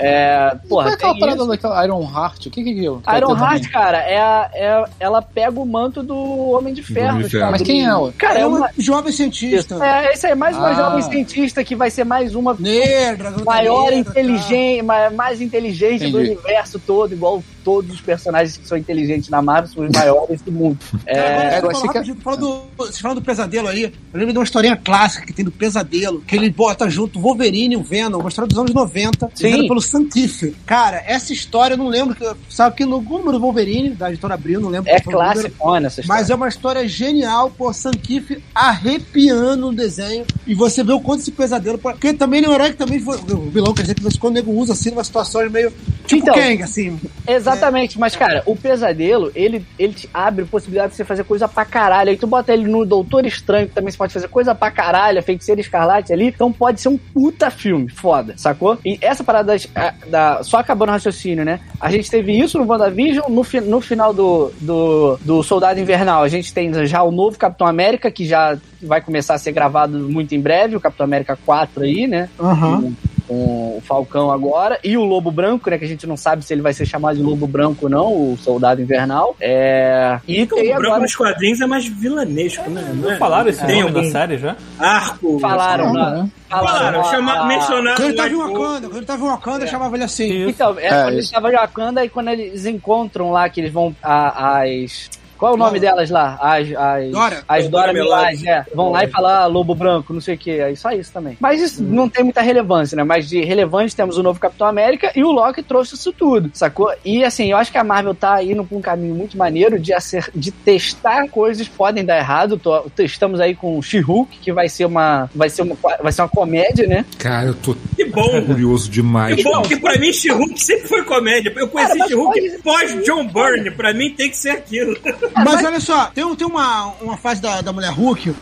É. 0.03 0.57
Qual 0.67 0.83
Porra, 0.83 0.91
é 0.91 0.95
aquela 0.95 1.13
tem 1.13 1.21
parada 1.21 1.39
isso. 1.39 1.47
daquela 1.49 1.85
Iron 1.85 2.03
Heart? 2.03 2.47
O 2.47 2.51
que 2.51 2.65
que 2.65 2.87
é 2.87 2.91
vai 2.91 3.19
Iron 3.19 3.37
Heart, 3.37 3.53
também? 3.57 3.71
cara, 3.71 3.99
é, 3.99 4.19
a- 4.19 4.51
é, 4.55 4.85
ela 4.99 5.21
pega 5.21 5.61
o 5.61 5.67
manto 5.67 6.03
do 6.03 6.17
Homem 6.53 6.73
de 6.73 6.83
Ferro. 6.83 7.11
Homem 7.17 7.25
de 7.25 7.31
Ferro. 7.31 7.51
Mas 7.51 7.61
quem 7.63 7.83
é 7.85 7.89
ela? 7.89 8.13
Cara, 8.17 8.39
é 8.39 8.43
é 8.43 8.47
uma. 8.47 8.59
uma 8.59 8.71
jovem 8.79 9.13
cientista. 9.13 9.75
É, 9.85 10.13
esse 10.15 10.25
aí 10.27 10.33
é 10.33 10.35
mais 10.35 10.57
uma 10.57 10.69
Ah. 10.71 10.75
jovem 10.75 11.03
cientista 11.03 11.63
que 11.63 11.77
vai 11.77 11.91
ser 11.91 12.05
mais 12.05 12.35
uma 12.35 12.55
Negra, 12.59 13.31
maior 13.45 13.91
negra, 13.91 13.97
inteligente, 14.11 14.83
ma- 14.83 15.11
mais 15.11 15.41
inteligente 15.43 16.01
do 16.11 16.19
Entendi. 16.21 16.31
universo 16.41 16.79
todo, 16.79 17.13
igual 17.13 17.45
todos 17.65 17.93
os 17.93 18.01
personagens 18.01 18.57
que 18.57 18.67
são 18.67 18.77
inteligentes 18.79 19.29
na 19.29 19.41
Marvel, 19.43 19.71
são 19.73 19.85
os 19.85 19.91
maiores 19.91 20.41
do 20.43 20.53
mundo. 20.53 20.79
É, 21.07 21.61
você 21.61 21.89
que- 21.89 22.15
falou 22.23 22.39
do, 22.39 22.63
vocês 22.77 22.99
falam 23.01 23.15
do 23.15 23.23
pesadelo 23.23 23.69
aí. 23.69 23.85
Eu 23.85 23.93
lembro 24.19 24.33
de 24.33 24.39
uma 24.39 24.45
historinha 24.45 24.77
clássica 24.77 25.27
que 25.27 25.33
tem 25.33 25.45
do 25.45 25.51
pesadelo, 25.53 26.21
que 26.23 26.35
ele 26.37 26.51
bota 26.51 26.89
junto 26.89 27.19
o 27.19 27.23
Wolverine 27.23 27.75
e 27.75 27.77
o 27.77 27.83
Venom, 27.83 28.19
uma 28.21 28.29
história 28.29 28.49
dos 28.49 28.59
anos 28.59 28.73
90, 28.73 29.31
Sim. 29.35 29.67
pelo 29.69 29.81
Santif. 29.81 30.55
Cara, 30.67 31.03
essa 31.07 31.33
história 31.33 31.75
eu 31.75 31.79
não 31.79 31.89
lembro, 31.89 32.17
sabe 32.49 32.77
que 32.77 32.85
no 32.85 33.01
número 33.01 33.33
do 33.33 33.41
Wolverine, 33.41 33.91
da 33.91 34.09
editora 34.11 34.35
Abril, 34.35 34.61
não 34.61 34.69
lembro 34.69 34.91
é 34.91 35.01
clássico 35.01 35.47
essa 35.77 36.01
história. 36.01 36.07
Mas 36.07 36.31
é 36.31 36.35
uma 36.35 36.49
história 36.49 36.87
genial, 36.89 37.51
pô, 37.51 37.73
Sankif 37.73 38.43
arrepiando 38.55 39.69
o 39.69 39.73
desenho. 39.75 40.25
E 40.47 40.55
você 40.55 40.83
vê 40.83 40.93
o 40.93 41.01
quanto 41.01 41.21
esse 41.21 41.31
pesadelo. 41.31 41.79
Porque 41.79 42.13
também 42.13 42.39
ele 42.39 42.47
é 42.47 42.51
um 42.51 42.55
herói 42.55 42.71
que 42.71 42.77
também 42.77 43.01
foi. 43.01 43.17
O 43.19 43.51
vilão, 43.51 43.73
quer 43.75 43.83
dizer, 43.83 43.95
que 43.95 44.19
quando 44.19 44.33
o 44.33 44.37
nego 44.37 44.53
usa 44.53 44.73
assim, 44.73 44.91
numa 44.91 45.05
situações 45.05 45.51
meio. 45.51 45.73
Tipo 46.07 46.23
Então, 46.23 46.35
Kang, 46.35 46.63
assim. 46.63 46.99
Exatamente, 47.27 47.50
mas 47.99 48.17
cara, 48.17 48.43
o 48.47 48.55
pesadelo, 48.57 49.31
ele, 49.35 49.65
ele 49.79 49.93
te 49.93 50.09
abre 50.13 50.45
possibilidade 50.45 50.91
de 50.91 50.97
você 50.97 51.05
fazer 51.05 51.25
coisa 51.25 51.49
pra 51.49 51.65
caralho. 51.65 52.11
Aí 52.11 52.17
tu 52.17 52.27
bota 52.27 52.53
ele 52.53 52.69
no 52.69 52.85
Doutor 52.85 53.25
Estranho, 53.27 53.69
que 53.69 53.75
também 53.75 53.91
você 53.91 53.99
pode 53.99 54.13
fazer 54.13 54.29
coisa 54.29 54.55
pra 54.55 54.71
caralho, 54.71 55.19
a 55.19 55.23
Feiticeira 55.23 55.61
Escarlate 55.61 56.13
ali. 56.13 56.27
Então 56.27 56.53
pode 56.53 56.81
ser 56.81 56.89
um 56.89 56.99
puta 56.99 57.51
filme, 57.51 57.89
foda, 57.91 58.35
sacou? 58.37 58.79
E 58.85 58.99
essa 59.01 59.23
parada 59.25 59.53
das- 59.53 59.69
a- 59.75 59.95
da. 60.07 60.43
Só 60.43 60.59
acabando 60.59 60.89
o 60.91 60.93
raciocínio, 60.93 61.45
né? 61.45 61.61
A 61.81 61.91
gente 61.91 62.11
teve 62.11 62.33
isso 62.39 62.59
no 62.59 62.67
WandaVision, 62.67 63.27
no, 63.31 63.43
fi- 63.45 63.61
no 63.61 63.81
final 63.81 64.13
do, 64.13 64.51
do, 64.61 65.19
do 65.23 65.43
Soldado 65.43 65.79
Invernal. 65.81 66.23
A 66.23 66.29
gente 66.29 66.53
tem 66.53 66.73
já 66.87 67.03
o 67.03 67.11
novo 67.11 67.39
Capitão 67.39 67.67
América, 67.67 68.11
que 68.11 68.25
já 68.27 68.57
vai 68.83 69.01
começar 69.01 69.35
a 69.35 69.39
ser 69.39 69.53
gravado 69.53 69.99
muito 69.99 70.35
em 70.35 70.41
breve, 70.41 70.77
o 70.77 70.81
Capitão 70.81 71.05
América 71.05 71.39
4 71.45 71.83
aí, 71.85 72.07
né? 72.07 72.29
Aham. 72.39 72.93
Com 73.31 73.77
o 73.77 73.83
Falcão 73.87 74.29
agora, 74.33 74.77
e 74.83 74.97
o 74.97 75.05
Lobo 75.05 75.31
Branco, 75.31 75.71
né? 75.71 75.79
Que 75.79 75.85
a 75.85 75.89
gente 75.89 76.05
não 76.05 76.17
sabe 76.17 76.45
se 76.45 76.53
ele 76.53 76.63
vai 76.63 76.73
ser 76.73 76.85
chamado 76.85 77.17
de 77.17 77.23
Lobo 77.23 77.47
Branco 77.47 77.85
ou 77.87 77.89
não, 77.89 78.07
o 78.33 78.37
Soldado 78.37 78.83
Invernal. 78.83 79.37
É... 79.41 80.19
E 80.27 80.43
O 80.43 80.47
tem 80.49 80.69
branco 80.71 80.87
agora. 80.87 81.03
nos 81.03 81.15
quadrinhos 81.15 81.61
é 81.61 81.67
mais 81.67 81.87
vilanesco, 81.87 82.69
né? 82.69 82.83
Não 82.93 83.13
é? 83.13 83.17
Falaram 83.19 83.49
esse 83.49 83.65
Tem 83.65 83.83
nome 83.83 83.93
da 83.93 84.01
algum 84.01 84.11
série 84.11 84.37
já? 84.39 84.57
arco. 84.81 85.39
Falaram, 85.39 85.93
Não, 85.93 86.11
né? 86.11 86.23
né? 86.25 86.31
Falaram, 86.49 87.01
a- 87.01 87.05
chama, 87.05 87.33
a- 87.35 87.47
mencionaram. 87.47 87.97
Quando 87.97 88.09
ele 88.09 88.17
tava 88.17 88.29
em. 88.31 88.35
Wakanda, 88.37 88.81
quando 88.89 88.97
ele 88.97 89.07
tava 89.07 89.25
em 89.25 89.29
Wakanda, 89.29 89.67
chamava 89.69 89.97
ele 89.97 90.05
assim. 90.05 90.49
Então, 90.49 90.77
é, 90.77 90.87
É, 90.87 91.03
quando 91.03 91.09
ele 91.13 91.19
estava 91.21 91.49
em 91.53 91.55
Wakanda 91.55 92.05
e 92.05 92.09
quando 92.09 92.29
eles 92.31 92.67
encontram 92.67 93.31
lá, 93.31 93.49
que 93.49 93.61
eles 93.61 93.73
vão. 93.73 93.95
a- 94.03 94.63
as. 94.63 95.09
Qual 95.41 95.53
é 95.53 95.55
o 95.55 95.59
nome 95.59 95.81
delas 95.81 96.11
lá? 96.11 96.39
As, 96.41 96.69
as, 96.73 97.11
Dora. 97.11 97.43
as 97.49 97.69
Dora 97.69 97.87
Dora 97.87 97.93
Milaje, 97.95 98.47
é. 98.49 98.65
Vão 98.75 98.91
lá 98.93 99.05
e 99.05 99.09
falar 99.09 99.47
Lobo 99.47 99.75
Branco, 99.75 100.13
não 100.13 100.21
sei 100.21 100.35
o 100.35 100.39
que. 100.39 100.51
É 100.51 100.75
só 100.77 100.91
isso 100.93 101.11
também. 101.13 101.37
Mas 101.41 101.61
isso 101.63 101.83
não 101.83 102.09
tem 102.09 102.23
muita 102.23 102.43
relevância, 102.43 102.95
né? 102.95 103.03
Mas 103.03 103.29
de 103.29 103.41
relevante 103.43 103.97
temos 103.97 104.19
o 104.19 104.23
novo 104.23 104.39
Capitão 104.39 104.67
América 104.67 105.11
e 105.17 105.25
o 105.25 105.31
Loki 105.33 105.63
trouxe 105.63 105.95
isso 105.95 106.13
tudo, 106.13 106.51
sacou? 106.55 106.93
E 107.05 107.25
assim, 107.25 107.51
eu 107.51 107.57
acho 107.57 107.73
que 107.73 107.79
a 107.79 107.83
Marvel 107.85 108.15
tá 108.15 108.43
indo 108.45 108.63
pra 108.65 108.77
um 108.77 108.81
caminho 108.83 109.15
muito 109.15 109.37
maneiro 109.37 109.79
de, 109.79 109.93
acer- 109.95 110.31
de 110.35 110.51
testar 110.53 111.27
coisas 111.29 111.67
que 111.67 111.75
podem 111.75 112.05
dar 112.05 112.19
errado. 112.19 112.59
Tô- 112.59 112.85
Estamos 112.99 113.41
aí 113.41 113.55
com 113.55 113.79
o 113.79 113.83
She-Hulk, 113.83 114.39
que 114.41 114.53
vai 114.53 114.69
ser 114.69 114.85
uma. 114.85 115.31
Vai 115.35 115.49
ser 115.49 115.63
uma, 115.63 115.75
vai 116.03 116.13
ser 116.13 116.21
uma 116.23 116.29
comédia, 116.29 116.87
né? 116.87 117.05
Cara, 117.19 117.47
eu 117.49 117.55
tô 117.55 117.75
Que 117.97 118.05
bom. 118.05 118.43
curioso 118.45 118.91
demais. 118.91 119.37
Que 119.37 119.43
bom, 119.43 119.51
cara. 119.53 119.63
porque 119.63 119.77
pra 119.79 119.97
mim 119.99 120.13
She-Hulk 120.13 120.61
sempre 120.63 120.87
foi 120.87 121.03
comédia. 121.03 121.51
Eu 121.57 121.67
conheci 121.69 121.97
She-Hulk 122.09 122.41
pode- 122.41 122.63
pós 122.63 123.05
John 123.07 123.27
Byrne. 123.27 123.71
Pra 123.71 123.95
mim 123.95 124.11
tem 124.11 124.29
que 124.29 124.37
ser 124.37 124.51
aquilo. 124.51 124.95
Mas 125.35 125.65
olha 125.65 125.81
só, 125.81 126.07
tem, 126.07 126.25
um- 126.25 126.35
tem 126.37 126.47
uma, 126.47 126.87
uma 127.01 127.17
fase 127.17 127.41
da, 127.41 127.61
da 127.61 127.73
mulher 127.73 127.91
Hulk, 127.93 128.35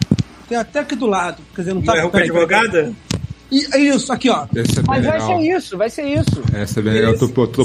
tem 0.48 0.59
até 0.59 0.81
aqui 0.81 0.94
do 0.97 1.06
lado. 1.06 1.43
Quer 1.55 1.62
dizer, 1.62 1.74
não 1.74 1.82
tá. 1.82 1.93
Mulher 1.93 2.02
Hulk 2.02 2.12
peraí, 2.16 2.31
peraí. 2.31 2.44
advogada? 2.59 2.93
E, 3.51 3.66
é 3.74 3.78
isso, 3.78 4.12
aqui, 4.12 4.28
ó. 4.28 4.47
Esse 4.55 4.78
é 4.78 4.82
Mas 4.86 5.05
vai 5.05 5.20
ser 5.20 5.56
isso, 5.56 5.78
vai 5.78 5.90
ser 5.90 6.02
isso. 6.05 6.43
Essa 6.52 6.81
é 6.81 6.82
bem 6.82 6.93
legal. 6.93 7.12
Eu 7.12 7.19
tô, 7.19 7.28
tô, 7.28 7.47
tô, 7.47 7.65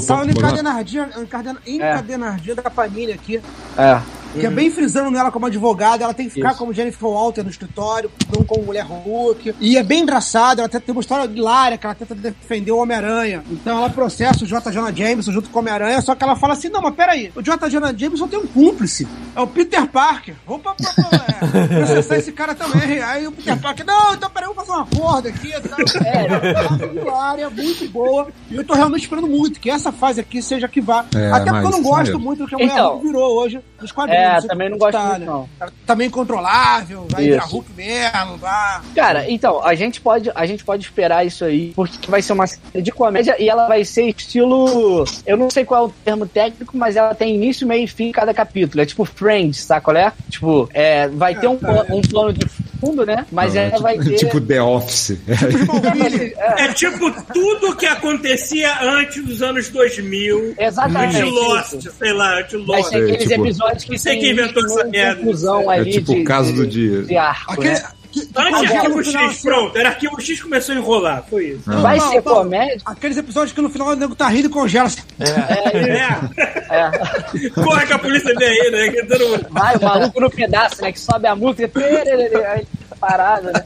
encadernadinha 1.90 2.54
da 2.54 2.70
Panini 2.70 3.12
aqui. 3.12 3.40
É. 3.76 4.00
Que 4.40 4.46
é 4.46 4.50
bem 4.50 4.70
frisando 4.70 5.10
nela 5.10 5.30
como 5.30 5.46
advogada, 5.46 6.04
ela 6.04 6.14
tem 6.14 6.26
que 6.26 6.34
ficar 6.34 6.50
Isso. 6.50 6.58
como 6.58 6.72
Jennifer 6.72 7.08
Walter 7.08 7.42
no 7.44 7.50
escritório, 7.50 8.10
não 8.36 8.44
como 8.44 8.64
mulher 8.64 8.84
Hulk. 8.84 9.54
E 9.60 9.76
é 9.76 9.82
bem 9.82 10.02
engraçado, 10.02 10.58
ela 10.60 10.68
tenta- 10.68 10.84
tem 10.84 10.92
uma 10.94 11.00
história 11.00 11.24
hilária 11.30 11.78
que 11.78 11.86
ela 11.86 11.94
tenta 11.94 12.14
defender 12.14 12.72
o 12.72 12.78
Homem-Aranha. 12.78 13.42
Então 13.50 13.78
ela 13.78 13.90
processa 13.90 14.44
o 14.44 14.46
J. 14.46 14.70
Jonah 14.72 14.92
Jameson 14.92 15.32
junto 15.32 15.48
com 15.50 15.58
o 15.58 15.62
Homem-Aranha, 15.62 16.00
só 16.00 16.14
que 16.14 16.22
ela 16.24 16.36
fala 16.36 16.54
assim: 16.54 16.68
não, 16.68 16.80
mas 16.82 16.94
peraí, 16.94 17.30
o 17.34 17.42
J. 17.42 17.68
Jonah 17.68 17.92
Jameson 17.96 18.26
tem 18.28 18.38
um 18.38 18.46
cúmplice. 18.46 19.06
É 19.36 19.40
o 19.40 19.46
Peter 19.46 19.86
Parker. 19.86 20.34
Vamos 20.46 20.62
pra, 20.62 20.74
pra, 20.74 20.92
pra 20.92 21.60
é, 21.60 21.66
processar 21.66 22.16
esse 22.18 22.32
cara 22.32 22.54
também. 22.54 23.00
Aí 23.02 23.26
o 23.26 23.32
Peter 23.32 23.56
Parker, 23.60 23.84
não, 23.86 24.14
então 24.14 24.30
peraí, 24.30 24.48
vamos 24.48 24.64
fazer 24.66 24.78
um 24.78 24.82
acordo 24.82 25.28
aqui 25.28 25.48
e 25.48 25.60
tal. 25.60 25.78
É, 26.04 26.84
é 26.84 27.00
hilária, 27.00 27.50
muito 27.50 27.88
boa. 27.90 28.28
E 28.50 28.56
eu 28.56 28.64
tô 28.64 28.74
realmente 28.74 29.02
esperando 29.02 29.26
muito 29.28 29.58
que 29.60 29.70
essa 29.70 29.90
fase 29.92 30.20
aqui 30.20 30.40
seja 30.42 30.66
a 30.66 30.68
que 30.68 30.80
vá. 30.80 31.04
É, 31.14 31.30
Até 31.30 31.50
porque 31.50 31.66
eu 31.66 31.70
não 31.70 31.82
gosto 31.82 31.96
maneiro. 31.96 32.20
muito 32.20 32.38
do 32.42 32.48
que 32.48 32.54
a 32.54 32.58
mulher 32.58 32.72
Então. 32.72 32.90
Hulk 32.92 33.06
virou 33.06 33.38
hoje 33.38 33.60
nos 33.80 33.92
quadrinhos. 33.92 34.23
É, 34.24 34.40
também 34.42 34.68
não 34.70 34.78
tá, 34.78 34.90
gosto 34.90 35.06
muito, 35.08 35.24
não. 35.24 35.48
Ela 35.60 35.72
Tá 35.86 35.94
meio 35.94 36.08
incontrolável, 36.08 37.06
vai 37.10 37.22
Isso. 37.22 37.30
virar 37.32 37.44
Hulk 37.44 37.72
mesmo, 37.74 38.36
vai. 38.38 38.80
Cara, 38.94 39.30
então, 39.30 39.62
a 39.62 39.74
gente 39.74 40.00
pode, 40.00 40.30
a 40.34 40.46
gente 40.46 40.64
pode 40.64 40.84
esperar 40.84 41.26
isso 41.26 41.44
aí, 41.44 41.72
porque 41.74 42.10
vai 42.10 42.22
ser 42.22 42.32
uma 42.32 42.46
série 42.46 42.82
de 42.82 42.90
comédia 42.90 43.36
e 43.40 43.48
ela 43.48 43.66
vai 43.66 43.84
ser 43.84 44.08
estilo. 44.08 45.04
Eu 45.26 45.36
não 45.36 45.50
sei 45.50 45.64
qual 45.64 45.84
é 45.84 45.86
o 45.86 45.92
termo 46.04 46.26
técnico, 46.26 46.76
mas 46.76 46.96
ela 46.96 47.14
tem 47.14 47.34
início, 47.34 47.66
meio 47.66 47.84
e 47.84 47.86
fim 47.88 48.04
em 48.08 48.12
cada 48.12 48.32
capítulo. 48.34 48.82
É 48.82 48.86
tipo 48.86 49.04
Friends, 49.04 49.60
sabe 49.60 49.82
qual 49.84 49.96
é? 49.96 50.12
Tipo, 50.30 50.68
é, 50.72 51.08
vai 51.08 51.34
ter 51.34 51.46
um, 51.48 51.56
pla- 51.56 51.86
um 51.90 52.00
plano 52.00 52.32
de 52.32 52.46
fundo, 52.86 53.06
né? 53.06 53.26
Mas 53.30 53.54
Não, 53.54 53.60
é 53.62 53.68
ela 53.68 53.78
vai 53.80 53.94
tipo, 53.98 54.04
ter. 54.10 54.16
tipo 54.16 54.40
The 54.40 54.62
Office. 54.62 55.10
Smallville. 55.28 56.34
É 56.38 56.68
tipo 56.72 57.10
tudo 57.32 57.76
que 57.76 57.86
acontecia 57.86 58.72
antes 58.82 59.24
dos 59.24 59.42
anos 59.42 59.68
2000. 59.68 60.54
Exatamente. 60.58 61.16
Antes 61.16 61.32
Lost, 61.32 61.72
isso. 61.74 61.90
sei 61.98 62.12
lá, 62.12 62.38
antes 62.40 62.54
Lost. 62.66 62.88
ser 62.88 62.96
aqueles 63.04 63.28
tipo, 63.28 63.44
episódios 63.46 63.84
que 63.84 63.98
você 63.98 64.10
tem 64.10 64.20
que 64.20 64.30
inventou 64.30 64.64
essa 64.64 64.84
merda. 64.84 65.22
É 65.74 65.84
tipo 65.84 66.14
de, 66.14 66.20
o 66.20 66.24
caso 66.24 66.52
de- 66.52 66.58
do 66.58 66.66
dia. 66.66 67.02
de 67.02 67.16
arco, 67.16 67.52
Aquele. 67.52 67.68
né? 67.70 67.80
que- 67.80 68.04
que 68.14 68.20
Antes 68.36 68.60
congela 68.60 68.78
Arquivo 68.78 69.04
X, 69.04 69.42
pronto. 69.42 69.76
Era 69.76 69.88
Arquivo 69.88 70.20
X 70.20 70.40
começou 70.40 70.72
a 70.72 70.78
enrolar, 70.78 71.24
foi 71.28 71.46
isso. 71.48 71.62
Vai 71.66 71.96
Não, 71.98 72.08
ser 72.10 72.14
não. 72.16 72.22
comédia? 72.22 72.76
Aqueles 72.86 73.16
episódios 73.16 73.52
que 73.52 73.60
no 73.60 73.68
final 73.68 73.88
o 73.88 73.96
nego 73.96 74.14
tá 74.14 74.28
rindo 74.28 74.46
e 74.46 74.50
congela. 74.50 74.88
É. 75.18 76.04
É. 76.76 77.50
Corre 77.60 77.86
que 77.86 77.92
a 77.92 77.98
polícia 77.98 78.32
vem 78.38 78.48
aí, 78.48 78.70
né? 78.70 78.92
Vai, 79.50 79.76
o 79.76 79.82
maluco 79.82 80.20
no 80.20 80.30
pedaço, 80.30 80.80
né? 80.80 80.92
Que 80.92 81.00
sobe 81.00 81.26
a 81.26 81.34
música, 81.34 81.68
aí 82.54 82.64
fica 82.94 83.06
parada, 83.06 83.52
né? 83.52 83.64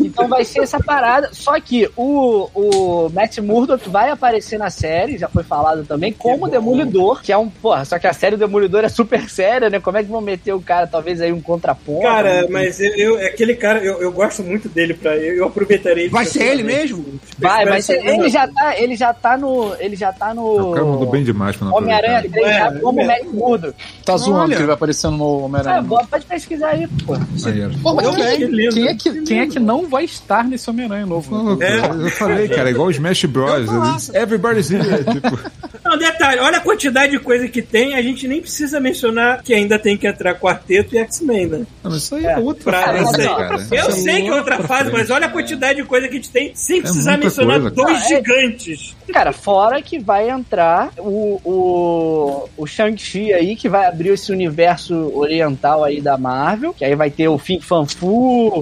Então 0.00 0.28
vai 0.28 0.44
ser 0.44 0.60
essa 0.60 0.78
parada. 0.80 1.30
Só 1.32 1.58
que 1.60 1.88
o, 1.96 2.48
o 2.54 3.08
Matt 3.12 3.38
Murdock 3.38 3.88
vai 3.88 4.10
aparecer 4.10 4.58
na 4.58 4.70
série, 4.70 5.18
já 5.18 5.28
foi 5.28 5.42
falado 5.42 5.84
também, 5.84 6.12
como 6.12 6.48
Demolidor, 6.48 7.22
que 7.22 7.32
é 7.32 7.38
um. 7.38 7.48
Porra, 7.48 7.84
só 7.84 7.98
que 7.98 8.06
a 8.06 8.12
série 8.12 8.36
do 8.36 8.40
Demolidor 8.46 8.84
é 8.84 8.88
super 8.88 9.28
séria, 9.28 9.70
né? 9.70 9.80
Como 9.80 9.96
é 9.96 10.02
que 10.02 10.10
vão 10.10 10.20
meter 10.20 10.52
o 10.52 10.60
cara, 10.60 10.86
talvez 10.86 11.20
aí 11.20 11.32
um 11.32 11.40
contraponto? 11.40 12.02
Cara, 12.02 12.42
né? 12.42 12.48
mas 12.50 12.80
eu, 12.80 12.92
eu- 12.96 13.26
aquele 13.26 13.54
cara, 13.54 13.78
eu, 13.82 14.00
eu 14.02 14.12
gosto 14.12 14.42
muito 14.42 14.68
dele 14.68 14.94
pra. 14.94 15.16
Eu, 15.16 15.34
eu 15.36 15.46
aproveitarei. 15.46 16.08
Vai 16.08 16.24
ser 16.24 16.42
ele 16.44 16.62
mesmo? 16.62 17.04
Vai, 17.38 17.64
Vai 17.64 17.74
mas 17.74 17.86
ser 17.86 18.04
ele 18.04 18.28
já 18.28 18.46
tá, 18.48 18.78
ele 18.78 18.96
já 18.96 19.12
tá 19.14 19.36
no. 19.36 19.74
Ele 19.78 19.96
já 19.96 20.12
tá 20.12 20.34
no. 20.34 20.70
O 20.70 20.72
cara 20.72 20.84
mandou 20.86 21.10
bem 21.10 21.24
demais 21.24 21.56
pra 21.56 21.68
Homem-Aranha 21.68 22.18
aproveitar. 22.18 22.40
3 22.44 22.56
já 22.56 22.66
É, 22.78 22.80
como 22.80 23.00
é. 23.00 23.04
Matt 23.06 23.24
Murdock. 23.32 23.74
Tá 24.04 24.16
zoando 24.16 24.40
Olha. 24.42 24.48
que 24.50 24.56
ele 24.60 24.66
vai 24.66 24.74
aparecendo 24.74 25.16
no 25.16 25.44
Homem-Aranha. 25.44 25.82
boa, 25.82 26.04
pode 26.06 26.24
pesquisar 26.26 26.68
aí, 26.70 26.86
pô. 27.06 27.14
Maneiro. 27.42 27.74
Pô, 27.82 27.94
mas 27.94 28.04
Eu 28.06 28.14
Que 28.14 28.22
lindo. 28.70 28.80
quem 28.80 28.88
é 28.88 28.94
que, 28.94 29.22
quem 29.22 29.40
é 29.40 29.46
que 29.46 29.58
não 29.58 29.88
vai 29.88 30.04
estar 30.04 30.44
nesse 30.44 30.68
Homem-Aranha 30.70 31.06
novo? 31.06 31.56
né? 31.56 31.76
Maluco, 31.80 32.02
Eu 32.04 32.10
falei, 32.10 32.48
cara, 32.48 32.70
igual 32.70 32.88
os 32.88 32.96
Smash 32.96 33.24
Bros. 33.24 34.10
Everybody's 34.14 34.70
here. 34.70 34.84
Tipo, 35.12 35.38
Não, 35.84 35.98
detalhe, 35.98 36.40
olha 36.40 36.56
a 36.56 36.60
quantidade 36.60 37.12
de 37.12 37.18
coisa 37.18 37.46
que 37.46 37.60
tem, 37.60 37.94
a 37.94 38.00
gente 38.00 38.26
nem 38.26 38.40
precisa 38.40 38.80
mencionar 38.80 39.42
que 39.42 39.52
ainda 39.52 39.78
tem 39.78 39.98
que 39.98 40.06
entrar 40.06 40.34
quarteto 40.34 40.94
e 40.94 40.98
X-Men, 40.98 41.46
né? 41.46 41.66
não, 41.82 41.90
mas 41.90 42.02
isso 42.04 42.14
aí 42.14 42.24
é 42.24 42.38
outra 42.38 42.64
Pra- 42.72 42.82
fase, 42.84 42.98
eu 43.02 43.06
sei, 43.14 43.26
cara. 43.28 43.54
eu 43.70 43.88
Isso 43.90 43.92
sei 44.02 44.22
que 44.22 44.28
é 44.28 44.34
outra 44.34 44.54
outra 44.54 44.68
fase, 44.68 44.84
frente. 44.90 44.94
mas 44.98 45.10
olha 45.10 45.26
a 45.26 45.28
quantidade 45.30 45.82
de 45.82 45.84
coisa 45.86 46.08
que 46.08 46.14
a 46.14 46.16
gente 46.16 46.30
tem 46.30 46.52
sem 46.54 46.80
precisar 46.80 47.10
muita 47.12 47.24
mencionar 47.26 47.60
coisa, 47.60 47.70
dois 47.76 47.98
cara. 48.02 48.08
gigantes. 48.16 48.96
Cara, 49.12 49.32
fora 49.32 49.82
que 49.82 49.98
vai 49.98 50.30
entrar 50.30 50.90
o, 50.96 51.38
o, 51.44 52.48
o 52.56 52.66
Shang-Chi 52.66 53.32
aí, 53.34 53.54
que 53.54 53.68
vai 53.68 53.84
abrir 53.86 54.08
esse 54.10 54.32
universo 54.32 54.94
oriental 55.14 55.84
aí 55.84 56.00
da 56.00 56.16
Marvel, 56.16 56.72
que 56.72 56.84
aí 56.84 56.94
vai 56.94 57.10
ter 57.10 57.28
o 57.28 57.36
Fim 57.36 57.60
Fan 57.60 57.84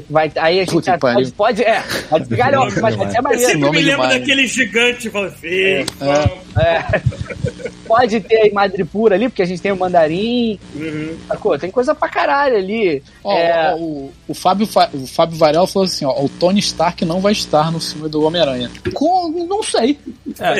Vai, 0.08 0.30
aí 0.36 0.58
a 0.60 0.64
gente 0.64 0.72
Puta 0.72 0.98
pariu. 0.98 1.16
pode, 1.18 1.32
pode, 1.32 1.62
é, 1.62 1.82
pode 2.08 2.24
ficar 2.26 2.50
galhofa, 2.50 2.80
mas 2.80 2.94
vai 2.96 3.10
ser 3.10 3.18
Eu 3.18 3.22
maneiro. 3.22 3.46
sempre 3.46 3.60
nome 3.60 3.78
me 3.78 3.84
lembro 3.84 4.02
demais, 4.02 4.20
daquele 4.20 4.46
gigante 4.46 5.10
falando, 5.10 5.32
"Fih, 5.32 5.86
É. 6.56 7.02
Pode 7.86 8.20
ter 8.20 8.36
aí 8.42 8.52
Madripoor 8.52 9.12
ali, 9.12 9.28
porque 9.28 9.42
a 9.42 9.46
gente 9.46 9.60
tem 9.60 9.72
o 9.72 9.76
Mandarim, 9.76 10.58
Uhum. 10.74 11.16
sacou? 11.28 11.58
Tem 11.58 11.70
coisa 11.70 11.94
pra 11.94 12.08
caralho 12.08 12.56
ali. 12.56 13.02
Ó, 13.22 13.32
É, 13.36 13.74
ó, 13.74 13.76
o, 13.78 14.12
o, 14.28 14.34
Fábio, 14.34 14.68
o 14.94 15.06
Fábio 15.06 15.36
Varela 15.36 15.66
falou 15.66 15.86
assim: 15.86 16.04
ó, 16.04 16.22
o 16.22 16.28
Tony 16.28 16.60
Stark 16.60 17.04
não 17.04 17.20
vai 17.20 17.32
estar 17.32 17.70
no 17.70 17.80
filme 17.80 18.08
do 18.08 18.22
Homem-Aranha. 18.22 18.70
Não 19.48 19.62
sei. 19.62 19.98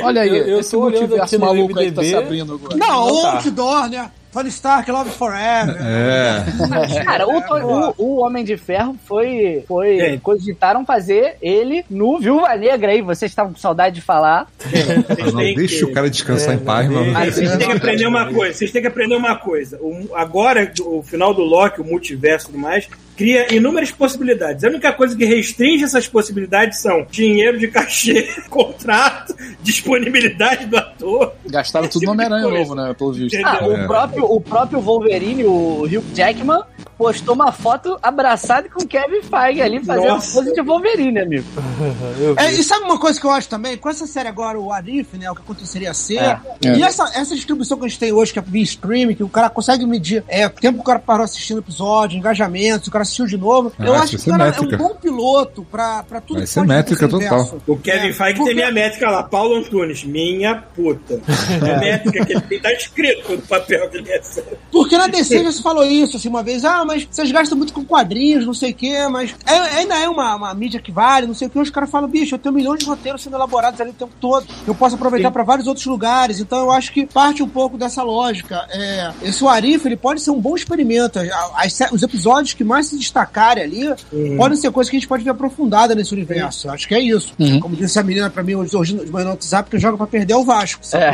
Olha 0.02 0.22
aí, 0.22 0.28
eu- 0.28 0.46
eu 0.48 0.60
esse 0.60 0.76
multiverso 0.76 1.38
maluco 1.38 1.78
aí 1.78 1.86
que 1.86 1.92
tá 1.92 2.02
se 2.04 2.14
abrindo 2.14 2.54
agora. 2.54 2.76
Não, 2.76 3.06
Não 3.06 3.22
tá. 3.22 3.32
Outdoor, 3.36 3.88
né? 3.88 4.10
Tony 4.32 4.48
Stark, 4.48 4.90
Love 4.90 5.10
Forever. 5.10 5.76
É. 5.82 7.04
Cara, 7.04 7.26
o, 7.28 7.38
o, 7.38 7.94
o 7.98 8.20
Homem 8.24 8.44
de 8.44 8.56
Ferro 8.56 8.96
foi. 9.04 9.64
foi 9.68 9.98
É. 9.98 10.16
cogitaram 10.18 10.84
fazer 10.86 11.36
ele 11.42 11.84
no 11.90 12.18
Viúva 12.18 12.54
Negra 12.56 12.92
aí. 12.92 13.02
Vocês 13.02 13.30
estavam 13.30 13.52
com 13.52 13.59
saudade 13.59 13.96
de 13.96 14.00
falar. 14.00 14.46
Ah, 14.64 15.30
não, 15.32 15.54
deixa 15.54 15.78
que- 15.78 15.84
o 15.84 15.92
cara 15.92 16.09
descansar 16.09 16.52
É, 16.52 16.56
em 16.56 16.59
paz, 16.59 16.88
mano. 16.88 17.12
Mas 17.12 17.34
vocês 17.34 17.56
têm 17.56 17.68
que 17.68 17.76
aprender 17.76 18.06
uma 18.06 18.32
coisa. 18.32 18.54
Vocês 18.54 18.70
têm 18.72 18.82
que 18.82 18.88
aprender 18.88 19.16
uma 19.16 19.36
coisa. 19.36 19.78
O- 19.80 20.09
agora, 20.14 20.72
o 20.84 21.02
final 21.02 21.34
do 21.34 21.42
Loki, 21.42 21.80
o 21.80 21.84
multiverso 21.84 22.46
e 22.46 22.52
tudo 22.52 22.59
mais, 22.59 22.88
cria 23.23 23.55
inúmeras 23.55 23.93
possibilidades. 23.93 24.65
A 24.65 24.69
única 24.69 24.93
coisa 24.93 25.16
que 25.16 25.24
restringe 25.24 25.85
essas 25.85 26.09
possibilidades 26.09 26.81
são 26.81 27.07
dinheiro 27.09 27.57
de 27.57 27.69
cachê, 27.69 28.28
contrato, 28.51 29.32
disponibilidade 29.62 30.66
do 30.66 30.77
ator. 30.77 31.32
Gastaram 31.47 31.86
tudo 31.86 32.05
no 32.07 32.12
Homem-Aranha 32.12 32.49
novo, 32.49 32.74
né? 32.74 32.93
Pelo 32.99 33.12
visto. 33.12 33.36
Ah, 33.44 33.65
o, 33.65 33.73
É. 33.73 33.86
próprio, 33.86 34.24
o 34.24 34.40
próprio 34.40 34.81
Wolverine, 34.81 35.44
o 35.44 35.85
Hugh 35.85 36.05
Jackman, 36.12 36.62
postou 36.99 37.35
uma 37.35 37.53
foto 37.53 37.97
abraçado 38.03 38.69
com 38.70 38.82
o 38.82 38.86
Kevin 38.86 39.23
Feige 39.23 39.62
ali, 39.62 39.85
fazendo 39.85 40.09
Nossa. 40.09 40.32
pose 40.32 40.53
de 40.53 40.61
Wolverine, 40.61 41.20
amigo. 41.20 41.47
É, 42.36 42.53
e 42.53 42.62
sabe 42.62 42.85
uma 42.85 42.99
coisa 42.99 43.20
que 43.20 43.27
eu 43.27 43.31
acho 43.31 43.49
também? 43.49 43.77
Com 43.77 43.89
essa 43.89 44.07
série 44.07 44.28
agora, 44.28 44.59
o 44.59 44.73
Arif, 44.73 45.16
né? 45.16 45.31
O 45.31 45.35
que 45.35 45.43
aconteceria 45.43 45.93
ser. 45.93 46.19
É. 46.19 46.40
É. 46.65 46.77
E 46.77 46.82
essa, 46.82 47.05
essa 47.15 47.35
distribuição 47.35 47.77
que 47.78 47.85
a 47.85 47.89
gente 47.89 47.99
tem 47.99 48.12
hoje, 48.12 48.32
que 48.32 48.39
é 48.39 48.43
via 48.43 48.62
streaming, 48.62 49.15
que 49.15 49.23
o 49.24 49.28
cara 49.28 49.51
consegue 49.51 49.85
medir 49.85 50.24
é, 50.28 50.47
o 50.47 50.51
tempo 50.51 50.78
que 50.78 50.82
o 50.82 50.85
cara 50.85 50.99
parou 50.99 51.24
assistindo 51.24 51.57
o 51.57 51.61
episódio, 51.61 52.16
engajamento, 52.16 52.85
se 52.85 52.89
o 52.89 52.93
cara 52.93 53.05
assistiu 53.12 53.26
de 53.26 53.36
novo. 53.36 53.72
Ah, 53.78 53.84
eu 53.84 53.94
acho 53.94 54.16
que 54.18 54.28
o 54.28 54.32
cara 54.32 54.44
métrica. 54.47 54.74
é 54.74 54.78
um 54.78 54.78
bom 54.89 54.94
piloto 54.97 55.66
pra, 55.70 56.02
pra 56.02 56.20
tudo 56.20 56.36
Vai 56.39 56.44
que 56.44 56.51
ser 56.51 56.60
pode 56.60 56.68
métrica 56.72 57.09
total. 57.09 57.59
O 57.66 57.76
Kevin 57.76 58.09
É, 58.09 58.12
Feige 58.12 58.34
porque- 58.36 58.44
tem 58.44 58.55
minha 58.55 58.70
métrica 58.72 59.10
lá, 59.10 59.22
Paulo 59.22 59.56
Antunes, 59.56 60.05
minha 60.05 60.55
puta. 60.56 61.20
É 61.64 61.74
a 61.74 61.78
métrica 61.78 62.24
que 62.24 62.32
ele 62.32 62.40
tem, 62.43 62.60
tá 62.60 62.72
escrito 62.72 63.32
no 63.32 63.43
papel 63.43 63.89
que 63.90 63.98
ele 63.98 64.09
recebe. 64.10 64.56
Porque 64.70 64.97
na 64.97 65.06
DC 65.06 65.44
já 65.44 65.52
se 65.52 65.62
falou 65.62 65.84
isso, 65.84 66.16
assim, 66.16 66.28
uma 66.28 66.43
vez, 66.43 66.64
ah, 66.64 66.84
mas 66.84 67.06
vocês 67.10 67.30
gastam 67.30 67.56
muito 67.56 67.72
com 67.72 67.84
quadrinhos, 67.84 68.47
não 68.47 68.55
sei 68.55 68.70
o 68.70 68.74
quê, 68.74 69.06
mas 69.09 69.34
é- 69.47 69.78
ainda 69.78 69.97
é 69.98 70.09
uma, 70.09 70.34
uma 70.36 70.55
mídia 70.55 70.80
que 70.80 70.90
vale, 70.90 71.26
não 71.26 71.34
sei 71.34 71.48
o 71.48 71.51
quê. 71.51 71.59
Os 71.59 71.70
caras 71.70 71.90
falam, 71.90 72.09
bicho, 72.09 72.34
eu 72.34 72.39
tenho 72.39 72.55
milhões 72.55 72.80
de 72.80 72.86
roteiros 72.86 73.22
sendo 73.22 73.36
elaborados 73.36 73.80
ali 73.80 73.90
o 73.90 73.94
tempo 73.94 74.12
todo. 74.20 74.47
Eu 74.66 74.74
posso 74.74 74.94
aproveitar 74.97 75.28
Sim. 75.28 75.32
pra 75.32 75.43
vários 75.43 75.66
outros 75.66 75.86
lugares. 75.86 76.40
Então 76.40 76.59
eu 76.60 76.72
acho 76.72 76.93
que 76.93 77.06
parte 77.06 77.43
um 77.43 77.48
pouco 77.48 77.76
dessa 77.76 78.02
lógica. 78.02 78.66
É, 78.70 79.10
esse 79.22 79.43
Arif, 79.47 79.84
ele 79.86 79.97
pode 79.97 80.20
ser 80.22 80.30
um 80.30 80.40
bom 80.40 80.56
experimento. 80.56 81.18
As 81.55 81.78
os 81.93 82.02
episódios 82.02 82.55
que 82.55 82.62
mais 82.64 82.91
se 82.93 82.98
destacarem 82.98 83.64
ali 83.64 84.36
podem 84.36 84.56
ser 84.56 84.70
coisas 84.70 84.90
que 84.90 84.97
a 84.97 85.01
gente 85.01 85.09
pode 85.09 85.24
ver 85.24 85.31
aprofundada 85.31 85.94
nesse 85.94 86.12
universo. 86.12 86.70
Acho 86.70 86.86
que 86.86 86.94
é 86.94 87.01
isso. 87.01 87.35
Como 87.60 87.77
disse 87.77 87.98
a 87.98 88.02
menina 88.02 88.31
pra 88.31 88.43
mim 88.43 88.55
hoje, 88.55 88.77
hoje 88.77 88.97
de 88.97 89.10
manhã 89.10 89.24
no 89.24 89.31
WhatsApp, 89.32 89.70
que 89.70 89.78
joga 89.78 89.97
pra 89.97 90.06
perder 90.06 90.32
é 90.32 90.36
o 90.36 90.44
Vasco. 90.44 90.82
É. 90.93 91.10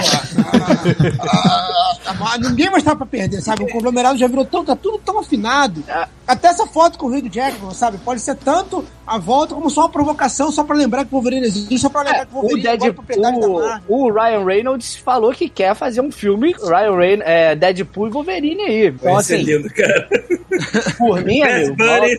Ah, 1.21 1.99
ah, 2.07 2.33
ah, 2.33 2.39
ninguém 2.39 2.71
mais 2.71 2.83
tá 2.83 2.95
pra 2.95 3.07
perder, 3.07 3.41
sabe? 3.43 3.65
O 3.65 3.69
conglomerado 3.69 4.19
já 4.19 4.27
virou 4.27 4.45
tão, 4.45 4.65
tá 4.65 4.77
tudo 4.77 4.99
tão 4.99 5.19
afinado. 5.19 5.83
Até 6.27 6.49
essa 6.49 6.67
foto 6.67 6.99
com 6.99 7.07
o 7.07 7.11
Hugh 7.11 7.29
Jackman, 7.31 7.73
sabe? 7.75 7.99
Pode 7.99 8.21
ser 8.21 8.37
tanto 8.37 8.85
a 9.09 9.19
volta 9.19 9.55
como 9.55 9.71
só 9.71 9.83
uma 9.83 9.89
provocação, 9.89 10.53
só 10.53 10.63
pra 10.65 10.77
lembrar 10.77 11.05
que 11.05 11.09
o 11.11 11.17
Wolverine 11.17 11.47
existe, 11.47 11.79
só 11.79 11.89
pra 11.89 12.03
lembrar 12.03 12.27
que 12.27 12.35
o 12.35 12.39
O, 12.39 12.41
Wolverine 12.43 12.67
é 12.67 12.77
Deadpool, 12.77 12.95
propriedade 12.95 13.41
da 13.41 13.49
Marvel. 13.49 13.83
o 13.89 14.13
Ryan 14.13 14.45
Reynolds 14.45 14.97
falou 14.97 15.33
que 15.33 15.49
quer 15.49 15.75
fazer 15.75 16.01
um 16.01 16.13
filme 16.13 16.55
Ryan 16.63 16.97
Reyn, 16.97 17.21
é, 17.25 17.55
Deadpool 17.57 18.09
e 18.09 18.11
Wolverine 18.11 18.63
aí. 18.63 18.87
Então, 18.89 19.13
Vai 19.13 19.21
assim, 19.21 19.37
lindo, 19.39 19.69
cara. 19.73 20.09
por 20.99 21.25
mim, 21.25 21.41
amigo, 21.43 21.75
Buddy. 21.77 22.19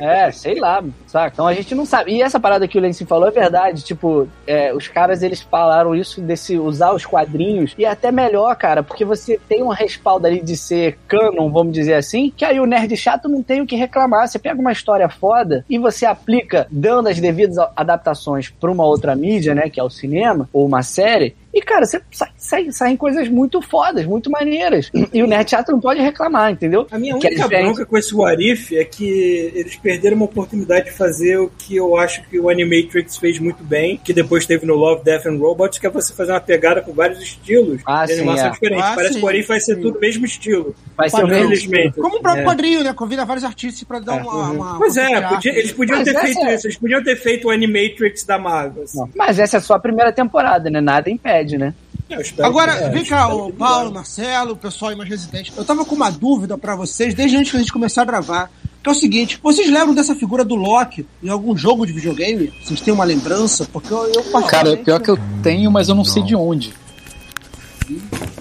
É, 0.00 0.30
sei 0.30 0.58
lá, 0.58 0.82
saca? 1.06 1.34
Então 1.34 1.46
a 1.46 1.54
gente 1.54 1.74
não 1.74 1.86
sabe. 1.86 2.12
E 2.12 2.22
essa 2.22 2.40
parada 2.40 2.66
que 2.66 2.78
o 2.78 2.80
Lenci 2.80 3.04
falou 3.04 3.28
é 3.28 3.30
verdade. 3.30 3.82
Tipo, 3.82 4.28
é, 4.46 4.72
os 4.74 4.88
caras 4.88 5.22
eles 5.22 5.40
falaram 5.40 5.94
isso 5.94 6.20
desse 6.20 6.58
usar 6.58 6.92
os 6.92 7.04
quadrinhos 7.04 7.74
e 7.78 7.84
é 7.84 7.88
até 7.88 8.10
melhor, 8.10 8.54
cara, 8.56 8.82
porque 8.82 9.04
você 9.04 9.38
tem 9.48 9.62
um 9.62 9.68
respaldo 9.68 10.26
ali 10.26 10.40
de 10.40 10.56
ser 10.56 10.98
canon, 11.08 11.50
vamos 11.50 11.72
dizer 11.72 11.94
assim, 11.94 12.32
que 12.36 12.44
aí 12.44 12.60
o 12.60 12.66
nerd 12.66 12.96
chato 12.96 13.28
não 13.28 13.42
tem 13.42 13.60
o 13.60 13.66
que 13.66 13.76
reclamar. 13.76 14.28
Você 14.28 14.38
pega 14.38 14.60
uma 14.60 14.72
história 14.72 15.08
foda 15.08 15.64
e 15.68 15.78
você 15.78 16.06
aplica, 16.06 16.66
dando 16.70 17.08
as 17.08 17.20
devidas 17.20 17.56
adaptações 17.76 18.50
pra 18.50 18.70
uma 18.70 18.84
outra 18.84 19.14
mídia, 19.14 19.54
né, 19.54 19.68
que 19.68 19.80
é 19.80 19.82
o 19.82 19.90
cinema, 19.90 20.48
ou 20.52 20.66
uma 20.66 20.82
série, 20.82 21.36
e, 21.54 21.62
cara, 21.62 21.86
você 21.86 22.00
sai, 22.10 22.28
sai, 22.36 22.72
saem 22.72 22.96
coisas 22.96 23.28
muito 23.28 23.62
fodas, 23.62 24.04
muito 24.04 24.30
maneiras. 24.30 24.90
E 25.12 25.22
o 25.22 25.26
Nerd 25.26 25.48
Chato 25.50 25.70
não 25.72 25.80
pode 25.80 26.00
reclamar, 26.00 26.50
entendeu? 26.52 26.86
A 26.90 26.98
minha 26.98 27.16
Que 27.18 27.26
é 27.28 27.30
única 27.30 27.42
diferente. 27.44 27.64
bronca 27.66 27.86
com 27.86 27.96
esse 27.98 28.14
What 28.14 28.42
If 28.52 28.72
é 28.72 28.84
que 28.84 29.52
eles 29.54 29.76
perderam 29.76 30.16
uma 30.16 30.24
oportunidade 30.24 30.86
de 30.86 30.92
fazer 30.92 31.38
o 31.38 31.48
que 31.48 31.76
eu 31.76 31.96
acho 31.96 32.22
que 32.28 32.38
o 32.40 32.48
Animatrix 32.50 33.16
fez 33.16 33.38
muito 33.38 33.62
bem, 33.62 33.96
que 34.02 34.12
depois 34.12 34.44
teve 34.46 34.66
no 34.66 34.74
Love, 34.74 35.04
Death 35.04 35.26
and 35.26 35.38
Robots, 35.38 35.78
que 35.78 35.86
é 35.86 35.90
você 35.90 36.12
fazer 36.12 36.32
uma 36.32 36.40
pegada 36.40 36.80
com 36.82 36.92
vários 36.92 37.20
estilos 37.22 37.80
Ah, 37.86 38.04
de 38.04 38.14
sim, 38.14 38.18
animação 38.20 38.46
é. 38.48 38.50
diferente. 38.50 38.82
Ah, 38.82 38.92
Parece 38.94 39.12
sim. 39.14 39.18
que 39.20 39.24
o 39.24 39.26
What 39.28 39.40
If 39.40 39.48
vai 39.48 39.60
ser 39.60 39.76
tudo 39.76 39.98
o 39.98 40.00
mesmo 40.00 40.24
estilo. 40.24 40.74
Vai 40.96 41.08
ser 41.10 41.22
o 41.24 41.28
mesmo. 41.28 41.44
Infelizmente. 41.44 42.00
Como 42.00 42.16
o 42.18 42.20
próprio 42.22 42.42
É. 42.42 42.44
quadrinho, 42.44 42.82
né? 42.84 42.92
Convida 42.92 43.24
vários 43.24 43.44
artistas 43.44 43.82
pra 43.84 43.98
dar 44.00 44.14
uma. 44.14 44.50
uma 44.50 44.78
Pois 44.78 44.96
uma 44.96 45.02
é, 45.10 45.20
podia- 45.28 45.52
eles 45.58 45.72
podiam 45.72 45.98
Mas 45.98 46.08
ter 46.12 46.20
feito 46.20 46.38
é- 46.40 46.54
isso. 46.54 46.66
Eles 46.66 46.76
podiam 46.78 47.02
ter 47.02 47.16
feito 47.16 47.48
o 47.48 47.50
Animatrix 47.50 48.24
da 48.24 48.38
Marvel. 48.38 48.84
assim. 48.84 49.04
Mas 49.16 49.38
essa 49.38 49.56
é 49.58 49.60
só 49.60 49.74
a 49.74 49.78
primeira 49.78 50.12
temporada, 50.12 50.70
né? 50.70 50.80
Nada 50.80 51.10
impede, 51.10 51.43
né? 51.58 51.74
Eu 52.08 52.20
espero 52.20 52.46
Agora, 52.48 52.76
que- 52.76 52.84
é, 52.84 52.88
vem 52.90 53.04
cá, 53.04 53.28
o 53.34 53.52
Paulo, 53.52 53.86
não. 53.86 53.92
Marcelo, 53.94 54.52
o 54.52 54.56
pessoal 54.56 54.90
aí 54.90 54.96
mais 54.96 55.08
residente. 55.08 55.52
Eu 55.56 55.64
tava 55.64 55.84
com 55.84 55.94
uma 55.94 56.10
dúvida 56.10 56.56
pra 56.58 56.76
vocês 56.76 57.14
desde 57.14 57.36
antes 57.36 57.50
que 57.50 57.56
a 57.56 57.60
gente 57.60 57.72
começar 57.72 58.02
a 58.02 58.04
gravar. 58.04 58.50
Que 58.82 58.90
é 58.90 58.92
o 58.92 58.94
seguinte, 58.94 59.40
vocês 59.42 59.70
lembram 59.70 59.94
dessa 59.94 60.14
figura 60.14 60.44
do 60.44 60.54
Loki 60.54 61.06
em 61.22 61.30
algum 61.30 61.56
jogo 61.56 61.86
de 61.86 61.92
videogame? 61.94 62.52
Vocês 62.62 62.82
têm 62.82 62.92
uma 62.92 63.04
lembrança? 63.04 63.66
Porque 63.72 63.90
eu, 63.90 64.06
eu 64.12 64.42
Cara, 64.42 64.76
pior 64.76 65.00
que 65.00 65.10
eu 65.10 65.18
tenho, 65.42 65.70
mas 65.70 65.88
eu 65.88 65.94
não, 65.94 66.04
sei 66.04 66.22
de 66.22 66.36
onde. 66.36 66.74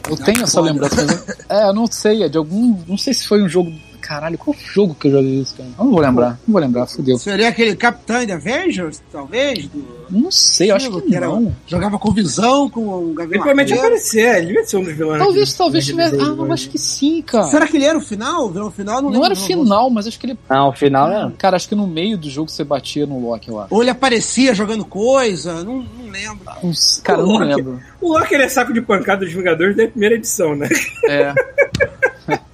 Eu 0.09 0.17
tenho 0.17 0.43
essa 0.43 0.59
lembrança. 0.59 1.01
É, 1.49 1.69
eu 1.69 1.73
não 1.73 1.87
sei, 1.87 2.23
é 2.23 2.29
de 2.29 2.37
algum. 2.37 2.77
Não 2.87 2.97
sei 2.97 3.13
se 3.13 3.25
foi 3.27 3.41
um 3.41 3.47
jogo. 3.47 3.71
Caralho, 4.05 4.37
qual 4.37 4.53
jogo 4.57 4.93
que 4.93 5.07
eu 5.07 5.11
joguei 5.13 5.39
isso, 5.39 5.55
cara? 5.55 5.69
Eu 5.79 5.85
não 5.85 5.91
vou 5.91 6.01
lembrar, 6.01 6.31
não 6.45 6.51
vou 6.51 6.61
lembrar, 6.61 6.85
fodeu. 6.87 7.17
Seria 7.17 7.47
aquele 7.47 7.73
Capitão 7.75 8.25
de 8.25 8.33
Avengers, 8.33 9.01
talvez? 9.11 9.65
Do... 9.67 9.81
Não 10.09 10.29
sei, 10.29 10.71
eu 10.71 10.75
acho 10.75 11.01
que 11.01 11.15
era- 11.15 11.27
não. 11.27 11.55
Jogava 11.65 11.97
com 11.97 12.11
visão, 12.11 12.69
com 12.69 12.81
o 12.85 13.05
Ele 13.07 13.13
Gavião 13.15 13.29
provavelmente 13.29 13.69
ia 13.69 13.75
Arqueiro. 13.75 13.95
aparecer, 13.95 14.35
ele 14.37 14.45
devia 14.47 14.65
ser 14.65 14.77
um 14.77 14.83
dos 14.83 14.93
vilões. 14.93 15.19
Talvez, 15.19 15.49
aqui. 15.49 15.57
talvez 15.57 15.85
tivesse. 15.85 16.15
Ah, 16.15 16.23
eu 16.25 16.35
mas- 16.35 16.51
acho 16.51 16.69
que 16.69 16.77
sim, 16.77 17.21
cara. 17.21 17.45
Será 17.47 17.65
que 17.65 17.77
ele 17.77 17.85
era 17.85 17.97
o 17.97 18.01
final? 18.01 18.47
O 18.49 18.71
final? 18.71 18.95
Não, 18.97 19.03
Não 19.03 19.09
lembro, 19.21 19.25
era 19.25 19.33
o 19.33 19.37
final, 19.37 19.89
mas 19.89 20.05
acho 20.05 20.19
que 20.19 20.25
ele. 20.27 20.37
Não, 20.49 20.67
o 20.69 20.73
final 20.73 21.09
é. 21.11 21.31
Cara, 21.37 21.55
acho 21.55 21.69
que 21.69 21.75
no 21.75 21.87
meio 21.87 22.17
do 22.17 22.29
jogo 22.29 22.51
você 22.51 22.63
batia 22.65 23.05
no 23.05 23.19
Loki, 23.19 23.47
eu 23.49 23.59
acho. 23.59 23.73
Ou 23.73 23.81
ele 23.81 23.89
aparecia 23.89 24.53
jogando 24.53 24.83
coisa, 24.83 25.63
não, 25.63 25.77
não 25.81 26.11
lembro. 26.11 26.43
Cara, 27.03 27.21
eu 27.21 27.25
não 27.25 27.33
Loki. 27.37 27.45
lembro. 27.55 27.79
O 28.01 28.13
Loki 28.17 28.33
ele 28.35 28.43
é 28.43 28.49
saco 28.49 28.73
de 28.73 28.81
pancada 28.81 29.23
dos 29.25 29.33
Vingadores 29.33 29.77
da 29.77 29.87
primeira 29.87 30.15
edição, 30.15 30.55
né? 30.55 30.67
É. 31.07 31.33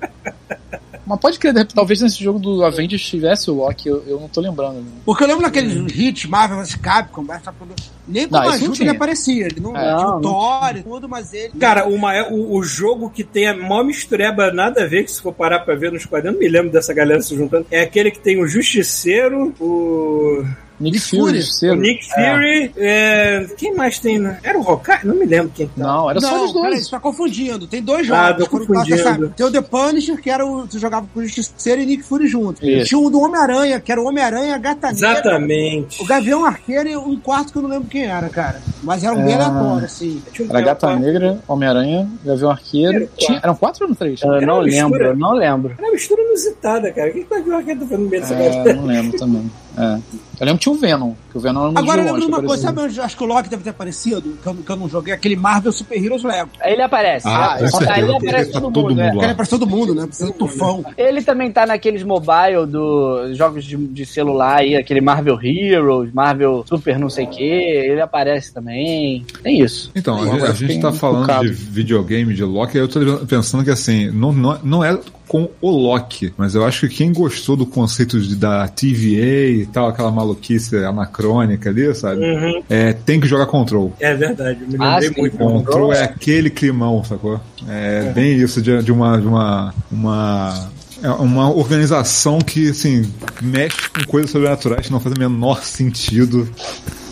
Mas 1.10 1.20
pode 1.20 1.40
crer, 1.40 1.66
talvez 1.66 2.02
nesse 2.02 2.24
jogo 2.24 2.38
do 2.38 2.64
Avengers 2.64 3.02
tivesse 3.02 3.50
o 3.50 3.56
Loki, 3.56 3.90
eu, 3.90 4.04
eu 4.06 4.20
não 4.20 4.28
tô 4.30 4.40
lembrando. 4.40 4.76
né? 4.76 4.92
Porque 5.04 5.24
eu 5.24 5.28
lembro 5.28 5.42
daqueles 5.44 5.74
hits 5.98 6.26
Marvel 6.26 6.60
vs 6.60 6.76
Capcom, 6.76 7.26
tudo- 7.26 7.74
nem 8.08 8.28
como 8.28 8.44
Não, 8.44 8.50
ajuda 8.52 8.78
ele 8.82 8.90
aparecia. 8.92 9.46
Ele 9.48 9.60
não 9.60 9.76
É, 9.76 9.96
tinha 9.96 10.08
o 10.08 10.22
Thor 10.22 10.78
e 10.78 10.84
tudo, 10.84 11.10
mas 11.10 11.34
ele. 11.34 11.54
Cara, 11.60 11.88
o, 11.88 11.98
maior- 11.98 12.32
o, 12.32 12.56
o 12.58 12.64
jogo 12.64 13.10
que 13.10 13.24
tem 13.24 13.48
a 13.48 13.56
maior 13.56 13.84
mistureba, 13.84 14.52
nada 14.52 14.84
a 14.84 14.86
ver, 14.88 15.04
que 15.04 15.12
se 15.12 15.22
for 15.22 15.34
parar 15.34 15.60
pra 15.62 15.74
ver 15.76 15.92
nos 15.92 16.06
quadrinhos, 16.06 16.36
eu 16.36 16.40
não 16.42 16.48
me 16.48 16.52
lembro 16.52 16.72
dessa 16.72 16.94
galera 16.94 17.22
se 17.24 17.36
juntando, 17.36 17.66
é 17.72 17.82
aquele 17.82 18.12
que 18.12 18.20
tem 18.20 18.40
o 18.42 18.48
Justiceiro, 18.48 19.54
o, 19.60 20.46
Nick, 20.80 21.00
Fury, 21.00 21.42
Fury. 21.44 21.72
o. 21.72 21.76
Nick 21.76 22.06
Fury, 22.08 22.72
é, 22.78 23.46
quem 23.58 23.76
mais 23.76 24.00
tem? 24.00 24.18
né? 24.18 24.40
Era 24.42 24.58
o 24.58 24.62
Hawkeye? 24.68 25.00
Não 25.04 25.14
me 25.16 25.26
lembro 25.26 25.52
quem 25.54 25.68
tá. 25.68 25.74
Não, 25.76 26.10
era 26.10 26.22
só 26.22 26.32
não, 26.32 26.38
eles 26.44 26.54
dois. 26.54 26.66
peraí, 26.70 26.84
você 26.84 26.92
tá 26.92 27.00
confundindo. 27.00 27.68
Tem 27.68 27.82
dois 27.84 28.10
Ah, 28.12 28.28
jogos. 28.30 28.44
você 28.46 28.50
confundindo. 28.50 28.98
sabe, 29.04 29.30
Tem 29.36 29.46
o 29.46 29.52
The 29.52 29.62
Punisher, 29.62 30.22
que 30.22 30.30
era 30.30 30.46
o. 30.46 30.66
Você 30.66 30.80
jogava 30.80 31.06
com 31.14 31.20
o 31.20 31.26
Justiceiro 31.26 31.82
e 31.82 31.86
Nick 31.86 32.04
Fury 32.04 32.28
junto. 32.28 32.66
Isso. 32.66 32.86
Tinha 32.90 33.00
o 33.00 33.10
do 33.10 33.20
Homem-Aranha, 33.20 33.80
que 33.80 33.92
era 33.92 34.02
o 34.02 34.06
Homem-Aranha, 34.08 34.56
a 34.56 34.58
Gata 34.58 34.92
Negra, 34.92 35.10
Exatamente. 35.12 36.02
O 36.02 36.06
Gavião 36.06 36.46
Arqueiro 36.46 36.90
e 36.90 36.96
um 36.98 37.20
quarto 37.20 37.52
que 37.52 37.58
eu 37.58 37.62
não 37.62 37.70
lembro 37.70 37.88
quem 37.90 38.06
era, 38.06 38.30
cara. 38.30 38.62
Mas 38.84 39.04
era 39.04 39.14
um 39.14 39.26
bem 39.26 39.36
Ah. 39.36 39.46
aleatório, 39.48 39.86
assim. 39.86 40.22
Tinha 40.32 40.48
um 40.48 40.52
Era 40.52 40.62
Gata 40.62 40.88
tempo- 40.88 41.00
Negra, 41.02 41.40
Homem-Aranha, 41.48 42.10
Gavião 42.24 42.52
Arqueiro. 42.52 42.96
Era 42.96 43.08
Tinha- 43.18 43.28
quatro. 43.32 43.44
eram 43.50 43.56
quatro 43.56 43.88
ou 43.90 43.96
três? 43.96 44.22
Eu 44.22 44.42
não 44.42 44.60
lembro, 44.60 45.04
eu 45.04 45.16
não 45.18 45.34
lembro. 45.34 45.74
Era 45.78 45.88
uma 45.88 45.92
mistura 45.92 46.22
inusitada, 46.22 46.92
cara. 46.92 47.10
O 47.10 47.14
que 47.14 47.20
o 47.20 47.28
Gavião 47.30 47.62
tá 47.64 47.76
fazendo 47.86 48.04
no 48.04 48.10
meio 48.10 48.22
dessa 48.22 48.34
É, 48.36 48.74
não 48.74 48.86
lembro 48.86 49.18
também. 49.20 49.52
É. 49.78 50.00
Eu 50.40 50.46
lembro 50.46 50.60
que 50.60 50.64
tinha 50.64 50.74
o 50.74 50.78
Venom, 50.78 51.14
que 51.32 51.38
o 51.38 51.42
Venom 51.42 51.62
era 51.62 51.70
um 51.72 51.78
Agora 51.78 52.02
eu 52.02 52.06
lembro 52.06 52.22
de 52.22 52.28
uma 52.28 52.42
coisa, 52.42 52.64
sabe 52.64 52.82
onde 52.82 52.98
eu 52.98 53.04
acho 53.04 53.18
que 53.18 53.24
o 53.24 53.28
Loki 53.28 53.50
deve 53.50 53.64
ter 53.64 53.72
aparecido? 53.72 54.38
Que 54.42 54.48
eu, 54.48 54.56
que 54.56 54.70
eu 54.72 54.76
não 54.78 54.88
joguei, 54.88 55.14
aquele 55.14 55.36
Marvel 55.36 55.72
Super 55.72 56.02
Heroes 56.02 56.24
Lego. 56.24 56.50
Aí 56.62 56.74
ele 56.74 56.82
aparece. 56.82 57.28
Ah, 57.28 57.56
Aí 57.56 57.68
certeza. 57.70 58.16
aparece 58.16 58.52
todo 58.52 58.72
todo 58.72 58.90
mundo, 58.90 59.02
mundo 59.02 59.16
lá. 59.16 59.20
Que 59.20 59.26
era 59.26 59.36
pra 59.36 59.46
todo 59.46 59.68
mundo, 59.68 59.94
né? 59.94 60.08
Precisa 60.08 60.32
de 60.32 60.38
tufão. 60.38 60.86
Ele 60.98 61.22
também 61.22 61.52
tá 61.52 61.66
naqueles 61.66 62.04
mobile 62.04 62.66
do 62.68 63.34
jogos 63.34 63.66
de, 63.66 63.76
de 63.76 64.06
celular 64.06 64.60
aí, 64.60 64.76
aquele 64.76 65.02
Marvel 65.02 65.40
Heroes, 65.44 66.14
Marvel 66.14 66.64
Super 66.68 66.98
não 66.98 67.10
sei 67.10 67.26
o 67.26 67.30
que, 67.30 67.44
ele 67.44 68.02
aparece 68.02 68.54
também. 68.54 69.26
Tem 69.44 69.60
isso. 69.60 69.92
Então, 69.94 70.20
a, 70.20 70.50
a 70.50 70.54
gente 70.54 70.80
tá 70.80 70.92
falando 70.92 71.26
focado. 71.26 71.46
de 71.46 71.52
videogame, 71.52 72.34
de 72.34 72.44
Loki, 72.44 72.78
aí 72.78 72.84
eu 72.84 72.88
tô 72.88 73.00
pensando 73.26 73.64
que 73.64 73.72
assim, 73.72 74.10
não, 74.10 74.32
não, 74.32 74.60
não 74.64 74.84
é 74.84 74.98
com 75.30 75.48
o 75.62 75.70
Loki, 75.70 76.34
mas 76.36 76.56
eu 76.56 76.66
acho 76.66 76.90
que 76.90 76.96
quem 76.96 77.14
gostou 77.14 77.56
do 77.56 77.64
conceito 77.64 78.20
de, 78.20 78.36
da 78.36 78.68
TVA 78.68 79.48
e 79.62 79.70
tal, 79.72 79.88
aquela 79.88 80.12
maluquice 80.12 80.76
anacrônica 80.78 81.70
ali, 81.70 81.94
sabe? 81.94 82.20
Uhum. 82.26 82.64
É, 82.68 82.94
tem 82.94 83.20
que 83.20 83.28
jogar 83.28 83.46
Control. 83.46 83.94
É 84.00 84.16
verdade, 84.16 84.60
eu 84.64 84.68
me 84.68 84.76
Ah, 84.84 84.98
lembrei 84.98 85.24
muito. 85.24 85.38
Control 85.38 85.94
é 85.94 86.04
aquele 86.04 86.50
climão, 86.50 87.04
sacou? 87.04 87.40
É 87.68 88.12
bem 88.12 88.38
isso 88.38 88.60
de, 88.60 88.82
de 88.82 88.92
uma. 88.92 89.22
De 89.22 89.28
uma, 89.28 89.74
uma 89.92 90.70
é 91.02 91.10
uma 91.12 91.50
organização 91.54 92.40
que, 92.40 92.72
assim, 92.72 93.10
mexe 93.42 93.88
com 93.90 94.04
coisas 94.06 94.32
sobrenaturais 94.32 94.88
que 94.88 94.92
não 94.92 95.00
fazem 95.00 95.18
o 95.18 95.30
menor 95.30 95.64
sentido. 95.64 96.50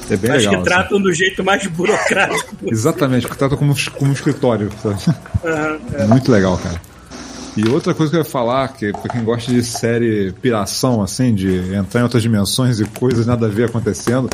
É 0.10 0.18
bem 0.18 0.32
Acho 0.32 0.40
legal. 0.40 0.52
que 0.52 0.56
assim. 0.56 0.64
tratam 0.64 1.02
do 1.02 1.14
jeito 1.14 1.44
mais 1.44 1.66
burocrático. 1.68 2.56
Exatamente, 2.66 3.28
que 3.28 3.38
trata 3.38 3.56
como, 3.56 3.76
como 3.94 4.10
um 4.10 4.14
escritório, 4.14 4.70
sabe? 4.82 4.96
Aham, 5.46 5.80
é. 5.94 6.06
Muito 6.06 6.32
legal, 6.32 6.58
cara. 6.58 6.82
E 7.58 7.68
outra 7.68 7.92
coisa 7.92 8.12
que 8.12 8.16
eu 8.16 8.22
ia 8.22 8.26
falar, 8.26 8.68
que 8.68 8.92
pra 8.92 9.10
quem 9.10 9.24
gosta 9.24 9.52
de 9.52 9.64
série 9.64 10.32
piração, 10.32 11.02
assim, 11.02 11.34
de 11.34 11.74
entrar 11.74 12.02
em 12.02 12.04
outras 12.04 12.22
dimensões 12.22 12.80
e 12.80 12.86
coisas 12.86 13.26
nada 13.26 13.48
a 13.48 13.50
ver 13.50 13.66
acontecendo, 13.66 14.30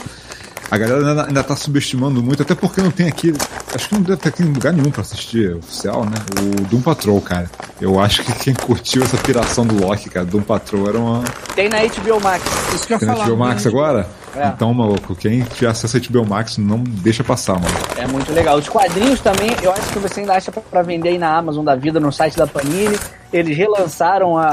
a 0.74 0.78
galera 0.78 1.08
ainda, 1.10 1.28
ainda 1.28 1.44
tá 1.44 1.56
subestimando 1.56 2.22
muito, 2.24 2.41
até 2.41 2.56
porque 2.56 2.82
não 2.82 2.90
tem 2.91 3.08
aqui. 3.08 3.34
Acho 3.76 3.90
que 3.90 3.95
não 3.95 4.02
deve 4.02 4.18
ter 4.18 4.30
aqui 4.30 4.44
em 4.44 4.52
lugar 4.54 4.74
nenhum 4.74 4.90
pra 4.91 5.02
assistir 5.02 5.56
oficial, 5.56 6.04
né? 6.06 6.16
O 6.41 6.62
Doom 6.64 6.82
Patrol, 6.82 7.22
cara. 7.22 7.50
Eu 7.80 8.00
acho 8.00 8.24
que 8.24 8.32
quem 8.34 8.54
curtiu 8.54 9.04
essa 9.04 9.18
piração 9.18 9.66
do 9.66 9.76
Loki, 9.86 10.10
cara, 10.10 10.26
Doom 10.26 10.41
Patrol 10.41 10.88
era 10.90 10.98
uma. 11.00 11.24
Tem 11.56 11.70
na 11.70 11.78
HBO 11.80 12.20
Max. 12.22 12.44
Isso 12.74 12.88
que 12.88 12.94
eu 12.94 13.00
Tem 13.00 13.08
na 13.08 13.14
falar. 13.16 13.28
HBO 13.28 13.38
Max 13.38 13.68
agora? 13.68 14.08
É. 14.36 14.48
Então, 14.48 14.74
maluco, 14.74 15.16
quem 15.16 15.44
tiver 15.44 15.68
acesso 15.70 15.95
a 15.95 16.00
HBO 16.00 16.26
Max, 16.28 16.58
não 16.58 16.80
deixa 16.84 17.24
passar, 17.24 17.54
mano. 17.54 17.76
É 17.98 18.08
muito 18.08 18.32
legal. 18.34 18.58
Os 18.58 18.68
quadrinhos 18.68 19.20
também, 19.22 19.56
eu 19.62 19.72
acho 19.72 19.88
que 19.94 20.00
você 20.00 20.22
ainda 20.22 20.34
acha 20.34 20.52
pra- 20.52 20.62
pra 20.64 20.82
vender 20.82 21.10
aí 21.10 21.18
na 21.20 21.38
Amazon 21.38 21.64
da 21.64 21.76
vida, 21.76 22.00
no 22.00 22.12
site 22.12 22.36
da 22.36 22.48
Panini. 22.48 22.98
Eles 23.32 23.56
relançaram 23.56 24.36
a, 24.38 24.48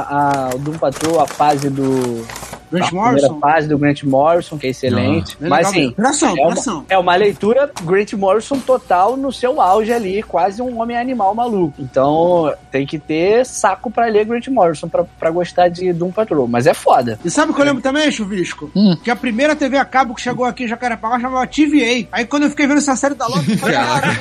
a 0.51 0.51
o 0.55 0.59
Doom 0.59 0.77
Patrol, 0.77 1.21
a 1.21 1.27
fase 1.27 1.71
do. 1.71 2.27
Grant 2.71 2.85
a 2.85 2.87
primeira 2.89 3.11
Morrison. 3.11 3.41
fase 3.41 3.69
do 3.69 3.79
Grant 3.79 4.03
Morrison, 4.05 4.59
que 4.59 4.67
é 4.67 4.71
excelente. 4.71 5.37
Ah, 5.41 5.47
Mas 5.49 5.59
legal 5.59 5.73
sim. 5.73 5.79
mesmo. 5.81 5.95
Piração, 5.95 6.29
É 6.29 6.33
uma, 6.33 6.49
piração. 6.51 6.85
é 6.91 6.99
uma 6.99 7.17
leitura 7.17 7.71
Grant 7.83 8.13
Morrison 8.15 8.59
total 8.61 9.17
no 9.17 9.33
seu 9.33 9.61
auge 9.61 9.93
ali, 9.93 10.23
quase 10.23 10.63
um 10.63 10.81
homem 10.81 10.97
animal 10.97 11.35
maluco. 11.35 11.75
Então 11.79 12.53
tem 12.71 12.87
que 12.87 12.99
ter 12.99 13.45
saco 13.45 13.91
pra 13.91 14.07
ler 14.07 14.25
Grant 14.25 14.49
Morrison 14.49 14.89
pra, 14.89 15.05
pra 15.05 15.31
gostar 15.31 15.69
de 15.69 15.93
Doom 15.93 16.11
Patrol. 16.13 16.47
Mas 16.47 16.67
é 16.67 16.75
foda. 16.75 17.19
E 17.25 17.31
sabe 17.31 17.53
o 17.53 17.55
que 17.55 17.61
eu 17.61 17.65
lembro 17.65 17.83
também, 17.83 18.11
Chuvisco? 18.11 18.71
Hum. 18.75 18.97
Que 19.03 19.11
a 19.11 19.17
primeira 19.17 19.57
TV 19.57 19.77
a 19.77 19.85
cabo 19.85 20.15
que 20.15 20.21
chegou 20.23 20.45
aqui 20.45 20.65
em 20.65 20.69
Jacarepaguá 20.69 21.19
chamava 21.19 21.47
TVA. 21.47 22.07
Aí 22.13 22.25
quando 22.25 22.45
eu 22.45 22.51
fiquei 22.51 22.67
vendo 22.67 22.79
essa 22.79 22.95
série 22.97 23.15
da 23.15 23.27
Loki, 23.27 23.53
eu 23.53 23.59
falei, 23.59 23.77
caraca, 23.77 24.17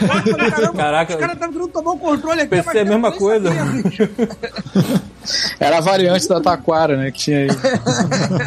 caramba, 0.49 0.73
Caraca. 0.73 1.13
os 1.13 1.19
caras 1.19 1.33
estavam 1.35 1.53
querendo 1.53 1.71
tomar 1.71 1.91
o 1.91 1.97
controle 1.97 2.41
aqui. 2.41 2.49
Pensei 2.49 2.73
mas 2.73 2.81
a 2.81 2.85
mesma 2.85 3.11
coisa. 3.11 3.49
sabia. 3.53 4.09
Era 5.59 5.77
a 5.77 5.81
variante 5.81 6.27
da 6.27 6.39
Taquara, 6.41 6.97
né? 6.97 7.11
Que 7.11 7.19
tinha 7.19 7.37
aí. 7.39 7.47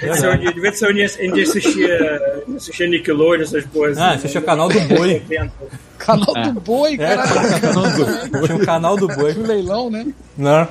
Devia 0.00 0.14
ser 0.16 0.28
onde- 0.28 0.52
devia 0.54 0.72
ser 0.72 0.88
onde 0.90 1.02
assistia, 1.42 2.20
assistia 2.56 2.86
Nickelodeon, 2.88 3.42
essas 3.42 3.64
coisas. 3.66 3.98
Ah, 3.98 4.10
assistia 4.12 4.40
o 4.40 4.44
canal 4.44 4.68
do 4.68 4.80
Boi. 4.80 5.22
Canal 5.98 6.34
do 6.52 6.60
boi, 6.60 6.94
É, 6.94 7.16
caralho. 7.16 7.30
tinha 7.32 7.56
o 7.56 7.60
canal 7.60 7.84
do, 7.90 8.46
tinha 8.46 8.56
o 8.56 8.66
canal 8.66 8.96
do 8.96 9.08
Boi. 9.08 9.32
Um 9.38 9.46
leilão, 9.46 9.88
né? 9.90 10.06
Não. 10.36 10.68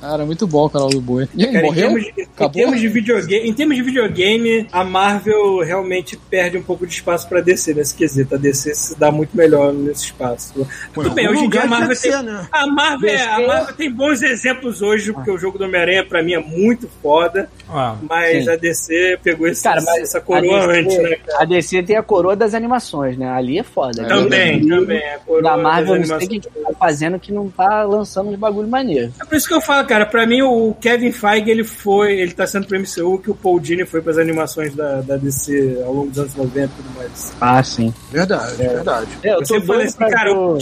Cara, 0.00 0.24
muito 0.24 0.46
bom 0.46 0.64
o 0.66 0.70
canal 0.70 0.88
do 0.88 1.00
Boi. 1.00 1.28
E 1.34 1.44
aí, 1.44 1.52
Cara, 1.52 1.64
em 1.66 1.68
morreu? 1.68 1.82
termos, 1.88 2.02
de, 2.04 2.22
em, 2.40 2.48
termos 2.50 2.80
de 2.80 2.88
videogame, 2.88 3.48
em 3.48 3.52
termos 3.52 3.76
de 3.76 3.82
videogame, 3.82 4.66
a 4.72 4.82
Marvel 4.84 5.58
realmente 5.60 6.16
perde 6.16 6.56
um 6.56 6.62
pouco 6.62 6.86
de 6.86 6.94
espaço 6.94 7.28
pra 7.28 7.40
DC 7.40 7.74
nesse 7.74 7.94
quesito. 7.94 8.34
A 8.34 8.38
DC 8.38 8.74
se 8.74 8.98
dá 8.98 9.10
muito 9.10 9.36
melhor 9.36 9.72
nesse 9.72 10.04
espaço. 10.06 10.66
Tudo 10.94 11.10
bem, 11.10 11.28
hoje 11.28 11.44
em 11.44 11.50
dia 11.50 11.62
a 11.62 11.66
Marvel 11.66 11.96
tem. 11.96 12.22
né? 12.22 12.46
A 12.50 12.66
Marvel, 12.66 13.10
é, 13.10 13.22
a. 13.22 13.46
Marvel 13.46 13.74
tem 13.74 13.90
bons 13.92 14.22
exemplos 14.22 14.80
hoje, 14.80 15.12
porque 15.12 15.30
o 15.30 15.36
jogo 15.38 15.58
do 15.58 15.64
Homem-Aranha 15.64 16.04
pra 16.04 16.22
mim 16.22 16.32
é 16.34 16.40
muito 16.40 16.88
foda, 17.02 17.50
Ah, 17.68 17.96
mas 18.08 18.44
Sim. 18.44 18.50
a 18.50 18.56
DC 18.56 19.18
pegou 19.22 19.46
esse, 19.46 19.62
Cara, 19.62 19.82
mas 19.82 20.02
essa 20.02 20.20
coroa 20.20 20.64
a 20.64 20.66
DC, 20.66 20.80
antes, 20.80 20.98
né, 20.98 21.16
cara? 21.26 21.42
A 21.42 21.44
DC 21.44 21.82
tem 21.82 21.96
a 21.96 22.02
coroa 22.02 22.34
das 22.34 22.54
animações, 22.54 23.16
né? 23.18 23.28
Ali 23.30 23.58
é 23.58 23.62
foda. 23.62 24.04
Também, 24.06 24.54
Ali- 24.60 24.68
também. 24.68 24.98
A 25.10 25.18
coroa 25.18 25.42
Da 25.42 25.56
Marvel, 25.56 25.98
das 25.98 26.08
não 26.08 26.18
sei 26.18 26.26
o 26.26 26.30
que 26.30 26.40
tá 26.48 26.72
fazendo 26.78 27.18
que 27.18 27.32
não 27.32 27.48
tá 27.50 27.82
lançando 27.82 28.30
uns 28.30 28.36
bagulho 28.36 28.68
maneiro. 28.68 29.12
É 29.20 29.24
por 29.24 29.36
isso 29.36 29.46
que 29.46 29.54
eu 29.54 29.60
falo, 29.60 29.86
cara, 29.90 30.06
pra 30.06 30.24
mim 30.24 30.40
o 30.42 30.72
Kevin 30.80 31.10
Feige, 31.10 31.50
ele 31.50 31.64
foi, 31.64 32.12
ele 32.20 32.30
tá 32.30 32.46
sendo 32.46 32.64
pro 32.66 32.78
MCU 32.78 33.18
que 33.18 33.28
o 33.28 33.34
Paul 33.34 33.58
Dini 33.58 33.84
foi 33.84 34.00
pras 34.00 34.18
animações 34.18 34.72
da, 34.74 35.00
da 35.00 35.16
DC 35.16 35.82
ao 35.84 35.92
longo 35.92 36.10
dos 36.10 36.18
anos 36.20 36.34
90 36.36 36.60
e 36.60 36.68
tudo 36.68 36.96
mais. 36.96 37.32
Ah, 37.40 37.60
sim. 37.64 37.92
Verdade, 38.12 38.54
verdade. 38.56 39.08
Eu 39.24 39.40
Eu 39.40 39.44
sempre 39.46 39.66
falei 39.66 39.86
assim, 39.86 39.98
cara, 39.98 40.30
ver 40.32 40.38
o- 40.38 40.58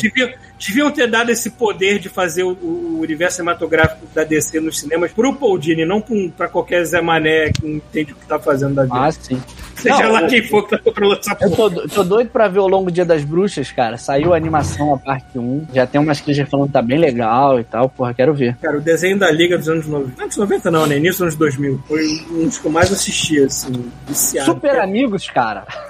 deviam, 0.59 0.90
ter 0.90 1.06
dado 1.09 1.30
esse 1.30 1.51
poder 1.51 1.98
de 1.98 2.09
fazer 2.09 2.43
o, 2.43 2.51
o 2.52 3.01
universo 3.01 3.36
cinematográfico 3.36 4.06
da 4.14 4.24
DC 4.24 4.60
nos 4.60 4.78
cinemas 4.78 5.12
pro 5.12 5.35
Paul 5.35 5.59
Dini, 5.59 5.85
não 5.85 6.01
pra, 6.01 6.14
um- 6.14 6.30
pra 6.30 6.48
qualquer 6.48 6.85
Zé 6.85 7.01
Mané 7.01 7.51
que 7.52 7.64
não 7.66 7.76
entende 7.76 8.12
o 8.12 8.16
que 8.16 8.26
tá 8.26 8.39
fazendo 8.39 8.74
da 8.74 8.82
vida. 8.85 8.94
Ah, 8.97 9.12
sim. 9.12 9.40
Seja 9.76 9.98
não, 10.01 10.12
lá 10.12 10.22
eu- 10.22 10.28
quem 10.28 10.43
for 10.43 10.66
que 10.66 10.76
tá 10.76 10.90
pra 10.90 11.06
lançar 11.06 11.36
Eu 11.40 11.51
porra. 11.52 11.70
tô, 11.74 11.89
tô 11.89 12.05
doido 12.05 12.30
pra 12.30 12.48
ver 12.48 12.59
o 12.59 12.66
Longo 12.66 12.90
Dia 12.90 13.05
das 13.05 13.22
Bruxas, 13.22 13.70
cara. 13.70 13.97
Saiu 13.97 14.35
a 14.35 14.36
animação, 14.36 14.93
a 14.94 14.98
parte 14.98 15.39
1. 15.39 15.66
Já 15.72 15.86
tem 15.86 16.01
umas 16.01 16.20
críticas 16.20 16.51
falando 16.51 16.66
que 16.66 16.72
tá 16.72 16.82
bem 16.82 16.98
legal 16.98 17.60
e 17.60 17.64
tal. 17.64 17.89
Porra, 17.89 18.12
quero 18.12 18.35
ver. 18.35 18.56
Cara, 18.60 18.78
o 18.78 18.80
desenho 18.80 19.16
da 19.18 19.30
Liga 19.30 19.56
dos 19.56 19.68
anos 19.68 19.86
90. 19.86 20.20
Anos 20.22 20.36
90 20.36 20.70
não, 20.72 20.86
né? 20.86 20.97
Início 20.97 21.12
dos 21.12 21.20
anos 21.22 21.35
2000. 21.36 21.80
Foi 21.86 22.05
um 22.32 22.44
dos 22.47 22.59
que 22.59 22.66
eu 22.66 22.72
mais 22.72 22.93
assisti, 22.93 23.39
assim, 23.40 23.89
viciado. 24.06 24.51
Super 24.52 24.80
Amigos, 24.80 25.28
cara. 25.30 25.64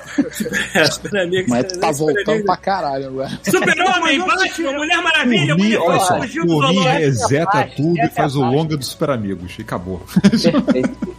É, 0.75 0.85
Super 0.87 1.17
Amigos. 1.23 1.49
Mas 1.49 1.65
tá 1.75 1.93
Super 1.93 2.13
voltando 2.15 2.29
Amigos. 2.31 2.47
pra 2.47 2.57
caralho 2.57 3.07
agora. 3.07 3.31
Super-Homem, 3.45 4.19
Batman, 4.19 4.58
Mulher 4.63 5.03
Maravilha, 5.03 5.55
Por 5.57 5.63
mim, 5.63 5.69
Mulher 5.75 5.81
olha 5.81 6.01
só, 6.01 6.19
Fugiu 6.21 6.45
do 6.47 6.53
por 6.55 6.69
mim 6.69 6.75
Zoológico. 6.75 6.99
reseta 7.01 7.69
tudo 7.77 7.99
e 7.99 8.09
faz 8.09 8.37
o 8.37 8.41
longa 8.43 8.77
dos 8.77 8.89
Super 8.89 9.11
Amigos. 9.11 9.59
E 9.59 9.63
acabou. 9.63 10.03
Perfeito. 10.23 11.19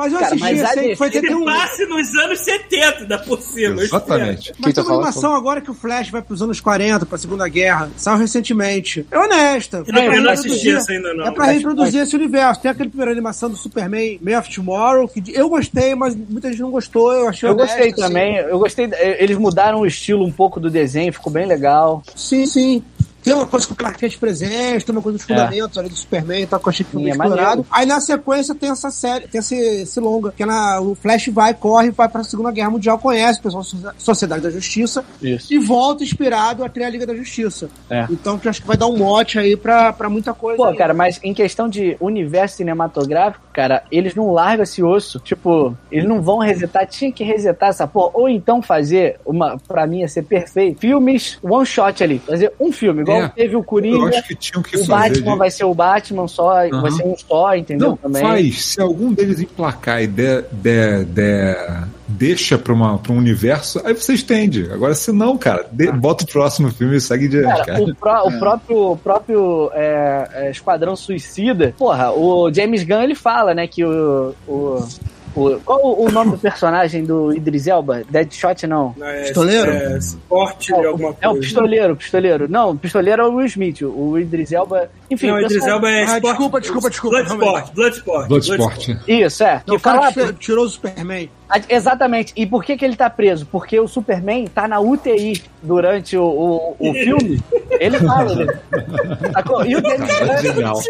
Mas 0.00 0.14
eu 0.14 0.18
Cara, 0.18 0.34
assisti 0.34 0.54
mas 0.54 0.64
aí 0.78 0.88
que 0.90 0.96
foi 0.96 1.08
um. 1.08 1.10
Se 1.12 1.44
passe 1.44 1.84
nos 1.84 2.14
anos 2.14 2.38
70, 2.40 3.04
da 3.04 3.18
por 3.18 3.38
cima. 3.42 3.82
Exatamente. 3.82 4.52
Mas 4.56 4.64
Quem 4.64 4.72
tá 4.72 4.80
tem 4.82 4.90
uma 4.90 4.94
animação 4.96 5.34
agora 5.34 5.60
que 5.60 5.70
o 5.70 5.74
Flash 5.74 6.08
vai 6.08 6.22
pros 6.22 6.40
anos 6.40 6.58
40, 6.58 7.04
pra 7.04 7.18
Segunda 7.18 7.46
Guerra. 7.48 7.90
Saiu 7.98 8.16
recentemente. 8.16 9.06
É 9.10 9.18
honesta. 9.18 9.82
espero. 9.86 10.06
Eu 10.06 10.12
eu 10.12 10.16
não 10.16 10.24
não 10.24 10.32
assisti 10.32 10.48
reproduzir- 10.70 10.76
essa 10.76 10.92
ainda, 10.92 11.12
não. 11.14 11.26
É 11.26 11.30
pra 11.32 11.44
reproduzir 11.44 12.00
esse 12.00 12.16
universo. 12.16 12.62
Tem 12.62 12.70
aquele 12.70 12.88
primeira 12.88 13.12
animação 13.12 13.50
do 13.50 13.56
Superman, 13.56 14.18
Man 14.22 14.38
of 14.38 14.54
Tomorrow, 14.54 15.06
que 15.06 15.22
eu 15.34 15.50
gostei, 15.50 15.94
mas 15.94 16.16
muita 16.16 16.48
gente 16.50 16.62
não 16.62 16.70
gostou. 16.70 17.12
Eu 17.12 17.28
achei 17.28 17.46
Eu 17.46 17.52
honesta, 17.52 17.74
gostei 17.76 17.92
assim. 17.92 18.00
também. 18.02 18.36
Eu 18.36 18.58
gostei. 18.58 18.88
Eles 19.18 19.36
mudaram 19.36 19.80
o 19.80 19.86
estilo 19.86 20.24
um 20.24 20.32
pouco 20.32 20.58
do 20.58 20.70
desenho, 20.70 21.12
ficou 21.12 21.30
bem 21.30 21.44
legal. 21.46 22.02
Sim, 22.16 22.46
sim. 22.46 22.82
Tem 23.30 23.36
uma 23.36 23.46
coisa 23.46 23.64
com 23.64 23.74
o 23.74 23.76
Clark 23.76 23.96
Kent 23.96 24.18
presente, 24.18 24.84
tem 24.84 24.92
uma 24.92 25.00
coisa 25.00 25.16
dos 25.16 25.24
fundamentos 25.24 25.78
ali 25.78 25.88
do 25.88 25.94
Superman 25.94 26.42
e 26.42 26.46
tal, 26.48 26.58
que 26.58 26.66
eu 26.66 26.70
achei 26.70 26.84
que 26.84 26.90
foi 26.90 27.00
bem 27.00 27.12
é 27.12 27.14
explorado. 27.14 27.64
Aí 27.70 27.86
na 27.86 28.00
sequência 28.00 28.56
tem 28.56 28.70
essa 28.70 28.90
série, 28.90 29.28
tem 29.28 29.38
esse, 29.38 29.54
esse 29.54 30.00
longa, 30.00 30.32
que 30.32 30.42
é 30.42 30.46
na, 30.46 30.80
o 30.80 30.96
Flash 30.96 31.28
vai, 31.28 31.54
corre, 31.54 31.92
vai 31.92 32.08
pra 32.08 32.24
Segunda 32.24 32.50
Guerra 32.50 32.70
Mundial, 32.70 32.98
conhece 32.98 33.38
o 33.38 33.42
pessoal 33.44 33.62
da 33.74 33.94
Sociedade 33.96 34.42
da 34.42 34.50
Justiça 34.50 35.04
Isso. 35.22 35.54
e 35.54 35.60
volta 35.60 36.02
inspirado 36.02 36.64
até 36.64 36.84
a 36.84 36.90
Liga 36.90 37.06
da 37.06 37.14
Justiça. 37.14 37.70
É. 37.88 38.04
Então 38.10 38.36
que 38.36 38.48
acho 38.48 38.62
que 38.62 38.66
vai 38.66 38.76
dar 38.76 38.88
um 38.88 38.96
mote 38.96 39.38
aí 39.38 39.56
pra, 39.56 39.92
pra 39.92 40.08
muita 40.10 40.34
coisa. 40.34 40.56
Pô, 40.56 40.64
aí. 40.64 40.76
cara, 40.76 40.92
mas 40.92 41.20
em 41.22 41.32
questão 41.32 41.68
de 41.68 41.96
universo 42.00 42.56
cinematográfico, 42.56 43.44
cara, 43.52 43.84
eles 43.92 44.12
não 44.12 44.32
largam 44.32 44.64
esse 44.64 44.82
osso. 44.82 45.20
Tipo, 45.20 45.76
eles 45.88 46.08
não 46.08 46.20
vão 46.20 46.38
resetar, 46.38 46.84
tinha 46.84 47.12
que 47.12 47.22
resetar 47.22 47.68
essa 47.68 47.86
porra. 47.86 48.10
Ou 48.14 48.28
então 48.28 48.60
fazer, 48.60 49.20
uma, 49.24 49.56
pra 49.56 49.86
mim 49.86 50.00
ia 50.00 50.08
ser 50.08 50.24
perfeito, 50.24 50.80
filmes 50.80 51.38
one 51.40 51.64
shot 51.64 52.02
ali. 52.02 52.18
Fazer 52.18 52.52
um 52.58 52.72
filme, 52.72 53.02
igual 53.02 53.19
É. 53.24 53.28
teve 53.28 53.56
o 53.56 53.62
Coringa. 53.62 53.96
Eu 53.96 54.06
acho 54.08 54.22
que 54.28 54.34
tinham 54.34 54.62
que 54.62 54.76
O 54.76 54.84
fazer. 54.84 55.10
Batman 55.10 55.32
de- 55.32 55.38
vai 55.38 55.50
ser 55.50 55.64
o 55.64 55.74
Batman 55.74 56.28
só, 56.28 56.68
vai 56.68 56.90
ser 56.90 57.04
um 57.04 57.14
só, 57.16 57.54
entendeu? 57.56 57.88
Não, 57.90 57.96
também. 57.96 58.22
faz. 58.22 58.64
Se 58.64 58.80
algum 58.80 59.12
deles 59.12 59.40
emplacar 59.40 60.02
e 60.02 60.06
der, 60.06 60.44
der, 60.52 61.04
der- 61.04 61.84
deixa 62.08 62.58
pra, 62.58 62.72
uma, 62.72 62.98
pra 62.98 63.12
um 63.12 63.16
universo, 63.18 63.80
aí 63.84 63.94
você 63.94 64.14
estende. 64.14 64.68
Agora, 64.72 64.94
se 64.94 65.12
não, 65.12 65.38
cara, 65.38 65.64
de- 65.70 65.90
bota 65.92 66.24
o 66.24 66.26
próximo 66.26 66.70
filme 66.72 66.96
e 66.96 67.00
segue 67.00 67.28
diante, 67.28 67.46
Cara, 67.46 67.64
cara. 67.64 67.82
o, 67.82 67.94
pró- 67.94 68.22
o 68.26 68.38
próprio, 68.38 68.90
o 68.92 68.96
próprio 68.96 69.70
é, 69.74 70.28
é, 70.32 70.50
Esquadrão 70.50 70.96
Suicida, 70.96 71.74
porra, 71.78 72.10
o 72.12 72.52
James 72.52 72.82
Gunn 72.84 73.02
ele 73.02 73.14
fala, 73.14 73.54
né, 73.54 73.66
que 73.66 73.84
o. 73.84 74.34
o, 74.48 74.86
o- 75.34 75.60
qual 75.60 75.80
o, 75.84 76.10
nome 76.10 76.32
do 76.32 76.38
personagem 76.38 77.04
do 77.04 77.32
Idris 77.34 77.66
Elba? 77.66 78.02
Deadshot 78.08 78.66
não. 78.66 78.94
Não, 78.96 79.06
é- 79.06 79.22
Pistoleiro? 79.22 79.70
É, 79.70 79.98
esporte 79.98 80.66
de 80.74 80.86
alguma 80.86 81.10
É 81.20 81.28
o 81.28 81.32
coisa. 81.32 81.40
pistoleiro, 81.46 81.96
pistoleiro. 81.96 82.48
Não, 82.48 82.70
o 82.70 82.76
pistoleiro 82.76 83.22
é 83.22 83.26
o 83.26 83.34
Will 83.36 83.46
Smith. 83.46 83.82
O 83.82 84.18
Idris 84.18 84.52
Elba. 84.52 84.90
Enfim, 85.10 85.26
Não, 85.26 85.38
Idris 85.40 85.54
pessoal- 85.54 85.70
Elba 85.72 85.90
é 85.90 86.04
Ah, 86.04 86.18
desculpa, 86.20 86.60
desculpa, 86.60 86.88
desculpa, 86.90 87.16
Bloodsport. 87.22 87.74
Bloodsport. 87.74 88.28
Bloodsport. 88.28 88.88
Isso, 89.08 89.42
é. 89.42 89.60
Não, 89.66 89.78
cara 89.78 90.12
fala- 90.12 90.32
que 90.32 90.38
tirou 90.38 90.64
o 90.64 90.68
Superman. 90.68 91.28
Ah, 91.48 91.60
Exatamente. 91.68 92.32
E 92.36 92.46
por 92.46 92.62
que, 92.62 92.76
que 92.76 92.84
ele 92.84 92.94
tá 92.94 93.10
preso? 93.10 93.44
Porque 93.50 93.78
o 93.80 93.88
Superman 93.88 94.46
tá 94.46 94.68
na 94.68 94.78
UTI 94.78 95.42
durante 95.60 96.16
o, 96.16 96.22
o, 96.24 96.76
o 96.78 96.94
filme. 96.94 97.42
Ele 97.80 97.98
fala. 97.98 98.30
Ele... 98.32 99.32
Sacou? 99.32 99.64
E 99.66 99.74
o 99.74 99.80
James 99.82 100.18
Gunn. 100.20 100.42
Genial. 100.42 100.80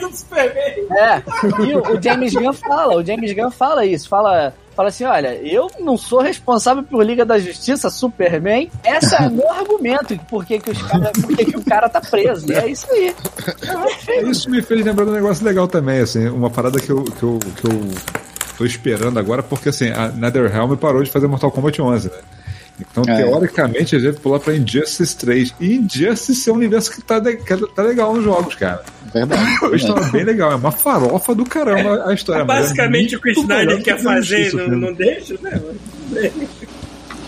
Do 0.00 0.16
Superman. 0.16 0.86
É, 0.90 1.22
e 1.62 1.74
o, 1.74 1.96
o 1.96 2.02
James 2.02 2.34
Gunn 2.34 2.52
fala, 2.52 2.96
o 2.96 3.04
James 3.04 3.32
Gunn 3.32 3.50
fala 3.50 3.84
isso, 3.86 4.08
fala, 4.08 4.52
fala 4.78 4.90
assim, 4.90 5.02
olha, 5.02 5.34
eu 5.42 5.68
não 5.80 5.98
sou 5.98 6.20
responsável 6.20 6.84
por 6.84 7.04
Liga 7.04 7.24
da 7.24 7.36
Justiça, 7.36 7.90
Superman, 7.90 8.70
esse 8.84 9.12
é 9.12 9.26
o 9.26 9.30
meu 9.32 9.50
argumento, 9.50 10.14
de 10.14 10.24
por 10.26 10.44
que, 10.44 10.60
que, 10.60 10.70
os 10.70 10.80
cara, 10.80 11.10
por 11.20 11.36
que, 11.36 11.46
que 11.46 11.56
o 11.56 11.64
cara 11.64 11.88
tá 11.88 12.00
preso, 12.00 12.48
e 12.48 12.54
é 12.54 12.68
isso 12.68 12.86
aí. 12.92 13.12
Isso 14.30 14.48
me 14.48 14.62
fez 14.62 14.84
lembrar 14.84 15.04
de 15.04 15.10
um 15.10 15.14
negócio 15.14 15.44
legal 15.44 15.66
também, 15.66 15.98
assim, 15.98 16.28
uma 16.28 16.48
parada 16.48 16.78
que 16.78 16.90
eu, 16.90 17.02
que 17.02 17.22
eu, 17.24 17.40
que 17.56 17.66
eu 17.66 17.90
tô 18.56 18.64
esperando 18.64 19.18
agora, 19.18 19.42
porque 19.42 19.70
assim, 19.70 19.88
a 19.90 20.10
NetherRealm 20.10 20.76
parou 20.76 21.02
de 21.02 21.10
fazer 21.10 21.26
Mortal 21.26 21.50
Kombat 21.50 21.82
11, 21.82 22.06
né? 22.06 22.14
Então, 22.80 23.02
É. 23.06 23.16
teoricamente, 23.16 23.96
a 23.96 23.98
gente 23.98 24.20
pular 24.20 24.38
pra 24.40 24.54
Injustice 24.54 25.16
3. 25.16 25.54
E 25.60 25.74
Injustice 25.74 26.48
é 26.48 26.52
um 26.52 26.56
universo 26.56 26.90
que 26.92 27.02
tá, 27.02 27.18
de- 27.18 27.36
que 27.36 27.56
tá 27.74 27.82
legal 27.82 28.14
nos 28.14 28.24
jogos, 28.24 28.54
cara. 28.54 28.82
Verdade. 29.12 29.42
A 29.72 29.74
história 29.76 30.04
é 30.04 30.10
bem 30.10 30.24
legal, 30.24 30.52
é 30.52 30.54
uma 30.54 30.70
farofa 30.70 31.34
do 31.34 31.44
caramba 31.44 32.04
a 32.06 32.12
história. 32.14 32.44
mas 32.44 32.58
é 32.58 32.60
Basicamente 32.62 33.16
o 33.16 33.20
que 33.20 33.30
o 33.30 33.32
Snyder 33.32 33.82
quer 33.82 33.98
fazer 34.02 34.52
não, 34.54 34.68
não 34.68 34.92
deixa, 34.92 35.34
né? 35.42 35.60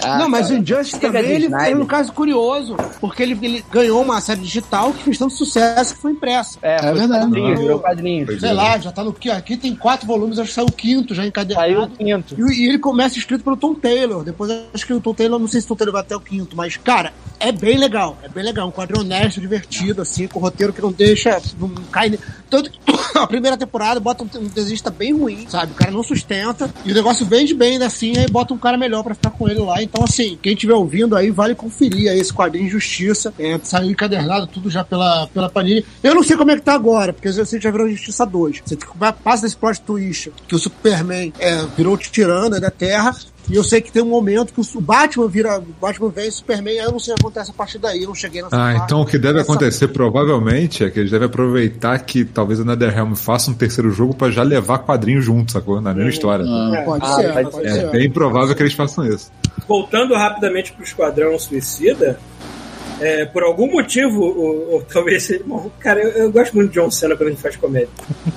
Ah, 0.03 0.19
não, 0.19 0.29
mas 0.29 0.47
o 0.47 0.49
cara. 0.51 0.61
Injustice 0.61 1.01
Chega 1.01 1.19
também, 1.19 1.35
ele, 1.35 1.47
Snyder. 1.47 1.73
é 1.73 1.77
um 1.77 1.87
caso 1.87 2.13
curioso, 2.13 2.77
porque 3.01 3.23
ele, 3.23 3.39
ele 3.43 3.65
ganhou 3.71 4.03
uma 4.03 4.21
série 4.21 4.41
digital 4.41 4.93
que 4.93 5.05
fez 5.05 5.19
tanto 5.19 5.35
sucesso 5.35 5.95
que 5.95 6.01
foi 6.01 6.13
impressa. 6.13 6.59
É, 6.63 6.79
foi 6.79 6.95
verdade. 6.95 7.25
quadrinhos, 7.25 7.61
virou 7.61 7.79
quadrinhos. 7.79 8.41
Sei 8.41 8.49
é. 8.49 8.53
lá, 8.53 8.79
já 8.79 8.93
tá 8.93 9.05
no 9.05 9.13
que 9.13 9.31
aqui 9.31 9.57
tem 9.57 9.75
quatro 9.75 10.07
volumes, 10.07 10.39
acho 10.39 10.49
que 10.49 10.55
saiu 10.55 10.67
o 10.67 10.73
quinto 10.73 11.15
já 11.15 11.25
Saiu 11.55 11.83
o 11.83 11.89
quinto. 11.89 12.35
E, 12.39 12.65
e 12.65 12.69
ele 12.69 12.79
começa 12.79 13.19
escrito 13.19 13.45
pelo 13.45 13.57
Tom 13.57 13.75
Taylor. 13.75 14.25
Depois 14.25 14.51
acho 14.73 14.87
que 14.87 14.93
o 14.93 15.01
Tom 15.01 15.15
Taylor, 15.15 15.39
não 15.39 15.49
sei 15.49 15.61
se 15.61 15.67
o 15.67 15.69
Tom 15.69 15.77
Taylor 15.77 15.93
vai 15.93 16.03
até 16.03 16.17
o 16.17 16.21
quinto, 16.21 16.57
mas, 16.57 16.77
cara, 16.77 17.13
é 17.41 17.51
bem 17.51 17.79
legal. 17.79 18.19
É 18.23 18.29
bem 18.29 18.45
legal. 18.45 18.69
Um 18.69 18.71
quadrinho 18.71 19.01
honesto, 19.01 19.41
divertido, 19.41 20.03
assim, 20.03 20.29
com 20.29 20.39
roteiro 20.39 20.73
que 20.73 20.83
não 20.83 20.93
deixa. 20.93 21.41
Não 21.59 21.69
cai. 21.91 22.19
Tanto 22.49 22.71
a 23.17 23.27
primeira 23.27 23.57
temporada 23.57 23.99
bota 23.99 24.25
um, 24.25 24.47
desenhista 24.49 24.91
bem 24.91 25.13
ruim, 25.13 25.47
sabe? 25.49 25.73
O 25.73 25.75
cara 25.75 25.91
não 25.91 26.03
sustenta. 26.03 26.73
E 26.85 26.93
o 26.93 26.95
negócio 26.95 27.25
vende 27.25 27.55
bem, 27.55 27.79
né, 27.79 27.87
assim, 27.87 28.17
aí 28.19 28.29
bota 28.29 28.53
um 28.53 28.59
cara 28.59 28.77
melhor 28.77 29.03
pra 29.03 29.15
ficar 29.15 29.31
com 29.31 29.49
ele 29.49 29.61
lá. 29.61 29.83
Então, 29.83 30.05
assim, 30.05 30.39
quem 30.43 30.53
estiver 30.53 30.75
ouvindo 30.75 31.17
aí, 31.17 31.31
vale 31.31 31.55
conferir 31.55 32.11
aí 32.11 32.19
esse 32.19 32.33
quadrinho 32.33 32.69
Justiça. 32.69 33.33
É, 33.39 33.59
saiu 33.63 33.91
encadernado 33.91 34.47
tudo 34.47 34.69
já 34.69 34.85
pela, 34.85 35.27
pela 35.29 35.49
Panini. 35.49 35.85
Eu 36.03 36.15
não 36.15 36.23
sei 36.23 36.37
como 36.37 36.51
é 36.51 36.57
que 36.57 36.63
tá 36.63 36.75
agora, 36.75 37.13
porque 37.13 37.33
você 37.33 37.59
já 37.59 37.71
virou 37.71 37.89
Justiça 37.89 38.27
2. 38.27 38.63
Você 38.65 38.77
passa 39.25 39.45
desse 39.45 39.57
plot 39.57 39.81
twist 39.81 40.31
que 40.47 40.55
o 40.55 40.59
Superman 40.59 41.33
é, 41.39 41.65
virou 41.77 41.97
tirano 41.97 42.61
da 42.61 42.71
Terra. 42.71 43.17
E 43.49 43.57
eu 43.57 43.65
sei 43.65 43.81
que 43.81 43.91
tem 43.91 44.01
um 44.03 44.07
momento 44.07 44.53
que 44.53 44.61
o 44.61 44.81
Batman 44.81 45.27
vira. 45.27 45.59
O 45.59 45.63
Batman 45.81 46.09
vem 46.11 46.27
e 46.27 46.29
o 46.29 46.33
Superman, 46.33 46.79
aí 46.79 46.85
eu 46.85 46.93
não 46.93 46.99
sei 47.01 47.15
o 47.15 47.17
que 47.17 47.23
acontece 47.23 47.51
a 47.51 47.55
partir 47.55 47.79
daí. 47.79 48.03
Eu 48.03 48.09
não 48.09 48.15
cheguei 48.15 48.43
nessa 48.43 48.55
Ah, 48.55 48.73
parte. 48.73 48.85
então 48.85 49.01
o 49.01 49.07
que 49.07 49.19
deve 49.19 49.41
Essa- 49.41 49.51
acontecer 49.51 49.89
provavelmente 49.89 50.85
é 50.85 50.91
que 50.91 51.01
eles 51.01 51.11
devem 51.11 51.27
aproveitar 51.27 51.99
que 52.01 52.25
talvez 52.25 52.61
a 52.61 52.65
NetherRealm 52.65 53.15
faça 53.15 53.51
um 53.51 53.55
terceiro 53.55 53.91
jogo 53.91 54.15
pra 54.15 54.31
já 54.31 54.43
levar 54.43 54.79
quadrinhos 54.79 55.25
juntos, 55.25 55.53
sacou? 55.53 55.81
Na 55.81 55.93
mesma 55.93 56.11
história. 56.11 56.45
Pode 56.85 57.05
Ah, 57.05 57.15
ser, 57.17 57.33
pode 57.33 57.51
pode, 57.51 57.67
É 57.67 57.73
ser. 57.73 57.91
bem 57.91 58.11
provável 58.11 58.55
que 58.55 58.63
eles 58.63 58.75
façam 58.75 59.05
isso. 59.07 59.33
Voltando 59.67 60.15
rapidamente 60.15 60.73
pro 60.73 60.85
Esquadrão 60.85 61.37
Suicida, 61.39 62.21
é, 63.01 63.25
por 63.25 63.43
algum 63.43 63.71
motivo, 63.73 64.21
ou, 64.23 64.73
ou 64.75 64.83
talvez 64.83 65.29
bom, 65.45 65.71
Cara, 65.81 66.01
eu, 66.01 66.11
eu 66.25 66.31
gosto 66.33 66.55
muito 66.55 66.69
de 66.71 66.79
John 66.81 66.91
Cena 66.91 67.17
quando 67.17 67.29
a 67.29 67.31
gente 67.33 67.43
faz 67.43 67.57
comédia. 67.57 67.89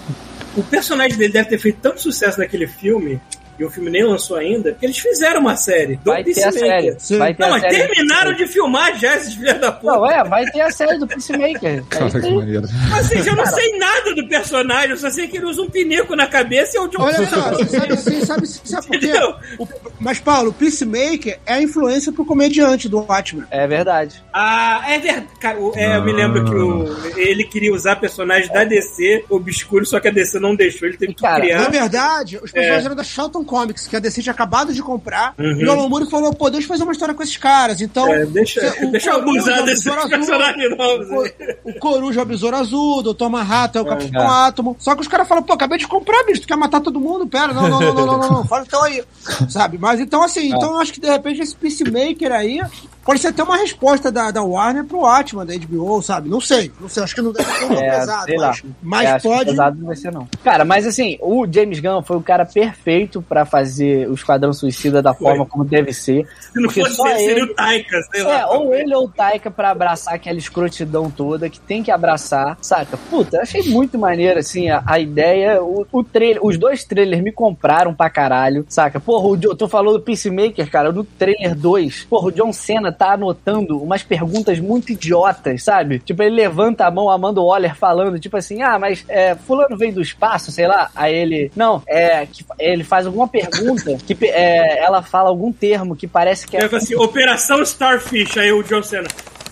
O 0.55 0.61
personagem 0.61 1.17
dele 1.17 1.33
deve 1.33 1.49
ter 1.49 1.57
feito 1.57 1.79
tanto 1.81 1.99
sucesso 1.99 2.37
naquele 2.39 2.67
filme 2.67 3.19
e 3.59 3.63
o 3.63 3.69
filme 3.69 3.89
nem 3.89 4.03
lançou 4.03 4.37
ainda, 4.37 4.71
porque 4.71 4.85
eles 4.85 4.97
fizeram 4.97 5.41
uma 5.41 5.55
série 5.55 5.95
do 5.97 6.11
Vai 6.11 6.23
ter 6.23 6.31
a 6.43 6.51
Peacemaker. 6.51 6.99
série. 6.99 7.19
Vai 7.19 7.33
ter 7.33 7.41
Não, 7.43 7.49
a 7.49 7.51
mas 7.51 7.61
série. 7.61 7.75
terminaram 7.87 8.33
de 8.33 8.47
filmar 8.47 8.97
já 8.99 9.15
esses 9.15 9.33
filhos 9.35 9.59
da 9.59 9.71
puta. 9.71 9.93
Não, 9.93 10.09
é, 10.11 10.23
vai 10.23 10.45
ter 10.45 10.61
a 10.61 10.71
série 10.71 10.97
do 10.97 11.07
Peacemaker. 11.07 11.79
É 11.79 11.83
Cara, 11.89 12.09
que 12.09 12.31
maneiro. 12.31 12.67
Mas 12.89 13.05
assim, 13.11 13.29
eu 13.29 13.35
não 13.35 13.45
sei 13.45 13.77
nada 13.77 14.15
do 14.15 14.27
personagem, 14.27 14.91
eu 14.91 14.97
só 14.97 15.09
sei 15.09 15.27
que 15.27 15.37
ele 15.37 15.45
usa 15.45 15.61
um 15.61 15.69
pinico 15.69 16.15
na 16.15 16.27
cabeça 16.27 16.75
e 16.75 16.79
é 16.79 16.81
o 16.81 16.87
John 16.87 17.03
Olha 17.03 17.27
só, 17.27 17.51
você 17.51 17.65
sabe, 17.65 17.95
você 17.95 18.25
sabe, 18.25 18.47
sabe 18.47 18.87
por 18.87 18.99
quê? 18.99 19.13
O- 19.59 19.67
mas, 19.99 20.19
Paulo, 20.19 20.49
o 20.49 20.53
Peacemaker 20.53 21.39
é 21.45 21.53
a 21.53 21.61
influência 21.61 22.11
pro 22.11 22.25
comediante 22.25 22.89
do 22.89 22.99
Watchmen. 22.99 23.45
É 23.51 23.65
verdade. 23.67 24.21
Ah, 24.33 24.83
é 24.87 24.99
verdade. 24.99 25.27
É, 25.75 25.95
eu 25.97 26.03
me 26.03 26.11
lembro 26.11 26.43
que 26.45 26.53
o- 26.55 27.17
ele 27.19 27.43
queria 27.45 27.73
usar 27.73 27.95
personagens 27.97 28.51
da 28.51 28.63
DC 28.63 29.25
obscuros, 29.29 29.89
só 29.89 29.99
que 29.99 30.07
a 30.07 30.11
DC 30.11 30.39
não 30.39 30.55
deixou, 30.55 30.87
ele 30.87 30.97
teve 30.97 31.13
que 31.13 31.21
Cara, 31.21 31.41
criar. 31.41 31.61
Na 31.61 31.69
verdade, 31.69 32.37
os 32.37 32.51
personagens 32.51 32.83
É. 32.83 32.85
eram 32.87 32.95
da 32.95 33.03
Charlton 33.03 33.42
Comics, 33.43 33.87
que 33.87 33.95
a 33.95 33.99
DC 33.99 34.21
tinha 34.21 34.33
acabado 34.33 34.73
de 34.73 34.81
comprar. 34.81 35.33
Uhum. 35.37 35.59
E 35.61 35.65
o 35.65 35.71
Alan 35.71 35.89
Moore 35.89 36.09
falou, 36.09 36.33
pô, 36.33 36.49
deixa 36.49 36.65
eu 36.65 36.69
fazer 36.69 36.83
uma 36.83 36.91
história 36.93 37.13
com 37.13 37.23
esses 37.23 37.37
caras. 37.37 37.81
Então, 37.81 38.07
É, 38.07 38.25
deixa, 38.25 38.59
o 38.83 38.91
deixa 38.91 39.09
eu 39.11 39.23
Coruja, 39.23 39.39
abusar 39.39 39.61
o 39.61 39.65
desses 39.65 39.83
Besouro 39.83 39.99
Azul, 39.99 40.09
personagens 40.09 40.77
novos. 40.77 41.07
O, 41.09 41.69
o 41.69 41.79
Coruja 41.79 42.19
é 42.19 42.23
o 42.23 42.25
Besouro 42.25 42.55
Azul, 42.57 42.97
o 42.99 43.13
Dr. 43.13 43.27
Manhattan 43.29 43.79
é 43.79 43.81
o 43.81 43.85
Capitão 43.85 44.21
É. 44.21 44.47
Átomo. 44.47 44.75
Só 44.79 44.95
que 44.95 45.01
os 45.01 45.07
caras 45.07 45.27
falam, 45.27 45.43
pô, 45.43 45.53
acabei 45.53 45.77
de 45.77 45.87
comprar, 45.87 46.23
bicho, 46.25 46.41
tu 46.41 46.47
quer 46.47 46.57
matar 46.57 46.81
todo 46.81 46.99
mundo? 46.99 47.27
Pera, 47.27 47.53
não, 47.53 47.63
não, 47.69 47.79
não, 47.79 47.93
não, 47.93 48.05
não, 48.05 48.17
não, 48.19 48.29
não. 48.29 48.45
fala 48.45 48.63
então 48.67 48.83
aí. 48.83 49.03
Sabe? 49.49 49.77
Mas 49.77 49.99
então, 49.99 50.21
assim, 50.23 50.47
então 50.47 50.73
eu 50.73 50.79
acho 50.79 50.93
que 50.93 50.99
de 51.01 51.09
repente 51.09 51.41
esse 51.41 51.55
Peacemaker 51.55 52.31
aí 52.31 52.61
pode 53.03 53.19
ser 53.19 53.27
até 53.27 53.43
uma 53.43 53.57
resposta 53.57 54.11
da, 54.11 54.31
da 54.31 54.41
Warner 54.43 54.85
pro 54.85 55.05
Atman, 55.05 55.45
da 55.45 55.53
HBO, 55.55 56.01
sabe? 56.01 56.29
Não 56.29 56.39
sei, 56.41 56.71
não 56.79 56.87
sei, 56.89 57.03
acho 57.03 57.15
que 57.15 57.21
não 57.21 57.31
deve 57.31 57.49
ser 57.51 57.67
tão 57.67 57.77
É, 57.77 57.99
pesado, 57.99 58.25
sei 58.25 58.37
lá. 58.37 58.47
mas, 58.47 58.63
mas 58.81 59.09
É, 59.09 59.19
pode. 59.19 59.49
pesado 59.51 59.77
não 59.79 59.87
vai 59.87 59.95
ser, 59.95 60.11
não. 60.11 60.27
Cara, 60.43 60.65
mas 60.65 60.85
assim, 60.87 61.17
o 61.21 61.45
James 61.51 61.79
Gunn 61.79 62.01
foi 62.03 62.17
o 62.17 62.21
cara 62.21 62.45
perfeito 62.45 63.21
pra 63.21 63.45
fazer 63.45 64.09
o 64.09 64.13
Esquadrão 64.13 64.53
Suicida 64.53 65.01
da 65.01 65.13
forma 65.13 65.45
como 65.45 65.63
deve 65.65 65.91
ser. 65.93 66.25
Se 66.53 66.59
não 66.61 66.69
fosse 66.69 66.95
só 66.95 67.07
ele, 67.09 67.19
seria 67.19 67.43
o 67.45 67.53
Taika, 67.55 67.97
sei 68.11 68.21
É, 68.21 68.23
lá. 68.25 68.49
ou 68.51 68.73
ele 68.73 68.95
ou 68.95 69.05
o 69.05 69.09
Taika 69.09 69.51
pra 69.51 69.71
abraçar 69.71 70.13
aquela 70.13 70.37
escrotidão 70.37 71.09
toda 71.11 71.49
que 71.49 71.59
tem 71.59 71.83
que 71.83 71.91
abraçar, 71.91 72.57
saca? 72.61 72.97
Puta, 73.09 73.37
eu 73.37 73.41
achei 73.41 73.63
muito 73.63 73.97
maneiro, 73.97 74.39
assim, 74.39 74.69
a, 74.69 74.81
a 74.85 74.99
ideia. 74.99 75.61
O, 75.61 75.85
o 75.91 76.03
trailer, 76.03 76.43
os 76.45 76.57
dois 76.57 76.83
trailers 76.83 77.21
me 77.23 77.31
compraram 77.31 77.93
pra 77.93 78.09
caralho, 78.09 78.65
saca? 78.69 78.99
Porra, 78.99 79.27
o, 79.27 79.55
tu 79.55 79.67
falou 79.67 79.93
do 79.93 80.01
Peacemaker, 80.01 80.69
cara, 80.69 80.91
no 80.91 81.03
trailer 81.03 81.55
2, 81.55 82.05
porra, 82.09 82.27
o 82.27 82.31
John 82.31 82.53
Cena 82.53 82.91
tá 82.93 83.13
anotando 83.13 83.81
umas 83.81 84.03
perguntas 84.03 84.59
muito 84.59 84.91
idiotas, 84.91 85.63
sabe? 85.63 85.99
Tipo, 85.99 86.23
ele 86.23 86.35
levanta 86.35 86.85
a 86.85 86.91
mão, 86.91 87.09
Amanda 87.09 87.41
Waller 87.41 87.75
falando, 87.75 88.19
tipo 88.19 88.37
assim, 88.37 88.61
ah, 88.61 88.77
mas 88.79 89.03
é, 89.07 89.35
fulano 89.35 89.77
veio 89.77 89.93
do 89.93 90.01
espaço, 90.01 90.51
sei 90.51 90.67
lá. 90.67 90.89
Aí 90.95 91.13
ele, 91.13 91.51
não, 91.55 91.81
é, 91.87 92.25
que, 92.25 92.45
ele 92.59 92.83
faz 92.83 93.05
alguma 93.05 93.27
pergunta 93.27 93.97
que 94.05 94.17
é, 94.25 94.83
ela 94.83 95.01
fala 95.01 95.29
algum 95.29 95.51
termo 95.51 95.95
que 95.95 96.07
parece 96.07 96.47
que 96.47 96.57
é. 96.57 96.61
É 96.61 96.75
assim, 96.75 96.95
Operação 96.95 97.61
Starfish, 97.61 98.37
aí 98.37 98.51
o 98.51 98.63
John 98.63 98.83
Cena. 98.83 99.07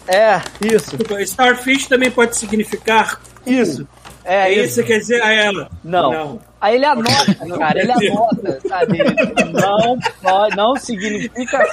É, 0.08 0.42
isso. 0.62 0.98
Starfish 1.20 1.88
também 1.88 2.12
pode 2.12 2.36
significar. 2.36 3.22
Isso. 3.46 3.88
É, 4.24 4.36
É, 4.50 4.54
isso 4.54 4.64
isso. 4.66 4.82
que 4.82 4.88
quer 4.88 5.00
dizer 5.00 5.22
a 5.22 5.34
ela. 5.34 5.70
Não. 5.84 6.12
Não. 6.12 6.40
Aí 6.60 6.76
ele 6.76 6.86
anota, 6.86 7.36
cara, 7.58 7.82
ele 7.82 7.92
anota, 7.92 8.60
sabe? 8.68 9.00
Não 9.52 9.98
pode, 10.22 10.56
não 10.56 10.76
significa. 10.76 11.58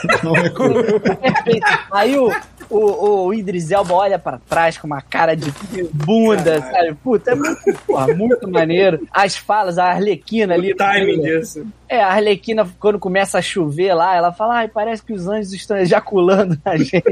Perfeito. 1.20 1.66
Aí 1.92 2.18
o, 2.18 2.32
o, 2.70 3.26
o 3.26 3.34
Idris 3.34 3.70
Elba 3.70 3.92
olha 3.92 4.18
pra 4.18 4.38
trás 4.48 4.78
com 4.78 4.86
uma 4.86 5.02
cara 5.02 5.34
de 5.36 5.52
bunda, 5.92 6.60
sabe? 6.62 6.94
Puta, 7.04 7.32
é 7.32 7.34
muito, 7.34 7.60
porra, 7.86 8.06
muito 8.14 8.48
maneiro. 8.50 9.06
As 9.12 9.36
falas, 9.36 9.76
a 9.78 9.84
Arlequina 9.90 10.54
ali. 10.54 10.72
O 10.72 10.76
timing 10.76 11.20
disso. 11.20 11.66
É, 11.86 12.02
a 12.02 12.08
Arlequina, 12.08 12.66
quando 12.80 12.98
começa 12.98 13.38
a 13.38 13.42
chover 13.42 13.92
lá, 13.94 14.14
ela 14.16 14.32
fala, 14.32 14.56
ai, 14.58 14.68
parece 14.68 15.02
que 15.02 15.12
os 15.12 15.28
anjos 15.28 15.52
estão 15.52 15.76
ejaculando 15.76 16.58
na 16.64 16.76
gente. 16.80 17.02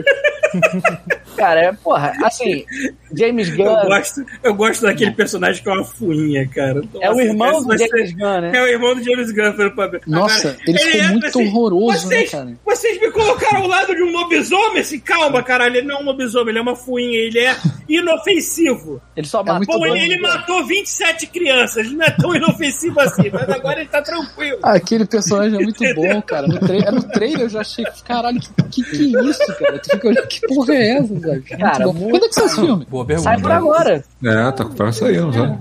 Cara, 1.37 1.61
é, 1.61 1.73
porra, 1.73 2.15
assim, 2.25 2.65
James 3.13 3.49
Eu 3.51 3.57
Gunn 3.57 3.87
gosto, 3.87 4.25
eu 4.43 4.55
gosto 4.55 4.83
daquele 4.83 5.11
personagem 5.11 5.63
que 5.63 5.69
é 5.69 5.73
uma 5.73 5.85
fuinha, 5.85 6.49
cara. 6.49 6.83
é 7.01 7.11
o 7.13 7.21
irmão 7.21 7.63
do 7.63 7.77
James 7.77 8.13
Gunn, 8.13 8.41
né? 8.41 8.53
É 8.55 8.63
o 8.63 8.67
irmão 8.67 8.95
do 8.95 9.03
James 9.05 9.31
Gunn 9.33 9.53
pelo 9.53 9.75
papel. 9.75 10.01
Nossa, 10.07 10.49
Agora, 10.49 10.63
ele 10.67 10.79
ficou 10.79 11.01
entra 11.01 11.13
muito 11.13 11.39
horroroso, 11.41 12.09
né, 12.09 12.17
vocês, 12.17 12.31
cara? 12.31 12.53
Vocês 12.65 13.01
me 13.01 13.11
colocaram 13.11 13.63
ao 13.63 13.69
lado 13.69 13.95
de 13.95 14.03
um 14.03 14.13
lobisomem? 14.13 14.81
Assim, 14.81 14.99
calma, 14.99 15.43
caralho, 15.43 15.77
ele 15.77 15.87
não 15.87 15.99
é 15.99 16.03
um 16.03 16.05
lobisomem, 16.05 16.49
ele 16.51 16.59
é 16.59 16.63
uma 16.63 16.77
fuinha, 16.77 17.19
ele 17.19 17.39
é 17.39 17.55
inofensivo. 17.89 19.01
Ele 19.17 19.27
só 19.27 19.41
É 19.41 19.45
matou 19.45 19.67
Bom, 19.67 19.79
bom, 19.79 19.87
ele, 19.87 20.15
ele 20.15 20.21
matou 20.21 20.65
27 20.67 21.27
crianças, 21.27 21.87
ele 21.87 21.97
não 21.97 22.07
é 22.07 22.11
tão 22.11 22.35
inofensivo 22.35 22.99
assim, 23.01 23.31
mas 23.31 23.49
agora 23.49 23.81
ele 23.81 23.89
tá 23.89 24.01
tranquilo. 24.01 24.59
Ah, 24.63 24.75
aquele 24.75 25.05
personagem 25.05 25.61
é 25.61 25.63
muito 25.63 25.95
bom, 25.95 26.23
cara. 26.23 26.47
No, 26.47 26.59
tra 26.61 26.91
no 26.91 27.03
trailer 27.03 27.43
eu 27.43 27.49
já 27.49 27.61
achei, 27.61 27.85
caralho, 28.05 28.41
que, 28.41 28.83
que 28.83 28.83
que 28.83 29.17
é 29.17 29.25
isso, 29.25 29.59
cara? 29.59 29.79
Tu 29.79 29.91
fica 29.91 30.09
olhando, 30.09 30.27
que 30.41 30.47
porra 30.47 30.75
é 30.75 30.89
essa? 30.99 31.13
Muito 31.13 31.43
Cara, 31.59 31.85
bom. 31.87 31.93
muito 31.93 32.11
Quando 32.11 32.25
é 32.25 32.29
que 32.29 32.35
sai 32.35 32.45
esse 32.47 32.57
filme? 32.57 32.87
Boa 32.91 33.05
pergunta. 33.05 33.29
Sai 33.31 33.41
por 33.41 33.51
agora. 33.53 34.05
É, 34.25 34.53
tá 34.53 34.65
pra 34.65 34.93
sair, 34.93 35.21
não 35.21 35.33
sabe? 35.33 35.59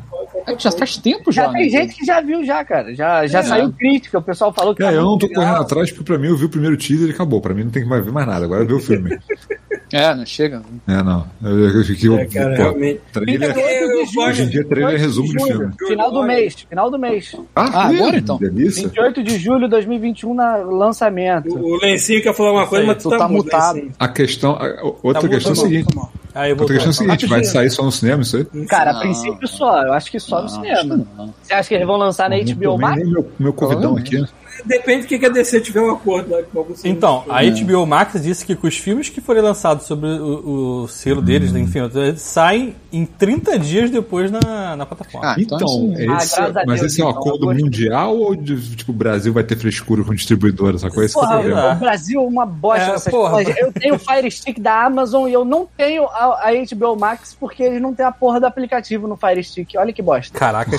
É, 0.47 0.59
já 0.59 0.71
faz 0.71 0.97
tempo 0.97 1.31
já. 1.31 1.45
Já 1.45 1.51
tem 1.53 1.63
né? 1.63 1.69
gente 1.69 1.95
que 1.95 2.05
já 2.05 2.21
viu 2.21 2.43
já, 2.45 2.63
cara. 2.63 2.93
Já, 2.93 3.25
já 3.25 3.39
É. 3.39 3.43
saiu 3.43 3.73
crítica, 3.73 4.19
o 4.19 4.21
pessoal 4.21 4.53
falou 4.53 4.75
que 4.75 4.83
É, 4.83 4.87
tá 4.87 4.93
eu 4.93 5.01
não 5.01 5.17
tô 5.17 5.27
correndo 5.29 5.55
atrás 5.61 5.89
porque 5.91 6.03
pra 6.03 6.17
mim 6.19 6.27
eu 6.27 6.37
vi 6.37 6.45
o 6.45 6.49
primeiro 6.49 6.77
teaser 6.77 7.07
e 7.09 7.11
acabou. 7.11 7.41
Pra 7.41 7.53
mim 7.53 7.63
não 7.63 7.71
tem 7.71 7.81
que 7.83 7.89
mais 7.89 8.05
ver 8.05 8.11
mais 8.11 8.27
nada. 8.27 8.45
Agora 8.45 8.61
eu 8.61 8.67
ver 8.67 8.73
o 8.75 8.79
filme. 8.79 9.17
É, 9.97 10.13
não 10.13 10.25
chega. 10.25 10.61
É, 10.87 11.01
não. 11.03 11.25
Eu, 11.43 11.69
eu 11.69 11.83
fiquei. 11.85 12.13
É, 12.13 12.25
cara, 12.25 12.49
pô, 12.49 12.55
realmente. 12.63 13.01
trailer, 13.13 13.57
Eu, 13.57 13.89
eu 13.91 13.99
hoje 14.01 14.11
em 14.11 14.15
gosto. 14.15 14.45
dia, 14.47 14.65
trailer 14.67 14.95
é 14.95 14.97
resumo 14.97 15.27
de 15.29 15.43
filme. 15.45 15.73
Final 15.87 16.11
do 16.11 16.23
mês, 16.23 16.53
final 16.69 16.91
do 16.91 16.99
mês. 16.99 17.35
Ah, 17.55 17.91
ih, 17.93 17.97
agora 17.99 18.17
então? 18.17 18.37
Delícia. 18.37 18.83
28 18.89 19.23
de 19.23 19.37
julho 19.39 19.61
de 19.61 19.69
2021 19.69 20.33
na 20.33 20.57
lançamento. 20.57 21.55
O 21.57 21.77
Lencinho 21.81 22.21
quer 22.21 22.33
falar 22.35 22.51
uma 22.51 22.67
coisa, 22.67 22.85
mas 22.85 22.97
tu 22.97 23.03
tu 23.03 23.09
tá, 23.11 23.17
tá 23.19 23.27
mutado. 23.27 23.75
Lencinho. 23.75 23.93
A 23.97 24.07
questão. 24.07 24.51
a- 24.53 24.83
outra 25.01 25.21
Tá 25.21 25.29
questão 25.29 25.51
é 25.51 25.53
a 25.53 25.57
seguinte. 25.57 25.95
Aí 26.33 26.53
vou 26.53 26.63
Outra 26.63 26.75
questão 26.75 26.89
é 26.89 26.89
a 26.89 26.93
seguinte: 26.93 27.25
vai 27.27 27.43
sair 27.45 27.69
só 27.69 27.83
no 27.83 27.91
cinema 27.91 28.21
isso 28.21 28.35
aí? 28.37 28.65
Cara, 28.65 28.89
a 28.91 28.93
Não. 28.95 28.99
princípio 28.99 29.47
só, 29.47 29.81
eu 29.83 29.93
acho 29.93 30.11
que 30.11 30.19
só 30.19 30.41
no 30.41 30.49
cinema. 30.49 31.07
Você 31.41 31.53
acha 31.53 31.69
que 31.69 31.75
eles 31.75 31.87
vão 31.87 31.95
lançar 31.97 32.29
na 32.29 32.35
Não 32.37 32.43
HBO 32.43 32.77
Max? 32.77 33.07
meu, 33.09 33.31
meu 33.39 33.53
convidão 33.53 33.95
aqui. 33.95 34.21
Depende 34.63 35.01
do 35.03 35.07
que 35.07 35.19
que 35.19 35.25
a 35.25 35.29
DC 35.29 35.61
tiver 35.61 35.81
um 35.81 35.91
acordo 35.91 36.31
lá 36.31 36.41
com 36.43 36.59
algum 36.59 36.73
Então, 36.83 37.23
a 37.29 37.41
HBO 37.43 37.85
Max 37.85 38.21
disse 38.21 38.45
que 38.45 38.55
com 38.55 38.67
os 38.67 38.77
filmes 38.77 39.09
que 39.09 39.19
forem 39.19 39.41
lançados 39.41 39.85
sobre 39.85 40.07
o, 40.07 40.83
o 40.83 40.87
selo 40.87 41.21
deles, 41.21 41.51
né, 41.51 41.59
enfim, 41.59 41.79
saem 42.15 42.75
em 42.91 43.05
30 43.05 43.59
dias 43.59 43.89
depois 43.89 44.31
na, 44.31 44.75
na 44.75 44.85
plataforma. 44.85 45.31
Ah, 45.31 45.35
então, 45.37 45.57
Então, 45.57 45.67
assim, 45.93 46.15
esse, 46.15 46.39
Ah, 46.39 46.51
mas 46.65 46.79
Deus, 46.79 46.91
esse 46.91 47.01
é 47.01 47.05
um 47.05 47.09
então, 47.09 47.21
acordo 47.21 47.47
mundial 47.53 48.17
ou 48.17 48.35
de, 48.35 48.75
tipo, 48.75 48.91
o 48.91 48.95
Brasil 48.95 49.33
vai 49.33 49.43
ter 49.43 49.57
frescura 49.57 50.03
com 50.03 50.13
distribuidora, 50.13 50.77
sacou? 50.77 51.03
Esse 51.03 51.15
que 51.15 51.19
é 51.19 51.27
o 51.27 51.43
Porra, 51.55 51.75
Brasil 51.75 52.21
é 52.21 52.23
uma 52.23 52.45
bosta 52.45 53.09
É, 53.09 53.11
porra. 53.11 53.31
coisas. 53.31 53.57
Eu 53.57 53.71
tenho 53.73 53.95
o 53.95 53.99
Fire 53.99 54.29
Stick 54.31 54.59
da 54.59 54.85
Amazon 54.85 55.27
e 55.27 55.33
eu 55.33 55.43
não 55.43 55.67
tenho 55.77 56.05
a, 56.05 56.49
a 56.49 56.51
HBO 56.75 56.95
Max 56.95 57.35
porque 57.39 57.63
eles 57.63 57.81
não 57.81 57.93
têm 57.93 58.05
a 58.05 58.11
porra 58.11 58.39
do 58.39 58.45
aplicativo 58.45 59.07
no 59.07 59.17
Fire 59.17 59.43
Stick. 59.43 59.73
Olha 59.77 59.91
que 59.91 60.01
bosta. 60.01 60.37
Caraca. 60.37 60.77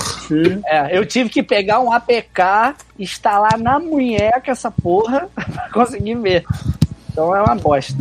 É, 0.67 0.97
eu 0.97 1.05
tive 1.05 1.29
que 1.31 1.43
pegar 1.43 1.81
um 1.81 1.93
APK, 1.93 2.75
instalar 2.99 3.59
na 3.59 3.79
munheca 3.79 4.51
essa 4.51 4.71
porra 4.71 5.29
pra 5.35 5.71
conseguir 5.71 6.15
ver. 6.17 6.45
Então 7.17 7.35
é 7.35 7.41
uma 7.41 7.55
bosta. 7.55 7.95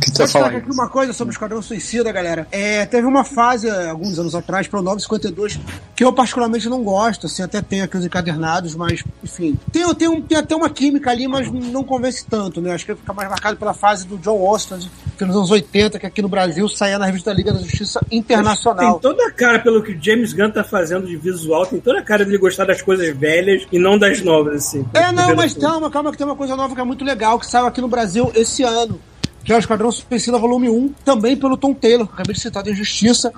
que 0.00 0.18
Vou 0.18 0.26
falar? 0.26 0.48
aqui 0.48 0.68
uma 0.68 0.88
coisa 0.88 1.12
sobre 1.12 1.30
o 1.30 1.34
Esquadrão 1.34 1.62
Suicida, 1.62 2.10
galera. 2.10 2.44
É, 2.50 2.84
teve 2.86 3.06
uma 3.06 3.22
fase, 3.22 3.70
alguns 3.70 4.18
anos 4.18 4.34
atrás, 4.34 4.66
para 4.66 4.80
o 4.80 4.82
952, 4.82 5.60
que 5.94 6.02
eu 6.02 6.12
particularmente 6.12 6.68
não 6.68 6.82
gosto, 6.82 7.26
assim, 7.26 7.40
até 7.40 7.62
tem 7.62 7.82
aqui 7.82 7.96
os 7.96 8.04
encadernados, 8.04 8.74
mas, 8.74 9.04
enfim. 9.22 9.56
Tem, 9.70 9.94
tem, 9.94 10.08
um, 10.08 10.20
tem 10.20 10.38
até 10.38 10.56
uma 10.56 10.68
química 10.68 11.10
ali, 11.10 11.28
mas 11.28 11.48
não 11.52 11.84
convence 11.84 12.26
tanto, 12.28 12.60
né? 12.60 12.72
Acho 12.72 12.84
que 12.84 12.96
fica 12.96 13.12
mais 13.12 13.28
marcado 13.28 13.56
pela 13.56 13.72
fase 13.72 14.08
do 14.08 14.18
John 14.18 14.42
Ostland, 14.42 14.90
que 15.16 15.24
nos 15.24 15.36
anos 15.36 15.50
80, 15.52 15.98
que 16.00 16.06
aqui 16.06 16.20
no 16.20 16.28
Brasil 16.28 16.68
saía 16.68 16.98
na 16.98 17.06
revista 17.06 17.32
Liga 17.32 17.52
da 17.52 17.60
Justiça 17.60 18.00
Tem 18.08 18.18
Internacional. 18.18 18.98
toda 18.98 19.24
a 19.24 19.30
cara, 19.30 19.60
pelo 19.60 19.82
que 19.84 19.92
o 19.92 20.02
James 20.02 20.32
Gunn 20.32 20.50
tá 20.50 20.64
fazendo 20.64 21.06
de 21.06 21.16
visual, 21.16 21.64
tem 21.64 21.80
toda 21.80 22.00
a 22.00 22.02
cara 22.02 22.24
de 22.24 22.30
ele 22.32 22.38
gostar 22.38 22.64
das 22.64 22.82
coisas 22.82 23.16
velhas 23.16 23.66
e 23.70 23.78
não 23.78 23.96
das 23.96 24.20
novas, 24.20 24.66
assim. 24.66 24.84
É, 24.94 25.12
não, 25.12 25.36
mas 25.36 25.54
calma, 25.54 25.88
calma, 25.90 26.10
que 26.10 26.18
tem 26.18 26.26
uma 26.26 26.36
coisa 26.36 26.56
nova 26.56 26.74
que 26.74 26.80
é 26.80 26.84
muito 26.84 27.04
legal, 27.04 27.38
que 27.38 27.46
saiu 27.46 27.66
aqui 27.66 27.80
no 27.80 27.88
Brasil 27.88 28.32
esse 28.34 28.47
ano. 28.62 29.00
Que 29.44 29.52
é 29.52 29.56
o 29.56 29.58
Esquadrão 29.58 29.90
Suicida 29.90 30.36
Volume 30.36 30.68
1, 30.68 30.92
também 31.04 31.34
pelo 31.34 31.56
Tom 31.56 31.72
Taylor, 31.72 32.06
que 32.06 32.12
acabei 32.12 32.34
de 32.34 32.40
citar 32.40 32.62
da 32.62 32.70
Justiça. 32.72 33.32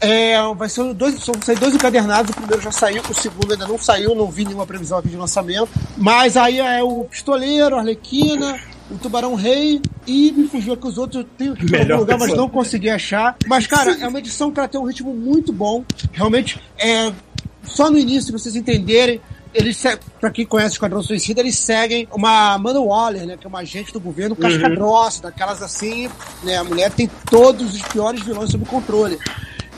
É, 0.00 0.36
vai 0.54 0.68
ser 0.68 0.94
dois, 0.94 1.14
vão 1.26 1.34
sair 1.42 1.58
dois 1.58 1.74
encadernados, 1.74 2.30
o 2.30 2.34
primeiro 2.34 2.62
já 2.62 2.70
saiu, 2.70 3.02
o 3.02 3.14
segundo 3.14 3.52
ainda 3.52 3.66
não 3.66 3.76
saiu, 3.76 4.14
não 4.14 4.30
vi 4.30 4.44
nenhuma 4.44 4.64
previsão 4.64 4.98
aqui 4.98 5.08
de 5.08 5.16
lançamento. 5.16 5.68
Mas 5.96 6.36
aí 6.36 6.60
é 6.60 6.80
o 6.80 7.04
Pistoleiro, 7.04 7.74
a 7.74 7.80
Arlequina, 7.80 8.56
o 8.90 8.96
Tubarão 8.96 9.34
Rei 9.34 9.82
e 10.06 10.32
me 10.32 10.48
fugiu 10.48 10.74
aqui 10.74 10.86
os 10.86 10.96
outros, 10.96 11.22
eu 11.22 11.28
tenho 11.36 11.52
aqui 11.52 11.62
em 11.62 11.66
algum 11.66 11.78
Melhor 11.78 11.98
lugar, 12.00 12.18
mas 12.18 12.34
não 12.34 12.48
consegui 12.48 12.88
achar. 12.88 13.36
Mas, 13.46 13.66
cara, 13.66 13.96
é 14.00 14.08
uma 14.08 14.18
edição 14.18 14.50
que 14.50 14.58
ela 14.58 14.68
tem 14.68 14.80
um 14.80 14.84
ritmo 14.84 15.12
muito 15.12 15.52
bom. 15.52 15.84
Realmente, 16.12 16.60
é, 16.78 17.12
só 17.64 17.90
no 17.90 17.98
início, 17.98 18.32
pra 18.32 18.38
vocês 18.38 18.56
entenderem, 18.56 19.20
eles, 19.54 19.82
pra 20.20 20.30
quem 20.30 20.46
conhece 20.46 20.72
o 20.72 20.74
Esquadrão 20.74 21.02
Suicida, 21.02 21.40
eles 21.40 21.56
seguem 21.56 22.08
uma 22.12 22.54
Amanda 22.54 22.80
Waller, 22.80 23.26
né, 23.26 23.36
que 23.36 23.46
é 23.46 23.48
uma 23.48 23.60
agente 23.60 23.92
do 23.92 24.00
governo 24.00 24.36
casca 24.36 24.68
grossa, 24.68 25.22
daquelas 25.22 25.62
assim, 25.62 26.08
né, 26.42 26.56
a 26.56 26.64
mulher 26.64 26.90
tem 26.90 27.10
todos 27.30 27.74
os 27.74 27.82
piores 27.82 28.22
vilões 28.22 28.50
sob 28.50 28.64
controle. 28.66 29.18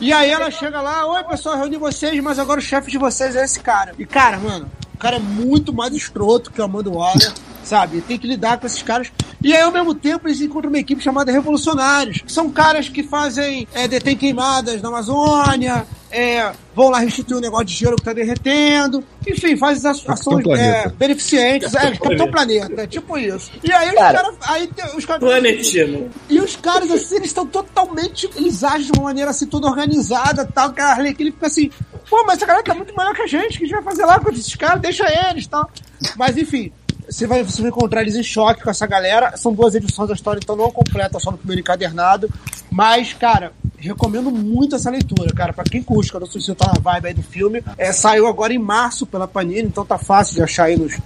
E 0.00 0.12
aí 0.12 0.30
ela 0.30 0.50
chega 0.50 0.80
lá, 0.80 1.06
oi 1.06 1.22
pessoal, 1.24 1.56
reuni 1.56 1.76
vocês, 1.76 2.18
mas 2.22 2.38
agora 2.38 2.58
o 2.58 2.62
chefe 2.62 2.90
de 2.90 2.98
vocês 2.98 3.36
é 3.36 3.44
esse 3.44 3.60
cara. 3.60 3.92
E 3.98 4.06
cara, 4.06 4.38
mano, 4.38 4.70
cara 5.00 5.16
é 5.16 5.18
muito 5.18 5.72
mais 5.72 5.94
escroto 5.94 6.52
que 6.52 6.60
o 6.60 6.64
Amanda 6.64 6.90
Waller, 6.90 7.32
sabe? 7.64 8.00
Tem 8.02 8.18
que 8.18 8.26
lidar 8.26 8.58
com 8.58 8.66
esses 8.66 8.82
caras. 8.82 9.10
E 9.42 9.54
aí, 9.54 9.62
ao 9.62 9.72
mesmo 9.72 9.94
tempo, 9.94 10.28
eles 10.28 10.40
encontram 10.40 10.70
uma 10.70 10.78
equipe 10.78 11.02
chamada 11.02 11.32
Revolucionários, 11.32 12.18
que 12.20 12.30
são 12.32 12.50
caras 12.50 12.88
que 12.88 13.02
fazem, 13.02 13.66
é, 13.72 13.88
detêm 13.88 14.16
queimadas 14.16 14.82
na 14.82 14.88
Amazônia, 14.88 15.86
é, 16.10 16.52
vão 16.74 16.90
lá 16.90 16.98
restituir 16.98 17.38
um 17.38 17.40
negócio 17.40 17.66
de 17.66 17.74
gelo 17.74 17.96
que 17.96 18.02
tá 18.02 18.12
derretendo, 18.12 19.02
enfim, 19.26 19.56
fazem 19.56 19.88
as- 19.90 20.06
ações 20.08 20.44
é, 20.58 20.88
beneficentes, 20.88 21.74
é, 21.74 21.92
Capitão 21.92 22.30
Planeta, 22.30 22.82
é 22.82 22.86
tipo 22.86 23.16
isso. 23.16 23.50
E 23.62 23.72
aí 23.72 23.88
os 23.90 23.94
Cara. 23.94 24.18
caras. 24.22 24.36
Aí 24.42 24.70
os 24.96 25.04
caras. 25.06 25.20
Planetino. 25.22 26.10
E 26.28 26.38
os 26.40 26.56
caras, 26.56 26.90
assim, 26.90 27.16
eles 27.16 27.28
estão 27.28 27.46
totalmente. 27.46 28.28
Eles 28.36 28.62
agem 28.64 28.86
de 28.86 28.92
uma 28.98 29.04
maneira 29.04 29.30
assim, 29.30 29.46
toda 29.46 29.68
organizada 29.68 30.44
tal. 30.44 30.72
Que 30.72 30.80
a 30.80 30.88
Arlequina 30.90 31.30
fica 31.30 31.46
assim, 31.46 31.70
pô, 32.08 32.24
mas 32.26 32.36
essa 32.36 32.46
galera 32.46 32.64
tá 32.64 32.74
muito 32.74 32.94
melhor 32.96 33.14
que 33.14 33.22
a 33.22 33.26
gente. 33.26 33.54
O 33.54 33.58
que 33.58 33.64
a 33.64 33.66
gente 33.68 33.74
vai 33.76 33.82
fazer 33.82 34.04
lá 34.04 34.18
com 34.20 34.30
esses 34.30 34.54
caras? 34.56 34.80
Deixa 34.82 35.04
eles 35.30 35.46
tal. 35.46 35.70
Mas 36.16 36.36
enfim. 36.36 36.72
Você 37.10 37.26
vai, 37.26 37.42
você 37.42 37.60
vai 37.60 37.70
encontrar 37.70 38.02
eles 38.02 38.14
em 38.14 38.22
choque 38.22 38.62
com 38.62 38.70
essa 38.70 38.86
galera. 38.86 39.36
São 39.36 39.52
duas 39.52 39.74
edições 39.74 40.08
da 40.08 40.14
história, 40.14 40.40
então 40.42 40.54
não 40.54 40.70
completa 40.70 41.18
só 41.18 41.32
no 41.32 41.38
primeiro 41.38 41.60
encadernado. 41.60 42.30
Mas, 42.70 43.12
cara, 43.12 43.52
recomendo 43.76 44.30
muito 44.30 44.76
essa 44.76 44.90
leitura, 44.90 45.34
cara. 45.34 45.52
Pra 45.52 45.64
quem 45.64 45.82
curte, 45.82 46.12
quando 46.12 46.26
você 46.26 46.54
tá 46.54 46.72
na 46.72 46.80
vibe 46.80 47.08
aí 47.08 47.14
do 47.14 47.22
filme. 47.22 47.64
É, 47.76 47.92
saiu 47.92 48.28
agora 48.28 48.54
em 48.54 48.58
março 48.58 49.06
pela 49.06 49.26
Panini, 49.26 49.62
então 49.62 49.84
tá 49.84 49.98
fácil 49.98 50.36
de 50.36 50.42
achar 50.42 50.64
aí 50.64 50.76
nos, 50.76 50.96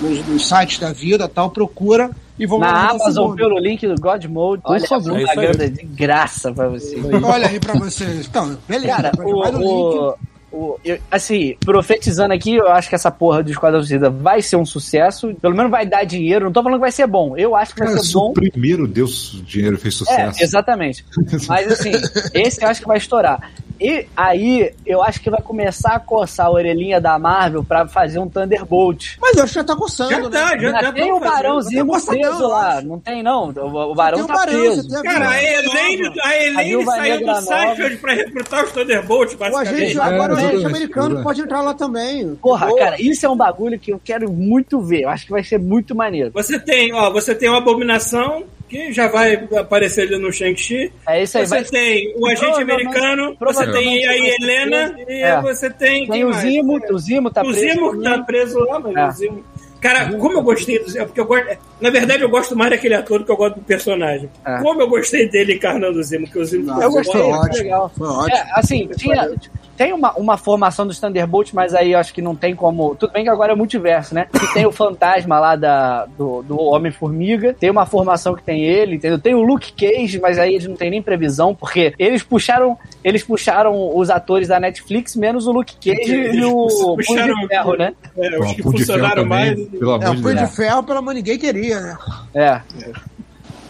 nos, 0.00 0.26
nos 0.28 0.48
sites 0.48 0.78
da 0.78 0.92
vida 0.92 1.28
tal. 1.28 1.50
Procura 1.50 2.10
e 2.38 2.46
vamos 2.46 2.66
Na 2.66 2.72
lá, 2.72 2.90
Amazon, 2.90 3.34
pelo 3.34 3.58
link 3.58 3.84
do 3.84 4.00
God 4.00 4.24
Mode. 4.26 4.62
Por 4.62 4.72
Olha, 4.72 4.86
favor. 4.86 5.18
É 5.18 5.68
de 5.68 5.84
graça 5.84 6.52
pra 6.52 6.68
você. 6.68 6.96
Olha 7.24 7.48
aí 7.48 7.58
pra 7.58 7.74
vocês. 7.74 8.26
Então, 8.26 8.56
beleza. 8.68 8.94
Cara, 8.94 9.12
link. 9.18 9.60
o, 9.64 10.14
o, 10.52 10.78
eu- 10.84 10.98
assim, 11.10 11.56
profetizando 11.64 12.32
aqui, 12.32 12.54
eu 12.56 12.68
acho 12.68 12.88
que 12.88 12.94
essa 12.94 13.10
porra 13.10 13.42
do 13.42 13.50
Esquadrão 13.50 13.80
Suicida 13.80 14.08
vai 14.10 14.40
ser 14.42 14.56
um 14.56 14.64
sucesso. 14.64 15.34
Pelo 15.40 15.54
menos 15.54 15.70
vai 15.70 15.86
dar 15.86 16.04
dinheiro. 16.04 16.46
Não 16.46 16.52
tô 16.52 16.62
falando 16.62 16.78
que 16.78 16.82
vai 16.82 16.92
ser 16.92 17.06
bom. 17.06 17.36
Eu 17.36 17.54
acho 17.54 17.72
que 17.74 17.80
vai 17.80 17.88
Cara, 17.88 18.00
ser 18.00 18.06
se 18.08 18.14
bom. 18.14 18.30
o 18.30 18.32
primeiro 18.32 18.86
deu 18.86 19.06
su- 19.06 19.42
dinheiro 19.42 19.76
fez 19.78 19.94
É, 19.94 19.98
sucesso. 19.98 20.42
exatamente. 20.42 21.04
Mas 21.46 21.70
assim, 21.72 21.92
esse 22.34 22.62
eu 22.62 22.68
acho 22.68 22.80
que 22.80 22.88
vai 22.88 22.98
estourar. 22.98 23.50
E 23.80 24.06
aí, 24.16 24.74
eu 24.84 25.00
acho 25.04 25.20
que 25.20 25.30
vai 25.30 25.40
começar 25.40 25.92
a 25.94 26.00
coçar 26.00 26.46
a 26.46 26.50
orelhinha 26.50 27.00
da 27.00 27.16
Marvel 27.16 27.62
pra 27.62 27.86
fazer 27.86 28.18
um 28.18 28.28
Thunderbolt. 28.28 29.16
Mas 29.20 29.36
eu 29.36 29.44
acho 29.44 29.52
que 29.52 29.58
já 29.60 29.64
tá 29.64 29.76
coçando, 29.76 30.10
Já 30.10 30.18
né? 30.20 30.28
tá, 30.30 30.48
já, 30.58 30.70
Já, 30.72 30.80
já 30.82 30.92
tem 30.92 31.06
tão 31.06 31.16
o 31.16 31.20
Barão 31.20 31.54
fazendo. 31.54 31.70
Zimo 31.70 31.92
Tá 31.92 31.98
coçando, 32.00 32.18
preso 32.18 32.48
lá. 32.48 32.82
Não 32.82 32.98
tem, 32.98 33.22
não. 33.22 33.50
O, 33.50 33.92
o 33.92 33.94
Barão 33.94 34.26
tá 34.26 34.34
Barão, 34.34 34.52
preso. 34.52 34.82
você 34.82 34.88
tem 34.88 34.98
a 34.98 35.02
Cara, 35.14 35.26
a 35.26 35.28
Nova. 35.28 35.38
a 35.38 36.96
saiu 36.96 37.24
do 37.24 37.40
Seinfeld 37.42 37.96
pra 37.98 38.12
recrutar 38.14 38.64
os 38.64 38.72
Thunderbolts, 38.72 39.36
O 39.38 39.44
agente, 39.44 39.94
basicamente. 39.94 40.00
agora 40.00 40.34
o 40.42 40.46
agente 40.46 40.56
exatamente, 40.60 40.76
americano 40.84 41.22
pode 41.22 41.40
entrar 41.40 41.60
lá 41.60 41.74
também. 41.74 42.34
Porra, 42.36 42.66
Boa. 42.66 42.78
cara, 42.78 43.00
isso 43.00 43.24
é 43.26 43.28
um 43.28 43.36
bagulho 43.36 43.78
que 43.78 43.92
eu 43.92 44.00
quero 44.02 44.30
muito 44.32 44.80
ver. 44.80 45.02
Eu 45.02 45.08
acho 45.10 45.24
que 45.26 45.30
vai 45.32 45.42
ser 45.44 45.58
muito 45.58 45.94
maneiro. 45.94 46.30
Você 46.34 46.58
tem, 46.58 46.92
ó, 46.94 47.10
você 47.10 47.34
tem 47.34 47.48
uma 47.48 47.58
abominação 47.58 48.44
que 48.68 48.92
já 48.92 49.08
vai 49.08 49.48
aparecer 49.56 50.02
ali 50.02 50.18
no 50.18 50.30
Shang-Chi. 50.32 50.92
É 51.06 51.22
isso 51.22 51.38
aí. 51.38 51.46
Você 51.46 51.54
Vai... 51.54 51.64
tem 51.64 52.14
o 52.18 52.26
agente 52.26 52.60
americano, 52.60 53.34
você 53.40 53.66
tem 53.72 54.04
a 54.04 54.08
vai 54.08 54.18
ser 54.18 54.34
Helena 54.42 54.94
e 55.08 55.22
É. 55.22 55.40
você 55.40 55.70
tem. 55.70 56.06
Tem 56.06 56.24
o 56.24 56.28
mais? 56.30 56.42
Zimo, 56.42 56.78
o 56.90 56.98
Zimo 56.98 57.30
tá 57.30 57.40
o 57.40 57.44
preso. 57.44 57.60
Zimo 57.60 57.90
que 57.92 58.02
tá 58.02 58.10
também. 58.10 58.26
preso 58.26 58.58
lá, 58.60 58.78
mas 58.78 58.94
É. 58.96 59.06
o 59.08 59.10
Zimo. 59.12 59.44
Cara, 59.80 60.12
como 60.18 60.34
eu 60.38 60.42
gostei 60.42 60.78
do 60.80 60.90
Zimo, 60.90 61.06
porque 61.06 61.20
eu 61.20 61.24
gosto. 61.26 61.46
Na 61.80 61.90
verdade, 61.90 62.22
eu 62.22 62.28
gosto 62.28 62.56
mais 62.56 62.70
daquele 62.70 62.94
ator 62.94 63.18
do 63.20 63.24
que 63.24 63.30
eu 63.32 63.36
gosto 63.36 63.56
do 63.56 63.62
personagem. 63.62 64.28
É. 64.44 64.58
Como 64.58 64.80
eu 64.80 64.88
gostei 64.88 65.28
dele 65.28 65.54
encarnando 65.54 65.98
o 65.98 66.02
Zimo, 66.02 66.26
que 66.26 66.38
o 66.38 66.44
Zimo 66.44 66.66
Não, 66.66 66.82
Eu 66.82 66.90
Foi 66.90 67.02
gostei, 67.04 67.20
ótimo. 67.20 67.46
foi 67.52 67.62
legal. 67.62 67.92
Foi 67.96 68.08
ótimo. 68.08 68.36
É, 68.36 68.48
assim, 68.54 68.88
tinha, 68.96 69.30
tem 69.76 69.92
uma, 69.92 70.12
uma 70.14 70.36
formação 70.36 70.86
dos 70.86 70.98
Thunderbolts, 70.98 71.52
mas 71.52 71.72
aí 71.74 71.92
eu 71.92 71.98
acho 72.00 72.12
que 72.12 72.20
não 72.20 72.34
tem 72.34 72.54
como. 72.56 72.96
Tudo 72.96 73.12
bem 73.12 73.22
que 73.22 73.30
agora 73.30 73.52
é 73.52 73.54
multiverso, 73.54 74.12
né? 74.14 74.26
Que 74.32 74.54
tem 74.54 74.66
o 74.66 74.72
fantasma 74.72 75.38
lá 75.38 75.54
da, 75.54 76.06
do, 76.06 76.42
do 76.42 76.60
Homem-Formiga, 76.60 77.54
tem 77.54 77.70
uma 77.70 77.86
formação 77.86 78.34
que 78.34 78.42
tem 78.42 78.64
ele, 78.64 78.96
entendeu? 78.96 79.18
Tem 79.20 79.34
o 79.36 79.42
Luke 79.42 79.72
Cage, 79.72 80.18
mas 80.20 80.36
aí 80.38 80.54
eles 80.54 80.66
não 80.66 80.74
tem 80.74 80.90
nem 80.90 81.00
previsão, 81.00 81.54
porque 81.54 81.94
eles 81.98 82.22
puxaram. 82.24 82.76
Eles 83.04 83.22
puxaram 83.22 83.96
os 83.96 84.10
atores 84.10 84.48
da 84.48 84.58
Netflix, 84.58 85.14
menos 85.14 85.46
o 85.46 85.52
Luke 85.52 85.76
Cage 85.76 86.12
e 86.12 86.44
o 86.44 86.66
Punho 86.66 86.96
puxaram- 86.96 87.34
de 87.36 87.46
Ferro, 87.46 87.76
né? 87.76 87.92
É, 88.16 88.38
os 88.40 88.52
que 88.52 88.62
Punho 88.62 88.74
de 88.76 88.84
Ferro 88.84 88.98
funcionaram 88.98 89.24
mais. 89.24 89.54
Pelo 89.68 89.92
É, 89.92 89.94
amor 89.94 90.08
o 90.10 90.16
de 90.16 90.22
Punho 90.22 90.34
Deus. 90.36 90.50
de 90.50 90.56
ferro, 90.56 90.82
pelo 90.82 90.98
amor 90.98 91.14
ninguém 91.14 91.38
queria, 91.38 91.67
né? 91.74 91.98
É. 92.34 92.60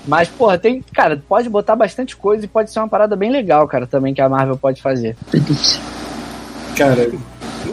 Mas, 0.07 0.29
porra, 0.29 0.59
tem. 0.59 0.83
Cara, 0.95 1.23
pode 1.29 1.49
botar 1.49 1.77
bastante 1.77 2.17
coisa 2.17 2.45
e 2.45 2.49
pode 2.49 2.71
ser 2.71 2.79
uma 2.79 2.89
parada 2.89 3.15
bem 3.15 3.31
legal, 3.31 3.69
cara, 3.69 3.87
também 3.87 4.15
que 4.15 4.21
a 4.21 4.29
Marvel 4.29 4.57
pode 4.57 4.81
fazer. 4.81 5.17
Cara, 6.77 7.11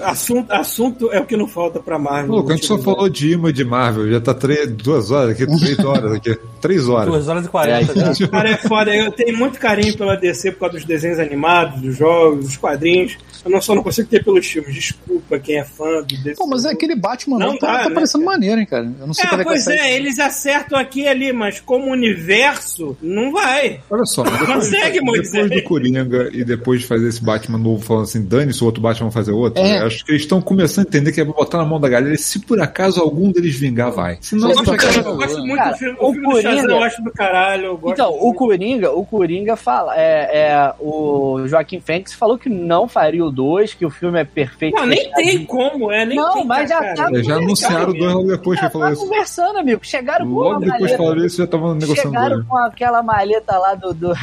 assunto, 0.03 0.51
assunto 0.51 1.11
é 1.11 1.19
o 1.19 1.25
que 1.25 1.35
não 1.37 1.47
falta 1.47 1.79
pra 1.79 1.97
Marvel. 1.97 2.31
Louco, 2.31 2.51
a 2.51 2.55
gente 2.55 2.65
só 2.65 2.77
falou 2.77 3.09
de 3.09 3.31
imã 3.33 3.51
de 3.51 3.63
Marvel, 3.63 4.09
já 4.09 4.19
tá 4.19 4.33
três, 4.33 4.71
duas 4.71 5.11
horas 5.11 5.31
aqui, 5.31 5.45
três 5.59 5.79
horas 5.79 6.11
aqui, 6.13 6.37
três 6.61 6.87
horas. 6.87 7.09
2 7.09 7.27
horas 7.27 7.45
e 7.45 7.49
40. 7.49 7.93
É. 8.23 8.27
Cara, 8.27 8.49
é 8.49 8.57
foda. 8.57 8.95
Eu 8.95 9.11
tenho 9.11 9.37
muito 9.37 9.59
carinho 9.59 9.95
pela 9.97 10.15
DC 10.15 10.51
por 10.53 10.61
causa 10.61 10.75
dos 10.77 10.85
desenhos 10.85 11.19
animados, 11.19 11.81
dos 11.81 11.97
jogos, 11.97 12.45
dos 12.45 12.57
quadrinhos. 12.57 13.17
Eu 13.43 13.51
não 13.51 13.61
só 13.61 13.75
não 13.75 13.83
consigo 13.83 14.07
ter 14.07 14.23
pelos 14.23 14.45
filmes. 14.45 14.73
Desculpa 14.73 15.37
quem 15.39 15.57
é 15.59 15.63
fã 15.63 16.01
do 16.01 16.15
DC. 16.15 16.35
Pô, 16.35 16.47
mas 16.47 16.65
é 16.65 16.71
aquele 16.71 16.95
Batman 16.95 17.37
Não 17.37 17.47
não, 17.49 17.57
tá, 17.57 17.83
tá 17.83 17.89
né, 17.89 17.93
parecendo 17.93 18.25
maneiro, 18.25 18.59
hein, 18.59 18.65
cara. 18.65 18.91
Eu 18.99 19.07
não 19.07 19.13
sei 19.13 19.29
É, 19.29 19.35
é 19.35 19.43
pois 19.43 19.63
sair. 19.63 19.77
é, 19.77 19.95
eles 19.95 20.17
acertam 20.19 20.77
aqui 20.79 21.01
e 21.01 21.07
ali, 21.07 21.31
mas 21.31 21.59
como 21.59 21.91
universo, 21.91 22.97
não 23.01 23.31
vai. 23.31 23.79
Olha 23.89 24.05
só, 24.05 24.23
depois, 24.23 24.45
Consegue, 24.45 25.01
Moisés? 25.01 25.31
depois 25.31 25.61
do 25.61 25.67
Coringa 25.67 26.29
e 26.33 26.43
depois 26.43 26.81
de 26.81 26.87
fazer 26.87 27.07
esse 27.07 27.23
Batman 27.23 27.57
novo 27.57 27.83
falando 27.83 28.03
assim, 28.03 28.23
dane-se, 28.25 28.61
o 28.63 28.65
outro 28.65 28.81
Batman 28.81 29.09
vai 29.09 29.13
fazer 29.13 29.31
outro, 29.31 29.61
É. 29.61 29.74
acho 29.83 30.05
que 30.05 30.11
eles 30.11 30.21
estão 30.23 30.41
começando 30.41 30.85
a 30.85 30.87
entender 30.89 31.11
que 31.11 31.21
é 31.21 31.25
pra 31.25 31.33
botar 31.33 31.57
na 31.59 31.65
mão 31.65 31.79
da 31.79 31.87
galera 31.89 32.13
e 32.13 32.17
se 32.17 32.39
por 32.39 32.59
acaso 32.61 32.99
algum 33.01 33.31
deles 33.31 33.55
vingar, 33.55 33.91
vai. 33.91 34.17
Se 34.21 34.35
não, 34.35 34.49
Eu 34.49 34.55
gosto, 34.57 34.75
cara, 34.77 34.95
eu 34.97 35.15
gosto 35.15 35.37
muito 35.39 35.55
Cara, 35.57 35.71
do 35.71 35.77
filme, 35.77 35.97
o 35.99 36.05
o 36.09 36.13
filme 36.13 36.27
do 36.27 36.41
Shazam, 36.41 36.55
Coringa- 36.61 36.73
eu 36.73 36.83
acho 36.83 37.03
do 37.03 37.11
caralho. 37.11 37.79
Então, 37.85 38.11
o 38.13 38.23
muito. 38.25 38.37
Coringa, 38.37 38.91
o 38.91 39.05
Coringa 39.05 39.55
fala, 39.55 39.93
é, 39.97 40.29
é, 40.49 40.73
o 40.79 41.43
Joaquim 41.47 41.79
Fênix 41.79 42.13
falou 42.13 42.37
que 42.37 42.49
não 42.49 42.87
faria 42.87 43.23
o 43.25 43.31
2, 43.31 43.73
que 43.73 43.85
o 43.85 43.89
filme 43.89 44.19
é 44.19 44.23
perfeito. 44.23 44.75
Não, 44.75 44.85
nem 44.85 45.11
tem 45.13 45.45
como, 45.45 45.91
é, 45.91 46.05
nem 46.05 46.17
Não, 46.17 46.33
tem, 46.33 46.45
mas 46.45 46.69
já 46.69 46.79
cara. 46.79 46.95
tá- 46.95 47.09
É, 47.13 47.23
já 47.23 47.35
anunciaram 47.35 47.93
dois 47.93 48.13
logo 48.13 48.27
depois 48.27 48.59
que 48.59 48.65
Já 48.65 48.71
falou 48.71 48.87
tá 48.87 48.93
isso. 48.93 49.01
conversando, 49.03 49.57
amigo. 49.59 49.79
Chegaram 49.83 50.25
com 50.27 50.33
Logo 50.33 50.49
uma 50.51 50.59
depois 50.59 50.79
maleta. 50.81 50.97
falaram 50.97 51.25
isso, 51.25 51.37
já 51.37 51.43
estavam 51.45 51.73
negociando 51.75 52.09
Chegaram 52.15 52.43
com 52.45 52.57
aquela 52.57 53.03
maleta 53.03 53.57
lá 53.57 53.75
do. 53.75 53.93
do, 53.93 54.13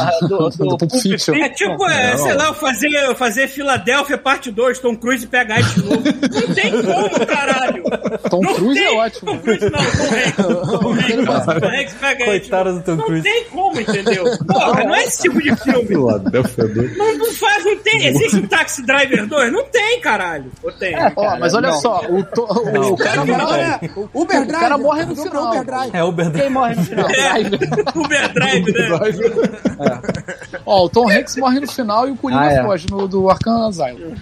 ah, 0.00 0.10
do, 0.26 0.48
do 0.50 0.76
Do 0.86 1.00
Fiction. 1.00 1.34
É 1.34 1.48
tipo, 1.50 1.86
é, 1.88 2.12
Não. 2.12 2.18
sei 2.24 2.34
lá, 2.34 2.54
fazer, 2.54 3.14
fazer 3.16 3.48
Filadélfia 3.48 4.18
parte 4.18 4.50
2, 4.50 4.78
Tom 4.78 4.96
Cruise 4.96 5.26
pegar 5.26 5.60
de 5.60 5.82
novo. 5.82 6.02
Não 6.04 6.54
tem 6.54 6.70
como, 6.70 7.26
caralho. 7.26 7.84
Tom 8.30 8.40
Não 8.42 8.54
Cruise 8.54 8.80
tem- 8.80 8.94
é 8.94 8.98
ótimo. 9.00 9.32
Tom 9.32 9.38
Cruise 9.38 9.64
não, 9.70 9.70
Tom 9.70 10.14
Hanks. 10.14 10.36
Tom 10.80 10.92
Hanks, 10.92 11.80
Hanks 11.80 11.94
pega 12.00 12.24
Coitado 12.24 12.64
novo. 12.70 12.78
do 12.80 12.84
Tom 12.84 12.96
Não 12.96 13.04
Cruise. 13.06 13.22
tem 13.22 13.44
como, 13.44 13.80
entendeu? 13.80 14.24
Porra, 14.46 14.84
não 14.84 14.94
é 14.94 15.04
esse 15.04 15.22
tipo 15.22 15.42
de 15.42 15.56
filme. 15.56 15.86
Philadelphia 15.86 16.68
dois. 16.68 16.96
Não, 16.96 17.18
não 17.18 17.32
faz, 17.34 17.64
não 17.64 17.76
tem. 17.78 18.06
Existe 18.06 18.36
um 18.36 18.46
Taxi 18.46 18.84
Driver 18.86 19.26
2? 19.26 19.52
Não 19.52 19.64
tem, 19.64 20.00
caralho. 20.00 20.50
Ou 20.62 20.72
tem? 20.72 20.94
Ó, 21.16 21.38
mas 21.38 21.54
olha 21.54 21.72
só, 21.72 22.00
o, 22.08 22.22
to- 22.24 22.42
o, 22.44 22.92
o 22.92 22.96
cara 22.96 23.24
Não, 23.24 23.38
morre. 23.38 23.60
É, 23.60 23.80
Uber 24.14 24.46
Drive. 24.46 24.60
cara 24.60 24.78
morre 24.78 25.04
no 25.04 25.12
Uber 25.12 25.24
final. 25.24 25.64
Drive. 25.64 25.90
É, 25.94 26.04
Uber 26.04 26.30
Quem 26.32 26.50
morre 26.50 26.74
no 26.74 26.84
final? 26.84 27.08
É, 27.10 27.98
Uber 27.98 28.32
Drive, 28.32 28.64
né? 28.72 29.73
Ó, 30.66 30.84
o 30.84 30.88
Tom 30.88 31.08
Hanks 31.10 31.36
morre 31.36 31.60
no 31.60 31.70
final 31.70 32.08
e 32.08 32.12
o 32.12 32.16
Coringa 32.16 32.40
Ah, 32.42 32.52
é. 32.52 32.62
foge 32.62 32.86
no 32.90 33.06
do 33.08 33.28
Arkham 33.30 33.66
Asylum. 33.68 34.14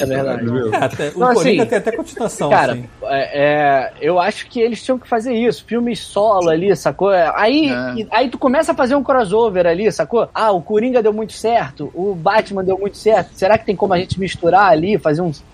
É 0.00 0.04
verdade. 0.06 0.42
É, 0.72 0.76
até, 0.76 1.08
o 1.10 1.12
Coringa 1.12 1.62
assim, 1.62 1.66
tem 1.66 1.78
até 1.78 1.92
continuação, 1.92 2.50
Cara, 2.50 2.72
assim. 2.72 2.84
é, 3.04 3.44
é, 3.44 3.92
eu 4.00 4.18
acho 4.18 4.48
que 4.48 4.60
eles 4.60 4.82
tinham 4.82 4.98
que 4.98 5.06
fazer 5.06 5.34
isso. 5.34 5.64
Filmes 5.64 6.00
solo 6.00 6.48
ali, 6.50 6.74
sacou? 6.74 7.10
Aí, 7.10 7.70
É. 7.70 7.94
e- 8.00 8.08
aí 8.10 8.28
tu 8.28 8.38
começa 8.38 8.72
a 8.72 8.74
fazer 8.74 8.96
um 8.96 9.04
crossover 9.04 9.64
ali, 9.66 9.90
sacou? 9.92 10.28
Ah, 10.34 10.50
o 10.50 10.60
Coringa 10.60 11.00
deu 11.00 11.12
muito 11.12 11.32
certo, 11.34 11.92
o 11.94 12.12
Batman 12.12 12.64
deu 12.64 12.76
muito 12.76 12.96
certo. 12.96 13.30
Será 13.34 13.56
que 13.56 13.64
tem 13.64 13.76
como 13.76 13.94
a 13.94 13.98
gente 13.98 14.18
misturar 14.18 14.72
ali, 14.72 14.98
fazer 14.98 15.22
uns. 15.22 15.44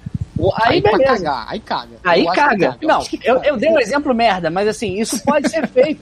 Aí, 0.55 0.75
Aí 0.77 0.81
beleza. 0.81 1.05
cagar, 1.25 1.47
aí 1.49 1.61
caga. 1.61 1.97
Aí 2.05 2.27
que 2.27 2.33
caga. 2.35 2.77
Não, 2.83 3.01
que 3.01 3.19
eu, 3.25 3.35
caga. 3.37 3.49
eu 3.49 3.57
dei 3.57 3.71
um 3.71 3.79
exemplo 3.81 4.15
merda, 4.15 4.51
mas 4.51 4.69
assim, 4.69 5.01
isso 5.01 5.23
pode 5.25 5.49
ser 5.49 5.67
feito. 5.69 6.01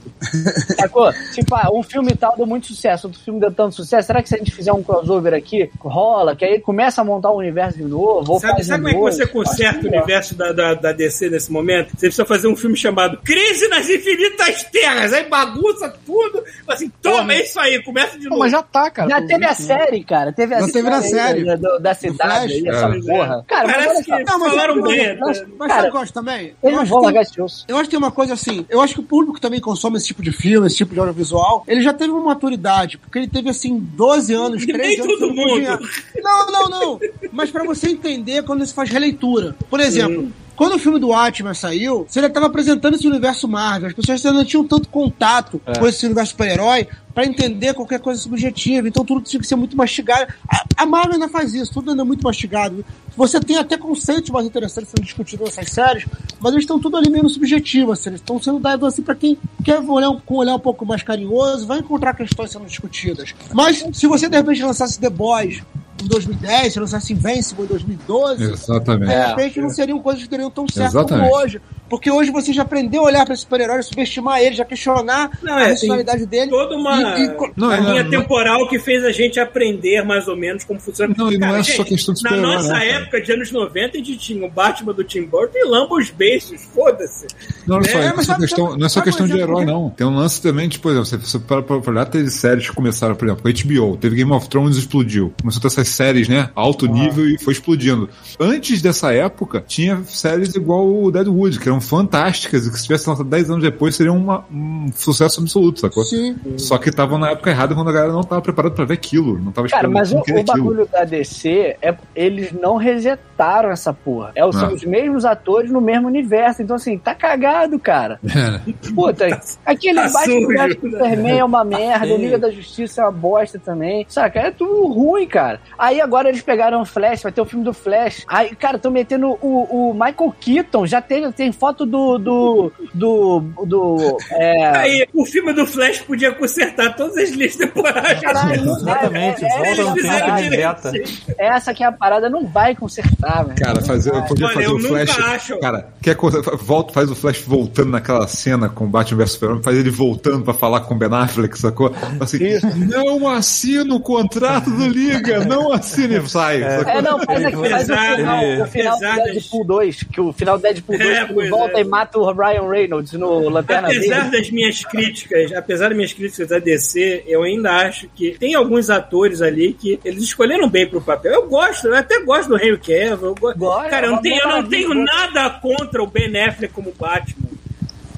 Sacou? 0.79 1.11
Tipo, 1.33 1.55
ah, 1.55 1.69
um 1.73 1.81
filme 1.83 2.15
tal 2.15 2.35
deu 2.35 2.45
muito 2.45 2.67
sucesso, 2.67 3.07
outro 3.07 3.21
filme 3.21 3.39
deu 3.39 3.51
tanto 3.51 3.75
sucesso. 3.75 4.07
Será 4.07 4.21
que 4.21 4.29
se 4.29 4.35
a 4.35 4.37
gente 4.37 4.51
fizer 4.51 4.71
um 4.73 4.83
crossover 4.83 5.33
aqui, 5.33 5.69
rola? 5.79 6.35
Que 6.35 6.45
aí 6.45 6.59
começa 6.59 7.01
a 7.01 7.03
montar 7.03 7.31
o 7.31 7.37
universo 7.37 7.77
de 7.77 7.83
novo? 7.85 8.31
Ou 8.33 8.39
Sabe, 8.39 8.63
sabe 8.63 8.85
um 8.87 8.93
como 8.93 9.07
é 9.07 9.11
que 9.11 9.15
você 9.17 9.27
conserta 9.27 9.77
Acho 9.79 9.87
o 9.87 9.91
melhor. 9.91 10.03
universo 10.03 10.35
da, 10.35 10.51
da, 10.51 10.73
da 10.73 10.91
DC 10.91 11.29
nesse 11.29 11.51
momento? 11.51 11.89
Você 11.91 12.07
precisa 12.07 12.25
fazer 12.25 12.47
um 12.47 12.55
filme 12.55 12.75
chamado 12.77 13.17
Crise 13.23 13.67
nas 13.67 13.89
Infinitas 13.89 14.63
Terras. 14.65 15.13
Aí 15.13 15.23
bagunça 15.27 15.93
tudo. 16.05 16.43
Assim, 16.67 16.91
toma, 17.01 17.33
é 17.33 17.43
isso 17.43 17.59
aí, 17.59 17.81
começa 17.83 18.17
de 18.17 18.25
Pô, 18.25 18.29
novo. 18.31 18.39
mas 18.41 18.51
já 18.51 18.61
tá, 18.63 18.89
cara. 18.91 19.09
Já 19.09 19.21
teve 19.21 19.45
a 19.45 19.49
né? 19.49 19.53
série, 19.53 20.03
cara. 20.03 20.31
Teve 20.33 20.55
a 20.55 20.61
Já 20.61 20.67
teve 20.67 20.89
na 20.89 21.01
série. 21.01 21.43
Da, 21.45 21.55
da- 21.55 21.77
da 21.77 21.93
cidade, 21.93 22.53
aí, 22.53 22.67
essa 22.67 22.85
É. 22.87 22.99
porra. 23.01 23.43
Cara, 23.47 23.67
mas 23.67 23.75
Parece 23.77 23.89
olha 23.89 24.03
que 24.03 24.09
só, 24.09 24.26
Não, 24.27 24.39
mas 24.39 24.49
falaram 24.51 24.75
eu- 24.75 24.83
bem. 24.83 25.17
Mas, 25.19 25.43
mas 25.57 25.67
Cara, 25.67 25.73
sabe 25.73 25.87
o 25.87 25.91
que 25.91 25.97
eu 25.97 26.01
também? 26.13 26.39
eles 26.41 26.55
Eu 26.63 26.71
não 26.71 26.85
largar 27.01 27.21
esse 27.21 27.41
osso. 27.41 27.65
eu 27.67 27.75
acho 27.77 27.83
que 27.85 27.89
tem 27.91 27.97
uma 27.97 28.11
coisa 28.11 28.33
assim. 28.33 28.65
Eu 28.69 28.81
acho 28.81 28.93
que 28.93 28.99
o 28.99 29.03
público 29.03 29.33
que 29.35 29.41
também 29.41 29.59
consome 29.59 29.97
esse 29.97 30.07
tipo 30.07 30.21
de 30.21 30.31
filme, 30.31 30.67
esse 30.67 30.75
tipo 30.77 30.93
de 30.93 30.99
audiovisual, 30.99 31.63
ele 31.67 31.81
já 31.81 31.93
teve 31.93 32.11
uma 32.11 32.21
maturidade, 32.23 32.97
porque 32.97 33.17
ele 33.19 33.27
teve 33.27 33.49
assim 33.49 33.77
12 33.79 34.33
anos, 34.33 34.65
Nem 34.65 34.75
13 34.75 35.01
anos. 35.01 35.19
todo 35.19 35.33
mundo. 35.33 35.79
Não, 36.23 36.45
não, 36.51 36.69
não. 36.69 36.99
Mas 37.31 37.49
pra 37.49 37.63
você 37.63 37.89
entender 37.89 38.43
quando 38.43 38.65
se 38.65 38.73
faz 38.73 38.89
releitura. 38.89 39.55
Por 39.69 39.79
exemplo, 39.79 40.31
quando 40.57 40.73
o 40.75 40.79
filme 40.79 40.99
do 40.99 41.09
Watchmen 41.09 41.53
saiu, 41.53 42.05
você 42.09 42.19
já 42.19 42.27
estava 42.27 42.47
apresentando 42.47 42.95
esse 42.95 43.07
universo 43.07 43.47
Marvel. 43.47 43.87
As 43.89 43.93
pessoas 43.93 44.25
ainda 44.25 44.39
não 44.39 44.45
tinham 44.45 44.67
tanto 44.67 44.89
contato 44.89 45.61
É. 45.65 45.77
com 45.77 45.87
esse 45.87 46.05
universo 46.05 46.31
super-herói 46.31 46.87
pra 47.13 47.25
entender 47.25 47.73
qualquer 47.73 47.99
coisa 47.99 48.19
subjetiva. 48.21 48.87
Então 48.87 49.05
tudo 49.05 49.21
tinha 49.21 49.39
que 49.39 49.47
ser 49.47 49.55
muito 49.55 49.77
mastigado. 49.77 50.31
A, 50.49 50.65
a 50.83 50.85
Marvel 50.85 51.13
ainda 51.13 51.29
faz 51.29 51.53
isso, 51.53 51.71
tudo 51.73 51.91
ainda 51.91 52.01
é 52.01 52.05
muito 52.05 52.23
mastigado. 52.23 52.83
Você 53.15 53.39
tem 53.39 53.57
até 53.57 53.77
conceitos 53.77 54.29
mais 54.29 54.45
interessantes 54.45 54.91
sendo 54.91 55.03
discutidos 55.05 55.45
nessas 55.47 55.71
séries, 55.71 56.05
mas 56.39 56.51
eles 56.51 56.63
estão 56.63 56.79
tudo 56.79 56.97
ali 56.97 57.09
meio 57.09 57.27
subjetivo. 57.29 57.91
Assim, 57.91 58.09
eles 58.09 58.19
estão 58.21 58.41
sendo 58.41 58.59
dados 58.59 58.87
assim 58.87 59.01
pra 59.01 59.15
quem 59.15 59.37
quer 59.63 59.79
olhar 59.79 60.09
um- 60.09 60.19
com 60.19 60.35
um 60.35 60.37
olhar 60.37 60.55
um 60.55 60.59
pouco 60.59 60.85
mais 60.85 61.01
carinhoso, 61.03 61.65
vai 61.65 61.79
encontrar 61.79 62.13
questões 62.15 62.51
sendo 62.51 62.65
discutidas. 62.65 63.33
Mas 63.53 63.83
se 63.93 64.05
você 64.07 64.27
de 64.29 64.35
repente 64.37 64.61
lançasse 64.63 64.99
The 64.99 65.09
Boys 65.09 65.61
em 66.03 66.07
2010, 66.07 66.73
se 66.73 66.79
lançasse 66.79 67.13
Invincible 67.13 67.63
em 67.63 67.67
2012, 67.67 68.43
Exatamente. 68.43 69.09
de 69.09 69.15
É. 69.15 69.27
repente 69.27 69.59
não 69.61 69.69
seriam 69.69 69.99
coisas 69.99 70.23
que 70.23 70.29
teriam 70.29 70.49
tão 70.51 70.67
certo 70.67 70.91
Exatamente. 70.91 71.29
como 71.29 71.41
hoje. 71.41 71.61
Porque 71.89 72.11
hoje 72.11 72.31
você 72.31 72.51
já 72.53 72.63
aprendeu 72.63 73.01
a 73.01 73.05
olhar 73.05 73.23
para 73.25 73.33
esse 73.33 73.43
super-herói, 73.43 73.81
subestimar 73.81 74.41
ele, 74.41 74.55
já 74.55 74.65
questionar 74.65 75.29
Não, 75.41 75.53
a 75.55 75.61
é, 75.61 75.65
personalidade 75.67 76.25
dele. 76.25 76.49
Toda 76.51 76.75
uma, 76.75 77.17
E- 77.17 77.23
e 77.25 77.27
Não, 77.55 77.67
uma 77.67 77.77
é, 77.77 77.79
linha 77.81 78.03
não, 78.03 78.09
temporal 78.09 78.67
que 78.67 78.77
fez 78.79 79.03
a 79.05 79.11
gente 79.11 79.39
aprender 79.39 80.03
mais 80.03 80.27
ou 80.27 80.35
menos 80.35 80.63
como 80.63 80.79
funciona. 80.79 81.13
Não, 81.17 81.31
e 81.31 81.37
não 81.37 81.55
é 81.55 81.63
só 81.63 81.83
questão 81.83 82.13
de 82.13 82.23
Na 82.23 82.35
nossa 82.37 82.67
não, 82.67 82.73
cara. 82.73 82.85
época 82.85 83.21
de 83.21 83.31
anos 83.31 83.51
90, 83.51 83.97
a 83.97 83.99
gente 83.99 84.17
tinha 84.17 84.45
o 84.45 84.49
Batman 84.49 84.93
do 84.93 85.03
Tim 85.03 85.21
Burton 85.23 85.57
e 85.57 85.65
Lambos 85.65 86.09
Beiços, 86.09 86.61
foda-se. 86.73 87.27
Não, 87.65 87.77
olha 87.77 87.89
só, 87.89 87.97
É, 87.99 88.01
não 88.01 88.09
é 88.09 88.15
só 88.17 88.21
sabe- 88.23 88.39
questão, 88.41 88.77
não 88.77 88.85
é 88.85 88.89
só 88.89 89.01
questão 89.01 89.27
de 89.27 89.37
herói, 89.39 89.65
não. 89.65 89.89
Tem 89.89 90.05
um 90.05 90.15
lance 90.15 90.41
também, 90.41 90.67
tipo, 90.69 90.83
por 90.83 90.91
exemplo, 90.91 91.25
você 91.25 91.39
para 91.39 91.61
pra 91.61 91.77
olhar, 91.91 92.05
teve 92.05 92.29
séries 92.29 92.69
que 92.69 92.75
começaram, 92.75 93.15
por 93.15 93.25
exemplo, 93.27 93.47
a 93.47 93.51
HBO, 93.51 93.97
teve 93.97 94.15
Game 94.15 94.31
of 94.31 94.49
Thrones 94.49 94.75
e 94.75 94.79
explodiu. 94.79 95.33
Começou 95.41 95.59
a 95.59 95.61
ter 95.61 95.67
essas 95.67 95.87
séries, 95.89 96.27
né? 96.27 96.49
Alto 96.55 96.85
nível 96.87 97.27
e 97.29 97.37
foi 97.41 97.53
explodindo. 97.53 98.09
Antes 98.39 98.81
dessa 98.81 99.13
época, 99.13 99.63
tinha 99.65 100.01
séries 100.05 100.55
igual 100.55 100.87
o 100.87 101.11
Deadwood, 101.11 101.59
que 101.59 101.69
eram 101.77 101.81
fantásticas 101.81 102.65
e 102.65 102.71
que 102.71 102.77
se 102.77 102.83
tivesse 102.83 103.07
lançado 103.09 103.29
10 103.29 103.49
anos 103.49 103.63
depois 103.63 103.95
seriam 103.95 104.17
uma- 104.17 104.43
um 104.51 104.87
sucesso 104.93 105.39
absoluto, 105.39 105.79
sacou? 105.79 106.03
Sim. 106.03 106.35
Só 106.57 106.77
que 106.77 106.89
estavam 106.89 107.17
na 107.17 107.31
época 107.31 107.49
errada 107.49 107.75
quando 107.75 107.89
a 107.89 107.93
galera 107.93 108.11
não 108.11 108.21
estava 108.21 108.41
preparada 108.41 108.73
pra 108.75 108.85
ver 108.85 108.95
aquilo. 108.95 109.39
Não 109.39 109.51
tava 109.51 109.67
Cara, 109.67 109.87
mas 109.89 110.11
o, 110.11 110.17
o 110.17 110.19
aquilo. 110.19 110.43
bagulho 110.43 110.85
da 110.91 111.03
DC 111.03 111.77
é 111.81 111.95
eles 112.15 112.51
não 112.51 112.75
resetaram 112.77 113.69
essa 113.69 113.93
porra. 113.93 114.31
É, 114.35 114.41
são 114.51 114.69
Ah. 114.69 114.73
os 114.73 114.83
mesmos 114.83 115.25
atores 115.25 115.71
no 115.71 115.79
mesmo 115.81 116.07
universo. 116.07 116.61
Então, 116.61 116.75
assim, 116.75 116.97
tá 116.97 117.13
cagado, 117.13 117.77
cara. 117.79 118.19
É? 118.37 118.61
Puta, 118.93 119.25
aquele 119.65 119.99
tá 120.01 120.09
Batman 120.09 120.47
né? 120.67 120.69
Superman 120.69 121.39
é 121.39 121.43
uma 121.43 121.63
merda, 121.63 122.05
É. 122.07 122.17
Liga 122.17 122.37
da 122.37 122.49
Justiça 122.51 123.01
é 123.01 123.03
uma 123.05 123.11
bosta 123.11 123.59
também. 123.59 124.05
Saca? 124.07 124.39
É 124.39 124.51
tudo 124.51 124.87
ruim, 124.87 125.27
cara. 125.27 125.59
Aí 125.77 125.99
agora 125.99 126.29
eles 126.29 126.41
pegaram 126.41 126.81
o 126.81 126.85
Flash, 126.85 127.23
vai 127.23 127.31
ter 127.31 127.41
o 127.41 127.45
filme 127.45 127.65
do 127.65 127.73
Flash. 127.73 128.23
Aí, 128.27 128.55
cara, 128.55 128.77
estão 128.77 128.91
metendo 128.91 129.37
o, 129.41 129.89
o 129.89 129.93
Michael 129.93 130.33
Keaton, 130.39 130.85
já 130.85 131.01
tem, 131.01 131.31
tem 131.31 131.51
foto 131.51 131.66
do. 131.73 132.17
do. 132.17 132.71
do. 132.93 133.39
do 133.65 134.17
é, 134.31 134.77
Aí, 134.77 135.07
o 135.13 135.25
filme 135.25 135.53
do 135.53 135.65
Flash 135.65 135.99
podia 135.99 136.31
consertar 136.33 136.95
todas 136.95 137.17
as 137.17 137.29
linhas 137.31 137.55
temporais. 137.55 138.19
Caralho, 138.19 138.61
Exatamente, 138.77 139.45
é, 139.45 139.47
é, 139.47 139.75
volta 139.75 139.83
no 139.83 139.99
é, 139.99 140.01
tempo 140.01 140.37
é, 140.37 140.41
e 140.41 140.49
reseta. 140.49 140.91
Essa 141.37 141.73
que 141.73 141.83
é 141.83 141.87
a 141.87 141.91
parada, 141.91 142.29
não 142.29 142.45
vai 142.47 142.75
consertar, 142.75 143.45
velho. 143.45 143.59
Cara, 143.59 143.81
fazer, 143.81 144.13
eu 144.13 144.23
podia 144.23 144.45
Olha, 144.45 144.55
fazer 144.55 144.67
eu 144.67 144.75
o 144.75 144.79
nunca 144.79 145.07
Flash. 145.07 145.19
acho. 145.19 145.59
Cara, 145.59 145.89
quer 146.01 146.15
coisa, 146.15 146.41
volta, 146.41 146.93
faz 146.93 147.09
o 147.09 147.15
Flash 147.15 147.41
voltando 147.41 147.91
naquela 147.91 148.27
cena 148.27 148.69
com 148.69 148.87
Batman 148.87 149.23
vs 149.23 149.31
Superman, 149.31 149.63
faz 149.63 149.77
ele 149.77 149.89
voltando 149.89 150.43
pra 150.43 150.53
falar 150.53 150.81
com 150.81 150.93
o 150.93 150.97
Ben 150.97 151.09
Affleck, 151.11 151.57
sacou? 151.57 151.91
Assim, 152.19 152.39
não 152.87 153.27
assina 153.27 153.93
o 153.95 153.99
contrato 153.99 154.69
do 154.69 154.87
Liga, 154.87 155.43
não 155.45 155.71
assina 155.71 156.17
e 156.17 156.29
sai. 156.29 156.61
É, 156.61 157.01
não, 157.01 157.19
faz, 157.23 157.45
aqui, 157.45 157.69
faz 157.69 157.89
o 157.89 157.95
final, 158.15 158.61
o 158.61 158.65
final 158.67 158.95
do 158.95 159.23
Deadpool 159.23 159.65
2, 159.65 160.03
que 160.03 160.21
o 160.21 160.33
final 160.33 160.57
do 160.57 160.61
Deadpool 160.61 160.97
2 160.97 161.09
É, 161.09 161.25
volta 161.57 161.79
e 161.79 161.83
mata 161.83 162.19
o 162.19 162.31
Ryan 162.31 162.69
Reynolds 162.69 163.13
no 163.13 163.49
Lanterna 163.49 163.87
Apesar 163.87 164.21
Verde. 164.21 164.37
das 164.37 164.51
minhas 164.51 164.83
críticas, 164.83 165.53
apesar 165.53 165.87
das 165.89 165.97
minhas 165.97 166.13
críticas 166.13 166.47
da 166.47 166.59
DC, 166.59 167.23
eu 167.27 167.43
ainda 167.43 167.71
acho 167.71 168.07
que 168.15 168.37
tem 168.37 168.55
alguns 168.55 168.89
atores 168.89 169.41
ali 169.41 169.73
que 169.73 169.99
eles 170.03 170.23
escolheram 170.23 170.69
bem 170.69 170.87
pro 170.87 171.01
papel. 171.01 171.33
Eu 171.33 171.47
gosto, 171.47 171.87
eu 171.87 171.95
até 171.95 172.21
gosto 172.23 172.49
do 172.49 172.57
Henry 172.57 172.77
Cavill. 172.77 173.27
Eu 173.27 173.35
gosto. 173.35 173.57
Gosto, 173.57 173.89
Cara, 173.89 174.07
eu 174.07 174.11
não, 174.11 174.21
tenho, 174.21 174.41
eu 174.41 174.49
não 174.49 174.69
tenho 174.69 174.93
nada 174.93 175.49
contra 175.49 176.01
o 176.01 176.07
Ben 176.07 176.35
Affleck 176.37 176.73
como 176.73 176.93
Batman. 176.97 177.56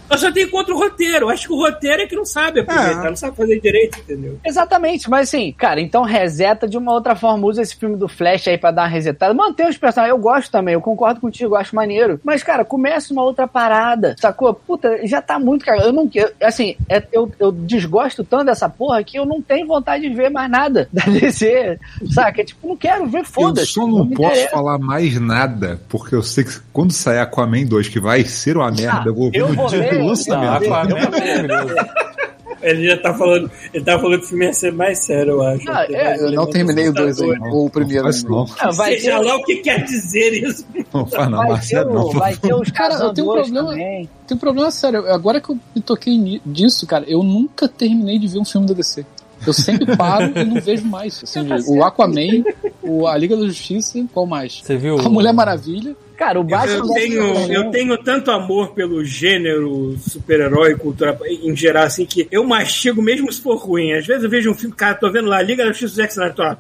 Eu 0.10 0.18
só 0.18 0.32
tenho 0.32 0.50
contra 0.50 0.74
o 0.74 0.78
roteiro. 0.78 1.26
Eu 1.26 1.30
acho 1.30 1.48
que 1.48 1.54
o 1.54 1.58
roteiro 1.58 2.02
é 2.02 2.08
que 2.08 2.16
não 2.16 2.26
sabe 2.26 2.62
aproveitar, 2.62 3.06
É. 3.06 3.10
não 3.10 3.16
sabe 3.16 3.36
fazer 3.38 3.60
direito, 3.60 4.00
entendeu? 4.00 4.40
Exatamente, 4.46 5.10
mas 5.10 5.28
assim, 5.30 5.52
cara, 5.52 5.80
então 5.82 6.04
reseta 6.04 6.68
de 6.68 6.78
uma 6.78 6.92
outra 6.94 7.16
forma, 7.16 7.46
usa 7.48 7.62
esse 7.62 7.76
filme 7.76 7.96
do 7.96 8.08
Flash 8.08 8.48
aí 8.48 8.58
pra 8.58 8.72
dar 8.72 8.84
uma 8.84 8.88
resetada, 8.88 9.34
mantém 9.34 9.68
os 9.68 9.78
personagens, 9.78 10.16
eu 10.16 10.22
gosto 10.22 10.52
também, 10.52 10.74
eu 10.74 10.82
concordo 10.82 11.20
contigo, 11.22 11.54
eu 11.56 11.58
acho 11.60 11.76
maneiro, 11.76 12.20
mas 12.24 12.44
cara, 12.44 12.64
começa 12.66 13.14
uma 13.14 13.24
outra 13.24 13.48
parada, 13.48 14.16
sacou? 14.20 14.54
Puta, 14.54 15.06
já 15.08 15.22
tá 15.22 15.38
muito, 15.40 15.66
cara, 15.66 15.82
eu 15.84 15.94
não 15.94 16.08
quero, 16.08 16.32
assim, 16.42 16.76
é- 16.90 17.04
eu, 17.12 17.32
eu 17.40 17.52
desgosto 17.52 18.24
tanto 18.24 18.46
dessa 18.46 18.68
porra 18.70 19.04
que 19.04 19.18
eu 19.18 19.26
não 19.26 19.42
tenho 19.42 19.68
vontade 19.68 20.08
de 20.08 20.14
ver 20.14 20.30
mais 20.30 20.50
nada 20.50 20.88
da 20.94 21.04
DC, 21.06 21.78
saca? 22.12 22.44
Tipo, 22.44 22.68
não 22.70 22.78
quero 22.78 23.06
ver, 23.08 23.20
Eu 23.20 23.26
foda-se. 23.26 23.68
só 23.68 23.86
não 23.88 24.06
me 24.06 24.16
posso 24.16 24.50
falar 24.50 24.78
mais 24.80 25.20
nada, 25.20 25.80
porque 25.90 26.16
eu 26.16 26.24
sei 26.24 26.44
que 26.44 26.60
quando 26.74 26.92
sair 26.92 27.20
Aquaman 27.20 27.66
2, 27.66 27.88
que 27.88 28.00
vai 28.00 28.24
ser 28.24 28.58
uma 28.58 28.72
merda, 28.72 29.10
eu 29.10 29.16
vou 29.16 29.30
ver 29.32 29.40
eu 29.40 29.50
no 29.50 29.56
vou 29.56 29.68
dia 29.68 29.80
Aquaman 30.08 30.98
é 30.98 31.10
maravilhoso. 31.10 31.76
Ele 32.62 32.88
já 32.90 32.98
tá 32.98 33.14
falando, 33.14 33.50
ele 33.74 33.84
tá 33.86 33.98
falando 33.98 34.20
que 34.20 34.26
o 34.26 34.30
filme 34.30 34.46
ia 34.46 34.54
ser 34.54 34.74
mais 34.74 35.00
sério, 35.00 35.32
eu 35.34 35.42
acho. 35.42 35.70
Ah, 35.72 35.86
é, 35.90 36.18
Eu 36.20 36.32
não 36.32 36.46
terminei 36.50 36.90
o 36.90 36.94
2 36.94 37.22
ainda, 37.22 37.48
ou 37.50 37.68
o 37.68 37.70
primeiro. 37.70 38.04
Não 38.04 38.12
não. 38.30 38.46
Não, 38.62 38.72
vai 38.74 38.92
ter, 38.96 39.00
Seja 39.00 39.20
lá 39.20 39.38
o 39.38 39.44
que 39.44 39.58
quer 39.58 39.84
dizer 39.84 40.44
isso. 40.44 40.66
Não 40.94 41.06
faz 41.06 41.30
não, 41.30 41.38
vai 41.38 41.46
ter, 41.46 41.52
Marcelo, 41.54 41.94
não. 41.94 42.10
vai 42.12 42.36
ter 42.36 42.54
os 42.54 42.72
Cara, 42.72 42.96
eu 42.96 43.14
tenho 43.14 43.30
um 43.30 43.34
problema- 43.34 43.70
também. 43.70 44.10
Tem 44.28 44.36
um 44.36 44.40
problema 44.40 44.72
sério. 44.72 45.08
Agora 45.12 45.40
que 45.40 45.50
eu 45.50 45.60
me 45.76 45.82
toquei 45.82 46.42
disso, 46.46 46.86
cara, 46.86 47.06
eu 47.08 47.24
nunca 47.24 47.68
terminei 47.68 48.20
de 48.20 48.28
ver 48.28 48.40
um 48.40 48.46
filme 48.46 48.68
da 48.68 48.74
DC. 48.74 49.06
Eu 49.48 49.54
sempre 49.54 49.86
paro 49.96 50.38
e 50.38 50.44
não 50.44 50.60
vejo 50.60 50.86
mais. 50.86 51.22
Assim, 51.24 51.48
o 51.68 51.84
Aquaman, 51.84 52.44
o, 52.84 53.08
a 53.08 53.18
Liga 53.18 53.38
da 53.38 53.46
Justiça, 53.46 54.04
qual 54.14 54.26
mais? 54.26 54.60
Você 54.62 54.76
viu? 54.76 55.00
A 55.00 55.08
Mulher 55.10 55.34
Maravilha. 55.34 55.96
Cara, 56.20 56.38
o 56.38 56.44
Batman... 56.44 56.76
Eu 56.76 56.94
tenho, 56.94 57.54
eu 57.54 57.72
tenho 57.72 57.98
tanto 57.98 58.30
amor 58.30 58.74
pelo 58.74 59.06
gênero 59.06 59.98
super-herói, 59.98 60.76
cultura 60.76 61.18
em 61.26 61.56
geral, 61.56 61.86
assim, 61.86 62.06
que 62.06 62.28
eu 62.30 62.44
mastigo 62.44 63.02
mesmo 63.02 63.32
se 63.32 63.42
for 63.42 63.56
ruim. 63.56 63.94
Às 63.94 64.06
vezes 64.06 64.26
eu 64.26 64.30
vejo 64.30 64.52
um 64.52 64.54
filme, 64.54 64.76
cara, 64.76 64.96
tô 64.96 65.10
vendo 65.10 65.30
lá, 65.30 65.42
Liga 65.42 65.64
da 65.64 65.72
Justiça 65.72 65.96
do 65.96 66.10
Snyder, 66.10 66.36
tô 66.36 66.44
lá, 66.44 66.58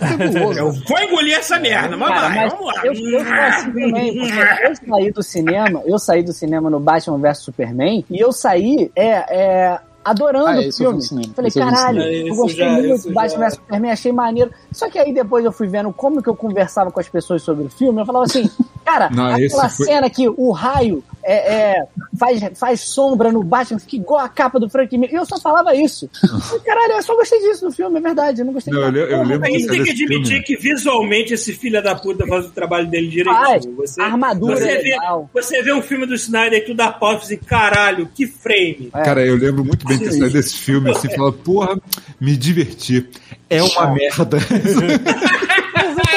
cabuloso. 0.00 0.58
eu 0.58 0.72
vou 0.72 0.98
engolir 0.98 1.38
essa 1.38 1.60
merda, 1.60 1.96
mas 1.96 2.08
Cara, 2.08 2.20
vai, 2.22 2.36
mas 2.38 2.52
vamos 2.52 2.66
lá. 2.66 2.82
Eu, 2.84 2.92
eu 2.92 3.20
assim 3.20 3.72
também, 3.72 4.18
eu 4.18 4.74
saí 4.74 5.12
do 5.12 5.22
cinema, 5.22 5.82
eu 5.86 5.98
saí 6.00 6.22
do 6.24 6.32
cinema 6.32 6.68
no 6.68 6.80
Batman 6.80 7.18
vs 7.18 7.38
Superman 7.38 8.04
e 8.10 8.18
eu 8.18 8.32
saí 8.32 8.90
é, 8.96 9.10
é, 9.10 9.80
adorando 10.04 10.46
Ah, 10.48 10.54
o 10.58 10.62
eu 10.62 10.72
filme. 10.72 11.02
Falei, 11.34 11.50
eu 11.50 11.52
vi 11.52 11.60
no 11.60 11.66
caralho, 11.66 12.02
cinema. 12.02 12.18
eu 12.18 12.26
Esse 12.28 12.36
gostei 12.36 12.56
já- 12.64 12.70
muito 12.72 13.02
do 13.08 13.12
Batman 13.14 13.44
vs 13.44 13.54
Superman, 13.54 13.90
achei 13.90 14.12
maneiro. 14.12 14.50
Só 14.72 14.88
que 14.90 14.98
aí 14.98 15.12
depois 15.12 15.44
eu 15.44 15.52
fui 15.52 15.66
vendo 15.68 15.92
como 15.92 16.22
que 16.22 16.28
eu 16.28 16.36
conversava 16.36 16.90
com 16.90 17.00
as 17.00 17.08
pessoas 17.08 17.42
sobre 17.42 17.64
o 17.66 17.68
filme, 17.70 18.00
eu 18.00 18.06
falava 18.06 18.24
assim, 18.24 18.48
cara, 18.84 19.10
Não, 19.10 19.26
aquela 19.26 19.68
foi- 19.68 19.86
cena 19.86 20.08
que 20.08 20.28
o 20.28 20.50
raio 20.50 21.02
é, 21.30 21.76
é, 21.78 21.86
faz, 22.18 22.40
faz 22.58 22.80
sombra 22.80 23.30
no 23.30 23.42
Batman, 23.44 23.78
fica 23.78 23.96
igual 23.96 24.20
a 24.20 24.28
capa 24.28 24.58
do 24.58 24.68
Frank 24.68 24.96
Miller. 24.96 25.14
E 25.14 25.18
eu 25.18 25.26
só 25.26 25.38
falava 25.38 25.74
isso. 25.74 26.08
Caralho, 26.64 26.92
eu 26.94 27.02
só 27.02 27.14
gostei 27.14 27.38
disso 27.40 27.64
no 27.66 27.70
filme, 27.72 27.98
é 27.98 28.00
verdade, 28.00 28.40
eu 28.40 28.46
não 28.46 28.52
gostei 28.52 28.72
Não, 28.72 28.82
eu, 28.82 29.06
eu 29.08 29.22
lembro 29.24 29.46
A 29.46 29.50
gente 29.50 29.62
que 29.62 29.68
tem 29.68 29.84
que 29.84 29.90
admitir 29.90 30.26
filme. 30.26 30.42
que 30.44 30.56
visualmente 30.56 31.34
esse 31.34 31.52
filho 31.52 31.82
da 31.82 31.94
puta 31.94 32.26
faz 32.26 32.46
o 32.46 32.50
trabalho 32.50 32.86
dele 32.88 33.24
Faz. 33.24 33.48
direitinho. 33.62 33.76
Você, 33.76 34.00
A 34.00 34.04
armadura 34.06 34.56
você 34.56 34.68
é 34.68 34.76
vê, 34.78 34.90
legal. 34.90 35.30
você 35.32 35.62
vê 35.62 35.72
um 35.72 35.82
filme 35.82 36.06
do 36.06 36.14
Snyder 36.14 36.58
e 36.60 36.64
tu 36.64 36.74
dá 36.74 36.90
pau 36.90 37.10
e 37.10 37.14
fala 37.14 37.24
assim, 37.24 37.36
caralho, 37.36 38.08
que 38.14 38.26
frame. 38.26 38.90
Cara, 38.92 39.24
eu 39.24 39.36
lembro 39.36 39.64
muito 39.64 39.86
bem 39.86 39.98
ter 39.98 40.10
saído 40.12 40.30
desse 40.30 40.56
filme 40.56 40.90
assim, 40.90 41.08
falando, 41.14 41.34
porra, 41.34 41.78
me 42.20 42.36
diverti. 42.36 43.08
É 43.50 43.62
uma 43.62 43.92
merda. 43.92 44.38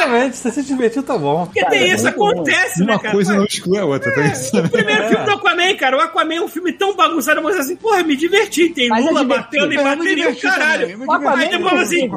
Exatamente, 0.02 0.38
se 0.38 0.44
você 0.44 0.52
se 0.62 0.68
divertir, 0.68 1.04
tá 1.04 1.18
bom. 1.18 1.46
Porque 1.46 1.64
tem 1.66 1.92
isso, 1.92 2.04
bom. 2.12 2.30
acontece, 2.30 2.80
né, 2.84 2.94
Uma 2.94 3.00
cara? 3.00 3.14
coisa 3.14 3.34
não 3.36 3.46
exclui 3.46 3.78
a 3.78 3.86
outra, 3.86 4.14
tá 4.14 4.22
isso? 4.28 4.58
O 4.60 4.70
primeiro 4.70 5.04
É. 5.04 5.08
filme 5.10 5.26
do 5.26 5.32
Aquaman, 5.32 5.76
cara, 5.76 5.98
o 5.98 6.00
Aquaman 6.02 6.34
é 6.36 6.42
um 6.42 6.48
filme 6.48 6.72
tão 6.74 6.96
bagunçado, 6.96 7.42
mas 7.42 7.56
assim, 7.58 7.76
porra, 7.76 8.04
me 8.04 8.16
diverti. 8.16 8.70
Tem 8.70 8.90
Mas 8.90 9.06
é 9.06 9.08
Lula 9.10 9.24
batendo 9.24 9.74
e 9.74 9.78
É, 9.78 9.80
e 9.80 10.28
o 10.28 10.40
caralho. 10.42 10.98
me 10.98 11.04
Aquaman 11.04 11.36
Aí 11.38 11.50
depois 11.50 11.74
é 11.74 11.82
assim, 11.84 12.10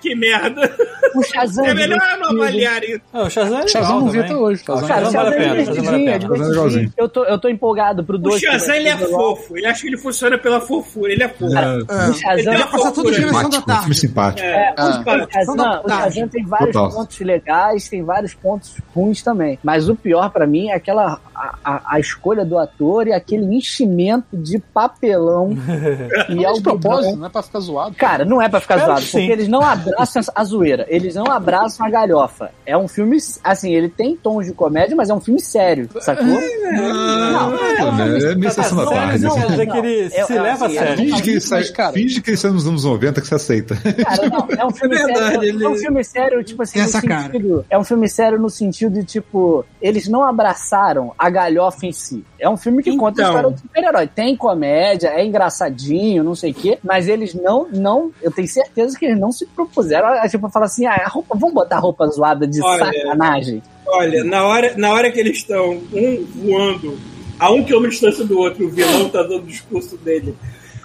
que 0.00 0.14
merda. 0.14 0.76
O 1.14 1.22
Shazam 1.22 1.64
É 1.72 1.74
melhor 1.74 1.98
não 2.20 2.30
avaliar 2.30 2.82
isso. 2.84 3.00
Não, 3.12 3.26
o 3.26 3.30
Shazam 3.30 3.58
é 3.58 3.68
Shazam 3.68 4.00
não 4.00 4.08
vi 4.10 4.18
até 4.20 4.34
hoje. 4.36 4.62
Ah, 4.62 4.72
Shazam 4.72 4.88
Cara, 4.88 5.04
Shazam 5.04 5.20
o 5.20 5.24
vale 5.24 5.36
a 5.36 5.40
Shazam 5.40 5.52
é 5.52 5.54
pena, 5.54 5.64
Shazam 5.64 5.84
vale 5.84 5.96
a 5.96 5.98
divertidinho, 5.98 6.08
é 6.08 6.12
pena. 6.12 6.12
Shazam 6.12 6.12
é 6.12 6.18
divertidinho. 6.18 6.48
legalzinho. 6.50 6.92
Eu 6.96 7.08
tô, 7.08 7.24
eu 7.24 7.38
tô 7.38 7.48
empolgado 7.48 8.04
pro 8.04 8.16
O 8.16 8.18
2. 8.20 8.40
Shazam, 8.40 8.74
ele 8.74 8.88
é 8.88 8.96
fofo. 8.96 9.56
Ele 9.56 9.66
acha 9.66 9.80
que 9.82 9.86
ele 9.88 9.96
funciona 9.98 10.38
pela 10.38 10.60
fofura. 10.60 11.12
Ele 11.12 11.22
é 11.22 11.28
fofo. 11.28 11.56
É, 11.56 11.66
O 11.66 11.78
Ele 11.80 12.14
Shazam, 12.14 12.44
tem 12.52 12.56
uma 12.56 12.66
Passar 12.72 12.92
tudo 12.92 13.10
da 13.10 13.16
simpático, 13.16 13.66
tarde. 13.66 13.94
simpático. 13.94 14.46
É, 14.46 14.74
Ah. 14.76 14.88
os 14.90 15.04
caras- 15.04 15.26
o 15.28 15.32
Shazam, 15.32 16.24
o 16.24 16.28
tem 16.28 16.44
vários 16.46 16.76
pontos 16.76 17.16
legais, 17.32 17.88
tem 17.88 18.02
vários 18.02 18.34
pontos 18.34 18.76
ruins 18.94 19.22
também. 19.22 19.58
Mas 19.62 19.88
o 19.88 19.94
pior 19.96 20.30
pra 20.30 20.46
mim 20.46 20.68
é 20.68 20.74
aquela 20.74 21.20
a, 21.34 21.54
a- 21.64 21.82
a 21.94 22.00
escolha 22.00 22.44
do 22.44 22.58
ator 22.58 23.06
e 23.08 23.12
aquele 23.12 23.44
enchimento 23.54 24.26
de 24.36 24.58
papelão 24.58 25.50
e 26.28 26.34
Não 26.34 26.48
é 26.48 26.52
de 26.52 26.60
propósito, 26.60 27.16
não 27.16 27.26
é 27.26 27.28
pra 27.30 27.42
ficar 27.42 27.60
zoado. 27.60 27.94
Cara, 27.94 28.24
não 28.24 28.40
é 28.40 28.48
pra 28.48 28.60
ficar 28.60 28.76
Espero 28.76 28.92
zoado, 28.92 29.06
que 29.06 29.10
porque 29.12 29.26
sim. 29.26 29.32
eles 29.32 29.48
não 29.48 29.62
abraçam 29.62 30.22
a 30.34 30.44
zoeira. 30.44 30.86
Eles 30.88 31.14
não 31.14 31.26
abraçam 31.26 31.86
a 31.86 31.90
galhofa. 31.90 32.50
É 32.66 32.76
um 32.76 32.86
filme, 32.88 33.16
assim, 33.42 33.72
ele 33.72 33.88
tem 33.88 34.16
tons 34.16 34.46
de 34.46 34.52
comédia, 34.52 34.94
mas 34.96 35.10
é 35.10 35.14
um 35.14 35.20
filme 35.20 35.40
sério, 35.40 35.88
sacou? 36.00 36.26
Não, 36.26 37.98
é 38.30 38.34
meio 38.34 38.50
sessão 38.52 38.76
da 38.78 38.84
Não, 38.84 38.92
tarde. 38.92 39.24
não, 39.24 39.34
quer 39.34 39.46
dizer 39.46 39.66
que 39.66 39.76
ele 39.78 40.10
se 40.10 40.32
leva 40.38 40.64
a 40.64 40.66
assim, 40.66 40.78
sério. 40.78 40.96
Finge 40.96 41.22
que, 41.22 41.30
ele 41.30 41.40
sai, 41.40 41.60
Mas, 41.60 41.70
cara- 41.70 41.92
finge 41.92 42.20
que 42.20 42.30
ele 42.30 42.36
sai 42.36 42.50
nos 42.50 42.66
anos 42.66 42.84
90 42.84 43.20
que 43.20 43.26
você 43.26 43.34
aceita. 43.34 43.74
Cara, 43.76 44.28
não, 44.28 44.48
é 44.58 44.64
um 44.64 44.70
filme 44.74 44.94
É 44.96 45.04
verdade, 45.06 45.26
sério. 45.32 45.42
ele- 45.44 45.64
É 45.64 45.68
um 45.68 45.76
filme 45.76 46.04
sério, 46.04 46.44
tipo 46.44 46.62
assim, 46.62 46.78
no 46.80 46.84
cara. 47.22 47.32
sentido. 47.32 47.64
É 47.70 47.78
um 47.78 47.84
filme 47.84 48.08
sério 48.08 48.38
no 48.38 48.50
sentido 48.50 48.92
de, 48.94 49.04
tipo, 49.04 49.64
eles 49.80 50.08
não 50.08 50.22
abraçaram 50.24 51.12
a 51.18 51.28
galhofa 51.30 51.86
em 51.86 51.92
si. 51.92 52.24
É 52.38 52.48
um 52.48 52.56
filme 52.56 52.82
que 52.82 52.96
conta 52.96 53.22
a 53.22 53.24
Então. 53.24 53.34
história 53.36 53.50
do 53.56 53.60
super-herói. 53.60 54.06
Tem 54.06 54.36
comédia, 54.36 55.08
é 55.08 55.24
engraçadinho, 55.24 56.22
não 56.24 56.34
sei 56.34 56.50
o 56.50 56.54
quê, 56.54 56.78
mas 56.82 57.08
eles 57.08 57.34
não, 57.34 57.68
não, 57.70 58.10
eu 58.22 58.30
tenho 58.30 58.48
certeza 58.48 58.98
que 58.98 59.04
eles 59.06 59.18
não 59.20 59.32
se 59.32 59.46
propuseram 59.46 60.08
a, 60.08 60.28
tipo, 60.28 60.48
falar 60.50 60.66
assim, 60.66 60.86
ah, 60.86 61.04
roupa, 61.08 61.36
vamos 61.38 61.54
botar 61.54 61.78
roupa 61.78 62.06
zoada 62.08 62.46
de 62.46 62.60
Olha, 62.62 62.84
sacanagem. 62.86 63.62
Olha, 63.86 64.24
na 64.24 64.44
hora, 64.46 64.74
na 64.76 64.90
hora 64.92 65.10
que 65.10 65.18
eles 65.20 65.38
estão 65.38 65.70
um 65.92 66.26
voando 66.34 66.98
a 67.38 67.50
um 67.50 67.64
quilômetro 67.64 67.90
de 67.96 68.00
distância 68.00 68.24
do 68.24 68.38
outro, 68.38 68.66
o 68.66 68.70
vilão 68.70 69.08
tá 69.08 69.22
dando 69.22 69.38
o 69.42 69.46
discurso 69.46 69.96
dele. 69.96 70.36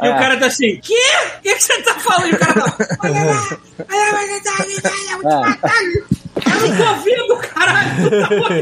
E 0.02 0.06
É. 0.06 0.12
o 0.16 0.20
cara 0.20 0.38
tá 0.38 0.46
assim, 0.48 0.80
quê? 0.82 0.94
O 1.40 1.42
que, 1.42 1.56
que 1.56 1.64
você 1.64 1.82
tá 1.82 1.96
falando? 1.96 2.28
E 2.28 2.34
o 2.36 2.38
cara 2.40 2.54
tá. 2.54 2.98
"Olha 3.04 3.24
lá, 3.24 3.48
olha 3.80 4.12
lá, 4.12 4.20
olha 4.20 4.42
lá, 4.44 4.54
olha 4.60 4.80
lá, 4.84 5.12
eu 5.12 5.22
vou 5.22 5.30
te 5.30 5.36
É. 5.36 5.50
matar." 5.50 5.72
Eu 6.46 6.70
não 6.70 6.78
tô 6.78 6.90
ouvindo, 6.92 7.38
caralho. 7.38 7.88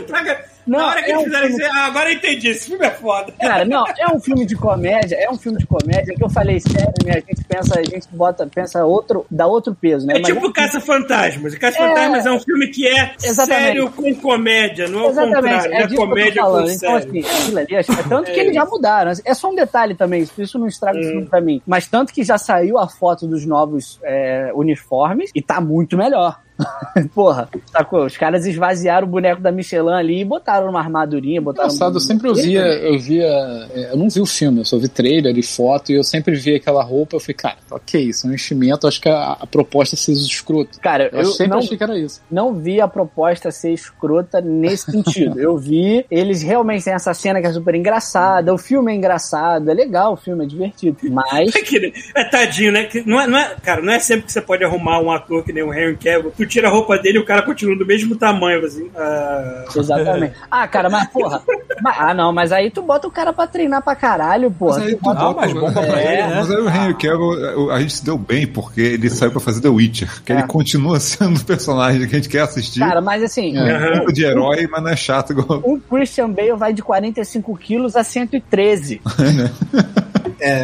Tá 0.08 0.24
pra- 0.24 0.56
Não, 0.68 0.80
Na 0.80 0.88
hora 0.88 1.04
que 1.04 1.12
é 1.12 1.14
eles 1.14 1.22
um 1.22 1.26
fizeram 1.26 1.48
filme- 1.48 1.64
isso, 1.64 1.72
ah, 1.76 1.86
agora 1.86 2.10
eu 2.10 2.16
entendi, 2.16 2.48
esse 2.48 2.68
filme 2.70 2.86
é 2.88 2.90
foda. 2.90 3.32
Cara, 3.40 3.66
não, 3.66 3.84
é 4.00 4.08
um 4.12 4.20
filme 4.20 4.48
de 4.48 4.56
comédia, 4.56 5.16
é 5.16 5.30
um 5.30 5.38
filme 5.38 5.60
de 5.60 5.68
comédia 5.68 6.16
que 6.16 6.24
eu 6.24 6.30
falei 6.30 6.60
sério, 6.60 6.92
né? 7.06 7.12
A 7.12 7.20
gente 7.20 7.44
pensa, 7.48 7.80
a 7.80 7.84
gente 7.84 8.08
bota, 8.10 8.48
pensa 8.48 8.84
outro, 8.84 9.28
dá 9.30 9.46
outro 9.46 9.76
peso, 9.80 10.08
né? 10.08 10.16
É 10.16 10.20
Mas 10.22 10.28
tipo 10.34 10.48
um- 10.48 10.52
Caça-Fantasmas. 10.52 11.54
E 11.54 11.60
Caça-Fantasmas 11.60 12.26
é. 12.26 12.32
um 12.32 12.40
filme 12.40 12.68
que 12.70 12.88
é 12.88 13.14
Exatamente. 13.24 13.64
sério 13.64 13.92
com 13.92 14.16
comédia, 14.16 14.88
não 14.88 15.02
é 15.02 15.04
o 15.04 15.10
Exatamente, 15.12 15.36
contrário. 15.64 15.74
é 15.76 15.82
é 15.84 15.96
comédia 15.96 16.42
com 16.44 16.60
Então, 16.62 16.68
sério. 16.78 16.98
assim, 16.98 17.20
aquilo 17.20 17.60
ali, 17.60 17.76
é 17.76 17.84
tanto 18.10 18.32
que 18.32 18.40
eles 18.40 18.56
já 18.56 18.66
mudaram. 18.66 19.12
É 19.24 19.34
só 19.36 19.52
um 19.52 19.56
detalhe 19.56 19.94
também, 19.94 20.24
isso- 20.24 20.42
isso 20.42 20.58
não 20.58 20.66
estraga 20.68 20.98
o 21.00 21.04
filme 21.04 21.26
pra 21.28 21.42
mim. 21.42 21.62
Mas 21.68 21.86
tanto 21.88 22.12
que 22.12 22.24
já 22.24 22.40
saiu 22.40 22.80
a 22.80 22.88
foto 22.90 23.28
dos 23.28 23.46
novos 23.46 24.00
é, 24.04 24.50
uniformes 24.56 25.30
e 25.36 25.44
tá 25.44 25.62
muito 25.62 25.96
melhor. 25.96 26.40
Porra, 27.14 27.50
sacou? 27.72 28.06
Os 28.06 28.16
caras 28.18 28.46
esvaziaram 28.46 29.08
o 29.08 29.10
boneco 29.10 29.42
da 29.42 29.52
Michelin 29.52 29.92
ali 29.94 30.22
e 30.22 30.26
botaram 30.26 30.68
numa 30.68 30.80
armadurinha, 30.80 31.42
botaram. 31.42 31.68
Engraçado, 31.68 31.96
eu 31.96 32.00
sempre 32.00 32.30
ouvia, 32.30 32.62
eu 32.62 32.98
via, 32.98 33.26
é, 33.74 33.92
eu 33.92 33.98
não 33.98 34.10
vi 34.10 34.22
o 34.22 34.26
filme, 34.26 34.60
eu 34.62 34.66
só 34.66 34.78
vi 34.78 34.88
trailer 34.88 35.38
e 35.38 35.44
foto, 35.44 35.92
e 35.92 35.96
eu 35.96 36.04
sempre 36.04 36.36
via 36.36 36.58
aquela 36.58 36.84
roupa, 36.84 37.16
eu 37.16 37.20
falei, 37.20 37.34
cara, 37.36 37.58
ok, 37.70 38.02
isso 38.02 38.26
é 38.26 38.30
um 38.30 38.34
enchimento, 38.34 38.88
acho 38.88 39.02
que 39.02 39.10
a, 39.10 39.34
a 39.34 39.48
proposta 39.48 39.96
é 39.96 39.98
ser 39.98 40.14
escroto. 40.14 40.80
Cara, 40.80 41.10
Eu, 41.12 41.20
eu, 41.20 41.26
sempre 41.26 41.52
não, 41.52 41.60
achei 41.60 41.78
que 41.78 41.84
era 41.84 41.98
isso. 41.98 42.22
não 42.32 42.54
vi 42.54 42.80
a 42.80 42.88
proposta 42.88 43.52
ser 43.52 43.74
escrota 43.74 44.40
nesse 44.42 44.92
sentido. 44.92 45.40
Eu 45.40 45.58
vi, 45.58 46.06
eles 46.10 46.42
realmente 46.42 46.84
têm 46.86 46.94
essa 46.94 47.14
cena 47.14 47.42
que 47.42 47.48
é 47.48 47.52
super 47.54 47.76
engraçada, 47.76 48.54
o 48.54 48.58
filme 48.58 48.92
é 48.92 48.96
engraçado, 48.96 49.70
é 49.70 49.74
legal, 49.74 50.14
o 50.14 50.18
filme 50.18 50.46
é 50.46 50.48
divertido, 50.48 50.98
mas. 51.12 51.54
É, 51.56 51.62
que- 51.62 51.94
é 52.16 52.24
tadinho, 52.26 52.72
né? 52.72 52.84
Que 52.86 53.02
não 53.08 53.20
é, 53.20 53.28
não 53.28 53.38
é- 53.38 53.56
cara, 53.64 53.82
não 53.82 53.92
é 53.94 54.00
sempre 54.00 54.26
que 54.26 54.32
você 54.32 54.42
pode 54.42 54.64
arrumar 54.64 55.00
um 55.00 55.12
ator 55.12 55.44
que 55.44 55.52
nem 55.54 55.64
o 55.64 55.74
Henry 55.74 55.96
Cavill. 55.98 56.32
Tu 56.46 56.50
tira 56.50 56.68
a 56.68 56.72
roupa 56.72 56.98
dele 56.98 57.18
e 57.18 57.22
o 57.22 57.26
cara 57.26 57.42
continua 57.42 57.76
do 57.76 57.86
mesmo 57.86 58.16
tamanho, 58.16 58.64
assim. 58.66 58.90
Ah, 58.96 59.66
Exatamente. 59.76 60.34
Ah, 60.50 60.68
cara, 60.68 60.90
mas 60.90 61.08
porra. 61.10 61.42
mas- 61.82 61.96
ah, 62.00 62.14
não, 62.14 62.32
mas 62.32 62.52
aí 62.52 62.70
tu 62.70 62.82
bota 62.82 63.08
o 63.08 63.12
cara 63.12 63.34
pra 63.34 63.48
treinar 63.48 63.82
pra 63.82 63.96
caralho, 63.96 64.50
porra. 64.52 64.80
Mas 64.80 64.88
aí 64.88 64.96
Tu 64.96 65.00
tu 65.00 65.04
bota- 65.04 65.20
Ah, 65.22 65.34
mas 65.36 65.54
bomba 65.54 65.72
pra 65.82 66.00
É, 66.02 66.14
ele, 66.14 66.28
né? 66.28 66.36
Mas 66.36 66.52
aí 66.52 66.58
o 66.58 66.70
Henry 66.70 66.94
Cavill, 66.94 67.72
a 67.72 67.80
gente 67.80 67.94
se 67.94 68.06
deu 68.06 68.18
bem 68.18 68.46
porque 68.48 68.82
ele 68.82 69.10
saiu 69.10 69.32
pra 69.32 69.40
fazer 69.42 69.62
The 69.62 69.70
Witcher, 69.70 70.24
que 70.24 70.32
É. 70.34 70.36
ele 70.40 70.48
continua 70.48 71.00
sendo 71.02 71.40
o 71.40 71.44
personagem 71.46 72.08
que 72.08 72.16
a 72.16 72.20
gente 72.20 72.30
quer 72.30 72.42
assistir. 72.42 72.80
Cara, 72.80 73.02
mas 73.02 73.24
assim, 73.24 73.58
é 73.58 73.90
um 73.90 73.94
tipo 74.00 74.14
de 74.14 74.24
herói, 74.24 74.68
mas 74.68 74.84
não 74.84 74.90
é 74.90 74.96
chato 74.96 75.32
igual. 75.34 75.60
o 75.64 75.80
Christian 75.80 76.30
Bale 76.30 76.54
vai 76.56 76.74
de 76.74 76.82
45 76.84 77.58
quilos 77.58 77.96
a 77.96 78.04
113. 78.04 79.02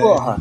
Porra. 0.01 0.37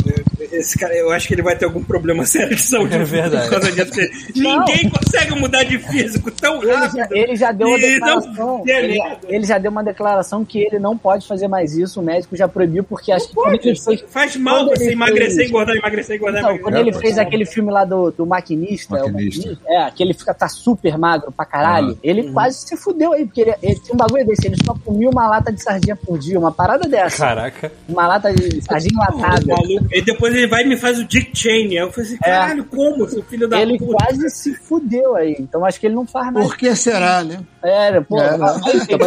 esse 0.53 0.79
cara, 0.79 0.95
eu 0.95 1.11
acho 1.13 1.29
que 1.29 1.35
ele 1.35 1.43
vai 1.43 1.57
ter 1.57 1.65
algum 1.67 1.83
problema 1.83 2.25
sério 2.25 2.55
de 2.57 2.63
saúde 2.63 2.95
É 2.95 3.05
verdade. 3.05 3.45
por 3.49 3.61
causa 3.61 3.73
disso. 3.73 4.01
Ninguém 4.35 4.91
consegue 4.91 5.35
mudar 5.39 5.65
de 5.65 5.79
físico 5.79 6.31
tão 6.31 6.63
Ele 6.63 6.73
rápido. 6.73 6.97
já, 6.99 7.09
ele 7.11 7.37
já 7.37 7.53
deu 7.53 7.69
uma 7.69 7.77
não 7.79 7.89
declaração. 7.89 8.63
Ele, 8.67 9.01
ele 9.29 9.45
já 9.47 9.59
deu 9.59 9.71
uma 9.71 9.85
declaração 9.85 10.45
que 10.45 10.59
ele 10.61 10.79
não 10.79 10.97
pode 10.97 11.27
fazer 11.27 11.49
mais 11.49 11.77
isso. 11.77 12.01
O 12.01 12.03
médico 12.03 12.37
já 12.37 12.49
proibiu, 12.49 12.83
porque 12.85 13.13
acho 13.13 13.29
que 13.29 13.39
ele 13.69 13.77
fez. 13.79 14.05
Faz 14.09 14.37
mal 14.37 14.65
você 14.67 14.85
ele 14.85 14.93
emagrecer, 14.93 15.37
fez- 15.37 15.49
engordar, 15.51 15.77
emagrecer, 15.77 16.17
engordar. 16.17 16.41
Então, 16.41 16.51
emagrecer. 16.57 16.73
quando 16.73 16.89
ele 16.89 16.99
fez 16.99 17.19
aquele 17.19 17.45
filme 17.47 17.71
lá 17.71 17.85
do, 17.85 18.11
do 18.11 18.27
maquinista, 18.27 18.97
é 18.97 19.03
o 19.05 19.13
Maquinista. 19.13 19.49
Maquinista, 19.51 19.65
é, 19.73 19.91
que 19.91 20.03
ele 20.03 20.15
fica, 20.15 20.35
tá 20.35 20.49
super 20.49 20.97
magro 20.99 21.33
pra 21.33 21.45
caralho, 21.45 21.93
Ah. 21.93 22.01
ele 22.03 22.23
Uhum. 22.23 22.33
quase 22.33 22.59
se 22.67 22.77
fudeu 22.77 23.13
aí, 23.13 23.25
porque 23.25 23.41
ele, 23.41 23.55
ele 23.63 23.75
tinha 23.81 23.95
um 23.95 23.97
bagulho 23.97 24.27
desse, 24.27 24.47
ele 24.47 24.57
só 24.65 24.75
comia 24.85 25.09
uma 25.09 25.27
lata 25.29 25.53
de 25.53 25.63
sardinha 25.63 25.97
por 25.97 26.19
dia, 26.19 26.39
uma 26.39 26.53
parada 26.53 26.89
dessa. 26.89 27.19
Caraca. 27.27 27.73
Uma 27.89 28.07
lata 28.07 28.33
de 28.33 28.63
sardinha 28.63 28.99
Maluco. 29.17 29.87
E 29.93 30.03
depois 30.03 30.35
ele 30.35 30.47
vai 30.47 30.63
e 30.65 30.69
me 30.69 30.77
faz 30.77 30.99
o 30.99 31.05
Dick 31.05 31.37
Cheney. 31.37 31.79
Aí 31.79 31.85
eu 31.85 31.93
falei 31.93 32.09
assim, 32.09 32.19
caralho, 32.19 32.65
como, 32.65 33.09
seu 33.09 33.23
filho 33.23 33.49
da 33.49 33.59
É. 33.59 33.63
Ele 33.63 33.79
puta? 33.79 33.93
quase 33.93 34.31
se 34.31 34.55
fudeu 34.55 35.17
aí. 35.17 35.37
Então 35.39 35.65
acho 35.65 35.79
que 35.81 35.87
ele 35.87 35.95
não 35.95 36.07
faz 36.07 36.33
mais. 36.33 36.47
Por 36.47 36.57
que 36.57 36.75
será, 36.75 37.23
né? 37.23 37.41
É, 37.63 38.01
pô, 38.01 38.19
É, 38.19 38.39
né? 38.39 38.47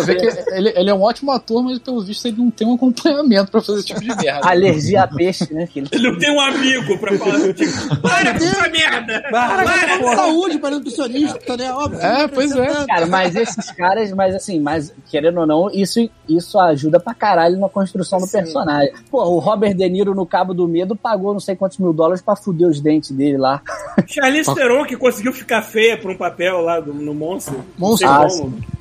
ver 0.06 0.15
que 0.15 0.51
ele, 0.51 0.73
ele 0.75 0.90
é 0.90 0.93
um 0.93 1.01
ótimo 1.01 1.32
ator, 1.32 1.64
mas 1.64 1.80
pelo 1.80 2.03
visto 2.03 2.27
ele 2.27 2.38
não 2.38 2.51
tem 2.51 2.67
um 2.67 2.75
acompanhamento 2.75 3.49
pra 3.51 3.61
fazer 3.61 3.80
esse 3.80 3.88
tipo 3.88 4.01
de 4.01 4.07
merda. 4.15 4.48
alergia 4.48 5.03
a 5.03 5.07
peixe, 5.07 5.51
né? 5.51 5.67
Que 5.67 5.80
ele... 5.80 5.90
Ele 5.91 6.11
não 6.11 6.19
tem 6.19 6.32
um 6.32 6.40
amigo 6.40 6.98
pra 6.99 7.17
falar 7.17 7.53
tipo, 7.53 7.98
para 8.01 8.38
com 8.38 8.45
essa 8.45 8.69
merda! 8.69 9.23
Para, 9.32 9.64
Para! 9.64 10.15
Saúde 10.15 10.59
para 10.59 10.72
nutricionista, 10.72 11.57
né? 11.57 11.72
Óbvio. 11.73 11.99
É, 12.01 12.27
pois 12.27 12.51
é. 12.56 12.85
Cara, 12.85 13.06
mas 13.07 13.35
esses 13.35 13.72
caras, 13.72 14.11
mas 14.11 14.35
assim, 14.35 14.59
mas 14.59 14.93
querendo 15.09 15.40
ou 15.40 15.48
não, 15.48 15.69
isso, 15.72 16.07
isso 16.30 16.59
ajuda 16.59 16.99
pra 16.99 17.14
caralho 17.14 17.59
na 17.59 17.69
construção 17.69 18.19
do 18.19 18.27
personagem. 18.27 18.93
Pô, 19.09 19.23
o 19.23 19.40
Robert 19.40 19.75
De 19.84 19.90
Niro 19.90 20.14
no 20.16 20.26
Cabo 20.26 20.53
do 20.53 20.68
Medo 20.68 20.95
pagou 20.95 21.34
não 21.34 21.40
sei 21.40 21.56
quantos 21.56 21.78
mil 21.78 21.92
dólares 21.94 22.22
pra 22.22 22.36
fuder 22.36 22.68
os 22.68 22.80
dentes 22.80 23.12
dele 23.12 23.38
lá. 23.38 23.62
Charlize 24.08 24.53
Theron, 24.53 24.86
que 24.86 24.95
conseguiu 24.98 25.34
ficar 25.34 25.62
feia 25.62 25.98
por 25.98 26.10
um 26.12 26.16
papel 26.18 26.62
lá 26.62 26.80
do- 26.80 26.94
no 26.94 27.14
Monstro. 27.14 27.64
Monstro. 27.78 28.08
Ah. 28.10 28.28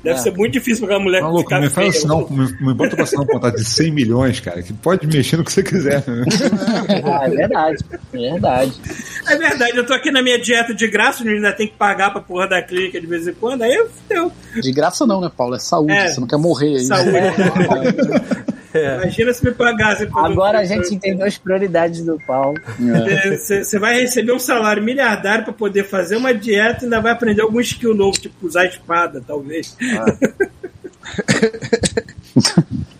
Deve 0.03 0.19
É. 0.19 0.21
ser 0.21 0.31
muito 0.35 0.53
difícil 0.53 0.85
pra 0.85 0.95
aquela 0.95 1.03
mulher 1.03 1.21
Maluco, 1.21 1.43
ficar 1.43 1.61
me 1.61 1.69
feia. 1.69 1.89
assim, 1.89 2.07
não, 2.07 2.27
me, 2.29 2.45
me 2.61 2.73
bota 2.73 2.95
pra 2.95 3.03
assinar 3.03 3.23
um 3.23 3.27
contrato 3.27 3.55
de 3.55 3.63
100 3.65 3.91
milhões, 3.91 4.39
cara, 4.39 4.61
que 4.61 4.73
pode 4.73 5.07
mexer 5.07 5.37
no 5.37 5.43
que 5.45 5.51
você 5.53 5.63
quiser. 5.63 6.03
né? 6.07 6.25
Ah, 7.05 7.25
é 7.25 7.29
verdade. 7.29 7.77
É 8.13 8.17
verdade. 8.17 8.73
É 9.29 9.37
verdade, 9.37 9.77
eu 9.77 9.85
tô 9.85 9.93
aqui 9.93 10.11
na 10.11 10.21
minha 10.21 10.37
dieta 10.39 10.73
de 10.73 10.87
graça, 10.89 11.23
ainda 11.23 11.53
tem 11.53 11.67
que 11.67 11.73
pagar 11.75 12.11
pra 12.11 12.19
porra 12.21 12.47
da 12.49 12.61
clínica 12.61 12.99
de 12.99 13.07
vez 13.07 13.27
em 13.27 13.33
quando, 13.33 13.61
aí 13.61 13.73
eu 13.73 13.89
fudeu. 13.89 14.31
De 14.61 14.71
graça 14.73 15.05
não, 15.05 15.21
né, 15.21 15.31
Paulo? 15.35 15.55
É 15.55 15.59
saúde. 15.59 15.93
É. 15.93 16.07
Você 16.09 16.19
não 16.19 16.27
quer 16.27 16.37
morrer 16.37 16.75
aí. 16.75 16.79
Saúde. 16.85 17.11
É. 18.73 18.95
Imagina 18.95 19.33
se 19.33 19.45
me 19.45 19.51
pagasse. 19.51 20.07
pra- 20.07 20.25
Agora 20.25 20.59
a 20.59 20.63
gente 20.65 20.93
entendeu 20.95 21.27
as 21.27 21.37
prioridades 21.37 22.03
do 22.03 22.17
Paulo. 22.25 22.59
É. 23.07 23.37
Você 23.37 23.77
vai 23.79 23.99
receber 24.01 24.31
um 24.33 24.39
salário 24.39 24.81
miliardário 24.81 25.43
pra 25.43 25.53
poder 25.53 25.83
fazer 25.83 26.15
uma 26.15 26.33
dieta 26.33 26.81
e 26.81 26.83
ainda 26.85 27.01
vai 27.01 27.11
aprender 27.11 27.41
algum 27.41 27.59
skill 27.59 27.93
novo, 27.93 28.19
tipo 28.19 28.47
usar 28.47 28.65
espada, 28.65 29.21
talvez. 29.25 29.75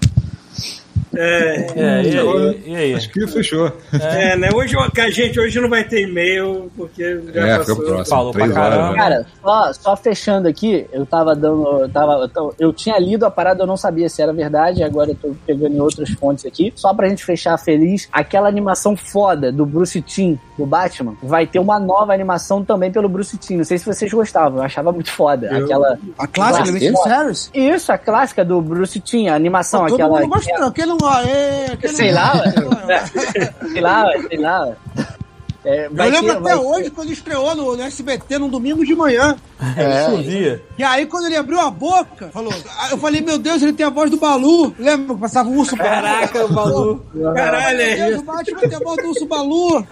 É, 1.16 1.68
É, 1.76 2.04
e 2.04 2.18
aí? 2.18 2.64
E 2.66 2.76
aí? 2.76 2.94
Acho 2.96 3.10
que 3.10 3.28
fechou. 3.28 3.72
é, 3.94 4.36
né? 4.36 4.50
Hoje, 4.54 4.76
a 4.78 5.10
gente 5.10 5.40
hoje 5.40 5.60
não 5.60 5.70
vai 5.70 5.84
ter 5.84 6.08
e-mail, 6.08 6.72
porque 6.76 7.22
já 7.34 7.42
É, 7.48 7.58
passou. 7.58 7.76
próximo. 7.78 8.06
Falou 8.06 8.32
pra 8.34 8.44
horas. 8.44 8.56
caramba. 8.56 8.90
né? 8.92 8.96
Cara, 8.98 9.26
só, 9.42 9.74
só 9.74 9.96
fechando 9.96 10.48
aqui, 10.48 10.86
eu 10.92 11.06
tava 11.06 11.36
dando. 11.36 11.82
Eu, 11.82 11.90
tava, 11.90 12.30
eu 12.60 12.74
tinha 12.74 12.98
lido 13.00 13.26
a 13.26 13.32
parada, 13.32 13.64
eu 13.64 13.68
não 13.68 13.78
sabia 13.78 14.10
se 14.10 14.22
era 14.22 14.34
verdade, 14.34 14.84
agora 14.84 15.12
eu 15.12 15.16
tô 15.16 15.36
pegando 15.46 15.76
em 15.76 15.80
outras 15.80 16.10
fontes 16.12 16.46
aqui. 16.46 16.74
Só 16.76 16.94
pra 16.94 17.08
gente 17.10 17.24
fechar 17.24 17.58
feliz, 17.58 18.08
aquela 18.12 18.48
animação 18.48 18.96
foda 18.96 19.52
do 19.52 19.66
Bruce 19.66 20.02
Timm, 20.02 20.36
do 20.58 20.66
Batman, 20.66 21.16
vai 21.22 21.46
ter 21.46 21.60
uma 21.60 21.80
nova 21.80 22.14
animação 22.14 22.64
também 22.64 22.92
pelo 22.92 23.08
Bruce 23.10 23.38
Timm. 23.38 23.58
Não 23.58 23.64
sei 23.64 23.78
se 23.78 23.86
vocês 23.86 24.12
gostavam, 24.12 24.60
eu 24.60 24.64
achava 24.64 24.92
muito 24.92 25.12
foda. 25.12 25.48
Eu- 25.48 25.66
Aquela. 25.66 25.98
A 26.18 26.28
clássica 26.28 26.64
Clássica. 26.64 26.80
Limited 26.80 26.98
Series. 27.04 27.52
Isso, 27.54 27.92
a 27.92 27.98
clássica 27.98 28.44
do 28.46 28.62
Bruce 28.62 29.00
Timm, 29.00 29.28
a 29.30 29.36
animação, 29.36 29.86
Todo 29.86 29.94
aquela. 29.96 30.20
mundo 30.20 30.30
gosta, 30.30 30.52
não. 30.60 30.68
Aquele 30.68 30.88
não. 30.88 31.03
Aquele 31.08 31.94
Sei 31.94 32.12
lá, 32.12 32.34
sei 33.72 33.82
lá, 33.82 34.06
ué, 34.06 34.22
sei 34.28 34.38
lá. 34.38 34.76
É, 35.66 35.88
vai 35.90 36.08
Eu 36.08 36.12
lembro 36.12 36.32
ter- 36.32 36.38
até 36.38 36.42
vai 36.42 36.58
ter- 36.60 36.66
hoje, 36.66 36.90
quando 36.90 37.12
estreou 37.12 37.56
no, 37.56 37.78
no 37.78 37.82
SBT 37.84 38.38
num 38.38 38.50
domingo 38.50 38.86
de 38.86 38.94
manhã. 38.96 39.36
É, 39.78 40.06
chovia. 40.10 40.62
E 40.78 40.84
aí, 40.84 41.06
quando 41.06 41.28
ele 41.28 41.38
abriu 41.38 41.60
a 41.60 41.72
boca, 41.72 42.30
falou. 42.34 42.52
aí 42.80 42.92
Eu 42.92 42.98
falei, 42.98 43.22
meu 43.22 43.38
Deus, 43.38 43.62
ele 43.62 43.72
tem 43.72 43.86
a 43.86 43.90
voz 43.90 44.12
do 44.12 44.18
Balu. 44.18 44.76
Lembra 44.78 45.16
que 45.16 45.22
passava 45.22 45.48
o 45.50 45.56
urso 45.58 45.78
Caraca, 45.78 46.46
o 46.46 46.54
Balu. 46.54 47.06
Caralho, 47.34 47.78
Meu 47.78 47.86
é 47.88 47.96
Deus, 47.96 48.12
isso. 48.12 48.22
o 48.22 48.26
Batman 48.26 48.60
tem 48.60 48.76
a 48.76 48.80
voz 48.80 48.98
do 49.02 49.08
urso 49.10 49.26
Balu. 49.26 49.88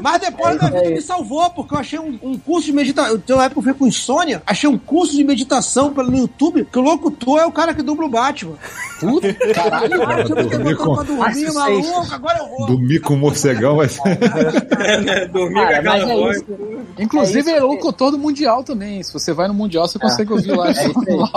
Mas 0.00 0.20
depois 0.20 0.58
da 0.58 0.68
vida 0.70 0.90
me 0.90 1.00
salvou, 1.02 1.50
porque 1.50 1.74
eu 1.74 1.78
achei 1.78 1.98
um, 1.98 2.18
um 2.22 2.38
curso 2.38 2.66
de 2.66 2.72
meditação. 2.72 3.10
Eu 3.12 3.18
tenho 3.18 3.38
uma 3.38 3.44
época 3.46 3.58
eu 3.60 3.64
fui 3.64 3.74
com 3.74 3.86
insônia, 3.88 4.42
achei 4.46 4.68
um 4.68 4.78
curso 4.78 5.16
de 5.16 5.24
meditação 5.24 5.92
pelo 5.92 6.14
YouTube, 6.16 6.68
que 6.70 6.78
o 6.78 6.82
locutor 6.82 7.40
é 7.40 7.46
o 7.46 7.52
cara 7.52 7.74
que 7.74 7.82
dubla 7.82 8.06
o 8.06 8.08
Batman. 8.08 8.54
Puta, 9.00 9.32
caralho. 9.54 10.02
Ah, 10.04 10.24
tem 10.24 10.46
dormir 10.46 10.76
com- 10.76 10.94
pra 10.94 11.02
dormir, 11.02 11.52
maluco, 11.52 12.06
agora 12.14 12.38
eu 12.38 12.46
vou. 12.48 12.66
Dormir 12.68 13.00
com 13.00 13.14
o 13.14 13.16
morcegão 13.16 13.76
vai 13.76 13.88
ser. 13.88 14.00
É, 15.00 15.20
né? 15.20 15.26
Dormir 15.26 15.54
com 15.54 15.60
Cara, 15.60 15.78
aquela 15.78 15.98
mas 15.98 16.08
é 16.08 16.14
voz. 16.14 16.36
isso. 16.36 16.46
Inclusive, 16.98 17.50
É 17.50 17.56
é 17.56 17.60
locutor 17.60 18.10
do 18.10 18.18
Mundial 18.18 18.62
também. 18.64 19.02
Se 19.02 19.12
você 19.12 19.32
vai 19.32 19.48
no 19.48 19.54
Mundial, 19.54 19.86
você 19.88 19.98
consegue 19.98 20.32
ouvir 20.32 20.52
lá. 20.52 20.66
É 20.80 20.88
o- 20.88 21.30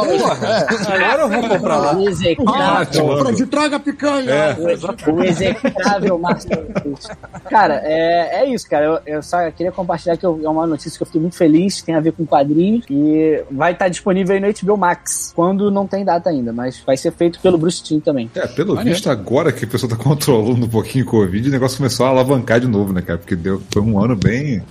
Agora 0.94 1.22
eu 1.24 1.30
vou 1.30 1.50
comprar 1.50 1.78
lá. 1.78 1.96
O 1.98 2.10
execrável, 2.10 3.06
Ótimo. 3.06 3.18
Fred, 3.20 3.46
traga 3.48 3.76
a 3.76 3.80
picanha. 3.80 4.30
É. 4.32 4.56
o 4.60 4.70
ex- 4.70 4.84
o 4.84 5.24
execrável 5.24 6.18
Márcio 6.18 6.50
Cruz. 6.82 7.08
Cara, 7.50 7.82
é, 7.84 8.42
é 8.44 8.50
isso, 8.54 8.70
cara. 8.70 8.86
Eu, 8.86 9.00
eu 9.16 9.24
só 9.24 9.50
queria 9.52 9.72
compartilhar 9.72 10.18
que 10.18 10.26
eu- 10.26 10.40
é 10.44 10.50
uma 10.50 10.66
notícia 10.68 10.98
que 10.98 11.04
eu 11.04 11.08
fiquei 11.08 11.22
muito 11.22 11.36
feliz, 11.36 11.82
tem 11.82 11.96
a 11.96 12.00
ver 12.00 12.14
com 12.14 12.26
quadrinhos, 12.26 12.86
e 12.90 13.44
vai 13.52 13.74
estar 13.74 13.88
disponível 13.90 14.36
aí 14.36 14.42
no 14.42 14.48
HBO 14.48 14.78
Max, 14.78 15.32
quando 15.36 15.70
não 15.72 15.88
tem 15.88 16.04
data 16.06 16.30
ainda, 16.30 16.52
mas 16.54 16.82
vai 16.86 16.98
ser 16.98 17.12
feito 17.12 17.40
pelo 17.40 17.58
Bruce 17.58 17.84
Timm 17.84 18.00
também. 18.00 18.30
É, 18.36 18.48
pelo 18.48 18.76
Maneiro. 18.76 18.96
visto, 18.96 19.10
agora 19.10 19.52
que 19.52 19.66
a 19.66 19.68
pessoa 19.68 19.90
tá 19.90 19.96
controlando 20.02 20.66
um 20.66 20.70
pouquinho 20.70 21.06
o 21.06 21.08
Covid, 21.08 21.48
o 21.50 21.52
negócio 21.52 21.78
começou 21.78 22.06
a 22.06 22.10
alavancar 22.10 22.60
de 22.60 22.68
novo, 22.68 22.94
né, 22.94 23.02
cara? 23.02 23.18
Porque 23.20 23.36
deu, 23.36 23.53
foi 23.72 23.82
um 23.82 24.00
ano 24.00 24.16
bem 24.16 24.62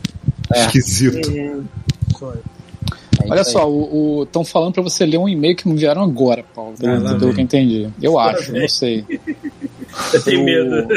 esquisito. 0.55 1.29
É 1.29 1.57
Olha 3.31 3.41
isso 3.41 3.51
aí. 3.51 3.65
só, 3.65 3.71
o 3.71 4.23
estão 4.25 4.45
falando 4.45 4.73
pra 4.73 4.83
você 4.83 5.07
ler 5.07 5.19
um 5.19 5.29
e-mail 5.29 5.57
que 5.57 5.69
me 5.69 5.75
enviaram 5.75 6.03
agora, 6.03 6.45
Paulo. 6.55 6.75
Pelo, 6.79 7.35
que 7.35 7.41
eu 7.41 7.45
entendi. 7.45 7.89
Eu 8.01 8.19
acho, 8.19 8.53
não 8.53 8.69
sei. 8.69 9.05
Eu 10.13 10.23
tenho 10.23 10.43
medo. 10.43 10.89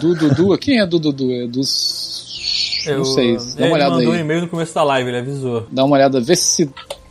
Dudu, 0.00 0.14
Dudu, 0.14 0.58
quem 0.58 0.80
é 0.80 0.86
Dudu? 0.86 1.12
Dudu? 1.12 1.32
É 1.32 1.46
dos. 1.46 2.84
Não 2.86 3.04
sei, 3.04 3.36
dá 3.36 3.42
ele 3.58 3.66
uma 3.66 3.74
olhada 3.74 3.90
mandou 3.92 4.10
um 4.10 4.14
aí. 4.14 4.20
e-mail 4.20 4.40
no 4.40 4.48
começo 4.48 4.74
da 4.74 4.82
live, 4.82 5.10
ele 5.10 5.18
avisou. 5.18 5.66
Dá 5.70 5.84
uma 5.84 5.94
olhada, 5.94 6.20
vê 6.20 6.34
se 6.34 6.68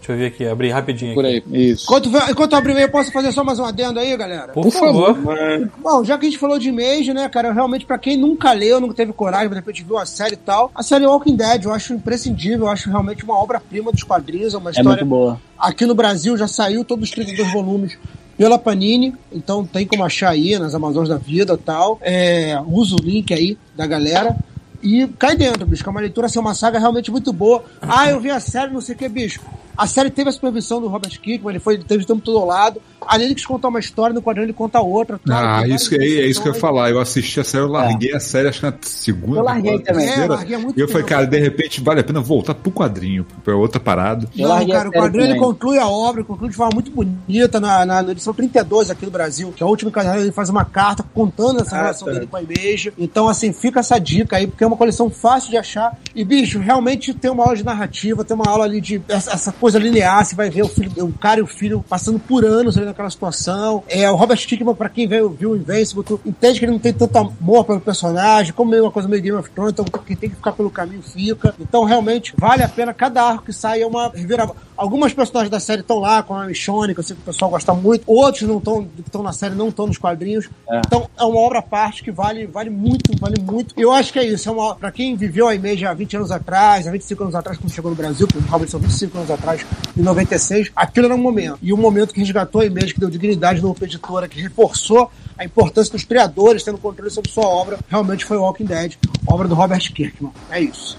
Deixa 0.08 0.14
eu 0.14 0.18
ver 0.18 0.26
aqui, 0.27 0.48
abrir 0.48 0.69
rapidinho. 0.72 1.14
por 1.14 1.26
aqui. 1.26 1.44
aí. 1.52 1.72
Isso. 1.72 1.84
Enquanto, 1.84 2.10
enquanto 2.32 2.52
eu 2.53 2.58
abrir 2.58 2.72
e-mail, 2.72 2.90
posso 2.90 3.11
fazer 3.11 3.32
só 3.34 3.44
mais 3.44 3.60
um 3.60 3.66
adendo 3.66 4.00
aí, 4.00 4.16
galera? 4.16 4.53
Por, 4.53 4.64
Por 4.64 4.72
favor. 4.72 5.16
favor. 5.16 5.69
Bom, 5.82 6.03
já 6.06 6.18
que 6.18 6.26
a 6.26 6.30
gente 6.30 6.40
falou 6.40 6.58
de 6.58 6.69
Image, 6.69 7.14
né, 7.14 7.27
cara, 7.27 7.52
realmente, 7.52 7.86
pra 7.86 7.98
quem 7.98 8.16
nunca 8.16 8.53
leu, 8.53 8.80
nunca 8.80 8.94
teve 8.94 9.11
coragem, 9.11 9.50
de 9.50 9.56
repente 9.56 9.84
viu 9.84 9.98
a 9.98 10.06
série 10.06 10.36
e 10.36 10.38
tal, 10.38 10.72
a 10.74 10.82
série 10.82 11.06
Walking 11.06 11.36
Dead 11.36 11.64
eu 11.66 11.74
acho 11.74 11.94
imprescindível, 11.94 12.68
eu 12.68 12.69
acho 12.69 12.90
realmente 12.90 13.24
uma 13.26 13.38
obra-prima 13.38 13.92
dos 13.92 14.03
quadrinhos, 14.03 14.53
é 14.53 14.58
uma 14.58 14.69
É 14.69 14.72
história. 14.72 14.90
muito 14.92 15.06
boa. 15.06 15.42
Aqui 15.60 15.86
no 15.86 15.94
Brasil 15.94 16.38
já 16.38 16.48
saiu 16.48 16.86
todos 16.86 17.10
os 17.10 17.11
32 17.11 17.52
volumes 17.52 17.98
pela 18.38 18.58
Panini, 18.58 19.14
então 19.32 19.66
tem 19.66 19.86
como 19.86 20.06
achar 20.06 20.30
aí 20.30 20.58
nas 20.58 20.74
Amazonas 20.74 21.10
da 21.10 21.18
Vida 21.18 21.53
e 21.53 21.58
tal. 21.58 21.98
É, 22.02 22.58
usa 22.68 22.95
o 22.95 23.03
link 23.03 23.34
aí 23.34 23.58
da 23.76 23.86
galera. 23.86 24.38
E 24.82 25.08
cai 25.18 25.36
dentro, 25.36 25.66
bicho, 25.66 25.82
que 25.82 25.90
é 25.90 25.92
uma 25.92 26.00
leitura, 26.00 26.27
assim, 26.27 26.38
uma 26.38 26.53
saga 26.53 26.77
realmente 26.77 27.10
muito 27.10 27.34
boa. 27.34 27.64
Ah, 27.82 28.10
eu 28.11 28.19
vi 28.19 28.30
a 28.30 28.40
série, 28.40 28.72
não 28.72 28.80
sei 28.80 28.94
o 28.94 28.98
que, 28.98 29.10
bicho. 29.10 29.42
A 29.78 29.86
série 29.88 30.10
teve 30.10 30.30
a 30.30 30.34
supervisão 30.34 30.82
do 30.82 30.88
Robert 30.88 31.20
Kirkman, 31.22 31.52
ele 31.54 31.60
foi, 31.60 31.76
ele 31.76 31.84
teve 31.84 32.04
o 32.04 32.08
tempo 32.08 32.22
todo 32.22 32.38
ao 32.40 32.46
lado. 32.46 32.82
Ali 33.08 33.26
ele 33.26 33.36
quis 33.36 33.46
contar 33.46 33.68
uma 33.70 33.80
história, 33.80 34.14
no 34.14 34.22
quadrinho 34.22 34.46
ele 34.46 34.54
conta 34.54 34.82
outra. 34.82 35.20
claro, 35.24 35.48
Ah, 35.64 35.68
isso, 35.68 35.94
é, 35.96 35.98
é 35.98 36.26
isso 36.26 36.42
que 36.42 36.50
eu 36.50 36.54
ia 36.54 36.60
falar. 36.60 36.90
Eu 36.90 37.00
assisti 37.00 37.40
a 37.40 37.44
série, 37.44 37.64
eu 37.64 37.70
larguei 37.70 38.14
a 38.14 38.20
série, 38.20 38.48
acho 38.50 38.60
que 38.60 38.66
na 38.66 38.74
segunda. 38.82 39.40
Eu 39.40 39.44
larguei 39.44 39.72
temporada, 39.80 39.94
também. 39.94 40.08
terceira. 40.08 40.34
É, 40.34 40.36
larguei 40.36 40.56
há 40.56 40.60
muito 40.60 40.78
e 40.78 40.82
eu 40.82 40.88
falei, 40.88 41.04
cara, 41.06 41.26
de 41.26 41.40
repente 41.40 41.80
vale 41.82 42.02
a 42.02 42.04
pena 42.04 42.20
voltar 42.20 42.54
pro 42.56 42.72
quadrinho, 42.72 43.26
pra 43.44 43.56
outra 43.56 43.80
parada. 43.80 44.28
Eu 44.36 44.44
Não, 44.44 44.50
larguei 44.56 44.74
a 44.74 44.78
cara, 44.78 44.90
o 44.90 44.92
série 44.92 45.04
quadrinho 45.06 45.26
ele 45.32 45.40
conclui 45.40 45.78
a 45.78 45.88
obra, 45.88 46.24
conclui 46.24 46.50
de 46.50 46.56
forma 46.56 46.72
muito 46.74 46.92
bonita 46.92 47.60
na, 47.60 47.86
na, 47.86 48.02
na 48.02 48.12
edição 48.12 48.34
32 48.34 48.90
aqui 48.92 49.06
do 49.06 49.12
Brasil, 49.12 49.54
que 49.56 49.64
é 49.64 49.66
a 49.66 49.70
última 49.70 49.90
encadernação, 49.90 50.24
ele 50.24 50.32
faz 50.34 50.50
uma 50.50 50.66
carta 50.66 51.06
contando 51.14 51.62
essa 51.62 51.76
Ah, 51.76 51.82
relação 51.82 52.08
tá. 52.08 52.14
dele 52.16 52.28
com 52.28 52.36
a 52.36 52.42
Image. 52.42 52.92
Então, 52.98 53.30
assim, 53.30 53.54
fica 53.54 53.80
essa 53.80 53.98
dica 54.00 54.36
aí, 54.38 54.48
porque 54.48 54.64
é 54.64 54.68
uma 54.68 54.76
coleção 54.78 55.10
fácil 55.10 55.50
de 55.50 55.58
achar. 55.58 55.98
E, 56.14 56.26
bicho, 56.26 56.60
realmente 56.60 57.14
tem 57.14 57.32
uma 57.32 57.44
aula 57.44 57.56
de 57.56 57.64
narrativa, 57.64 58.26
tem 58.26 58.36
uma 58.36 58.50
aula 58.50 58.66
ali 58.66 58.82
de 58.82 59.02
essa, 59.08 59.32
essa 59.32 59.52
coisa 59.52 59.67
linear, 59.76 60.24
você 60.24 60.36
vai 60.36 60.50
ver 60.50 60.64
o, 60.64 60.68
filho, 60.68 60.92
o 61.06 61.14
cara 61.14 61.40
e 61.40 61.44
o 61.44 61.48
filho 61.48 61.84
passando 61.88 62.20
por 62.20 62.46
anos 62.46 62.78
ali 62.78 62.86
naquela 62.86 63.10
situação. 63.10 63.84
É, 63.88 64.10
o 64.10 64.16
Robert 64.16 64.38
Stickman, 64.38 64.76
pra 64.76 64.90
quem 64.90 65.08
viu, 65.08 65.30
viu 65.30 65.52
o 65.52 65.56
Invincible, 65.56 66.04
entende 66.26 66.60
que 66.60 66.66
ele 66.66 66.72
não 66.72 66.80
tem 66.80 66.94
tanto 66.94 67.18
amor 67.18 67.66
pelo 67.66 67.80
personagem, 67.80 68.54
como 68.54 68.72
meio 68.72 68.84
uma 68.84 68.92
coisa 68.92 69.08
meio 69.08 69.22
Game 69.22 69.38
of 69.38 69.50
Thrones, 69.52 69.74
então 69.74 69.86
quem 70.06 70.16
tem 70.16 70.30
que 70.30 70.36
ficar 70.36 70.52
pelo 70.52 70.70
caminho 70.70 71.02
fica. 71.02 71.54
Então, 71.60 71.84
realmente, 71.84 72.34
vale 72.38 72.64
a 72.64 72.70
pena 72.70 72.94
cada 72.94 73.24
arco 73.24 73.46
que 73.46 73.54
sai 73.54 73.82
é 73.82 73.88
uma 73.88 74.10
reviravolta. 74.10 74.67
Algumas 74.78 75.12
personagens 75.12 75.50
da 75.50 75.60
série 75.60 75.82
estão 75.82 75.98
lá, 75.98 76.22
como 76.22 76.40
a 76.40 76.46
Michonne, 76.46 76.94
que 76.94 77.00
eu 77.00 77.04
sei 77.04 77.16
que 77.16 77.22
o 77.24 77.26
pessoal 77.26 77.50
gosta 77.50 77.74
muito. 77.74 78.04
Outros 78.06 78.44
não 78.44 78.60
estão, 78.60 78.84
que 78.84 79.02
estão 79.02 79.24
na 79.24 79.34
série 79.34 79.56
não 79.56 79.70
estão 79.70 79.88
nos 79.88 79.98
quadrinhos. 79.98 80.48
É. 80.70 80.82
Então, 80.86 81.10
é 81.18 81.24
uma 81.24 81.40
obra 81.40 81.60
à 81.60 81.62
parte 81.64 82.04
que 82.04 82.12
vale, 82.12 82.46
vale 82.46 82.70
muito, 82.70 83.12
vale 83.20 83.42
muito. 83.42 83.74
E 83.76 83.82
eu 83.82 83.92
acho 83.92 84.14
que 84.14 84.20
é 84.20 84.26
isso. 84.26 84.48
É 84.48 84.52
uma, 84.52 84.76
pra 84.76 84.92
quem 84.92 85.16
viveu 85.16 85.48
a 85.48 85.56
Image 85.56 85.86
há 85.86 85.94
20 85.94 86.18
anos 86.18 86.32
atrás, 86.32 86.88
há 86.88 86.92
25 86.92 87.24
anos 87.24 87.36
atrás, 87.36 87.58
quando 87.58 87.72
chegou 87.72 87.90
no 87.90 87.98
Brasil, 87.98 88.28
porque 88.28 88.48
realmente 88.48 88.70
são 88.70 88.80
25 88.80 89.18
anos 89.18 89.32
atrás, 89.32 89.66
em 89.98 90.02
96, 90.02 90.72
aquilo 90.76 91.08
era 91.08 91.16
um 91.16 91.18
momento. 91.18 91.58
E 91.62 91.74
um 91.74 91.78
momento 91.78 92.14
que 92.14 92.20
resgatou 92.20 92.62
a 92.62 92.66
Image, 92.66 92.94
que 92.94 93.00
deu 93.00 93.10
dignidade 93.10 93.62
no 93.62 93.76
editora, 93.82 94.28
que 94.28 94.40
reforçou 94.40 95.10
a 95.38 95.44
importância 95.44 95.92
dos 95.92 96.04
criadores 96.04 96.64
tendo 96.64 96.78
controle 96.78 97.10
sobre 97.10 97.32
sua 97.32 97.48
obra, 97.48 97.80
realmente 97.90 98.26
foi 98.26 98.38
Walking 98.38 98.66
Dead, 98.66 98.94
obra 99.26 99.48
do 99.48 99.56
Robert 99.56 99.92
Kirkman. 99.94 100.32
É 100.52 100.62
isso. 100.62 100.98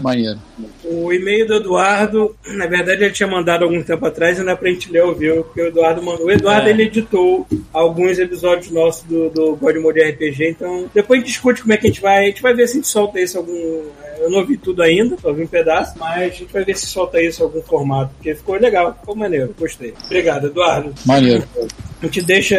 Maneiro. 0.00 0.38
O 0.92 1.12
e-mail 1.12 1.46
do 1.46 1.54
Eduardo, 1.54 2.34
na 2.48 2.66
verdade, 2.66 3.04
ele 3.04 3.12
tinha 3.12 3.26
mandado 3.28 3.64
algum 3.64 3.82
tempo 3.82 4.04
atrás 4.06 4.38
e 4.38 4.42
não 4.42 4.52
é 4.52 4.56
pra 4.56 4.68
gente 4.68 4.90
ler 4.90 5.00
ao 5.00 5.14
vivo, 5.14 5.44
porque 5.44 5.62
o 5.62 5.66
Eduardo 5.68 6.02
mandou. 6.02 6.26
O 6.26 6.30
Eduardo 6.30 6.68
É. 6.68 6.70
ele 6.70 6.84
editou 6.84 7.46
alguns 7.72 8.18
episódios 8.18 8.70
nossos 8.70 9.02
do, 9.04 9.30
do 9.30 9.56
God 9.56 9.76
Mode 9.76 10.00
RPG, 10.00 10.48
então 10.50 10.90
depois 10.94 11.18
a 11.18 11.20
gente 11.20 11.32
discute 11.32 11.62
como 11.62 11.72
é 11.72 11.76
que 11.76 11.86
a 11.86 11.90
gente 11.90 12.00
vai. 12.02 12.24
A 12.24 12.26
gente 12.26 12.42
vai 12.42 12.54
ver 12.54 12.66
se 12.66 12.72
a 12.74 12.76
gente 12.76 12.88
solta 12.88 13.20
isso 13.20 13.38
algum. 13.38 13.82
Eu 14.20 14.30
não 14.30 14.38
ouvi 14.38 14.56
tudo 14.56 14.82
ainda, 14.82 15.16
só 15.20 15.28
ouvi 15.30 15.42
um 15.42 15.46
pedaço, 15.48 15.98
mas 15.98 16.16
a 16.22 16.28
gente 16.28 16.52
vai 16.52 16.64
ver 16.64 16.76
se 16.76 16.86
solta 16.86 17.20
isso 17.20 17.42
em 17.42 17.44
algum 17.44 17.60
formato, 17.62 18.12
porque 18.14 18.34
ficou 18.36 18.54
legal, 18.56 18.96
ficou 19.00 19.16
maneiro, 19.16 19.52
gostei. 19.58 19.92
Obrigado, 20.06 20.46
Eduardo. 20.46 20.94
Maneiro. 21.04 21.42
A 22.00 22.06
gente 22.06 22.22
deixa 22.22 22.56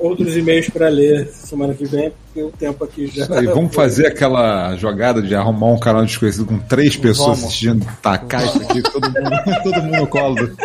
outros 0.00 0.36
e-mails 0.36 0.68
pra 0.68 0.88
ler 0.88 1.26
semana 1.28 1.72
que 1.74 1.84
vem, 1.86 2.12
porque 2.26 2.42
o 2.42 2.50
tempo 2.50 2.84
aqui 2.84 3.06
já. 3.06 3.26
Aí, 3.38 3.46
vamos 3.46 3.74
fazer 3.74 4.06
aquela 4.06 4.74
jogada 4.76 5.20
de 5.22 5.34
arrumar 5.34 5.68
um 5.68 5.78
canal 5.78 6.04
desconhecido 6.04 6.44
com 6.46 6.58
três 6.58 6.94
pessoas 6.96 7.38
Vamos. 7.38 7.44
assistindo, 7.44 7.71
tacar 7.80 8.44
isso 8.44 8.58
aqui, 8.62 8.82
todo 8.82 9.04
mundo, 9.10 9.30
todo 9.62 9.82
mundo 9.82 9.96
no 9.98 10.06
colo. 10.06 10.34
do- 10.36 10.56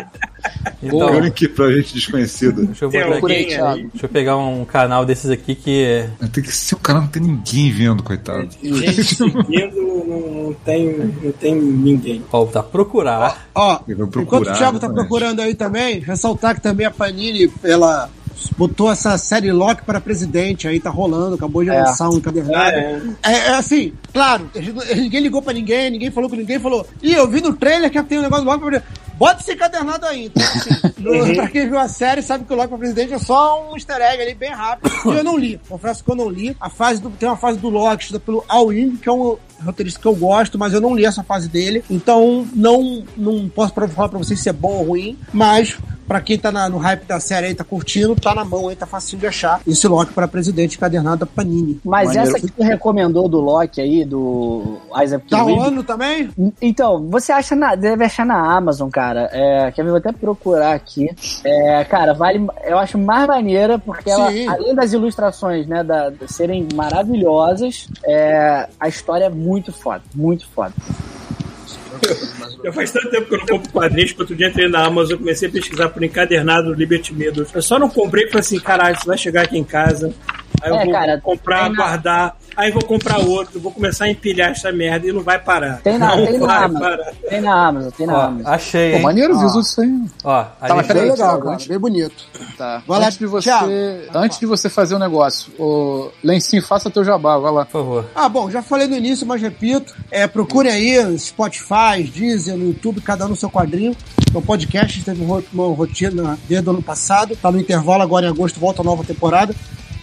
Então, 0.82 1.18
aqui 1.18 1.48
pra 1.48 1.72
gente 1.72 1.94
desconhecida. 1.96 2.62
deixa 2.64 2.86
eu, 2.86 2.90
aqui, 2.90 3.84
deixa 3.92 4.06
eu 4.06 4.10
pegar 4.10 4.38
um 4.38 4.64
canal 4.64 5.06
desses 5.06 5.30
aqui 5.30 5.56
que 5.56 5.84
é. 5.84 6.10
Tem 6.32 6.44
que 6.44 6.52
ser 6.56 6.76
um 6.76 6.80
canal 6.80 7.02
não 7.04 7.10
tem 7.10 7.22
ninguém 7.22 7.72
vendo, 7.72 8.04
coitado. 8.04 8.48
Gente 8.62 9.04
seguindo, 9.16 9.76
não, 10.08 10.44
não 10.44 10.54
tem, 10.54 10.98
não 11.22 11.32
tem 11.32 11.56
ninguém. 11.56 12.24
Ó, 12.32 12.46
tá 12.46 12.62
procurar. 12.64 13.48
Ó, 13.56 13.80
Eu 13.88 13.98
vou 13.98 14.06
enquanto 14.08 14.12
procurar, 14.12 14.40
o 14.42 14.44
Thiago 14.58 14.80
tá 14.80 14.88
exatamente. 14.88 14.96
procurando 14.96 15.40
aí 15.42 15.56
também, 15.56 16.00
ressaltar 16.00 16.56
que 16.56 16.62
também 16.62 16.86
a 16.86 16.92
Panini, 16.92 17.52
ela 17.64 18.10
botou 18.58 18.92
essa 18.92 19.18
série 19.18 19.52
Loki 19.52 19.84
para 19.84 20.00
presidente 20.02 20.68
aí, 20.68 20.80
tá 20.80 20.90
rolando, 20.90 21.36
acabou 21.36 21.64
de 21.64 21.70
É. 21.70 21.82
lançar 21.84 22.10
um 22.10 22.18
encadernado. 22.18 22.76
É. 22.78 23.02
É, 23.24 23.32
é 23.32 23.50
assim, 23.56 23.94
claro, 24.14 24.50
ninguém 24.96 25.22
ligou 25.22 25.42
pra 25.42 25.54
ninguém, 25.54 25.90
ninguém 25.90 26.12
falou 26.12 26.30
com 26.30 26.36
ninguém, 26.36 26.60
falou, 26.60 26.86
ih, 27.02 27.14
eu 27.14 27.28
vi 27.28 27.42
no 27.42 27.54
trailer 27.54 27.90
que 27.92 28.02
tem 28.04 28.20
um 28.20 28.22
negócio 28.24 28.44
do 28.46 28.50
Loki 28.50 28.60
pra 28.62 28.70
presidente. 28.72 29.08
Bota 29.18 29.42
esse 29.42 29.52
encadernado 29.54 30.06
aí. 30.06 30.26
Então, 30.28 30.44
assim, 30.44 30.94
no- 31.02 31.36
pra 31.36 31.48
quem 31.48 31.68
viu 31.68 31.80
a 31.80 31.88
série, 31.88 32.22
sabe 32.22 32.46
que 32.46 32.54
o 32.54 32.56
Loki 32.56 32.70
pra 32.70 32.78
presidente 32.78 33.14
é 33.14 33.18
só 33.20 33.68
um 33.68 33.76
easter 33.76 33.96
egg 34.00 34.22
ali, 34.22 34.36
bem 34.36 34.52
rápido. 34.52 34.92
E 35.06 35.18
eu 35.18 35.24
não 35.24 35.36
li, 35.38 35.60
confesso 35.68 36.04
que 36.04 36.12
eu 36.12 36.16
não 36.16 36.30
li. 36.30 36.56
A 36.62 36.70
fase 36.70 37.02
do, 37.02 37.10
tem 37.10 37.28
uma 37.28 37.36
fase 37.38 37.58
do 37.58 37.68
Loki, 37.70 38.20
pelo 38.20 38.46
Al 38.48 38.72
Ewing, 38.72 38.96
que 38.98 39.10
é 39.10 39.12
um 39.12 39.36
roteirista 39.64 40.00
que 40.00 40.08
eu 40.08 40.16
gosto, 40.16 40.58
mas 40.58 40.74
eu 40.74 40.82
não 40.82 40.96
li 40.96 41.06
essa 41.06 41.24
fase 41.24 41.48
dele. 41.50 41.84
Então, 41.90 42.46
não, 42.56 43.04
não 43.16 43.48
posso 43.50 43.74
falar 43.74 44.10
pra 44.10 44.18
vocês 44.20 44.40
se 44.40 44.50
é 44.50 44.54
bom 44.54 44.74
ou 44.78 44.84
ruim, 44.84 45.18
mas 45.34 45.78
pra 46.08 46.22
quem 46.22 46.38
tá 46.40 46.54
na- 46.54 46.70
no 46.70 46.78
hype 46.78 47.04
da 47.06 47.20
série 47.20 47.48
aí, 47.48 47.54
tá 47.56 47.66
curtindo, 47.66 48.16
tá 48.16 48.34
na 48.34 48.46
mão 48.46 48.70
aí, 48.70 48.78
tá 48.78 48.86
facinho 48.86 49.20
de 49.20 49.28
achar. 49.28 49.60
Esse 49.68 49.88
Loki 49.90 50.14
para 50.14 50.26
presidente 50.26 50.78
encadernado 50.78 51.18
da 51.18 51.26
Panini. 51.26 51.82
Mas 51.84 52.08
Maneiro. 52.08 52.30
essa 52.30 52.40
que 52.40 52.50
tu 52.54 52.64
recomendou 52.64 53.28
do 53.28 53.42
Loki 53.42 53.82
aí, 53.82 54.06
do 54.06 54.78
Isaac 55.04 55.28
Tá 55.28 55.42
rolando 55.42 55.84
também? 55.84 56.30
Então, 56.62 57.06
você 57.10 57.34
acha 57.34 57.56
na, 57.58 57.76
deve 57.76 58.06
achar 58.06 58.26
na 58.26 58.56
Amazon, 58.56 58.90
cara. 58.90 59.30
É, 59.34 59.70
quer 59.72 59.84
ver? 59.84 59.90
Vou 59.90 59.98
até 59.98 60.14
procurar 60.14 60.74
aqui. 60.76 61.10
É, 61.44 61.84
cara, 61.84 62.14
vale. 62.14 62.48
Eu 62.64 62.78
acho 62.80 62.98
mais 62.98 63.28
maneira 63.28 63.78
porque 63.78 64.10
ela, 64.10 64.28
além 64.28 64.74
das 64.74 64.94
ilustrações, 64.94 65.68
né, 65.68 65.84
da, 65.84 66.10
de 66.10 66.32
serem 66.32 66.66
maravilhosas, 66.74 67.88
é, 68.06 68.68
a 68.80 68.88
história 68.88 69.26
é 69.26 69.30
muito 69.48 69.72
foda, 69.72 70.04
muito 70.14 70.46
foda. 70.48 70.74
Já 72.64 72.74
faz 72.74 72.92
tanto 72.92 73.10
tempo 73.10 73.28
que 73.28 73.36
eu 73.36 73.40
não 73.40 73.46
compro 73.46 73.72
quadrinhos 73.72 74.12
que 74.12 74.20
outro 74.20 74.36
dia 74.36 74.50
entrei 74.50 74.68
na 74.68 74.86
Amazon 74.86 75.16
e 75.16 75.20
comecei 75.20 75.48
a 75.48 75.52
pesquisar 75.52 75.90
por 75.90 76.04
encadernado 76.04 76.74
Liberty 76.74 77.14
Meadows. 77.14 77.54
Eu 77.54 77.62
só 77.62 77.80
não 77.80 77.90
comprei 77.90 78.26
e 78.26 78.28
falei 78.28 78.42
assim, 78.42 78.60
caralho, 78.60 78.96
isso 78.96 79.08
vai 79.08 79.18
chegar 79.18 79.44
aqui 79.44 79.58
em 79.58 79.64
casa. 79.64 80.14
Aí 80.62 80.70
eu 80.72 80.76
É, 80.76 80.84
vou 80.86 80.94
cara, 80.94 81.22
comprar, 81.22 81.70
na- 81.70 81.76
guardar, 81.76 82.38
aí 82.56 82.72
vou 82.72 82.84
comprar 82.84 83.20
outro, 83.20 83.60
vou 83.60 83.72
começar 83.72 84.06
a 84.06 84.10
empilhar 84.10 84.52
essa 84.52 84.72
merda 84.72 85.08
e 85.08 85.12
não 85.12 85.22
vai 85.22 85.38
parar. 85.40 85.82
Tem 85.82 85.98
na, 85.98 86.16
não 86.16 86.26
tem 86.26 86.38
na 86.40 86.46
vai 86.48 86.58
Amazon. 86.66 86.80
parar. 86.82 87.14
Tem 87.30 87.42
na 87.42 87.68
Amazon, 87.68 87.92
tem 87.92 88.08
na 88.08 88.14
Ó, 88.18 88.22
Amazon. 88.22 88.54
achei, 88.54 88.92
Pô, 88.94 89.00
maneiro 89.00 89.36
o 89.36 89.40
visual 89.40 89.62
disso 89.62 89.82
aí. 89.82 90.02
Ó, 90.24 90.44
Tá, 90.44 90.68
Bem 90.84 90.94
legal, 91.02 91.16
Thiago, 91.16 91.40
cara, 91.44 91.54
antes- 91.54 91.68
bem 91.68 91.80
bonito. 91.80 92.26
Tá. 92.58 92.82
Vai 92.88 93.00
lá, 93.00 93.06
antes 93.06 93.18
de 93.20 93.26
você, 93.28 93.50
Thiago. 93.50 93.70
antes 94.16 94.40
de 94.40 94.46
você 94.46 94.70
fazer 94.70 94.96
o 94.96 95.00
negócio, 95.00 95.52
o 95.60 96.10
Lencinho, 96.24 96.62
faça 96.64 96.90
teu 96.90 97.04
jabá, 97.06 97.38
vai 97.38 97.52
lá. 97.52 97.66
Por 97.66 97.72
favor. 97.74 98.06
Ah, 98.16 98.28
bom, 98.28 98.50
já 98.50 98.62
falei 98.64 98.88
no 98.88 98.96
início, 98.96 99.26
mas 99.28 99.42
repito. 99.42 99.94
É, 100.10 100.26
procurem 100.28 100.72
aí 100.72 101.20
Spotify, 101.20 102.04
Deezer, 102.14 102.58
no 102.58 102.68
YouTube, 102.68 103.00
cada 103.02 103.26
um 103.26 103.30
no 103.30 103.36
seu 103.36 103.50
quadrinho. 103.50 103.96
O 104.34 104.42
podcast 104.42 105.04
teve 105.04 105.24
uma 105.24 105.42
rotina 105.76 106.38
desde 106.50 106.68
o 106.68 106.72
ano 106.74 106.82
passado. 106.82 107.36
Tá 107.36 107.52
no 107.52 107.60
intervalo, 107.60 108.02
agora 108.04 108.26
em 108.26 108.30
agosto 108.30 108.60
volta 108.60 108.82
a 108.82 108.86
nova 108.86 109.04
temporada. 109.04 109.54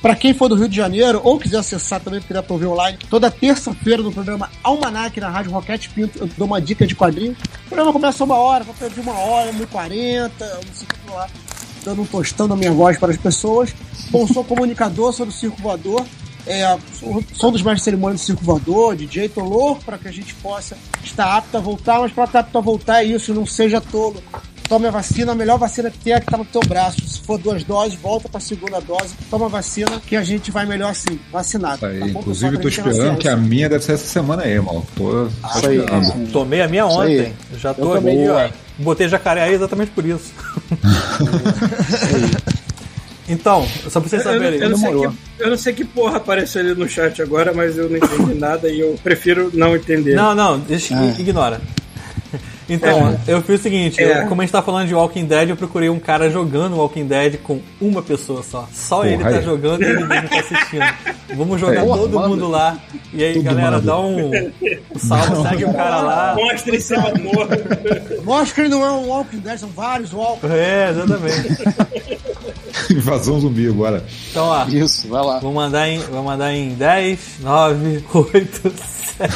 Pra 0.04 0.14
quem 0.14 0.34
for 0.34 0.50
do 0.50 0.54
Rio 0.54 0.68
de 0.68 0.76
Janeiro 0.76 1.18
ou 1.24 1.38
quiser 1.38 1.56
acessar 1.56 1.98
também, 1.98 2.20
porque 2.20 2.34
dá 2.34 2.42
pra 2.42 2.52
ouvir 2.52 2.66
online, 2.66 2.98
toda 3.08 3.30
terça-feira 3.30 4.02
no 4.02 4.12
programa 4.12 4.50
Almanac 4.62 5.18
na 5.18 5.30
Rádio 5.30 5.50
Roquete 5.50 5.88
Pinto, 5.88 6.18
eu 6.18 6.28
dou 6.36 6.46
uma 6.46 6.60
dica 6.60 6.86
de 6.86 6.94
quadrinho. 6.94 7.34
O 7.64 7.68
programa 7.68 7.90
começa 7.90 8.22
uma 8.22 8.36
hora, 8.36 8.64
vai 8.64 8.90
de 8.90 9.00
uma 9.00 9.14
hora, 9.14 9.50
uma 9.50 9.62
e 9.62 9.66
quarenta, 9.66 10.44
não 10.56 10.74
sei 10.74 10.86
o 10.86 10.94
que 10.94 11.10
lá, 11.10 11.26
dando 11.86 12.02
um 12.02 12.04
tostão 12.04 12.46
da 12.46 12.54
minha 12.54 12.70
voz 12.70 12.98
para 12.98 13.12
as 13.12 13.16
pessoas. 13.16 13.74
Bom, 14.10 14.28
sou 14.28 14.44
comunicador, 14.44 15.10
sou 15.10 15.24
do 15.24 15.32
Circo 15.32 15.62
Voador. 15.62 16.04
É, 16.46 16.78
sou, 17.00 17.24
sou 17.32 17.50
dos 17.50 17.62
mestres 17.62 17.78
de 17.78 17.84
cerimônia 17.84 18.18
do 18.18 18.20
Circo 18.20 18.44
Voador, 18.44 18.94
DJ, 18.94 19.30
tô 19.30 19.40
louco 19.40 19.82
para 19.86 19.96
que 19.96 20.06
a 20.06 20.12
gente 20.12 20.34
possa 20.34 20.76
estar 21.02 21.34
apto 21.34 21.56
a 21.56 21.60
voltar, 21.60 22.00
mas 22.00 22.12
para 22.12 22.24
estar 22.24 22.40
apto 22.40 22.58
a 22.58 22.60
voltar 22.60 23.02
é 23.02 23.06
isso, 23.06 23.32
não 23.32 23.46
seja 23.46 23.80
tolo. 23.80 24.22
Tome 24.68 24.86
a 24.86 24.90
vacina, 24.90 25.32
a 25.32 25.34
melhor 25.34 25.58
vacina 25.58 25.90
que 25.90 25.98
tem 25.98 26.14
é 26.14 26.16
a 26.16 26.20
que 26.20 26.26
tá 26.26 26.38
no 26.38 26.44
teu 26.44 26.60
braço. 26.66 26.96
Se 27.06 27.20
for 27.20 27.38
duas 27.38 27.62
doses, 27.64 27.98
volta 28.00 28.28
pra 28.30 28.40
segunda 28.40 28.80
dose, 28.80 29.14
toma 29.30 29.44
a 29.46 29.48
vacina, 29.48 30.00
que 30.04 30.16
a 30.16 30.24
gente 30.24 30.50
vai 30.50 30.64
melhor 30.64 30.90
assim, 30.90 31.18
vacinado. 31.30 31.80
Tá 31.80 31.94
Inclusive, 31.94 32.56
eu 32.56 32.62
gente 32.62 32.80
esperando 32.80 33.18
que 33.18 33.28
a 33.28 33.36
minha 33.36 33.68
deve 33.68 33.84
ser 33.84 33.92
essa 33.92 34.06
semana 34.06 34.42
aí, 34.44 34.52
irmão. 34.52 34.84
Tô 34.96 35.26
Isso 35.26 35.66
aí. 35.68 35.78
esperando. 35.78 36.32
Tomei 36.32 36.62
a 36.62 36.68
minha 36.68 36.86
Isso 36.88 37.00
aí. 37.00 37.20
ontem. 37.20 37.32
Já 37.58 37.74
tô 37.74 37.90
Eu 37.90 37.94
também. 38.00 38.26
aqui, 38.28 38.50
ó. 38.50 38.82
Botei 38.82 39.08
jacaré 39.08 39.42
aí 39.42 39.54
exatamente 39.54 39.90
por 39.92 40.04
isso. 40.04 40.32
então, 43.28 43.68
só 43.88 44.00
pra 44.00 44.08
vocês 44.08 44.24
Eu, 44.24 44.32
não- 44.32 44.38
saberem. 44.40 44.60
eu 44.60 44.70
não 44.70 44.78
sei 44.78 44.88
demorou. 44.88 45.12
que, 45.12 45.18
eu 45.42 45.50
não 45.50 45.56
sei 45.58 45.72
que 45.74 45.84
porra 45.84 46.16
apareceu 46.16 46.60
ali 46.62 46.74
no 46.74 46.88
chat 46.88 47.22
agora, 47.22 47.52
mas 47.52 47.76
eu 47.78 47.88
não 47.88 47.96
entendi 47.98 48.34
nada 48.34 48.68
e 48.68 48.80
eu 48.80 48.98
prefiro 49.04 49.50
não 49.54 49.76
entender. 49.76 50.16
Não, 50.16 50.34
não, 50.34 50.58
deixa, 50.58 50.96
Ah. 50.98 51.14
ignora. 51.20 51.60
Então, 52.68 53.18
eu 53.28 53.42
fiz 53.42 53.60
o 53.60 53.62
seguinte, 53.62 54.00
eu- 54.00 54.08
É. 54.10 54.24
como 54.26 54.40
a 54.40 54.44
gente 54.44 54.52
tá 54.52 54.62
falando 54.62 54.88
de 54.88 54.94
Walking 54.94 55.26
Dead, 55.26 55.50
eu 55.50 55.56
procurei 55.56 55.90
um 55.90 55.98
cara 56.00 56.30
jogando 56.30 56.76
Walking 56.76 57.06
Dead 57.06 57.36
com 57.42 57.60
uma 57.80 58.00
pessoa 58.02 58.42
só. 58.42 58.66
Só 58.72 59.04
ele 59.04 59.22
tá 59.22 59.28
aí. 59.28 59.42
jogando 59.42 59.82
e 59.82 59.86
ninguém 59.94 60.22
tá 60.22 60.38
assistindo. 60.40 60.84
Vamos 61.36 61.60
jogar 61.60 61.82
todo 61.84 62.20
mundo 62.20 62.48
lá. 62.48 62.78
E 63.12 63.22
aí, 63.22 63.34
Tudo 63.34 63.44
galera, 63.44 63.70
manda. 63.72 63.80
dá 63.82 63.98
um, 64.00 64.30
um 64.30 64.98
salve, 64.98 65.48
segue 65.48 65.64
o 65.66 65.74
cara 65.74 66.00
lá. 66.00 66.34
Mostre 66.36 66.80
seu 66.80 66.98
amor. 67.00 67.48
Mostra 68.24 68.54
que 68.54 68.60
ele 68.62 68.68
não 68.70 68.84
é 68.84 68.90
um 68.92 69.08
Walking 69.08 69.38
Dead, 69.38 69.58
são 69.58 69.68
vários 69.68 70.12
Walking. 70.12 70.46
É, 70.48 70.90
exatamente. 70.90 71.64
Invasão 72.90 73.40
zumbi 73.40 73.68
agora. 73.68 74.02
Então, 74.30 74.46
ó, 74.46 74.66
Isso, 74.66 75.08
vai 75.08 75.22
lá. 75.24 75.38
vou 75.38 75.52
mandar 75.52 75.88
em, 75.88 75.98
vou 76.00 76.22
mandar 76.22 76.52
em 76.52 76.70
10, 76.74 77.18
9, 77.40 78.04
8, 78.12 78.72
7. 79.16 79.34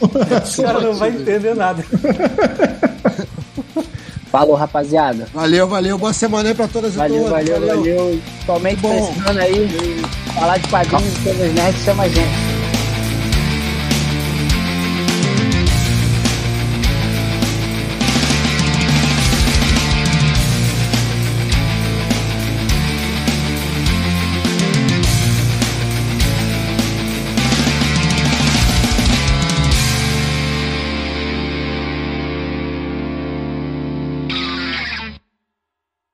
O 0.00 0.62
cara 0.62 0.80
não 0.80 0.94
vai 0.94 1.10
entender 1.10 1.54
nada. 1.54 1.84
Falou, 4.30 4.54
rapaziada. 4.54 5.26
Valeu, 5.32 5.66
valeu. 5.66 5.96
Boa 5.96 6.12
semana 6.12 6.50
aí 6.50 6.54
pra 6.54 6.68
todas 6.68 6.94
e 6.94 6.96
Valeu, 6.98 7.16
todos. 7.24 7.30
valeu, 7.30 7.66
valeu. 7.66 8.20
Somente 8.44 8.80
Bom. 8.80 9.06
precisando 9.06 9.38
aí 9.38 10.02
falar 10.34 10.58
de 10.58 10.68
quadrinhos 10.68 11.16
e 11.16 11.20
coisas 11.20 11.54
nerds, 11.54 11.82
chama 11.84 12.02
a 12.02 12.08
gente. 12.08 12.57